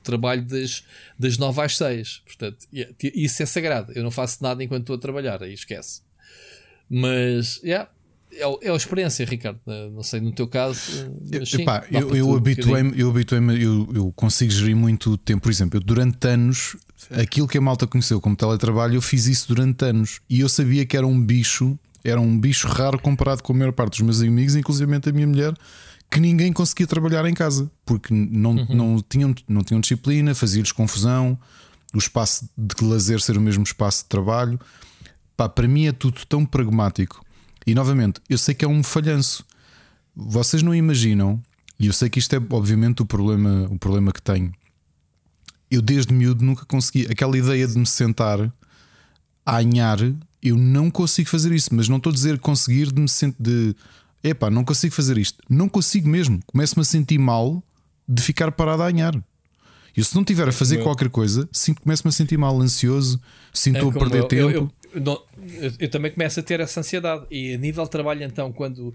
trabalho 0.03 0.43
das, 0.43 0.83
das 1.17 1.37
9 1.37 1.61
às 1.61 1.77
6. 1.77 2.23
Portanto, 2.25 2.67
isso 3.01 3.43
é 3.43 3.45
sagrado. 3.45 3.91
Eu 3.93 4.03
não 4.03 4.11
faço 4.11 4.41
nada 4.41 4.63
enquanto 4.63 4.81
estou 4.81 4.95
a 4.95 4.99
trabalhar, 4.99 5.43
aí 5.43 5.53
esquece. 5.53 6.01
Mas, 6.89 7.61
yeah, 7.63 7.89
é, 8.35 8.67
é 8.67 8.71
a 8.71 8.75
experiência, 8.75 9.25
Ricardo. 9.25 9.59
Eh, 9.67 9.89
não 9.91 10.03
sei, 10.03 10.19
no 10.19 10.31
teu 10.31 10.47
caso. 10.47 10.79
Eh, 11.31 11.45
sim, 11.45 11.61
Epá, 11.61 11.85
eu, 11.91 12.15
eu 12.15 12.35
habituei-me, 12.35 12.99
eu, 12.99 13.09
habituei 13.09 13.39
eu, 13.61 13.87
eu 13.93 14.13
consigo 14.15 14.51
gerir 14.51 14.75
muito 14.75 15.17
tempo. 15.17 15.43
Por 15.43 15.51
exemplo, 15.51 15.77
eu 15.77 15.81
durante 15.81 16.27
anos, 16.27 16.75
aquilo 17.11 17.47
que 17.47 17.57
a 17.57 17.61
malta 17.61 17.85
conheceu 17.85 18.19
como 18.19 18.35
teletrabalho, 18.35 18.95
eu 18.95 19.01
fiz 19.01 19.25
isso 19.25 19.47
durante 19.47 19.85
anos 19.85 20.21
e 20.29 20.39
eu 20.39 20.49
sabia 20.49 20.85
que 20.85 20.95
era 20.97 21.05
um 21.05 21.21
bicho, 21.21 21.77
era 22.03 22.19
um 22.19 22.39
bicho 22.39 22.67
raro 22.67 22.99
comparado 22.99 23.43
com 23.43 23.53
a 23.53 23.55
maior 23.55 23.71
parte 23.71 23.91
dos 23.91 24.01
meus 24.01 24.21
amigos, 24.21 24.55
inclusive 24.55 24.93
a 24.93 25.11
minha 25.11 25.27
mulher, 25.27 25.53
que 26.09 26.19
ninguém 26.19 26.53
conseguia 26.53 26.87
trabalhar 26.87 27.25
em 27.25 27.33
casa 27.33 27.69
porque 27.85 28.13
não, 28.13 28.51
uhum. 28.51 28.67
não, 28.69 29.03
tinham, 29.07 29.35
não 29.47 29.63
tinham 29.63 29.81
disciplina, 29.81 30.33
fazia-lhes 30.33 30.71
confusão, 30.71 31.37
o 31.93 31.97
espaço 31.97 32.49
de 32.57 32.83
lazer 32.83 33.21
ser 33.21 33.37
o 33.37 33.41
mesmo 33.41 33.63
espaço 33.63 34.03
de 34.03 34.09
trabalho. 34.09 34.59
Pá, 35.35 35.49
para 35.49 35.67
mim 35.67 35.87
é 35.87 35.91
tudo 35.91 36.25
tão 36.25 36.45
pragmático 36.45 37.25
e 37.65 37.73
novamente, 37.73 38.21
eu 38.29 38.37
sei 38.37 38.53
que 38.53 38.63
é 38.63 38.67
um 38.67 38.83
falhanço. 38.83 39.43
Vocês 40.15 40.61
não 40.61 40.73
imaginam, 40.73 41.41
e 41.79 41.87
eu 41.87 41.93
sei 41.93 42.09
que 42.09 42.19
isto 42.19 42.33
é 42.35 42.39
obviamente 42.51 43.01
o 43.01 43.05
problema, 43.05 43.67
o 43.71 43.79
problema 43.79 44.13
que 44.13 44.21
tenho. 44.21 44.53
Eu 45.75 45.81
desde 45.81 46.13
miúdo 46.13 46.43
nunca 46.43 46.65
consegui 46.65 47.05
aquela 47.11 47.37
ideia 47.37 47.67
de 47.67 47.77
me 47.77 47.85
sentar 47.85 48.51
a 49.45 49.57
anhar, 49.57 49.99
eu 50.41 50.55
não 50.57 50.89
consigo 50.89 51.29
fazer 51.29 51.51
isso, 51.51 51.69
mas 51.73 51.89
não 51.89 51.97
estou 51.97 52.11
a 52.11 52.13
dizer 52.13 52.39
conseguir 52.39 52.91
de 52.91 53.01
me 53.01 53.09
sentir 53.09 53.35
de 53.39 53.75
epá, 54.23 54.49
não 54.49 54.63
consigo 54.63 54.93
fazer 54.93 55.17
isto. 55.17 55.43
Não 55.49 55.67
consigo 55.67 56.07
mesmo. 56.07 56.39
Começo-me 56.47 56.81
a 56.81 56.85
sentir 56.85 57.17
mal 57.17 57.61
de 58.07 58.21
ficar 58.21 58.51
parado 58.51 58.83
a 58.83 58.87
anhar. 58.87 59.13
E 59.95 60.03
se 60.03 60.15
não 60.15 60.23
tiver 60.23 60.47
a 60.47 60.51
fazer 60.51 60.81
qualquer 60.83 61.09
coisa, 61.09 61.47
sinto 61.51 61.81
começo-me 61.81 62.09
a 62.09 62.11
sentir 62.11 62.37
mal, 62.37 62.59
ansioso, 62.61 63.19
sinto 63.53 63.85
é 63.85 63.89
a 63.89 63.91
perder 63.91 64.19
eu, 64.19 64.27
tempo. 64.27 64.49
Eu, 64.49 64.71
eu, 64.93 65.01
não, 65.01 65.21
eu, 65.79 65.89
também 65.89 66.11
começo 66.11 66.39
a 66.39 66.43
ter 66.43 66.59
essa 66.59 66.79
ansiedade. 66.79 67.25
E 67.29 67.53
a 67.53 67.57
nível 67.57 67.83
de 67.83 67.89
trabalho, 67.89 68.23
então, 68.23 68.51
quando 68.51 68.93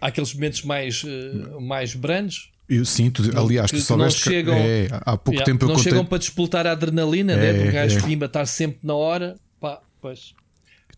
há 0.00 0.08
aqueles 0.08 0.32
momentos 0.34 0.62
mais, 0.62 1.04
uh, 1.04 1.60
mais 1.60 1.94
brandos. 1.94 2.53
Eu 2.68 2.84
sinto, 2.84 3.22
aliás, 3.38 3.70
que, 3.70 3.76
tu 3.76 3.82
soubeste 3.82 4.22
que 4.22 4.30
chegam, 4.30 4.54
é, 4.54 4.88
há 4.90 5.16
pouco 5.18 5.32
yeah, 5.32 5.44
tempo 5.44 5.66
não 5.66 5.72
eu 5.72 5.76
contei... 5.76 5.92
chegam 5.92 6.06
para 6.06 6.18
disputar 6.18 6.66
a 6.66 6.72
adrenalina, 6.72 7.36
né? 7.36 7.48
é, 7.48 7.52
né? 7.52 7.58
porque 7.58 7.68
o 7.68 7.72
gajo 7.72 7.98
é. 7.98 8.02
pimba 8.02 8.26
estar 8.26 8.46
sempre 8.46 8.78
na 8.82 8.94
hora. 8.94 9.36
Pá, 9.60 9.80
pois. 10.00 10.34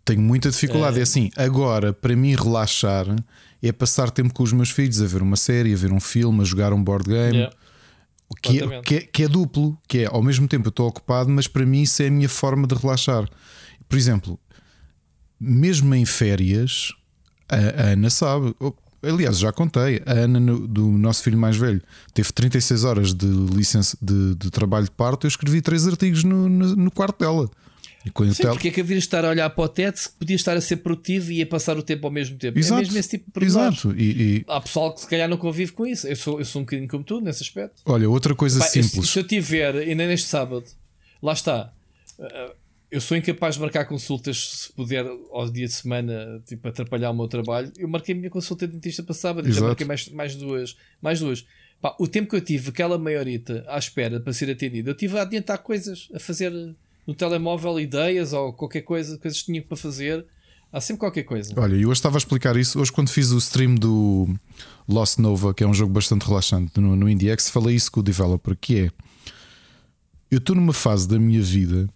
Tenho 0.05 0.21
muita 0.21 0.51
dificuldade. 0.51 0.97
É. 0.97 1.01
é 1.01 1.03
assim, 1.03 1.31
agora, 1.37 1.93
para 1.93 2.15
mim 2.15 2.37
relaxar 2.37 3.07
é 3.61 3.73
passar 3.73 4.11
tempo 4.11 4.33
com 4.33 4.43
os 4.43 4.53
meus 4.53 4.71
filhos, 4.71 5.03
a 5.03 5.07
ver 5.07 5.23
uma 5.23 5.37
série, 5.37 5.73
a 5.73 5.77
ver 5.77 5.93
um 5.93 5.99
filme, 5.99 6.41
a 6.43 6.45
jogar 6.45 6.73
um 6.73 6.83
board 6.83 7.09
game. 7.09 7.37
Yeah. 7.37 7.57
Que 8.43 8.63
é, 8.63 8.83
que, 8.83 8.95
é, 8.95 9.01
que 9.01 9.23
é 9.23 9.29
duplo, 9.29 9.79
que 9.89 9.99
é 9.99 10.07
ao 10.07 10.23
mesmo 10.23 10.49
tempo 10.49 10.67
eu 10.67 10.71
estou 10.71 10.89
ocupado, 10.89 11.31
mas 11.31 11.47
para 11.47 11.65
mim 11.65 11.83
isso 11.83 12.03
é 12.03 12.09
a 12.09 12.11
minha 12.11 12.29
forma 12.29 12.67
de 12.67 12.75
relaxar. 12.75 13.29
Por 13.89 13.97
exemplo, 13.97 14.39
mesmo 15.39 15.95
em 15.95 16.05
férias, 16.05 16.93
a 17.49 17.93
Ana 17.93 18.11
sabe. 18.11 18.55
Aliás, 19.03 19.39
já 19.39 19.53
contei. 19.53 20.03
A 20.07 20.13
Ana, 20.13 20.41
do 20.41 20.87
nosso 20.87 21.23
filho 21.23 21.39
mais 21.39 21.57
velho, 21.57 21.83
teve 22.13 22.33
36 22.33 22.85
horas 22.85 23.15
de 23.15 23.27
licença 23.27 23.97
de, 24.01 24.35
de 24.35 24.51
trabalho 24.51 24.87
de 24.87 24.91
parto. 24.91 25.27
Eu 25.27 25.29
escrevi 25.29 25.61
três 25.61 25.87
artigos 25.87 26.25
no, 26.25 26.49
no, 26.49 26.77
no 26.77 26.91
quarto 26.91 27.19
dela. 27.21 27.51
E 28.07 28.35
Sim, 28.35 28.43
porque 28.43 28.69
é 28.69 28.71
que 28.71 28.81
havia 28.81 28.97
estar 28.97 29.25
a 29.25 29.31
olhar 29.31 29.51
para 29.51 29.65
o 29.65 29.69
teto 29.69 29.99
se 29.99 30.09
podia 30.11 30.37
estar 30.37 30.57
a 30.57 30.61
ser 30.61 30.77
produtivo 30.77 31.33
e 31.33 31.43
a 31.43 31.47
passar 31.47 31.77
o 31.77 31.83
tempo 31.83 32.07
ao 32.07 32.13
mesmo 32.13 32.39
tempo? 32.39 32.57
Exato, 32.57 32.81
é 32.81 32.85
mesmo 32.85 32.99
esse 32.99 33.19
tipo 33.19 33.41
de. 33.41 33.45
Exato. 33.45 33.93
E, 33.97 34.37
e... 34.39 34.45
Há 34.47 34.61
pessoal 34.61 34.95
que 34.95 35.01
se 35.01 35.09
calhar 35.09 35.29
não 35.29 35.37
convive 35.37 35.73
com 35.73 35.85
isso. 35.85 36.07
Eu 36.07 36.15
sou, 36.15 36.39
eu 36.39 36.45
sou 36.45 36.63
um 36.63 36.65
bocadinho 36.65 36.89
como 36.89 37.03
tu 37.03 37.21
nesse 37.21 37.43
aspecto. 37.43 37.83
Olha, 37.85 38.09
outra 38.09 38.33
coisa 38.33 38.61
Pá, 38.61 38.67
simples. 38.67 38.95
Eu, 38.95 39.03
se 39.03 39.19
eu 39.19 39.27
tiver, 39.27 39.75
ainda 39.75 40.07
neste 40.07 40.29
sábado, 40.29 40.65
lá 41.21 41.33
está. 41.33 41.73
Uh, 42.17 42.55
eu 42.91 43.01
sou 43.01 43.17
incapaz 43.17 43.57
de 43.57 43.61
marcar 43.61 43.85
consultas 43.85 44.63
se 44.67 44.73
puder 44.73 45.05
ao 45.33 45.51
dia 45.51 45.67
de 45.67 45.73
semana, 45.73 46.41
tipo, 46.47 46.67
atrapalhar 46.69 47.11
o 47.11 47.15
meu 47.15 47.27
trabalho. 47.27 47.73
Eu 47.77 47.89
marquei 47.89 48.15
a 48.15 48.19
minha 48.19 48.31
consulta 48.31 48.67
de 48.67 48.75
dentista 48.75 49.03
para 49.03 49.15
sábado, 49.15 49.51
já 49.51 49.61
marquei 49.61 49.87
mais, 49.87 50.09
mais 50.09 50.37
duas. 50.37 50.77
Mais 51.03 51.21
duas. 51.21 51.45
Pá, 51.81 51.95
o 51.99 52.07
tempo 52.07 52.31
que 52.31 52.37
eu 52.37 52.41
tive, 52.41 52.71
aquela 52.71 52.99
maiorita 52.99 53.65
à 53.69 53.79
espera 53.79 54.21
para 54.21 54.33
ser 54.33 54.51
atendido, 54.51 54.91
eu 54.91 54.97
tive 54.97 55.19
a 55.19 55.23
adiantar 55.23 55.59
coisas, 55.59 56.09
a 56.15 56.19
fazer 56.19 56.53
no 57.07 57.15
telemóvel 57.15 57.79
ideias 57.79 58.33
ou 58.33 58.53
qualquer 58.53 58.83
coisa, 58.83 59.19
coisas 59.19 59.41
que 59.41 59.47
tinha 59.47 59.63
para 59.63 59.77
fazer. 59.77 60.25
Há 60.73 60.81
sempre 60.81 61.01
qualquer 61.01 61.23
coisa. 61.23 61.55
Olha, 61.57 61.75
eu 61.75 61.89
hoje 61.89 61.99
estava 61.99 62.17
a 62.17 62.19
explicar 62.19 62.57
isso. 62.57 62.81
Hoje, 62.81 62.91
quando 62.93 63.09
fiz 63.09 63.31
o 63.31 63.39
stream 63.39 63.77
do 63.77 64.29
Lost 64.89 65.19
Nova, 65.19 65.55
que 65.55 65.63
é 65.63 65.67
um 65.67 65.73
jogo 65.73 65.93
bastante 65.93 66.27
relaxante 66.27 66.81
no, 66.81 66.97
no 66.97 67.09
IndieX, 67.09 67.49
falei 67.49 67.77
isso 67.77 67.91
com 67.91 68.01
o 68.01 68.03
developer, 68.03 68.57
que 68.61 68.81
é 68.81 68.91
eu 70.31 70.39
estou 70.39 70.57
numa 70.57 70.73
fase 70.73 71.09
da 71.09 71.19
minha 71.19 71.41
vida 71.41 71.89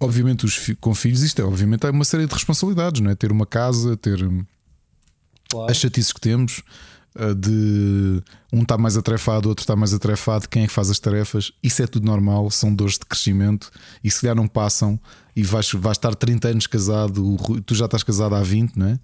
obviamente, 0.00 0.44
os, 0.46 0.72
com 0.80 0.94
filhos, 0.94 1.22
isto 1.22 1.40
é, 1.40 1.44
obviamente, 1.44 1.86
é 1.86 1.90
uma 1.90 2.04
série 2.04 2.26
de 2.26 2.32
responsabilidades, 2.32 3.00
não 3.00 3.10
é? 3.10 3.14
Ter 3.14 3.30
uma 3.30 3.46
casa, 3.46 3.96
ter 3.96 4.24
hum, 4.24 4.44
claro. 5.48 5.70
as 5.70 5.76
chatices 5.76 6.12
que 6.12 6.20
temos, 6.20 6.62
eh, 7.14 7.34
de 7.34 8.22
um 8.52 8.62
está 8.62 8.78
mais 8.78 8.96
atrefado, 8.96 9.46
o 9.46 9.48
outro 9.50 9.62
está 9.62 9.74
mais 9.74 9.92
atrefado, 9.92 10.48
quem 10.48 10.62
é 10.62 10.66
que 10.66 10.72
faz 10.72 10.90
as 10.90 10.98
tarefas, 10.98 11.52
isso 11.62 11.82
é 11.82 11.86
tudo 11.86 12.06
normal, 12.06 12.50
são 12.50 12.72
dores 12.72 12.94
de 12.94 13.00
crescimento 13.00 13.70
e 14.02 14.10
se 14.10 14.20
calhar 14.20 14.36
não 14.36 14.46
passam 14.46 14.98
e 15.34 15.42
vais, 15.42 15.70
vais 15.72 15.96
estar 15.96 16.14
30 16.14 16.48
anos 16.48 16.66
casado, 16.66 17.36
tu 17.66 17.74
já 17.74 17.86
estás 17.86 18.02
casado 18.02 18.34
há 18.34 18.42
20, 18.42 18.76
não 18.76 18.88
é? 18.88 19.00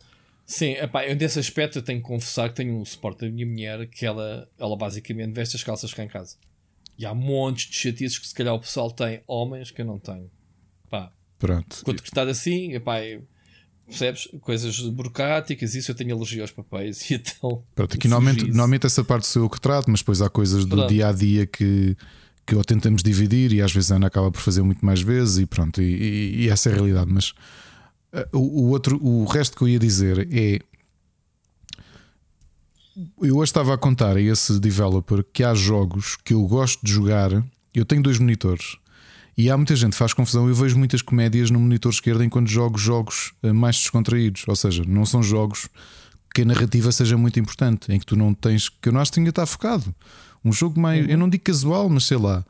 Sim, 0.47 0.73
epá, 0.75 1.05
eu 1.05 1.17
nesse 1.17 1.41
aspecto 1.41 1.79
eu 1.79 1.83
tenho 1.83 2.01
que 2.01 2.07
confessar 2.07 2.49
que 2.49 2.55
tenho 2.55 2.81
um 2.81 2.85
suporte 2.85 3.27
da 3.27 3.29
minha 3.29 3.45
mulher 3.45 3.89
que 3.89 4.07
ela, 4.07 4.49
ela 4.57 4.77
basicamente 4.77 5.33
veste 5.33 5.57
as 5.57 5.65
calças 5.65 5.93
cá 5.93 6.05
em 6.05 6.09
casa. 6.09 6.37
E 6.97 7.05
há 7.05 7.13
montes 7.13 7.69
de 7.69 7.77
chatices 7.77 8.19
que 8.21 8.29
se 8.29 8.35
calhar 8.35 8.55
o 8.55 8.61
pessoal 8.61 8.89
tem, 8.91 9.21
homens 9.27 9.73
que 9.73 9.83
eu 9.83 9.87
não 9.87 9.99
tenho. 9.99 10.31
Pá, 10.89 11.13
Pronto. 11.39 11.83
Quando 11.85 11.97
decretado 11.97 12.31
assim, 12.31 12.73
epá, 12.73 12.97
percebes? 13.87 14.29
Coisas 14.41 14.79
burocráticas, 14.81 15.75
isso 15.75 15.91
eu 15.91 15.95
tenho 15.95 16.15
alergia 16.15 16.43
aos 16.43 16.51
papéis. 16.51 17.11
E 17.11 17.15
então. 17.15 17.63
Pronto, 17.75 17.95
aqui 17.95 18.09
normalmente, 18.09 18.47
normalmente 18.47 18.87
essa 18.87 19.05
parte 19.05 19.27
sou 19.27 19.43
eu 19.43 19.51
que 19.51 19.61
trato, 19.61 19.91
mas 19.91 20.01
depois 20.01 20.23
há 20.23 20.29
coisas 20.29 20.65
do 20.65 20.77
pronto. 20.77 20.89
dia 20.89 21.09
a 21.09 21.13
dia 21.13 21.47
que, 21.47 21.97
que 22.47 22.55
ou 22.55 22.65
tentamos 22.65 23.03
dividir 23.03 23.53
e 23.53 23.61
às 23.61 23.73
vezes 23.73 23.93
a 23.93 23.97
Ana 23.97 24.07
acaba 24.07 24.31
por 24.31 24.41
fazer 24.41 24.63
muito 24.63 24.85
mais 24.85 25.01
vezes 25.01 25.39
e 25.39 25.47
pronto, 25.47 25.81
e, 25.81 25.85
e, 25.85 26.45
e 26.45 26.49
essa 26.49 26.71
é 26.71 26.73
a 26.73 26.75
realidade. 26.75 27.13
Mas 27.13 27.31
uh, 27.31 28.27
o, 28.33 28.63
o, 28.63 28.69
outro, 28.71 29.03
o 29.05 29.25
resto 29.25 29.57
que 29.57 29.63
eu 29.63 29.69
ia 29.69 29.79
dizer 29.79 30.29
é. 30.33 30.59
Eu 33.21 33.37
hoje 33.37 33.51
estava 33.51 33.75
a 33.75 33.79
contar 33.79 34.17
a 34.17 34.21
esse 34.23 34.59
developer 34.59 35.23
que 35.31 35.45
há 35.45 35.55
jogos 35.55 36.17
que 36.17 36.33
eu 36.33 36.43
gosto 36.47 36.83
de 36.83 36.91
jogar. 36.91 37.31
Eu 37.75 37.85
tenho 37.85 38.03
dois 38.03 38.19
monitores 38.19 38.79
e 39.37 39.51
há 39.51 39.57
muita 39.57 39.77
gente 39.77 39.93
que 39.93 39.99
faz 39.99 40.15
confusão. 40.15 40.49
Eu 40.49 40.55
vejo 40.55 40.79
muitas 40.79 41.03
comédias 41.03 41.51
no 41.51 41.61
monitor 41.61 41.93
esquerdo 41.93 42.25
enquanto 42.25 42.49
jogo 42.49 42.79
jogos 42.79 43.35
eh, 43.43 43.53
mais 43.53 43.77
descontraídos. 43.77 44.45
Ou 44.49 44.57
seja, 44.57 44.83
não 44.87 45.05
são 45.05 45.23
jogos 45.23 45.69
que 46.35 46.43
a 46.43 46.45
narrativa 46.45 46.91
seja 46.91 47.19
muito 47.19 47.39
importante, 47.39 47.93
em 47.93 47.99
que 47.99 48.07
tu 48.07 48.17
não 48.17 48.33
tens. 48.33 48.69
que 48.71 48.89
eu 48.89 48.93
não 48.93 49.01
acho 49.01 49.11
que 49.11 49.17
tenha 49.17 49.29
estar 49.29 49.45
focado. 49.45 49.95
Um 50.43 50.53
jogo 50.53 50.81
mais. 50.81 51.05
Uhum. 51.05 51.11
Eu 51.11 51.19
não 51.19 51.29
digo 51.29 51.45
casual, 51.45 51.89
mas 51.91 52.05
sei 52.05 52.17
lá. 52.17 52.45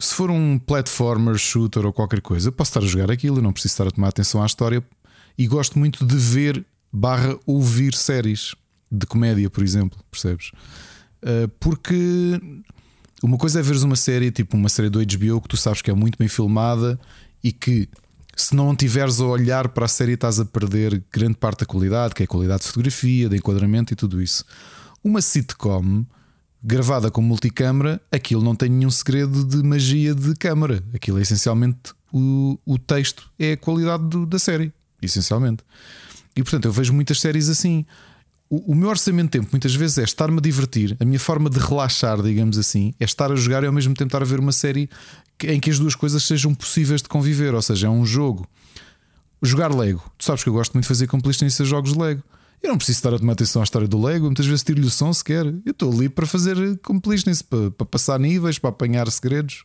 Se 0.00 0.14
for 0.14 0.30
um 0.30 0.58
platformer, 0.58 1.36
shooter 1.36 1.84
ou 1.84 1.92
qualquer 1.92 2.20
coisa, 2.20 2.48
eu 2.48 2.52
posso 2.52 2.70
estar 2.70 2.80
a 2.80 2.86
jogar 2.86 3.10
aquilo, 3.10 3.38
eu 3.38 3.42
não 3.42 3.52
preciso 3.52 3.72
estar 3.72 3.86
a 3.86 3.90
tomar 3.90 4.08
atenção 4.08 4.42
à 4.42 4.46
história. 4.46 4.82
E 5.36 5.46
gosto 5.46 5.78
muito 5.78 6.06
de 6.06 6.16
ver 6.16 6.64
barra 6.92 7.36
ouvir 7.44 7.94
séries 7.94 8.54
de 8.90 9.06
comédia, 9.06 9.50
por 9.50 9.62
exemplo, 9.62 9.98
percebes? 10.10 10.52
Eh, 11.20 11.48
porque 11.60 12.40
uma 13.22 13.36
coisa 13.36 13.60
é 13.60 13.62
veres 13.62 13.82
uma 13.82 13.96
série, 13.96 14.30
tipo 14.30 14.56
uma 14.56 14.68
série 14.68 14.88
do 14.88 15.00
HBO, 15.00 15.40
que 15.40 15.48
tu 15.48 15.56
sabes 15.56 15.82
que 15.82 15.90
é 15.90 15.94
muito 15.94 16.16
bem 16.18 16.28
filmada 16.28 16.98
e 17.42 17.52
que 17.52 17.88
se 18.36 18.54
não 18.54 18.74
tiveres 18.74 19.20
a 19.20 19.26
olhar 19.26 19.68
para 19.68 19.86
a 19.86 19.88
série 19.88 20.12
estás 20.12 20.38
a 20.38 20.44
perder 20.44 21.02
grande 21.12 21.36
parte 21.36 21.60
da 21.60 21.66
qualidade, 21.66 22.14
que 22.14 22.22
é 22.22 22.24
a 22.24 22.28
qualidade 22.28 22.62
de 22.62 22.68
fotografia, 22.68 23.28
de 23.28 23.36
enquadramento 23.36 23.92
e 23.92 23.96
tudo 23.96 24.22
isso. 24.22 24.44
Uma 25.02 25.20
sitcom 25.20 26.04
gravada 26.62 27.10
com 27.10 27.20
multicâmara, 27.20 28.00
aquilo 28.10 28.42
não 28.42 28.54
tem 28.54 28.68
nenhum 28.68 28.90
segredo 28.90 29.44
de 29.44 29.62
magia 29.62 30.14
de 30.14 30.34
câmara. 30.34 30.82
Aquilo 30.94 31.18
é 31.18 31.22
essencialmente 31.22 31.92
o, 32.12 32.58
o 32.64 32.78
texto, 32.78 33.28
é 33.38 33.52
a 33.52 33.56
qualidade 33.56 34.04
do, 34.04 34.24
da 34.24 34.38
série, 34.38 34.72
essencialmente. 35.02 35.64
E 36.36 36.42
portanto 36.42 36.66
eu 36.66 36.72
vejo 36.72 36.92
muitas 36.92 37.20
séries 37.20 37.48
assim 37.48 37.84
o, 38.50 38.74
meu 38.74 38.88
orçamento 38.88 39.26
de 39.26 39.38
tempo 39.38 39.48
muitas 39.52 39.74
vezes 39.74 39.98
é 39.98 40.04
estar-me 40.04 40.38
a 40.38 40.40
divertir, 40.40 40.96
a 40.98 41.04
minha 41.04 41.20
forma 41.20 41.50
de 41.50 41.58
relaxar, 41.58 42.22
digamos 42.22 42.56
assim, 42.58 42.94
é 42.98 43.04
estar 43.04 43.30
a 43.30 43.36
jogar 43.36 43.62
e 43.62 43.66
ao 43.66 43.72
mesmo 43.72 43.94
tempo 43.94 44.08
estar 44.08 44.22
a 44.22 44.24
ver 44.24 44.40
uma 44.40 44.52
série 44.52 44.88
em 45.44 45.60
que 45.60 45.70
as 45.70 45.78
duas 45.78 45.94
coisas 45.94 46.22
sejam 46.22 46.54
possíveis 46.54 47.02
de 47.02 47.08
conviver, 47.08 47.54
ou 47.54 47.62
seja, 47.62 47.86
é 47.86 47.90
um 47.90 48.04
jogo. 48.04 48.46
Jogar 49.42 49.72
Lego, 49.74 50.02
tu 50.16 50.24
sabes 50.24 50.42
que 50.42 50.48
eu 50.48 50.52
gosto 50.52 50.72
muito 50.72 50.84
de 50.84 50.88
fazer 50.88 51.06
completionista 51.06 51.64
jogos 51.64 51.92
de 51.92 51.98
Lego. 51.98 52.22
Eu 52.60 52.70
não 52.70 52.76
preciso 52.76 52.98
estar 52.98 53.14
a 53.14 53.18
tomar 53.18 53.34
atenção 53.34 53.62
à 53.62 53.64
história 53.64 53.86
do 53.86 54.02
Lego, 54.02 54.24
muitas 54.24 54.46
vezes 54.46 54.64
tiro-lhe 54.64 54.86
o 54.86 54.90
som 54.90 55.12
sequer. 55.12 55.46
Eu 55.46 55.70
estou 55.70 55.92
ali 55.92 56.08
para 56.08 56.26
fazer 56.26 56.56
completionist, 56.78 57.44
para, 57.44 57.70
para 57.70 57.86
passar 57.86 58.18
níveis, 58.18 58.58
para 58.58 58.70
apanhar 58.70 59.08
segredos 59.10 59.64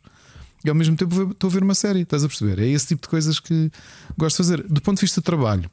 e 0.63 0.69
ao 0.69 0.75
mesmo 0.75 0.95
tempo 0.95 1.31
estou 1.31 1.49
a 1.49 1.53
ver 1.53 1.63
uma 1.63 1.75
série, 1.75 2.01
estás 2.01 2.23
a 2.23 2.27
perceber? 2.27 2.59
É 2.59 2.67
esse 2.67 2.87
tipo 2.87 3.01
de 3.01 3.09
coisas 3.09 3.39
que 3.39 3.69
gosto 4.17 4.37
de 4.37 4.49
fazer. 4.49 4.63
Do 4.63 4.81
ponto 4.81 4.97
de 4.97 5.01
vista 5.01 5.19
de 5.19 5.25
trabalho, 5.25 5.69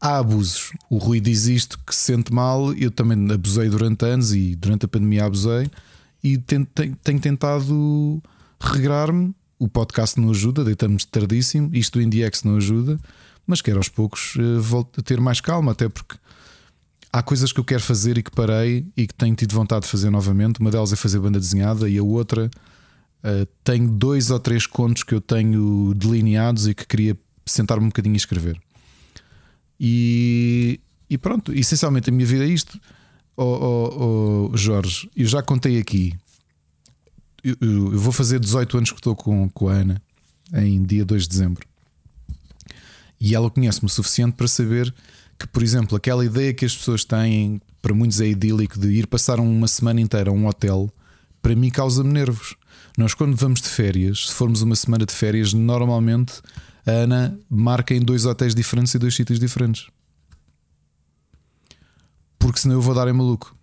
há 0.00 0.18
abusos. 0.18 0.72
O 0.90 0.98
Rui 0.98 1.20
diz 1.20 1.46
isto 1.46 1.78
que 1.86 1.94
se 1.94 2.02
sente 2.02 2.32
mal. 2.32 2.72
Eu 2.74 2.90
também 2.90 3.30
abusei 3.32 3.68
durante 3.68 4.04
anos 4.04 4.32
e 4.32 4.54
durante 4.54 4.84
a 4.84 4.88
pandemia 4.88 5.24
abusei 5.24 5.70
e 6.22 6.38
tenho, 6.38 6.66
tenho 7.02 7.20
tentado 7.20 8.22
regrar-me. 8.60 9.34
O 9.58 9.68
podcast 9.68 10.20
não 10.20 10.30
ajuda, 10.30 10.64
deitamos 10.64 11.04
tardíssimo. 11.04 11.70
Isto 11.72 11.98
do 11.98 12.02
IndieX 12.02 12.42
não 12.42 12.56
ajuda, 12.56 12.98
mas 13.46 13.62
quero 13.62 13.78
aos 13.78 13.88
poucos 13.88 14.34
uh, 14.36 14.60
volto 14.60 15.00
a 15.00 15.02
ter 15.02 15.18
mais 15.18 15.40
calma, 15.40 15.72
até 15.72 15.88
porque 15.88 16.16
há 17.10 17.22
coisas 17.22 17.52
que 17.52 17.60
eu 17.60 17.64
quero 17.64 17.82
fazer 17.82 18.18
e 18.18 18.22
que 18.22 18.30
parei 18.30 18.86
e 18.94 19.06
que 19.06 19.14
tenho 19.14 19.34
tido 19.34 19.54
vontade 19.54 19.84
de 19.84 19.90
fazer 19.90 20.10
novamente. 20.10 20.60
Uma 20.60 20.70
delas 20.70 20.92
é 20.92 20.96
fazer 20.96 21.20
banda 21.20 21.40
desenhada 21.40 21.88
e 21.88 21.96
a 21.96 22.02
outra 22.02 22.50
uh, 23.24 23.46
tenho 23.64 23.88
dois 23.88 24.30
ou 24.30 24.38
três 24.38 24.66
contos 24.66 25.02
que 25.02 25.14
eu 25.14 25.20
tenho 25.22 25.94
delineados 25.94 26.68
e 26.68 26.74
que 26.74 26.86
queria 26.86 27.16
sentar-me 27.46 27.86
um 27.86 27.88
bocadinho 27.88 28.14
e 28.14 28.18
escrever. 28.18 28.60
E, 29.78 30.80
e 31.08 31.18
pronto, 31.18 31.52
essencialmente 31.52 32.10
a 32.10 32.12
minha 32.12 32.26
vida 32.26 32.44
é 32.44 32.48
isto. 32.48 32.80
Oh, 33.36 33.42
oh, 33.44 34.50
oh 34.52 34.56
Jorge, 34.56 35.10
eu 35.14 35.26
já 35.26 35.42
contei 35.42 35.78
aqui. 35.78 36.14
Eu, 37.44 37.56
eu, 37.60 37.98
vou 37.98 38.12
fazer 38.12 38.40
18 38.40 38.76
anos 38.78 38.90
que 38.90 38.98
estou 38.98 39.14
com, 39.14 39.48
com 39.50 39.68
a 39.68 39.74
Ana 39.74 40.02
em 40.54 40.82
dia 40.82 41.04
2 41.04 41.22
de 41.22 41.28
dezembro. 41.28 41.66
E 43.20 43.34
ela 43.34 43.50
conhece-me 43.50 43.86
o 43.86 43.90
suficiente 43.90 44.34
para 44.34 44.48
saber 44.48 44.92
que, 45.38 45.46
por 45.46 45.62
exemplo, 45.62 45.96
aquela 45.96 46.24
ideia 46.24 46.52
que 46.52 46.64
as 46.64 46.76
pessoas 46.76 47.04
têm, 47.04 47.60
para 47.82 47.94
muitos 47.94 48.20
é 48.20 48.26
idílico, 48.26 48.78
de 48.78 48.88
ir 48.88 49.06
passar 49.06 49.38
uma 49.38 49.68
semana 49.68 50.00
inteira 50.00 50.30
a 50.30 50.32
um 50.32 50.46
hotel, 50.46 50.90
para 51.42 51.54
mim 51.54 51.70
causa-me 51.70 52.12
nervos. 52.12 52.56
Nós, 52.96 53.14
quando 53.14 53.36
vamos 53.36 53.60
de 53.60 53.68
férias, 53.68 54.28
se 54.28 54.32
formos 54.32 54.62
uma 54.62 54.74
semana 54.74 55.04
de 55.04 55.12
férias, 55.12 55.52
normalmente 55.52 56.40
a 56.86 56.90
Ana 56.90 57.38
marca 57.50 57.92
em 57.94 58.00
dois 58.00 58.24
hotéis 58.24 58.54
diferentes 58.54 58.94
e 58.94 58.98
dois 58.98 59.14
sítios 59.14 59.40
diferentes. 59.40 59.88
Porque 62.38 62.60
senão 62.60 62.76
eu 62.76 62.80
vou 62.80 62.94
dar 62.94 63.08
em 63.08 63.12
maluco. 63.12 63.56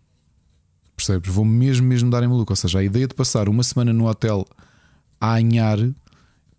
Percebes? 0.96 1.34
Vou 1.34 1.46
mesmo, 1.46 1.88
mesmo 1.88 2.10
dar 2.10 2.22
em 2.22 2.28
maluco. 2.28 2.52
Ou 2.52 2.58
seja, 2.58 2.80
a 2.80 2.84
ideia 2.84 3.08
de 3.08 3.16
passar 3.16 3.48
uma 3.48 3.64
semana 3.64 3.94
no 3.94 4.08
hotel 4.08 4.46
a 5.20 5.36
anhar 5.36 5.80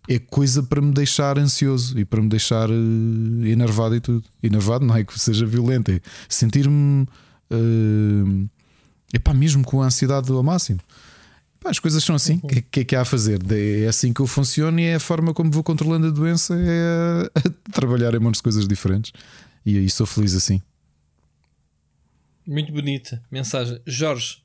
é 0.08 0.18
coisa 0.18 0.62
para 0.62 0.80
me 0.80 0.92
deixar 0.92 1.38
ansioso 1.38 1.98
e 1.98 2.04
para 2.04 2.20
me 2.20 2.28
deixar 2.28 2.70
uh, 2.70 3.46
enervado 3.46 3.94
e 3.94 4.00
tudo. 4.00 4.24
Enervado 4.42 4.84
não 4.84 4.96
é 4.96 5.04
que 5.04 5.18
seja 5.18 5.46
violento, 5.46 5.90
é 5.90 6.00
sentir-me. 6.28 7.06
Uh, 7.50 8.48
epá, 9.12 9.32
mesmo 9.34 9.62
com 9.64 9.82
a 9.82 9.86
ansiedade 9.86 10.30
ao 10.30 10.42
máximo. 10.42 10.80
Pá, 11.64 11.70
as 11.70 11.78
coisas 11.78 12.04
são 12.04 12.14
assim. 12.14 12.38
O 12.42 12.46
que, 12.46 12.60
que, 12.60 12.80
é 12.80 12.84
que 12.84 12.94
há 12.94 13.00
a 13.00 13.04
fazer? 13.06 13.40
É 13.50 13.88
assim 13.88 14.12
que 14.12 14.20
eu 14.20 14.26
funciono 14.26 14.78
e 14.78 14.84
é 14.84 14.96
a 14.96 15.00
forma 15.00 15.32
como 15.32 15.50
vou 15.50 15.64
controlando 15.64 16.08
a 16.08 16.10
doença 16.10 16.54
é 16.54 17.40
trabalhar 17.72 18.14
em 18.14 18.18
montes 18.18 18.40
de 18.40 18.42
coisas 18.42 18.68
diferentes. 18.68 19.12
E 19.64 19.78
aí 19.78 19.88
sou 19.88 20.06
feliz 20.06 20.34
assim. 20.34 20.60
Muito 22.46 22.70
bonita 22.70 23.24
mensagem. 23.30 23.80
Jorge, 23.86 24.42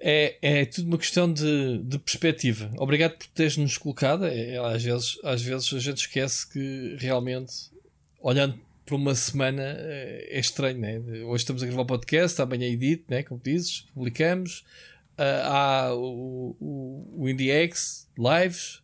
é, 0.00 0.38
é 0.40 0.64
tudo 0.66 0.86
uma 0.86 0.98
questão 0.98 1.32
de, 1.32 1.78
de 1.82 1.98
perspectiva. 1.98 2.70
Obrigado 2.78 3.18
por 3.18 3.26
teres 3.26 3.56
nos 3.56 3.76
colocado. 3.76 4.24
É, 4.24 4.54
é, 4.54 4.58
às, 4.58 4.84
vezes, 4.84 5.18
às 5.24 5.42
vezes 5.42 5.74
a 5.74 5.80
gente 5.80 5.98
esquece 5.98 6.48
que 6.48 6.96
realmente, 7.00 7.52
olhando 8.20 8.56
para 8.84 8.94
uma 8.94 9.16
semana, 9.16 9.62
é, 9.62 10.28
é 10.30 10.38
estranho. 10.38 10.78
Né? 10.78 11.00
Hoje 11.24 11.42
estamos 11.42 11.60
a 11.60 11.66
gravar 11.66 11.82
o 11.82 11.86
podcast, 11.86 12.40
amanhã 12.40 12.68
edito, 12.68 13.02
né? 13.08 13.24
como 13.24 13.40
dizes, 13.42 13.84
publicamos 13.92 14.64
uh, 15.18 15.44
há 15.44 15.94
o, 15.94 16.56
o, 16.60 17.22
o 17.22 17.28
IndieX 17.28 18.08
lives, 18.18 18.82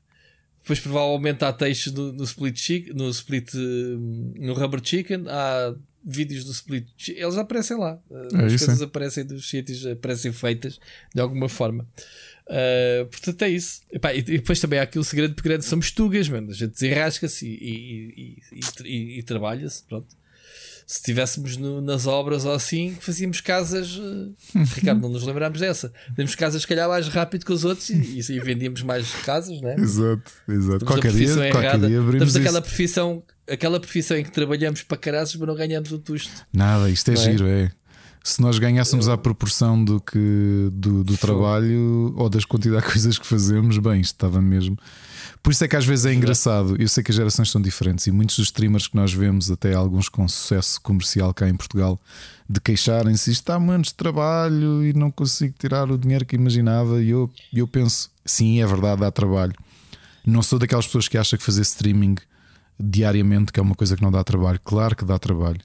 depois 0.61 0.81
provavelmente 0.81 1.45
há 1.45 1.53
textos 1.53 1.93
no, 1.93 2.13
no 2.13 2.25
Split 2.25 2.59
Chicken, 2.59 2.95
no 2.95 3.09
Split 3.11 3.53
no 3.55 4.55
Rubber 4.55 4.81
Chicken, 4.83 5.25
há 5.29 5.75
vídeos 6.05 6.45
do 6.45 6.53
Split 6.53 6.89
Chicken, 6.97 7.23
eles 7.23 7.37
aparecem 7.37 7.77
lá. 7.77 7.99
É 8.11 8.45
As 8.47 8.57
coisas 8.57 8.83
aparecem 8.83 9.25
dos 9.25 9.49
sítios, 9.49 9.87
aparecem 9.87 10.33
feitas 10.33 10.79
de 11.15 11.21
alguma 11.21 11.49
forma. 11.49 11.87
Uh, 12.47 13.07
portanto 13.07 13.43
é 13.43 13.49
isso. 13.51 13.83
E, 13.91 14.19
e, 14.19 14.23
depois 14.23 14.61
também 14.61 14.79
há 14.79 14.83
aqui 14.83 14.99
o 14.99 15.05
segredo 15.05 15.41
grande 15.43 15.65
somos 15.65 15.91
tugas, 15.91 16.29
mano. 16.29 16.51
A 16.51 16.55
gente 16.55 16.73
desenrasca-se 16.73 17.47
e, 17.47 18.37
e, 18.53 19.19
e 19.19 19.23
trabalha-se. 19.23 19.85
Pronto 19.85 20.22
se 20.93 20.99
estivéssemos 20.99 21.57
nas 21.57 22.07
obras 22.07 22.45
ou 22.45 22.53
assim, 22.53 22.95
fazíamos 23.01 23.41
casas. 23.41 23.97
Uh, 23.97 24.35
Ricardo, 24.77 25.01
não 25.01 25.09
nos 25.09 25.23
lembramos 25.23 25.59
dessa. 25.59 25.91
Temos 26.15 26.35
casas, 26.35 26.61
se 26.61 26.69
calhar, 26.69 26.87
mais 26.87 27.09
rápido 27.09 27.47
que 27.47 27.53
os 27.53 27.65
outros 27.65 27.89
e, 27.89 28.19
e 28.19 28.41
vendíamos 28.41 28.83
mais 28.83 29.11
casas, 29.25 29.59
né? 29.63 29.75
Exato, 29.79 30.31
exato. 30.47 30.85
qualquer 30.85 31.13
dia, 31.13 31.35
qualquer 31.51 31.79
dia 31.79 31.99
abrimos 31.99 32.37
aquela 32.37 32.61
profissão, 32.61 33.23
aquela 33.49 33.81
profissão 33.81 34.19
em 34.19 34.23
que 34.23 34.31
trabalhamos 34.31 34.83
para 34.83 34.99
caraças, 34.99 35.35
mas 35.37 35.49
não 35.49 35.55
ganhamos 35.55 35.91
o 35.93 35.99
tusto. 35.99 36.47
Nada, 36.53 36.91
isto 36.91 37.11
é, 37.11 37.15
é? 37.15 37.17
giro, 37.17 37.47
é. 37.47 37.73
Se 38.23 38.43
nós 38.43 38.59
ganhássemos 38.59 39.07
Eu... 39.07 39.15
à 39.15 39.19
proporção 39.19 39.83
do 39.83 39.99
que 39.99 40.69
do, 40.73 41.03
do 41.03 41.17
trabalho 41.17 42.13
ou 42.19 42.29
das 42.29 42.45
quantidades 42.45 42.87
de 42.87 42.93
coisas 42.93 43.19
que 43.19 43.27
fazemos, 43.27 43.79
bem, 43.79 44.03
isto 44.03 44.13
estava 44.13 44.43
mesmo. 44.43 44.77
Por 45.43 45.51
isso 45.51 45.65
é 45.65 45.69
que 45.69 45.75
às 45.75 45.85
vezes 45.85 46.07
é 46.07 46.15
engraçado. 46.15 46.81
Eu 46.81 46.87
sei 46.87 47.03
que 47.03 47.11
as 47.11 47.17
gerações 47.17 47.51
são 47.51 47.61
diferentes 47.61 48.07
e 48.07 48.13
muitos 48.13 48.37
dos 48.37 48.47
streamers 48.47 48.87
que 48.87 48.95
nós 48.95 49.13
vemos, 49.13 49.51
até 49.51 49.75
alguns 49.75 50.09
com 50.09 50.27
sucesso 50.29 50.81
comercial 50.81 51.35
cá 51.35 51.49
em 51.49 51.55
Portugal, 51.57 51.99
de 52.49 52.61
queixarem-se: 52.61 53.33
isto 53.33 53.41
está 53.41 53.59
de 53.59 53.95
trabalho 53.95 54.85
e 54.85 54.93
não 54.93 55.11
consigo 55.11 55.55
tirar 55.59 55.91
o 55.91 55.99
dinheiro 55.99 56.25
que 56.25 56.37
imaginava. 56.37 57.03
E 57.03 57.11
eu, 57.11 57.29
eu 57.53 57.67
penso: 57.67 58.09
sim, 58.25 58.63
é 58.63 58.67
verdade, 58.67 59.01
dá 59.01 59.11
trabalho. 59.11 59.55
Não 60.25 60.43
sou 60.43 60.61
daquelas 60.61 60.87
pessoas 60.87 61.09
que 61.09 61.19
acham 61.19 61.37
que 61.37 61.45
fazer 61.45 61.63
streaming 61.63 62.15
diariamente 62.79 63.53
que 63.53 63.61
é 63.61 63.63
uma 63.63 63.75
coisa 63.75 63.97
que 63.97 64.03
não 64.03 64.13
dá 64.13 64.23
trabalho. 64.23 64.61
Claro 64.63 64.95
que 64.95 65.05
dá 65.05 65.19
trabalho. 65.19 65.61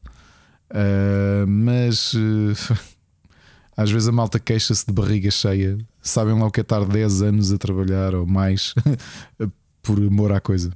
Uh, 0.71 1.47
mas 1.47 2.13
uh, 2.13 2.79
às 3.77 3.91
vezes 3.91 4.07
a 4.07 4.11
malta 4.11 4.39
queixa-se 4.39 4.85
de 4.85 4.91
barriga 4.91 5.29
cheia. 5.29 5.77
Sabem 6.01 6.33
lá 6.33 6.47
o 6.47 6.51
que 6.51 6.61
é 6.61 6.63
estar 6.63 6.83
10 6.83 7.21
anos 7.21 7.51
a 7.51 7.57
trabalhar 7.57 8.15
ou 8.15 8.25
mais 8.25 8.73
por 9.87 9.97
amor 9.97 10.33
à 10.33 10.41
coisa. 10.41 10.73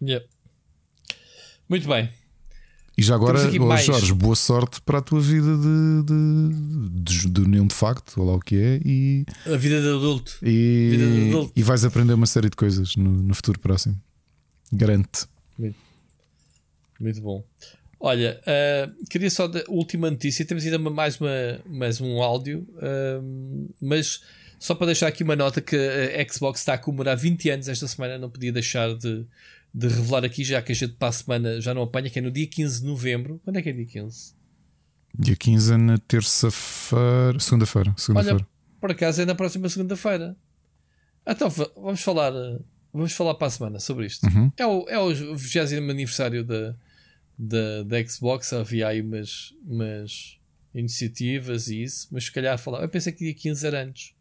Yep. 0.00 0.24
Muito 1.68 1.88
bem. 1.88 2.08
E 2.96 3.02
já 3.02 3.16
agora, 3.16 3.40
oh. 3.40 3.76
Jorge, 3.76 4.14
boa 4.14 4.36
sorte 4.36 4.80
para 4.80 4.98
a 4.98 5.02
tua 5.02 5.20
vida 5.20 5.56
de, 5.56 6.02
de, 6.04 7.02
de, 7.02 7.28
de 7.28 7.40
união 7.40 7.66
de 7.66 7.74
facto, 7.74 8.18
ou 8.18 8.26
lá 8.26 8.34
o 8.34 8.40
que 8.40 8.54
é. 8.54 8.80
E, 8.84 9.26
a 9.44 9.56
vida 9.56 9.82
de 9.82 9.88
adulto. 9.88 10.38
E, 10.40 10.88
vida 10.90 11.04
de 11.04 11.28
adulto. 11.28 11.52
e 11.56 11.62
vais 11.64 11.84
aprender 11.84 12.14
uma 12.14 12.26
série 12.26 12.48
de 12.48 12.56
coisas 12.56 12.94
no, 12.94 13.10
no 13.10 13.34
futuro 13.34 13.58
próximo. 13.58 14.00
Garante. 14.72 15.26
Muito, 15.58 15.76
muito 17.00 17.20
bom. 17.20 17.44
Olha, 17.98 18.40
uh, 18.42 19.06
queria 19.10 19.30
só 19.30 19.48
da 19.48 19.64
última 19.68 20.10
notícia. 20.10 20.44
Temos 20.46 20.64
ainda 20.64 20.78
mais, 20.78 21.20
uma, 21.20 21.60
mais 21.66 22.00
um 22.00 22.22
áudio, 22.22 22.66
uh, 22.76 23.74
mas 23.80 24.20
só 24.58 24.74
para 24.74 24.86
deixar 24.86 25.08
aqui 25.08 25.22
uma 25.22 25.36
nota 25.36 25.60
que 25.60 25.76
a 25.76 26.32
Xbox 26.32 26.60
está 26.60 26.74
a 26.74 26.78
comemorar 26.78 27.16
20 27.16 27.50
anos 27.50 27.68
esta 27.68 27.86
semana, 27.86 28.18
não 28.18 28.30
podia 28.30 28.52
deixar 28.52 28.94
de, 28.94 29.26
de 29.72 29.88
revelar 29.88 30.24
aqui, 30.24 30.42
já 30.42 30.62
que 30.62 30.72
a 30.72 30.74
gente 30.74 30.94
para 30.94 31.08
a 31.08 31.12
semana 31.12 31.60
já 31.60 31.74
não 31.74 31.82
apanha, 31.82 32.08
que 32.08 32.18
é 32.18 32.22
no 32.22 32.30
dia 32.30 32.46
15 32.46 32.80
de 32.80 32.86
novembro. 32.86 33.40
Quando 33.44 33.56
é 33.58 33.62
que 33.62 33.68
é 33.68 33.72
dia 33.72 33.86
15? 33.86 34.34
Dia 35.18 35.36
15 35.36 35.72
é 35.72 35.76
na 35.76 35.98
terça-feira, 35.98 37.38
segunda-feira. 37.38 37.94
Segunda 37.96 38.20
Olha, 38.20 38.46
por 38.80 38.90
acaso 38.90 39.22
é 39.22 39.26
na 39.26 39.34
próxima 39.34 39.68
segunda-feira. 39.68 40.36
Então 41.26 41.50
vamos 41.50 42.00
falar, 42.00 42.32
vamos 42.92 43.12
falar 43.12 43.34
para 43.34 43.48
a 43.48 43.50
semana 43.50 43.78
sobre 43.78 44.06
isto. 44.06 44.26
Uhum. 44.26 44.50
É, 44.56 44.66
o, 44.66 44.88
é 44.88 44.98
o 44.98 45.36
20 45.36 45.74
aniversário 45.74 46.44
da, 46.44 46.74
da, 47.38 47.82
da 47.82 48.06
Xbox. 48.06 48.52
Havia 48.52 48.88
aí 48.88 49.00
umas, 49.02 49.54
umas 49.66 50.38
iniciativas 50.74 51.68
e 51.68 51.82
isso, 51.82 52.08
mas 52.10 52.24
se 52.24 52.32
calhar 52.32 52.56
falar. 52.58 52.82
Eu 52.82 52.88
pensei 52.88 53.12
que 53.12 53.24
dia 53.24 53.34
15 53.34 53.66
era 53.66 53.82
antes 53.82 54.15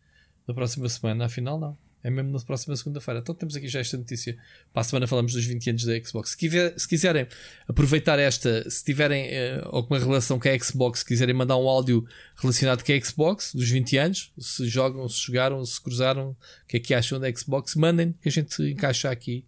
da 0.48 0.54
próxima 0.54 0.88
semana, 0.90 1.26
afinal 1.26 1.60
não. 1.60 1.78
É 2.06 2.10
mesmo 2.12 2.32
na 2.32 2.40
próxima 2.40 2.76
segunda-feira. 2.76 3.20
Então 3.20 3.34
temos 3.34 3.56
aqui 3.56 3.68
já 3.68 3.80
esta 3.80 3.98
notícia. 3.98 4.38
Para 4.72 4.82
a 4.82 4.84
semana 4.84 5.08
falamos 5.08 5.34
dos 5.34 5.44
20 5.44 5.72
anos 5.72 5.86
da 5.86 6.00
Xbox. 6.04 6.38
Se, 6.40 6.74
se 6.78 6.88
quiserem 6.88 7.26
aproveitar 7.68 8.20
esta, 8.20 8.70
se 8.70 8.86
tiverem 8.86 9.26
uh, 9.26 9.70
alguma 9.72 9.98
relação 9.98 10.40
com 10.40 10.48
a 10.48 10.60
Xbox, 10.60 11.00
se 11.00 11.06
quiserem 11.06 11.34
mandar 11.34 11.58
um 11.58 11.68
áudio 11.68 12.06
relacionado 12.36 12.84
com 12.84 12.92
a 12.92 13.02
Xbox 13.02 13.56
dos 13.56 13.68
20 13.68 13.98
anos, 13.98 14.32
se 14.38 14.68
jogam, 14.68 15.10
se 15.10 15.26
jogaram, 15.26 15.66
se 15.66 15.82
cruzaram, 15.82 16.30
o 16.30 16.68
que 16.68 16.78
é 16.78 16.80
que 16.80 16.94
acham 16.94 17.20
da 17.20 17.28
Xbox, 17.34 17.74
mandem 17.74 18.14
que 18.22 18.30
a 18.30 18.32
gente 18.32 18.62
encaixa 18.62 19.10
aqui 19.10 19.44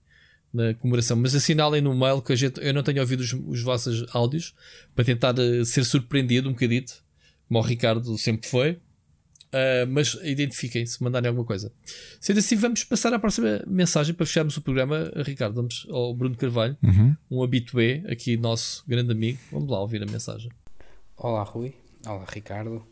na 0.52 0.74
comemoração. 0.74 1.16
Mas 1.16 1.36
assinalem 1.36 1.80
no 1.80 1.96
mail 1.96 2.24
que 2.24 2.34
a 2.34 2.36
gente, 2.36 2.60
eu 2.60 2.74
não 2.74 2.82
tenho 2.82 3.02
ouvido 3.02 3.20
os, 3.20 3.34
os 3.34 3.62
vossos 3.62 4.04
áudios 4.16 4.56
para 4.96 5.06
tentar 5.06 5.38
uh, 5.38 5.64
ser 5.64 5.86
surpreendido 5.86 6.50
um 6.50 6.54
bocadito, 6.54 7.04
como 7.48 7.60
o 7.60 7.62
Ricardo 7.62 8.18
sempre 8.18 8.50
foi. 8.50 8.80
Uh, 9.48 9.88
mas 9.90 10.14
identifiquem 10.24 10.86
se 10.86 11.02
mandarem 11.02 11.30
alguma 11.30 11.46
coisa. 11.46 11.72
Sendo 12.20 12.40
assim, 12.40 12.56
vamos 12.58 12.84
passar 12.84 13.14
à 13.14 13.20
próxima 13.20 13.64
mensagem 13.66 14.14
para 14.14 14.26
fecharmos 14.26 14.58
o 14.58 14.62
programa. 14.62 15.12
Ricardo, 15.16 15.56
vamos 15.56 15.88
ao 15.90 16.14
Bruno 16.14 16.36
Carvalho, 16.36 16.78
uhum. 16.84 17.16
um 17.32 17.44
habitué, 17.44 18.04
aqui 18.10 18.36
nosso 18.36 18.84
grande 18.86 19.12
amigo. 19.12 19.40
Vamos 19.52 19.70
lá 19.70 19.80
ouvir 19.80 20.04
a 20.04 20.06
mensagem. 20.06 20.52
Olá, 21.16 21.44
Rui. 21.44 21.74
Olá, 22.06 22.26
Ricardo. 22.28 22.86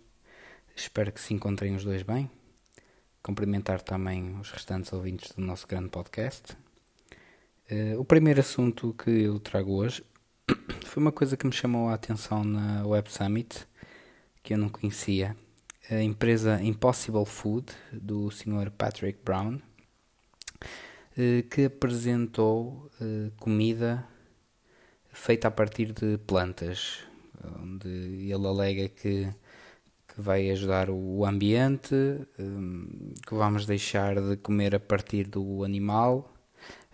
Espero 0.74 1.12
que 1.12 1.20
se 1.20 1.34
encontrem 1.34 1.76
os 1.76 1.84
dois 1.84 2.04
bem. 2.04 2.30
Cumprimentar 3.22 3.82
também 3.82 4.38
os 4.40 4.50
restantes 4.50 4.94
ouvintes 4.94 5.32
do 5.32 5.42
nosso 5.42 5.68
grande 5.68 5.90
podcast. 5.90 6.54
Uh, 7.70 8.00
o 8.00 8.06
primeiro 8.06 8.40
assunto 8.40 8.94
que 8.94 9.10
eu 9.10 9.40
trago 9.40 9.74
hoje 9.74 10.04
foi 10.86 11.02
uma 11.02 11.12
coisa 11.12 11.36
que 11.36 11.46
me 11.46 11.52
chamou 11.52 11.90
a 11.90 11.96
atenção 11.96 12.44
na 12.44 12.86
Web 12.86 13.12
Summit, 13.12 13.68
que 14.42 14.54
eu 14.54 14.58
não 14.58 14.70
conhecia 14.70 15.36
a 15.90 16.02
empresa 16.02 16.62
Impossible 16.62 17.26
Food 17.26 17.72
do 17.92 18.32
Sr. 18.32 18.72
Patrick 18.72 19.20
Brown, 19.24 19.60
eh, 21.18 21.44
que 21.50 21.66
apresentou 21.66 22.90
eh, 23.00 23.32
comida 23.40 24.08
feita 25.12 25.48
a 25.48 25.52
partir 25.52 25.94
de 25.94 26.18
plantas, 26.18 27.00
onde 27.62 27.88
ele 27.88 28.48
alega 28.48 28.90
que, 28.90 29.32
que 30.08 30.22
vai 30.22 30.50
ajudar 30.50 30.90
o 30.90 31.24
ambiente, 31.24 31.94
eh, 31.94 33.18
que 33.28 33.36
vamos 33.36 33.66
deixar 33.66 34.20
de 34.20 34.38
comer 34.38 34.76
a 34.76 34.80
partir 34.80 35.28
do 35.28 35.64
animal. 35.64 36.32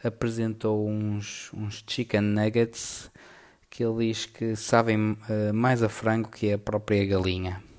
Apresentou 0.03 0.87
uns, 0.89 1.51
uns 1.53 1.83
chicken 1.87 2.21
nuggets 2.21 3.09
que 3.69 3.83
ele 3.83 4.07
diz 4.07 4.25
que 4.25 4.55
sabem 4.55 5.15
mais 5.53 5.81
a 5.81 5.87
frango 5.87 6.29
que 6.29 6.51
a 6.51 6.57
própria 6.57 7.05
galinha. 7.05 7.70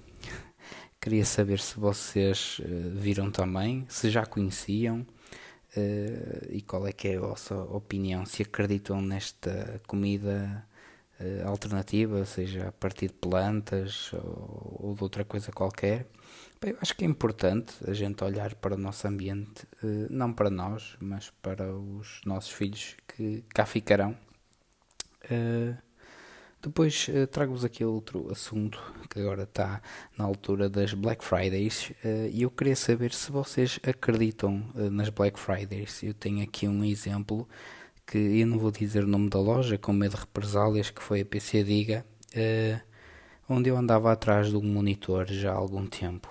Queria 1.02 1.24
saber 1.24 1.58
se 1.58 1.81
vocês 1.81 2.60
uh, 2.60 2.90
viram 2.94 3.28
também, 3.28 3.84
se 3.89 4.08
já 4.08 4.24
conheciam 4.24 5.00
uh, 5.00 6.47
e 6.48 6.62
qual 6.62 6.86
é 6.86 6.92
que 6.92 7.08
é 7.08 7.16
a 7.16 7.20
vossa 7.20 7.56
opinião, 7.56 8.24
se 8.24 8.42
acreditam 8.42 9.02
nesta 9.02 9.81
comida 9.89 10.64
uh, 11.18 11.48
alternativa, 11.48 12.24
seja 12.24 12.68
a 12.68 12.72
partir 12.72 13.08
de 13.08 13.14
plantas 13.14 14.12
ou, 14.12 14.76
ou 14.81 14.94
de 14.94 15.02
outra 15.02 15.24
coisa 15.24 15.50
qualquer. 15.50 16.06
Bem, 16.60 16.70
eu 16.70 16.78
acho 16.81 16.94
que 16.94 17.05
é 17.05 17.08
importante 17.08 17.74
a 17.84 17.92
gente 17.92 18.22
olhar 18.22 18.55
para 18.55 18.76
o 18.76 18.78
nosso 18.78 19.08
ambiente, 19.08 19.66
não 20.08 20.32
para 20.32 20.50
nós, 20.50 20.97
mas 21.00 21.31
para 21.42 21.74
os 21.74 22.20
nossos 22.24 22.52
filhos 22.52 22.94
que 23.08 23.42
cá 23.52 23.66
ficarão. 23.66 24.16
Depois 26.62 27.08
uh, 27.08 27.26
trago-vos 27.26 27.65
aqui 27.65 27.84
outro 27.84 28.31
assunto 28.31 28.81
que 29.10 29.18
agora 29.18 29.42
está 29.42 29.82
na 30.16 30.24
altura 30.24 30.70
das 30.70 30.94
Black 30.94 31.24
Fridays 31.24 31.91
uh, 32.05 32.28
e 32.31 32.42
eu 32.42 32.50
queria 32.52 32.76
saber 32.76 33.12
se 33.12 33.32
vocês 33.32 33.81
acreditam 33.82 34.62
uh, 34.76 34.89
nas 34.89 35.08
Black 35.08 35.36
Fridays. 35.41 36.05
Eu 36.05 36.15
tenho 36.15 36.41
aqui 36.41 36.68
um 36.68 36.84
exemplo 36.84 37.49
que 38.07 38.16
eu 38.16 38.47
não 38.47 38.60
vou 38.60 38.70
dizer 38.70 39.02
o 39.02 39.08
nome 39.08 39.28
da 39.28 39.41
loja 39.41 39.76
com 39.76 39.92
medo 39.92 40.15
de 40.15 40.20
represálias, 40.20 40.89
que 40.89 41.02
foi 41.02 41.23
a 41.23 41.24
PC 41.24 41.65
Diga, 41.65 42.07
onde 43.49 43.68
eu 43.68 43.76
andava 43.76 44.12
atrás 44.12 44.50
de 44.50 44.57
um 44.57 44.62
monitor 44.62 45.26
já 45.26 45.52
há 45.52 45.57
algum 45.57 45.86
tempo. 45.86 46.28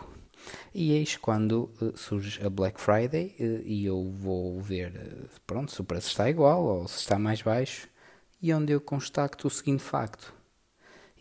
E 0.74 0.93
eis 0.93 1.18
quando 1.18 1.69
surge 1.95 2.45
a 2.45 2.50
Black 2.50 2.80
Friday 2.80 3.35
e 3.66 3.85
eu 3.85 4.14
vou 4.18 4.61
ver 4.61 4.93
pronto, 5.48 5.72
se 5.72 5.82
o 5.82 5.84
preço 5.84 6.10
está 6.10 6.30
igual 6.30 6.64
ou 6.64 6.88
se 6.88 7.00
está 7.00 7.18
mais 7.18 7.42
baixo 7.42 7.91
e 8.42 8.53
onde 8.53 8.74
eu 8.74 8.82
constato 8.82 9.48
o 9.48 9.52
seguinte 9.52 9.84
facto: 9.84 10.34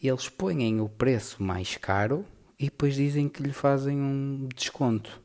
eles 0.02 0.28
põem 0.28 0.80
o 0.80 0.88
preço 0.88 1.42
mais 1.42 1.76
caro 1.76 2.24
e 2.58 2.64
depois 2.64 2.94
dizem 2.94 3.28
que 3.28 3.42
lhe 3.42 3.52
fazem 3.52 3.96
um 3.96 4.48
desconto. 4.54 5.20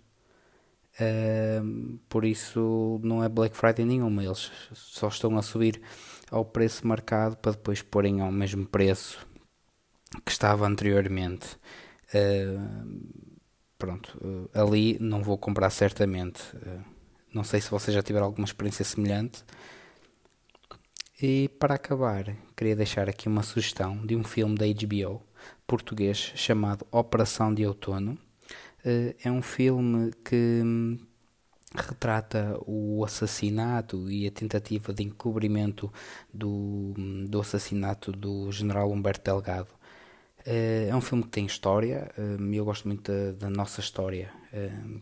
Uh, 0.98 1.99
por 2.07 2.24
isso 2.24 3.01
não 3.03 3.22
é 3.22 3.27
Black 3.27 3.56
Friday 3.56 3.85
nenhuma, 3.85 4.24
eles 4.24 4.49
só 4.74 5.09
estão 5.09 5.38
a 5.38 5.41
subir 5.41 5.82
ao 6.32 6.45
preço 6.45 6.88
marcado 6.88 7.35
para 7.35 7.51
depois 7.51 7.82
porem 7.82 8.22
ao 8.22 8.32
mesmo 8.32 8.65
preço 8.65 9.27
que 10.24 10.32
estava 10.32 10.65
anteriormente. 10.65 11.57
Uh, 12.14 13.35
pronto, 13.77 14.17
uh, 14.24 14.49
ali 14.53 14.98
não 15.01 15.22
vou 15.22 15.38
comprar 15.38 15.69
certamente. 15.69 16.41
não 17.33 17.43
sei 17.43 17.59
se 17.59 17.69
vocês 17.69 17.93
já 17.93 18.01
tiveram 18.01 18.27
alguma 18.27 18.45
experiência 18.45 18.85
semelhante. 18.85 19.43
E 21.21 21.47
para 21.47 21.75
acabar, 21.75 22.35
queria 22.57 22.75
deixar 22.75 23.07
aqui 23.07 23.27
uma 23.29 23.41
sugestão 23.41 24.05
de 24.05 24.15
um 24.15 24.23
filme 24.23 24.55
da 24.55 24.65
HBO 24.65 25.21
português 25.65 26.33
chamado 26.35 26.85
Operação 26.91 27.53
de 27.53 27.65
Outono. 27.65 28.17
Eh, 28.85 29.15
é 29.23 29.31
um 29.31 29.41
filme 29.41 30.11
que 30.25 30.61
hum, 30.63 30.97
retrata 31.75 32.57
o 32.67 33.03
assassinato 33.05 34.11
e 34.11 34.27
a 34.27 34.31
tentativa 34.31 34.93
de 34.93 35.03
encobrimento 35.03 35.91
do, 36.33 36.93
hum, 36.97 37.25
do 37.29 37.39
assassinato 37.41 38.11
do 38.11 38.51
general 38.51 38.91
Humberto 38.91 39.23
Delgado. 39.31 39.69
Eh, 40.45 40.87
é 40.89 40.95
um 40.95 41.01
filme 41.01 41.23
que 41.23 41.29
tem 41.29 41.45
história 41.45 42.11
hum, 42.17 42.53
eu 42.53 42.65
gosto 42.65 42.87
muito 42.87 43.11
da, 43.11 43.31
da 43.33 43.49
nossa 43.49 43.79
história. 43.81 44.31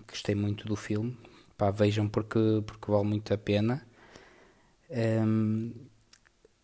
Gostei 0.08 0.36
muito 0.36 0.68
do 0.68 0.76
filme. 0.76 1.18
Pá, 1.58 1.72
vejam 1.72 2.08
porque, 2.10 2.40
porque 2.66 2.92
vale 2.92 3.06
muito 3.08 3.34
a 3.34 3.38
pena. 3.38 3.84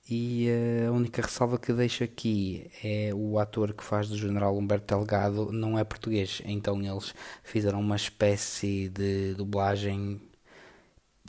E 0.10 0.48
eh, 0.50 0.88
a 0.88 0.92
única 0.92 1.22
ressalva 1.22 1.60
que 1.60 1.72
deixo 1.72 2.04
aqui 2.04 2.72
é 2.84 3.12
o 3.14 3.38
ator 3.38 3.74
que 3.74 3.84
faz 3.84 4.10
do 4.10 4.18
general 4.18 4.58
Humberto 4.58 4.96
Delgado 4.96 5.52
não 5.52 5.78
é 5.78 5.84
português, 5.84 6.42
então 6.46 6.82
eles 6.82 7.14
fizeram 7.44 7.80
uma 7.80 7.96
espécie 7.96 8.90
de 8.90 9.36
dublagem 9.36 10.20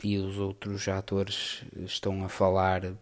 e 0.03 0.17
os 0.17 0.39
outros 0.39 0.87
atores 0.87 1.63
estão 1.85 2.23
a 2.25 2.29
falar 2.29 2.93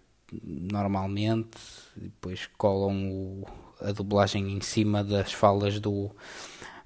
normalmente, 0.43 1.57
depois 1.95 2.49
colam 2.57 3.09
o, 3.09 3.47
a 3.79 3.93
dublagem 3.93 4.51
em 4.51 4.61
cima 4.61 5.01
das 5.01 5.31
falas 5.31 5.79
do, 5.79 6.11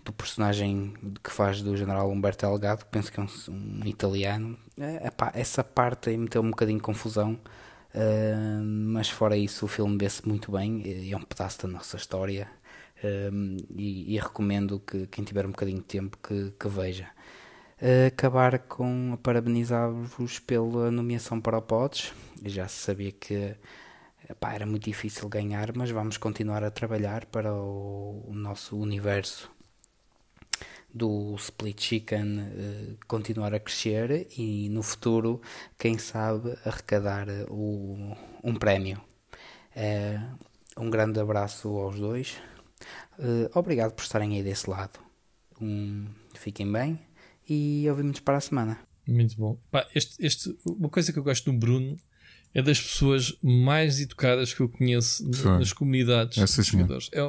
do 0.05 0.13
personagem 0.13 0.93
que 1.23 1.31
faz 1.31 1.63
do 1.63 1.75
general 1.75 2.11
Humberto 2.11 2.45
Delgado, 2.45 2.85
penso 2.91 3.11
que 3.11 3.19
é 3.19 3.23
um, 3.23 3.27
um 3.49 3.87
italiano. 3.87 4.55
É, 4.77 5.07
epá, 5.07 5.31
essa 5.33 5.63
parte 5.63 6.11
aí 6.11 6.17
meteu 6.17 6.43
um 6.43 6.51
bocadinho 6.51 6.77
de 6.77 6.83
confusão 6.83 7.39
Uh, 7.95 8.63
mas 8.63 9.09
fora 9.09 9.37
isso, 9.37 9.65
o 9.65 9.67
filme 9.67 9.97
vê-se 9.97 10.27
muito 10.27 10.51
bem, 10.51 11.11
é 11.11 11.15
um 11.15 11.21
pedaço 11.21 11.61
da 11.61 11.67
nossa 11.67 11.95
história 11.95 12.49
uh, 13.03 13.65
e, 13.75 14.15
e, 14.15 14.19
recomendo 14.19 14.79
que 14.79 15.05
quem 15.07 15.23
tiver 15.23 15.45
um 15.45 15.51
bocadinho 15.51 15.77
de 15.77 15.85
tempo 15.85 16.17
que, 16.17 16.51
que 16.59 16.67
veja. 16.67 17.07
acabar 18.07 18.57
com 18.59 19.17
parabenizar-vos 19.21 20.39
pela 20.39 20.89
nomeação 20.89 21.39
para 21.39 21.57
o 21.57 21.61
Pods. 21.61 22.13
Já 22.43 22.67
se 22.67 22.81
sabia 22.81 23.11
que 23.11 23.55
epá, 24.29 24.53
era 24.53 24.65
muito 24.65 24.85
difícil 24.85 25.29
ganhar, 25.29 25.75
mas 25.75 25.91
vamos 25.91 26.17
continuar 26.17 26.63
a 26.63 26.71
trabalhar 26.71 27.25
para 27.25 27.53
o, 27.53 28.25
o 28.27 28.33
nosso 28.33 28.77
universo 28.77 29.52
do 30.93 31.35
Split 31.35 31.81
Chicken 31.81 32.39
uh, 32.39 32.97
continuar 33.07 33.53
a 33.53 33.59
crescer 33.59 34.27
e 34.37 34.69
no 34.69 34.83
futuro, 34.83 35.41
quem 35.77 35.97
sabe, 35.97 36.55
arrecadar 36.63 37.27
o, 37.49 38.15
um 38.43 38.53
prémio. 38.55 39.01
Uh, 39.75 40.37
um 40.77 40.89
grande 40.89 41.19
abraço 41.19 41.67
aos 41.69 41.99
dois. 41.99 42.37
Uh, 43.17 43.49
obrigado 43.57 43.93
por 43.93 44.03
estarem 44.03 44.35
aí 44.35 44.43
desse 44.43 44.69
lado. 44.69 44.99
Um, 45.59 46.07
fiquem 46.35 46.71
bem 46.71 46.99
e 47.49 47.85
ouvimos 47.89 48.19
para 48.19 48.37
a 48.37 48.41
semana. 48.41 48.79
Muito 49.07 49.35
bom. 49.35 49.57
Pá, 49.71 49.87
este, 49.93 50.23
este, 50.25 50.57
uma 50.65 50.89
coisa 50.89 51.11
que 51.11 51.19
eu 51.19 51.23
gosto 51.23 51.51
do 51.51 51.57
Bruno 51.57 51.97
é 52.53 52.61
das 52.61 52.79
pessoas 52.79 53.35
mais 53.41 53.99
educadas 53.99 54.53
que 54.53 54.61
eu 54.61 54.69
conheço 54.69 55.29
Foi. 55.33 55.57
nas 55.57 55.73
comunidades. 55.73 56.37
É, 57.11 57.21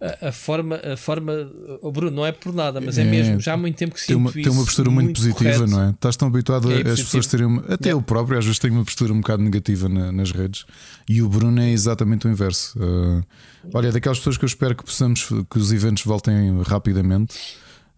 a, 0.00 0.28
a, 0.28 0.32
forma, 0.32 0.76
a 0.76 0.96
forma, 0.96 1.32
o 1.80 1.90
Bruno, 1.90 2.16
não 2.16 2.26
é 2.26 2.32
por 2.32 2.52
nada, 2.52 2.80
mas 2.80 2.98
é, 2.98 3.02
é 3.02 3.04
mesmo 3.04 3.40
já 3.40 3.54
há 3.54 3.56
muito 3.56 3.76
tempo 3.76 3.94
que 3.94 4.00
sinto 4.00 4.08
tem 4.08 4.16
uma, 4.16 4.30
isso. 4.30 4.42
Tem 4.42 4.52
uma 4.52 4.64
postura 4.64 4.90
muito, 4.90 5.04
muito 5.06 5.16
positiva, 5.16 5.54
correto. 5.54 5.70
não 5.70 5.82
é? 5.82 5.90
Estás 5.90 6.16
tão 6.16 6.28
habituado 6.28 6.72
é 6.72 6.76
a 6.76 6.92
as 6.92 7.02
pessoas 7.02 7.26
terem. 7.26 7.46
Uma, 7.46 7.64
até 7.68 7.92
eu 7.92 8.02
próprio, 8.02 8.38
às 8.38 8.44
vezes, 8.44 8.58
tenho 8.58 8.74
uma 8.74 8.84
postura 8.84 9.12
um 9.12 9.20
bocado 9.20 9.42
negativa 9.42 9.88
na, 9.88 10.12
nas 10.12 10.30
redes 10.32 10.66
e 11.08 11.22
o 11.22 11.28
Bruno 11.28 11.60
é 11.60 11.70
exatamente 11.70 12.26
o 12.26 12.30
inverso. 12.30 12.78
Uh, 12.78 13.24
olha, 13.72 13.88
é 13.88 13.92
daquelas 13.92 14.18
pessoas 14.18 14.36
que 14.36 14.44
eu 14.44 14.48
espero 14.48 14.74
que 14.74 14.84
possamos 14.84 15.28
que 15.50 15.58
os 15.58 15.72
eventos 15.72 16.04
voltem 16.04 16.62
rapidamente. 16.62 17.34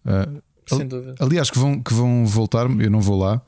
Uh, 0.05 0.41
Sem 0.65 0.87
dúvida. 0.87 1.15
Aliás, 1.19 1.49
que 1.49 1.57
vão, 1.57 1.81
que 1.81 1.93
vão 1.93 2.25
voltar, 2.25 2.69
eu 2.79 2.91
não 2.91 3.01
vou 3.01 3.17
lá. 3.17 3.41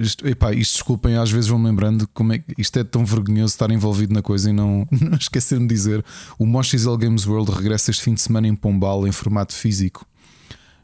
Isto, 0.00 0.26
epá, 0.26 0.52
isto 0.54 0.72
desculpem, 0.72 1.16
às 1.16 1.30
vezes 1.30 1.48
vão 1.48 1.62
lembrando 1.62 2.08
como 2.14 2.32
é 2.32 2.42
isto 2.56 2.78
é 2.78 2.84
tão 2.84 3.04
vergonhoso 3.04 3.52
estar 3.52 3.70
envolvido 3.70 4.14
na 4.14 4.22
coisa 4.22 4.48
e 4.48 4.52
não, 4.52 4.88
não 4.90 5.18
esquecer-me 5.18 5.66
de 5.66 5.74
dizer: 5.74 6.02
o 6.38 6.46
Mosh 6.46 6.70
XL 6.70 6.96
Games 6.96 7.26
World 7.26 7.52
regressa 7.52 7.90
este 7.90 8.02
fim 8.02 8.14
de 8.14 8.22
semana 8.22 8.48
em 8.48 8.54
Pombal 8.54 9.06
em 9.06 9.12
formato 9.12 9.52
físico, 9.52 10.06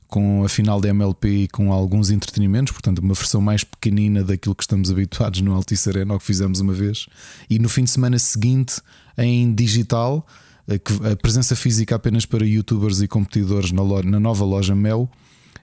com 0.07 0.45
a 0.45 0.49
final 0.51 0.83
da 0.83 0.91
MLP 0.91 1.29
e 1.29 1.49
com 1.49 1.73
alguns 1.73 2.11
entretenimentos, 2.11 2.75
portanto, 2.75 2.99
uma 2.99 3.15
versão 3.15 3.41
mais 3.41 3.65
pequenina 3.65 4.23
daquilo 4.23 4.55
que 4.55 4.63
estamos 4.63 4.91
habituados 4.91 5.41
no 5.41 5.55
Altice 5.55 5.89
Arena, 5.89 6.13
ou 6.13 6.21
que 6.21 6.27
fizemos 6.27 6.61
uma 6.61 6.75
vez. 6.75 7.07
E 7.49 7.59
no 7.59 7.71
fim 7.71 7.85
de 7.85 7.91
semana 7.91 8.19
seguinte, 8.19 8.83
em 9.17 9.55
digital, 9.55 10.27
a 11.11 11.17
presença 11.17 11.57
física 11.57 11.95
apenas 11.95 12.27
para 12.27 12.45
youtubers 12.45 13.01
e 13.01 13.09
competidores 13.09 13.73
na, 13.73 13.83
loja, 13.83 14.09
na 14.09 14.21
nova 14.21 14.45
loja 14.45 14.75
Mel 14.75 15.11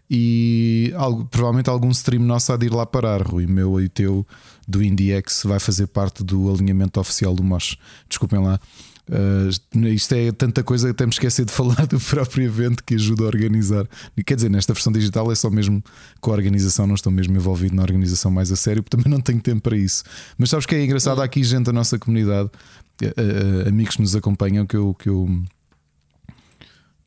e 0.09 0.93
algo, 0.95 1.25
provavelmente 1.25 1.69
algum 1.69 1.89
stream 1.89 2.23
nosso 2.23 2.51
há 2.53 2.57
de 2.57 2.67
ir 2.67 2.73
lá 2.73 2.85
parar, 2.85 3.21
Rui, 3.21 3.47
meu 3.47 3.79
e 3.81 3.89
teu 3.89 4.25
do 4.67 4.83
IndieX 4.83 5.43
vai 5.43 5.59
fazer 5.59 5.87
parte 5.87 6.23
do 6.23 6.51
alinhamento 6.51 6.99
oficial 6.99 7.33
do 7.33 7.43
MOS. 7.43 7.77
Desculpem 8.07 8.39
lá. 8.39 8.59
Uh, 9.05 9.87
isto 9.87 10.13
é 10.13 10.31
tanta 10.31 10.63
coisa 10.63 10.87
que 10.87 10.91
até 10.91 11.05
me 11.05 11.11
esqueci 11.11 11.43
de 11.43 11.51
falar 11.51 11.85
do 11.87 11.99
próprio 11.99 12.45
evento 12.45 12.83
que 12.83 12.95
ajuda 12.95 13.23
a 13.23 13.27
organizar. 13.27 13.85
Quer 14.25 14.35
dizer, 14.35 14.49
nesta 14.49 14.73
versão 14.73 14.93
digital 14.93 15.29
é 15.31 15.35
só 15.35 15.49
mesmo 15.49 15.83
com 16.21 16.31
a 16.31 16.33
organização, 16.33 16.87
não 16.87 16.95
estou 16.95 17.11
mesmo 17.11 17.35
envolvido 17.35 17.75
na 17.75 17.81
organização 17.81 18.31
mais 18.31 18.51
a 18.51 18.55
sério, 18.55 18.81
porque 18.81 18.95
também 18.95 19.11
não 19.11 19.19
tenho 19.19 19.41
tempo 19.41 19.61
para 19.61 19.75
isso. 19.75 20.03
Mas 20.37 20.49
sabes 20.49 20.65
que 20.65 20.75
é 20.75 20.83
engraçado? 20.83 21.21
Há 21.21 21.25
aqui 21.25 21.43
gente 21.43 21.65
da 21.65 21.73
nossa 21.73 21.99
comunidade, 21.99 22.49
uh, 23.01 23.65
uh, 23.65 23.67
amigos 23.67 23.95
que 23.95 24.01
nos 24.01 24.15
acompanham, 24.15 24.65
que 24.65 24.77
eu, 24.77 24.93
que 24.93 25.09
eu 25.09 25.43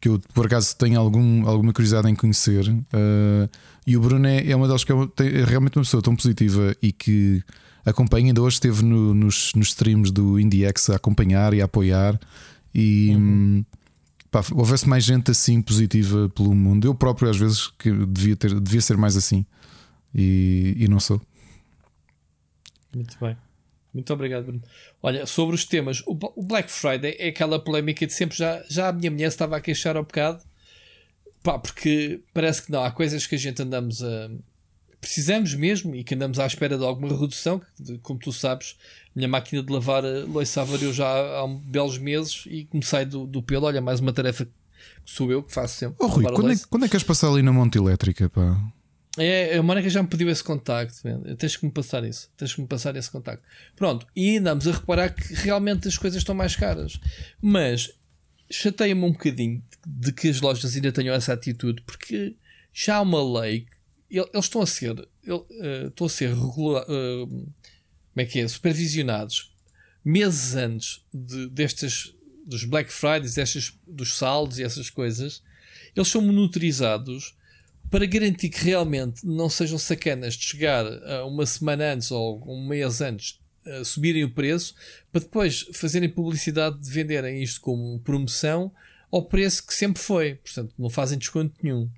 que 0.07 0.09
eu 0.09 0.21
por 0.33 0.47
acaso 0.47 0.77
tenho 0.77 0.99
algum, 1.01 1.47
alguma 1.47 1.73
curiosidade 1.73 2.09
em 2.09 2.15
conhecer. 2.15 2.69
Uh, 2.69 3.51
e 3.87 3.97
o 3.97 4.01
Bruno 4.01 4.27
é, 4.27 4.49
é 4.49 4.57
uma 4.57 4.67
delas 4.67 4.85
que 4.85 4.93
é, 4.93 4.97
é, 4.97 5.45
realmente 5.45 5.77
uma 5.77 5.85
pessoa 5.85 6.03
tão 6.03 6.15
positiva 6.15 6.75
e 6.81 6.93
que 6.93 7.43
acompanha. 7.85 8.29
Ainda 8.29 8.41
hoje 8.41 8.55
esteve 8.55 8.85
no, 8.85 9.13
nos, 9.13 9.53
nos 9.55 9.69
streams 9.69 10.13
do 10.13 10.39
IndieX 10.39 10.91
a 10.91 10.97
acompanhar 10.97 11.53
e 11.55 11.61
a 11.61 11.65
apoiar. 11.65 12.19
E 12.75 13.15
uhum. 13.15 13.65
pá, 14.31 14.45
houvesse 14.53 14.89
mais 14.89 15.05
gente 15.05 15.31
assim 15.31 15.61
positiva 15.61 16.29
pelo 16.29 16.55
mundo. 16.55 16.87
Eu 16.87 16.95
próprio, 16.95 17.29
às 17.29 17.37
vezes, 17.37 17.67
que 17.79 17.91
devia, 17.91 18.37
ter, 18.37 18.61
devia 18.61 18.81
ser 18.81 18.97
mais 18.97 19.17
assim 19.17 19.45
e, 20.15 20.77
e 20.79 20.89
não 20.89 21.01
sou. 21.01 21.21
Muito 22.95 23.17
bem. 23.21 23.37
Muito 23.97 24.13
obrigado, 24.13 24.45
Bruno. 24.45 24.63
Olha, 25.03 25.25
sobre 25.25 25.55
os 25.55 25.65
temas, 25.65 26.03
o 26.05 26.43
Black 26.43 26.71
Friday 26.71 27.17
é 27.19 27.29
aquela 27.29 27.59
polémica 27.59 28.07
de 28.07 28.13
sempre. 28.13 28.37
Já, 28.37 28.63
já 28.69 28.89
a 28.89 28.93
minha 28.93 29.11
mulher 29.11 29.29
estava 29.29 29.57
a 29.57 29.61
queixar 29.61 29.97
ao 29.97 30.03
bocado, 30.03 30.43
pá, 31.43 31.59
porque 31.59 32.21
parece 32.35 32.63
que 32.63 32.71
não. 32.71 32.85
Há 32.85 32.91
coisas 32.91 33.27
que 33.27 33.35
a 33.35 33.39
gente 33.39 33.63
andamos 33.63 34.05
a. 34.05 34.31
Precisamos 35.01 35.55
mesmo 35.55 35.95
e 35.95 36.05
que 36.05 36.15
andamos 36.15 36.39
à 36.39 36.47
espera 36.47 36.77
de 36.77 36.85
alguma 36.85 37.09
redução. 37.19 37.59
Que, 37.59 37.97
como 37.99 38.19
tu 38.19 38.33
sabes, 38.35 38.77
a 39.07 39.13
minha 39.15 39.29
máquina 39.29 39.63
de 39.63 39.73
lavar 39.73 40.05
a 40.05 40.25
louça 40.27 40.61
avariou 40.61 40.93
já 40.93 41.07
há, 41.07 41.45
há 41.45 41.47
belos 41.47 41.97
meses 41.97 42.45
e 42.49 42.67
comecei 42.67 43.07
do, 43.07 43.27
do 43.27 43.43
pelo. 43.43 43.65
Olha, 43.65 43.81
mais 43.81 43.99
uma 43.99 44.13
tarefa 44.13 44.45
que 44.45 44.53
sou 45.07 45.33
eu 45.33 45.43
que 45.43 45.55
faço 45.55 45.75
sempre. 45.75 45.97
Oh, 46.01 46.07
Rui, 46.07 46.25
quando 46.25 46.53
é, 46.53 46.57
quando 46.69 46.85
é 46.85 46.87
que 46.87 46.91
queres 46.91 47.07
passar 47.07 47.31
ali 47.31 47.41
na 47.41 47.51
Monte 47.51 47.79
Elétrica? 47.79 48.29
Pá? 48.29 48.61
É, 49.19 49.57
a 49.57 49.63
Mónica 49.63 49.89
já 49.89 50.03
me 50.03 50.09
pediu 50.09 50.29
esse 50.29 50.45
contacto. 50.45 50.95
Tens 51.39 51.57
que 51.57 51.65
me 51.65 51.73
passar 51.73 52.05
isso. 52.05 52.31
Tens 52.37 52.55
que 52.55 52.61
me 52.61 52.67
passar 52.67 52.97
esse 52.97 53.11
contacto. 53.11 53.43
Pronto. 53.75 54.07
E 54.15 54.37
andamos 54.37 54.67
a 54.69 54.73
reparar 54.73 55.11
que 55.11 55.35
realmente 55.35 55.89
as 55.89 55.97
coisas 55.97 56.19
estão 56.19 56.35
mais 56.35 56.55
caras. 56.55 57.01
Mas 57.41 57.93
chateia-me 58.51 59.03
um 59.03 59.13
bocadinho 59.13 59.63
de 59.87 60.13
que 60.13 60.29
as 60.29 60.41
lojas 60.41 60.75
ainda 60.77 60.93
tenham 60.93 61.15
essa 61.15 61.33
atitude, 61.33 61.83
porque 61.83 62.37
já 62.73 62.97
há 62.97 63.01
uma 63.01 63.41
lei 63.41 63.67
eles 64.09 64.29
estão 64.37 64.63
a 64.63 64.67
ser, 64.67 64.93
uh, 64.93 65.87
estão 65.89 66.07
a 66.07 66.11
ser 66.11 66.33
regular, 66.33 66.85
uh, 66.85 67.27
como 67.27 67.53
é 68.17 68.25
que 68.25 68.39
é, 68.39 68.47
supervisionados 68.47 69.53
meses 70.05 70.55
antes 70.55 71.05
de, 71.13 71.49
dos 72.47 72.65
Black 72.65 72.93
Fridays, 72.93 73.35
destas, 73.35 73.77
dos 73.87 74.17
saldos 74.17 74.59
e 74.59 74.63
essas 74.63 74.89
coisas. 74.89 75.43
Eles 75.95 76.09
são 76.09 76.23
monitorizados 76.23 77.37
para 77.91 78.07
garantir 78.07 78.49
que 78.49 78.65
realmente 78.65 79.27
não 79.27 79.49
sejam 79.49 79.79
sacanas 79.79 80.35
de 80.35 80.45
chegar 80.45 80.85
uma 81.27 81.47
semana 81.47 81.93
antes 81.93 82.11
ou 82.11 82.43
um 82.47 82.67
mês 82.67 83.01
antes 83.01 83.39
a 83.67 83.85
subirem 83.85 84.25
o 84.25 84.31
preço 84.31 84.75
para 85.11 85.21
depois 85.21 85.67
fazerem 85.73 86.09
publicidade 86.09 86.79
de 86.79 86.91
venderem 86.91 87.43
isto 87.43 87.61
como 87.61 87.99
promoção 88.01 88.73
ao 89.11 89.25
preço 89.25 89.67
que 89.67 89.75
sempre 89.75 90.03
foi. 90.03 90.35
Portanto, 90.37 90.75
não 90.79 90.91
fazem 90.91 91.19
desconto 91.19 91.55
nenhum. 91.63 91.89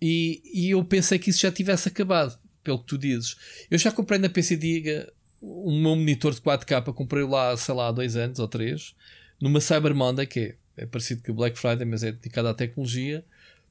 E, 0.00 0.42
e 0.52 0.70
eu 0.70 0.84
pensei 0.84 1.18
que 1.18 1.30
isso 1.30 1.40
já 1.40 1.52
tivesse 1.52 1.88
acabado, 1.88 2.38
pelo 2.62 2.78
que 2.78 2.86
tu 2.86 2.98
dizes. 2.98 3.36
Eu 3.70 3.78
já 3.78 3.92
comprei 3.92 4.18
na 4.18 4.28
PC 4.28 4.56
Diga 4.56 5.12
um 5.40 5.80
meu 5.80 5.96
monitor 5.96 6.32
de 6.32 6.40
4K, 6.40 6.92
comprei 6.92 7.24
lá, 7.24 7.56
sei 7.56 7.74
lá, 7.74 7.88
há 7.88 7.92
dois 7.92 8.16
anos 8.16 8.38
ou 8.38 8.46
três, 8.46 8.94
numa 9.40 9.60
Cyber 9.60 9.94
Monday, 9.94 10.26
que 10.26 10.40
é, 10.40 10.54
é 10.76 10.86
parecido 10.86 11.22
com 11.22 11.32
o 11.32 11.34
Black 11.34 11.58
Friday, 11.58 11.84
mas 11.84 12.02
é 12.02 12.12
dedicado 12.12 12.48
à 12.48 12.54
tecnologia 12.54 13.24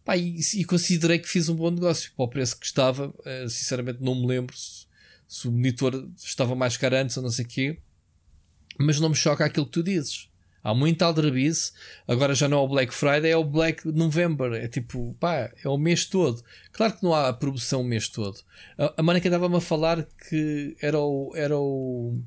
Pá, 0.03 0.17
e, 0.17 0.39
e, 0.55 0.65
considerei 0.65 1.19
que 1.19 1.29
fiz 1.29 1.47
um 1.47 1.55
bom 1.55 1.69
negócio 1.69 2.11
para 2.15 2.25
o 2.25 2.27
preço 2.27 2.59
que 2.59 2.65
estava. 2.65 3.07
Uh, 3.07 3.49
sinceramente, 3.49 4.01
não 4.01 4.15
me 4.15 4.27
lembro 4.27 4.55
se, 4.57 4.87
se, 5.27 5.47
o 5.47 5.51
monitor 5.51 6.09
estava 6.17 6.55
mais 6.55 6.75
caro 6.75 6.95
antes 6.95 7.15
ou 7.17 7.23
não 7.23 7.29
sei 7.29 7.45
o 7.45 7.47
quê, 7.47 7.79
mas 8.79 8.99
não 8.99 9.09
me 9.09 9.15
choca 9.15 9.45
aquilo 9.45 9.65
que 9.65 9.71
tu 9.71 9.83
dizes. 9.83 10.31
Há 10.63 10.75
muita 10.75 11.05
aldrabice. 11.05 11.71
Agora 12.07 12.35
já 12.35 12.47
não 12.47 12.59
é 12.59 12.61
o 12.61 12.67
Black 12.67 12.93
Friday, 12.93 13.31
é 13.31 13.37
o 13.37 13.43
Black 13.43 13.87
November. 13.87 14.53
É 14.53 14.67
tipo, 14.67 15.15
pá, 15.19 15.51
é 15.63 15.67
o 15.67 15.77
mês 15.77 16.05
todo. 16.05 16.43
Claro 16.71 16.93
que 16.93 17.03
não 17.03 17.13
há 17.13 17.33
promoção 17.33 17.81
o 17.81 17.83
mês 17.83 18.07
todo. 18.07 18.39
A, 18.77 18.93
a 18.97 19.03
Mónica 19.03 19.27
estava-me 19.27 19.55
a 19.55 19.61
falar 19.61 20.07
que 20.29 20.75
era 20.81 20.99
o, 20.99 21.31
era 21.35 21.57
o, 21.57 22.19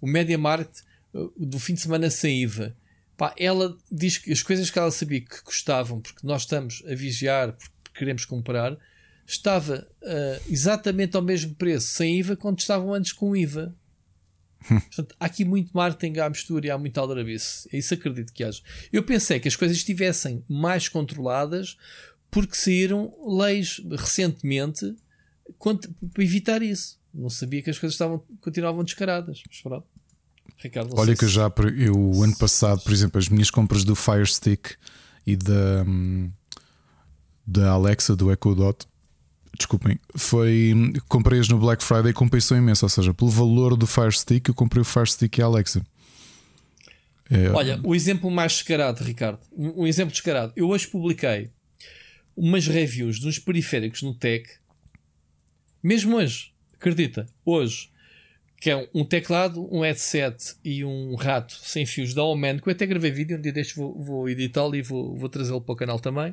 o 0.00 0.06
Media 0.06 0.38
Market 0.38 0.74
eh, 1.14 1.18
do 1.36 1.58
fim 1.58 1.74
de 1.74 1.82
semana 1.82 2.08
sem 2.08 2.42
IVA. 2.42 2.74
Pá, 3.22 3.32
ela 3.38 3.78
diz 3.88 4.18
que 4.18 4.32
as 4.32 4.42
coisas 4.42 4.68
que 4.68 4.76
ela 4.76 4.90
sabia 4.90 5.20
que 5.20 5.44
custavam, 5.44 6.00
porque 6.00 6.26
nós 6.26 6.42
estamos 6.42 6.82
a 6.88 6.92
vigiar, 6.92 7.52
porque 7.52 7.96
queremos 7.96 8.24
comprar, 8.24 8.76
estava 9.24 9.86
uh, 10.02 10.50
exatamente 10.50 11.16
ao 11.16 11.22
mesmo 11.22 11.54
preço 11.54 11.86
sem 11.86 12.18
IVA 12.18 12.34
quando 12.34 12.58
estavam 12.58 12.92
antes 12.92 13.12
com 13.12 13.36
IVA. 13.36 13.76
Portanto, 14.66 15.14
há 15.20 15.26
aqui 15.26 15.44
muito 15.44 15.70
marketing 15.72 16.18
à 16.18 16.28
mistura 16.28 16.66
e 16.66 16.70
há 16.72 16.76
muito 16.76 16.98
aldrabice. 16.98 17.68
É 17.72 17.78
isso 17.78 17.94
acredito 17.94 18.32
que 18.32 18.42
haja. 18.42 18.60
Eu 18.92 19.04
pensei 19.04 19.38
que 19.38 19.46
as 19.46 19.54
coisas 19.54 19.76
estivessem 19.76 20.44
mais 20.48 20.88
controladas 20.88 21.78
porque 22.28 22.56
saíram 22.56 23.14
leis 23.24 23.80
recentemente 23.88 24.96
para 26.12 26.24
evitar 26.24 26.60
isso. 26.60 27.00
Não 27.14 27.30
sabia 27.30 27.62
que 27.62 27.70
as 27.70 27.78
coisas 27.78 27.94
estavam, 27.94 28.18
continuavam 28.40 28.82
descaradas. 28.82 29.44
Mas 29.46 29.60
pronto. 29.60 29.91
Ricardo, 30.62 30.94
Olha 30.96 31.16
que 31.16 31.26
já 31.26 31.52
eu 31.76 31.98
o 31.98 32.22
ano 32.22 32.36
passado, 32.36 32.80
por 32.82 32.92
exemplo, 32.92 33.18
as 33.18 33.28
minhas 33.28 33.50
compras 33.50 33.84
do 33.84 33.94
Fire 33.94 34.26
Stick 34.26 34.76
e 35.26 35.36
da, 35.36 35.84
hum, 35.86 36.30
da 37.46 37.70
Alexa, 37.70 38.14
do 38.14 38.30
Echo 38.32 38.54
Dot, 38.54 38.86
desculpem, 39.56 39.98
foi 40.16 40.72
comprei-as 41.08 41.48
no 41.48 41.58
Black 41.58 41.82
Friday 41.82 42.10
e 42.10 42.14
compensou 42.14 42.56
imenso. 42.56 42.84
Ou 42.84 42.88
seja, 42.88 43.12
pelo 43.12 43.30
valor 43.30 43.76
do 43.76 43.86
Fire 43.86 44.12
Stick, 44.12 44.48
eu 44.48 44.54
comprei 44.54 44.80
o 44.80 44.84
Fire 44.84 45.06
Stick 45.06 45.38
e 45.38 45.42
a 45.42 45.46
Alexa. 45.46 45.84
É... 47.30 47.50
Olha, 47.50 47.80
o 47.82 47.94
exemplo 47.94 48.30
mais 48.30 48.52
descarado, 48.52 49.02
Ricardo, 49.02 49.40
um 49.56 49.86
exemplo 49.86 50.12
descarado. 50.12 50.52
Eu 50.54 50.68
hoje 50.68 50.86
publiquei 50.86 51.50
umas 52.36 52.66
reviews 52.66 53.18
dos 53.18 53.38
periféricos 53.38 54.02
no 54.02 54.14
Tech 54.14 54.62
Mesmo 55.82 56.16
hoje, 56.16 56.52
acredita, 56.74 57.26
hoje, 57.44 57.90
que 58.62 58.70
é 58.70 58.88
um 58.94 59.04
teclado, 59.04 59.68
um 59.74 59.80
headset 59.80 60.54
e 60.64 60.84
um 60.84 61.16
rato 61.16 61.52
sem 61.64 61.84
fios 61.84 62.14
da 62.14 62.22
Oman, 62.22 62.60
que 62.60 62.68
eu 62.68 62.72
até 62.72 62.86
gravei 62.86 63.10
vídeo, 63.10 63.36
um 63.36 63.40
dia 63.40 63.52
deste 63.52 63.74
vou, 63.74 64.00
vou 64.00 64.28
editá-lo 64.28 64.76
e 64.76 64.82
vou, 64.82 65.16
vou 65.16 65.28
trazê-lo 65.28 65.60
para 65.60 65.72
o 65.72 65.76
canal 65.76 65.98
também. 65.98 66.32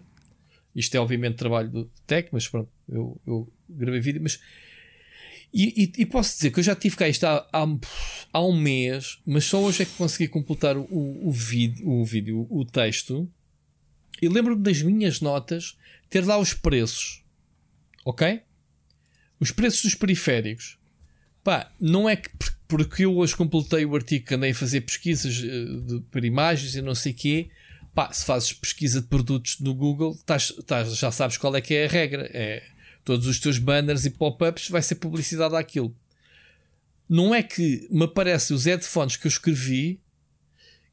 Isto 0.75 0.95
é 0.95 0.99
obviamente 0.99 1.37
trabalho 1.37 1.71
do 1.71 1.85
Tech, 2.05 2.29
mas 2.31 2.47
pronto, 2.47 2.69
eu, 2.87 3.19
eu 3.25 3.51
gravei 3.67 3.99
vídeo, 3.99 4.21
mas 4.21 4.39
e, 5.51 5.85
e, 5.85 6.03
e, 6.03 6.05
posso 6.05 6.35
dizer 6.35 6.51
que 6.51 6.59
eu 6.59 6.63
já 6.63 6.75
tive 6.75 6.95
cá 6.95 7.09
isto 7.09 7.23
há, 7.23 7.49
há, 7.51 7.65
há, 8.31 8.45
um 8.45 8.55
mês, 8.55 9.17
mas 9.25 9.45
só 9.45 9.59
hoje 9.59 9.81
é 9.81 9.85
que 9.87 9.93
consegui 9.93 10.27
completar 10.27 10.77
o, 10.77 10.87
o, 11.27 11.31
vídeo, 11.31 11.89
o 11.89 12.05
vídeo, 12.05 12.45
o 12.47 12.63
texto. 12.63 13.27
E 14.21 14.29
lembro-me 14.29 14.61
das 14.61 14.83
minhas 14.83 15.19
notas 15.19 15.75
ter 16.07 16.23
lá 16.23 16.37
os 16.37 16.53
preços, 16.53 17.23
ok? 18.05 18.43
Os 19.39 19.51
preços 19.51 19.81
dos 19.81 19.95
periféricos. 19.95 20.78
Pá, 21.43 21.71
não 21.79 22.09
é 22.09 22.15
que 22.15 22.29
porque 22.67 23.03
eu 23.05 23.17
hoje 23.17 23.35
completei 23.35 23.83
o 23.85 23.95
artigo 23.95 24.27
que 24.27 24.35
andei 24.35 24.51
a 24.51 24.55
fazer 24.55 24.81
pesquisas 24.81 25.41
eh, 25.43 25.65
de, 25.87 26.01
para 26.11 26.25
imagens 26.25 26.75
e 26.75 26.81
não 26.81 26.93
sei 26.93 27.11
o 27.13 27.15
quê. 27.15 27.49
Pá, 27.95 28.13
se 28.13 28.25
fazes 28.25 28.53
pesquisa 28.53 29.01
de 29.01 29.07
produtos 29.07 29.59
no 29.59 29.73
Google, 29.73 30.17
tás, 30.25 30.51
tás, 30.67 30.95
já 30.95 31.11
sabes 31.11 31.37
qual 31.37 31.55
é 31.55 31.61
que 31.61 31.73
é 31.73 31.85
a 31.85 31.89
regra. 31.89 32.29
É 32.31 32.63
todos 33.03 33.25
os 33.25 33.39
teus 33.39 33.57
banners 33.57 34.05
e 34.05 34.11
pop-ups 34.11 34.69
vai 34.69 34.83
ser 34.83 34.95
publicidade 34.95 35.55
àquilo. 35.55 35.95
Não 37.09 37.33
é 37.33 37.41
que 37.41 37.87
me 37.89 38.03
aparecem 38.03 38.55
os 38.55 38.65
headphones 38.65 39.17
que 39.17 39.25
eu 39.25 39.29
escrevi, 39.29 39.99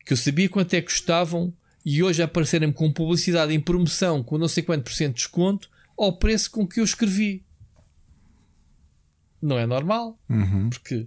que 0.05 0.15
eu 0.15 0.17
sabia 0.17 0.49
quanto 0.49 0.73
é 0.73 0.81
que 0.81 0.87
custavam, 0.87 1.53
e 1.85 2.03
hoje 2.03 2.23
aparecerem 2.23 2.73
com 2.73 2.91
publicidade 2.91 3.53
em 3.53 3.61
promoção 3.61 4.23
com 4.23 4.39
não 4.39 4.49
sei 4.49 4.63
quanto 4.63 4.85
por 4.85 4.93
cento 4.93 5.15
de 5.15 5.19
desconto 5.19 5.71
ao 5.97 6.17
preço 6.17 6.51
com 6.51 6.67
que 6.67 6.81
eu 6.81 6.85
escrevi. 6.85 7.45
Não 9.41 9.59
é 9.59 9.67
normal, 9.67 10.19
uhum. 10.29 10.71
porque 10.71 11.07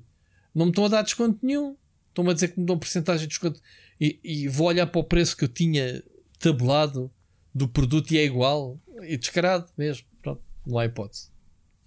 não 0.54 0.66
me 0.66 0.72
estão 0.72 0.86
a 0.86 0.90
dar 0.90 1.02
desconto 1.02 1.40
nenhum. 1.42 1.76
Estão-me 2.10 2.32
a 2.32 2.34
dizer 2.34 2.50
que 2.50 2.60
me 2.60 2.66
dão 2.66 2.78
porcentagem 2.78 3.28
de 3.28 3.30
desconto. 3.30 3.62
E, 4.00 4.20
e, 4.24 4.48
vou 4.48 4.68
olhar 4.68 4.88
para 4.88 5.00
o 5.00 5.04
preço 5.04 5.36
que 5.36 5.44
eu 5.44 5.48
tinha 5.48 6.04
tabulado 6.40 7.12
do 7.54 7.68
produto 7.68 8.12
e 8.12 8.18
é 8.18 8.26
igual. 8.26 8.80
E 9.04 9.18
descarado 9.18 9.68
mesmo. 9.78 10.06
Não 10.66 10.78
há 10.78 10.86
hipótese. 10.86 11.30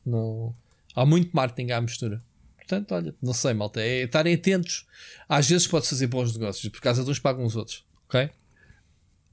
Não... 0.05 0.55
Há 0.95 1.07
muito 1.07 1.35
marketing 1.35 1.73
à 1.73 1.81
mistura. 1.81 2.23
Portanto, 2.57 2.93
olha, 2.93 3.15
não 3.21 3.33
sei, 3.33 3.55
malta. 3.55 3.81
É 3.81 4.05
estarem 4.05 4.35
atentos. 4.35 4.87
Às 5.29 5.49
vezes 5.49 5.67
pode 5.67 5.89
fazer 5.89 6.07
bons 6.07 6.37
negócios. 6.37 6.71
Por 6.71 6.81
causa 6.81 7.05
de 7.05 7.11
uns 7.11 7.19
pagam 7.19 7.45
os 7.45 7.57
outros. 7.57 7.85
Ok? 8.09 8.31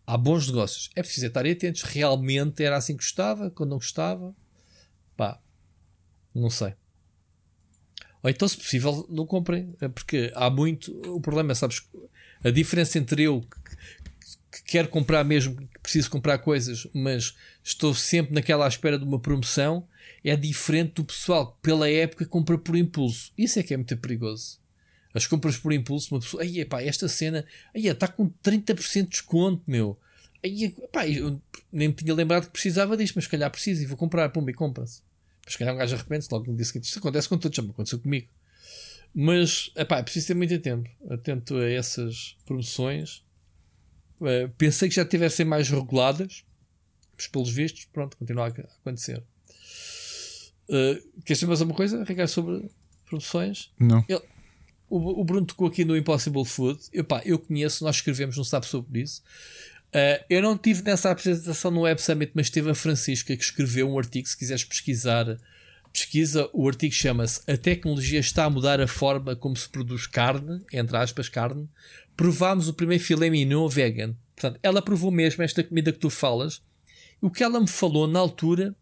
Há 0.06 0.18
bons 0.18 0.48
negócios. 0.48 0.90
É 0.96 1.02
preciso 1.02 1.28
estarem 1.28 1.52
atentos. 1.52 1.84
Realmente 1.84 2.64
era 2.64 2.78
assim 2.78 2.94
que 2.94 3.04
gostava, 3.04 3.50
quando 3.52 3.70
não 3.72 3.78
gostava. 3.78 4.36
Pá, 5.16 5.40
não 6.34 6.50
sei. 6.50 6.74
Ou 8.22 8.30
então, 8.30 8.48
se 8.48 8.58
possível, 8.58 9.06
não 9.10 9.26
comprem. 9.26 9.74
É 9.80 9.88
porque 9.88 10.32
há 10.36 10.50
muito. 10.50 10.92
O 11.08 11.22
problema 11.22 11.52
é, 11.52 11.56
sabes, 11.56 11.82
a 12.44 12.50
diferença 12.50 12.98
entre 12.98 13.24
eu 13.24 13.46
que 14.52 14.64
quero 14.64 14.88
comprar 14.88 15.24
mesmo, 15.24 15.56
que 15.56 15.80
preciso 15.80 16.10
comprar 16.10 16.40
coisas, 16.40 16.88
mas 16.94 17.36
estou 17.64 17.94
sempre 17.94 18.34
naquela 18.34 18.66
à 18.66 18.68
espera 18.68 18.98
de 18.98 19.06
uma 19.06 19.20
promoção, 19.20 19.88
é 20.24 20.36
diferente 20.36 20.96
do 20.96 21.06
pessoal 21.06 21.54
que 21.54 21.62
pela 21.62 21.90
época 21.90 22.26
compra 22.26 22.58
por 22.58 22.76
impulso. 22.76 23.32
Isso 23.38 23.60
é 23.60 23.64
que 23.64 23.74
é 23.74 23.78
muito 23.78 23.96
perigoso. 23.98 24.60
As 25.14 25.26
compras 25.26 25.58
por 25.58 25.72
impulso, 25.72 26.14
uma 26.14 26.22
pessoa, 26.22 26.44
aí 26.44 26.64
pá, 26.66 26.82
esta 26.82 27.08
cena, 27.08 27.46
aí 27.74 27.88
está 27.88 28.08
com 28.08 28.30
30% 28.30 29.04
de 29.04 29.10
desconto, 29.10 29.64
meu. 29.68 29.98
Aí, 30.44 30.74
pá, 30.92 31.08
eu 31.08 31.42
nem 31.72 31.90
me 31.90 31.94
tinha 31.94 32.14
lembrado 32.14 32.46
que 32.46 32.52
precisava 32.52 32.96
disto, 32.96 33.16
mas 33.16 33.26
se 33.26 33.30
calhar 33.30 33.50
preciso 33.52 33.82
e 33.84 33.86
vou 33.86 33.98
comprar, 33.98 34.30
pumba, 34.30 34.52
e 34.52 34.54
compra-se. 34.54 35.02
Mas 35.50 35.54
se 35.54 35.58
calhar 35.58 35.74
um 35.74 35.78
gajo 35.78 35.96
arrepende-se 35.96 36.32
logo 36.32 36.46
no 36.52 36.56
dia 36.56 36.66
seguinte. 36.66 36.86
Isto 36.86 37.00
acontece 37.00 37.28
com 37.28 37.38
todos, 37.38 37.56
já 37.56 37.64
me 37.64 37.72
aconteceu 37.72 38.00
comigo. 38.00 38.28
Mas, 39.14 39.72
epá, 39.76 39.98
é 39.98 40.04
preciso 40.04 40.28
ter 40.28 40.36
muito 40.36 40.60
tempo 40.60 40.88
atento 41.10 41.58
a 41.58 41.70
essas 41.70 42.38
promoções 42.46 43.24
Uh, 44.20 44.50
pensei 44.58 44.90
que 44.90 44.96
já 44.96 45.06
tivessem 45.06 45.46
mais 45.46 45.70
reguladas, 45.70 46.44
mas 47.16 47.28
pelos 47.28 47.50
vistos, 47.50 47.86
pronto, 47.86 48.18
continua 48.18 48.48
a 48.48 48.50
acontecer. 48.50 49.24
Uh, 50.68 51.22
queres 51.24 51.40
saber 51.40 51.52
mais 51.52 51.62
alguma 51.62 51.78
coisa, 51.78 52.04
Ricardo, 52.04 52.28
sobre 52.28 52.70
produções? 53.06 53.72
Não. 53.80 54.04
Ele, 54.08 54.22
o, 54.90 55.22
o, 55.22 55.24
Bruno 55.24 55.46
tocou 55.46 55.68
aqui 55.68 55.86
no 55.86 55.96
Impossible 55.96 56.44
Food. 56.44 56.82
Eu, 56.92 57.06
pá, 57.06 57.22
eu 57.24 57.40
conheço, 57.40 57.84
nós 57.84 57.96
escrevemos 57.98 58.36
não 58.36 58.44
Sabe 58.44 58.66
sobre 58.66 59.02
isso. 59.02 59.24
Uh, 59.90 60.24
eu 60.30 60.42
não 60.42 60.58
tive 60.58 60.84
nessa 60.84 61.10
apresentação 61.10 61.72
no 61.72 61.82
Web 61.82 62.02
Summit, 62.02 62.32
mas 62.36 62.50
teve 62.50 62.70
a 62.70 62.76
Francisca 62.76 63.36
que 63.36 63.44
escreveu 63.44 63.90
um 63.90 63.98
artigo. 63.98 64.28
Se 64.28 64.38
quiseres 64.38 64.64
pesquisar, 64.64 65.38
pesquisa. 65.92 66.50
O 66.54 66.68
artigo 66.68 66.94
chama-se 66.94 67.42
A 67.52 67.58
tecnologia 67.58 68.20
está 68.20 68.46
a 68.46 68.50
mudar 68.50 68.80
a 68.80 68.88
forma 68.88 69.36
como 69.36 69.56
se 69.56 69.68
produz 69.68 70.06
carne, 70.08 70.62
entre 70.72 70.96
aspas, 70.98 71.28
carne, 71.28 71.68
provámos 72.16 72.68
o 72.68 72.74
primeiro 72.74 73.04
filé 73.04 73.30
mignon 73.30 73.68
vegan. 73.68 74.16
Portanto, 74.36 74.60
ela 74.64 74.82
provou 74.82 75.12
mesmo 75.12 75.44
esta 75.44 75.64
comida 75.64 75.92
que 75.92 76.00
tu 76.00 76.10
falas. 76.10 76.62
O 77.22 77.30
que 77.30 77.44
ela 77.44 77.60
me 77.60 77.68
falou 77.68 78.08
na 78.08 78.20
altura 78.20 78.76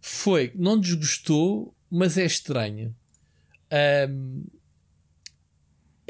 foi 0.00 0.52
não 0.54 0.78
desgostou, 0.78 1.74
mas 1.90 2.18
é 2.18 2.24
estranho. 2.24 2.94
Um, 4.10 4.44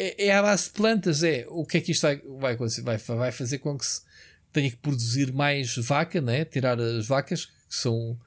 é, 0.03 0.27
é 0.27 0.33
à 0.33 0.43
base 0.43 0.65
de 0.65 0.71
plantas, 0.71 1.23
é. 1.23 1.47
O 1.49 1.65
que 1.65 1.79
é 1.79 1.81
que 1.81 1.93
isto 1.93 2.03
vai, 2.03 2.17
vai, 2.17 2.57
vai, 2.57 2.99
vai 2.99 3.33
fazer 3.33 3.59
com 3.59 3.79
que 3.79 3.87
se 3.87 4.03
tenha 4.53 4.71
que 4.71 4.77
produzir 4.77 5.33
mais 5.33 5.77
vaca, 5.77 6.21
né? 6.21 6.45
tirar 6.45 6.81
as 6.81 7.07
vacas, 7.07 7.47
que 7.47 7.53
são 7.69 8.19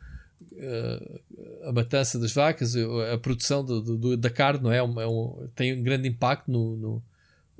uh, 0.53 1.67
a 1.67 1.71
matança 1.73 2.17
das 2.17 2.31
vacas, 2.31 2.75
a 3.13 3.17
produção 3.17 3.63
do, 3.63 3.81
do, 3.81 4.17
da 4.17 4.29
carne, 4.29 4.63
não 4.63 4.71
é? 4.71 4.77
é 4.77 4.83
um, 4.83 5.01
é 5.01 5.07
um, 5.07 5.49
tem 5.53 5.77
um 5.77 5.83
grande 5.83 6.07
impacto 6.07 6.49
no, 6.49 6.77
no 6.77 7.03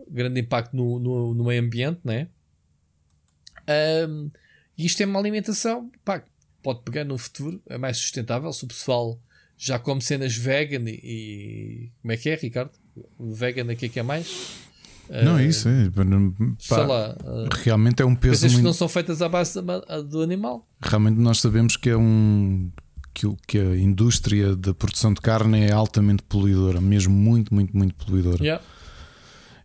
grande 0.10 0.40
impacto 0.40 0.76
no, 0.76 1.00
no, 1.00 1.34
no 1.34 1.44
meio 1.44 1.62
ambiente, 1.62 2.00
né? 2.04 2.28
Um, 4.08 4.30
isto 4.78 5.02
é 5.02 5.06
uma 5.06 5.20
alimentação, 5.20 5.92
pá, 6.04 6.24
pode 6.62 6.82
pegar 6.84 7.04
no 7.04 7.18
futuro, 7.18 7.62
é 7.68 7.78
mais 7.78 7.98
sustentável. 7.98 8.52
Se 8.54 8.64
o 8.64 8.68
pessoal 8.68 9.20
já 9.58 9.80
come 9.80 10.02
cenas 10.02 10.36
vegan 10.36 10.90
e, 10.90 11.00
e 11.04 11.92
como 12.02 12.12
é 12.12 12.18
que 12.18 12.30
é, 12.30 12.36
Ricardo? 12.36 12.85
Vegan 13.20 13.72
aqui 13.72 13.86
é 13.86 13.90
que 13.90 14.00
é 14.00 14.04
mais? 14.04 14.66
Não, 15.24 15.36
uh, 15.36 15.42
isso 15.42 15.70
é. 15.70 15.90
Pá, 16.68 16.78
lá, 16.78 17.16
uh, 17.24 17.48
realmente 17.64 18.02
é 18.02 18.06
um 18.06 18.16
peso. 18.16 18.42
Coisas 18.42 18.52
muito... 18.54 18.62
que 18.62 18.66
não 18.66 18.74
são 18.74 18.88
feitas 18.88 19.22
à 19.22 19.30
base 19.30 19.60
do 20.10 20.22
animal. 20.22 20.68
Realmente 20.82 21.20
nós 21.20 21.40
sabemos 21.40 21.78
que 21.78 21.90
é 21.90 21.98
um. 21.98 22.72
Que, 23.14 23.34
que 23.48 23.58
a 23.58 23.78
indústria 23.78 24.58
da 24.58 24.74
produção 24.74 25.14
de 25.14 25.22
carne 25.22 25.62
é 25.62 25.72
altamente 25.72 26.22
poluidora, 26.24 26.82
mesmo 26.82 27.14
muito, 27.14 27.54
muito, 27.54 27.76
muito 27.76 27.96
poluidora. 27.96 28.44
Yeah. 28.44 28.64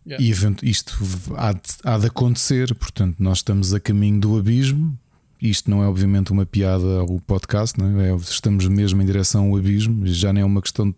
Yeah. 0.07 0.23
E 0.23 0.69
isto 0.69 0.97
há 1.35 1.51
de, 1.51 1.59
há 1.83 1.97
de 1.97 2.07
acontecer, 2.07 2.73
portanto, 2.75 3.17
nós 3.19 3.39
estamos 3.39 3.73
a 3.73 3.79
caminho 3.79 4.21
do 4.21 4.37
abismo. 4.37 4.97
Isto 5.41 5.69
não 5.69 5.83
é, 5.83 5.87
obviamente, 5.87 6.31
uma 6.31 6.45
piada 6.45 6.99
ao 6.99 7.19
podcast, 7.19 7.77
não 7.77 7.99
é? 7.99 8.11
é 8.11 8.15
estamos 8.15 8.65
mesmo 8.67 9.01
em 9.01 9.05
direção 9.05 9.49
ao 9.49 9.57
abismo. 9.57 10.07
Já 10.07 10.31
não 10.31 10.41
é 10.41 10.45
uma 10.45 10.61
questão 10.61 10.89
de 10.89 10.95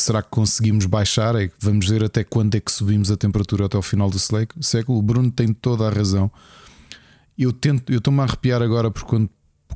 será 0.00 0.22
que 0.22 0.28
conseguimos 0.28 0.86
baixar? 0.86 1.34
É, 1.34 1.50
vamos 1.60 1.88
ver 1.88 2.04
até 2.04 2.22
quando 2.22 2.54
é 2.54 2.60
que 2.60 2.70
subimos 2.70 3.10
a 3.10 3.16
temperatura 3.16 3.66
até 3.66 3.76
ao 3.76 3.82
final 3.82 4.10
do 4.10 4.18
século. 4.18 4.98
O 4.98 5.02
Bruno 5.02 5.30
tem 5.30 5.52
toda 5.52 5.86
a 5.86 5.90
razão. 5.90 6.30
Eu 7.38 7.52
tento, 7.52 7.92
eu 7.92 7.98
estou-me 7.98 8.20
a 8.20 8.24
arrepiar 8.24 8.62
agora 8.62 8.90
porque 8.90 9.08
quando 9.08 9.30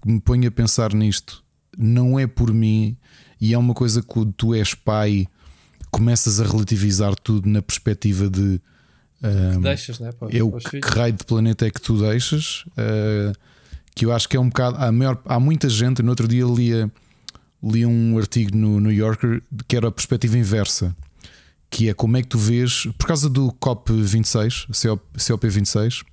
me 0.05 0.21
ponho 0.21 0.47
a 0.49 0.51
pensar 0.51 0.95
nisto, 0.95 1.45
não 1.77 2.19
é 2.19 2.27
por 2.27 2.53
mim, 2.53 2.97
e 3.41 3.55
é 3.55 3.59
uma 3.59 3.75
coisa 3.75 4.03
que 4.03 4.27
tu 4.37 4.55
és 4.55 4.75
pai 4.75 5.27
começas 5.91 6.41
a 6.41 6.45
relativizar 6.45 7.15
tudo 7.17 7.49
na 7.49 7.61
perspectiva 7.61 8.29
de 8.29 8.61
um, 9.23 9.61
deixas, 9.61 9.99
né? 9.99 10.13
Para, 10.13 10.35
eu, 10.35 10.51
que, 10.53 10.81
que 10.81 10.89
raio 10.89 11.13
de 11.13 11.25
planeta 11.25 11.67
é 11.67 11.71
que 11.71 11.81
tu 11.81 11.99
deixas? 11.99 12.65
Uh, 12.69 13.37
que 13.95 14.07
eu 14.07 14.13
acho 14.13 14.29
que 14.29 14.37
é 14.37 14.41
um 14.41 14.49
bocado. 14.49 14.79
Há, 14.79 14.91
maior, 14.91 15.21
há 15.27 15.39
muita 15.39 15.69
gente. 15.69 16.03
No 16.03 16.11
outro 16.11 16.27
dia 16.27 16.45
lia, 16.45 16.91
li 17.63 17.85
um 17.85 18.17
artigo 18.19 18.57
no 18.57 18.81
New 18.81 18.93
Yorker 18.93 19.43
que 19.69 19.77
era 19.77 19.89
a 19.89 19.93
perspectiva 19.93 20.39
inversa, 20.39 20.95
que 21.69 21.89
é 21.89 21.95
como 21.95 22.17
é 22.17 22.23
que 22.23 22.29
tu 22.29 22.39
vês, 22.39 22.89
por 22.99 23.07
causa 23.07 23.29
do 23.29 23.53
COP26, 23.53 24.69
COP26, 25.17 26.05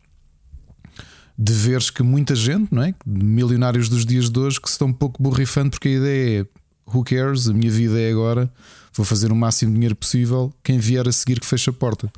de 1.38 1.54
veres 1.54 1.90
que 1.90 2.04
muita 2.04 2.36
gente, 2.36 2.74
não 2.74 2.84
é? 2.84 2.94
Milionários 3.06 3.90
dos 3.90 4.06
dias 4.06 4.30
de 4.30 4.40
hoje 4.40 4.60
que 4.60 4.68
se 4.68 4.74
estão 4.74 4.88
um 4.88 4.94
pouco 4.94 5.22
borrifando 5.22 5.72
porque 5.72 5.88
a 5.88 5.92
ideia 5.92 6.42
é 6.42 6.46
who 6.86 7.04
cares, 7.04 7.48
a 7.48 7.54
minha 7.54 7.72
vida 7.72 8.00
é 8.00 8.12
agora 8.12 8.52
vou 8.94 9.06
fazer 9.06 9.32
o 9.32 9.36
máximo 9.36 9.72
de 9.72 9.76
dinheiro 9.76 9.96
possível, 9.96 10.52
quem 10.64 10.80
vier 10.80 11.08
a 11.08 11.12
seguir 11.12 11.40
que 11.40 11.46
feche 11.46 11.70
a 11.70 11.74
porta. 11.74 12.12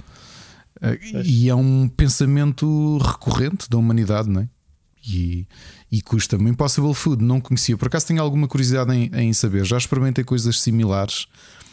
Uh, 0.81 1.21
e 1.25 1.49
é 1.49 1.55
um 1.55 1.89
pensamento 1.89 2.97
recorrente 2.99 3.69
da 3.69 3.77
humanidade, 3.77 4.29
não 4.29 4.41
é? 4.41 4.49
e, 5.05 5.47
e 5.91 6.01
custa-me. 6.01 6.49
Impossible 6.49 6.93
Food 6.93 7.23
não 7.23 7.41
conhecia, 7.41 7.77
por 7.77 7.87
acaso 7.87 8.07
tenho 8.07 8.21
alguma 8.21 8.47
curiosidade 8.47 8.93
em, 8.93 9.09
em 9.13 9.33
saber. 9.33 9.65
Já 9.65 9.77
experimentei 9.77 10.23
coisas 10.23 10.61
similares. 10.61 11.27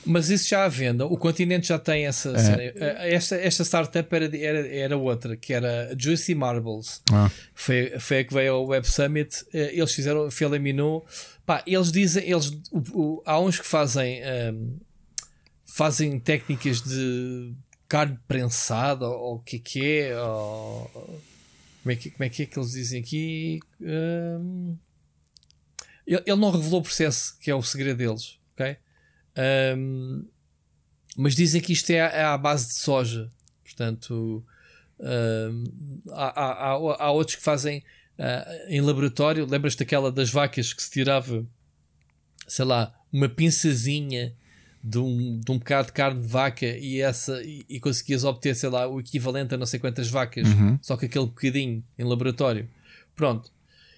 Mas 0.06 0.30
isso 0.30 0.48
já 0.48 0.64
à 0.64 0.68
venda, 0.68 1.04
o 1.04 1.16
continente 1.16 1.66
já 1.66 1.78
tem 1.78 2.06
essa. 2.06 2.32
É. 2.36 3.12
Esta, 3.12 3.34
esta 3.34 3.64
startup 3.64 4.14
era, 4.14 4.24
era, 4.36 4.68
era 4.68 4.96
outra, 4.96 5.36
que 5.36 5.52
era 5.52 5.92
Juicy 5.98 6.34
Marbles. 6.34 7.02
Ah. 7.12 7.28
Foi, 7.52 7.98
foi 7.98 8.20
a 8.20 8.24
que 8.24 8.32
veio 8.32 8.54
ao 8.54 8.66
Web 8.66 8.86
Summit. 8.88 9.44
Eh, 9.52 9.72
eles 9.74 9.92
fizeram, 9.92 10.30
Filaminou. 10.30 11.04
Pá, 11.44 11.62
eles 11.66 11.90
dizem, 11.90 12.28
eles, 12.28 12.52
o, 12.70 12.78
o, 12.94 13.22
há 13.26 13.40
uns 13.40 13.58
que 13.58 13.66
fazem, 13.66 14.20
um, 14.20 14.26
ehm, 14.26 14.76
fazem 15.64 16.18
técnicas 16.20 16.80
de 16.80 17.52
carne 17.88 18.18
prensada, 18.28 19.08
ou 19.08 19.36
o 19.36 19.38
que 19.40 19.56
é 19.56 19.58
que 19.58 20.00
é, 20.00 20.20
ou, 20.20 21.20
como, 21.86 21.92
é 21.92 21.96
que, 21.96 22.10
como 22.10 22.24
é 22.24 22.28
que 22.28 22.42
é 22.42 22.46
que 22.46 22.58
eles 22.58 22.72
dizem 22.72 23.00
aqui? 23.00 23.60
Um, 23.80 24.76
ele, 26.04 26.22
ele 26.26 26.40
não 26.40 26.50
revelou 26.50 26.80
o 26.80 26.82
processo, 26.82 27.38
que 27.38 27.48
é 27.48 27.54
o 27.54 27.62
segredo 27.62 27.98
deles, 27.98 28.40
ok? 28.54 28.76
Um, 29.78 30.26
mas 31.16 31.36
dizem 31.36 31.60
que 31.60 31.72
isto 31.72 31.88
é, 31.90 31.98
é 31.98 32.24
à 32.24 32.36
base 32.36 32.66
de 32.66 32.74
soja. 32.74 33.30
Portanto, 33.62 34.44
um, 34.98 36.02
há, 36.10 36.40
há, 36.40 36.70
há, 36.70 37.10
outros 37.12 37.36
que 37.36 37.42
fazem 37.42 37.84
uh, 38.18 38.68
em 38.68 38.80
laboratório. 38.80 39.46
Lembras-te 39.46 39.78
daquela 39.78 40.10
das 40.10 40.28
vacas 40.28 40.72
que 40.72 40.82
se 40.82 40.90
tirava, 40.90 41.46
sei 42.48 42.64
lá, 42.64 42.92
uma 43.12 43.28
pinçazinha 43.28 44.34
de 44.86 44.98
um, 44.98 45.40
de 45.40 45.50
um 45.50 45.58
bocado 45.58 45.88
de 45.88 45.92
carne 45.92 46.20
de 46.20 46.28
vaca 46.28 46.64
e, 46.64 47.00
essa, 47.00 47.42
e, 47.42 47.64
e 47.68 47.80
conseguias 47.80 48.22
obter, 48.22 48.54
sei 48.54 48.68
lá, 48.68 48.86
o 48.86 49.00
equivalente 49.00 49.52
a 49.52 49.58
não 49.58 49.66
sei 49.66 49.80
quantas 49.80 50.08
vacas, 50.08 50.46
uhum. 50.46 50.78
só 50.80 50.96
que 50.96 51.06
aquele 51.06 51.26
bocadinho 51.26 51.82
em 51.98 52.04
laboratório. 52.04 52.68
Pronto. 53.16 53.50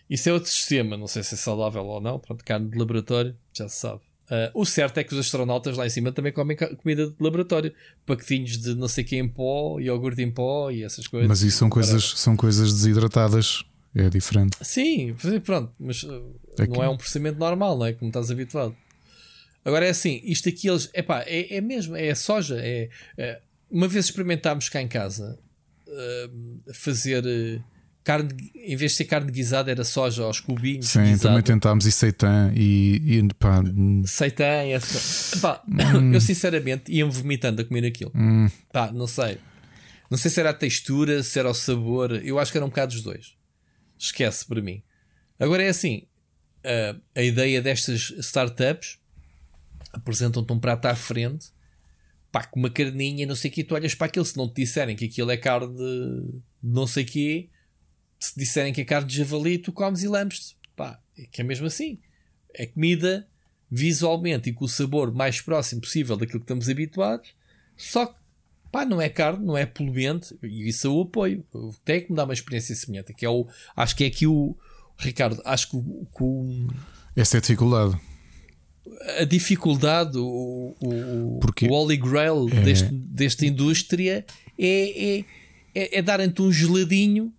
Isso 0.09 0.31
é 0.31 0.33
outro 0.33 0.49
sistema, 0.49 0.97
não 0.97 1.07
sei 1.07 1.23
se 1.23 1.35
é 1.35 1.37
saudável 1.37 1.85
ou 1.85 2.01
não. 2.01 2.19
Pronto, 2.19 2.43
carne 2.43 2.71
de 2.71 2.79
laboratório, 2.79 3.37
já 3.53 3.69
se 3.69 3.77
sabe. 3.77 4.01
Uh, 4.31 4.51
o 4.55 4.65
certo 4.65 4.97
é 4.97 5.05
que 5.05 5.13
os 5.13 5.19
astronautas 5.21 5.77
lá 5.77 5.87
em 5.87 5.91
cima 5.91 6.11
também 6.11 6.33
comem 6.33 6.57
comida 6.57 7.09
de 7.09 7.17
laboratório, 7.21 7.73
paquetinhos 8.07 8.57
de 8.57 8.75
não 8.75 8.89
sei 8.89 9.05
que 9.05 9.17
em 9.17 9.29
pó, 9.29 9.79
iogurte 9.79 10.23
em 10.23 10.31
pó 10.31 10.71
e 10.71 10.85
essas 10.85 11.07
coisas. 11.07 11.29
Mas 11.29 11.43
isso 11.43 11.59
são 11.59 11.69
coisas, 11.69 12.15
são 12.17 12.35
coisas 12.35 12.73
desidratadas, 12.73 13.63
é 13.95 14.09
diferente. 14.09 14.57
Sim, 14.63 15.15
pronto, 15.45 15.71
mas 15.79 16.07
é 16.59 16.67
não 16.67 16.83
é 16.83 16.89
um 16.89 16.97
procedimento 16.97 17.39
normal, 17.39 17.77
não 17.77 17.85
é? 17.85 17.93
Como 17.93 18.09
estás 18.09 18.31
habituado. 18.31 18.75
Agora 19.65 19.87
é 19.87 19.91
assim, 19.91 20.21
isto 20.25 20.49
aqui 20.49 20.69
eles, 20.69 20.91
epá, 20.95 21.23
é, 21.27 21.57
é 21.57 21.61
mesmo, 21.61 21.97
é 21.97 22.15
soja. 22.15 22.59
É, 22.59 22.89
é, 23.17 23.41
uma 23.71 23.89
vez 23.89 24.07
experimentámos 24.07 24.69
cá 24.69 24.81
em 24.81 24.89
casa 24.89 25.39
uh, 25.87 26.73
fazer. 26.75 27.25
Uh, 27.25 27.63
carne, 28.09 28.35
em 28.55 28.75
vez 28.75 28.93
de 28.93 28.97
ser 28.97 29.05
carne 29.05 29.31
guisada, 29.31 29.71
era 29.71 29.85
soja 29.85 30.23
aos 30.23 30.41
cubinhos. 30.41 30.89
Sim, 30.89 31.03
guisado. 31.03 31.23
também 31.23 31.43
tentámos 31.43 31.85
e 31.85 31.93
seitan 31.93 32.51
e, 32.55 33.19
e 33.19 33.35
pá. 33.35 33.63
Seitan, 34.07 34.67
essa... 34.71 35.39
pá, 35.41 35.63
hum. 35.69 36.15
eu 36.15 36.21
sinceramente 36.21 36.91
ia-me 36.91 37.13
vomitando 37.13 37.61
a 37.61 37.65
comer 37.67 37.85
aquilo. 37.85 38.11
Hum. 38.15 38.49
Pá, 38.73 38.91
não 38.91 39.07
sei. 39.07 39.37
Não 40.11 40.17
sei 40.17 40.31
se 40.31 40.41
era 40.41 40.51
a 40.51 40.55
textura, 40.55 41.23
se 41.23 41.39
era 41.39 41.51
o 41.51 41.55
sabor. 41.55 42.13
Eu 42.25 42.39
acho 42.39 42.51
que 42.51 42.57
era 42.57 42.65
um 42.65 42.71
bocado 42.71 42.95
dos 42.95 43.03
dois. 43.03 43.37
Esquece 43.99 44.47
para 44.47 44.63
mim. 44.63 44.83
Agora 45.39 45.63
é 45.63 45.69
assim: 45.69 46.05
a, 46.65 47.21
a 47.21 47.23
ideia 47.23 47.61
destas 47.61 48.15
startups 48.21 48.98
apresentam-te 49.93 50.53
um 50.53 50.59
prato 50.59 50.87
à 50.87 50.95
frente, 50.95 51.49
pá, 52.31 52.45
com 52.45 52.61
uma 52.61 52.71
carninha, 52.71 53.27
não 53.27 53.35
sei 53.35 53.51
o 53.51 53.55
que, 53.55 53.65
tu 53.65 53.75
olhas 53.75 53.95
para 53.95 54.07
aquilo. 54.07 54.25
Se 54.25 54.37
não 54.37 54.49
te 54.49 54.63
disserem 54.63 54.97
que 54.97 55.07
aquilo 55.07 55.31
é 55.31 55.37
carne 55.37 55.75
de 55.75 56.41
não 56.63 56.87
sei 56.87 57.05
o 57.05 57.07
que, 57.07 57.51
se 58.19 58.39
disserem 58.39 58.73
que 58.73 58.81
é 58.81 58.85
carne 58.85 59.09
de 59.09 59.17
javali, 59.17 59.59
tu 59.59 59.73
comes 59.73 60.03
e 60.03 60.09
lambes-te. 60.09 60.57
Pá, 60.77 61.01
é 61.17 61.27
que 61.27 61.41
é 61.41 61.45
mesmo 61.45 61.67
assim. 61.67 61.99
É 62.55 62.67
comida 62.67 63.27
visualmente 63.71 64.51
e 64.51 64.53
com 64.53 64.65
o 64.65 64.69
sabor 64.69 65.13
mais 65.13 65.41
próximo 65.41 65.83
possível 65.83 66.17
daquilo 66.17 66.41
que 66.41 66.45
estamos 66.45 66.69
habituados, 66.69 67.35
só 67.77 68.07
que 68.07 68.19
pá, 68.73 68.85
não 68.85 69.01
é 69.01 69.09
carne, 69.09 69.45
não 69.45 69.57
é 69.57 69.67
poluente, 69.67 70.37
e 70.43 70.69
isso 70.69 70.87
eu 70.87 71.01
apoio. 71.01 71.45
Tem 71.85 72.03
que 72.03 72.11
me 72.11 72.17
dar 72.17 72.25
uma 72.25 72.35
experiência 72.35 72.75
semelhante. 72.75 73.15
Que 73.15 73.25
é 73.25 73.31
o, 73.31 73.47
acho 73.77 73.97
que 73.97 74.05
é 74.05 74.07
aqui 74.07 74.27
o 74.27 74.57
Ricardo, 74.99 75.41
acho 75.45 75.71
que 75.71 75.77
o. 75.77 76.69
Essa 77.17 77.37
é 77.37 77.39
a 77.39 77.41
dificuldade. 77.41 77.99
A 79.21 79.25
dificuldade, 79.25 80.17
o, 80.19 80.75
o, 80.81 81.41
o 81.41 81.73
Holy 81.73 81.97
Grail 81.97 82.49
é... 82.51 82.61
deste, 82.63 82.89
desta 82.91 83.47
indústria 83.47 84.25
é, 84.59 85.19
é, 85.19 85.25
é, 85.75 85.99
é 85.99 86.03
darem-te 86.03 86.43
um 86.43 86.53
geladinho 86.53 87.33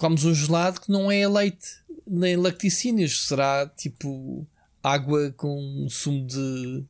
comes 0.00 0.24
um 0.24 0.34
gelado 0.34 0.80
que 0.80 0.90
não 0.90 1.12
é 1.12 1.28
leite 1.28 1.78
nem 2.08 2.34
lacticínios, 2.34 3.28
será 3.28 3.70
tipo 3.76 4.46
água 4.82 5.32
com 5.36 5.86
sumo 5.88 6.26
de, 6.26 6.84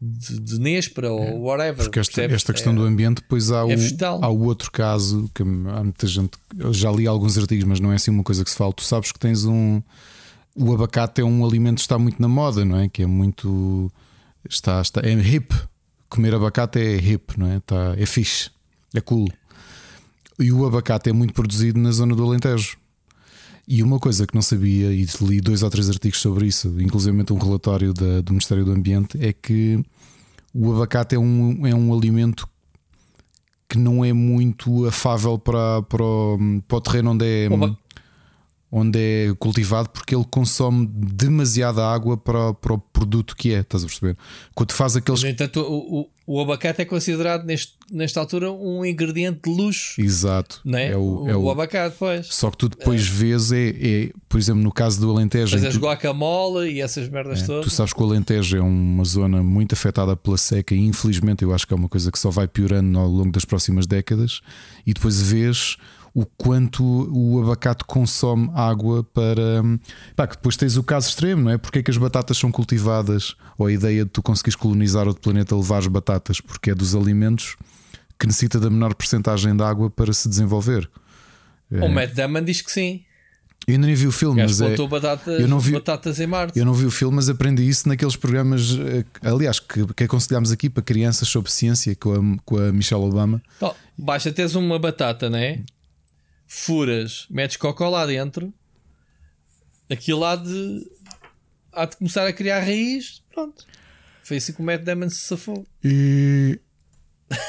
de, 0.00 0.40
de 0.40 0.60
Nespra 0.60 1.12
ou 1.12 1.22
é, 1.22 1.32
whatever. 1.32 1.84
Porque 1.84 1.98
esta, 1.98 2.22
esta 2.22 2.52
questão 2.52 2.72
é, 2.72 2.76
do 2.76 2.82
ambiente, 2.84 3.16
depois 3.16 3.50
há, 3.50 3.68
é 3.68 3.74
o, 3.74 4.24
há 4.24 4.28
o 4.28 4.44
outro 4.44 4.70
caso 4.70 5.28
que 5.34 5.42
há 5.42 5.44
muita 5.44 6.06
gente. 6.06 6.38
Já 6.70 6.90
li 6.90 7.06
alguns 7.06 7.36
artigos, 7.36 7.64
mas 7.64 7.80
não 7.80 7.92
é 7.92 7.96
assim 7.96 8.12
uma 8.12 8.22
coisa 8.22 8.44
que 8.44 8.50
se 8.50 8.56
fala. 8.56 8.72
Tu 8.72 8.84
sabes 8.84 9.12
que 9.12 9.18
tens 9.18 9.44
um. 9.44 9.82
O 10.54 10.72
abacate 10.74 11.20
é 11.20 11.24
um 11.24 11.44
alimento 11.44 11.76
que 11.76 11.82
está 11.82 11.98
muito 11.98 12.20
na 12.20 12.28
moda, 12.28 12.64
não 12.64 12.78
é? 12.78 12.88
Que 12.88 13.02
é 13.02 13.06
muito. 13.06 13.90
Está, 14.48 14.80
está, 14.80 15.00
é 15.00 15.12
hip. 15.12 15.54
Comer 16.08 16.34
abacate 16.34 16.78
é 16.78 16.96
hip, 16.96 17.38
não 17.38 17.46
é? 17.46 17.56
Está, 17.56 17.94
é 17.96 18.04
fixe. 18.04 18.50
É 18.94 19.00
cool. 19.00 19.28
E 20.38 20.52
o 20.52 20.66
abacate 20.66 21.10
é 21.10 21.12
muito 21.12 21.32
produzido 21.32 21.78
na 21.78 21.90
zona 21.90 22.14
do 22.14 22.24
Alentejo. 22.24 22.76
E 23.66 23.82
uma 23.82 23.98
coisa 23.98 24.26
que 24.26 24.34
não 24.34 24.42
sabia, 24.42 24.92
e 24.92 25.06
li 25.20 25.40
dois 25.40 25.62
ou 25.62 25.70
três 25.70 25.88
artigos 25.88 26.20
sobre 26.20 26.46
isso, 26.46 26.74
inclusive 26.80 27.16
um 27.30 27.38
relatório 27.38 27.94
da, 27.94 28.20
do 28.20 28.32
Ministério 28.32 28.64
do 28.64 28.72
Ambiente, 28.72 29.16
é 29.24 29.32
que 29.32 29.82
o 30.52 30.74
abacate 30.74 31.14
é 31.14 31.18
um, 31.18 31.66
é 31.66 31.74
um 31.74 31.94
alimento 31.94 32.46
que 33.68 33.78
não 33.78 34.04
é 34.04 34.12
muito 34.12 34.84
afável 34.84 35.38
para, 35.38 35.80
para, 35.82 36.04
o, 36.04 36.38
para 36.68 36.76
o 36.76 36.80
terreno 36.80 37.12
onde 37.12 37.24
é, 37.24 37.48
onde 38.74 38.98
é 38.98 39.34
cultivado, 39.38 39.90
porque 39.90 40.14
ele 40.14 40.24
consome 40.24 40.88
demasiada 40.90 41.84
água 41.84 42.16
para, 42.16 42.54
para 42.54 42.72
o 42.72 42.78
produto 42.78 43.36
que 43.36 43.52
é, 43.52 43.60
estás 43.60 43.84
a 43.84 43.86
perceber? 43.86 44.16
Quando 44.54 44.72
faz 44.72 44.96
aqueles. 44.96 45.22
No 45.22 45.28
entanto, 45.28 45.60
o, 45.60 46.08
o 46.26 46.40
abacate 46.40 46.80
é 46.80 46.84
considerado 46.86 47.44
neste, 47.44 47.74
nesta 47.90 48.18
altura 48.18 48.50
um 48.50 48.82
ingrediente 48.82 49.40
de 49.44 49.50
luxo. 49.54 50.00
Exato. 50.00 50.62
Não 50.64 50.78
é? 50.78 50.92
É 50.92 50.96
o, 50.96 51.28
é 51.28 51.36
o, 51.36 51.42
o 51.42 51.50
abacate, 51.50 51.96
pois. 51.98 52.28
Só 52.28 52.50
que 52.50 52.56
tu 52.56 52.70
depois 52.70 53.02
é. 53.02 53.10
vês, 53.10 53.52
é, 53.52 53.68
é, 53.68 54.10
por 54.26 54.40
exemplo, 54.40 54.62
no 54.62 54.72
caso 54.72 54.98
do 54.98 55.10
Alentejo. 55.10 55.54
Mas 55.54 55.66
as 55.66 55.74
tu, 55.74 55.80
guacamole 55.80 56.70
e 56.70 56.80
essas 56.80 57.10
merdas 57.10 57.42
é, 57.42 57.46
todas. 57.46 57.64
Tu 57.66 57.70
sabes 57.70 57.92
que 57.92 58.00
o 58.00 58.06
Alentejo 58.06 58.56
é 58.56 58.62
uma 58.62 59.04
zona 59.04 59.42
muito 59.42 59.74
afetada 59.74 60.16
pela 60.16 60.38
seca 60.38 60.74
e 60.74 60.78
infelizmente 60.78 61.44
eu 61.44 61.52
acho 61.52 61.66
que 61.66 61.74
é 61.74 61.76
uma 61.76 61.90
coisa 61.90 62.10
que 62.10 62.18
só 62.18 62.30
vai 62.30 62.48
piorando 62.48 62.98
ao 62.98 63.06
longo 63.06 63.32
das 63.32 63.44
próximas 63.44 63.86
décadas. 63.86 64.40
E 64.86 64.94
depois 64.94 65.20
vês 65.20 65.76
o 66.14 66.26
quanto 66.26 66.84
o 66.84 67.42
abacate 67.42 67.84
consome 67.84 68.50
água 68.54 69.02
para. 69.02 69.62
Pá, 70.14 70.26
que 70.26 70.36
depois 70.36 70.56
tens 70.56 70.76
o 70.76 70.82
caso 70.82 71.08
extremo, 71.08 71.42
não 71.42 71.50
é? 71.50 71.58
Porque 71.58 71.78
é 71.78 71.82
que 71.82 71.90
as 71.90 71.96
batatas 71.96 72.36
são 72.36 72.52
cultivadas? 72.52 73.34
Ou 73.56 73.66
a 73.66 73.72
ideia 73.72 74.04
de 74.04 74.10
tu 74.10 74.22
conseguires 74.22 74.56
colonizar 74.56 75.06
outro 75.06 75.22
planeta 75.22 75.56
levar 75.56 75.78
as 75.78 75.86
batatas, 75.86 76.40
porque 76.40 76.70
é 76.70 76.74
dos 76.74 76.94
alimentos 76.94 77.56
que 78.18 78.26
necessita 78.26 78.60
da 78.60 78.68
menor 78.70 78.94
porcentagem 78.94 79.56
de 79.56 79.62
água 79.62 79.90
para 79.90 80.12
se 80.12 80.28
desenvolver. 80.28 80.88
O 81.70 81.76
é... 81.76 81.88
Matt 81.88 82.14
Damon 82.14 82.42
diz 82.42 82.60
que 82.60 82.70
sim. 82.70 83.04
Eu 83.66 83.74
ainda 83.74 83.86
nem 83.86 83.94
vi 83.94 84.08
o 84.08 84.12
filme, 84.12 84.42
mas 84.42 84.60
é, 84.60 84.76
batatas, 84.88 85.40
eu 85.40 85.46
não 85.46 85.60
vi, 85.60 85.72
batatas 85.72 86.18
em 86.18 86.26
Marte. 86.26 86.58
Eu 86.58 86.64
não 86.64 86.74
vi 86.74 86.84
o 86.84 86.90
filme, 86.90 87.14
mas 87.14 87.28
aprendi 87.28 87.66
isso 87.68 87.88
naqueles 87.88 88.16
programas, 88.16 88.76
eh, 88.76 89.04
aliás, 89.22 89.60
que, 89.60 89.86
que 89.94 90.04
aconselhámos 90.04 90.50
aqui 90.50 90.68
para 90.68 90.82
crianças 90.82 91.28
sobre 91.28 91.50
ciência 91.50 91.94
com 91.94 92.12
a, 92.12 92.38
com 92.44 92.58
a 92.58 92.72
Michelle 92.72 93.04
Obama. 93.04 93.40
Então, 93.56 93.72
basta 93.96 94.32
teres 94.32 94.56
uma 94.56 94.80
batata, 94.80 95.30
não 95.30 95.38
é? 95.38 95.60
Furas, 96.54 97.26
metes 97.30 97.56
cocó 97.56 97.88
lá 97.88 98.04
dentro, 98.04 98.52
aquilo 99.90 100.22
há 100.22 100.36
de, 100.36 100.86
há 101.72 101.86
de 101.86 101.96
começar 101.96 102.26
a 102.26 102.32
criar 102.32 102.60
raiz. 102.60 103.22
Pronto. 103.32 103.64
Foi 104.22 104.36
assim 104.36 104.52
que 104.52 104.60
o 104.60 104.64
Matt 104.64 104.82
Damon 104.82 105.08
se 105.08 105.20
safou. 105.20 105.66
E, 105.82 106.60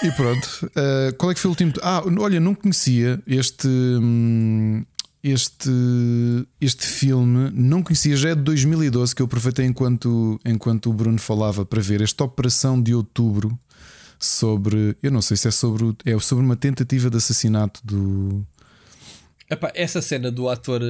e 0.02 0.12
pronto. 0.12 0.48
uh, 0.68 1.14
qual 1.20 1.32
é 1.32 1.34
que 1.34 1.42
foi 1.42 1.50
o 1.50 1.52
último? 1.52 1.74
Ah, 1.82 2.02
olha, 2.18 2.40
não 2.40 2.56
conhecia 2.56 3.22
este. 3.28 3.68
Hum, 3.68 4.86
este, 5.22 5.70
este 6.60 6.86
filme 6.86 7.50
não 7.54 7.82
conhecia, 7.82 8.18
já 8.18 8.32
é 8.32 8.36
de 8.36 8.42
2012 8.42 9.16
que 9.16 9.22
eu 9.22 9.26
aproveitei 9.26 9.66
enquanto, 9.66 10.38
enquanto 10.44 10.90
o 10.90 10.94
Bruno 10.94 11.18
falava 11.18 11.66
para 11.66 11.82
ver 11.82 12.02
esta 12.02 12.26
operação 12.26 12.82
de 12.82 12.94
outubro 12.94 13.58
sobre, 14.20 14.98
eu 15.02 15.10
não 15.10 15.22
sei 15.22 15.38
se 15.38 15.48
é 15.48 15.52
sobre, 15.52 15.96
é 16.04 16.20
sobre 16.20 16.44
uma 16.44 16.58
tentativa 16.58 17.10
de 17.10 17.16
assassinato 17.16 17.80
do, 17.86 18.46
Epá, 19.54 19.72
essa 19.76 20.02
cena 20.02 20.32
do 20.32 20.50
ator 20.50 20.82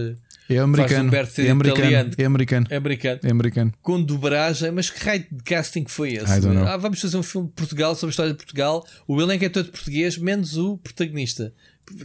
é 0.49 0.57
americano, 0.57 1.15
é 1.15 1.49
americano, 1.49 2.11
é 2.17 2.25
americano, 2.25 2.67
é 2.69 2.75
americano, 2.75 3.19
é 3.23 3.31
americano, 3.31 3.73
com 3.81 4.01
dobragem. 4.01 4.71
Mas 4.71 4.89
que 4.89 5.03
raio 5.03 5.25
de 5.31 5.43
casting 5.43 5.85
foi 5.87 6.13
esse? 6.13 6.47
Ah, 6.67 6.77
vamos 6.77 6.99
fazer 6.99 7.17
um 7.17 7.23
filme 7.23 7.47
de 7.47 7.53
Portugal 7.53 7.95
sobre 7.95 8.07
a 8.07 8.11
história 8.11 8.31
de 8.31 8.37
Portugal. 8.37 8.85
O 9.07 9.21
elenco 9.21 9.45
é 9.45 9.49
todo 9.49 9.71
português, 9.71 10.17
menos 10.17 10.57
o 10.57 10.77
protagonista. 10.77 11.53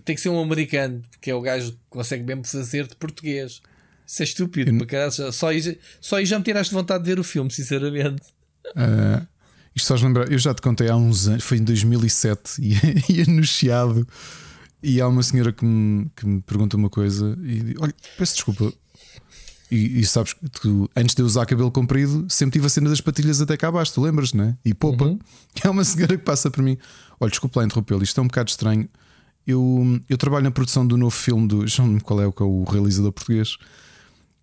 tem 0.05 0.15
que 0.15 0.21
ser 0.21 0.29
um 0.29 0.41
americano, 0.41 1.03
porque 1.11 1.31
é 1.31 1.35
o 1.35 1.41
gajo 1.41 1.73
que 1.73 1.79
consegue 1.91 2.23
mesmo 2.25 2.45
fazer 2.45 2.87
de 2.87 2.95
português. 2.97 3.61
Isso 4.07 4.23
é 4.23 4.25
estúpido, 4.25 4.71
eu... 4.71 4.87
caralho, 4.87 5.13
só, 5.33 5.49
aí, 5.49 5.79
só 6.01 6.17
aí 6.17 6.25
já 6.25 6.39
me 6.39 6.45
tiraste 6.45 6.73
vontade 6.73 7.05
de 7.05 7.11
ver 7.11 7.21
o 7.21 7.25
filme, 7.25 7.51
sinceramente. 7.51 8.23
Uh, 8.69 9.27
isto 9.75 9.89
faz 9.89 10.01
lembrar, 10.01 10.31
eu 10.31 10.39
já 10.39 10.55
te 10.55 10.63
contei 10.63 10.89
há 10.89 10.97
uns 10.97 11.29
anos, 11.29 11.45
foi 11.45 11.59
em 11.59 11.65
2007 11.65 12.59
e, 12.63 13.13
e 13.13 13.23
anunciado. 13.23 14.07
E 14.83 15.01
há 15.01 15.09
uma 15.09 15.23
senhora 15.23 15.53
que 15.53 15.65
me, 15.65 16.11
que 16.15 16.27
me 16.27 16.41
pergunta 16.41 16.77
uma 16.77 16.89
coisa 16.89 17.37
e 17.43 17.75
olha, 17.81 17.95
peço 18.17 18.35
desculpa. 18.35 18.73
E, 19.71 20.01
e 20.01 20.07
sabes 20.07 20.33
que 20.33 20.49
tu, 20.49 20.89
antes 20.97 21.15
de 21.15 21.21
eu 21.21 21.27
usar 21.27 21.45
cabelo 21.45 21.71
comprido, 21.71 22.27
sempre 22.29 22.55
tive 22.55 22.67
a 22.67 22.71
cena 22.71 22.89
das 22.89 23.01
patilhas 23.01 23.41
até 23.41 23.57
cá 23.57 23.69
abaixo, 23.69 23.93
tu 23.93 24.01
lembras, 24.01 24.33
não 24.33 24.45
é? 24.45 24.57
E 24.65 24.73
poupa. 24.73 25.05
Uhum. 25.05 25.19
É 25.63 25.69
uma 25.69 25.85
senhora 25.85 26.17
que 26.17 26.25
passa 26.25 26.51
para 26.51 26.63
mim. 26.63 26.79
Olha, 27.19 27.31
desculpa 27.31 27.61
lá 27.61 27.67
interrompê-lo, 27.67 28.03
isto 28.03 28.19
é 28.19 28.23
um 28.23 28.29
bocado 28.29 28.49
estranho. 28.49 28.89
Eu, 29.47 30.01
eu 30.09 30.17
trabalho 30.17 30.45
na 30.45 30.51
produção 30.51 30.87
do 30.87 30.97
novo 30.97 31.15
filme 31.15 31.49
do. 31.49 31.65
Não 31.83 31.99
qual 31.99 32.21
é 32.23 32.27
o, 32.27 32.33
que 32.33 32.43
é 32.43 32.47
o 32.47 32.65
realizador 32.65 33.13
português 33.13 33.59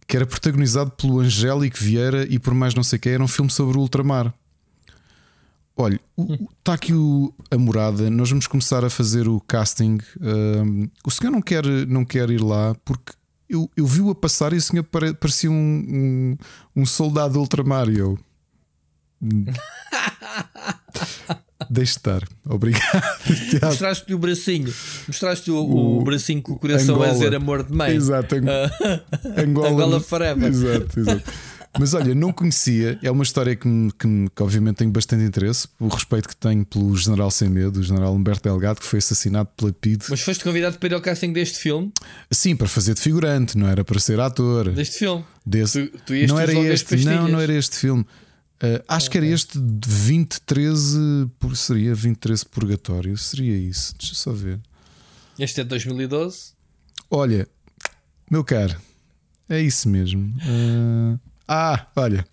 que 0.07 0.15
era 0.15 0.25
protagonizado 0.25 0.91
pelo 0.91 1.19
Angélico 1.19 1.77
Vieira 1.77 2.27
e 2.29 2.37
por 2.37 2.53
mais 2.53 2.75
não 2.75 2.83
sei 2.83 2.99
quem, 2.99 3.13
era 3.13 3.23
um 3.23 3.27
filme 3.27 3.49
sobre 3.49 3.77
o 3.77 3.81
ultramar. 3.81 4.33
Olha, 5.77 5.99
está 6.59 6.73
aqui 6.73 6.93
o, 6.93 7.33
a 7.51 7.57
morada. 7.57 8.09
Nós 8.09 8.29
vamos 8.29 8.47
começar 8.47 8.85
a 8.85 8.89
fazer 8.89 9.27
o 9.27 9.41
casting. 9.41 9.97
Um, 10.21 10.87
o 11.05 11.11
senhor 11.11 11.31
não 11.31 11.41
quer, 11.41 11.65
não 11.87 12.05
quer 12.05 12.29
ir 12.29 12.41
lá 12.41 12.73
porque 12.85 13.11
eu, 13.49 13.69
eu 13.75 13.85
vi-o 13.85 14.09
a 14.09 14.15
passar 14.15 14.53
e 14.53 14.57
o 14.57 14.61
senhor 14.61 14.83
parecia 15.19 15.51
um, 15.51 15.55
um, 15.55 16.81
um 16.81 16.85
soldado 16.85 17.39
ultramar. 17.39 17.89
Eu. 17.95 18.17
Deixe 21.69 21.93
estar, 21.93 22.21
obrigado. 22.45 23.01
Mostraste-lhe 23.63 24.13
o 24.13 24.19
bracinho, 24.19 24.71
mostraste 25.07 25.49
o, 25.49 25.55
o, 25.55 25.99
o, 25.99 26.03
bracinho 26.03 26.41
com 26.41 26.53
o 26.53 26.59
coração 26.59 26.95
Angola. 26.95 27.09
a 27.09 27.13
dizer 27.13 27.35
amor 27.35 27.63
de 27.63 27.73
mãe. 27.73 27.95
Exato, 27.95 28.35
Angola, 29.37 29.69
Angola 29.69 29.99
forever. 29.99 30.49
Exato, 30.49 30.99
exato. 30.99 31.31
Mas 31.77 31.93
olha, 31.93 32.15
não 32.15 32.31
conhecia, 32.31 32.97
é 33.03 33.11
uma 33.11 33.23
história 33.23 33.55
que, 33.55 33.67
me, 33.67 33.91
que, 33.91 34.07
me, 34.07 34.29
que, 34.29 34.41
obviamente 34.41 34.77
tenho 34.77 34.91
bastante 34.91 35.23
interesse, 35.23 35.67
o 35.79 35.87
respeito 35.87 36.29
que 36.29 36.35
tenho 36.35 36.65
pelo 36.65 36.95
general 36.95 37.29
sem 37.29 37.49
medo, 37.49 37.79
o 37.79 37.83
general 37.83 38.13
Humberto 38.13 38.43
Delgado, 38.43 38.79
que 38.79 38.85
foi 38.85 38.99
assassinado 38.99 39.49
pela 39.57 39.73
PID. 39.73 40.05
Mas 40.09 40.21
foste 40.21 40.43
convidado 40.43 40.77
para 40.79 40.87
ir 40.87 40.93
ao 40.93 41.01
casting 41.01 41.33
deste 41.33 41.59
filme? 41.59 41.91
Sim, 42.31 42.55
para 42.55 42.67
fazer 42.67 42.93
de 42.93 43.01
figurante, 43.01 43.57
não 43.57 43.67
era 43.67 43.83
para 43.83 43.99
ser 43.99 44.19
ator. 44.19 44.71
Deste 44.71 44.99
filme? 44.99 45.25
Desse. 45.45 45.87
Tu, 45.87 45.99
tu 46.05 46.13
não 46.27 46.39
era 46.39 46.53
este, 46.53 46.95
não, 47.03 47.27
não 47.27 47.39
era 47.39 47.53
este 47.53 47.75
filme. 47.75 48.05
Uh, 48.55 48.81
acho 48.87 49.11
que 49.11 49.17
era 49.17 49.27
este 49.27 49.59
de 49.59 49.87
2013, 49.89 51.29
por, 51.37 51.57
seria 51.57 51.89
2013 51.89 52.45
Purgatório, 52.45 53.17
seria 53.17 53.57
isso. 53.57 53.93
Deixa 53.97 54.13
eu 54.13 54.17
só 54.17 54.31
ver. 54.31 54.59
Este 55.37 55.59
é 55.59 55.63
de 55.63 55.69
2012? 55.71 56.53
Olha, 57.11 57.45
meu 58.31 58.45
caro, 58.45 58.75
é 59.49 59.61
isso 59.61 59.89
mesmo. 59.89 60.33
Uh, 60.37 61.19
ah, 61.47 61.87
olha, 61.95 62.25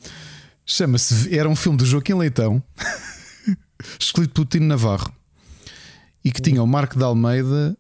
chama-se. 0.65 1.37
Era 1.37 1.49
um 1.49 1.57
filme 1.57 1.79
do 1.79 1.87
Joaquim 1.87 2.15
Leitão, 2.15 2.63
escolhido 3.99 4.33
por 4.33 4.47
Tino 4.47 4.67
Navarro, 4.67 5.13
e 6.25 6.31
que 6.31 6.41
tinha 6.41 6.63
o 6.63 6.67
Marco 6.67 6.97
de 6.97 7.05
Almeida, 7.05 7.77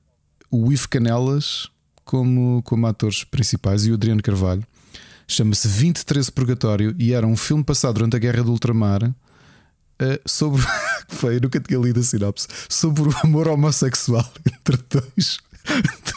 o 0.50 0.72
Ivo 0.72 0.88
Canelas 0.88 1.68
como, 2.04 2.62
como 2.62 2.86
atores 2.86 3.24
principais 3.24 3.86
e 3.86 3.90
o 3.90 3.94
Adriano 3.94 4.22
Carvalho. 4.22 4.62
Chama-se 5.26 5.66
2013 5.68 6.30
Purgatório 6.32 6.94
e 6.98 7.12
era 7.12 7.26
um 7.26 7.36
filme 7.36 7.64
passado 7.64 7.94
durante 7.94 8.16
a 8.16 8.18
Guerra 8.18 8.42
do 8.42 8.50
Ultramar 8.50 9.02
uh, 9.04 9.14
sobre. 10.26 10.62
Foi, 11.08 11.40
nunca 11.40 11.60
tinha 11.60 11.78
lido 11.78 12.00
a 12.00 12.02
sinopse. 12.02 12.46
Sobre 12.68 13.08
o 13.08 13.16
amor 13.22 13.48
homossexual 13.48 14.30
entre 14.46 14.78
dois. 14.90 15.38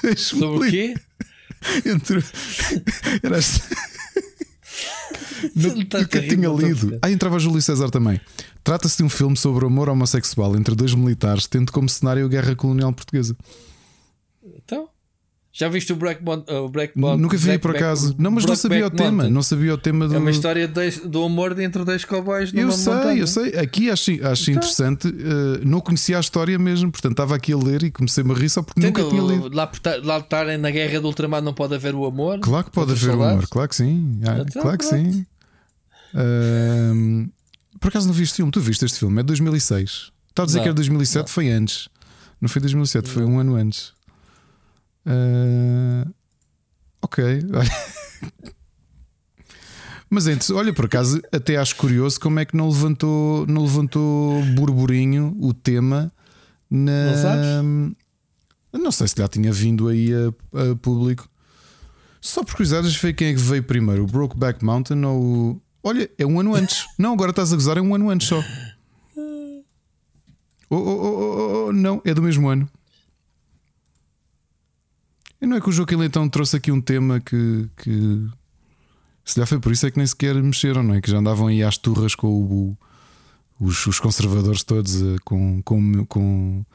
dois 0.02 0.22
sobre 0.22 0.68
o 0.68 0.70
quê? 0.70 0.96
Entre. 1.86 2.24
Era 3.24 3.40
assim. 5.56 5.74
Nunca 5.76 6.06
tinha 6.06 6.50
lido. 6.50 6.98
Ah, 7.02 7.12
entrava 7.12 7.40
Júlio 7.40 7.62
César 7.62 7.90
também. 7.90 8.20
Trata-se 8.64 8.98
de 8.98 9.04
um 9.04 9.10
filme 9.10 9.38
sobre 9.38 9.64
o 9.64 9.68
amor 9.68 9.90
homossexual 9.90 10.56
entre 10.56 10.76
dois 10.76 10.94
militares, 10.94 11.48
tendo 11.48 11.72
como 11.72 11.88
cenário 11.88 12.26
a 12.26 12.30
Guerra 12.30 12.56
Colonial 12.56 12.92
Portuguesa. 12.94 13.36
Então? 15.56 15.68
Já 15.68 15.70
viste 15.70 15.94
o 15.94 15.96
Black, 15.96 16.22
Mon 16.22 16.44
uh, 16.50 16.68
Black 16.68 17.00
Nunca 17.00 17.38
vi 17.38 17.58
por 17.58 17.74
acaso. 17.74 18.14
Não, 18.20 18.30
mas 18.30 18.46
não 18.46 18.56
sabia 18.56 18.86
o 18.86 18.90
tema. 18.90 19.30
Não 19.30 19.42
sabia 19.42 19.74
o 19.74 19.78
tema 19.78 20.06
do. 20.06 20.16
É 20.16 20.18
uma 20.18 20.30
história 20.30 20.68
de, 20.68 20.92
do 21.08 21.24
amor 21.24 21.58
entre 21.60 21.86
dois 21.86 22.04
cowboys 22.04 22.52
Eu 22.54 22.72
sei, 22.74 22.94
montanha. 22.94 23.20
eu 23.20 23.28
sei. 23.28 23.58
Aqui 23.58 23.90
acho, 23.90 24.12
acho 24.12 24.52
então. 24.52 24.56
interessante. 24.56 25.08
Uh, 25.08 25.66
não 25.66 25.80
conhecia 25.80 26.18
a 26.18 26.20
história 26.20 26.60
mesmo. 26.60 26.92
Portanto, 26.92 27.14
estava 27.14 27.36
aqui 27.36 27.54
a 27.54 27.58
ler 27.58 27.84
e 27.84 27.92
comecei-me 27.92 28.32
a 28.32 28.36
rir 28.36 28.50
só 28.50 28.62
porque 28.62 28.82
Entendo, 28.82 28.98
nunca 28.98 29.10
tinha 29.10 29.24
lido. 29.24 29.56
Lá, 29.56 29.72
lá 30.04 30.18
estarem 30.18 30.58
na 30.58 30.70
guerra 30.70 31.00
do 31.00 31.08
ultramar 31.08 31.42
não 31.42 31.54
pode 31.54 31.74
haver 31.74 31.96
o 31.96 32.06
amor. 32.06 32.40
Claro 32.40 32.66
que 32.66 32.72
pode 32.72 32.92
haver 32.92 33.16
o 33.16 33.24
amor. 33.24 33.48
Claro 33.48 33.70
que 33.70 33.76
sim. 33.76 34.20
Ah, 34.28 34.44
então, 34.46 34.62
claro 34.62 34.78
que 34.78 34.86
sim. 34.86 35.26
Uh, 36.14 37.30
por 37.80 37.88
acaso 37.88 38.08
não 38.08 38.14
vi 38.14 38.24
este 38.24 38.36
filme? 38.36 38.52
Tu 38.52 38.60
viste 38.60 38.84
este 38.84 39.00
filme? 39.00 39.20
É 39.20 39.24
de 39.24 39.28
2006. 39.28 40.12
Está 40.30 40.44
a 40.44 40.46
dizer 40.46 40.58
não, 40.58 40.64
que 40.64 40.70
era 40.70 40.76
2007? 40.76 41.18
Não. 41.20 41.28
Foi 41.28 41.50
antes. 41.50 41.88
Não 42.42 42.50
foi 42.50 42.60
2007, 42.60 43.10
foi 43.10 43.24
um 43.24 43.40
ano 43.40 43.56
antes. 43.56 43.95
Uh, 45.06 46.14
Ok. 47.06 47.24
Mas 50.10 50.26
antes, 50.28 50.50
olha, 50.50 50.74
por 50.74 50.86
acaso, 50.86 51.22
até 51.32 51.56
acho 51.58 51.76
curioso 51.76 52.20
como 52.20 52.40
é 52.40 52.46
que 52.46 52.58
não 52.58 52.68
levantou, 52.68 53.46
não 53.48 53.62
levantou 53.62 54.44
burburinho 54.56 55.38
o 55.40 55.54
tema 55.54 56.12
na. 56.70 57.12
Não 57.12 57.22
sabes? 57.22 57.46
Não 58.74 58.92
sei 58.92 59.08
se 59.08 59.16
já 59.18 59.28
tinha 59.28 59.52
vindo 59.52 59.88
aí 59.88 60.10
a, 60.14 60.72
a 60.72 60.76
público. 60.76 61.30
Só 62.20 62.44
por 62.44 62.54
curiosidades, 62.54 62.96
foi 62.96 63.14
quem 63.14 63.28
é 63.28 63.34
que 63.34 63.40
veio 63.40 63.64
primeiro, 63.64 64.04
o 64.04 64.08
Brokeback 64.08 64.64
Mountain 64.66 65.04
ou 65.06 65.22
o. 65.22 65.62
Olha, 65.84 66.10
é 66.18 66.26
um 66.26 66.40
ano 66.40 66.56
antes. 66.56 66.86
não, 66.98 67.14
agora 67.14 67.30
estás 67.30 67.54
a 67.54 67.56
gozar, 67.56 67.78
é 67.78 67.82
um 67.82 67.94
ano 67.94 68.10
antes 68.10 68.28
só. 68.28 68.42
Oh, 70.68 70.78
oh, 70.78 70.82
oh, 70.82 71.20
oh, 71.20 71.68
oh 71.68 71.72
não, 71.72 72.02
é 72.04 72.12
do 72.12 72.24
mesmo 72.24 72.50
ano. 72.50 72.68
E 75.46 75.48
não 75.48 75.58
é 75.58 75.62
que 75.62 75.70
o 75.70 75.72
Joaquim 75.72 75.98
Leitão 75.98 76.28
trouxe 76.28 76.58
aqui 76.58 76.72
um 76.72 76.82
tema 76.82 77.20
que, 77.20 77.70
que 77.78 78.28
se 79.24 79.40
já 79.40 79.46
foi 79.46 79.60
por 79.60 79.72
isso 79.72 79.86
é 79.86 79.92
que 79.92 79.98
nem 79.98 80.08
sequer 80.08 80.34
mexeram, 80.42 80.82
não 80.82 80.96
é? 80.96 81.00
Que 81.02 81.12
já 81.12 81.20
andavam 81.20 81.46
aí 81.46 81.62
às 81.62 81.78
turras 81.78 82.16
com 82.16 82.28
o, 82.28 82.78
os, 83.60 83.86
os, 83.86 84.00
conservadores 84.00 84.64
todos 84.64 85.04
eh, 85.04 85.18
com, 85.24 85.62
com, 85.62 86.04
com 86.08 86.66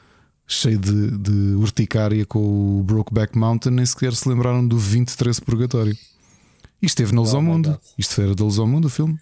cheio 0.47 0.79
de, 0.79 1.17
de 1.17 1.55
urticária 1.55 2.25
com 2.25 2.79
o 2.79 2.81
Brokeback 2.83 3.37
Mountain, 3.37 3.73
nem 3.73 3.85
sequer 3.85 4.13
se 4.13 4.29
lembraram 4.29 4.61
do 4.65 4.77
2013 4.77 5.41
Purgatório. 5.41 5.91
Isto 6.81 7.01
esteve 7.01 7.13
na 7.13 7.19
Luz 7.19 7.33
ao 7.33 7.41
Mundo. 7.41 7.77
Isto 7.97 8.21
era 8.21 8.33
da 8.33 8.45
Luz 8.45 8.57
ao 8.57 8.65
Mundo 8.65 8.85
o 8.85 8.89
filme. 8.89 9.19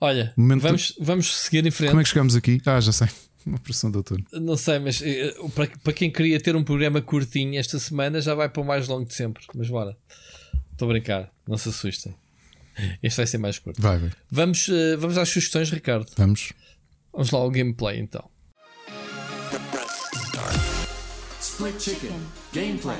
Olha, 0.00 0.32
vamos, 0.34 0.96
vamos 0.98 1.36
seguir 1.36 1.66
em 1.66 1.70
frente. 1.70 1.90
Como 1.90 2.00
é 2.00 2.04
que 2.04 2.08
chegamos 2.08 2.34
aqui? 2.34 2.62
Ah, 2.64 2.80
já 2.80 2.90
sei. 2.90 3.08
Uma 3.46 3.58
pressão 3.58 3.90
de 3.90 4.02
Não 4.32 4.56
sei, 4.56 4.78
mas 4.78 5.00
eh, 5.02 5.34
para, 5.54 5.66
para 5.82 5.92
quem 5.92 6.10
queria 6.10 6.38
ter 6.40 6.54
um 6.54 6.62
programa 6.62 7.00
curtinho 7.00 7.58
esta 7.58 7.78
semana 7.78 8.20
já 8.20 8.34
vai 8.34 8.48
para 8.48 8.60
o 8.60 8.64
mais 8.64 8.86
longo 8.86 9.06
de 9.06 9.14
sempre. 9.14 9.42
Mas 9.54 9.68
bora, 9.68 9.96
estou 10.72 10.88
a 10.88 10.92
brincar, 10.92 11.32
não 11.48 11.56
se 11.56 11.70
assustem. 11.70 12.14
Este 13.02 13.16
vai 13.16 13.26
ser 13.26 13.38
mais 13.38 13.58
curto. 13.58 13.80
Vai, 13.80 13.98
vai. 13.98 14.10
Vamos, 14.30 14.68
uh, 14.68 14.98
vamos 14.98 15.18
às 15.18 15.28
sugestões, 15.28 15.70
Ricardo. 15.70 16.10
Vamos. 16.16 16.52
Vamos 17.12 17.30
lá 17.30 17.38
ao 17.40 17.50
gameplay 17.50 17.98
então. 17.98 18.28
Split 21.40 21.80
Chicken 21.80 22.20
Gameplay. 22.52 22.98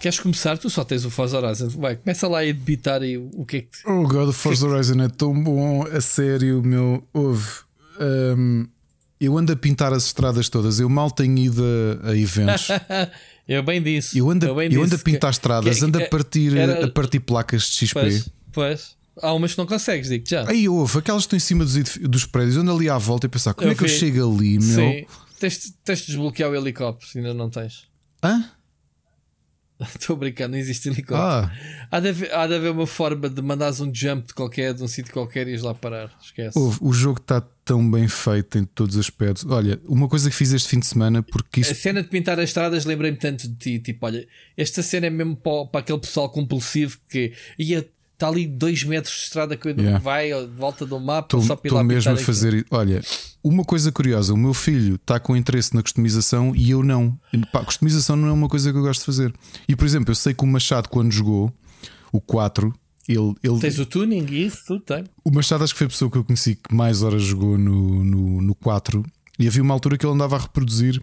Queres 0.00 0.18
começar? 0.18 0.58
Tu 0.58 0.68
só 0.68 0.82
tens 0.82 1.04
o 1.04 1.10
Forza 1.10 1.38
Horizon. 1.38 1.68
Vai, 1.68 1.96
começa 1.96 2.26
lá 2.26 2.40
a 2.40 2.44
debitar 2.44 3.02
aí 3.02 3.16
o 3.16 3.44
que 3.46 3.56
é 3.58 3.60
que. 3.60 3.68
Oh 3.86 4.02
God, 4.02 4.30
o 4.30 4.32
Forza 4.32 4.66
Horizon 4.66 5.00
é 5.00 5.08
tão 5.08 5.40
bom, 5.42 5.86
a 5.86 6.00
sério, 6.00 6.62
meu. 6.62 7.06
Houve. 7.12 7.48
Um, 8.00 8.66
eu 9.22 9.38
ando 9.38 9.52
a 9.52 9.56
pintar 9.56 9.92
as 9.92 10.06
estradas 10.06 10.48
todas, 10.48 10.80
eu 10.80 10.88
mal 10.88 11.10
tenho 11.10 11.38
ido 11.38 11.62
a, 12.02 12.10
a 12.10 12.16
eventos. 12.16 12.68
eu 13.46 13.62
bem 13.62 13.80
disse. 13.80 14.18
Eu 14.18 14.28
ando, 14.28 14.46
eu 14.46 14.60
eu 14.60 14.82
ando 14.82 14.96
a 14.96 14.98
pintar 14.98 15.30
que, 15.30 15.36
estradas, 15.36 15.78
que, 15.78 15.84
ando 15.84 16.02
a 16.02 16.08
partir, 16.08 16.56
era, 16.56 16.86
a 16.86 16.90
partir 16.90 17.20
placas 17.20 17.70
de 17.70 17.86
XP. 17.86 18.00
Pois, 18.00 18.28
pois. 18.52 18.96
Há 19.20 19.32
umas 19.32 19.52
que 19.52 19.58
não 19.58 19.66
consegues, 19.66 20.08
digo 20.08 20.24
já. 20.26 20.48
Aí 20.48 20.68
houve, 20.68 20.98
aquelas 20.98 21.22
que 21.22 21.36
estão 21.36 21.36
em 21.36 21.40
cima 21.40 21.64
dos, 21.64 21.98
dos 21.98 22.26
prédios, 22.26 22.56
ando 22.56 22.72
ali 22.72 22.88
à 22.88 22.98
volta 22.98 23.26
e 23.26 23.28
pensar, 23.28 23.54
como 23.54 23.68
eu 23.68 23.72
é 23.72 23.74
que 23.76 23.84
vi. 23.84 23.92
eu 23.92 23.98
chego 23.98 24.36
ali, 24.36 24.58
meu? 24.58 24.74
Sim. 24.74 25.06
Tens, 25.38 25.74
tens 25.84 26.00
de 26.00 26.06
desbloquear 26.06 26.50
o 26.50 26.56
helicóptero, 26.56 27.10
ainda 27.16 27.34
não 27.34 27.48
tens. 27.48 27.86
Hã? 28.24 28.44
Estou 29.98 30.16
brincando, 30.16 30.52
não 30.52 30.58
existe 30.58 30.88
helicóptero. 30.88 31.22
Ah. 31.22 31.52
Há, 31.90 32.00
de 32.00 32.08
haver, 32.08 32.34
há 32.34 32.46
de 32.46 32.54
haver 32.54 32.70
uma 32.70 32.86
forma 32.86 33.28
de 33.28 33.42
mandares 33.42 33.80
um 33.80 33.92
jump 33.94 34.26
de 34.26 34.34
qualquer, 34.34 34.74
de 34.74 34.82
um 34.82 34.88
sítio 34.88 35.12
qualquer 35.12 35.46
e 35.46 35.52
ir 35.52 35.60
lá 35.60 35.74
parar. 35.74 36.10
Esquece. 36.20 36.58
O 36.58 36.92
jogo 36.92 37.20
está 37.20 37.40
tão 37.72 37.90
bem 37.90 38.06
feito 38.06 38.58
em 38.58 38.64
todos 38.64 38.96
os 38.96 39.00
aspectos. 39.00 39.46
Olha, 39.46 39.80
uma 39.86 40.06
coisa 40.06 40.28
que 40.28 40.36
fiz 40.36 40.52
este 40.52 40.68
fim 40.68 40.78
de 40.78 40.86
semana, 40.86 41.22
porque 41.22 41.62
isto... 41.62 41.72
A 41.72 41.74
cena 41.74 42.02
de 42.02 42.08
pintar 42.10 42.38
as 42.38 42.50
estradas 42.50 42.84
lembrei-me 42.84 43.16
tanto 43.16 43.48
de 43.48 43.54
ti. 43.54 43.78
Tipo, 43.78 44.04
olha, 44.04 44.28
esta 44.54 44.82
cena 44.82 45.06
é 45.06 45.10
mesmo 45.10 45.34
para, 45.34 45.64
para 45.64 45.80
aquele 45.80 45.98
pessoal 45.98 46.28
compulsivo 46.28 46.98
que 47.08 47.32
ia 47.58 47.88
está 48.12 48.28
ali 48.28 48.46
2 48.46 48.84
metros 48.84 49.14
de 49.14 49.22
estrada 49.22 49.56
que 49.56 49.68
Yeah. 49.70 49.98
vai, 49.98 50.28
de 50.28 50.54
volta 50.54 50.84
do 50.84 51.00
mapa, 51.00 51.40
só 51.40 51.54
Estou 51.54 51.78
lá 51.78 51.82
mesmo 51.82 52.12
a 52.12 52.16
fazer. 52.16 52.64
Olha, 52.70 53.02
uma 53.42 53.64
coisa 53.64 53.90
curiosa: 53.90 54.34
o 54.34 54.36
meu 54.36 54.52
filho 54.52 54.96
está 54.96 55.18
com 55.18 55.34
interesse 55.34 55.74
na 55.74 55.82
customização 55.82 56.54
e 56.54 56.70
eu 56.70 56.84
não. 56.84 57.18
Pá, 57.50 57.64
customização 57.64 58.14
não 58.14 58.28
é 58.28 58.32
uma 58.32 58.48
coisa 58.48 58.70
que 58.70 58.78
eu 58.78 58.82
gosto 58.82 59.00
de 59.00 59.06
fazer. 59.06 59.34
E 59.66 59.74
por 59.74 59.86
exemplo, 59.86 60.10
eu 60.10 60.14
sei 60.14 60.34
que 60.34 60.44
o 60.44 60.46
Machado, 60.46 60.88
quando 60.88 61.10
jogou 61.10 61.52
o 62.12 62.20
4, 62.20 62.72
ele. 63.08 63.34
ele 63.42 63.58
Tens 63.60 63.78
o 63.78 63.86
tuning 63.86 64.26
e 64.30 64.46
isso, 64.46 64.64
tudo 64.66 64.80
tem. 64.80 65.04
O 65.24 65.30
Machado 65.30 65.64
acho 65.64 65.72
que 65.74 65.78
foi 65.78 65.86
a 65.86 65.90
pessoa 65.90 66.10
que 66.10 66.16
eu 66.18 66.24
conheci 66.24 66.54
que 66.56 66.74
mais 66.74 67.02
horas 67.02 67.22
jogou 67.22 67.56
no, 67.58 68.04
no, 68.04 68.42
no 68.42 68.54
4 68.54 69.04
e 69.38 69.46
havia 69.48 69.62
uma 69.62 69.74
altura 69.74 69.96
que 69.98 70.04
ele 70.06 70.12
andava 70.14 70.36
a 70.36 70.40
reproduzir 70.40 71.00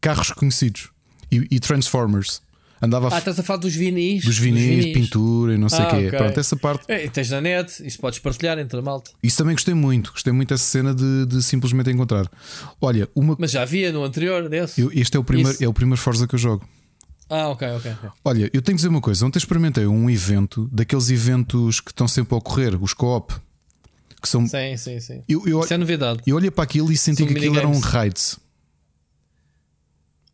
carros 0.00 0.30
conhecidos 0.32 0.90
e, 1.30 1.46
e 1.50 1.60
Transformers. 1.60 2.40
Andava 2.80 3.12
Ah, 3.12 3.18
estás 3.18 3.36
a 3.40 3.42
falar 3.42 3.58
dos 3.58 3.74
vinis. 3.74 4.24
dos 4.24 4.38
vinis, 4.38 4.92
pintura 4.94 5.52
e 5.54 5.58
não 5.58 5.68
sei 5.68 5.80
o 5.80 5.82
Ah, 5.82 5.86
quê. 5.90 6.06
ok. 6.06 6.10
Pronto, 6.18 6.38
essa 6.38 6.56
parte. 6.56 6.84
É, 6.86 7.06
e 7.06 7.10
tens 7.10 7.28
na 7.28 7.40
net, 7.40 7.84
isso 7.84 7.98
podes 7.98 8.20
partilhar 8.20 8.56
entre 8.56 8.78
a 8.78 8.82
malta. 8.82 9.10
Isso 9.20 9.36
também 9.36 9.56
gostei 9.56 9.74
muito. 9.74 10.12
Gostei 10.12 10.32
muito 10.32 10.50
dessa 10.50 10.62
cena 10.62 10.94
de, 10.94 11.26
de 11.26 11.42
simplesmente 11.42 11.90
encontrar. 11.90 12.30
Olha, 12.80 13.08
uma, 13.16 13.34
Mas 13.36 13.50
já 13.50 13.62
havia 13.62 13.90
no 13.90 14.04
anterior 14.04 14.48
desse. 14.48 14.80
eu- 14.80 14.92
este 14.94 15.16
é 15.16 15.20
o, 15.20 15.24
primeiro, 15.24 15.50
Isso. 15.50 15.64
é 15.64 15.66
o 15.66 15.72
primeiro 15.72 16.00
Forza 16.00 16.28
que 16.28 16.36
eu 16.36 16.38
jogo. 16.38 16.64
Ah, 17.28 17.48
ok, 17.48 17.68
ok. 17.72 17.92
Olha, 18.24 18.44
eu 18.44 18.62
tenho 18.62 18.62
que 18.62 18.74
dizer 18.76 18.88
uma 18.88 19.00
coisa. 19.00 19.26
Ontem 19.26 19.38
experimentei 19.38 19.86
um 19.86 20.08
evento, 20.08 20.68
daqueles 20.72 21.10
eventos 21.10 21.80
que 21.80 21.90
estão 21.90 22.08
sempre 22.08 22.34
a 22.34 22.38
ocorrer, 22.38 22.82
os 22.82 22.94
co-op. 22.94 23.34
Que 24.20 24.28
são. 24.28 24.46
Sim, 24.46 24.76
sim, 24.76 24.98
sim. 24.98 25.22
Eu, 25.28 25.46
eu, 25.46 25.60
Isso 25.60 25.72
é 25.74 25.76
novidade. 25.78 26.20
eu 26.26 26.34
olhei 26.36 26.50
para 26.50 26.64
aquilo 26.64 26.90
e 26.90 26.96
senti 26.96 27.18
São 27.18 27.26
que 27.26 27.34
aquilo 27.34 27.56
eram 27.58 27.70
minigames. 27.70 27.92
raids. 27.92 28.38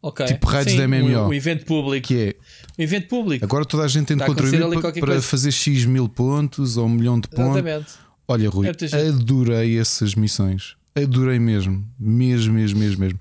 Ok. 0.00 0.24
Tipo 0.26 0.46
raids 0.46 0.72
Sim, 0.72 0.78
da 0.78 0.88
MMO. 0.88 1.08
Um, 1.08 1.26
um 1.28 1.34
evento 1.34 1.64
público. 1.64 2.06
Que 2.08 2.14
é 2.20 2.34
Um 2.78 2.82
evento 2.82 3.08
público. 3.08 3.44
Agora 3.44 3.64
toda 3.64 3.84
a 3.84 3.88
gente 3.88 4.06
tem 4.06 4.16
de 4.16 4.22
Está 4.22 4.24
a 4.24 4.34
acontecer 4.34 4.50
contribuir 4.58 4.66
ali 4.66 4.74
pa- 4.76 4.80
qualquer 4.82 5.00
para 5.00 5.12
coisa. 5.12 5.26
fazer 5.26 5.50
X 5.52 5.84
mil 5.86 6.08
pontos 6.08 6.76
ou 6.76 6.86
um 6.86 6.90
milhão 6.90 7.18
de 7.18 7.28
pontos. 7.28 7.56
Exatamente. 7.56 7.92
Olha, 8.28 8.48
Rui, 8.50 8.66
É 8.66 8.68
muita 8.68 8.86
gente. 8.88 9.08
adorei 9.08 9.78
essas 9.78 10.14
missões. 10.14 10.76
Adorei 10.94 11.38
mesmo. 11.38 11.84
Mesmo, 11.98 12.52
mesmo, 12.54 12.78
mesmo, 12.78 13.00
mesmo. 13.00 13.20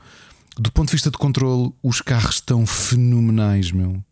Do 0.58 0.72
ponto 0.72 0.88
de 0.88 0.94
vista 0.94 1.10
de 1.10 1.18
controle, 1.18 1.72
os 1.82 2.00
carros 2.02 2.36
estão 2.36 2.66
fenomenais, 2.66 3.72
meu. 3.72 4.04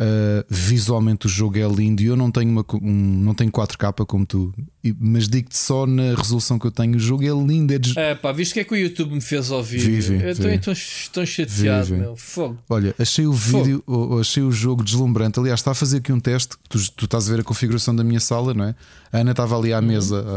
Uh, 0.00 0.46
visualmente 0.48 1.26
o 1.26 1.28
jogo 1.28 1.58
é 1.58 1.66
lindo 1.66 2.00
e 2.00 2.06
eu 2.06 2.14
não 2.16 2.30
tenho, 2.30 2.48
uma, 2.52 2.64
um, 2.74 2.80
não 3.20 3.34
tenho 3.34 3.50
4K 3.50 4.06
como 4.06 4.24
tu, 4.24 4.54
mas 4.96 5.26
digo-te 5.26 5.58
só 5.58 5.86
na 5.88 6.14
resolução 6.14 6.56
que 6.56 6.68
eu 6.68 6.70
tenho: 6.70 6.94
o 6.94 7.00
jogo 7.00 7.24
é 7.24 7.30
lindo. 7.30 7.74
É 7.74 8.10
É 8.12 8.14
pá, 8.14 8.30
viste 8.30 8.52
o 8.52 8.54
que 8.54 8.60
é 8.60 8.64
que 8.64 8.72
o 8.74 8.76
YouTube 8.76 9.12
me 9.14 9.20
fez 9.20 9.50
ao 9.50 9.60
vídeo? 9.60 9.86
Vive, 9.86 10.22
eu 10.24 10.30
estou 10.30 10.48
tão, 10.60 10.74
tão 11.14 11.26
chateado, 11.26 11.96
meu. 11.96 12.14
Fogo. 12.14 12.58
Olha, 12.70 12.94
achei 12.96 13.26
o 13.26 13.32
vídeo, 13.32 13.82
achei 14.20 14.44
o 14.44 14.52
jogo 14.52 14.84
deslumbrante. 14.84 15.40
Aliás, 15.40 15.58
está 15.58 15.72
a 15.72 15.74
fazer 15.74 15.96
aqui 15.96 16.12
um 16.12 16.20
teste. 16.20 16.54
Tu, 16.68 16.78
tu 16.92 17.06
estás 17.06 17.28
a 17.28 17.32
ver 17.34 17.40
a 17.40 17.44
configuração 17.44 17.96
da 17.96 18.04
minha 18.04 18.20
sala, 18.20 18.54
não 18.54 18.66
é? 18.66 18.76
A 19.12 19.18
Ana 19.18 19.32
estava 19.32 19.58
ali 19.58 19.72
à 19.72 19.82
mesa 19.82 20.20
a, 20.20 20.36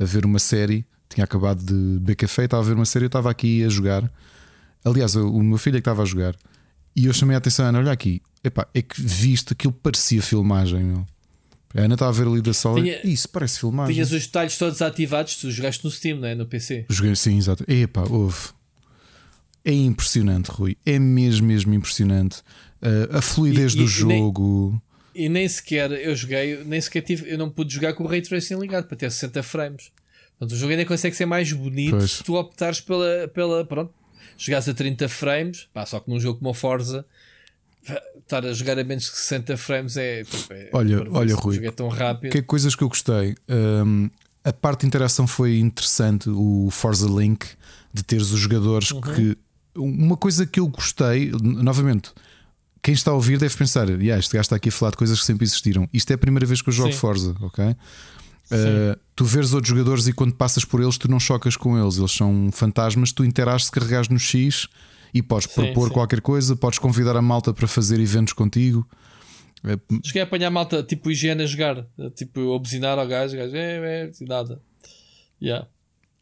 a- 0.00 0.02
a 0.02 0.04
ver 0.06 0.24
uma 0.24 0.38
série, 0.38 0.82
tinha 1.08 1.24
acabado 1.24 1.62
de 1.64 1.72
beber 2.00 2.16
café, 2.16 2.44
estava 2.44 2.62
a 2.62 2.66
ver 2.66 2.74
uma 2.74 2.84
série, 2.84 3.04
eu 3.04 3.08
estava 3.08 3.30
aqui 3.30 3.62
a 3.64 3.68
jogar. 3.68 4.10
Aliás, 4.84 5.14
o, 5.16 5.28
o 5.28 5.42
meu 5.42 5.58
filho 5.58 5.74
é 5.76 5.80
que 5.80 5.88
estava 5.88 6.02
a 6.02 6.06
jogar. 6.06 6.34
E 6.94 7.06
eu 7.06 7.12
chamei 7.12 7.34
a 7.34 7.38
atenção, 7.38 7.66
Ana, 7.66 7.78
olha 7.78 7.92
aqui, 7.92 8.22
Epá, 8.42 8.66
é 8.72 8.80
que 8.80 9.00
viste 9.00 9.52
aquilo 9.52 9.72
parecia 9.72 10.22
filmagem, 10.22 10.82
meu. 10.84 11.06
A 11.74 11.80
Ana 11.82 11.94
estava 11.94 12.10
a 12.10 12.14
ver 12.14 12.26
ali 12.28 12.40
da 12.40 12.54
sala. 12.54 12.80
Tinha- 12.80 13.00
Isso 13.04 13.28
parece 13.28 13.58
filmagem. 13.58 13.94
Tinhas 13.94 14.12
os 14.12 14.24
detalhes 14.26 14.56
todos 14.56 14.80
ativados, 14.80 15.36
tu 15.36 15.50
jogaste 15.50 15.84
no 15.84 15.90
Steam, 15.90 16.18
não 16.20 16.28
é? 16.28 16.34
No 16.34 16.46
PC. 16.46 16.86
Joguei, 16.88 17.14
sim, 17.16 17.36
exato. 17.36 17.64
Epá, 17.70 18.04
houve. 18.08 18.50
É 19.64 19.72
impressionante, 19.72 20.46
Rui. 20.50 20.76
É 20.86 20.98
mesmo, 20.98 21.46
mesmo 21.48 21.74
impressionante. 21.74 22.38
Uh, 22.80 23.16
a 23.16 23.20
fluidez 23.20 23.72
E- 23.74 23.76
do 23.78 23.82
e- 23.82 23.84
e 23.84 24.04
nem- 24.04 24.18
jogo. 24.20 24.82
E 25.14 25.28
nem 25.28 25.48
sequer 25.48 25.90
eu 25.92 26.14
joguei, 26.14 26.62
nem 26.64 26.80
sequer 26.80 27.00
tive, 27.02 27.28
eu 27.30 27.38
não 27.38 27.50
pude 27.50 27.74
jogar 27.74 27.94
com 27.94 28.04
o 28.04 28.06
Ray 28.06 28.20
Tracing 28.22 28.56
ligado 28.58 28.86
para 28.86 28.96
ter 28.96 29.10
60 29.10 29.42
frames. 29.42 29.90
Portanto, 30.38 30.54
o 30.54 30.58
jogo 30.58 30.72
ainda 30.72 30.84
consegue 30.84 31.16
ser 31.16 31.26
mais 31.26 31.52
bonito 31.52 31.96
Pois. 31.96 32.12
se 32.12 32.24
tu 32.24 32.34
optares 32.36 32.80
pela, 32.80 33.28
pela 33.28 33.64
pronto, 33.64 33.92
jogares 34.36 34.68
a 34.68 34.74
30 34.74 35.08
frames, 35.08 35.68
pá, 35.72 35.86
só 35.86 35.98
que 36.00 36.10
num 36.10 36.20
jogo 36.20 36.38
como 36.38 36.50
o 36.50 36.54
Forza, 36.54 37.06
estar 38.18 38.44
a 38.44 38.52
jogar 38.52 38.78
a 38.78 38.84
menos 38.84 39.08
que 39.08 39.16
60 39.16 39.56
frames 39.56 39.96
é. 39.96 40.24
tipo, 40.24 40.52
é 40.52 40.70
Olha, 40.72 41.10
olha, 41.10 41.34
O 41.34 41.38
Rui, 41.38 41.64
é 41.66 41.70
tão 41.70 41.88
rápido. 41.88 42.32
Que 42.32 42.42
coisas 42.42 42.74
que 42.74 42.82
eu 42.82 42.88
gostei. 42.88 43.34
Um, 43.48 44.10
a 44.44 44.52
parte 44.52 44.80
de 44.80 44.86
interação 44.88 45.26
foi 45.26 45.58
interessante. 45.58 46.28
O 46.28 46.68
Forza 46.70 47.08
Link 47.08 47.46
de 47.94 48.02
teres 48.02 48.30
os 48.30 48.40
jogadores 48.40 48.90
Uhum. 48.90 49.00
que. 49.00 49.38
Uma 49.74 50.16
coisa 50.16 50.46
que 50.46 50.58
eu 50.58 50.66
gostei, 50.68 51.30
novamente, 51.42 52.10
quem 52.82 52.94
está 52.94 53.10
a 53.10 53.14
ouvir 53.14 53.38
deve 53.38 53.54
pensar: 53.54 53.86
yeah, 53.88 54.18
este 54.18 54.32
gajo 54.32 54.42
está 54.42 54.56
aqui 54.56 54.70
a 54.70 54.72
falar 54.72 54.92
de 54.92 54.96
coisas 54.96 55.20
que 55.20 55.26
sempre 55.26 55.44
existiram. 55.44 55.86
Isto 55.92 56.12
é 56.12 56.14
a 56.14 56.18
primeira 56.18 56.46
vez 56.46 56.62
que 56.62 56.68
eu 56.70 56.72
jogo 56.72 56.92
Sim. 56.92 56.98
Forza, 56.98 57.36
ok? 57.40 57.76
Uh, 58.50 58.98
tu 59.14 59.24
vês 59.24 59.52
outros 59.52 59.70
jogadores 59.70 60.06
e 60.06 60.12
quando 60.12 60.34
passas 60.34 60.64
por 60.64 60.80
eles, 60.80 60.96
tu 60.96 61.10
não 61.10 61.18
chocas 61.18 61.56
com 61.56 61.78
eles, 61.78 61.96
eles 61.96 62.12
são 62.12 62.50
fantasmas. 62.52 63.12
Tu 63.12 63.24
interages 63.24 63.66
se 63.66 63.72
carregares 63.72 64.08
no 64.08 64.18
X 64.18 64.68
e 65.12 65.22
podes 65.22 65.48
Sim, 65.48 65.54
propor 65.54 65.88
sim. 65.88 65.94
qualquer 65.94 66.20
coisa, 66.20 66.54
podes 66.54 66.78
convidar 66.78 67.16
a 67.16 67.22
malta 67.22 67.52
para 67.52 67.66
fazer 67.66 67.98
eventos 68.00 68.32
contigo. 68.32 68.86
É, 69.64 69.76
Cheguei 70.04 70.22
a 70.22 70.24
apanhar 70.24 70.50
malta 70.50 70.82
tipo 70.82 71.10
higiene 71.10 71.42
a 71.42 71.46
jogar, 71.46 71.86
tipo 72.14 72.40
eu 72.40 72.54
a 72.54 72.90
ao 72.92 73.06
gajo, 73.06 73.36
gajo 73.36 73.56
é, 73.56 74.04
é, 74.04 74.10
nada. 74.20 74.60
Yeah. 75.42 75.66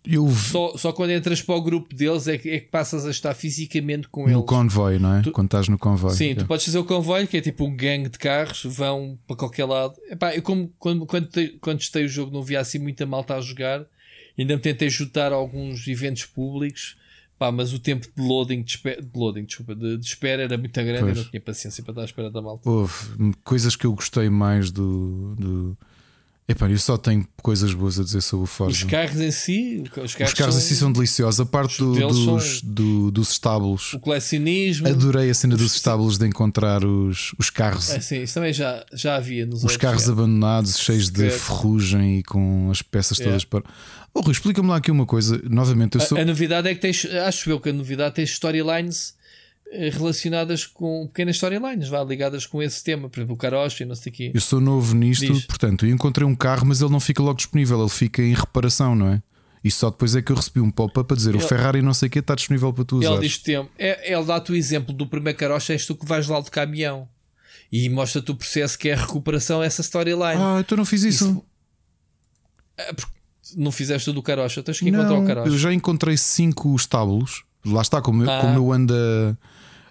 Eu 0.07 0.29
Só, 0.31 0.77
só 0.77 0.93
quando 0.93 1.13
entras 1.13 1.41
para 1.41 1.55
o 1.55 1.63
grupo 1.63 1.95
deles 1.95 2.29
é 2.29 2.37
que, 2.37 2.51
é 2.51 2.61
que 2.61 2.67
passas 2.69 3.07
a 3.07 3.11
estar 3.11 3.33
fisicamente 3.33 4.07
com 4.09 4.25
no 4.25 4.31
eles. 4.31 4.45
convoy, 4.45 4.99
não 4.99 5.17
é? 5.17 5.23
Tu- 5.23 5.33
Quando 5.33 5.47
estás 5.47 5.67
no 5.69 5.79
convoy. 5.79 6.11
Sim, 6.15 6.25
Yeah. 6.25 6.45
tu 6.45 6.47
podes 6.49 6.67
fazer 6.67 6.79
o 6.79 6.85
convoio, 6.85 7.27
que 7.27 7.39
é 7.39 7.41
tipo 7.41 7.65
um 7.65 7.75
gangue 7.75 8.11
de 8.11 8.19
carros, 8.19 8.63
vão 8.67 9.19
para 9.27 9.37
qualquer 9.37 9.65
lado. 9.65 9.95
Epá, 10.11 10.35
eu 10.35 10.43
como, 10.43 10.71
quando, 10.79 11.07
quando, 11.07 11.27
te- 11.29 11.57
quando 11.61 11.79
testei 11.79 12.05
o 12.05 12.09
jogo 12.09 12.31
não 12.33 12.43
via 12.43 12.61
assim 12.61 12.79
muita 12.79 13.07
malta 13.07 13.35
a 13.35 13.41
jogar, 13.41 13.87
ainda 14.39 14.55
me 14.57 14.61
tentei 14.61 14.91
juntar 14.91 15.33
a 15.33 15.37
alguns 15.37 15.89
eventos 15.89 16.27
públicos, 16.27 16.97
pá, 17.39 17.51
mas 17.51 17.73
o 17.73 17.79
tempo 17.79 18.07
de 18.15 18.23
loading, 18.23 18.63
de 18.63 18.73
espera, 18.73 19.01
de 19.01 19.09
loading, 19.19 19.45
desculpa, 19.45 19.75
de, 19.75 19.97
de 19.97 20.05
espera 20.07 20.43
era 20.43 20.59
muito 20.59 20.75
grande 20.75 21.01
Pois. 21.01 21.17
e 21.17 21.21
não 21.23 21.31
tinha 21.31 21.41
paciência 21.41 21.83
para 21.83 21.93
estar 21.93 22.03
à 22.03 22.05
espera 22.05 22.31
da 22.31 22.43
malta. 22.43 22.69
Houve 22.69 22.93
coisas 23.43 23.75
que 23.75 23.87
eu 23.87 23.95
gostei 23.95 24.29
mais 24.29 24.71
do. 24.71 25.35
do... 25.39 25.79
Epá, 26.47 26.69
eu 26.69 26.77
só 26.79 26.99
tenho 26.99 27.27
coisas 27.43 27.73
boas 27.73 27.99
a 27.99 28.05
dizer 28.05 28.21
sobre 28.21 28.45
o 28.45 28.47
Forza. 28.47 28.77
Os 28.77 28.85
carros 28.85 29.19
em 29.19 29.31
si, 29.31 29.81
os 29.83 29.89
carros, 30.15 30.31
Os 30.33 30.35
carros 30.35 30.57
assim 30.57 30.75
são 30.75 30.93
deliciosos. 30.93 31.41
A 31.41 31.47
parte 31.47 31.79
do- 31.79 31.95
dos, 31.95 32.25
são- 32.61 32.61
do- 32.71 33.11
dos 33.11 33.31
estábulos. 33.31 33.95
o 33.95 33.99
colecionismo. 34.01 34.87
Adorei 34.87 35.31
a 35.31 35.35
cena 35.35 35.57
dos 35.57 35.65
Os- 35.71 35.77
estábulos 35.77 36.19
de 36.19 36.27
encontrar 36.27 36.85
os, 36.85 37.33
os 37.39 37.49
carros. 37.49 37.89
É, 37.89 37.99
sim, 37.99 38.23
isso 38.23 38.35
também 38.35 38.53
já, 38.53 38.85
já 38.93 39.17
havia 39.17 39.47
nos 39.47 39.65
Os 39.65 39.79
carros 39.79 40.07
é. 40.07 40.13
abandonados, 40.13 40.79
cheios 40.79 41.09
de 41.11 41.31
ferrugem 41.31 42.19
e 42.19 42.23
com 42.23 42.69
as 42.71 42.83
peças 42.83 43.19
É. 43.21 43.25
todas 43.25 43.45
para. 43.47 43.65
Oh, 44.13 44.21
Rui, 44.21 44.33
explica-me 44.33 44.69
lá 44.69 44.77
aqui 44.77 44.91
uma 44.91 45.07
coisa. 45.07 45.41
Novamente, 45.49 45.95
eu 45.95 46.03
sou. 46.03 46.19
A, 46.19 46.21
a 46.21 46.25
novidade 46.27 46.69
é 46.69 46.75
que 46.75 46.81
tens, 46.81 47.07
acho 47.27 47.49
eu 47.49 47.59
que 47.59 47.71
a 47.71 47.73
novidade 47.73 48.15
tens 48.17 48.31
storylines 48.33 49.15
relacionadas 49.93 50.67
com 50.67 51.07
pequenas 51.09 51.37
storylines, 51.37 51.89
vá, 51.89 52.03
ligadas 52.05 52.47
com 52.47 52.63
esse 52.63 52.83
tema, 52.85 53.09
por 53.09 53.19
exemplo, 53.21 53.35
o 53.35 53.39
Karoshi 53.39 53.83
e 53.83 53.87
não 53.87 53.95
sei 53.95 54.13
o 54.13 54.15
quê. 54.15 54.31
Eu 54.35 54.41
sou 54.41 54.61
novo 54.61 54.95
nisto, 54.95 55.33
Diz. 55.33 55.45
portanto, 55.47 55.87
eu 55.87 55.91
encontrei 55.93 56.27
um 56.27 56.35
carro, 56.35 56.67
mas 56.67 56.81
ele 56.81 56.91
não 56.93 57.01
fica 57.01 57.23
logo 57.23 57.37
disponível, 57.37 57.81
ele 57.81 57.89
fica 57.89 58.23
em 58.23 58.35
reparação, 58.35 58.95
não 58.95 59.09
é? 59.09 59.23
E 59.63 59.71
só 59.71 59.89
depois 59.91 60.15
é 60.15 60.21
que 60.21 60.31
eu 60.31 60.37
recebi 60.37 60.61
um 60.61 60.71
pop-up 60.71 61.11
a 61.13 61.17
dizer 61.17 61.35
o 61.35 61.39
Ele- 61.39 61.47
Ferrari 61.49 61.81
não 61.83 61.95
sei 61.95 62.09
o 62.09 62.11
que 62.11 62.19
está 62.19 62.35
disponível 62.35 62.73
para 62.73 62.85
tu 62.85 62.99
Ele 63.03 63.09
usar. 63.09 63.21
diz 63.21 63.39
tempo. 63.39 63.71
É, 63.79 64.13
ele 64.13 64.25
dá-te 64.25 64.53
o 64.53 64.55
exemplo 64.55 64.93
do 64.95 65.07
primeiro 65.07 65.39
Karoshi, 65.39 65.73
és 65.73 65.87
tu 65.87 65.95
que 65.97 66.05
vais 66.07 66.29
lá 66.29 66.41
de 66.41 66.51
caminhão 66.51 67.09
e 67.73 67.89
mostra-te 67.89 68.31
o 68.31 68.35
processo 68.35 68.79
que 68.79 68.91
é 68.91 68.93
a 68.95 68.97
recuperação 68.99 69.63
essa 69.63 69.81
storyline. 69.81 70.41
Ah, 70.41 70.59
então 70.61 70.77
não 70.77 70.85
fiz 70.85 71.03
isso. 71.03 71.25
Isso- 71.25 71.45
É 72.77 72.93
porque 72.93 73.13
não 73.57 73.71
fizeste 73.73 74.11
o 74.11 74.13
do 74.13 74.23
Karoshi, 74.23 74.63
tens 74.63 74.79
que 74.81 74.89
encontrar 74.89 75.15
o 75.19 75.27
Karoshi. 75.27 75.49
eu 75.51 75.59
já 75.59 75.73
encontrei 75.73 76.17
cinco 76.17 76.75
estábulos. 76.77 77.45
Lá 77.65 77.81
está, 77.81 78.03
como, 78.03 78.23
eu, 78.23 78.31
Ah. 78.31 78.41
como 78.43 78.55
eu 78.57 78.73
ando 78.73 78.93
a, 78.95 79.37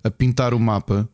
a 0.04 0.12
pintar 0.12 0.54
o 0.54 0.60
mapa. 0.60 1.08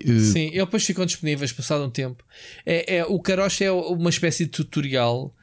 eh, 0.00 0.18
Sim, 0.20 0.48
e 0.48 0.58
depois 0.58 0.84
ficam 0.84 1.04
disponíveis 1.06 1.52
passado 1.52 1.84
um 1.84 1.90
tempo. 1.90 2.24
É, 2.66 2.96
é, 2.98 3.04
o 3.04 3.18
Karoshi 3.20 3.64
é 3.64 3.72
uma 3.72 4.10
espécie 4.10 4.44
de 4.46 4.50
tutorial 4.50 5.34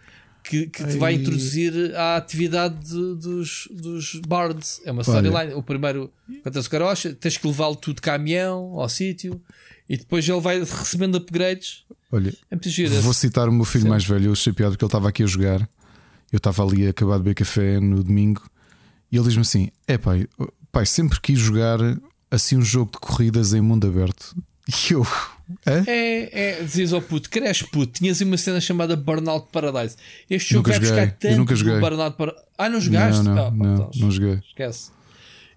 que, 0.43 0.67
que 0.67 0.83
te 0.83 0.97
vai 0.97 1.13
Ai. 1.13 1.19
introduzir 1.21 1.95
à 1.95 2.15
atividade 2.17 2.75
de- 2.89 3.15
dos, 3.15 3.67
dos 3.71 4.15
bards. 4.27 4.81
É 4.85 4.91
uma 4.91 5.01
storyline. 5.03 5.53
O 5.53 5.61
primeiro, 5.61 6.11
quando 6.41 6.55
o 6.59 6.69
Karoshi, 6.69 7.13
tens 7.13 7.37
que 7.37 7.45
levá-lo 7.47 7.75
tudo 7.75 7.97
de 7.97 8.01
caminhão 8.01 8.79
ao 8.79 8.89
sítio 8.89 9.39
e 9.87 9.95
depois 9.97 10.27
ele 10.27 10.39
vai 10.41 10.59
recebendo 10.59 11.15
upgrades. 11.15 11.83
Olha, 12.11 12.33
É 12.49 12.55
vou 13.01 13.13
citar 13.13 13.47
o 13.47 13.51
meu 13.51 13.65
filho 13.65 13.83
Sim. 13.83 13.89
mais 13.89 14.03
velho. 14.03 14.25
Eu 14.27 14.31
achei 14.31 14.51
piada 14.51 14.71
porque 14.71 14.83
ele 14.83 14.87
estava 14.89 15.09
aqui 15.09 15.21
a 15.23 15.27
jogar. 15.27 15.69
Eu 16.31 16.37
estava 16.37 16.63
ali 16.63 16.87
a 16.87 16.89
acabar 16.89 17.17
de 17.17 17.23
beber 17.23 17.35
café 17.35 17.79
no 17.79 18.03
domingo. 18.03 18.41
E 19.11 19.15
ele 19.17 19.25
diz-me 19.25 19.41
assim: 19.41 19.69
É 19.87 19.97
pai, 19.97 20.27
pai, 20.71 20.85
sempre 20.87 21.19
quis 21.21 21.37
jogar 21.37 21.79
assim 22.32 22.58
um 22.58 22.61
jogo 22.61 22.91
de 22.91 22.99
corridas 22.99 23.53
em 23.53 23.61
mundo 23.61 23.88
aberto. 23.88 24.35
E 24.67 24.93
eu, 24.93 25.01
hã? 25.67 25.83
É, 25.88 26.59
é, 26.59 26.64
dizias 26.64 26.93
ao 26.93 27.01
puto, 27.01 27.30
cresce 27.30 27.66
puto, 27.67 27.93
tinhas 27.93 28.22
uma 28.22 28.38
cena 28.38 28.61
chamada 28.61 28.95
Burnout 28.95 29.48
Paradise. 29.51 29.95
Este 30.30 30.53
jogo 30.53 30.67
Nunca 30.69 30.80
vai 30.80 30.80
buscar 30.80 30.95
joguei, 30.95 31.14
eu 31.14 31.17
tanto 31.19 31.38
nunca 31.38 31.53
do 31.53 31.59
joguei. 31.59 31.80
Burnout 31.80 32.17
Paradise. 32.17 32.45
Ah, 32.58 32.69
não 32.69 32.80
jogaste? 32.82 33.24
Não, 33.24 33.33
não, 33.35 33.48
Ah, 33.48 33.51
não, 33.51 33.74
então, 33.74 33.91
não 33.95 34.11
joguei. 34.11 34.40
Esquece. 34.48 34.91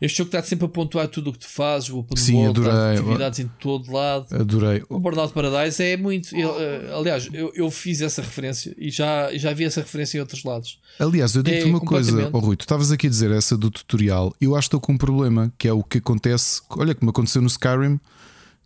Este 0.05 0.19
jogo 0.19 0.29
está 0.29 0.43
sempre 0.43 0.67
a 0.67 0.69
pontuar 0.69 1.07
tudo 1.07 1.31
o 1.31 1.33
que 1.33 1.39
tu 1.39 1.49
fazes, 1.49 1.89
o 1.89 1.99
open 1.99 2.17
Sim, 2.17 2.35
world, 2.35 2.61
adorei. 2.61 2.99
atividades 2.99 3.39
em 3.39 3.47
todo 3.61 3.93
lado. 3.93 4.27
Adorei. 4.35 4.83
O 4.89 4.99
Burnout 4.99 5.33
Paradise 5.33 5.81
é 5.81 5.97
muito. 5.97 6.35
eu, 6.37 6.61
eh, 6.61 6.93
aliás, 6.93 7.29
eu, 7.33 7.53
eu 7.55 7.71
fiz 7.71 8.01
essa 8.03 8.21
referência 8.21 8.75
e 8.77 8.91
já, 8.91 9.31
já 9.39 9.53
vi 9.53 9.63
essa 9.65 9.81
referência 9.81 10.19
em 10.19 10.21
outros 10.21 10.43
lados. 10.43 10.81
Aliás, 10.99 11.37
eu 11.37 11.43
digo-te 11.45 11.63
É 11.63 11.67
uma 11.67 11.79
coisa, 11.81 12.31
oh, 12.33 12.39
Rui, 12.41 12.57
tu 12.57 12.63
estavas 12.63 12.91
aqui 12.91 13.07
a 13.07 13.11
dizer 13.11 13.31
essa 13.31 13.57
do 13.57 13.71
tutorial. 13.71 14.35
Eu 14.41 14.57
acho 14.57 14.69
que 14.69 14.77
estou 14.77 14.81
com 14.81 14.95
um 14.95 14.99
problema, 14.99 15.53
que 15.57 15.69
é 15.69 15.73
o 15.73 15.85
que 15.85 15.99
acontece. 15.99 16.61
Olha, 16.71 16.97
como 16.97 17.11
aconteceu 17.11 17.41
no 17.41 17.47
Skyrim, 17.47 18.01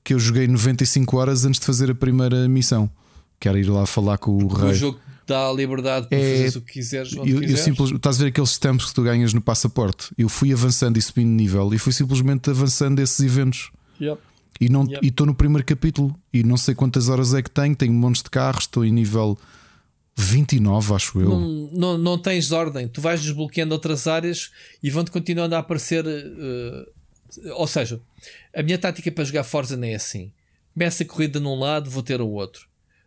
que 0.02 0.14
eu 0.14 0.18
joguei 0.18 0.48
95 0.48 1.16
horas 1.18 1.44
antes 1.44 1.60
de 1.60 1.66
fazer 1.66 1.90
a 1.90 1.94
primeira 1.94 2.48
missão. 2.48 2.88
Quero 3.38 3.58
ir 3.58 3.68
lá 3.68 3.84
falar 3.84 4.16
com 4.16 4.30
o 4.30 4.44
O 4.44 4.48
rei. 4.48 4.72
jogo 4.72 4.98
dá 5.26 5.48
a 5.48 5.52
liberdade 5.52 6.08
para 6.08 6.18
É- 6.18 6.30
fazeres 6.32 6.56
o 6.56 6.60
que 6.62 6.72
quiseres. 6.74 7.12
Onde 7.16 7.30
Eu, 7.30 7.36
eu 7.36 7.40
quiseres. 7.42 7.60
simples, 7.64 7.90
estás 7.90 8.16
a 8.20 8.22
ver 8.24 8.28
aqueles 8.30 8.50
stamps 8.50 8.86
que 8.86 8.94
tu 8.94 9.02
ganhas 9.02 9.32
no 9.34 9.40
passaporte? 9.40 10.08
Eu 10.16 10.28
fui 10.28 10.52
avançando 10.52 10.96
e 10.98 11.02
subindo 11.02 11.28
nível 11.30 11.72
e 11.74 11.78
fui 11.78 11.92
simplesmente 11.92 12.48
avançando 12.50 12.98
esses 13.00 13.18
eventos. 13.20 13.70
Yep. 14.00 14.20
E 14.60 14.68
não 14.68 14.84
Yep. 14.86 15.04
e 15.04 15.08
estou 15.08 15.26
no 15.26 15.34
primeiro 15.34 15.66
capítulo 15.66 16.14
e 16.32 16.42
não 16.42 16.56
sei 16.56 16.74
quantas 16.74 17.08
horas 17.08 17.34
é 17.34 17.42
que 17.42 17.50
tenho. 17.50 17.74
Tenho 17.76 17.92
montes 17.92 18.22
de 18.22 18.30
carros, 18.30 18.64
estou 18.64 18.84
em 18.84 18.92
nível 18.92 19.36
29, 20.16 20.94
acho 20.94 21.20
eu. 21.20 21.28
Não, 21.28 21.70
não, 21.72 21.98
não 21.98 22.18
tens 22.18 22.50
ordem, 22.52 22.88
tu 22.88 23.00
vais 23.00 23.20
desbloqueando 23.22 23.74
outras 23.74 24.06
áreas 24.06 24.50
e 24.82 24.90
vão-te 24.90 25.10
continuando 25.10 25.54
a 25.54 25.58
aparecer. 25.58 26.04
eh, 26.06 26.86
ou 27.54 27.66
seja, 27.66 28.00
a 28.54 28.62
minha 28.62 28.78
tática 28.78 29.10
para 29.12 29.24
jogar 29.24 29.44
Forza 29.44 29.76
não 29.76 29.86
é 29.86 29.94
assim. 29.94 30.32
Começa 30.72 31.02
a 31.02 31.06
corrida 31.06 31.38
num 31.38 31.58
lado, 31.58 31.90
vou 31.90 32.02
ter 32.02 32.20
o 32.20 32.28
outro. 32.28 32.66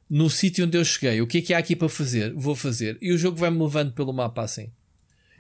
No 0.10 0.30
sítio 0.30 0.66
onde 0.66 0.78
eu 0.78 0.84
cheguei, 0.84 1.22
o 1.22 1.28
que 1.28 1.38
é 1.38 1.42
que 1.42 1.54
há 1.54 1.58
aqui 1.60 1.76
para 1.76 1.88
fazer? 1.90 2.34
Vou 2.34 2.56
fazer. 2.56 2.98
E 3.02 3.12
o 3.12 3.18
jogo 3.18 3.38
vai-me 3.38 3.62
levando 3.62 3.92
pelo 3.94 4.12
mapa 4.12 4.42
assim. 4.44 4.70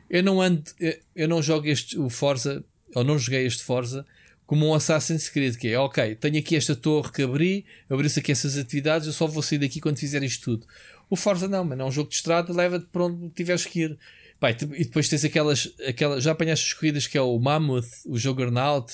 Eu 0.09 0.21
não 0.23 0.41
ando, 0.41 0.63
eu- 0.79 0.97
eu 1.15 1.27
não 1.27 1.41
jogo 1.41 1.67
este, 1.67 1.97
o 1.97 2.09
Forza, 2.09 2.63
ou 2.93 3.03
não 3.03 3.17
joguei 3.17 3.45
este 3.45 3.63
Forza 3.63 4.05
como 4.45 4.67
um 4.67 4.73
Assassin's 4.73 5.29
Creed, 5.29 5.55
que 5.57 5.67
é 5.67 5.77
ok, 5.79 6.15
tenho 6.15 6.39
aqui 6.39 6.55
esta 6.55 6.75
torre 6.75 7.11
que 7.11 7.21
abri, 7.21 7.65
abri-se 7.87 8.19
aqui 8.19 8.31
essas 8.31 8.57
atividades, 8.57 9.05
eu 9.05 9.13
só 9.13 9.27
vou 9.27 9.43
sair 9.43 9.59
daqui 9.59 9.79
quando 9.79 9.99
fizer 9.99 10.23
isto 10.23 10.43
tudo. 10.43 10.65
O 11.07 11.15
Forza 11.15 11.47
não, 11.47 11.63
mas 11.63 11.79
é 11.79 11.83
um 11.83 11.91
jogo 11.91 12.09
de 12.09 12.15
estrada, 12.15 12.51
leva-te 12.51 12.87
para 12.91 13.03
onde 13.05 13.29
tiveres 13.29 13.63
que 13.65 13.81
ir. 13.81 13.97
Pá, 14.39 14.49
e 14.51 14.53
e 14.53 14.85
depois 14.85 15.07
tens 15.09 15.23
aquelas, 15.25 15.71
aquelas. 15.87 16.23
Já 16.23 16.31
apanhaste 16.31 16.65
as 16.65 16.73
corridas 16.73 17.05
que 17.05 17.17
é 17.17 17.21
o 17.21 17.37
Mammoth, 17.37 17.87
o 18.07 18.17
Juggernaut, 18.17 18.91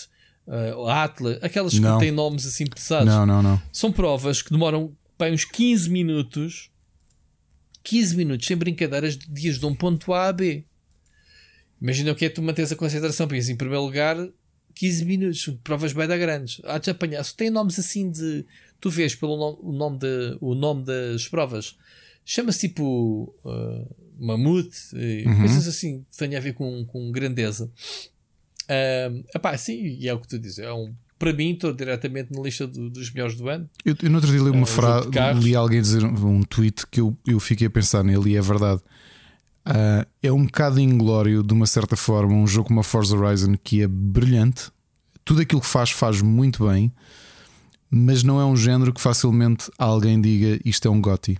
eh, 0.47 0.73
o 0.75 0.87
Atlas, 0.89 1.37
aquelas 1.41 1.73
que 1.73 1.79
Não. 1.79 1.99
têm 1.99 2.11
nomes 2.11 2.45
assim 2.45 2.65
pesados. 2.65 3.05
Não, 3.07 3.25
não, 3.25 3.41
não. 3.43 3.61
São 3.71 3.91
provas 3.93 4.41
que 4.41 4.49
demoram 4.51 4.93
pá, 5.17 5.29
uns 5.29 5.45
15 5.45 5.89
minutos. 5.89 6.69
15 7.83 8.17
minutos, 8.17 8.47
sem 8.47 8.57
brincadeiras, 8.57 9.15
de 9.15 9.27
dias 9.27 9.59
de 9.59 9.65
um 9.65 9.75
ponto 9.75 10.11
A 10.13 10.27
a 10.27 10.33
B. 10.33 10.63
Imagina 11.79 12.11
o 12.11 12.15
que 12.15 12.25
é 12.25 12.29
tu 12.29 12.41
manteres 12.41 12.71
a 12.71 12.75
concentração 12.75 13.27
ir 13.31 13.49
em 13.49 13.55
primeiro 13.55 13.83
lugar 13.83 14.17
15 14.75 15.05
minutos, 15.05 15.49
provas 15.63 15.93
bem 15.93 16.07
da 16.07 16.17
grandes. 16.17 16.61
Há 16.65 16.77
de 16.77 16.89
apanhar. 16.89 17.23
Se 17.23 17.35
tem 17.35 17.49
nomes 17.49 17.79
assim 17.79 18.11
de. 18.11 18.45
Tu 18.79 18.89
vês 18.89 19.15
pelo 19.15 19.37
nome, 19.37 19.57
o, 19.61 19.71
nome 19.71 19.97
de, 19.97 20.37
o 20.41 20.53
nome 20.53 20.83
das 20.83 21.27
provas, 21.27 21.77
chama-se 22.25 22.67
tipo 22.67 23.33
uh, 23.45 23.95
Mamute, 24.19 24.77
e 24.93 25.23
coisas 25.23 25.67
assim 25.67 26.05
que 26.11 26.17
tenham 26.17 26.37
a 26.37 26.41
ver 26.41 26.53
com, 26.53 26.85
com 26.85 27.11
grandeza. 27.11 27.71
Uh, 28.63 29.23
epá, 29.33 29.57
sim, 29.57 29.97
e 29.99 30.07
é 30.07 30.13
o 30.13 30.19
que 30.19 30.27
tu 30.27 30.37
dizes. 30.37 30.59
É 30.59 30.73
um, 30.73 30.93
para 31.17 31.31
mim, 31.33 31.51
estou 31.53 31.73
diretamente 31.73 32.33
na 32.33 32.41
lista 32.41 32.67
do- 32.67 32.89
dos 32.89 33.11
melhores 33.11 33.35
do 33.35 33.47
ano. 33.49 33.69
Eu, 33.85 33.95
eu 34.01 34.09
no 34.09 34.15
outro 34.17 34.29
dia 34.31 34.39
li 34.39 34.49
uma 34.49 34.65
jogo 34.65 34.65
frase, 34.67 35.05
de 35.07 35.11
carros. 35.11 35.43
li 35.45 35.55
alguém 35.55 35.81
dizer 35.81 36.03
um, 36.03 36.43
tweet 36.43 36.85
que 36.87 36.99
eu, 37.01 37.15
eu 37.25 37.39
fiquei 37.39 37.67
a 37.67 37.69
pensar 37.69 38.03
nele 38.03 38.31
e 38.31 38.35
é 38.37 38.41
verdade. 38.41 38.81
Ah, 39.63 40.05
é 40.21 40.31
um 40.31 40.45
bocado 40.45 40.79
inglório, 40.79 41.41
de 41.41 41.53
uma 41.53 41.65
certa 41.65 41.95
forma, 41.95 42.33
um 42.33 42.45
jogo 42.45 42.67
como 42.67 42.79
a 42.81 42.83
Forza 42.83 43.17
Horizon 43.17 43.55
que 43.63 43.81
é 43.81 43.87
brilhante. 43.87 44.69
Tudo 45.23 45.41
aquilo 45.41 45.61
que 45.61 45.67
faz, 45.67 45.89
faz 45.89 46.21
muito 46.21 46.67
bem, 46.67 46.93
mas 47.89 48.21
não 48.21 48.39
é 48.39 48.45
um 48.45 48.55
género 48.55 48.93
que 48.93 49.01
facilmente 49.01 49.71
alguém 49.77 50.21
diga 50.21 50.59
isto 50.63 50.87
é 50.87 50.91
um 50.91 51.01
GOTY. 51.01 51.37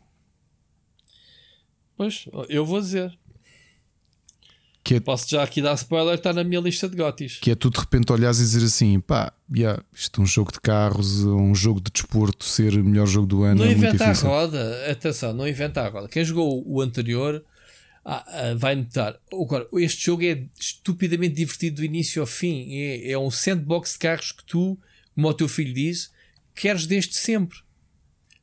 Pois, 1.98 2.26
eu 2.50 2.66
vou 2.66 2.80
dizer. 2.82 3.18
Que 4.86 4.96
é, 4.96 5.00
Posso 5.00 5.28
já 5.28 5.42
aqui 5.42 5.64
dar 5.64 5.74
spoiler, 5.74 6.14
está 6.14 6.32
na 6.32 6.44
minha 6.44 6.62
lista 6.62 6.88
de 6.88 6.96
gotis. 6.96 7.40
que 7.40 7.50
é 7.50 7.56
tu 7.56 7.72
de 7.72 7.80
repente 7.80 8.14
olhares 8.14 8.38
e 8.38 8.44
dizer 8.44 8.64
assim: 8.64 9.00
pá, 9.00 9.34
yeah, 9.52 9.82
isto 9.92 10.22
é 10.22 10.24
um 10.24 10.28
jogo 10.28 10.52
de 10.52 10.62
carros, 10.62 11.24
um 11.24 11.56
jogo 11.56 11.82
de 11.82 11.90
desporto, 11.92 12.46
ser 12.46 12.76
o 12.76 12.84
melhor 12.84 13.08
jogo 13.08 13.26
do 13.26 13.42
ano 13.42 13.62
Não 13.62 13.66
é 13.66 13.72
inventa 13.72 14.06
a 14.06 14.14
roda, 14.14 14.92
atenção, 14.92 15.34
não 15.34 15.48
inventa 15.48 15.82
a 15.82 15.90
roda. 15.90 16.08
Quem 16.08 16.24
jogou 16.24 16.64
o 16.68 16.82
anterior 16.82 17.44
ah, 18.06 18.24
ah, 18.28 18.54
vai 18.56 18.76
notar. 18.76 19.20
Agora, 19.34 19.68
este 19.74 20.06
jogo 20.06 20.24
é 20.24 20.46
estupidamente 20.60 21.34
divertido 21.34 21.78
do 21.78 21.84
início 21.84 22.22
ao 22.22 22.28
fim. 22.28 22.72
É, 22.76 23.14
é 23.14 23.18
um 23.18 23.32
sandbox 23.32 23.94
de 23.94 23.98
carros 23.98 24.32
que 24.34 24.46
tu, 24.46 24.78
como 25.16 25.28
o 25.28 25.34
teu 25.34 25.50
filho 25.50 25.74
diz, 25.74 26.12
queres 26.54 26.86
desde 26.86 27.16
sempre. 27.16 27.58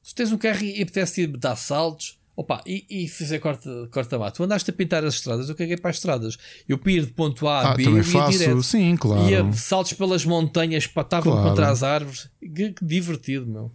Se 0.02 0.12
tens 0.12 0.32
um 0.32 0.38
carro 0.38 0.64
e 0.64 0.82
apetece 0.82 1.22
ir 1.22 1.28
dar 1.36 1.54
saltos. 1.54 2.20
Opa, 2.42 2.62
e, 2.66 2.84
e 2.90 3.08
fazer 3.08 3.38
corta, 3.38 3.88
corta. 3.92 4.30
Tu 4.32 4.42
andaste 4.42 4.68
a 4.70 4.72
pintar 4.72 5.04
as 5.04 5.14
estradas, 5.14 5.48
eu 5.48 5.54
caguei 5.54 5.76
para 5.76 5.90
as 5.90 5.96
estradas. 5.96 6.36
Eu 6.68 6.78
ir 6.86 7.06
de 7.06 7.12
ponto 7.12 7.46
A 7.46 7.60
a 7.60 7.70
Ah, 7.72 7.74
B 7.76 7.84
também 7.84 7.98
ia 7.98 8.04
faço, 8.04 8.38
direto. 8.38 8.62
sim, 8.62 8.96
claro. 8.96 9.30
Ia 9.30 9.52
saltos 9.52 9.92
pelas 9.92 10.24
montanhas, 10.24 10.86
patavam 10.86 11.32
Claro. 11.32 11.48
contra 11.50 11.70
as 11.70 11.82
árvores. 11.82 12.28
Que, 12.40 12.72
que 12.72 12.84
divertido, 12.84 13.46
meu. 13.46 13.70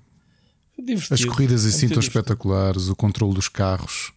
Que 0.76 0.82
divertido. 0.82 1.14
As 1.16 1.26
corridas 1.26 1.66
É 1.66 1.70
assim 1.70 1.86
muito 1.88 1.94
tão 1.96 2.02
divertido. 2.02 2.20
espetaculares, 2.20 2.90
o 2.90 2.96
controle 2.96 3.34
dos 3.34 3.48
carros. 3.48 4.12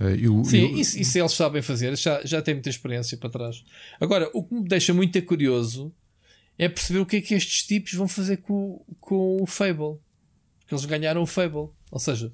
Eh, 0.00 0.20
eu- 0.22 0.44
Sim, 0.44 0.58
eu- 0.72 0.78
isso, 0.78 0.98
isso 0.98 1.18
eles 1.18 1.32
sabem 1.32 1.60
fazer, 1.60 1.96
já, 1.98 2.20
já 2.24 2.40
têm 2.40 2.54
muita 2.54 2.70
experiência 2.70 3.16
para 3.18 3.28
trás. 3.30 3.62
Agora, 4.00 4.30
o 4.32 4.42
que 4.42 4.54
me 4.54 4.66
deixa 4.68 4.94
muito 4.94 5.20
curioso 5.22 5.92
é 6.58 6.68
perceber 6.68 7.00
o 7.00 7.06
que 7.06 7.16
é 7.16 7.20
que 7.20 7.34
estes 7.34 7.64
tipos 7.64 7.92
vão 7.94 8.06
fazer 8.08 8.38
com, 8.38 8.82
com 9.00 9.42
o 9.42 9.46
Fable. 9.46 9.98
Porque 10.60 10.74
eles 10.74 10.84
ganharam 10.84 11.22
o 11.22 11.26
Fable. 11.26 11.68
Ou 11.90 11.98
seja, 11.98 12.32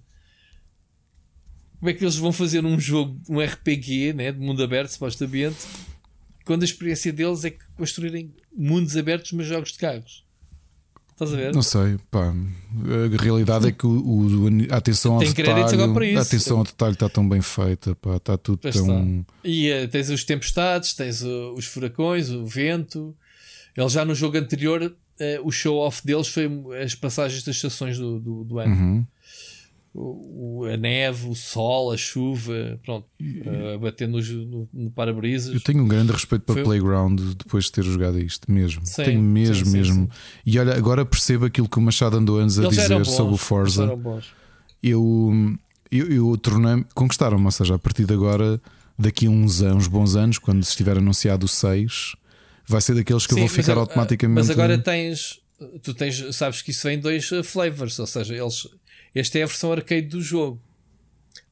como 1.79 1.91
é 1.91 1.95
que 1.95 2.05
eles 2.05 2.17
vão 2.17 2.33
fazer 2.33 2.65
um 2.65 2.79
jogo, 2.79 3.21
um 3.29 3.41
RPG 3.41 4.13
né, 4.13 4.33
de 4.33 4.39
mundo 4.39 4.63
aberto, 4.63 4.91
supostamente, 4.91 5.57
quando 6.45 6.63
a 6.63 6.65
experiência 6.65 7.13
deles 7.13 7.45
é 7.45 7.51
que 7.51 7.65
construírem 7.77 8.33
mundos 8.57 8.97
abertos, 8.97 9.33
mas 9.33 9.47
jogos 9.47 9.73
de 9.73 9.79
carros. 9.79 10.25
Estás 11.13 11.35
a 11.35 11.37
ver? 11.37 11.53
Não 11.53 11.63
sei, 11.63 11.99
pá. 12.13 12.33
A 12.33 13.23
realidade 13.23 13.67
é 13.67 13.73
que 13.73 13.85
o, 13.85 13.91
o- 13.91 14.73
a 14.73 14.77
atenção 14.77 15.15
ao 15.15 15.19
Tem 15.19 15.33
detalhe, 15.33 16.17
a 16.17 16.21
atenção 16.21 16.59
ao 16.59 16.65
detalhe 16.65 16.93
está 16.95 17.09
tão 17.09 17.29
bem 17.29 17.41
feita, 17.41 17.95
pá, 17.97 18.17
está 18.17 18.39
tudo 18.39 18.61
Pois 18.63 18.75
tão. 18.77 19.27
E 19.43 19.69
eh, 19.69 19.89
tens 19.89 20.11
os 20.11 20.23
tempestades, 20.23 20.95
tens 20.95 21.23
uh, 21.23 21.53
os 21.57 21.65
furacões, 21.65 22.31
o 22.31 22.47
vento. 22.47 23.17
Ele 23.77 23.89
já 23.89 24.05
no 24.05 24.15
jogo 24.15 24.39
anterior, 24.39 24.95
eh, 25.19 25.41
o 25.43 25.51
show-off 25.51 26.07
deles 26.07 26.29
foi 26.29 26.49
as 26.81 26.95
passagens 26.95 27.43
das 27.43 27.57
estações 27.57 27.99
do, 27.99 28.21
do, 28.21 28.45
do 28.45 28.59
ano. 28.61 28.75
Uhum. 28.75 29.07
O, 29.95 30.65
a 30.73 30.77
neve, 30.77 31.29
o 31.29 31.35
sol, 31.35 31.91
a 31.91 31.97
chuva, 31.97 32.79
pronto, 32.85 33.07
eh, 33.21 33.75
a 33.75 33.79
bater 33.79 34.07
nos- 34.07 34.29
no, 34.31 34.69
no 34.73 34.91
para-brisas. 34.91 35.53
Eu 35.55 35.61
tenho 35.61 35.83
um 35.83 35.89
grande 35.89 36.13
respeito 36.13 36.43
para 36.43 36.55
Foi- 36.55 36.63
Playground 36.65 37.19
depois 37.37 37.65
de 37.65 37.73
ter 37.73 37.83
jogado 37.85 38.19
isto, 38.19 38.51
mesmo. 38.51 38.85
Sim, 38.85 39.03
tenho 39.05 39.23
mesmo, 39.23 39.65
sim, 39.67 39.73
mesmo. 39.73 40.05
sim. 40.05 40.19
E 40.47 40.59
olha, 40.59 40.75
agora 40.77 41.05
percebo 41.05 41.47
aquilo 41.47 41.69
que 41.69 41.79
o 41.79 41.83
Machado 41.83 42.17
andou 42.17 42.39
antes 42.39 42.59
a 42.59 42.63
Eles 42.65 42.77
dizer 42.77 42.95
bons, 42.95 43.11
sobre 43.11 43.35
o 43.35 43.37
Forza. 43.37 43.91
eu, 44.83 45.57
eu, 45.91 46.07
eu 46.13 46.37
tornei-me, 46.39 46.85
conquistaram-me, 46.95 47.45
ou 47.45 47.51
seja, 47.51 47.75
a 47.75 47.79
partir 47.79 48.05
de 48.05 48.13
agora, 48.15 48.61
daqui 48.99 49.27
a 49.27 49.31
uns 49.31 49.63
anos, 49.63 49.87
bons 49.89 50.15
anos, 50.17 50.39
quando 50.39 50.63
estiver 50.63 50.99
anunciado 50.99 51.47
o 51.47 51.49
6, 51.49 52.15
vai 52.67 52.81
ser 52.81 52.95
daqueles 52.95 53.27
que 53.27 53.35
eu 53.35 53.39
vou 53.39 53.49
ficar 53.49 53.77
a- 53.77 53.81
automaticamente. 53.81 54.37
Mas 54.39 54.51
agora 54.51 54.79
tens, 54.79 55.41
tu 55.83 55.95
tens, 55.95 56.37
sabes 56.37 56.63
que 56.63 56.71
isso 56.71 56.87
vem 56.87 56.99
em 56.99 57.01
dois 57.01 57.33
eh, 57.33 57.43
flavors, 57.43 57.99
ou 57.99 58.07
seja, 58.07 58.35
eles, 58.37 58.69
esta 59.15 59.39
é 59.39 59.43
a 59.43 59.47
versão 59.47 59.73
arcade 59.73 60.07
do 60.07 60.21
jogo. 60.21 60.61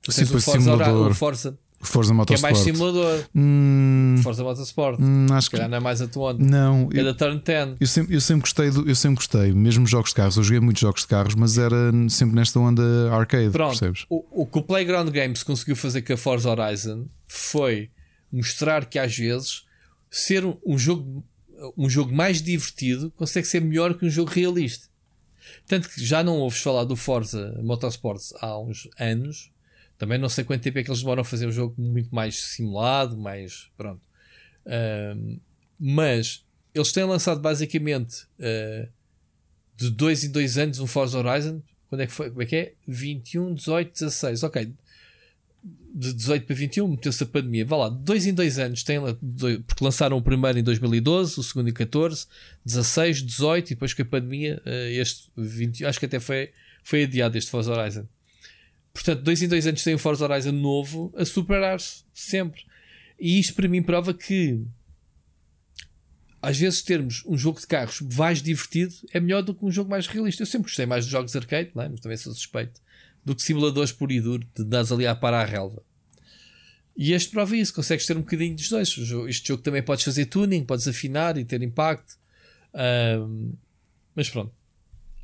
Tu 0.03 0.13
tens 0.15 0.31
o 0.31 0.41
Forza, 0.41 0.53
simulador. 0.61 1.11
o 1.11 1.15
Forza 1.15 1.59
Forza 1.81 2.15
que 2.25 2.35
é 2.35 2.39
mais 2.39 2.59
Motorsport. 2.59 2.65
simulador. 2.65 3.25
Hum, 3.35 4.17
Forza 4.23 4.43
Motorsport. 4.43 4.99
hum, 5.01 5.27
acho 5.31 5.51
que 5.51 5.59
não 5.59 5.77
é 5.77 5.81
mais 5.81 6.01
a 6.01 6.09
tua 6.09 6.33
onda. 6.33 6.45
não. 6.45 6.89
É 6.93 7.01
Eu, 7.01 7.05
da 7.05 7.15
Turn 7.15 7.41
10. 7.45 7.77
eu 7.81 7.87
sempre, 7.87 8.15
eu 8.15 8.21
sempre 8.21 8.41
gostei 8.41 8.71
do, 8.71 8.89
eu 8.89 8.95
sempre 8.95 9.17
gostei, 9.17 9.53
mesmo 9.53 9.87
jogos 9.87 10.11
de 10.11 10.17
carros. 10.17 10.37
Eu 10.37 10.43
joguei 10.43 10.61
muitos 10.61 10.81
jogos 10.81 11.03
de 11.03 11.07
carros, 11.09 11.35
mas 11.35 11.59
era 11.59 11.93
sempre 12.09 12.35
nesta 12.35 12.59
onda 12.59 12.83
arcade, 13.13 13.51
Pronto. 13.51 13.71
percebes? 13.71 14.07
O, 14.09 14.25
o 14.43 14.47
que 14.47 14.59
o 14.59 14.63
Playground 14.63 15.09
Games 15.11 15.43
conseguiu 15.43 15.77
fazer 15.77 16.03
com 16.03 16.13
a 16.15 16.17
Forza 16.17 16.51
Horizon 16.51 17.07
foi 17.27 17.91
mostrar 18.33 18.87
que 18.87 18.99
às 18.99 19.15
vezes 19.17 19.65
ser 20.11 20.45
um, 20.45 20.57
um 20.67 20.79
jogo 20.79 21.25
um 21.77 21.89
jogo 21.89 22.15
mais 22.15 22.43
divertido 22.43 23.11
consegue 23.17 23.47
ser 23.47 23.61
melhor 23.61 23.95
que 23.95 24.05
um 24.05 24.11
jogo 24.11 24.31
realista. 24.31 24.89
Tanto 25.67 25.89
que 25.89 26.05
já 26.05 26.23
não 26.23 26.39
ouves 26.39 26.61
falar 26.61 26.85
do 26.85 26.97
Forza 26.97 27.59
Motorsports 27.63 28.33
há 28.41 28.59
uns 28.59 28.89
anos. 28.99 29.51
Também 29.99 30.19
não 30.19 30.29
sei 30.29 30.45
quanto 30.45 30.63
tempo 30.63 30.79
é 30.79 30.85
que 30.85 30.91
eles 30.91 31.01
demoram 31.01 31.23
a 31.23 31.25
fazer 31.25 31.47
um 31.47 31.53
jogo 31.53 31.75
muito 31.79 32.15
mais 32.15 32.43
simulado, 32.43 33.17
mais 33.17 33.71
pronto. 33.77 34.03
Mas 35.79 36.45
eles 36.75 36.93
têm 36.93 37.05
lançado 37.05 37.41
basicamente 37.41 38.27
ah, 38.41 38.89
de 39.77 39.91
dois 39.91 40.25
em 40.25 40.31
dois 40.31 40.57
anos 40.59 40.79
um 40.79 40.87
Forza 40.87 41.19
Horizon. 41.19 41.63
Quando 41.89 42.01
é 42.01 42.07
que 42.07 42.13
foi? 42.13 42.31
Como 42.31 42.43
é 42.43 42.47
que 42.47 42.57
é? 42.57 42.73
21, 42.87 43.55
18, 43.55 43.93
16. 43.93 44.43
Ok. 44.43 44.73
De 45.97 46.13
18 46.13 46.45
para 46.45 46.55
21, 46.55 46.89
meteu-se 46.89 47.23
a 47.23 47.27
pandemia. 47.27 47.65
Vá 47.65 47.77
lá, 47.77 47.89
dois 47.89 48.27
em 48.27 48.35
dois 48.35 48.59
anos, 48.59 48.83
tem, 48.83 48.99
porque 49.67 49.83
lançaram 49.83 50.19
o 50.19 50.23
primeiro 50.23 50.59
em 50.59 50.63
2012, 50.63 51.41
o 51.41 51.43
segundo 51.43 51.71
em 51.71 51.73
14, 51.73 52.27
16, 52.67 53.23
18 53.23 53.67
e 53.67 53.75
depois 53.75 53.95
com 53.95 54.03
a 54.03 54.05
pandemia, 54.05 54.61
eh, 54.67 54.93
este 54.93 55.31
20, 55.35 55.87
acho 55.87 55.99
que 55.99 56.05
até 56.05 56.21
foi, 56.21 56.51
foi 56.85 57.05
adiado 57.05 57.39
este 57.39 57.51
Forza 57.51 57.73
Horizon. 57.73 58.07
Portanto, 58.93 59.23
dois 59.23 59.41
em 59.41 59.49
dois 59.49 59.67
anos 59.67 59.83
tem 59.83 59.95
o 59.95 59.99
Forza 59.99 60.25
Horizon 60.25 60.53
novo 60.53 61.15
a 61.17 61.25
superar-se 61.25 62.05
sempre. 62.13 62.63
E 63.19 63.39
isto 63.41 63.55
para 63.55 63.67
mim 63.67 63.83
prova 63.83 64.13
que 64.13 64.61
às 66.43 66.59
vezes 66.59 66.83
termos 66.83 67.23
um 67.27 67.39
jogo 67.39 67.59
de 67.59 67.67
carros 67.67 68.03
mais 68.03 68.43
divertido 68.43 68.95
é 69.15 69.19
melhor 69.19 69.43
do 69.43 69.55
que 69.55 69.65
um 69.65 69.71
jogo 69.71 69.91
mais 69.91 70.07
realista. 70.07 70.43
Eu 70.43 70.47
sempre 70.47 70.69
gostei 70.69 70.85
mais 70.85 71.07
de 71.07 71.11
jogos 71.11 71.35
arcade, 71.35 71.71
não 71.75 71.83
é? 71.83 71.89
mas 71.89 72.01
também 72.01 72.19
sou 72.19 72.35
suspeito, 72.35 72.81
do 73.27 73.35
que 73.35 73.43
simuladores 73.43 73.91
por 73.91 74.13
e 74.13 74.21
duro 74.21 74.47
de 74.55 74.63
dares 74.63 74.93
ali 74.93 75.05
a 75.05 75.15
parar 75.15 75.43
a 75.43 75.45
relva. 75.45 75.83
E 76.97 77.13
este 77.13 77.31
prova 77.31 77.57
isso, 77.57 77.75
consegues 77.75 78.07
ter 78.07 78.17
um 78.17 78.21
bocadinho 78.21 78.55
dos 78.55 78.69
dois. 78.69 78.97
Este 79.29 79.49
jogo 79.49 79.63
também 79.63 79.83
podes 79.83 80.05
fazer 80.05 80.27
tuning, 80.27 80.65
podes 80.65 80.87
afinar 80.87 81.37
e 81.37 81.45
ter 81.45 81.61
impacto. 81.61 82.17
Um, 82.73 83.53
mas 84.15 84.31
pronto, 84.31 84.55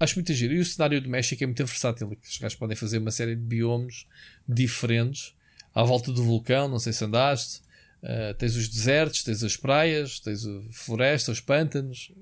acho 0.01 0.17
muito 0.17 0.35
giro. 0.35 0.53
E 0.53 0.59
o 0.59 0.65
cenário 0.65 1.01
do 1.01 1.09
México 1.09 1.43
é 1.45 1.47
muito 1.47 1.65
versátil. 1.65 2.15
Os 2.23 2.39
gajos 2.39 2.59
podem 2.59 2.77
fazer 2.77 2.99
uma 2.99 3.13
série 3.13 3.37
de 3.37 3.43
biomes 3.43 4.05
diferentes 4.47 5.35
à 5.73 5.85
volta 5.85 6.13
do 6.13 6.25
vulcão. 6.25 6.69
Não 6.69 6.81
sei 6.81 6.93
se 6.93 7.05
andaste. 7.05 7.63
Uh, 8.03 8.35
tens 8.37 8.57
os 8.57 8.69
desertos, 8.69 9.23
tens 9.23 9.45
as 9.45 9.57
praias, 9.57 10.19
tens 10.19 10.45
a 10.45 10.61
floresta, 10.73 11.31
os 11.31 11.41
pântanos. 11.41 12.13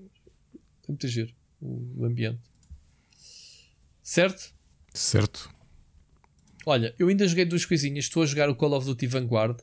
É 0.55 0.87
muito 0.87 1.09
giro 1.09 1.33
o 1.61 2.05
ambiente. 2.05 2.41
Certo? 4.03 4.53
Certo. 4.93 5.60
Olha, 6.67 6.95
eu 6.99 7.09
ainda 7.09 7.27
joguei 7.27 7.45
duas 7.45 7.65
coisinhas. 7.65 8.05
Estou 8.05 8.23
a 8.23 8.27
jogar 8.27 8.49
o 8.49 8.55
Call 8.55 8.73
of 8.73 8.87
Duty 8.87 9.07
Vanguard 9.07 9.61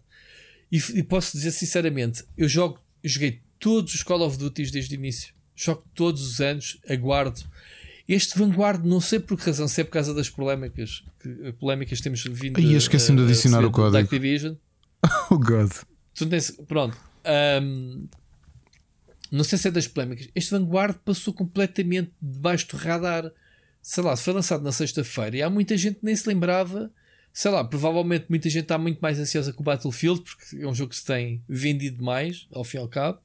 e, 0.72 0.77
e 0.95 1.03
posso 1.03 1.38
dizer 1.38 1.51
sinceramente, 1.51 2.24
eu 2.38 2.48
jogo, 2.48 2.80
joguei 3.03 3.42
todos 3.59 3.93
os 3.93 4.03
Call 4.03 4.22
of 4.22 4.38
Duty 4.38 4.72
desde 4.72 4.95
o 4.95 4.98
início. 4.98 5.34
Jogo 5.56 5.84
todos 5.93 6.22
os 6.22 6.42
anos, 6.42 6.80
aguardo. 6.88 7.42
Este 8.08 8.38
Vanguard, 8.38 8.85
não 8.85 9.01
sei 9.01 9.19
por 9.19 9.38
que 9.38 9.45
razão, 9.45 9.67
se 9.67 9.82
é 9.82 9.84
por 9.84 9.92
causa 9.92 10.14
das 10.14 10.30
polémicas 10.30 11.03
que 11.22 11.51
polémicas 11.53 12.00
temos 12.00 12.24
vindo. 12.24 12.59
E 12.59 12.76
esqueci-me 12.76 13.17
de 13.17 13.24
adicionar 13.26 13.66
o 13.66 13.72
código. 13.72 13.98
Activision. 13.98 14.56
oh 15.30 15.38
God. 15.38 15.72
Pronto. 16.67 16.98
Um, 17.61 18.08
não 19.30 19.43
sei 19.43 19.58
se 19.58 19.67
é 19.67 19.72
das 19.72 19.88
polémicas. 19.88 20.30
Este 20.34 20.51
Vanguard 20.51 20.98
passou 21.03 21.34
completamente 21.34 22.11
debaixo 22.22 22.67
do 22.69 22.77
radar. 22.77 23.32
Sei 23.88 24.03
lá, 24.03 24.17
foi 24.17 24.33
lançado 24.33 24.64
na 24.66 24.72
sexta-feira 24.74 25.38
e 25.38 25.41
há 25.41 25.49
muita 25.49 25.77
gente 25.77 25.99
que 25.99 26.06
nem 26.06 26.14
se 26.14 26.27
lembrava. 26.27 26.91
Sei 27.32 27.49
lá, 27.49 27.64
provavelmente 27.64 28.25
muita 28.27 28.49
gente 28.49 28.64
está 28.64 28.77
muito 28.77 28.99
mais 28.99 29.17
ansiosa 29.17 29.53
com 29.53 29.61
o 29.61 29.64
Battlefield, 29.64 30.24
porque 30.24 30.57
é 30.57 30.67
um 30.67 30.75
jogo 30.75 30.90
que 30.90 30.98
se 30.98 31.06
tem 31.06 31.41
vendido 31.48 32.03
mais, 32.03 32.48
ao 32.51 32.66
fim 32.66 32.75
e 32.75 32.80
ao 32.82 32.90
cabo, 32.90 33.22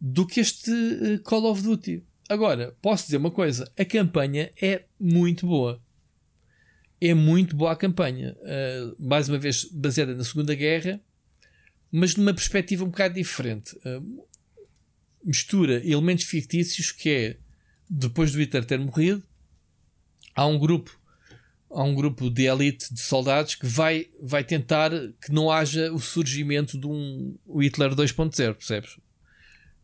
do 0.00 0.26
que 0.26 0.40
este 0.40 0.70
uh, 0.70 1.20
Call 1.22 1.44
of 1.44 1.62
Duty. 1.62 2.02
Agora, 2.26 2.74
posso 2.80 3.04
dizer 3.04 3.18
uma 3.18 3.30
coisa: 3.30 3.70
a 3.78 3.84
campanha 3.84 4.50
é 4.62 4.84
muito 4.98 5.46
boa. 5.46 5.78
É 6.98 7.12
muito 7.12 7.54
boa 7.54 7.72
a 7.72 7.76
campanha. 7.76 8.34
Uh, 8.40 8.96
mais 8.98 9.28
uma 9.28 9.38
vez, 9.38 9.66
baseada 9.66 10.14
na 10.14 10.24
Segunda 10.24 10.54
Guerra 10.54 10.98
mas 11.92 12.16
numa 12.16 12.32
perspectiva 12.32 12.82
um 12.82 12.88
bocado 12.88 13.14
diferente. 13.14 13.76
Uh, 13.84 14.26
mistura 15.22 15.86
elementos 15.86 16.24
fictícios 16.24 16.90
que 16.90 17.10
é 17.10 17.36
depois 17.88 18.32
do 18.32 18.40
Hitler 18.40 18.64
ter 18.64 18.78
morrido, 18.78 19.22
há 20.34 20.46
um 20.46 20.58
grupo 20.58 21.00
há 21.74 21.82
um 21.82 21.94
grupo 21.94 22.30
de 22.30 22.44
elite 22.44 22.92
de 22.92 23.00
soldados 23.00 23.54
que 23.54 23.66
vai, 23.66 24.08
vai 24.20 24.44
tentar 24.44 24.90
que 24.90 25.32
não 25.32 25.50
haja 25.50 25.90
o 25.92 25.98
surgimento 25.98 26.78
de 26.78 26.86
um 26.86 27.36
Hitler 27.58 27.94
2.0, 27.94 28.54
percebes? 28.54 28.98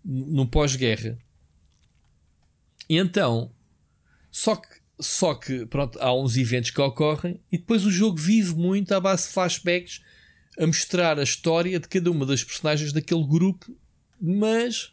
No 0.05 0.47
pós-guerra. 0.47 1.19
E 2.89 2.97
então, 2.97 3.51
só 4.31 4.57
que, 4.57 4.69
só 5.01 5.35
que 5.35 5.67
pronto, 5.67 5.99
há 6.01 6.15
uns 6.15 6.37
eventos 6.37 6.71
que 6.71 6.81
ocorrem 6.81 7.41
e 7.51 7.59
depois 7.59 7.85
o 7.85 7.91
jogo 7.91 8.17
vive 8.17 8.55
muito 8.55 8.93
à 8.93 9.01
base 9.01 9.27
de 9.27 9.33
flashbacks 9.33 10.01
a 10.59 10.67
mostrar 10.67 11.19
a 11.19 11.23
história 11.23 11.79
de 11.79 11.89
cada 11.89 12.11
uma 12.11 12.27
das 12.27 12.43
personagens 12.43 12.93
daquele 12.93 13.25
grupo, 13.25 13.67
mas 14.21 14.93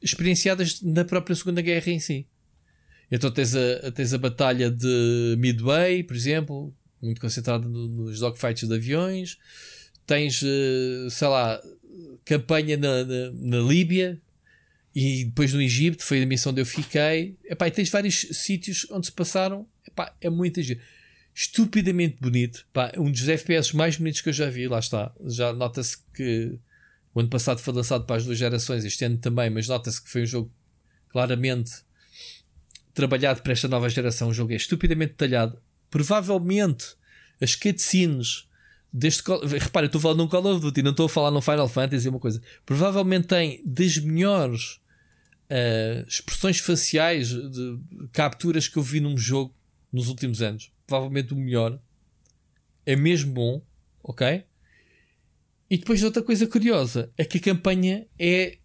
experienciadas 0.00 0.82
na 0.82 1.04
própria 1.04 1.34
Segunda 1.34 1.62
Guerra 1.62 1.90
em 1.90 2.00
si. 2.00 2.26
Então 3.12 3.30
tens 3.30 3.54
a, 3.54 3.92
tens 3.92 4.14
a 4.14 4.18
batalha 4.18 4.70
de 4.70 5.36
Midway, 5.38 6.02
por 6.02 6.16
exemplo, 6.16 6.74
muito 7.02 7.20
concentrada 7.20 7.68
nos 7.68 8.18
dogfights 8.18 8.66
de 8.66 8.74
aviões. 8.74 9.38
Tens, 10.06 10.42
eh, 10.42 11.08
sei 11.10 11.28
lá, 11.28 11.62
campanha 12.24 12.76
na, 12.78 13.04
na, 13.04 13.30
na 13.32 13.58
Líbia 13.58 14.18
e 14.94 15.26
depois 15.26 15.52
no 15.52 15.60
Egito, 15.60 16.02
foi 16.02 16.22
a 16.22 16.26
missão 16.26 16.52
onde 16.52 16.62
eu 16.62 16.66
fiquei. 16.66 17.36
Epá, 17.44 17.68
e 17.68 17.70
tens 17.70 17.90
vários 17.90 18.26
sítios 18.32 18.86
onde 18.90 19.06
se 19.06 19.12
passaram. 19.12 19.66
Epá, 19.86 20.14
é 20.18 20.30
muita 20.30 20.62
gente 20.62 20.80
estupidamente 21.34 22.16
bonito. 22.18 22.66
Pá, 22.72 22.92
um 22.96 23.10
dos 23.10 23.28
FPS 23.28 23.76
mais 23.76 23.96
bonitos 23.96 24.22
que 24.22 24.30
eu 24.30 24.32
já 24.32 24.48
vi, 24.48 24.66
lá 24.68 24.78
está. 24.78 25.12
Já 25.26 25.52
nota-se 25.52 25.98
que 26.14 26.58
o 27.14 27.20
ano 27.20 27.28
passado 27.28 27.58
foi 27.58 27.74
lançado 27.74 28.06
para 28.06 28.16
as 28.16 28.24
duas 28.24 28.38
gerações, 28.38 28.86
este 28.86 29.04
ano 29.04 29.18
também, 29.18 29.50
mas 29.50 29.68
nota-se 29.68 30.02
que 30.02 30.08
foi 30.08 30.22
um 30.22 30.26
jogo 30.26 30.50
claramente 31.10 31.72
trabalhado 32.94 33.42
para 33.42 33.52
esta 33.52 33.68
nova 33.68 33.88
geração. 33.88 34.28
O 34.28 34.34
jogo 34.34 34.52
é 34.52 34.56
estupidamente 34.56 35.12
detalhado. 35.12 35.58
Provavelmente 35.90 36.96
as 37.40 37.54
cutscenes 37.54 38.48
deste 38.92 39.22
Call... 39.22 39.40
repara, 39.46 39.86
estou 39.86 39.98
a 39.98 40.02
falar 40.02 40.14
num 40.14 40.28
Call 40.28 40.46
of 40.46 40.60
Duty, 40.60 40.82
não 40.82 40.90
estou 40.90 41.06
a 41.06 41.08
falar 41.08 41.30
num 41.30 41.40
Final 41.40 41.68
Fantasy, 41.68 42.08
uma 42.08 42.20
coisa. 42.20 42.40
Provavelmente 42.64 43.28
tem 43.28 43.62
das 43.64 43.98
melhores 43.98 44.80
uh, 45.50 46.06
expressões 46.06 46.58
faciais 46.58 47.28
de 47.28 47.78
capturas 48.12 48.68
que 48.68 48.76
eu 48.76 48.82
vi 48.82 49.00
num 49.00 49.16
jogo 49.16 49.54
nos 49.92 50.08
últimos 50.08 50.40
anos 50.40 50.72
provavelmente 50.92 51.32
o 51.32 51.36
melhor. 51.36 51.80
É 52.84 52.94
mesmo 52.94 53.32
bom, 53.32 53.64
ok? 54.02 54.44
E 55.70 55.78
depois 55.78 56.02
outra 56.02 56.22
coisa 56.22 56.46
curiosa 56.46 57.10
é 57.16 57.24
que 57.24 57.38
a 57.38 57.40
campanha 57.40 58.06
é 58.18 58.58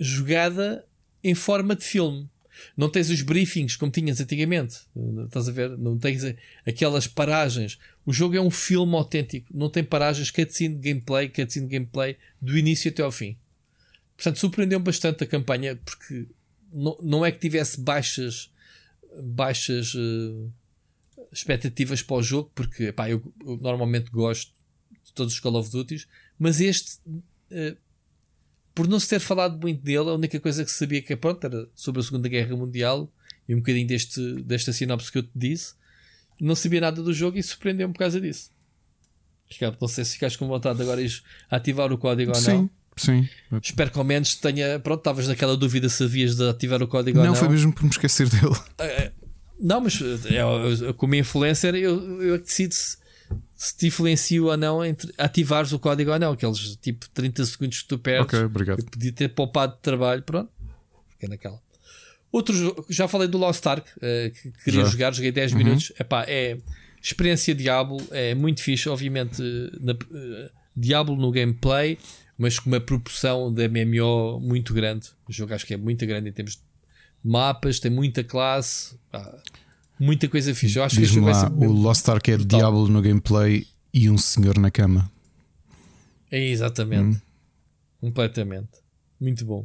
jogada 0.00 0.86
em 1.22 1.34
forma 1.34 1.76
de 1.76 1.84
filme. 1.84 2.30
Não 2.76 2.88
tens 2.88 3.10
os 3.10 3.22
briefings 3.22 3.76
como 3.76 3.90
tinhas 3.90 4.20
antigamente. 4.20 4.78
Estás 5.24 5.48
a 5.48 5.52
ver? 5.52 5.76
Não 5.76 5.98
tens 5.98 6.22
aquelas 6.66 7.06
paragens. 7.06 7.78
O 8.04 8.12
jogo 8.12 8.36
é 8.36 8.40
um 8.40 8.50
filme 8.50 8.94
autêntico. 8.94 9.46
Não 9.52 9.68
tem 9.68 9.84
paragens, 9.84 10.30
cutscene 10.30 10.76
de 10.76 10.80
gameplay, 10.80 11.28
cutscene 11.28 11.66
de 11.66 11.72
gameplay, 11.72 12.16
do 12.40 12.56
início 12.56 12.90
até 12.90 13.02
ao 13.02 13.12
fim. 13.12 13.36
Portanto, 14.16 14.38
surpreendeu 14.38 14.80
bastante 14.80 15.24
a 15.24 15.26
campanha 15.26 15.76
porque 15.84 16.26
não, 16.72 16.98
não 17.02 17.26
é 17.26 17.30
que 17.30 17.38
tivesse 17.38 17.80
baixas, 17.80 18.50
baixas 19.22 19.94
uh, 19.94 20.50
expectativas 21.32 22.02
para 22.02 22.16
o 22.16 22.22
jogo, 22.22 22.50
porque 22.54 22.92
pá, 22.92 23.08
eu, 23.10 23.22
eu, 23.44 23.56
normalmente 23.58 24.10
gosto 24.10 24.52
de 25.04 25.12
todos 25.12 25.34
os 25.34 25.40
Call 25.40 25.56
of 25.56 25.70
Duty, 25.70 26.06
mas 26.38 26.60
este, 26.60 26.98
uh, 27.06 27.76
por 28.76 28.86
não 28.86 29.00
se 29.00 29.08
ter 29.08 29.20
falado 29.20 29.58
muito 29.58 29.82
dele, 29.82 30.10
a 30.10 30.12
única 30.12 30.38
coisa 30.38 30.62
que 30.62 30.70
sabia 30.70 31.00
que 31.00 31.16
pronto, 31.16 31.42
era 31.42 31.66
sobre 31.74 31.98
a 31.98 32.04
Segunda 32.04 32.28
Guerra 32.28 32.54
Mundial 32.54 33.10
e 33.48 33.54
um 33.54 33.58
bocadinho 33.58 33.86
deste, 33.86 34.20
desta 34.42 34.70
sinopse 34.70 35.10
que 35.10 35.16
eu 35.16 35.22
te 35.22 35.30
disse, 35.34 35.72
não 36.38 36.54
sabia 36.54 36.82
nada 36.82 37.02
do 37.02 37.10
jogo 37.10 37.38
e 37.38 37.42
surpreendeu-me 37.42 37.94
por 37.94 38.00
causa 38.00 38.20
disso. 38.20 38.50
Ricardo, 39.48 39.78
não 39.80 39.88
sei 39.88 40.04
se 40.04 40.12
ficaste 40.12 40.36
com 40.36 40.46
vontade 40.46 40.82
agora 40.82 41.02
de 41.02 41.22
ativar 41.50 41.90
o 41.90 41.96
código 41.96 42.34
sim, 42.34 42.50
ou 42.50 42.58
não. 42.58 42.70
Sim. 42.96 43.28
Espero 43.62 43.90
que 43.90 43.98
ao 43.98 44.04
menos 44.04 44.34
tenha. 44.34 44.78
Pronto, 44.78 45.00
estavas 45.00 45.26
naquela 45.26 45.56
dúvida 45.56 45.88
se 45.88 46.04
havias 46.04 46.36
de 46.36 46.46
ativar 46.46 46.82
o 46.82 46.88
código 46.88 47.16
não, 47.16 47.24
ou 47.24 47.26
não. 47.28 47.34
Não, 47.34 47.40
foi 47.40 47.48
mesmo 47.48 47.72
por 47.72 47.84
me 47.84 47.90
esquecer 47.90 48.28
dele. 48.28 48.52
Uh, 48.52 49.10
não, 49.58 49.80
mas 49.80 49.98
eu, 50.00 50.86
eu, 50.86 50.94
como 50.94 51.14
influencer, 51.14 51.74
eu, 51.76 52.22
eu 52.22 52.38
decido 52.38 52.74
se, 52.74 52.98
se 53.56 53.76
te 53.76 53.86
influencio 53.86 54.46
ou 54.46 54.56
não 54.56 54.84
entre 54.84 55.12
ativares 55.16 55.72
o 55.72 55.78
código 55.78 56.10
ou 56.12 56.18
não. 56.18 56.32
Aqueles 56.32 56.76
tipo 56.76 57.08
30 57.10 57.44
segundos 57.44 57.82
que 57.82 57.88
tu 57.88 57.98
perdes. 57.98 58.26
Ok, 58.26 58.44
obrigado. 58.44 58.78
Eu 58.78 58.84
podia 58.84 59.12
ter 59.12 59.28
poupado 59.28 59.74
de 59.74 59.80
trabalho, 59.80 60.22
pronto. 60.22 60.50
Fiquei 61.10 61.28
naquela. 61.28 61.60
Outro 62.30 62.54
jogo, 62.54 62.84
já 62.88 63.08
falei 63.08 63.28
do 63.28 63.38
Lost 63.38 63.64
Ark, 63.66 63.88
uh, 63.96 64.30
que 64.30 64.52
queria 64.64 64.84
já. 64.84 64.90
jogar, 64.90 65.14
joguei 65.14 65.32
10 65.32 65.52
uhum. 65.52 65.58
minutos. 65.58 65.92
Epá, 65.98 66.24
é 66.28 66.58
experiência 67.02 67.54
Diablo, 67.54 67.98
é 68.10 68.34
muito 68.34 68.62
fixe, 68.62 68.88
obviamente, 68.88 69.40
na, 69.80 69.92
uh, 69.92 70.50
Diablo 70.76 71.16
no 71.16 71.30
gameplay, 71.30 71.98
mas 72.36 72.58
com 72.58 72.68
uma 72.68 72.80
proporção 72.80 73.52
de 73.52 73.66
MMO 73.68 74.38
muito 74.40 74.74
grande. 74.74 75.08
O 75.26 75.32
jogo 75.32 75.54
acho 75.54 75.64
que 75.64 75.72
é 75.72 75.76
muito 75.76 76.04
grande 76.04 76.28
em 76.28 76.32
termos 76.32 76.56
de 76.56 76.62
mapas, 77.24 77.80
tem 77.80 77.90
muita 77.90 78.22
classe, 78.22 78.98
muita 79.98 80.28
coisa 80.28 80.54
fixe. 80.54 80.78
Eu 80.78 80.84
acho 80.84 80.96
Diz 80.96 81.10
que 81.10 81.20
lá, 81.20 81.32
vai 81.32 81.34
ser 81.34 81.66
o 81.66 81.72
Lost 81.72 82.08
Ark 82.08 82.30
é 82.30 82.36
brutal. 82.36 82.60
Diablo 82.60 82.88
no 82.88 83.02
gameplay 83.02 83.66
e 83.92 84.10
um 84.10 84.18
senhor 84.18 84.58
na 84.58 84.70
cama. 84.70 85.10
É 86.30 86.44
exatamente, 86.48 87.16
hum. 87.16 87.20
completamente. 88.00 88.70
Muito 89.20 89.44
bom. 89.44 89.62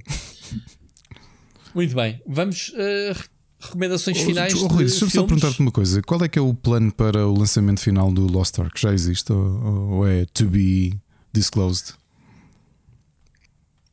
Muito 1.74 1.96
bem, 1.96 2.22
vamos 2.28 2.70
uh, 2.70 3.30
recomendações 3.60 4.18
Oh, 4.22 4.26
finais. 4.26 4.54
oh, 4.54 4.68
Rui, 4.68 4.86
de 4.86 4.92
deixa-me 4.92 5.12
só 5.12 5.24
perguntar-te 5.24 5.60
uma 5.60 5.72
coisa: 5.72 6.02
qual 6.02 6.22
é 6.24 6.28
que 6.28 6.38
é 6.38 6.42
o 6.42 6.54
plano 6.54 6.92
para 6.92 7.28
o 7.28 7.38
lançamento 7.38 7.80
final 7.80 8.12
do 8.12 8.28
Lost 8.28 8.58
Ark? 8.60 8.80
Já 8.80 8.94
existe 8.94 9.32
ou, 9.32 9.90
ou 9.92 10.08
é 10.08 10.26
to 10.26 10.48
be 10.48 10.94
disclosed? 11.34 11.94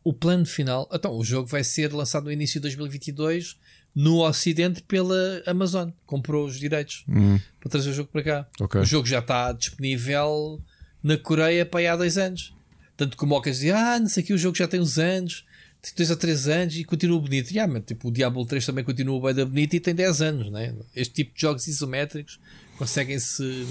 O 0.02 0.12
plano 0.12 0.47
final. 0.47 0.89
Então, 0.92 1.17
o 1.17 1.23
jogo 1.25 1.49
vai 1.49 1.62
ser 1.62 1.92
lançado 1.92 2.25
no 2.25 2.33
início 2.33 2.55
de 2.55 2.62
2022 2.62 3.57
no 4.01 4.20
Ocidente 4.25 4.81
pela 4.83 5.43
Amazon. 5.44 5.91
Comprou 6.07 6.47
os 6.47 6.57
direitos 6.60 7.05
Hum, 7.09 7.41
para 7.59 7.68
trazer 7.70 7.91
o 7.91 7.93
jogo 7.93 8.09
para 8.12 8.23
cá. 8.23 8.49
ok. 8.60 8.81
O 8.81 8.85
jogo 8.85 9.09
já 9.09 9.18
está 9.18 9.51
disponível 9.51 10.62
na 11.02 11.17
Coreia 11.17 11.67
para 11.67 11.81
aí 11.81 11.86
há 11.89 11.97
dois 11.97 12.17
anos. 12.17 12.55
Tanto 12.97 13.17
que 13.17 13.25
o 13.25 13.27
Mocas 13.27 13.57
dizia: 13.57 13.77
Ah, 13.77 13.99
não 13.99 14.09
sei 14.09 14.23
que 14.23 14.33
o 14.33 14.39
jogo 14.39 14.57
já 14.57 14.68
tem 14.68 14.78
uns 14.81 14.99
anos, 14.99 15.44
tem 15.83 15.93
dois 15.97 16.10
ou 16.10 16.17
três 16.17 16.47
anos 16.47 16.77
e 16.77 16.85
continua 16.85 17.20
bonito. 17.20 17.51
E, 17.51 17.59
ah, 17.59 17.67
mas, 17.67 17.83
tipo, 17.85 18.07
o 18.09 18.12
Diablo 18.12 18.47
3 18.47 18.65
também 18.65 18.85
continua 18.85 19.20
bem 19.20 19.35
da 19.35 19.44
bonito 19.44 19.75
e 19.75 19.81
tem 19.81 19.94
10 19.94 20.23
anos. 20.23 20.52
Né? 20.52 20.75
Este 20.94 21.15
tipo 21.15 21.35
de 21.35 21.41
jogos 21.41 21.67
isométricos 21.67 22.39
conseguem-se. 22.77 23.67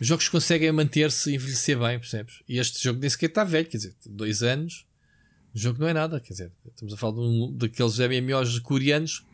Os 0.00 0.06
jogos 0.06 0.28
conseguem 0.28 0.72
manter-se 0.72 1.30
e 1.30 1.34
envelhecer 1.36 1.78
bem, 1.78 1.98
percebes? 1.98 2.36
E 2.48 2.58
este 2.58 2.82
jogo 2.82 2.98
nem 2.98 3.08
sequer 3.10 3.26
está 3.26 3.44
velho, 3.44 3.66
quer 3.68 3.76
dizer, 3.76 3.94
dois 4.06 4.42
anos. 4.42 4.84
O 5.54 5.58
jogo 5.58 5.78
não 5.80 5.88
é 5.88 5.92
nada, 5.92 6.18
quer 6.20 6.32
dizer, 6.32 6.50
estamos 6.66 6.94
a 6.94 6.96
falar 6.96 7.14
de 7.14 7.20
um, 7.20 7.52
daqueles 7.56 7.98
MMOs 7.98 8.58
coreanos. 8.60 9.24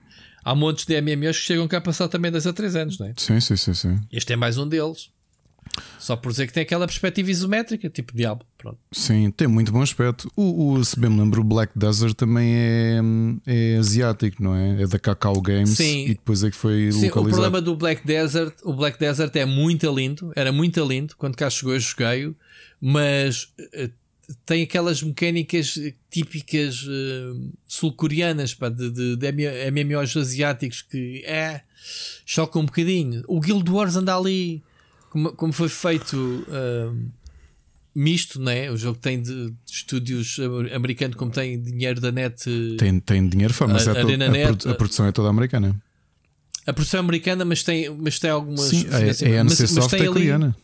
Há 0.44 0.54
montes 0.54 0.84
de 0.86 1.00
MMOs 1.00 1.38
que 1.38 1.44
chegam 1.44 1.68
cá 1.68 1.78
a 1.78 1.80
passar 1.80 2.08
também 2.08 2.30
2 2.30 2.46
a 2.46 2.52
3 2.52 2.74
anos, 2.76 2.98
não 2.98 3.06
é? 3.06 3.12
Sim, 3.16 3.38
sim, 3.40 3.56
sim, 3.56 3.74
sim. 3.74 4.00
Este 4.10 4.32
é 4.32 4.36
mais 4.36 4.56
um 4.58 4.66
deles. 4.68 5.10
Só 5.98 6.16
por 6.16 6.30
dizer 6.32 6.46
que 6.46 6.52
tem 6.52 6.62
aquela 6.62 6.86
perspectiva 6.86 7.30
isométrica, 7.30 7.88
tipo 7.90 8.16
Diablo. 8.16 8.44
Pronto. 8.56 8.78
Sim, 8.90 9.30
tem 9.30 9.46
muito 9.46 9.70
bom 9.70 9.82
aspecto. 9.82 10.30
O, 10.34 10.72
o- 10.72 10.84
se 10.84 10.98
bem 10.98 11.10
me 11.10 11.20
lembro, 11.20 11.40
o 11.40 11.44
Black 11.44 11.78
Desert 11.78 12.14
também 12.14 12.52
é, 12.54 13.00
é 13.46 13.76
asiático, 13.76 14.42
não 14.42 14.54
é? 14.54 14.82
É 14.82 14.86
da 14.86 14.98
Cacau 14.98 15.40
Games 15.40 15.70
Sim. 15.70 16.04
e 16.06 16.08
depois 16.14 16.42
é 16.42 16.50
que 16.50 16.56
foi 16.56 16.90
Sim, 16.90 17.00
o 17.00 17.04
localizado. 17.04 17.28
problema 17.42 17.60
do 17.60 17.76
Black 17.76 18.04
Desert, 18.06 18.54
o 18.64 18.72
Black 18.72 18.98
Desert 18.98 19.34
é 19.36 19.44
muito 19.44 19.92
lindo, 19.94 20.32
era 20.34 20.50
muito 20.50 20.82
lindo 20.84 21.14
quando 21.16 21.36
cá 21.36 21.48
chegou 21.50 21.74
eu 21.74 21.80
joguei, 21.80 22.34
mas 22.80 23.52
eh, 23.74 23.90
tem 24.44 24.62
aquelas 24.62 25.02
mecânicas 25.02 25.78
típicas 26.10 26.84
eh, 26.88 27.48
sul-coreanas 27.66 28.56
de, 28.76 28.90
de, 28.90 29.16
de 29.16 29.70
MMOs 29.70 30.16
asiáticos 30.16 30.82
que 30.82 31.22
é 31.24 31.62
choca 32.26 32.58
um 32.58 32.66
bocadinho. 32.66 33.22
O 33.26 33.40
Guild 33.40 33.70
Wars 33.70 33.96
anda 33.96 34.14
ali 34.16 34.62
como, 35.10 35.32
como 35.32 35.52
foi 35.52 35.68
feito 35.70 36.44
eh, 36.50 36.90
misto, 37.94 38.40
né? 38.40 38.70
O 38.70 38.76
jogo 38.76 38.98
tem 38.98 39.20
de, 39.22 39.50
de 39.50 39.54
estúdios 39.66 40.38
amer- 40.38 40.74
americanos, 40.74 41.16
como 41.16 41.30
tem 41.30 41.60
dinheiro 41.60 42.00
da 42.00 42.12
net. 42.12 42.44
eh, 42.48 42.76
Tem, 42.76 43.00
tem 43.00 43.28
dinheiro, 43.28 43.54
fã, 43.54 43.66
mas 43.66 43.88
A- 43.88 43.92
é 43.92 43.98
Arena 44.02 44.26
a, 44.26 44.28
Net, 44.30 44.68
a 44.68 44.74
produção 44.74 45.06
é 45.06 45.12
toda 45.12 45.28
americana. 45.28 45.74
A 46.66 46.72
produção 46.74 46.98
é 46.98 47.02
americana, 47.02 47.46
mas 47.46 47.62
tem, 47.62 47.88
mas 47.88 48.18
tem 48.18 48.28
algumas. 48.30 48.60
Sim, 48.66 48.86
a 48.88 49.00
Mas- 49.00 49.22
NC 49.22 49.62
mas 49.62 49.70
Soft 49.70 49.90
tem 49.90 50.00
é 50.00 50.02
ali- 50.04 50.12
coreana. 50.12 50.56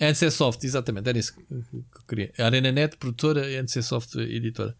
A 0.00 0.06
NC 0.06 0.30
Soft, 0.30 0.64
exatamente, 0.64 1.08
era 1.08 1.18
isso 1.18 1.34
que 1.34 1.42
eu 1.52 2.02
queria. 2.08 2.32
A 2.38 2.46
ArenaNet, 2.46 2.96
produtora, 2.96 3.44
a 3.44 3.62
NC 3.62 3.82
Soft, 3.82 4.14
editora. 4.16 4.74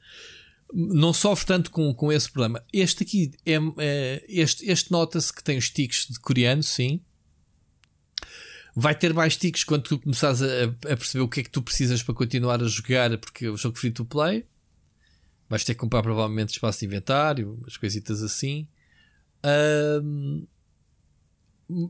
Não 0.73 1.13
sofre 1.13 1.47
tanto 1.47 1.71
com, 1.71 1.93
com 1.93 2.11
esse 2.11 2.31
problema. 2.31 2.65
Este 2.73 3.03
aqui, 3.03 3.31
é, 3.45 3.57
é- 3.79 4.25
este, 4.27 4.65
este 4.71 4.91
nota-se 4.91 5.33
que 5.33 5.45
tem 5.45 5.59
os 5.59 5.69
tiques 5.69 6.07
de 6.09 6.19
coreano, 6.21 6.63
sim. 6.63 7.01
Vai 8.75 8.95
ter 8.95 9.13
mais 9.13 9.37
tiques 9.37 9.63
quando 9.65 9.83
tu 9.83 9.99
começares 9.99 10.41
a, 10.41 10.65
a 10.65 10.97
perceber 10.97 11.23
o 11.23 11.29
que 11.29 11.41
é 11.41 11.43
que 11.43 11.51
tu 11.51 11.61
precisas 11.61 12.03
para 12.03 12.15
continuar 12.15 12.63
a 12.63 12.67
jogar, 12.67 13.17
porque 13.19 13.45
é 13.47 13.51
o 13.51 13.57
jogo 13.57 13.77
free 13.79 13.91
to 13.91 14.05
play. 14.05 14.47
Vais 15.51 15.65
ter 15.65 15.75
que 15.75 15.81
comprar 15.81 16.03
provavelmente 16.03 16.51
espaço 16.51 16.79
de 16.79 16.87
inventário, 16.87 17.59
umas 17.61 17.77
coisitas 17.77 18.23
assim. 18.23 18.67
Ahm, 19.43 20.45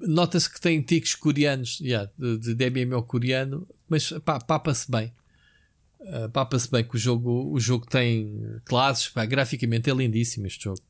Nota-se 0.03 0.53
que 0.53 0.61
tem 0.61 0.83
tiques 0.83 1.15
coreanos, 1.15 1.81
yeah, 1.81 2.11
de, 2.19 2.55
de 2.55 2.71
MMO 2.71 3.03
coreano, 3.03 3.67
mas 3.89 4.11
pá, 4.25 4.39
papa-se 4.39 4.91
bem. 4.91 5.13
Ah, 6.03 6.29
papa-se 6.29 6.71
bem 6.71 6.85
que 6.85 6.97
o 6.97 6.99
jogo, 6.99 7.53
o 7.53 7.61
jogo 7.61 7.87
tem 7.87 8.61
classes, 8.65 9.09
pá, 9.09 9.25
graficamente 9.25 9.91
é 9.91 9.95
lindíssimo 9.95 10.47
este 10.47 10.65
jogo. 10.65 10.81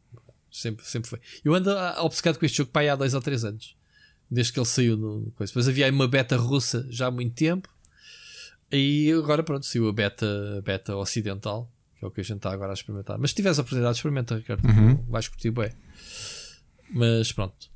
Sempre, 0.51 0.85
sempre 0.85 1.09
foi. 1.09 1.21
Eu 1.45 1.55
ando 1.55 1.71
obcecado 1.99 2.39
com 2.39 2.45
este 2.45 2.59
jogo 2.59 2.71
pá, 2.71 2.83
há 2.83 2.97
dois 2.97 3.15
ou 3.15 3.21
três 3.21 3.45
anos, 3.45 3.77
desde 4.31 4.53
que 4.53 4.59
ele 4.59 4.67
saiu 4.67 4.97
no 4.97 5.21
no 5.21 5.33
coisa. 5.33 5.51
Depois 5.51 5.69
havia 5.69 5.87
aí 5.87 5.93
uma 5.93 6.09
beta 6.09 6.37
russa 6.37 6.87
já 6.91 7.07
há 7.07 7.11
muito 7.11 7.35
tempo, 7.35 7.69
e 8.71 9.13
agora 9.13 9.43
pronto, 9.43 9.67
saiu 9.67 9.89
a 9.89 9.93
beta, 9.93 10.63
beta 10.65 10.97
ocidental, 10.97 11.71
que 11.99 12.05
é 12.05 12.09
o 12.09 12.11
que 12.11 12.21
a 12.21 12.25
gente 12.25 12.37
está 12.37 12.53
agora 12.53 12.73
a 12.73 12.75
experimentar. 12.75 13.19
Mas 13.19 13.31
se 13.31 13.37
tiveres 13.37 13.59
a 13.59 13.63
oportunidade, 13.63 13.97
experimenta, 13.97 14.37
Ricardo, 14.37 14.63
vais 15.09 15.29
curtir 15.29 15.51
bem. 15.51 15.73
Mas 16.93 17.33
pronto. 17.33 17.71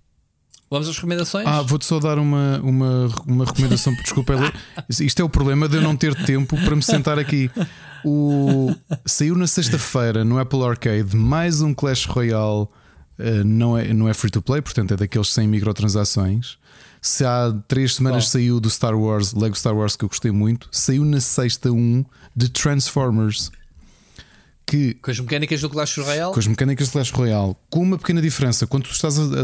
Vamos 0.70 0.88
às 0.88 0.96
recomendações? 0.96 1.46
Ah, 1.46 1.62
vou-te 1.62 1.84
só 1.84 2.00
dar 2.00 2.18
uma, 2.18 2.58
uma, 2.62 3.08
uma 3.26 3.44
recomendação. 3.44 3.94
Desculpa, 4.02 4.32
ela- 4.32 4.52
isto 4.88 5.20
é 5.20 5.24
o 5.24 5.28
problema 5.28 5.68
de 5.68 5.76
eu 5.76 5.82
não 5.82 5.94
ter 5.96 6.14
tempo 6.24 6.56
para 6.64 6.74
me 6.74 6.82
sentar 6.82 7.18
aqui. 7.18 7.50
O, 8.04 8.74
saiu 9.06 9.36
na 9.36 9.46
sexta-feira 9.46 10.24
no 10.24 10.38
Apple 10.38 10.62
Arcade 10.64 11.16
mais 11.16 11.60
um 11.62 11.72
Clash 11.72 12.06
Royale. 12.06 12.66
eh, 13.18 13.44
não, 13.44 13.78
é, 13.78 13.94
não 13.94 14.08
é 14.08 14.14
free 14.14 14.30
to 14.30 14.42
play, 14.42 14.60
portanto 14.60 14.92
é 14.94 14.96
daqueles 14.96 15.32
sem 15.32 15.46
microtransações. 15.46 16.56
Se 17.00 17.24
há 17.24 17.54
três 17.68 17.94
semanas 17.96 18.28
saiu 18.28 18.58
do 18.58 18.68
Star 18.70 18.98
Wars, 18.98 19.32
Lego 19.34 19.56
Star 19.56 19.76
Wars, 19.76 19.94
que 19.94 20.04
eu 20.04 20.08
gostei 20.08 20.30
muito, 20.32 20.68
saiu 20.72 21.04
na 21.04 21.20
sexta 21.20 21.70
um 21.70 22.04
de 22.34 22.48
Transformers. 22.48 23.52
Que 24.66 24.94
Com 24.94 25.10
as 25.10 25.20
mecânicas 25.20 25.60
do 25.60 25.68
Clash 25.68 25.98
Royale? 25.98 26.32
com 26.32 26.40
as 26.40 26.46
mecânicas 26.46 26.86
de 26.86 26.92
Clash 26.92 27.10
Royale, 27.10 27.54
com 27.68 27.80
uma 27.82 27.98
pequena 27.98 28.22
diferença. 28.22 28.66
Quando 28.66 28.84
tu, 28.84 28.92
estás 28.92 29.18
a, 29.18 29.22
a 29.22 29.42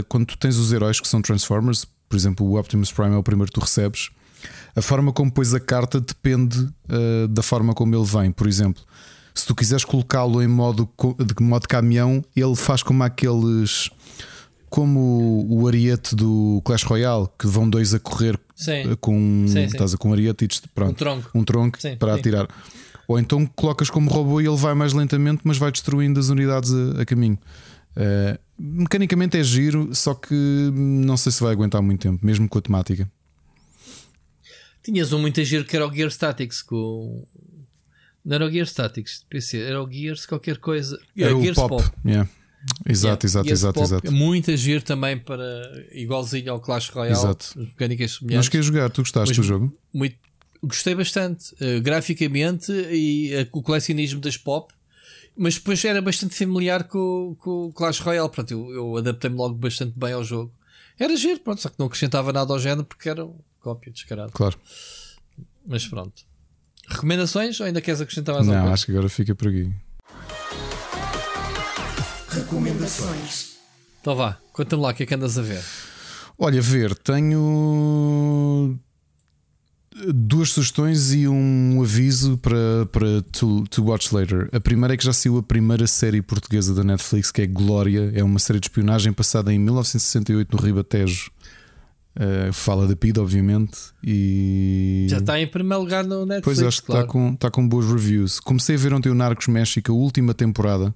a- 0.00 0.02
quando 0.08 0.26
tu 0.26 0.36
tens 0.36 0.56
os 0.56 0.72
heróis 0.72 1.00
que 1.00 1.06
são 1.06 1.22
Transformers, 1.22 1.86
por 2.08 2.16
exemplo, 2.16 2.44
o 2.46 2.58
Optimus 2.58 2.90
Prime 2.90 3.14
é 3.14 3.16
o 3.16 3.22
primeiro 3.22 3.50
que 3.52 3.58
tu 3.58 3.62
recebes, 3.62 4.10
a 4.74 4.82
forma 4.82 5.12
como 5.12 5.30
pões 5.30 5.54
a 5.54 5.60
carta 5.60 6.00
depende 6.00 6.68
ah, 6.88 7.26
da 7.28 7.42
forma 7.42 7.74
como 7.74 7.94
ele 7.94 8.04
vem. 8.04 8.30
Por 8.32 8.46
exemplo, 8.48 8.82
se 9.34 9.46
tu 9.46 9.54
quiseres 9.54 9.84
colocá-lo 9.84 10.42
em 10.42 10.48
modo, 10.48 10.88
de 11.18 11.42
modo 11.44 11.68
caminhão, 11.68 12.24
ele 12.34 12.56
faz 12.56 12.82
como 12.82 13.02
aqueles. 13.04 13.88
Como 14.68 15.46
o, 15.48 15.68
ariete 15.68 16.14
do 16.16 16.60
Clash 16.64 16.82
Royale, 16.82 17.28
que 17.38 17.46
vão 17.46 17.70
dois 17.70 17.94
a 17.94 18.00
correr 18.00 18.38
Sim. 18.54 18.96
com, 19.00 19.44
Sim, 19.46 19.52
sim. 19.52 19.60
estás 19.66 19.94
a- 19.94 19.96
com 19.96 20.10
um 20.10 20.12
ariete 20.12 20.44
e 20.44 20.48
pronto, 20.74 20.90
Um 20.90 20.94
tronco. 20.94 21.30
um 21.36 21.44
tronco 21.44 21.78
para 21.98 22.14
atirar. 22.16 22.48
Ou 23.08 23.18
então 23.18 23.46
colocas 23.46 23.88
como 23.88 24.10
robô 24.10 24.40
e 24.40 24.46
ele 24.46 24.56
vai 24.56 24.74
mais 24.74 24.92
lentamente, 24.92 25.42
mas 25.44 25.58
vai 25.58 25.70
destruindo 25.70 26.18
as 26.18 26.28
unidades 26.28 26.72
a, 26.72 27.02
a 27.02 27.06
caminho. 27.06 27.38
Uh, 27.96 28.38
mecanicamente 28.58 29.38
é 29.38 29.42
giro, 29.44 29.94
só 29.94 30.12
que 30.14 30.34
não 30.74 31.16
sei 31.16 31.32
se 31.32 31.42
vai 31.42 31.52
aguentar 31.52 31.80
muito 31.80 32.00
tempo, 32.02 32.24
mesmo 32.24 32.48
com 32.48 32.58
a 32.58 32.62
temática. 32.62 33.10
Tinhas 34.82 35.12
um 35.12 35.18
muito 35.18 35.42
giro 35.42 35.64
que 35.64 35.74
era 35.74 35.86
o 35.86 35.92
Gear 35.92 36.10
Statics 36.10 36.62
com. 36.62 37.26
Não 38.24 38.34
era 38.36 38.46
o 38.46 38.50
Gear 38.50 38.66
Statics 38.66 39.24
PC, 39.28 39.58
era 39.58 39.82
o 39.82 39.90
Gears 39.90 40.26
qualquer 40.26 40.58
coisa. 40.58 40.98
Era 41.16 41.36
o 41.36 41.40
Gears 41.42 41.56
pop. 41.56 41.84
Yeah. 42.04 42.28
Exato, 42.84 43.26
Yeah, 43.26 43.26
exato, 43.26 43.44
Gears 43.46 43.60
exato, 43.60 43.74
Pop 43.74 43.84
exato. 43.86 44.12
Muito 44.12 44.50
agir 44.50 44.82
também 44.82 45.16
para 45.16 45.44
igualzinho 45.92 46.52
ao 46.52 46.60
Clash 46.60 46.88
Royale. 46.90 47.16
Exato. 47.16 47.46
as 47.50 47.54
Mecânicas 47.54 48.12
semelhantes. 48.12 48.48
queres 48.48 48.66
jogar, 48.66 48.90
tu 48.90 49.02
gostaste 49.02 49.30
Mas- 49.30 49.36
do 49.36 49.42
jogo? 49.44 49.72
Muito, 49.94 50.16
gostei 50.62 50.94
bastante, 50.94 51.54
eh, 51.60 51.80
graficamente 51.80 52.72
e 52.72 53.46
com 53.50 53.60
o 53.60 53.62
colecionismo 53.62 54.20
das 54.20 54.36
pop, 54.36 54.72
mas 55.36 55.54
depois 55.54 55.84
era 55.84 56.00
bastante 56.00 56.34
familiar 56.34 56.84
com, 56.84 57.36
com 57.38 57.66
o 57.66 57.72
Clash 57.72 58.00
Royale. 58.00 58.30
Pronto, 58.30 58.50
eu, 58.50 58.70
eu 58.72 58.96
adaptei-me 58.96 59.36
logo 59.36 59.54
bastante 59.54 59.92
bem 59.96 60.12
ao 60.12 60.24
jogo. 60.24 60.52
Era 60.98 61.14
giro, 61.14 61.40
pronto, 61.40 61.60
só 61.60 61.68
que 61.68 61.76
não 61.78 61.86
acrescentava 61.86 62.32
nada 62.32 62.52
ao 62.52 62.58
género 62.58 62.84
porque 62.84 63.08
era 63.08 63.24
um 63.24 63.38
cópia 63.60 63.92
descarado. 63.92 64.32
Claro. 64.32 64.58
Mas 65.66 65.86
pronto. 65.86 66.22
Recomendações 66.88 67.60
ou 67.60 67.66
ainda 67.66 67.80
queres 67.80 68.00
acrescentar 68.00 68.34
mais 68.36 68.48
alguma 68.48 68.66
Não, 68.66 68.72
acho 68.72 68.86
que 68.86 68.92
agora 68.92 69.08
fica 69.08 69.34
por 69.34 69.48
aqui. 69.48 69.70
Recomendações. 72.28 73.56
Então 74.00 74.14
vá, 74.14 74.38
conta-me 74.52 74.82
lá 74.82 74.90
o 74.90 74.94
que 74.94 75.02
é 75.02 75.06
que 75.06 75.14
andas 75.14 75.36
a 75.36 75.42
ver. 75.42 75.62
Olha, 76.38 76.60
ver, 76.62 76.94
tenho 76.96 78.78
duas 80.12 80.50
sugestões 80.50 81.12
e 81.14 81.26
um 81.26 81.80
aviso 81.82 82.36
para, 82.38 82.86
para 82.92 83.22
to, 83.32 83.64
to 83.70 83.84
watch 83.84 84.14
later. 84.14 84.48
A 84.52 84.60
primeira 84.60 84.94
é 84.94 84.96
que 84.96 85.04
já 85.04 85.12
saiu 85.12 85.38
a 85.38 85.42
primeira 85.42 85.86
série 85.86 86.20
portuguesa 86.20 86.74
da 86.74 86.84
Netflix, 86.84 87.30
que 87.30 87.42
é 87.42 87.46
Glória. 87.46 88.12
É 88.14 88.22
uma 88.22 88.38
série 88.38 88.60
de 88.60 88.66
espionagem 88.66 89.12
passada 89.12 89.52
em 89.52 89.58
1968 89.58 90.54
no 90.54 90.62
Ribatejo. 90.62 91.30
Uh, 92.16 92.50
fala 92.52 92.86
da 92.86 92.96
PID, 92.96 93.18
obviamente. 93.18 93.78
E 94.02 95.06
Já 95.08 95.18
está 95.18 95.40
em 95.40 95.46
primeiro 95.46 95.82
lugar 95.82 96.04
no 96.04 96.24
Netflix. 96.24 96.44
Pois 96.44 96.62
acho 96.62 96.80
que 96.80 96.86
claro. 96.86 97.02
está 97.02 97.12
com, 97.12 97.32
está 97.34 97.50
com 97.50 97.68
boas 97.68 97.86
reviews. 97.86 98.40
Comecei 98.40 98.74
a 98.74 98.78
ver 98.78 98.92
ontem 98.94 99.10
o 99.10 99.14
Narcos 99.14 99.48
México, 99.48 99.92
a 99.92 99.94
última 99.94 100.32
temporada, 100.32 100.94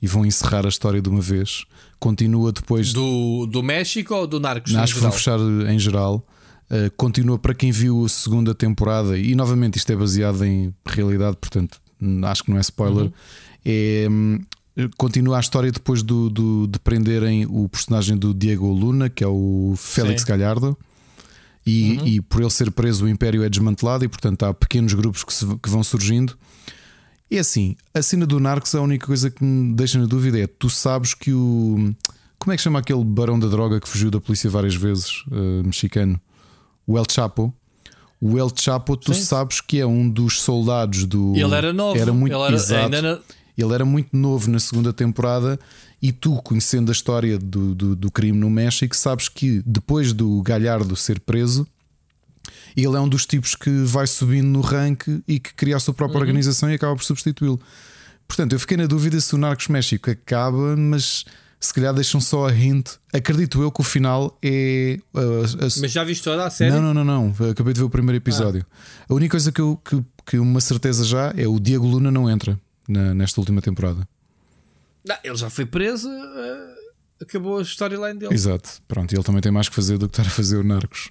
e 0.00 0.06
vão 0.06 0.24
encerrar 0.24 0.64
a 0.64 0.68
história 0.68 1.02
de 1.02 1.08
uma 1.08 1.20
vez. 1.20 1.64
Continua 1.98 2.52
depois. 2.52 2.92
do, 2.92 3.46
do 3.46 3.62
México 3.62 4.14
ou 4.14 4.26
do 4.26 4.38
Narcos? 4.38 4.74
acho 4.74 4.94
que 4.94 5.00
vão 5.00 5.12
fechar 5.12 5.38
em 5.40 5.78
geral. 5.78 6.24
Uh, 6.70 6.90
continua 6.96 7.36
para 7.38 7.52
quem 7.52 7.72
viu 7.72 8.04
a 8.04 8.08
segunda 8.08 8.54
temporada, 8.54 9.18
e 9.18 9.34
novamente 9.34 9.76
isto 9.76 9.90
é 9.90 9.96
baseado 9.96 10.44
em 10.44 10.72
realidade, 10.86 11.36
portanto 11.36 11.80
acho 12.24 12.44
que 12.44 12.50
não 12.50 12.58
é 12.58 12.60
spoiler. 12.60 13.04
Uhum. 13.06 13.12
É 13.64 14.06
hum, 14.08 14.38
continua 14.96 15.36
a 15.36 15.40
história 15.40 15.72
depois 15.72 16.02
do, 16.02 16.30
do, 16.30 16.66
de 16.68 16.78
prenderem 16.78 17.44
o 17.46 17.68
personagem 17.68 18.16
do 18.16 18.32
Diego 18.32 18.68
Luna, 18.72 19.10
que 19.10 19.24
é 19.24 19.26
o 19.26 19.74
Félix 19.76 20.22
Sim. 20.22 20.28
Galhardo. 20.28 20.76
E, 21.66 21.98
Uhum. 21.98 22.06
e 22.06 22.20
por 22.22 22.40
ele 22.40 22.50
ser 22.50 22.70
preso, 22.70 23.04
o 23.04 23.08
Império 23.08 23.42
é 23.42 23.48
desmantelado, 23.50 24.04
e 24.04 24.08
portanto 24.08 24.44
há 24.44 24.54
pequenos 24.54 24.94
grupos 24.94 25.22
que, 25.24 25.34
se- 25.34 25.58
que 25.62 25.68
vão 25.68 25.82
surgindo. 25.84 26.38
E 27.30 27.38
assim, 27.38 27.76
a 27.92 28.00
cena 28.00 28.26
do 28.26 28.40
Narcos, 28.40 28.74
a 28.74 28.80
única 28.80 29.06
coisa 29.06 29.28
que 29.30 29.44
me 29.44 29.74
deixa 29.74 29.98
na 29.98 30.06
dúvida 30.06 30.38
é: 30.38 30.46
tu 30.46 30.70
sabes 30.70 31.12
que 31.14 31.32
o. 31.32 31.94
Como 32.38 32.52
é 32.52 32.56
que 32.56 32.62
chama 32.62 32.78
aquele 32.78 33.04
barão 33.04 33.38
da 33.38 33.46
droga 33.48 33.78
que 33.78 33.88
fugiu 33.88 34.10
da 34.10 34.18
polícia 34.20 34.48
várias 34.48 34.74
vezes, 34.74 35.22
eh, 35.30 35.62
mexicano? 35.64 36.18
O 36.90 36.98
El 36.98 37.04
Chapo. 37.08 37.54
O 38.20 38.36
El 38.36 38.50
Chapo, 38.54 38.96
tu 38.96 39.14
Sim. 39.14 39.22
sabes 39.22 39.60
que 39.60 39.78
é 39.78 39.86
um 39.86 40.10
dos 40.10 40.42
soldados 40.42 41.04
do. 41.04 41.36
Ele 41.36 41.54
era 41.54 41.72
novo. 41.72 41.96
Era 41.96 42.12
muito 42.12 42.34
ele 42.34 42.42
era, 42.42 42.54
exato. 42.56 43.22
Ele 43.56 43.74
era 43.74 43.84
muito 43.84 44.16
novo 44.16 44.50
na 44.50 44.58
segunda 44.58 44.92
temporada 44.92 45.58
e 46.02 46.10
tu, 46.10 46.40
conhecendo 46.42 46.90
a 46.90 46.92
história 46.92 47.38
do, 47.38 47.74
do, 47.74 47.94
do 47.94 48.10
crime 48.10 48.36
no 48.36 48.50
México, 48.50 48.96
sabes 48.96 49.28
que 49.28 49.62
depois 49.64 50.12
do 50.12 50.42
Galhardo 50.42 50.96
ser 50.96 51.20
preso, 51.20 51.66
ele 52.76 52.96
é 52.96 53.00
um 53.00 53.08
dos 53.08 53.24
tipos 53.26 53.54
que 53.54 53.70
vai 53.84 54.06
subindo 54.06 54.46
no 54.46 54.60
ranking 54.60 55.22
e 55.28 55.38
que 55.38 55.54
cria 55.54 55.76
a 55.76 55.80
sua 55.80 55.94
própria 55.94 56.18
organização 56.18 56.70
e 56.70 56.74
acaba 56.74 56.96
por 56.96 57.04
substituí-lo. 57.04 57.60
Portanto, 58.26 58.52
eu 58.54 58.60
fiquei 58.60 58.76
na 58.76 58.86
dúvida 58.86 59.20
se 59.20 59.34
o 59.34 59.38
Narcos 59.38 59.68
México 59.68 60.10
acaba, 60.10 60.74
mas 60.76 61.24
se 61.60 61.74
calhar 61.74 61.92
deixam 61.92 62.20
só 62.20 62.48
a 62.48 62.52
hint. 62.54 62.88
Acredito 63.12 63.60
eu 63.62 63.70
que 63.70 63.80
o 63.80 63.84
final 63.84 64.36
é. 64.42 64.98
uh, 65.14 65.44
a- 65.66 65.80
Mas 65.80 65.92
já 65.92 66.02
viste 66.02 66.24
toda 66.24 66.46
a 66.46 66.50
série? 66.50 66.70
não, 66.72 66.80
não, 66.80 67.04
não, 67.04 67.04
não. 67.04 67.50
Acabei 67.50 67.74
de 67.74 67.80
ver 67.80 67.86
o 67.86 67.90
primeiro 67.90 68.16
episódio. 68.16 68.64
A 69.08 69.14
única 69.14 69.32
coisa 69.32 69.52
que, 69.52 69.60
eu, 69.60 69.78
que, 69.84 70.02
que 70.26 70.38
uma 70.38 70.60
certeza 70.60 71.04
já 71.04 71.32
é 71.36 71.46
o 71.46 71.60
Diego 71.60 71.86
Luna 71.86 72.10
não 72.10 72.30
entra 72.30 72.58
na- 72.88 73.12
nesta 73.14 73.40
última 73.40 73.60
temporada. 73.60 74.08
Não, 75.06 75.16
ele 75.22 75.36
já 75.36 75.48
foi 75.50 75.64
preso, 75.66 76.08
eh, 76.08 76.74
acabou 77.22 77.58
a 77.58 77.62
storyline 77.62 78.18
dele. 78.18 78.34
Exato. 78.34 78.68
Pronto, 78.88 79.12
e 79.12 79.16
ele 79.16 79.22
também 79.24 79.40
tem 79.40 79.52
mais 79.52 79.68
que 79.68 79.74
fazer 79.74 79.96
do 79.98 80.08
que 80.08 80.12
estar 80.18 80.26
a 80.30 80.34
fazer 80.34 80.56
o 80.56 80.64
Narcos. 80.64 81.10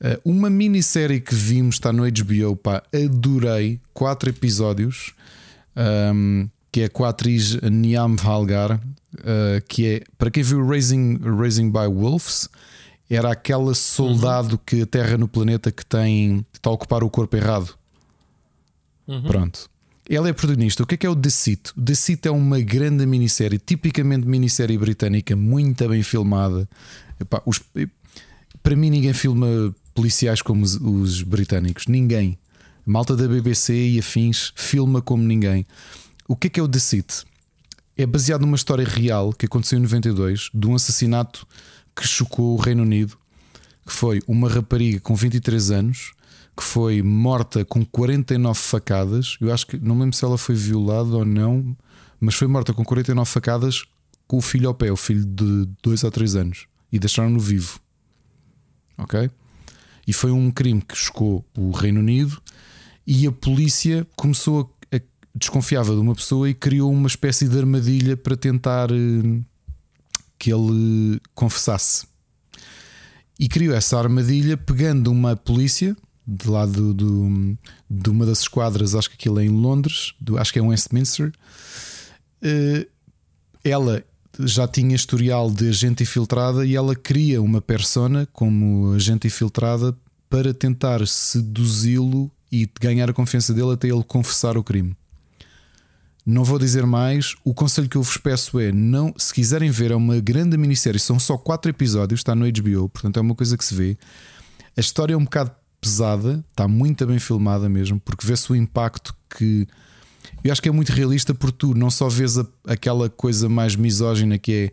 Uh, 0.00 0.20
uma 0.24 0.48
minissérie 0.48 1.20
que 1.20 1.34
vimos, 1.34 1.74
está 1.76 1.92
no 1.92 2.04
HBO, 2.04 2.54
pá, 2.56 2.82
adorei. 2.94 3.80
Quatro 3.92 4.28
episódios. 4.30 5.12
um, 5.76 6.48
que 6.70 6.82
é 6.82 6.88
com 6.88 7.04
a 7.04 7.08
atriz 7.08 7.56
Niam 7.62 8.14
Valgar, 8.16 8.78
uh, 9.14 9.64
que 9.68 9.86
é, 9.86 10.02
para 10.16 10.30
quem 10.30 10.42
viu 10.42 10.66
Raising, 10.66 11.18
Raising 11.22 11.70
by 11.70 11.86
Wolves, 11.86 12.48
era 13.10 13.32
aquela 13.32 13.74
soldado 13.74 14.58
que 14.58 14.82
aterra 14.82 15.16
no 15.16 15.26
planeta 15.28 15.70
que 15.72 15.84
tem 15.84 16.44
que 16.52 16.58
está 16.58 16.70
a 16.70 16.72
ocupar 16.72 17.02
o 17.02 17.10
corpo 17.10 17.36
errado. 17.36 17.74
Pronto. 19.26 19.70
Ela 20.10 20.28
é 20.28 20.32
protagonista. 20.32 20.82
O 20.82 20.86
que 20.86 20.94
é 20.94 20.98
que 20.98 21.06
é 21.06 21.10
o 21.10 21.14
Deceit? 21.14 21.70
O 21.76 21.80
Deceit 21.80 22.26
é 22.26 22.30
uma 22.30 22.60
grande 22.60 23.04
minissérie, 23.06 23.58
tipicamente 23.58 24.26
minissérie 24.26 24.76
britânica, 24.78 25.36
muito 25.36 25.86
bem 25.88 26.02
filmada. 26.02 26.68
Epá, 27.20 27.42
os- 27.44 27.60
para 28.62 28.74
mim, 28.76 28.90
ninguém 28.90 29.12
filma 29.12 29.46
policiais 29.94 30.40
como 30.42 30.62
os, 30.64 30.76
os 30.76 31.22
britânicos. 31.22 31.86
Ninguém. 31.86 32.38
Malta 32.86 33.14
da 33.16 33.28
BBC 33.28 33.74
e 33.74 33.98
afins 33.98 34.52
filma 34.54 35.02
como 35.02 35.22
ninguém. 35.22 35.66
O 36.26 36.34
que 36.36 36.46
é 36.46 36.50
que 36.50 36.60
é 36.60 36.62
o 36.62 36.68
Deceit? 36.68 37.24
É 38.00 38.06
baseado 38.06 38.42
numa 38.42 38.54
história 38.54 38.86
real 38.86 39.32
que 39.32 39.46
aconteceu 39.46 39.76
em 39.76 39.82
92 39.82 40.50
de 40.54 40.66
um 40.68 40.76
assassinato 40.76 41.44
que 41.96 42.06
chocou 42.06 42.54
o 42.54 42.56
Reino 42.56 42.84
Unido, 42.84 43.18
que 43.84 43.92
foi 43.92 44.22
uma 44.28 44.48
rapariga 44.48 45.00
com 45.00 45.16
23 45.16 45.72
anos 45.72 46.12
que 46.56 46.62
foi 46.62 47.02
morta 47.02 47.64
com 47.64 47.84
49 47.84 48.58
facadas. 48.58 49.36
Eu 49.40 49.52
acho 49.52 49.66
que 49.66 49.76
não 49.78 49.96
me 49.96 50.02
lembro 50.02 50.16
se 50.16 50.24
ela 50.24 50.38
foi 50.38 50.54
violada 50.54 51.16
ou 51.16 51.24
não, 51.24 51.76
mas 52.20 52.36
foi 52.36 52.46
morta 52.46 52.72
com 52.72 52.84
49 52.84 53.28
facadas 53.28 53.84
com 54.28 54.36
o 54.36 54.40
filho 54.40 54.68
ao 54.68 54.74
pé, 54.74 54.92
o 54.92 54.96
filho 54.96 55.24
de 55.24 55.68
2 55.82 56.04
ou 56.04 56.10
3 56.10 56.36
anos, 56.36 56.66
e 56.92 57.00
deixaram-no 57.00 57.40
vivo. 57.40 57.80
Ok? 58.96 59.28
E 60.06 60.12
foi 60.12 60.30
um 60.30 60.52
crime 60.52 60.82
que 60.82 60.96
chocou 60.96 61.44
o 61.56 61.72
Reino 61.72 61.98
Unido 61.98 62.40
e 63.04 63.26
a 63.26 63.32
polícia 63.32 64.06
começou 64.14 64.60
a, 64.60 64.62
a 64.62 64.77
desconfiava 65.38 65.94
de 65.94 66.00
uma 66.00 66.14
pessoa 66.14 66.48
e 66.48 66.54
criou 66.54 66.92
uma 66.92 67.06
espécie 67.06 67.48
de 67.48 67.58
armadilha 67.58 68.16
para 68.16 68.36
tentar 68.36 68.90
eh, 68.90 69.40
que 70.38 70.52
ele 70.52 71.20
confessasse. 71.34 72.06
E 73.38 73.48
criou 73.48 73.74
essa 73.74 73.98
armadilha 73.98 74.56
pegando 74.56 75.10
uma 75.10 75.36
polícia 75.36 75.96
de 76.26 76.48
lá 76.48 76.66
do, 76.66 76.92
do- 76.92 77.56
de 77.88 78.10
uma 78.10 78.26
das 78.26 78.40
esquadras, 78.40 78.94
acho 78.94 79.08
que 79.10 79.14
aquilo 79.16 79.40
é 79.40 79.44
em 79.44 79.48
Londres, 79.50 80.12
do- 80.20 80.36
acho 80.38 80.52
que 80.52 80.58
é 80.58 80.62
Westminster. 80.62 81.32
Eh, 82.42 82.86
ela 83.64 84.02
já 84.40 84.68
tinha 84.68 84.94
historial 84.94 85.50
de 85.50 85.68
agente 85.68 86.02
infiltrada 86.02 86.64
e 86.64 86.76
ela 86.76 86.94
cria 86.94 87.42
uma 87.42 87.60
persona 87.60 88.26
como 88.32 88.92
agente 88.92 89.26
infiltrada 89.26 89.96
para 90.30 90.52
tentar 90.54 91.04
seduzi-lo 91.06 92.30
e 92.52 92.68
ganhar 92.80 93.10
a 93.10 93.12
confiança 93.14 93.52
dele 93.52 93.72
até 93.72 93.88
ele 93.88 94.04
confessar 94.04 94.56
o 94.56 94.62
crime. 94.62 94.96
Não 96.30 96.44
vou 96.44 96.58
dizer 96.58 96.84
mais. 96.84 97.36
O 97.42 97.54
conselho 97.54 97.88
que 97.88 97.96
eu 97.96 98.02
vos 98.02 98.18
peço 98.18 98.58
é: 98.60 98.70
não, 98.70 99.14
se 99.16 99.32
quiserem 99.32 99.70
ver, 99.70 99.92
é 99.92 99.96
uma 99.96 100.20
grande 100.20 100.58
minissérie. 100.58 101.00
São 101.00 101.18
só 101.18 101.38
quatro 101.38 101.70
episódios, 101.70 102.20
está 102.20 102.34
no 102.34 102.44
HBO, 102.44 102.90
portanto 102.90 103.16
é 103.16 103.20
uma 103.22 103.34
coisa 103.34 103.56
que 103.56 103.64
se 103.64 103.74
vê. 103.74 103.96
A 104.76 104.80
história 104.80 105.14
é 105.14 105.16
um 105.16 105.24
bocado 105.24 105.50
pesada, 105.80 106.44
está 106.50 106.68
muito 106.68 107.06
bem 107.06 107.18
filmada 107.18 107.66
mesmo, 107.66 107.98
porque 108.00 108.26
vê-se 108.26 108.52
o 108.52 108.54
impacto 108.54 109.14
que. 109.38 109.66
Eu 110.44 110.52
acho 110.52 110.60
que 110.60 110.68
é 110.68 110.72
muito 110.72 110.90
realista 110.90 111.32
porque 111.32 111.56
tu 111.60 111.74
não 111.74 111.90
só 111.90 112.10
vês 112.10 112.36
a- 112.36 112.46
aquela 112.66 113.08
coisa 113.08 113.48
mais 113.48 113.74
misógina 113.74 114.36
que 114.38 114.70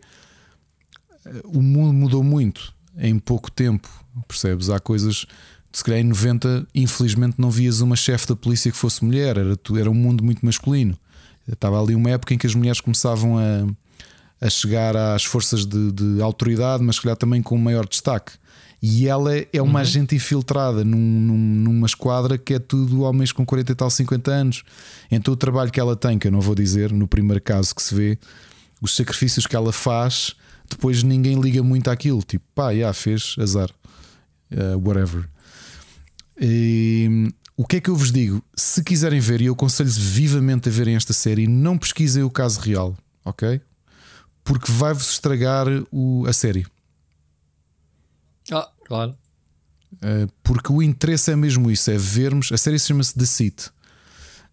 é. 1.24 1.30
O 1.46 1.62
mundo 1.62 1.94
mudou 1.94 2.22
muito 2.22 2.74
em 2.98 3.18
pouco 3.18 3.50
tempo, 3.50 3.88
percebes? 4.28 4.68
Há 4.68 4.78
coisas. 4.78 5.24
Se 5.72 5.82
calhar 5.82 6.00
em 6.00 6.04
90, 6.04 6.66
infelizmente, 6.74 7.36
não 7.38 7.50
vias 7.50 7.80
uma 7.80 7.96
chefe 7.96 8.26
da 8.28 8.36
polícia 8.36 8.70
que 8.70 8.76
fosse 8.76 9.02
mulher, 9.02 9.38
era, 9.38 9.58
era 9.78 9.90
um 9.90 9.94
mundo 9.94 10.22
muito 10.22 10.44
masculino. 10.44 10.98
Estava 11.50 11.80
ali 11.82 11.94
uma 11.94 12.10
época 12.10 12.34
em 12.34 12.38
que 12.38 12.46
as 12.46 12.54
mulheres 12.54 12.80
começavam 12.80 13.38
a, 13.38 13.66
a 14.44 14.50
chegar 14.50 14.96
às 14.96 15.24
forças 15.24 15.64
de, 15.66 15.92
de 15.92 16.20
autoridade, 16.22 16.82
mas 16.82 16.96
se 16.96 17.02
calhar 17.02 17.16
também 17.16 17.42
com 17.42 17.54
um 17.56 17.60
maior 17.62 17.86
destaque. 17.86 18.32
E 18.82 19.08
ela 19.08 19.30
é 19.52 19.62
uma 19.62 19.80
agente 19.80 20.14
infiltrada 20.14 20.84
num- 20.84 20.96
num- 20.98 21.54
numa 21.64 21.86
esquadra 21.86 22.36
que 22.36 22.54
é 22.54 22.58
tudo 22.58 23.00
homens 23.02 23.32
com 23.32 23.44
40 23.44 23.72
e 23.72 23.74
tal, 23.74 23.88
50 23.90 24.30
anos. 24.30 24.62
Então 25.10 25.32
o 25.32 25.36
trabalho 25.36 25.70
que 25.70 25.80
ela 25.80 25.96
tem, 25.96 26.18
que 26.18 26.28
eu 26.28 26.32
não 26.32 26.40
vou 26.40 26.54
dizer, 26.54 26.92
no 26.92 27.08
primeiro 27.08 27.40
caso 27.42 27.74
que 27.74 27.82
se 27.82 27.94
vê, 27.94 28.18
os 28.80 28.94
sacrifícios 28.94 29.46
que 29.46 29.56
ela 29.56 29.72
faz, 29.72 30.34
depois 30.68 31.02
ninguém 31.02 31.40
liga 31.40 31.62
muito 31.62 31.90
àquilo. 31.90 32.22
Tipo, 32.22 32.44
pá, 32.54 32.74
já 32.74 32.92
fez, 32.92 33.34
azar, 33.38 33.70
Uh, 34.48 34.78
whatever. 34.86 35.28
E, 36.40 37.32
o 37.56 37.66
que 37.66 37.76
é 37.76 37.80
que 37.80 37.88
eu 37.90 37.96
vos 37.96 38.12
digo? 38.12 38.42
Se 38.54 38.82
quiserem 38.82 39.20
ver, 39.20 39.40
e 39.40 39.46
eu 39.46 39.54
aconselho-vos 39.54 39.96
vivamente 39.98 40.68
a 40.68 40.72
verem 40.72 40.94
esta 40.96 41.12
série, 41.12 41.46
não 41.46 41.78
pesquisem 41.78 42.22
o 42.22 42.30
caso 42.30 42.60
real, 42.60 42.96
ok? 43.24 43.60
Porque 44.44 44.70
vai-vos 44.70 45.10
estragar 45.12 45.66
o- 45.90 46.24
a 46.26 46.32
série. 46.32 46.66
Ah, 48.52 48.68
claro. 48.84 49.16
Uh, 49.94 50.30
porque 50.42 50.72
o 50.72 50.82
interesse 50.82 51.30
é 51.32 51.36
mesmo 51.36 51.70
isso: 51.70 51.90
é 51.90 51.96
vermos. 51.96 52.52
A 52.52 52.56
série 52.56 52.78
chama-se 52.78 53.14
The 53.14 53.24
Seat. 53.24 53.70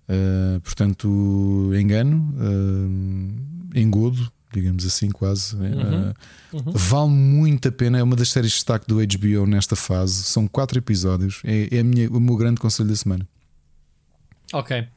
Uh, 0.07 0.59
portanto, 0.61 1.71
engano, 1.79 2.33
uh, 2.37 3.77
engodo, 3.79 4.31
digamos 4.53 4.85
assim, 4.85 5.09
quase. 5.09 5.55
Uh, 5.55 6.13
Vale 6.73 7.09
muito 7.09 7.67
a 7.67 7.71
pena. 7.71 7.97
É 7.99 8.03
uma 8.03 8.15
das 8.15 8.29
séries 8.29 8.51
de 8.51 8.57
destaque 8.57 8.85
do 8.87 8.95
HBO 8.95 9.45
nesta 9.47 9.75
fase. 9.75 10.23
São 10.23 10.47
quatro 10.47 10.77
episódios. 10.77 11.41
É, 11.43 11.77
é 11.77 11.83
minha- 11.83 12.09
o 12.09 12.19
meu 12.19 12.35
grande 12.37 12.59
conselho 12.59 12.89
da 12.89 12.95
semana. 12.95 13.27
Ok. 14.53 14.87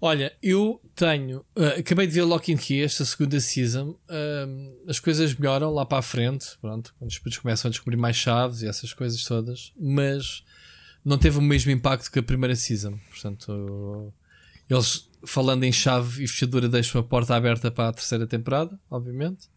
Olha, 0.00 0.32
eu 0.42 0.80
tenho. 0.96 1.44
ah, 1.56 1.78
acabei 1.78 2.06
de 2.08 2.12
ver 2.14 2.22
Lock 2.24 2.52
and 2.52 2.56
Key, 2.56 2.82
esta 2.82 3.04
segunda 3.04 3.38
season. 3.40 3.96
Ahm, 4.08 4.68
as 4.88 4.98
coisas 4.98 5.32
melhoram 5.34 5.70
lá 5.72 5.86
para 5.86 5.98
a 5.98 6.02
frente. 6.02 6.46
Pronto, 6.60 6.92
quando 6.98 7.10
os 7.10 7.18
putos 7.18 7.38
começam 7.38 7.68
a 7.68 7.70
descobrir 7.70 7.96
mais 7.96 8.16
chaves 8.16 8.62
e 8.62 8.66
essas 8.66 8.92
coisas 8.92 9.22
todas. 9.24 9.72
Mas 9.80 10.42
não 11.04 11.18
teve 11.18 11.38
o 11.38 11.42
mesmo 11.42 11.70
impacto 11.70 12.10
que 12.10 12.18
a 12.18 12.22
primeira 12.22 12.56
season. 12.56 12.98
Portanto, 13.10 14.12
eles 14.68 15.08
falando 15.24 15.64
em 15.64 15.72
chave 15.72 16.24
e 16.24 16.28
fechadura 16.28 16.68
deixam 16.68 17.00
a 17.00 17.04
porta 17.04 17.34
aberta 17.34 17.70
para 17.70 17.88
a 17.88 17.92
terceira 17.92 18.26
temporada, 18.26 18.78
obviamente. 18.90 19.48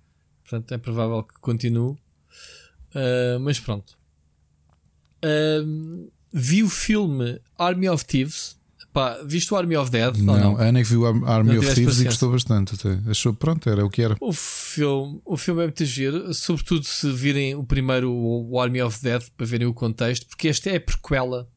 Portanto, 0.43 0.71
é 0.73 0.77
provável 0.77 1.23
que 1.23 1.39
continue. 1.39 1.97
Ah, 2.95 3.37
mas 3.39 3.59
pronto. 3.59 3.97
Ahm, 5.21 6.07
vi 6.31 6.63
o 6.63 6.69
filme 6.69 7.39
Army 7.57 7.89
of 7.89 8.05
Thieves. 8.05 8.55
Pá, 8.93 9.19
viste 9.25 9.53
o 9.53 9.57
Army 9.57 9.75
of 9.75 9.91
Dead? 9.91 10.15
Não, 10.19 10.39
não? 10.39 10.57
a 10.57 10.67
Ana 10.67 10.81
que 10.81 10.87
viu 10.87 11.05
Army 11.05 11.53
Não 11.53 11.59
of 11.59 11.75
Thieves 11.75 11.99
e 11.99 12.05
gostou 12.05 12.31
bastante. 12.31 12.75
Até. 12.75 13.09
Achou, 13.09 13.33
pronto, 13.33 13.69
era 13.69 13.85
o 13.85 13.89
que 13.89 14.01
era. 14.01 14.15
O 14.21 14.31
filme, 14.31 15.21
o 15.25 15.35
filme 15.35 15.61
é 15.61 15.65
muito 15.65 15.83
giro, 15.83 16.33
sobretudo 16.33 16.85
se 16.85 17.11
virem 17.11 17.55
o 17.55 17.63
primeiro, 17.65 18.09
o 18.09 18.57
Army 18.57 18.81
of 18.81 19.01
Death, 19.03 19.31
para 19.35 19.45
verem 19.45 19.67
o 19.67 19.73
contexto, 19.73 20.25
porque 20.27 20.47
este 20.47 20.69
é 20.69 20.77
a 20.77 20.81
prequela 20.81 21.49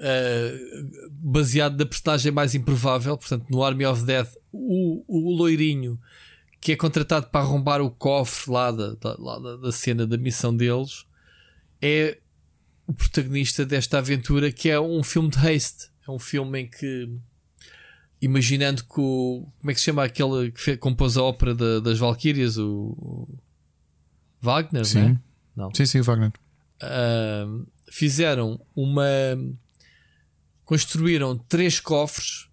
uh, 0.00 1.08
baseado 1.10 1.78
na 1.78 1.86
personagem 1.86 2.32
mais 2.32 2.54
improvável. 2.54 3.16
Portanto, 3.16 3.46
no 3.50 3.62
Army 3.62 3.86
of 3.86 4.04
Death, 4.04 4.34
o, 4.52 5.04
o 5.06 5.36
loirinho 5.36 6.00
que 6.60 6.72
é 6.72 6.76
contratado 6.76 7.28
para 7.28 7.40
arrombar 7.40 7.80
o 7.80 7.90
cofre 7.90 8.52
lá 8.52 8.70
da, 8.70 8.94
da, 8.94 9.16
lá 9.18 9.56
da 9.56 9.72
cena 9.72 10.06
da 10.06 10.18
missão 10.18 10.54
deles 10.54 11.06
é 11.80 12.18
o 12.86 12.92
protagonista 12.92 13.64
desta 13.64 13.98
aventura, 13.98 14.50
que 14.52 14.68
é 14.68 14.78
um 14.78 15.02
filme 15.02 15.30
de 15.30 15.38
haste. 15.38 15.90
É 16.06 16.10
um 16.10 16.18
filme 16.18 16.62
em 16.62 16.66
que, 16.66 17.08
imaginando 18.20 18.84
que 18.84 19.00
o. 19.00 19.46
Como 19.60 19.70
é 19.70 19.74
que 19.74 19.80
se 19.80 19.86
chama 19.86 20.04
aquele 20.04 20.50
que 20.50 20.60
fez, 20.60 20.78
compôs 20.78 21.16
a 21.16 21.22
ópera 21.22 21.54
da, 21.54 21.80
das 21.80 21.98
Valkyrias? 21.98 22.58
O, 22.58 22.68
o 22.98 23.38
Wagner, 24.40 24.84
sim. 24.84 25.00
não 25.00 25.08
é? 25.08 25.20
Não. 25.56 25.74
Sim, 25.74 25.86
sim, 25.86 26.00
Wagner. 26.00 26.32
Uh, 26.82 27.66
fizeram 27.90 28.60
uma. 28.74 29.04
Construíram 30.70 31.36
três 31.36 31.80
cofres, 31.80 32.48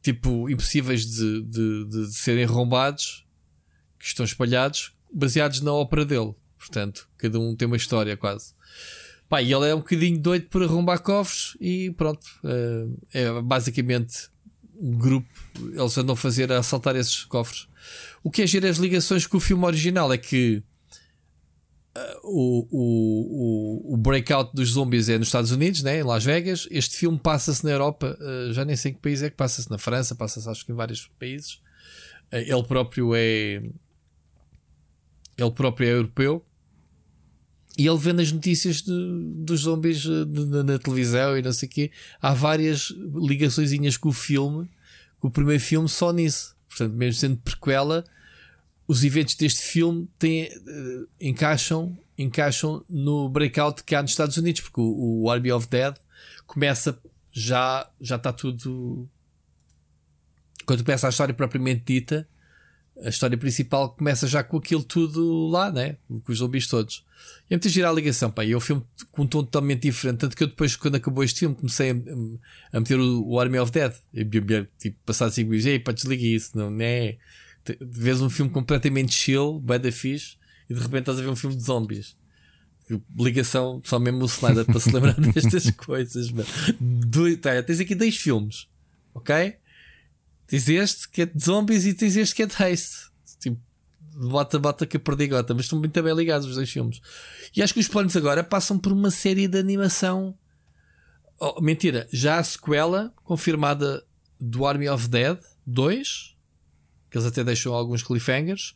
tipo, 0.00 0.48
impossíveis 0.48 1.04
de, 1.04 1.42
de, 1.42 1.84
de 1.86 2.14
serem 2.14 2.44
arrombados, 2.44 3.26
que 3.98 4.06
estão 4.06 4.24
espalhados, 4.24 4.92
baseados 5.12 5.60
na 5.60 5.72
ópera 5.72 6.04
dele. 6.04 6.32
Portanto, 6.56 7.08
cada 7.18 7.40
um 7.40 7.56
tem 7.56 7.66
uma 7.66 7.76
história 7.76 8.16
quase. 8.16 8.54
Pá, 9.28 9.42
e 9.42 9.52
ele 9.52 9.66
é 9.66 9.74
um 9.74 9.78
bocadinho 9.78 10.16
doido 10.16 10.46
por 10.46 10.62
arrombar 10.62 11.02
cofres 11.02 11.56
e 11.60 11.90
pronto. 11.90 12.24
Uh, 12.44 12.96
é 13.12 13.42
basicamente 13.42 14.28
um 14.76 14.96
grupo. 14.96 15.28
Eles 15.72 15.98
andam 15.98 16.12
a 16.12 16.16
fazer 16.16 16.52
a 16.52 16.60
assaltar 16.60 16.94
esses 16.94 17.24
cofres. 17.24 17.66
O 18.22 18.30
que 18.30 18.42
é 18.42 18.46
giro 18.46 18.68
as 18.68 18.76
ligações 18.76 19.26
com 19.26 19.38
o 19.38 19.40
filme 19.40 19.64
original 19.64 20.12
é 20.12 20.18
que 20.18 20.62
o, 22.22 22.66
o, 22.70 23.94
o, 23.94 23.96
breakout 23.96 24.50
dos 24.54 24.70
zombies 24.70 25.08
é 25.08 25.18
nos 25.18 25.28
Estados 25.28 25.50
Unidos, 25.50 25.82
né, 25.82 26.00
em 26.00 26.02
Las 26.02 26.24
Vegas. 26.24 26.66
Este 26.70 26.96
filme 26.96 27.18
passa-se 27.18 27.64
na 27.64 27.70
Europa, 27.70 28.16
uh, 28.20 28.52
já 28.52 28.64
nem 28.64 28.76
sei 28.76 28.90
em 28.90 28.94
que 28.94 29.00
país 29.00 29.22
é 29.22 29.30
que 29.30 29.36
passa-se, 29.36 29.70
na 29.70 29.78
França, 29.78 30.14
passa-se 30.14 30.48
acho 30.48 30.64
que 30.64 30.72
em 30.72 30.74
vários 30.74 31.10
países. 31.18 31.54
Uh, 32.32 32.36
ele 32.36 32.62
próprio 32.64 33.14
é. 33.14 33.62
Ele 35.36 35.50
próprio 35.54 35.88
é 35.88 35.92
europeu. 35.92 36.44
E 37.78 37.86
ele 37.86 37.98
vê 37.98 38.12
nas 38.12 38.32
notícias 38.32 38.82
de, 38.82 38.92
dos 39.36 39.60
zombies 39.60 40.04
eh, 40.04 40.24
de, 40.24 40.46
de, 40.46 40.62
na 40.64 40.80
televisão 40.80 41.38
e 41.38 41.42
não 41.42 41.52
sei 41.52 41.68
o 41.68 41.70
quê. 41.70 41.92
Há 42.20 42.34
várias 42.34 42.92
ligações 43.14 43.96
com 43.96 44.08
o 44.08 44.12
filme, 44.12 44.68
com 45.20 45.28
o 45.28 45.30
primeiro 45.30 45.62
filme, 45.62 45.88
só 45.88 46.12
nisso. 46.12 46.56
Portanto, 46.68 46.96
mesmo 46.96 47.20
sendo 47.20 47.36
prequela, 47.36 48.04
os 48.88 49.04
eventos 49.04 49.34
deste 49.34 49.60
filme 49.60 50.08
têm, 50.18 50.44
uh, 50.44 51.08
encaixam, 51.20 51.96
encaixam 52.16 52.82
no 52.88 53.28
breakout 53.28 53.84
que 53.84 53.94
há 53.94 54.00
nos 54.00 54.12
Estados 54.12 54.38
Unidos, 54.38 54.62
porque 54.62 54.80
o, 54.80 55.24
o 55.24 55.30
Army 55.30 55.52
of 55.52 55.68
Dead 55.68 55.94
começa 56.46 56.98
já, 57.30 57.88
já 58.00 58.16
está 58.16 58.32
tudo. 58.32 59.06
Quando 60.64 60.82
começa 60.82 61.06
a 61.06 61.10
história 61.10 61.34
propriamente 61.34 61.84
dita, 61.84 62.26
a 63.02 63.10
história 63.10 63.36
principal 63.36 63.90
começa 63.90 64.26
já 64.26 64.42
com 64.42 64.56
aquilo 64.56 64.82
tudo 64.82 65.48
lá, 65.48 65.70
né? 65.70 65.98
Com 66.08 66.32
os 66.32 66.38
zombies 66.38 66.66
todos. 66.66 67.04
E 67.48 67.54
é 67.54 67.56
muito 67.56 67.68
girar 67.68 67.90
a 67.90 67.94
ligação, 67.94 68.30
pá. 68.30 68.42
E 68.42 68.52
é 68.52 68.56
um 68.56 68.60
filme 68.60 68.82
com 69.12 69.22
um 69.22 69.26
tom 69.26 69.44
totalmente 69.44 69.82
diferente. 69.82 70.20
Tanto 70.20 70.34
que 70.34 70.42
eu 70.42 70.48
depois, 70.48 70.76
quando 70.76 70.96
acabou 70.96 71.22
este 71.22 71.40
filme, 71.40 71.54
comecei 71.54 71.90
a, 71.90 72.76
a 72.76 72.80
meter 72.80 72.98
o, 72.98 73.26
o, 73.26 73.38
Army 73.38 73.58
of 73.58 73.70
Dead. 73.70 73.92
E, 74.14 74.24
tipo, 74.78 74.96
passado 75.04 75.30
5 75.30 75.48
minutos, 75.48 75.66
ei, 75.66 75.78
pá, 75.78 75.92
desliga 75.92 76.24
isso, 76.24 76.56
não 76.56 76.74
é? 76.80 77.18
Vês 77.80 78.20
um 78.20 78.30
filme 78.30 78.50
completamente 78.50 79.14
chill, 79.14 79.60
bem 79.60 79.78
da 79.78 79.88
e 79.88 80.74
de 80.74 80.80
repente 80.80 81.00
estás 81.00 81.18
a 81.18 81.22
ver 81.22 81.28
um 81.28 81.36
filme 81.36 81.56
de 81.56 81.62
zombies. 81.62 82.16
Ligação, 83.18 83.82
só 83.84 83.98
mesmo 83.98 84.22
o 84.22 84.26
Snyder 84.26 84.64
para 84.64 84.80
se 84.80 84.90
lembrar 84.90 85.14
destas 85.20 85.70
coisas. 85.72 86.30
Do, 86.80 87.36
tá, 87.36 87.62
tens 87.62 87.80
aqui 87.80 87.94
dois 87.94 88.16
filmes, 88.16 88.66
ok? 89.14 89.56
Tens 90.46 90.68
este 90.68 91.08
que 91.08 91.22
é 91.22 91.26
de 91.26 91.42
zombies 91.42 91.84
e 91.84 91.92
tens 91.92 92.16
este 92.16 92.34
que 92.34 92.42
é 92.42 92.46
de 92.46 92.54
haste. 92.62 93.10
Tipo, 93.38 93.60
bota, 94.14 94.58
bota 94.58 94.86
que 94.86 94.96
a 94.96 95.00
perdigota, 95.00 95.52
mas 95.52 95.64
estão 95.66 95.78
muito 95.78 96.02
bem 96.02 96.14
ligados 96.14 96.46
os 96.46 96.54
dois 96.54 96.70
filmes. 96.70 97.00
E 97.54 97.62
acho 97.62 97.74
que 97.74 97.80
os 97.80 97.88
planos 97.88 98.16
agora 98.16 98.42
passam 98.42 98.78
por 98.78 98.92
uma 98.92 99.10
série 99.10 99.46
de 99.46 99.58
animação. 99.58 100.34
Oh, 101.38 101.60
mentira, 101.60 102.08
já 102.10 102.38
a 102.38 102.44
sequela 102.44 103.12
confirmada 103.22 104.02
do 104.40 104.66
Army 104.66 104.88
of 104.88 105.08
Dead 105.08 105.38
2 105.66 106.37
que 106.37 106.37
eles 107.16 107.26
até 107.26 107.42
deixam 107.42 107.72
alguns 107.72 108.02
cliffhangers. 108.02 108.74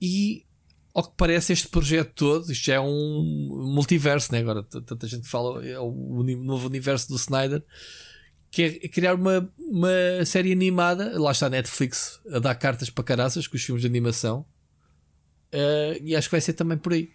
E 0.00 0.46
ao 0.94 1.02
que 1.02 1.16
parece, 1.16 1.52
este 1.52 1.68
projeto 1.68 2.12
todo, 2.14 2.52
isto 2.52 2.64
já 2.64 2.74
é 2.74 2.80
um 2.80 3.72
multiverso, 3.74 4.32
né? 4.32 4.38
agora 4.38 4.62
tanta 4.62 5.08
gente 5.08 5.28
fala, 5.28 5.66
é 5.66 5.78
o 5.78 6.22
novo 6.22 6.68
universo 6.68 7.08
do 7.08 7.16
Snyder, 7.16 7.64
que 8.48 8.62
é 8.62 8.88
criar 8.88 9.14
uma, 9.14 9.52
uma 9.58 10.24
série 10.24 10.52
animada. 10.52 11.20
Lá 11.20 11.32
está 11.32 11.46
a 11.46 11.50
Netflix 11.50 12.20
a 12.30 12.38
dar 12.38 12.54
cartas 12.54 12.90
para 12.90 13.02
caraças 13.02 13.48
com 13.48 13.56
os 13.56 13.62
filmes 13.64 13.82
de 13.82 13.88
animação, 13.88 14.46
uh, 15.52 16.00
e 16.00 16.14
acho 16.14 16.28
que 16.28 16.34
vai 16.34 16.40
ser 16.40 16.52
também 16.52 16.78
por 16.78 16.92
aí. 16.92 17.10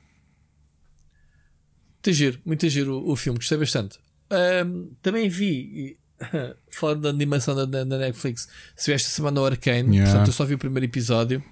Muito 1.93 2.13
giro, 2.13 2.39
muito 2.45 2.69
giro 2.69 2.97
o, 2.97 3.13
o 3.13 3.15
filme, 3.15 3.39
gostei 3.39 3.57
bastante. 3.57 3.97
Um, 4.65 4.93
também 5.01 5.29
vi, 5.29 5.97
falando 6.71 7.01
da 7.01 7.09
animação 7.09 7.55
da, 7.55 7.65
da, 7.65 7.97
Netflix, 7.97 8.47
se 8.75 8.91
esta 8.91 9.09
semana 9.09 9.41
o 9.41 9.45
Arcane, 9.45 9.95
yeah. 9.97 10.09
portanto 10.09 10.27
eu 10.27 10.33
só 10.33 10.45
vi 10.45 10.53
o 10.53 10.57
primeiro 10.57 10.85
episódio, 10.85 11.43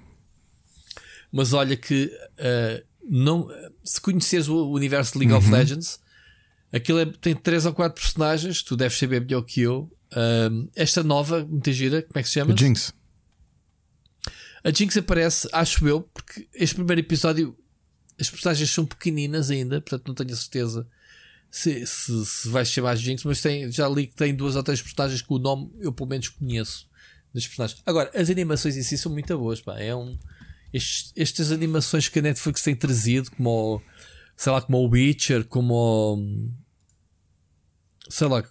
mas 1.31 1.53
olha 1.53 1.75
que 1.75 2.05
uh, 2.05 2.85
não, 3.09 3.47
se 3.83 3.99
conheceres 4.01 4.47
o 4.47 4.71
universo 4.71 5.13
de 5.13 5.19
League 5.19 5.33
uhum. 5.33 5.39
of 5.39 5.51
Legends, 5.51 5.99
aquilo 6.71 6.99
é, 6.99 7.05
tem 7.05 7.35
3 7.35 7.65
ou 7.65 7.73
4 7.73 8.01
personagens, 8.01 8.61
tu 8.61 8.75
deves 8.75 8.97
saber 8.97 9.21
melhor 9.21 9.41
que 9.43 9.61
eu. 9.61 9.91
Uh, 10.11 10.69
esta 10.75 11.03
nova, 11.03 11.45
muita 11.45 11.71
gira, 11.71 12.01
como 12.01 12.19
é 12.19 12.21
que 12.21 12.27
se 12.27 12.35
chama? 12.35 12.53
A 12.53 12.55
Jinx. 12.55 12.93
A 14.63 14.71
Jinx 14.71 14.97
aparece, 14.97 15.47
acho 15.51 15.87
eu, 15.87 16.01
porque 16.01 16.47
este 16.53 16.75
primeiro 16.75 17.01
episódio 17.01 17.57
as 18.19 18.29
personagens 18.29 18.69
são 18.71 18.85
pequeninas 18.85 19.51
ainda, 19.51 19.79
portanto 19.79 20.07
não 20.07 20.15
tenho 20.15 20.33
a 20.33 20.35
certeza 20.35 20.87
se, 21.49 21.85
se, 21.85 22.25
se 22.25 22.49
vai 22.49 22.65
chamar 22.65 22.95
Jinx, 22.95 23.23
mas 23.23 23.41
tem, 23.41 23.71
já 23.71 23.87
li 23.87 24.07
que 24.07 24.15
tem 24.15 24.35
duas 24.35 24.55
ou 24.55 24.63
três 24.63 24.81
personagens 24.81 25.21
que 25.21 25.33
o 25.33 25.39
nome 25.39 25.71
eu 25.79 25.91
pelo 25.91 26.09
menos 26.09 26.29
conheço 26.29 26.87
das 27.33 27.45
personagens. 27.45 27.81
Agora, 27.85 28.11
as 28.13 28.29
animações 28.29 28.77
em 28.77 28.83
si 28.83 28.97
são 28.97 29.11
muito 29.11 29.37
boas, 29.37 29.61
pá. 29.61 29.79
É 29.79 29.95
um. 29.95 30.17
Estes, 30.73 31.13
estas 31.15 31.51
animações 31.51 32.09
que 32.09 32.19
a 32.19 32.21
Netflix 32.21 32.61
tem 32.61 32.75
trazido, 32.75 33.31
como 33.31 33.49
o, 33.75 33.81
sei 34.35 34.51
lá, 34.51 34.61
como 34.61 34.77
o 34.79 34.89
Witcher, 34.89 35.45
como 35.45 35.73
o, 35.73 36.51
sei 38.09 38.27
lá, 38.27 38.43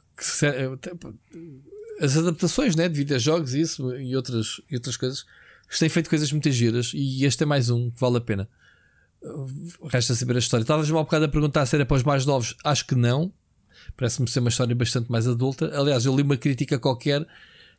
as 2.01 2.17
adaptações 2.17 2.75
né, 2.75 2.89
de 2.89 2.97
videojogos 2.97 3.55
isso, 3.55 3.95
e, 3.97 4.17
outras, 4.17 4.61
e 4.71 4.75
outras 4.75 4.97
coisas, 4.97 5.27
têm 5.79 5.89
feito 5.89 6.09
coisas 6.09 6.31
muito 6.33 6.51
giras 6.51 6.93
e 6.95 7.25
este 7.25 7.43
é 7.43 7.47
mais 7.47 7.71
um 7.71 7.91
que 7.91 8.01
vale 8.01 8.17
a 8.17 8.21
pena. 8.21 8.49
Resta 9.89 10.15
saber 10.15 10.37
a 10.37 10.39
história. 10.39 10.63
Estavas-me 10.63 10.97
um 10.97 11.03
bocado 11.03 11.25
a 11.25 11.29
perguntar 11.29 11.67
se 11.67 11.75
era 11.75 11.87
para 11.87 11.97
os 11.97 12.03
mais 12.03 12.25
novos. 12.25 12.57
Acho 12.65 12.87
que 12.87 12.95
não. 12.95 13.33
Parece-me 13.97 14.29
ser 14.29 14.41
uma 14.41 14.49
história 14.49 14.75
bastante 14.75 15.11
mais 15.11 15.27
adulta. 15.27 15.71
Aliás, 15.79 16.05
eu 16.05 16.15
li 16.15 16.23
uma 16.23 16.37
crítica 16.37 16.79
qualquer 16.79 17.27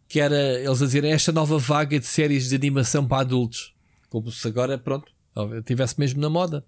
que 0.07 0.19
era 0.19 0.59
eles 0.59 0.82
a 0.82 0.85
dizerem 0.85 1.11
esta 1.11 1.32
nova 1.32 1.57
vaga 1.57 1.99
de 1.99 2.06
séries 2.06 2.48
de 2.48 2.56
animação 2.56 3.06
para 3.06 3.22
adultos. 3.22 3.75
Como 4.09 4.32
se 4.32 4.48
agora, 4.48 4.77
pronto, 4.77 5.11
tivesse 5.66 5.99
mesmo 5.99 6.22
na 6.22 6.30
moda, 6.30 6.66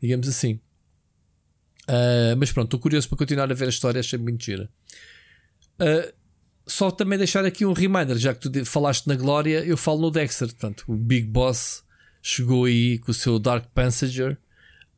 digamos 0.00 0.28
assim. 0.28 0.60
Uh, 1.88 2.36
mas 2.38 2.52
pronto, 2.52 2.66
estou 2.66 2.80
curioso 2.80 3.08
para 3.08 3.18
continuar 3.18 3.50
a 3.50 3.54
ver 3.54 3.66
a 3.66 3.68
história, 3.68 4.00
achei 4.00 4.18
muito 4.18 4.44
gira. 4.44 4.68
Uh, 5.80 6.12
só 6.66 6.90
também 6.90 7.18
deixar 7.18 7.44
aqui 7.44 7.64
um 7.64 7.72
reminder, 7.72 8.16
já 8.16 8.34
que 8.34 8.48
tu 8.48 8.64
falaste 8.64 9.06
na 9.06 9.14
Glória, 9.14 9.64
eu 9.64 9.76
falo 9.76 10.00
no 10.00 10.10
Dexter, 10.10 10.48
portanto, 10.48 10.84
o 10.86 10.94
Big 10.94 11.26
Boss 11.26 11.82
chegou 12.22 12.64
aí 12.64 12.98
com 12.98 13.10
o 13.10 13.14
seu 13.14 13.38
Dark 13.38 13.66
Passenger. 13.74 14.38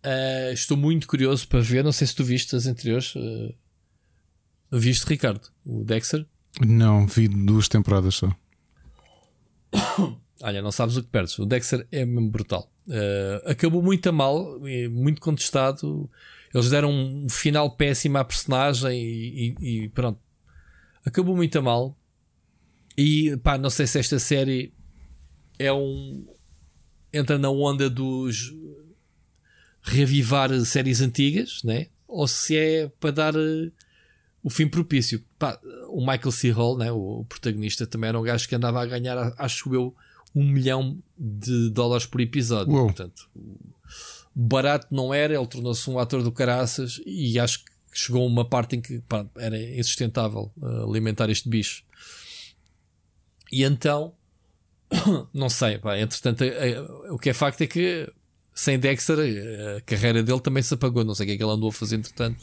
Uh, 0.05 0.53
estou 0.53 0.77
muito 0.77 1.07
curioso 1.07 1.47
para 1.47 1.61
ver. 1.61 1.85
Não 1.85 1.93
sei 1.93 2.07
se 2.07 2.15
tu 2.15 2.25
viste 2.25 2.55
as 2.57 2.67
anteriores. 2.67 3.15
Uh, 3.15 3.55
viste, 4.71 5.07
Ricardo? 5.07 5.49
O 5.65 5.85
Dexter? 5.85 6.27
Não, 6.61 7.07
vi 7.07 7.29
duas 7.29 7.69
temporadas 7.69 8.17
só. 8.17 8.35
Olha, 10.43 10.61
não 10.61 10.73
sabes 10.73 10.97
o 10.97 11.03
que 11.03 11.09
perdes. 11.09 11.39
O 11.39 11.47
Dexter 11.47 11.87
é 11.93 12.05
mesmo 12.05 12.31
brutal. 12.31 12.71
Uh, 12.87 13.49
acabou 13.49 13.81
muito 13.81 14.09
a 14.09 14.13
mal, 14.13 14.59
muito 14.91 15.21
contestado. 15.21 16.11
Eles 16.53 16.69
deram 16.69 16.91
um 16.91 17.29
final 17.29 17.71
péssimo 17.77 18.19
à 18.19 18.25
personagem 18.25 19.01
e, 19.01 19.55
e, 19.61 19.85
e 19.85 19.89
pronto. 19.89 20.21
Acabou 21.05 21.37
muito 21.37 21.57
a 21.59 21.63
mal. 21.63 21.97
E 22.99 23.37
pá, 23.39 23.57
não 23.57 23.71
sei 23.71 23.87
se 23.87 23.99
esta 23.99 24.19
série 24.19 24.75
é 25.59 25.73
um, 25.73 26.27
entra 27.13 27.39
na 27.39 27.51
onda 27.51 27.91
dos 27.91 28.53
revivar 29.83 30.51
séries 30.65 31.01
antigas, 31.01 31.63
né? 31.65 31.89
ou 32.13 32.29
se 32.29 32.57
é 32.57 32.89
para 33.01 33.11
dar 33.11 33.35
uh, 33.35 33.73
o 34.43 34.51
fim 34.51 34.69
propício. 34.69 35.25
Pá, 35.39 35.59
o 35.89 36.01
Michael 36.01 36.31
C. 36.31 36.51
Hall, 36.51 36.77
né? 36.77 36.93
o 36.93 37.25
protagonista, 37.29 37.87
também 37.87 38.09
era 38.09 38.21
um 38.21 38.23
gajo 38.23 38.47
que 38.47 38.55
andava 38.55 38.83
a 38.83 38.87
ganhar, 38.87 39.35
acho 39.39 39.75
eu, 39.75 39.95
um 40.35 40.45
milhão 40.45 40.99
de 41.19 41.71
dólares 41.71 42.07
por 42.07 42.21
episódio. 42.21 42.73
Uou. 42.73 42.85
Portanto, 42.85 43.29
barato 44.35 44.89
não 44.91 45.13
era, 45.13 45.35
ele 45.35 45.47
tornou-se 45.47 45.89
um 45.89 45.99
ator 45.99 46.23
do 46.23 46.31
caraças 46.31 47.01
e 47.07 47.39
acho 47.39 47.65
chegou 47.95 48.27
uma 48.27 48.45
parte 48.45 48.77
em 48.77 48.81
que 48.81 49.01
pá, 49.01 49.27
era 49.37 49.59
insustentável 49.59 50.51
uh, 50.57 50.89
alimentar 50.89 51.29
este 51.29 51.49
bicho. 51.49 51.85
E 53.51 53.65
então, 53.65 54.15
não 55.33 55.49
sei, 55.49 55.79
pá, 55.79 55.99
entretanto, 55.99 56.45
o 57.11 57.19
que 57.19 57.31
é 57.31 57.35
facto 57.35 57.63
é 57.63 57.67
que 57.67 58.11
sem 58.55 58.79
Dexter 58.79 59.19
a 59.77 59.81
carreira 59.83 60.23
dele 60.23 60.41
também 60.41 60.63
se 60.63 60.75
apagou. 60.75 61.05
Não 61.05 61.15
sei 61.15 61.25
o 61.25 61.27
que 61.29 61.33
é 61.35 61.37
que 61.37 61.43
ele 61.43 61.53
andou 61.53 61.71
a 61.71 61.73
fazer 61.73 61.97
entretanto. 61.97 62.39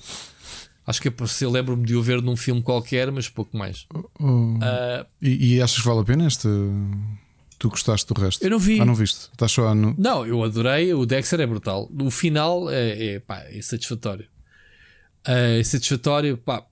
Acho 0.86 1.02
que 1.02 1.08
apareceu, 1.08 1.52
lembro-me 1.52 1.86
de 1.86 1.96
o 1.96 2.02
ver 2.02 2.22
num 2.22 2.36
filme 2.36 2.64
qualquer, 2.64 3.12
mas 3.12 3.30
pouco 3.30 3.56
mais. 3.56 3.86
Uh, 4.20 5.06
e, 5.22 5.56
e, 5.56 5.62
achas 5.62 5.78
que 5.78 5.88
vale 5.88 6.00
a 6.00 6.04
pena 6.04 6.26
este? 6.26 6.48
Tu 7.60 7.70
gostaste 7.70 8.12
do 8.12 8.20
resto? 8.20 8.44
Eu 8.44 8.50
não 8.50 8.58
vi. 8.58 8.80
Ah, 8.80 8.86
não 8.86 8.96
viste? 8.96 9.30
Estás 9.32 9.52
só 9.52 9.76
no... 9.76 9.94
Não, 9.98 10.26
eu 10.26 10.44
adorei. 10.44 10.92
O 10.94 11.06
Dexter 11.06 11.42
é 11.42 11.46
brutal. 11.46 11.92
O 12.02 12.10
final 12.10 12.70
é, 12.72 13.06
é, 13.06 13.20
pá, 13.20 13.44
é 13.50 13.62
satisfatório. 13.62 14.26
Uh, 15.28 15.60
é 15.60 15.64
satisfatório, 15.64 16.38
pá, 16.38 16.66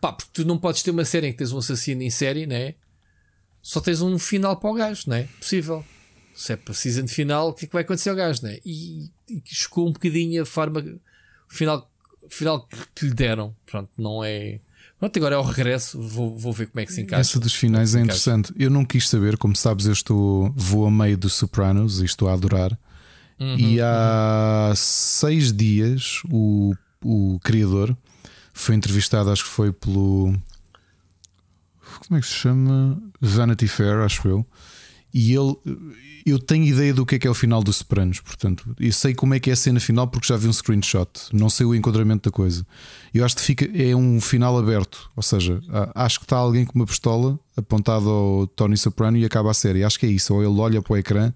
pá, 0.00 0.12
porque 0.12 0.30
tu 0.34 0.44
não 0.44 0.58
podes 0.58 0.82
ter 0.82 0.90
uma 0.90 1.04
série 1.04 1.28
em 1.28 1.32
que 1.32 1.38
tens 1.38 1.52
um 1.52 1.58
assassino 1.58 2.02
em 2.02 2.10
série, 2.10 2.46
né? 2.46 2.74
Só 3.62 3.80
tens 3.80 4.02
um 4.02 4.18
final 4.18 4.56
para 4.56 4.70
o 4.70 4.74
gajo, 4.74 5.04
não 5.06 5.16
é? 5.16 5.28
Possível. 5.38 5.84
Se 6.34 6.52
é 6.52 6.58
season 6.72 7.04
de 7.04 7.12
final, 7.12 7.50
o 7.50 7.52
que 7.52 7.66
é 7.66 7.68
que 7.68 7.72
vai 7.72 7.82
acontecer 7.82 8.10
ao 8.10 8.16
gajo, 8.16 8.42
né? 8.42 8.58
E, 8.64 9.10
e 9.28 9.42
chocou 9.46 9.88
um 9.88 9.92
bocadinho 9.92 10.42
a 10.42 10.46
forma, 10.46 10.80
o 10.80 11.54
final 11.54 11.88
final 12.32 12.68
que 12.94 13.06
lhe 13.06 13.14
deram. 13.14 13.54
Pronto, 13.66 13.90
não 13.98 14.24
é. 14.24 14.60
Pronto, 14.98 15.16
agora 15.16 15.34
é 15.34 15.38
o 15.38 15.42
regresso, 15.42 16.00
vou, 16.00 16.36
vou 16.36 16.52
ver 16.52 16.68
como 16.68 16.80
é 16.80 16.86
que 16.86 16.92
se 16.92 17.00
encaixa. 17.00 17.20
Essa 17.20 17.40
dos 17.40 17.54
finais 17.54 17.94
é 17.94 18.00
interessante. 18.00 18.52
Eu 18.56 18.70
não 18.70 18.84
quis 18.84 19.08
saber, 19.08 19.36
como 19.36 19.54
sabes, 19.56 19.86
eu 19.86 19.92
estou, 19.92 20.52
vou 20.56 20.86
a 20.86 20.90
meio 20.90 21.16
dos 21.16 21.34
Sopranos 21.34 22.00
e 22.00 22.04
estou 22.04 22.28
a 22.28 22.34
adorar. 22.34 22.76
Uhum, 23.38 23.58
e 23.58 23.80
há 23.80 24.68
uhum. 24.68 24.76
seis 24.76 25.52
dias 25.52 26.22
o, 26.30 26.74
o 27.04 27.40
criador 27.42 27.96
foi 28.52 28.74
entrevistado, 28.74 29.30
acho 29.30 29.44
que 29.44 29.50
foi 29.50 29.72
pelo. 29.72 30.34
Como 32.06 32.18
é 32.18 32.20
que 32.20 32.26
se 32.26 32.34
chama? 32.34 33.00
Vanity 33.20 33.68
Fair, 33.68 34.00
acho 34.00 34.26
eu. 34.28 34.46
E 35.14 35.34
ele 35.34 35.56
eu 36.24 36.38
tenho 36.38 36.64
ideia 36.64 36.94
do 36.94 37.04
que 37.04 37.16
é 37.16 37.18
que 37.18 37.26
é 37.26 37.30
o 37.30 37.34
final 37.34 37.62
do 37.62 37.72
Sopranos, 37.72 38.20
portanto, 38.20 38.74
eu 38.78 38.92
sei 38.92 39.14
como 39.14 39.34
é 39.34 39.40
que 39.40 39.50
é 39.50 39.52
a 39.52 39.56
cena 39.56 39.80
final 39.80 40.06
porque 40.06 40.26
já 40.26 40.36
vi 40.36 40.46
um 40.46 40.52
screenshot, 40.52 41.08
não 41.32 41.50
sei 41.50 41.66
o 41.66 41.74
enquadramento 41.74 42.30
da 42.30 42.32
coisa. 42.32 42.64
Eu 43.12 43.24
acho 43.24 43.36
que 43.36 43.42
fica, 43.42 43.64
é 43.76 43.94
um 43.94 44.20
final 44.20 44.56
aberto, 44.56 45.10
ou 45.16 45.22
seja, 45.22 45.60
acho 45.94 46.20
que 46.20 46.24
está 46.24 46.36
alguém 46.36 46.64
com 46.64 46.78
uma 46.78 46.86
pistola 46.86 47.38
apontado 47.56 48.08
ao 48.08 48.46
Tony 48.46 48.76
Soprano 48.76 49.16
e 49.16 49.24
acaba 49.24 49.50
a 49.50 49.54
série. 49.54 49.84
Acho 49.84 49.98
que 49.98 50.06
é 50.06 50.08
isso, 50.08 50.34
ou 50.34 50.42
ele 50.42 50.60
olha 50.60 50.80
para 50.80 50.92
o 50.92 50.96
ecrã. 50.96 51.32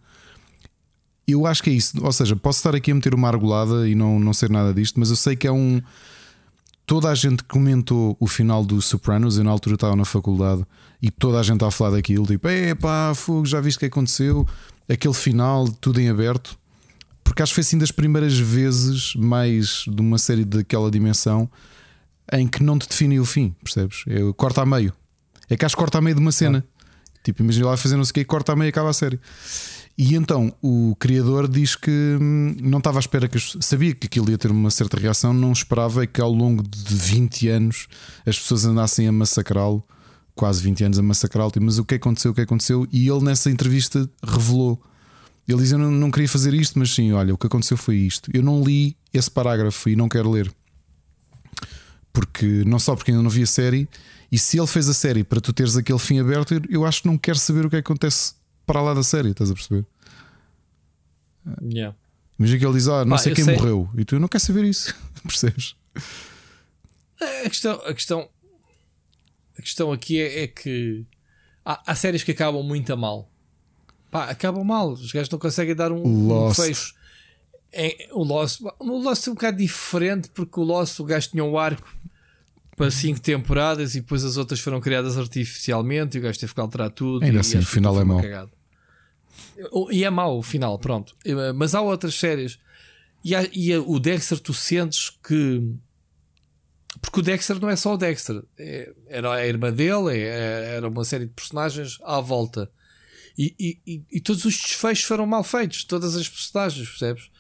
Eu 1.27 1.45
acho 1.47 1.63
que 1.63 1.71
é 1.71 1.73
isso, 1.73 1.93
ou 2.01 2.13
seja, 2.13 2.37
posso 2.37 2.61
estar 2.61 2.75
aqui 2.75 2.93
a 2.93 2.95
meter 2.95 3.13
uma 3.13 3.27
argolada 3.27 3.89
e 3.89 3.97
não, 3.97 4.21
não 4.21 4.33
ser 4.33 4.49
nada 4.49 4.73
disto, 4.73 5.01
mas 5.01 5.11
eu 5.11 5.17
sei 5.17 5.35
que 5.35 5.47
é 5.47 5.53
um. 5.53 5.83
Toda 6.87 7.11
a 7.11 7.15
gente 7.15 7.43
comentou 7.45 8.17
o 8.21 8.29
final 8.29 8.65
do 8.65 8.81
Sopranos, 8.81 9.37
eu 9.37 9.45
na 9.45 9.51
altura 9.51 9.75
estava 9.75 9.97
na 9.97 10.05
faculdade 10.05 10.65
e 11.03 11.11
toda 11.11 11.41
a 11.41 11.43
gente 11.43 11.65
a 11.65 11.71
falar 11.71 11.97
daquilo, 11.97 12.25
tipo, 12.25 12.47
é 12.47 12.75
pá, 12.75 13.13
fogo, 13.15 13.45
já 13.45 13.61
viste 13.61 13.77
o 13.77 13.81
que 13.81 13.87
aconteceu? 13.87 14.47
aquele 14.89 15.15
final, 15.15 15.69
tudo 15.69 16.01
em 16.01 16.09
aberto, 16.09 16.59
porque 17.25 17.43
acho 17.43 17.51
que 17.51 17.57
foi 17.57 17.63
assim 17.63 17.79
das 17.79 17.91
primeiras 17.91 18.39
vezes, 18.39 19.15
mais 19.17 19.85
de 19.87 20.01
uma 20.01 20.19
série 20.19 20.45
daquela 20.45 20.91
dimensão, 20.91 21.51
em 22.33 22.47
que 22.47 22.63
não 22.63 22.79
te 22.79 22.89
define 22.89 23.19
o 23.19 23.25
fim, 23.25 23.55
percebes? 23.63 24.05
É, 24.07 24.21
corta 24.37 24.63
a 24.63 24.67
meio. 24.67 24.93
É 25.49 25.57
que 25.57 25.65
acho 25.65 25.77
que 25.77 25.81
corta 25.81 25.99
a 25.99 26.01
meio 26.01 26.15
de 26.17 26.23
uma 26.23 26.33
cena. 26.33 26.65
Ah. 26.67 27.19
Tipo, 27.23 27.43
imagina 27.43 27.67
lá 27.67 27.77
fazer 27.77 27.97
não 27.97 28.05
sei 28.05 28.11
o 28.11 28.15
que, 28.15 28.25
corta 28.25 28.53
a 28.53 28.57
meio 28.57 28.69
e 28.69 28.71
acaba 28.71 28.91
a 28.91 28.93
série. 28.93 29.21
E 29.99 30.15
então 30.15 30.53
o 30.63 30.95
criador 30.99 31.49
diz 31.49 31.75
que 31.75 31.91
hum, 31.91 32.55
não 32.61 32.79
estava 32.79 32.99
à 32.99 33.01
espera 33.01 33.29
que 33.29 33.39
sabia 33.61 33.95
que 33.95 34.07
aquilo 34.07 34.31
ia 34.31 34.37
ter 34.37 34.51
uma 34.51 34.71
certa 34.71 34.99
reação, 34.99 35.33
não 35.33 35.53
esperava 35.53 36.07
que 36.07 36.21
ao 36.21 36.31
longo 36.31 36.63
de 36.63 36.95
20 36.95 37.49
anos 37.49 37.89
as 38.27 38.39
pessoas 38.39 38.67
andassem 38.67 39.09
a 39.09 39.13
massacrá-lo 39.13 39.83
quase 40.37 40.63
20 40.63 40.85
anos 40.85 40.99
a 40.99 41.03
massacrá-lo, 41.03 41.51
tipo, 41.51 41.65
mas 41.65 41.79
o 41.79 41.85
que 41.85 41.95
aconteceu, 41.95 42.31
o 42.31 42.35
que 42.35 42.43
aconteceu? 42.43 42.87
E 42.93 43.09
ele 43.09 43.25
nessa 43.25 43.51
entrevista 43.51 44.09
revelou. 44.23 44.81
Ele 45.49 45.59
diz: 45.59 45.73
Eu 45.73 45.79
não, 45.79 45.91
não 45.91 46.11
queria 46.11 46.29
fazer 46.29 46.53
isto, 46.53 46.79
mas 46.79 46.95
sim, 46.95 47.13
olha, 47.13 47.33
o 47.33 47.39
que 47.39 47.47
aconteceu 47.47 47.77
foi 47.77 47.97
isto. 47.97 48.31
Eu 48.35 48.43
não 48.43 48.63
li 48.63 48.97
esse 49.13 49.31
parágrafo 49.31 49.89
e 49.89 49.97
não 49.97 50.09
quero 50.09 50.31
ler. 50.31 50.53
Porque 52.13 52.63
não 52.67 52.79
só 52.79 52.95
porque 52.95 53.11
ainda 53.11 53.23
não 53.23 53.31
vi 53.31 53.43
a 53.43 53.47
série, 53.47 53.89
e 54.31 54.39
se 54.39 54.59
ele 54.59 54.67
fez 54.67 54.89
a 54.89 54.95
série 54.95 55.25
para 55.25 55.41
tu 55.41 55.53
teres 55.53 55.77
aquele 55.77 55.99
fim 55.99 56.19
aberto, 56.19 56.61
eu 56.69 56.85
acho 56.85 57.03
que 57.03 57.09
não 57.09 57.17
quero 57.17 57.39
saber 57.39 57.65
o 57.65 57.71
que, 57.71 57.77
é 57.77 57.83
que 57.83 57.91
acontece 57.91 58.35
para 58.67 58.83
lá 58.83 58.93
da 58.93 59.03
série, 59.03 59.31
estás 59.31 59.51
a 59.51 59.55
perceber? 59.55 59.87
Yeah. 61.63 61.97
Imagina 62.39 62.59
que 62.59 62.67
ele 62.67 62.75
diz: 62.75 62.89
Ah, 62.89 63.05
não 63.05 63.13
Pá, 63.13 63.19
sei 63.19 63.35
quem 63.35 63.45
sei. 63.45 63.55
morreu, 63.55 63.89
e 63.97 64.05
tu 64.05 64.19
não 64.19 64.29
queres 64.29 64.45
saber 64.45 64.65
isso, 64.65 64.95
percebes? 65.23 65.77
A 67.45 67.49
questão, 67.49 67.81
a 67.87 67.95
questão 67.95 68.29
a 69.59 69.63
questão 69.63 69.93
aqui 69.93 70.21
é, 70.21 70.43
é 70.43 70.47
que 70.47 71.07
há, 71.65 71.91
há, 71.91 71.95
séries 71.95 72.23
que 72.23 72.33
acabam 72.33 72.63
muito 72.63 72.93
a 72.93 72.97
mal. 72.97 73.31
Pá, 74.11 74.25
acabam 74.25 74.63
mal. 74.63 74.93
Os 74.93 75.11
gajos 75.13 75.31
não 75.31 75.39
conseguem 75.39 75.75
dar 75.75 75.91
um, 75.91 76.49
um 76.49 76.55
fecho. 76.55 76.95
É, 77.73 78.09
o 78.13 78.23
Lost, 78.23 78.61
o 78.79 78.99
Lost 78.99 79.27
é 79.27 79.31
um 79.31 79.35
bocado 79.35 79.57
diferente 79.57 80.31
porque 80.31 80.61
o 80.61 80.63
Lost, 80.63 80.99
o 81.01 81.05
gajo 81.05 81.31
tinha 81.31 81.45
um 81.45 81.59
arco 81.59 81.89
para 82.77 82.91
5 82.91 83.21
temporadas 83.21 83.95
e 83.95 84.01
depois 84.01 84.25
as 84.25 84.37
outras 84.37 84.61
foram 84.61 84.81
criadas 84.81 85.17
artificialmente 85.19 86.17
e 86.17 86.21
o 86.21 86.23
gajo 86.23 86.39
teve 86.39 86.55
que 86.55 86.61
alterar 86.61 86.91
tudo. 86.91 87.25
Ainda 87.25 87.41
assim, 87.41 87.59
o 87.59 87.67
final 87.67 87.99
é 88.01 88.05
mau. 88.05 88.21
E 89.91 90.05
é 90.05 90.11
mau 90.11 90.39
o 90.39 90.43
final, 90.43 90.79
pronto. 90.79 91.15
Mas 91.55 91.75
há 91.75 91.81
outras 91.81 92.15
séries. 92.15 92.59
E, 93.25 93.35
há, 93.35 93.49
e 93.53 93.77
o 93.77 93.99
Dexter, 93.99 94.39
tu 94.39 94.55
sentes 94.55 95.11
que 95.11 95.63
porque 97.01 97.21
o 97.21 97.23
Dexter 97.23 97.61
não 97.61 97.69
é 97.69 97.77
só 97.77 97.95
o 97.95 97.97
Dexter, 97.97 98.43
é, 98.59 98.93
era 99.09 99.33
a 99.33 99.47
irmã 99.47 99.73
dele, 99.73 100.19
é, 100.19 100.77
era 100.77 100.89
uma 100.89 101.05
série 101.05 101.27
de 101.27 101.33
personagens 101.33 101.99
à 102.03 102.21
volta. 102.21 102.71
E, 103.37 103.55
e, 103.87 104.03
e, 104.11 104.21
todos 104.21 104.45
os 104.47 104.57
desfechos 104.57 105.05
foram 105.05 105.27
mal 105.27 105.45
feitos, 105.45 105.85
todas 105.85 106.17
as 106.17 106.27
personagens, 106.27 106.89
percebes? 106.89 107.31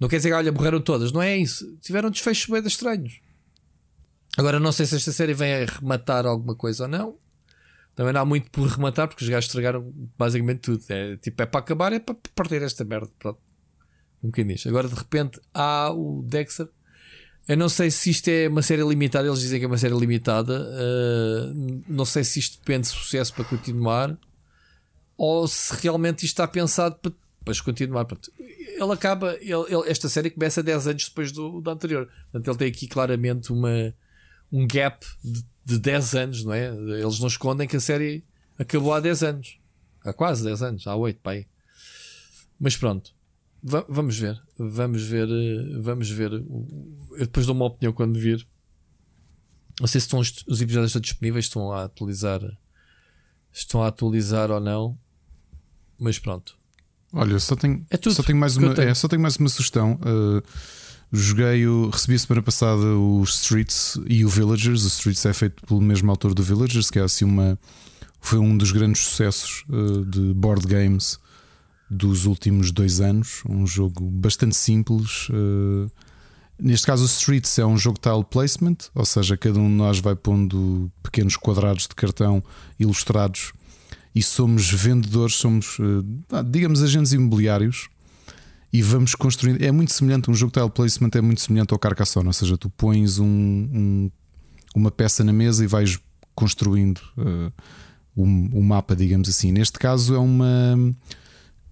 Não 0.00 0.08
quer 0.08 0.16
dizer 0.16 0.30
que, 0.30 0.34
olha, 0.34 0.50
morreram 0.50 0.80
todas, 0.80 1.12
não 1.12 1.22
é 1.22 1.36
isso. 1.36 1.76
Tiveram 1.80 2.10
desfechos 2.10 2.50
bem 2.50 2.66
estranhos. 2.66 3.20
Agora, 4.36 4.58
não 4.58 4.72
sei 4.72 4.86
se 4.86 4.96
esta 4.96 5.12
série 5.12 5.34
vem 5.34 5.54
a 5.54 5.64
rematar 5.64 6.26
alguma 6.26 6.54
coisa 6.54 6.84
ou 6.84 6.88
não. 6.88 7.16
Também 7.96 8.12
não 8.12 8.20
há 8.20 8.24
muito 8.24 8.48
por 8.50 8.68
rematar, 8.68 9.08
porque 9.08 9.24
os 9.24 9.28
gajos 9.28 9.46
estragaram 9.46 9.92
basicamente 10.16 10.60
tudo. 10.60 10.84
É 10.88 11.16
tipo, 11.16 11.42
é 11.42 11.46
para 11.46 11.60
acabar, 11.60 11.92
é 11.92 11.98
para 11.98 12.14
partir 12.34 12.62
esta 12.62 12.84
merda. 12.84 13.10
Pronto. 13.18 13.40
Um 14.22 14.28
bocadinho 14.28 14.52
nisto. 14.52 14.68
Agora, 14.68 14.86
de 14.86 14.94
repente, 14.94 15.40
há 15.52 15.90
o 15.90 16.22
Dexter 16.22 16.68
eu 17.48 17.56
não 17.56 17.68
sei 17.68 17.92
se 17.92 18.10
isto 18.10 18.28
é 18.28 18.48
uma 18.48 18.60
série 18.60 18.82
limitada, 18.82 19.26
eles 19.28 19.38
dizem 19.38 19.60
que 19.60 19.64
é 19.64 19.68
uma 19.68 19.78
série 19.78 19.96
limitada. 19.96 20.62
Uh, 20.62 21.82
não 21.86 22.04
sei 22.04 22.24
se 22.24 22.40
isto 22.40 22.58
depende 22.58 22.88
de 22.88 22.88
sucesso 22.88 23.32
para 23.32 23.44
continuar 23.44 24.18
ou 25.16 25.46
se 25.46 25.72
realmente 25.80 26.26
isto 26.26 26.34
está 26.34 26.48
pensado 26.48 26.96
para 26.96 27.12
depois 27.38 27.60
continuar. 27.60 28.04
ele 28.36 28.92
acaba, 28.92 29.36
ele, 29.40 29.52
ele, 29.68 29.88
esta 29.88 30.08
série 30.08 30.30
começa 30.30 30.60
10 30.60 30.88
anos 30.88 31.08
depois 31.08 31.30
do, 31.30 31.60
do 31.60 31.70
anterior. 31.70 32.08
Portanto, 32.32 32.48
ele 32.48 32.58
tem 32.58 32.68
aqui 32.68 32.88
claramente 32.88 33.52
uma, 33.52 33.94
um 34.56 34.66
gap 34.66 35.04
de, 35.22 35.44
de 35.64 35.78
10 35.78 36.14
anos, 36.14 36.44
não 36.44 36.52
é? 36.52 36.68
Eles 36.68 37.18
não 37.18 37.28
escondem 37.28 37.68
que 37.68 37.76
a 37.76 37.80
série 37.80 38.24
acabou 38.58 38.92
há 38.92 39.00
10 39.00 39.22
anos. 39.22 39.58
Há 40.04 40.12
quase 40.12 40.44
10 40.44 40.62
anos, 40.62 40.86
há 40.86 40.94
8, 40.94 41.20
pai. 41.20 41.46
Mas 42.58 42.76
pronto 42.76 43.16
vamos 43.88 44.16
ver, 44.18 44.40
vamos 44.56 45.02
ver, 45.02 45.28
eh, 45.28 45.78
vamos 45.80 46.08
ver. 46.10 46.32
Eu 46.32 47.18
depois 47.18 47.46
dou 47.46 47.54
uma 47.54 47.66
opinião 47.66 47.92
quando 47.92 48.18
vir. 48.18 48.46
Não 49.80 49.86
sei 49.86 50.00
se 50.00 50.06
estão, 50.06 50.20
os 50.20 50.62
episódios 50.62 50.90
estão 50.90 51.00
disponíveis, 51.00 51.46
estão 51.46 51.72
a 51.72 51.84
atualizar, 51.84 52.40
estão 53.52 53.82
a 53.82 53.88
atualizar 53.88 54.50
ou 54.50 54.60
não, 54.60 54.98
mas 55.98 56.18
pronto. 56.18 56.56
Olha, 57.12 57.38
só 57.38 57.56
tenho, 57.56 57.84
é 57.90 58.10
só 58.10 58.22
tenho 58.22 58.38
mais 58.38 58.56
uma, 58.56 58.74
tenho. 58.74 58.88
É, 58.88 58.94
só 58.94 59.08
tenho 59.08 59.20
mais 59.20 59.36
uma 59.36 59.48
sugestão. 59.48 59.94
Uh, 59.94 60.42
joguei, 61.12 61.66
o, 61.66 61.90
recebi 61.90 62.14
a 62.14 62.18
semana 62.18 62.42
passada 62.42 62.84
os 62.86 63.34
Streets 63.40 63.98
e 64.06 64.24
o 64.24 64.28
Villagers. 64.28 64.84
O 64.84 64.88
Streets 64.88 65.24
é 65.26 65.32
feito 65.32 65.64
pelo 65.66 65.80
mesmo 65.80 66.10
autor 66.10 66.34
do 66.34 66.42
Villagers, 66.42 66.90
que 66.90 66.98
é 66.98 67.02
assim 67.02 67.24
uma 67.24 67.58
foi 68.26 68.40
um 68.40 68.56
dos 68.56 68.72
grandes 68.72 69.02
sucessos 69.02 69.64
uh, 69.68 70.04
de 70.04 70.34
board 70.34 70.66
games 70.66 71.16
dos 71.88 72.26
últimos 72.26 72.72
dois 72.72 73.00
anos. 73.00 73.42
Um 73.48 73.64
jogo 73.64 74.04
bastante 74.04 74.56
simples. 74.56 75.28
Uh, 75.28 75.88
neste 76.58 76.86
caso, 76.86 77.04
o 77.04 77.06
Streets 77.06 77.56
é 77.60 77.64
um 77.64 77.78
jogo 77.78 78.00
tile 78.00 78.24
placement, 78.24 78.78
ou 78.94 79.04
seja, 79.04 79.36
cada 79.36 79.60
um 79.60 79.68
de 79.68 79.74
nós 79.74 80.00
vai 80.00 80.16
pondo 80.16 80.90
pequenos 81.04 81.36
quadrados 81.36 81.86
de 81.86 81.94
cartão 81.94 82.42
ilustrados 82.80 83.52
e 84.12 84.22
somos 84.22 84.72
vendedores, 84.72 85.36
somos, 85.36 85.78
uh, 85.78 86.42
digamos, 86.44 86.82
agentes 86.82 87.12
imobiliários. 87.12 87.88
E 88.76 88.82
vamos 88.82 89.14
construindo. 89.14 89.62
É 89.62 89.72
muito 89.72 89.90
semelhante, 89.90 90.30
um 90.30 90.34
jogo 90.34 90.52
tile 90.52 90.68
placement 90.68 91.08
é 91.14 91.22
muito 91.22 91.40
semelhante 91.40 91.72
ao 91.72 91.78
Carcassonne, 91.78 92.26
ou 92.26 92.32
seja, 92.34 92.58
tu 92.58 92.68
pões 92.68 93.18
um, 93.18 93.26
um, 93.26 94.10
uma 94.74 94.90
peça 94.90 95.24
na 95.24 95.32
mesa 95.32 95.64
e 95.64 95.66
vais 95.66 95.98
construindo 96.34 97.00
uh, 97.16 97.50
um, 98.14 98.50
um 98.52 98.60
mapa, 98.60 98.94
digamos 98.94 99.30
assim. 99.30 99.50
Neste 99.50 99.78
caso, 99.78 100.14
é 100.14 100.18
uma 100.18 100.76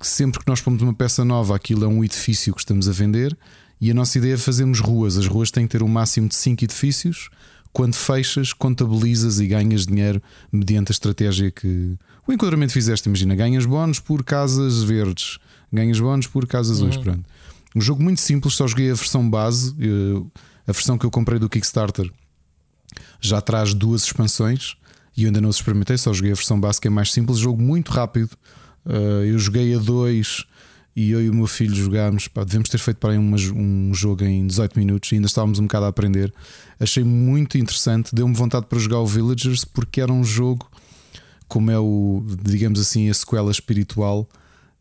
sempre 0.00 0.41
que 0.41 0.49
nós 0.49 0.62
pomos 0.62 0.81
uma 0.81 0.94
peça 0.94 1.26
nova, 1.26 1.55
aquilo 1.55 1.84
é 1.84 1.86
um 1.86 2.02
edifício 2.02 2.55
que 2.55 2.60
estamos 2.60 2.89
a 2.89 2.92
vender 2.92 3.36
E 3.78 3.91
a 3.91 3.94
nossa 3.94 4.16
ideia 4.16 4.33
é 4.33 4.39
fazermos 4.39 4.81
ruas. 4.81 5.18
As 5.18 5.26
ruas 5.26 5.50
têm 5.50 5.66
que 5.66 5.73
ter 5.73 5.83
um 5.83 5.89
máximo 5.89 6.26
de 6.26 6.36
5 6.36 6.65
edifícios. 6.65 7.28
Quando 7.70 7.97
fechas, 7.97 8.55
contabilizas 8.55 9.41
e 9.41 9.47
ganhas 9.47 9.84
dinheiro 9.84 10.23
mediante 10.50 10.91
a 10.91 10.94
estratégia 10.94 11.50
que 11.50 11.99
o 12.26 12.33
enquadramento 12.33 12.73
fizeste. 12.73 13.10
Imagina, 13.10 13.34
ganhas 13.34 13.66
bónus 13.66 14.00
por 14.00 14.24
casas 14.24 14.83
verdes, 14.83 15.39
ganhas 15.75 15.99
bónus 16.01 16.27
por 16.27 16.47
casas 16.47 16.78
azuis. 16.78 16.97
Pronto. 16.97 17.25
Um 17.77 17.81
jogo 17.81 18.03
muito 18.03 18.20
simples, 18.20 18.55
só 18.55 18.67
joguei 18.67 18.91
a 18.91 18.94
versão 18.94 19.28
base, 19.28 19.75
eu- 19.78 20.31
a 20.67 20.73
versão 20.73 20.97
que 20.97 21.05
eu 21.05 21.11
comprei 21.11 21.39
do 21.39 21.49
Kickstarter 21.49 22.11
já 23.20 23.41
traz 23.41 23.75
duas 23.75 24.05
expansões 24.05 24.77
e 25.17 25.23
eu 25.25 25.28
ainda 25.28 25.41
não 25.41 25.49
os 25.49 25.57
experimentei, 25.57 25.97
só 25.97 26.12
joguei 26.12 26.33
a 26.33 26.35
versão 26.35 26.59
base 26.61 26.81
que 26.81 26.86
é 26.89 26.91
mais 26.91 27.12
simples, 27.12 27.39
jogo 27.39 27.61
muito 27.61 27.91
rápido. 27.93 28.31
Uh, 28.86 29.25
eu 29.25 29.39
joguei 29.39 29.75
a 29.75 29.78
dois 29.78 30.44
e 30.94 31.11
eu 31.11 31.23
e 31.23 31.28
o 31.31 31.35
meu 31.35 31.47
filho 31.47 31.75
jogámos. 31.75 32.28
Pá, 32.28 32.44
devemos 32.44 32.69
ter 32.69 32.78
feito 32.78 32.99
para 32.99 33.12
aí 33.12 33.19
uma- 33.19 33.36
um 33.55 33.93
jogo 33.94 34.23
em 34.25 34.47
18 34.47 34.78
minutos 34.78 35.11
e 35.11 35.15
ainda 35.17 35.27
estávamos 35.27 35.59
um 35.59 35.62
bocado 35.65 35.86
a 35.86 35.89
aprender. 35.89 36.33
Achei 36.78 37.03
muito 37.03 37.57
interessante, 37.59 38.15
deu-me 38.15 38.35
vontade 38.35 38.67
para 38.67 38.78
jogar 38.78 39.01
o 39.01 39.07
Villagers 39.07 39.65
porque 39.65 40.01
era 40.01 40.12
um 40.12 40.23
jogo 40.23 40.70
como 41.49 41.70
é 41.70 41.78
o, 41.78 42.25
digamos 42.43 42.78
assim, 42.81 43.09
a 43.11 43.15
sequela 43.15 43.51
espiritual. 43.51 44.28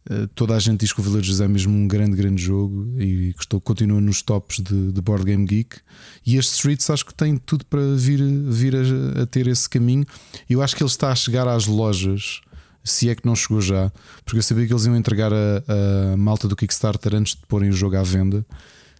Uh, 0.09 0.27
toda 0.35 0.53
a 0.55 0.59
gente 0.59 0.81
diz 0.81 0.91
que 0.91 0.99
o 0.99 1.03
Villagers 1.03 1.39
é 1.39 1.47
mesmo 1.47 1.73
um 1.73 1.87
grande, 1.87 2.15
grande 2.15 2.41
jogo 2.41 2.93
e 2.99 3.33
estou, 3.39 3.61
continua 3.61 4.01
nos 4.01 4.21
tops 4.21 4.57
de, 4.57 4.91
de 4.91 5.01
Board 5.01 5.23
Game 5.23 5.45
Geek. 5.45 5.77
E 6.25 6.35
este 6.35 6.53
Streets 6.55 6.89
acho 6.89 7.05
que 7.05 7.13
tem 7.13 7.37
tudo 7.37 7.65
para 7.65 7.81
vir, 7.95 8.19
vir 8.21 8.75
a, 8.75 9.23
a 9.23 9.25
ter 9.25 9.47
esse 9.47 9.69
caminho. 9.69 10.05
Eu 10.49 10.61
acho 10.61 10.75
que 10.75 10.83
ele 10.83 10.89
está 10.89 11.11
a 11.11 11.15
chegar 11.15 11.47
às 11.47 11.67
lojas, 11.67 12.41
se 12.83 13.09
é 13.09 13.15
que 13.15 13.25
não 13.25 13.35
chegou 13.35 13.61
já, 13.61 13.91
porque 14.25 14.39
eu 14.39 14.43
sabia 14.43 14.67
que 14.67 14.73
eles 14.73 14.85
iam 14.85 14.95
entregar 14.95 15.31
a, 15.31 16.13
a 16.13 16.17
malta 16.17 16.47
do 16.47 16.55
Kickstarter 16.55 17.15
antes 17.15 17.35
de 17.35 17.41
porem 17.47 17.69
o 17.69 17.73
jogo 17.73 17.95
à 17.95 18.03
venda. 18.03 18.45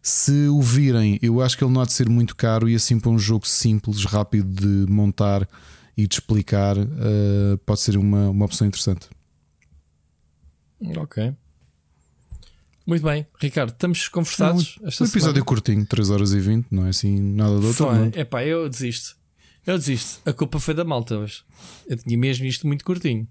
Se 0.01 0.48
o 0.48 0.61
virem, 0.61 1.17
eu 1.22 1.41
acho 1.41 1.57
que 1.57 1.64
ele 1.64 1.72
não 1.72 1.82
há 1.82 1.85
de 1.85 1.93
ser 1.93 2.09
muito 2.09 2.35
caro 2.35 2.69
e 2.69 2.75
assim 2.75 2.99
para 2.99 3.09
um 3.09 3.19
jogo 3.19 3.48
simples, 3.48 4.03
rápido 4.06 4.49
de 4.49 4.91
montar 4.91 5.48
e 5.95 6.07
de 6.07 6.15
explicar, 6.15 6.77
uh, 6.77 7.57
pode 7.65 7.80
ser 7.80 7.98
uma, 7.98 8.30
uma 8.30 8.45
opção 8.45 8.67
interessante. 8.67 9.07
Ok. 10.97 11.33
Muito 12.85 13.03
bem, 13.03 13.25
Ricardo, 13.39 13.71
estamos 13.71 14.09
conversados. 14.09 14.77
um, 14.81 14.87
esta 14.87 15.03
um 15.03 15.07
episódio 15.07 15.35
semana. 15.35 15.45
curtinho, 15.45 15.85
3 15.85 16.09
horas 16.09 16.33
e 16.33 16.39
20, 16.39 16.67
não 16.69 16.85
é 16.85 16.89
assim 16.89 17.21
nada 17.21 17.57
do 17.59 17.67
outro 17.67 17.91
mundo. 17.93 18.17
Epá, 18.17 18.43
eu 18.43 18.67
desisto. 18.67 19.15
Eu 19.65 19.77
desisto. 19.77 20.21
A 20.29 20.33
culpa 20.33 20.59
foi 20.59 20.73
da 20.73 20.83
malta 20.83 21.17
hoje. 21.17 21.43
Eu 21.87 21.95
tinha 21.95 22.17
mesmo 22.17 22.45
isto 22.45 22.67
muito 22.67 22.83
curtinho. 22.83 23.25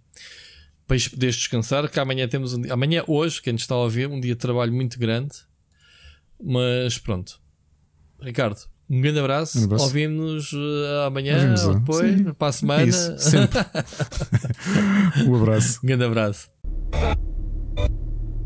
Para 0.87 0.97
poderes 1.11 1.37
descansar, 1.37 1.89
que 1.91 2.01
amanhã 2.01 2.27
temos 2.27 2.55
um 2.55 2.63
dia. 2.63 2.73
Amanhã, 2.73 3.05
hoje, 3.07 3.43
quem 3.43 3.53
nos 3.53 3.63
está 3.63 3.75
a 3.75 3.79
ouvir, 3.79 4.09
um 4.09 4.19
dia 4.19 4.35
de 4.35 4.41
trabalho 4.41 4.73
muito 4.73 4.99
grande. 4.99 5.35
Mas 6.43 6.99
pronto. 6.99 7.39
Ricardo, 8.21 8.59
um 8.89 9.01
grande 9.01 9.19
abraço. 9.19 9.61
Um 9.61 9.65
abraço. 9.65 9.85
Ouvimos 9.85 10.53
eh, 10.55 11.07
amanhã 11.07 11.37
Ouvimos, 11.37 11.65
ou 11.65 11.71
ah, 11.71 11.75
depois, 11.75 12.17
sim. 12.17 12.33
para 12.33 12.49
a 12.49 12.53
semana. 12.53 12.85
Isso, 12.85 13.19
sempre. 13.19 13.59
um 15.29 15.35
abraço. 15.35 15.81
um 15.83 15.87
grande 15.87 16.05
abraço. 16.05 16.51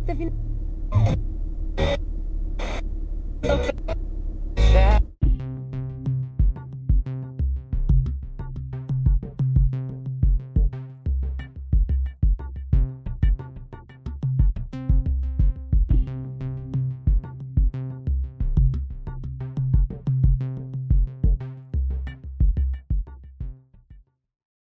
في 0.07 0.31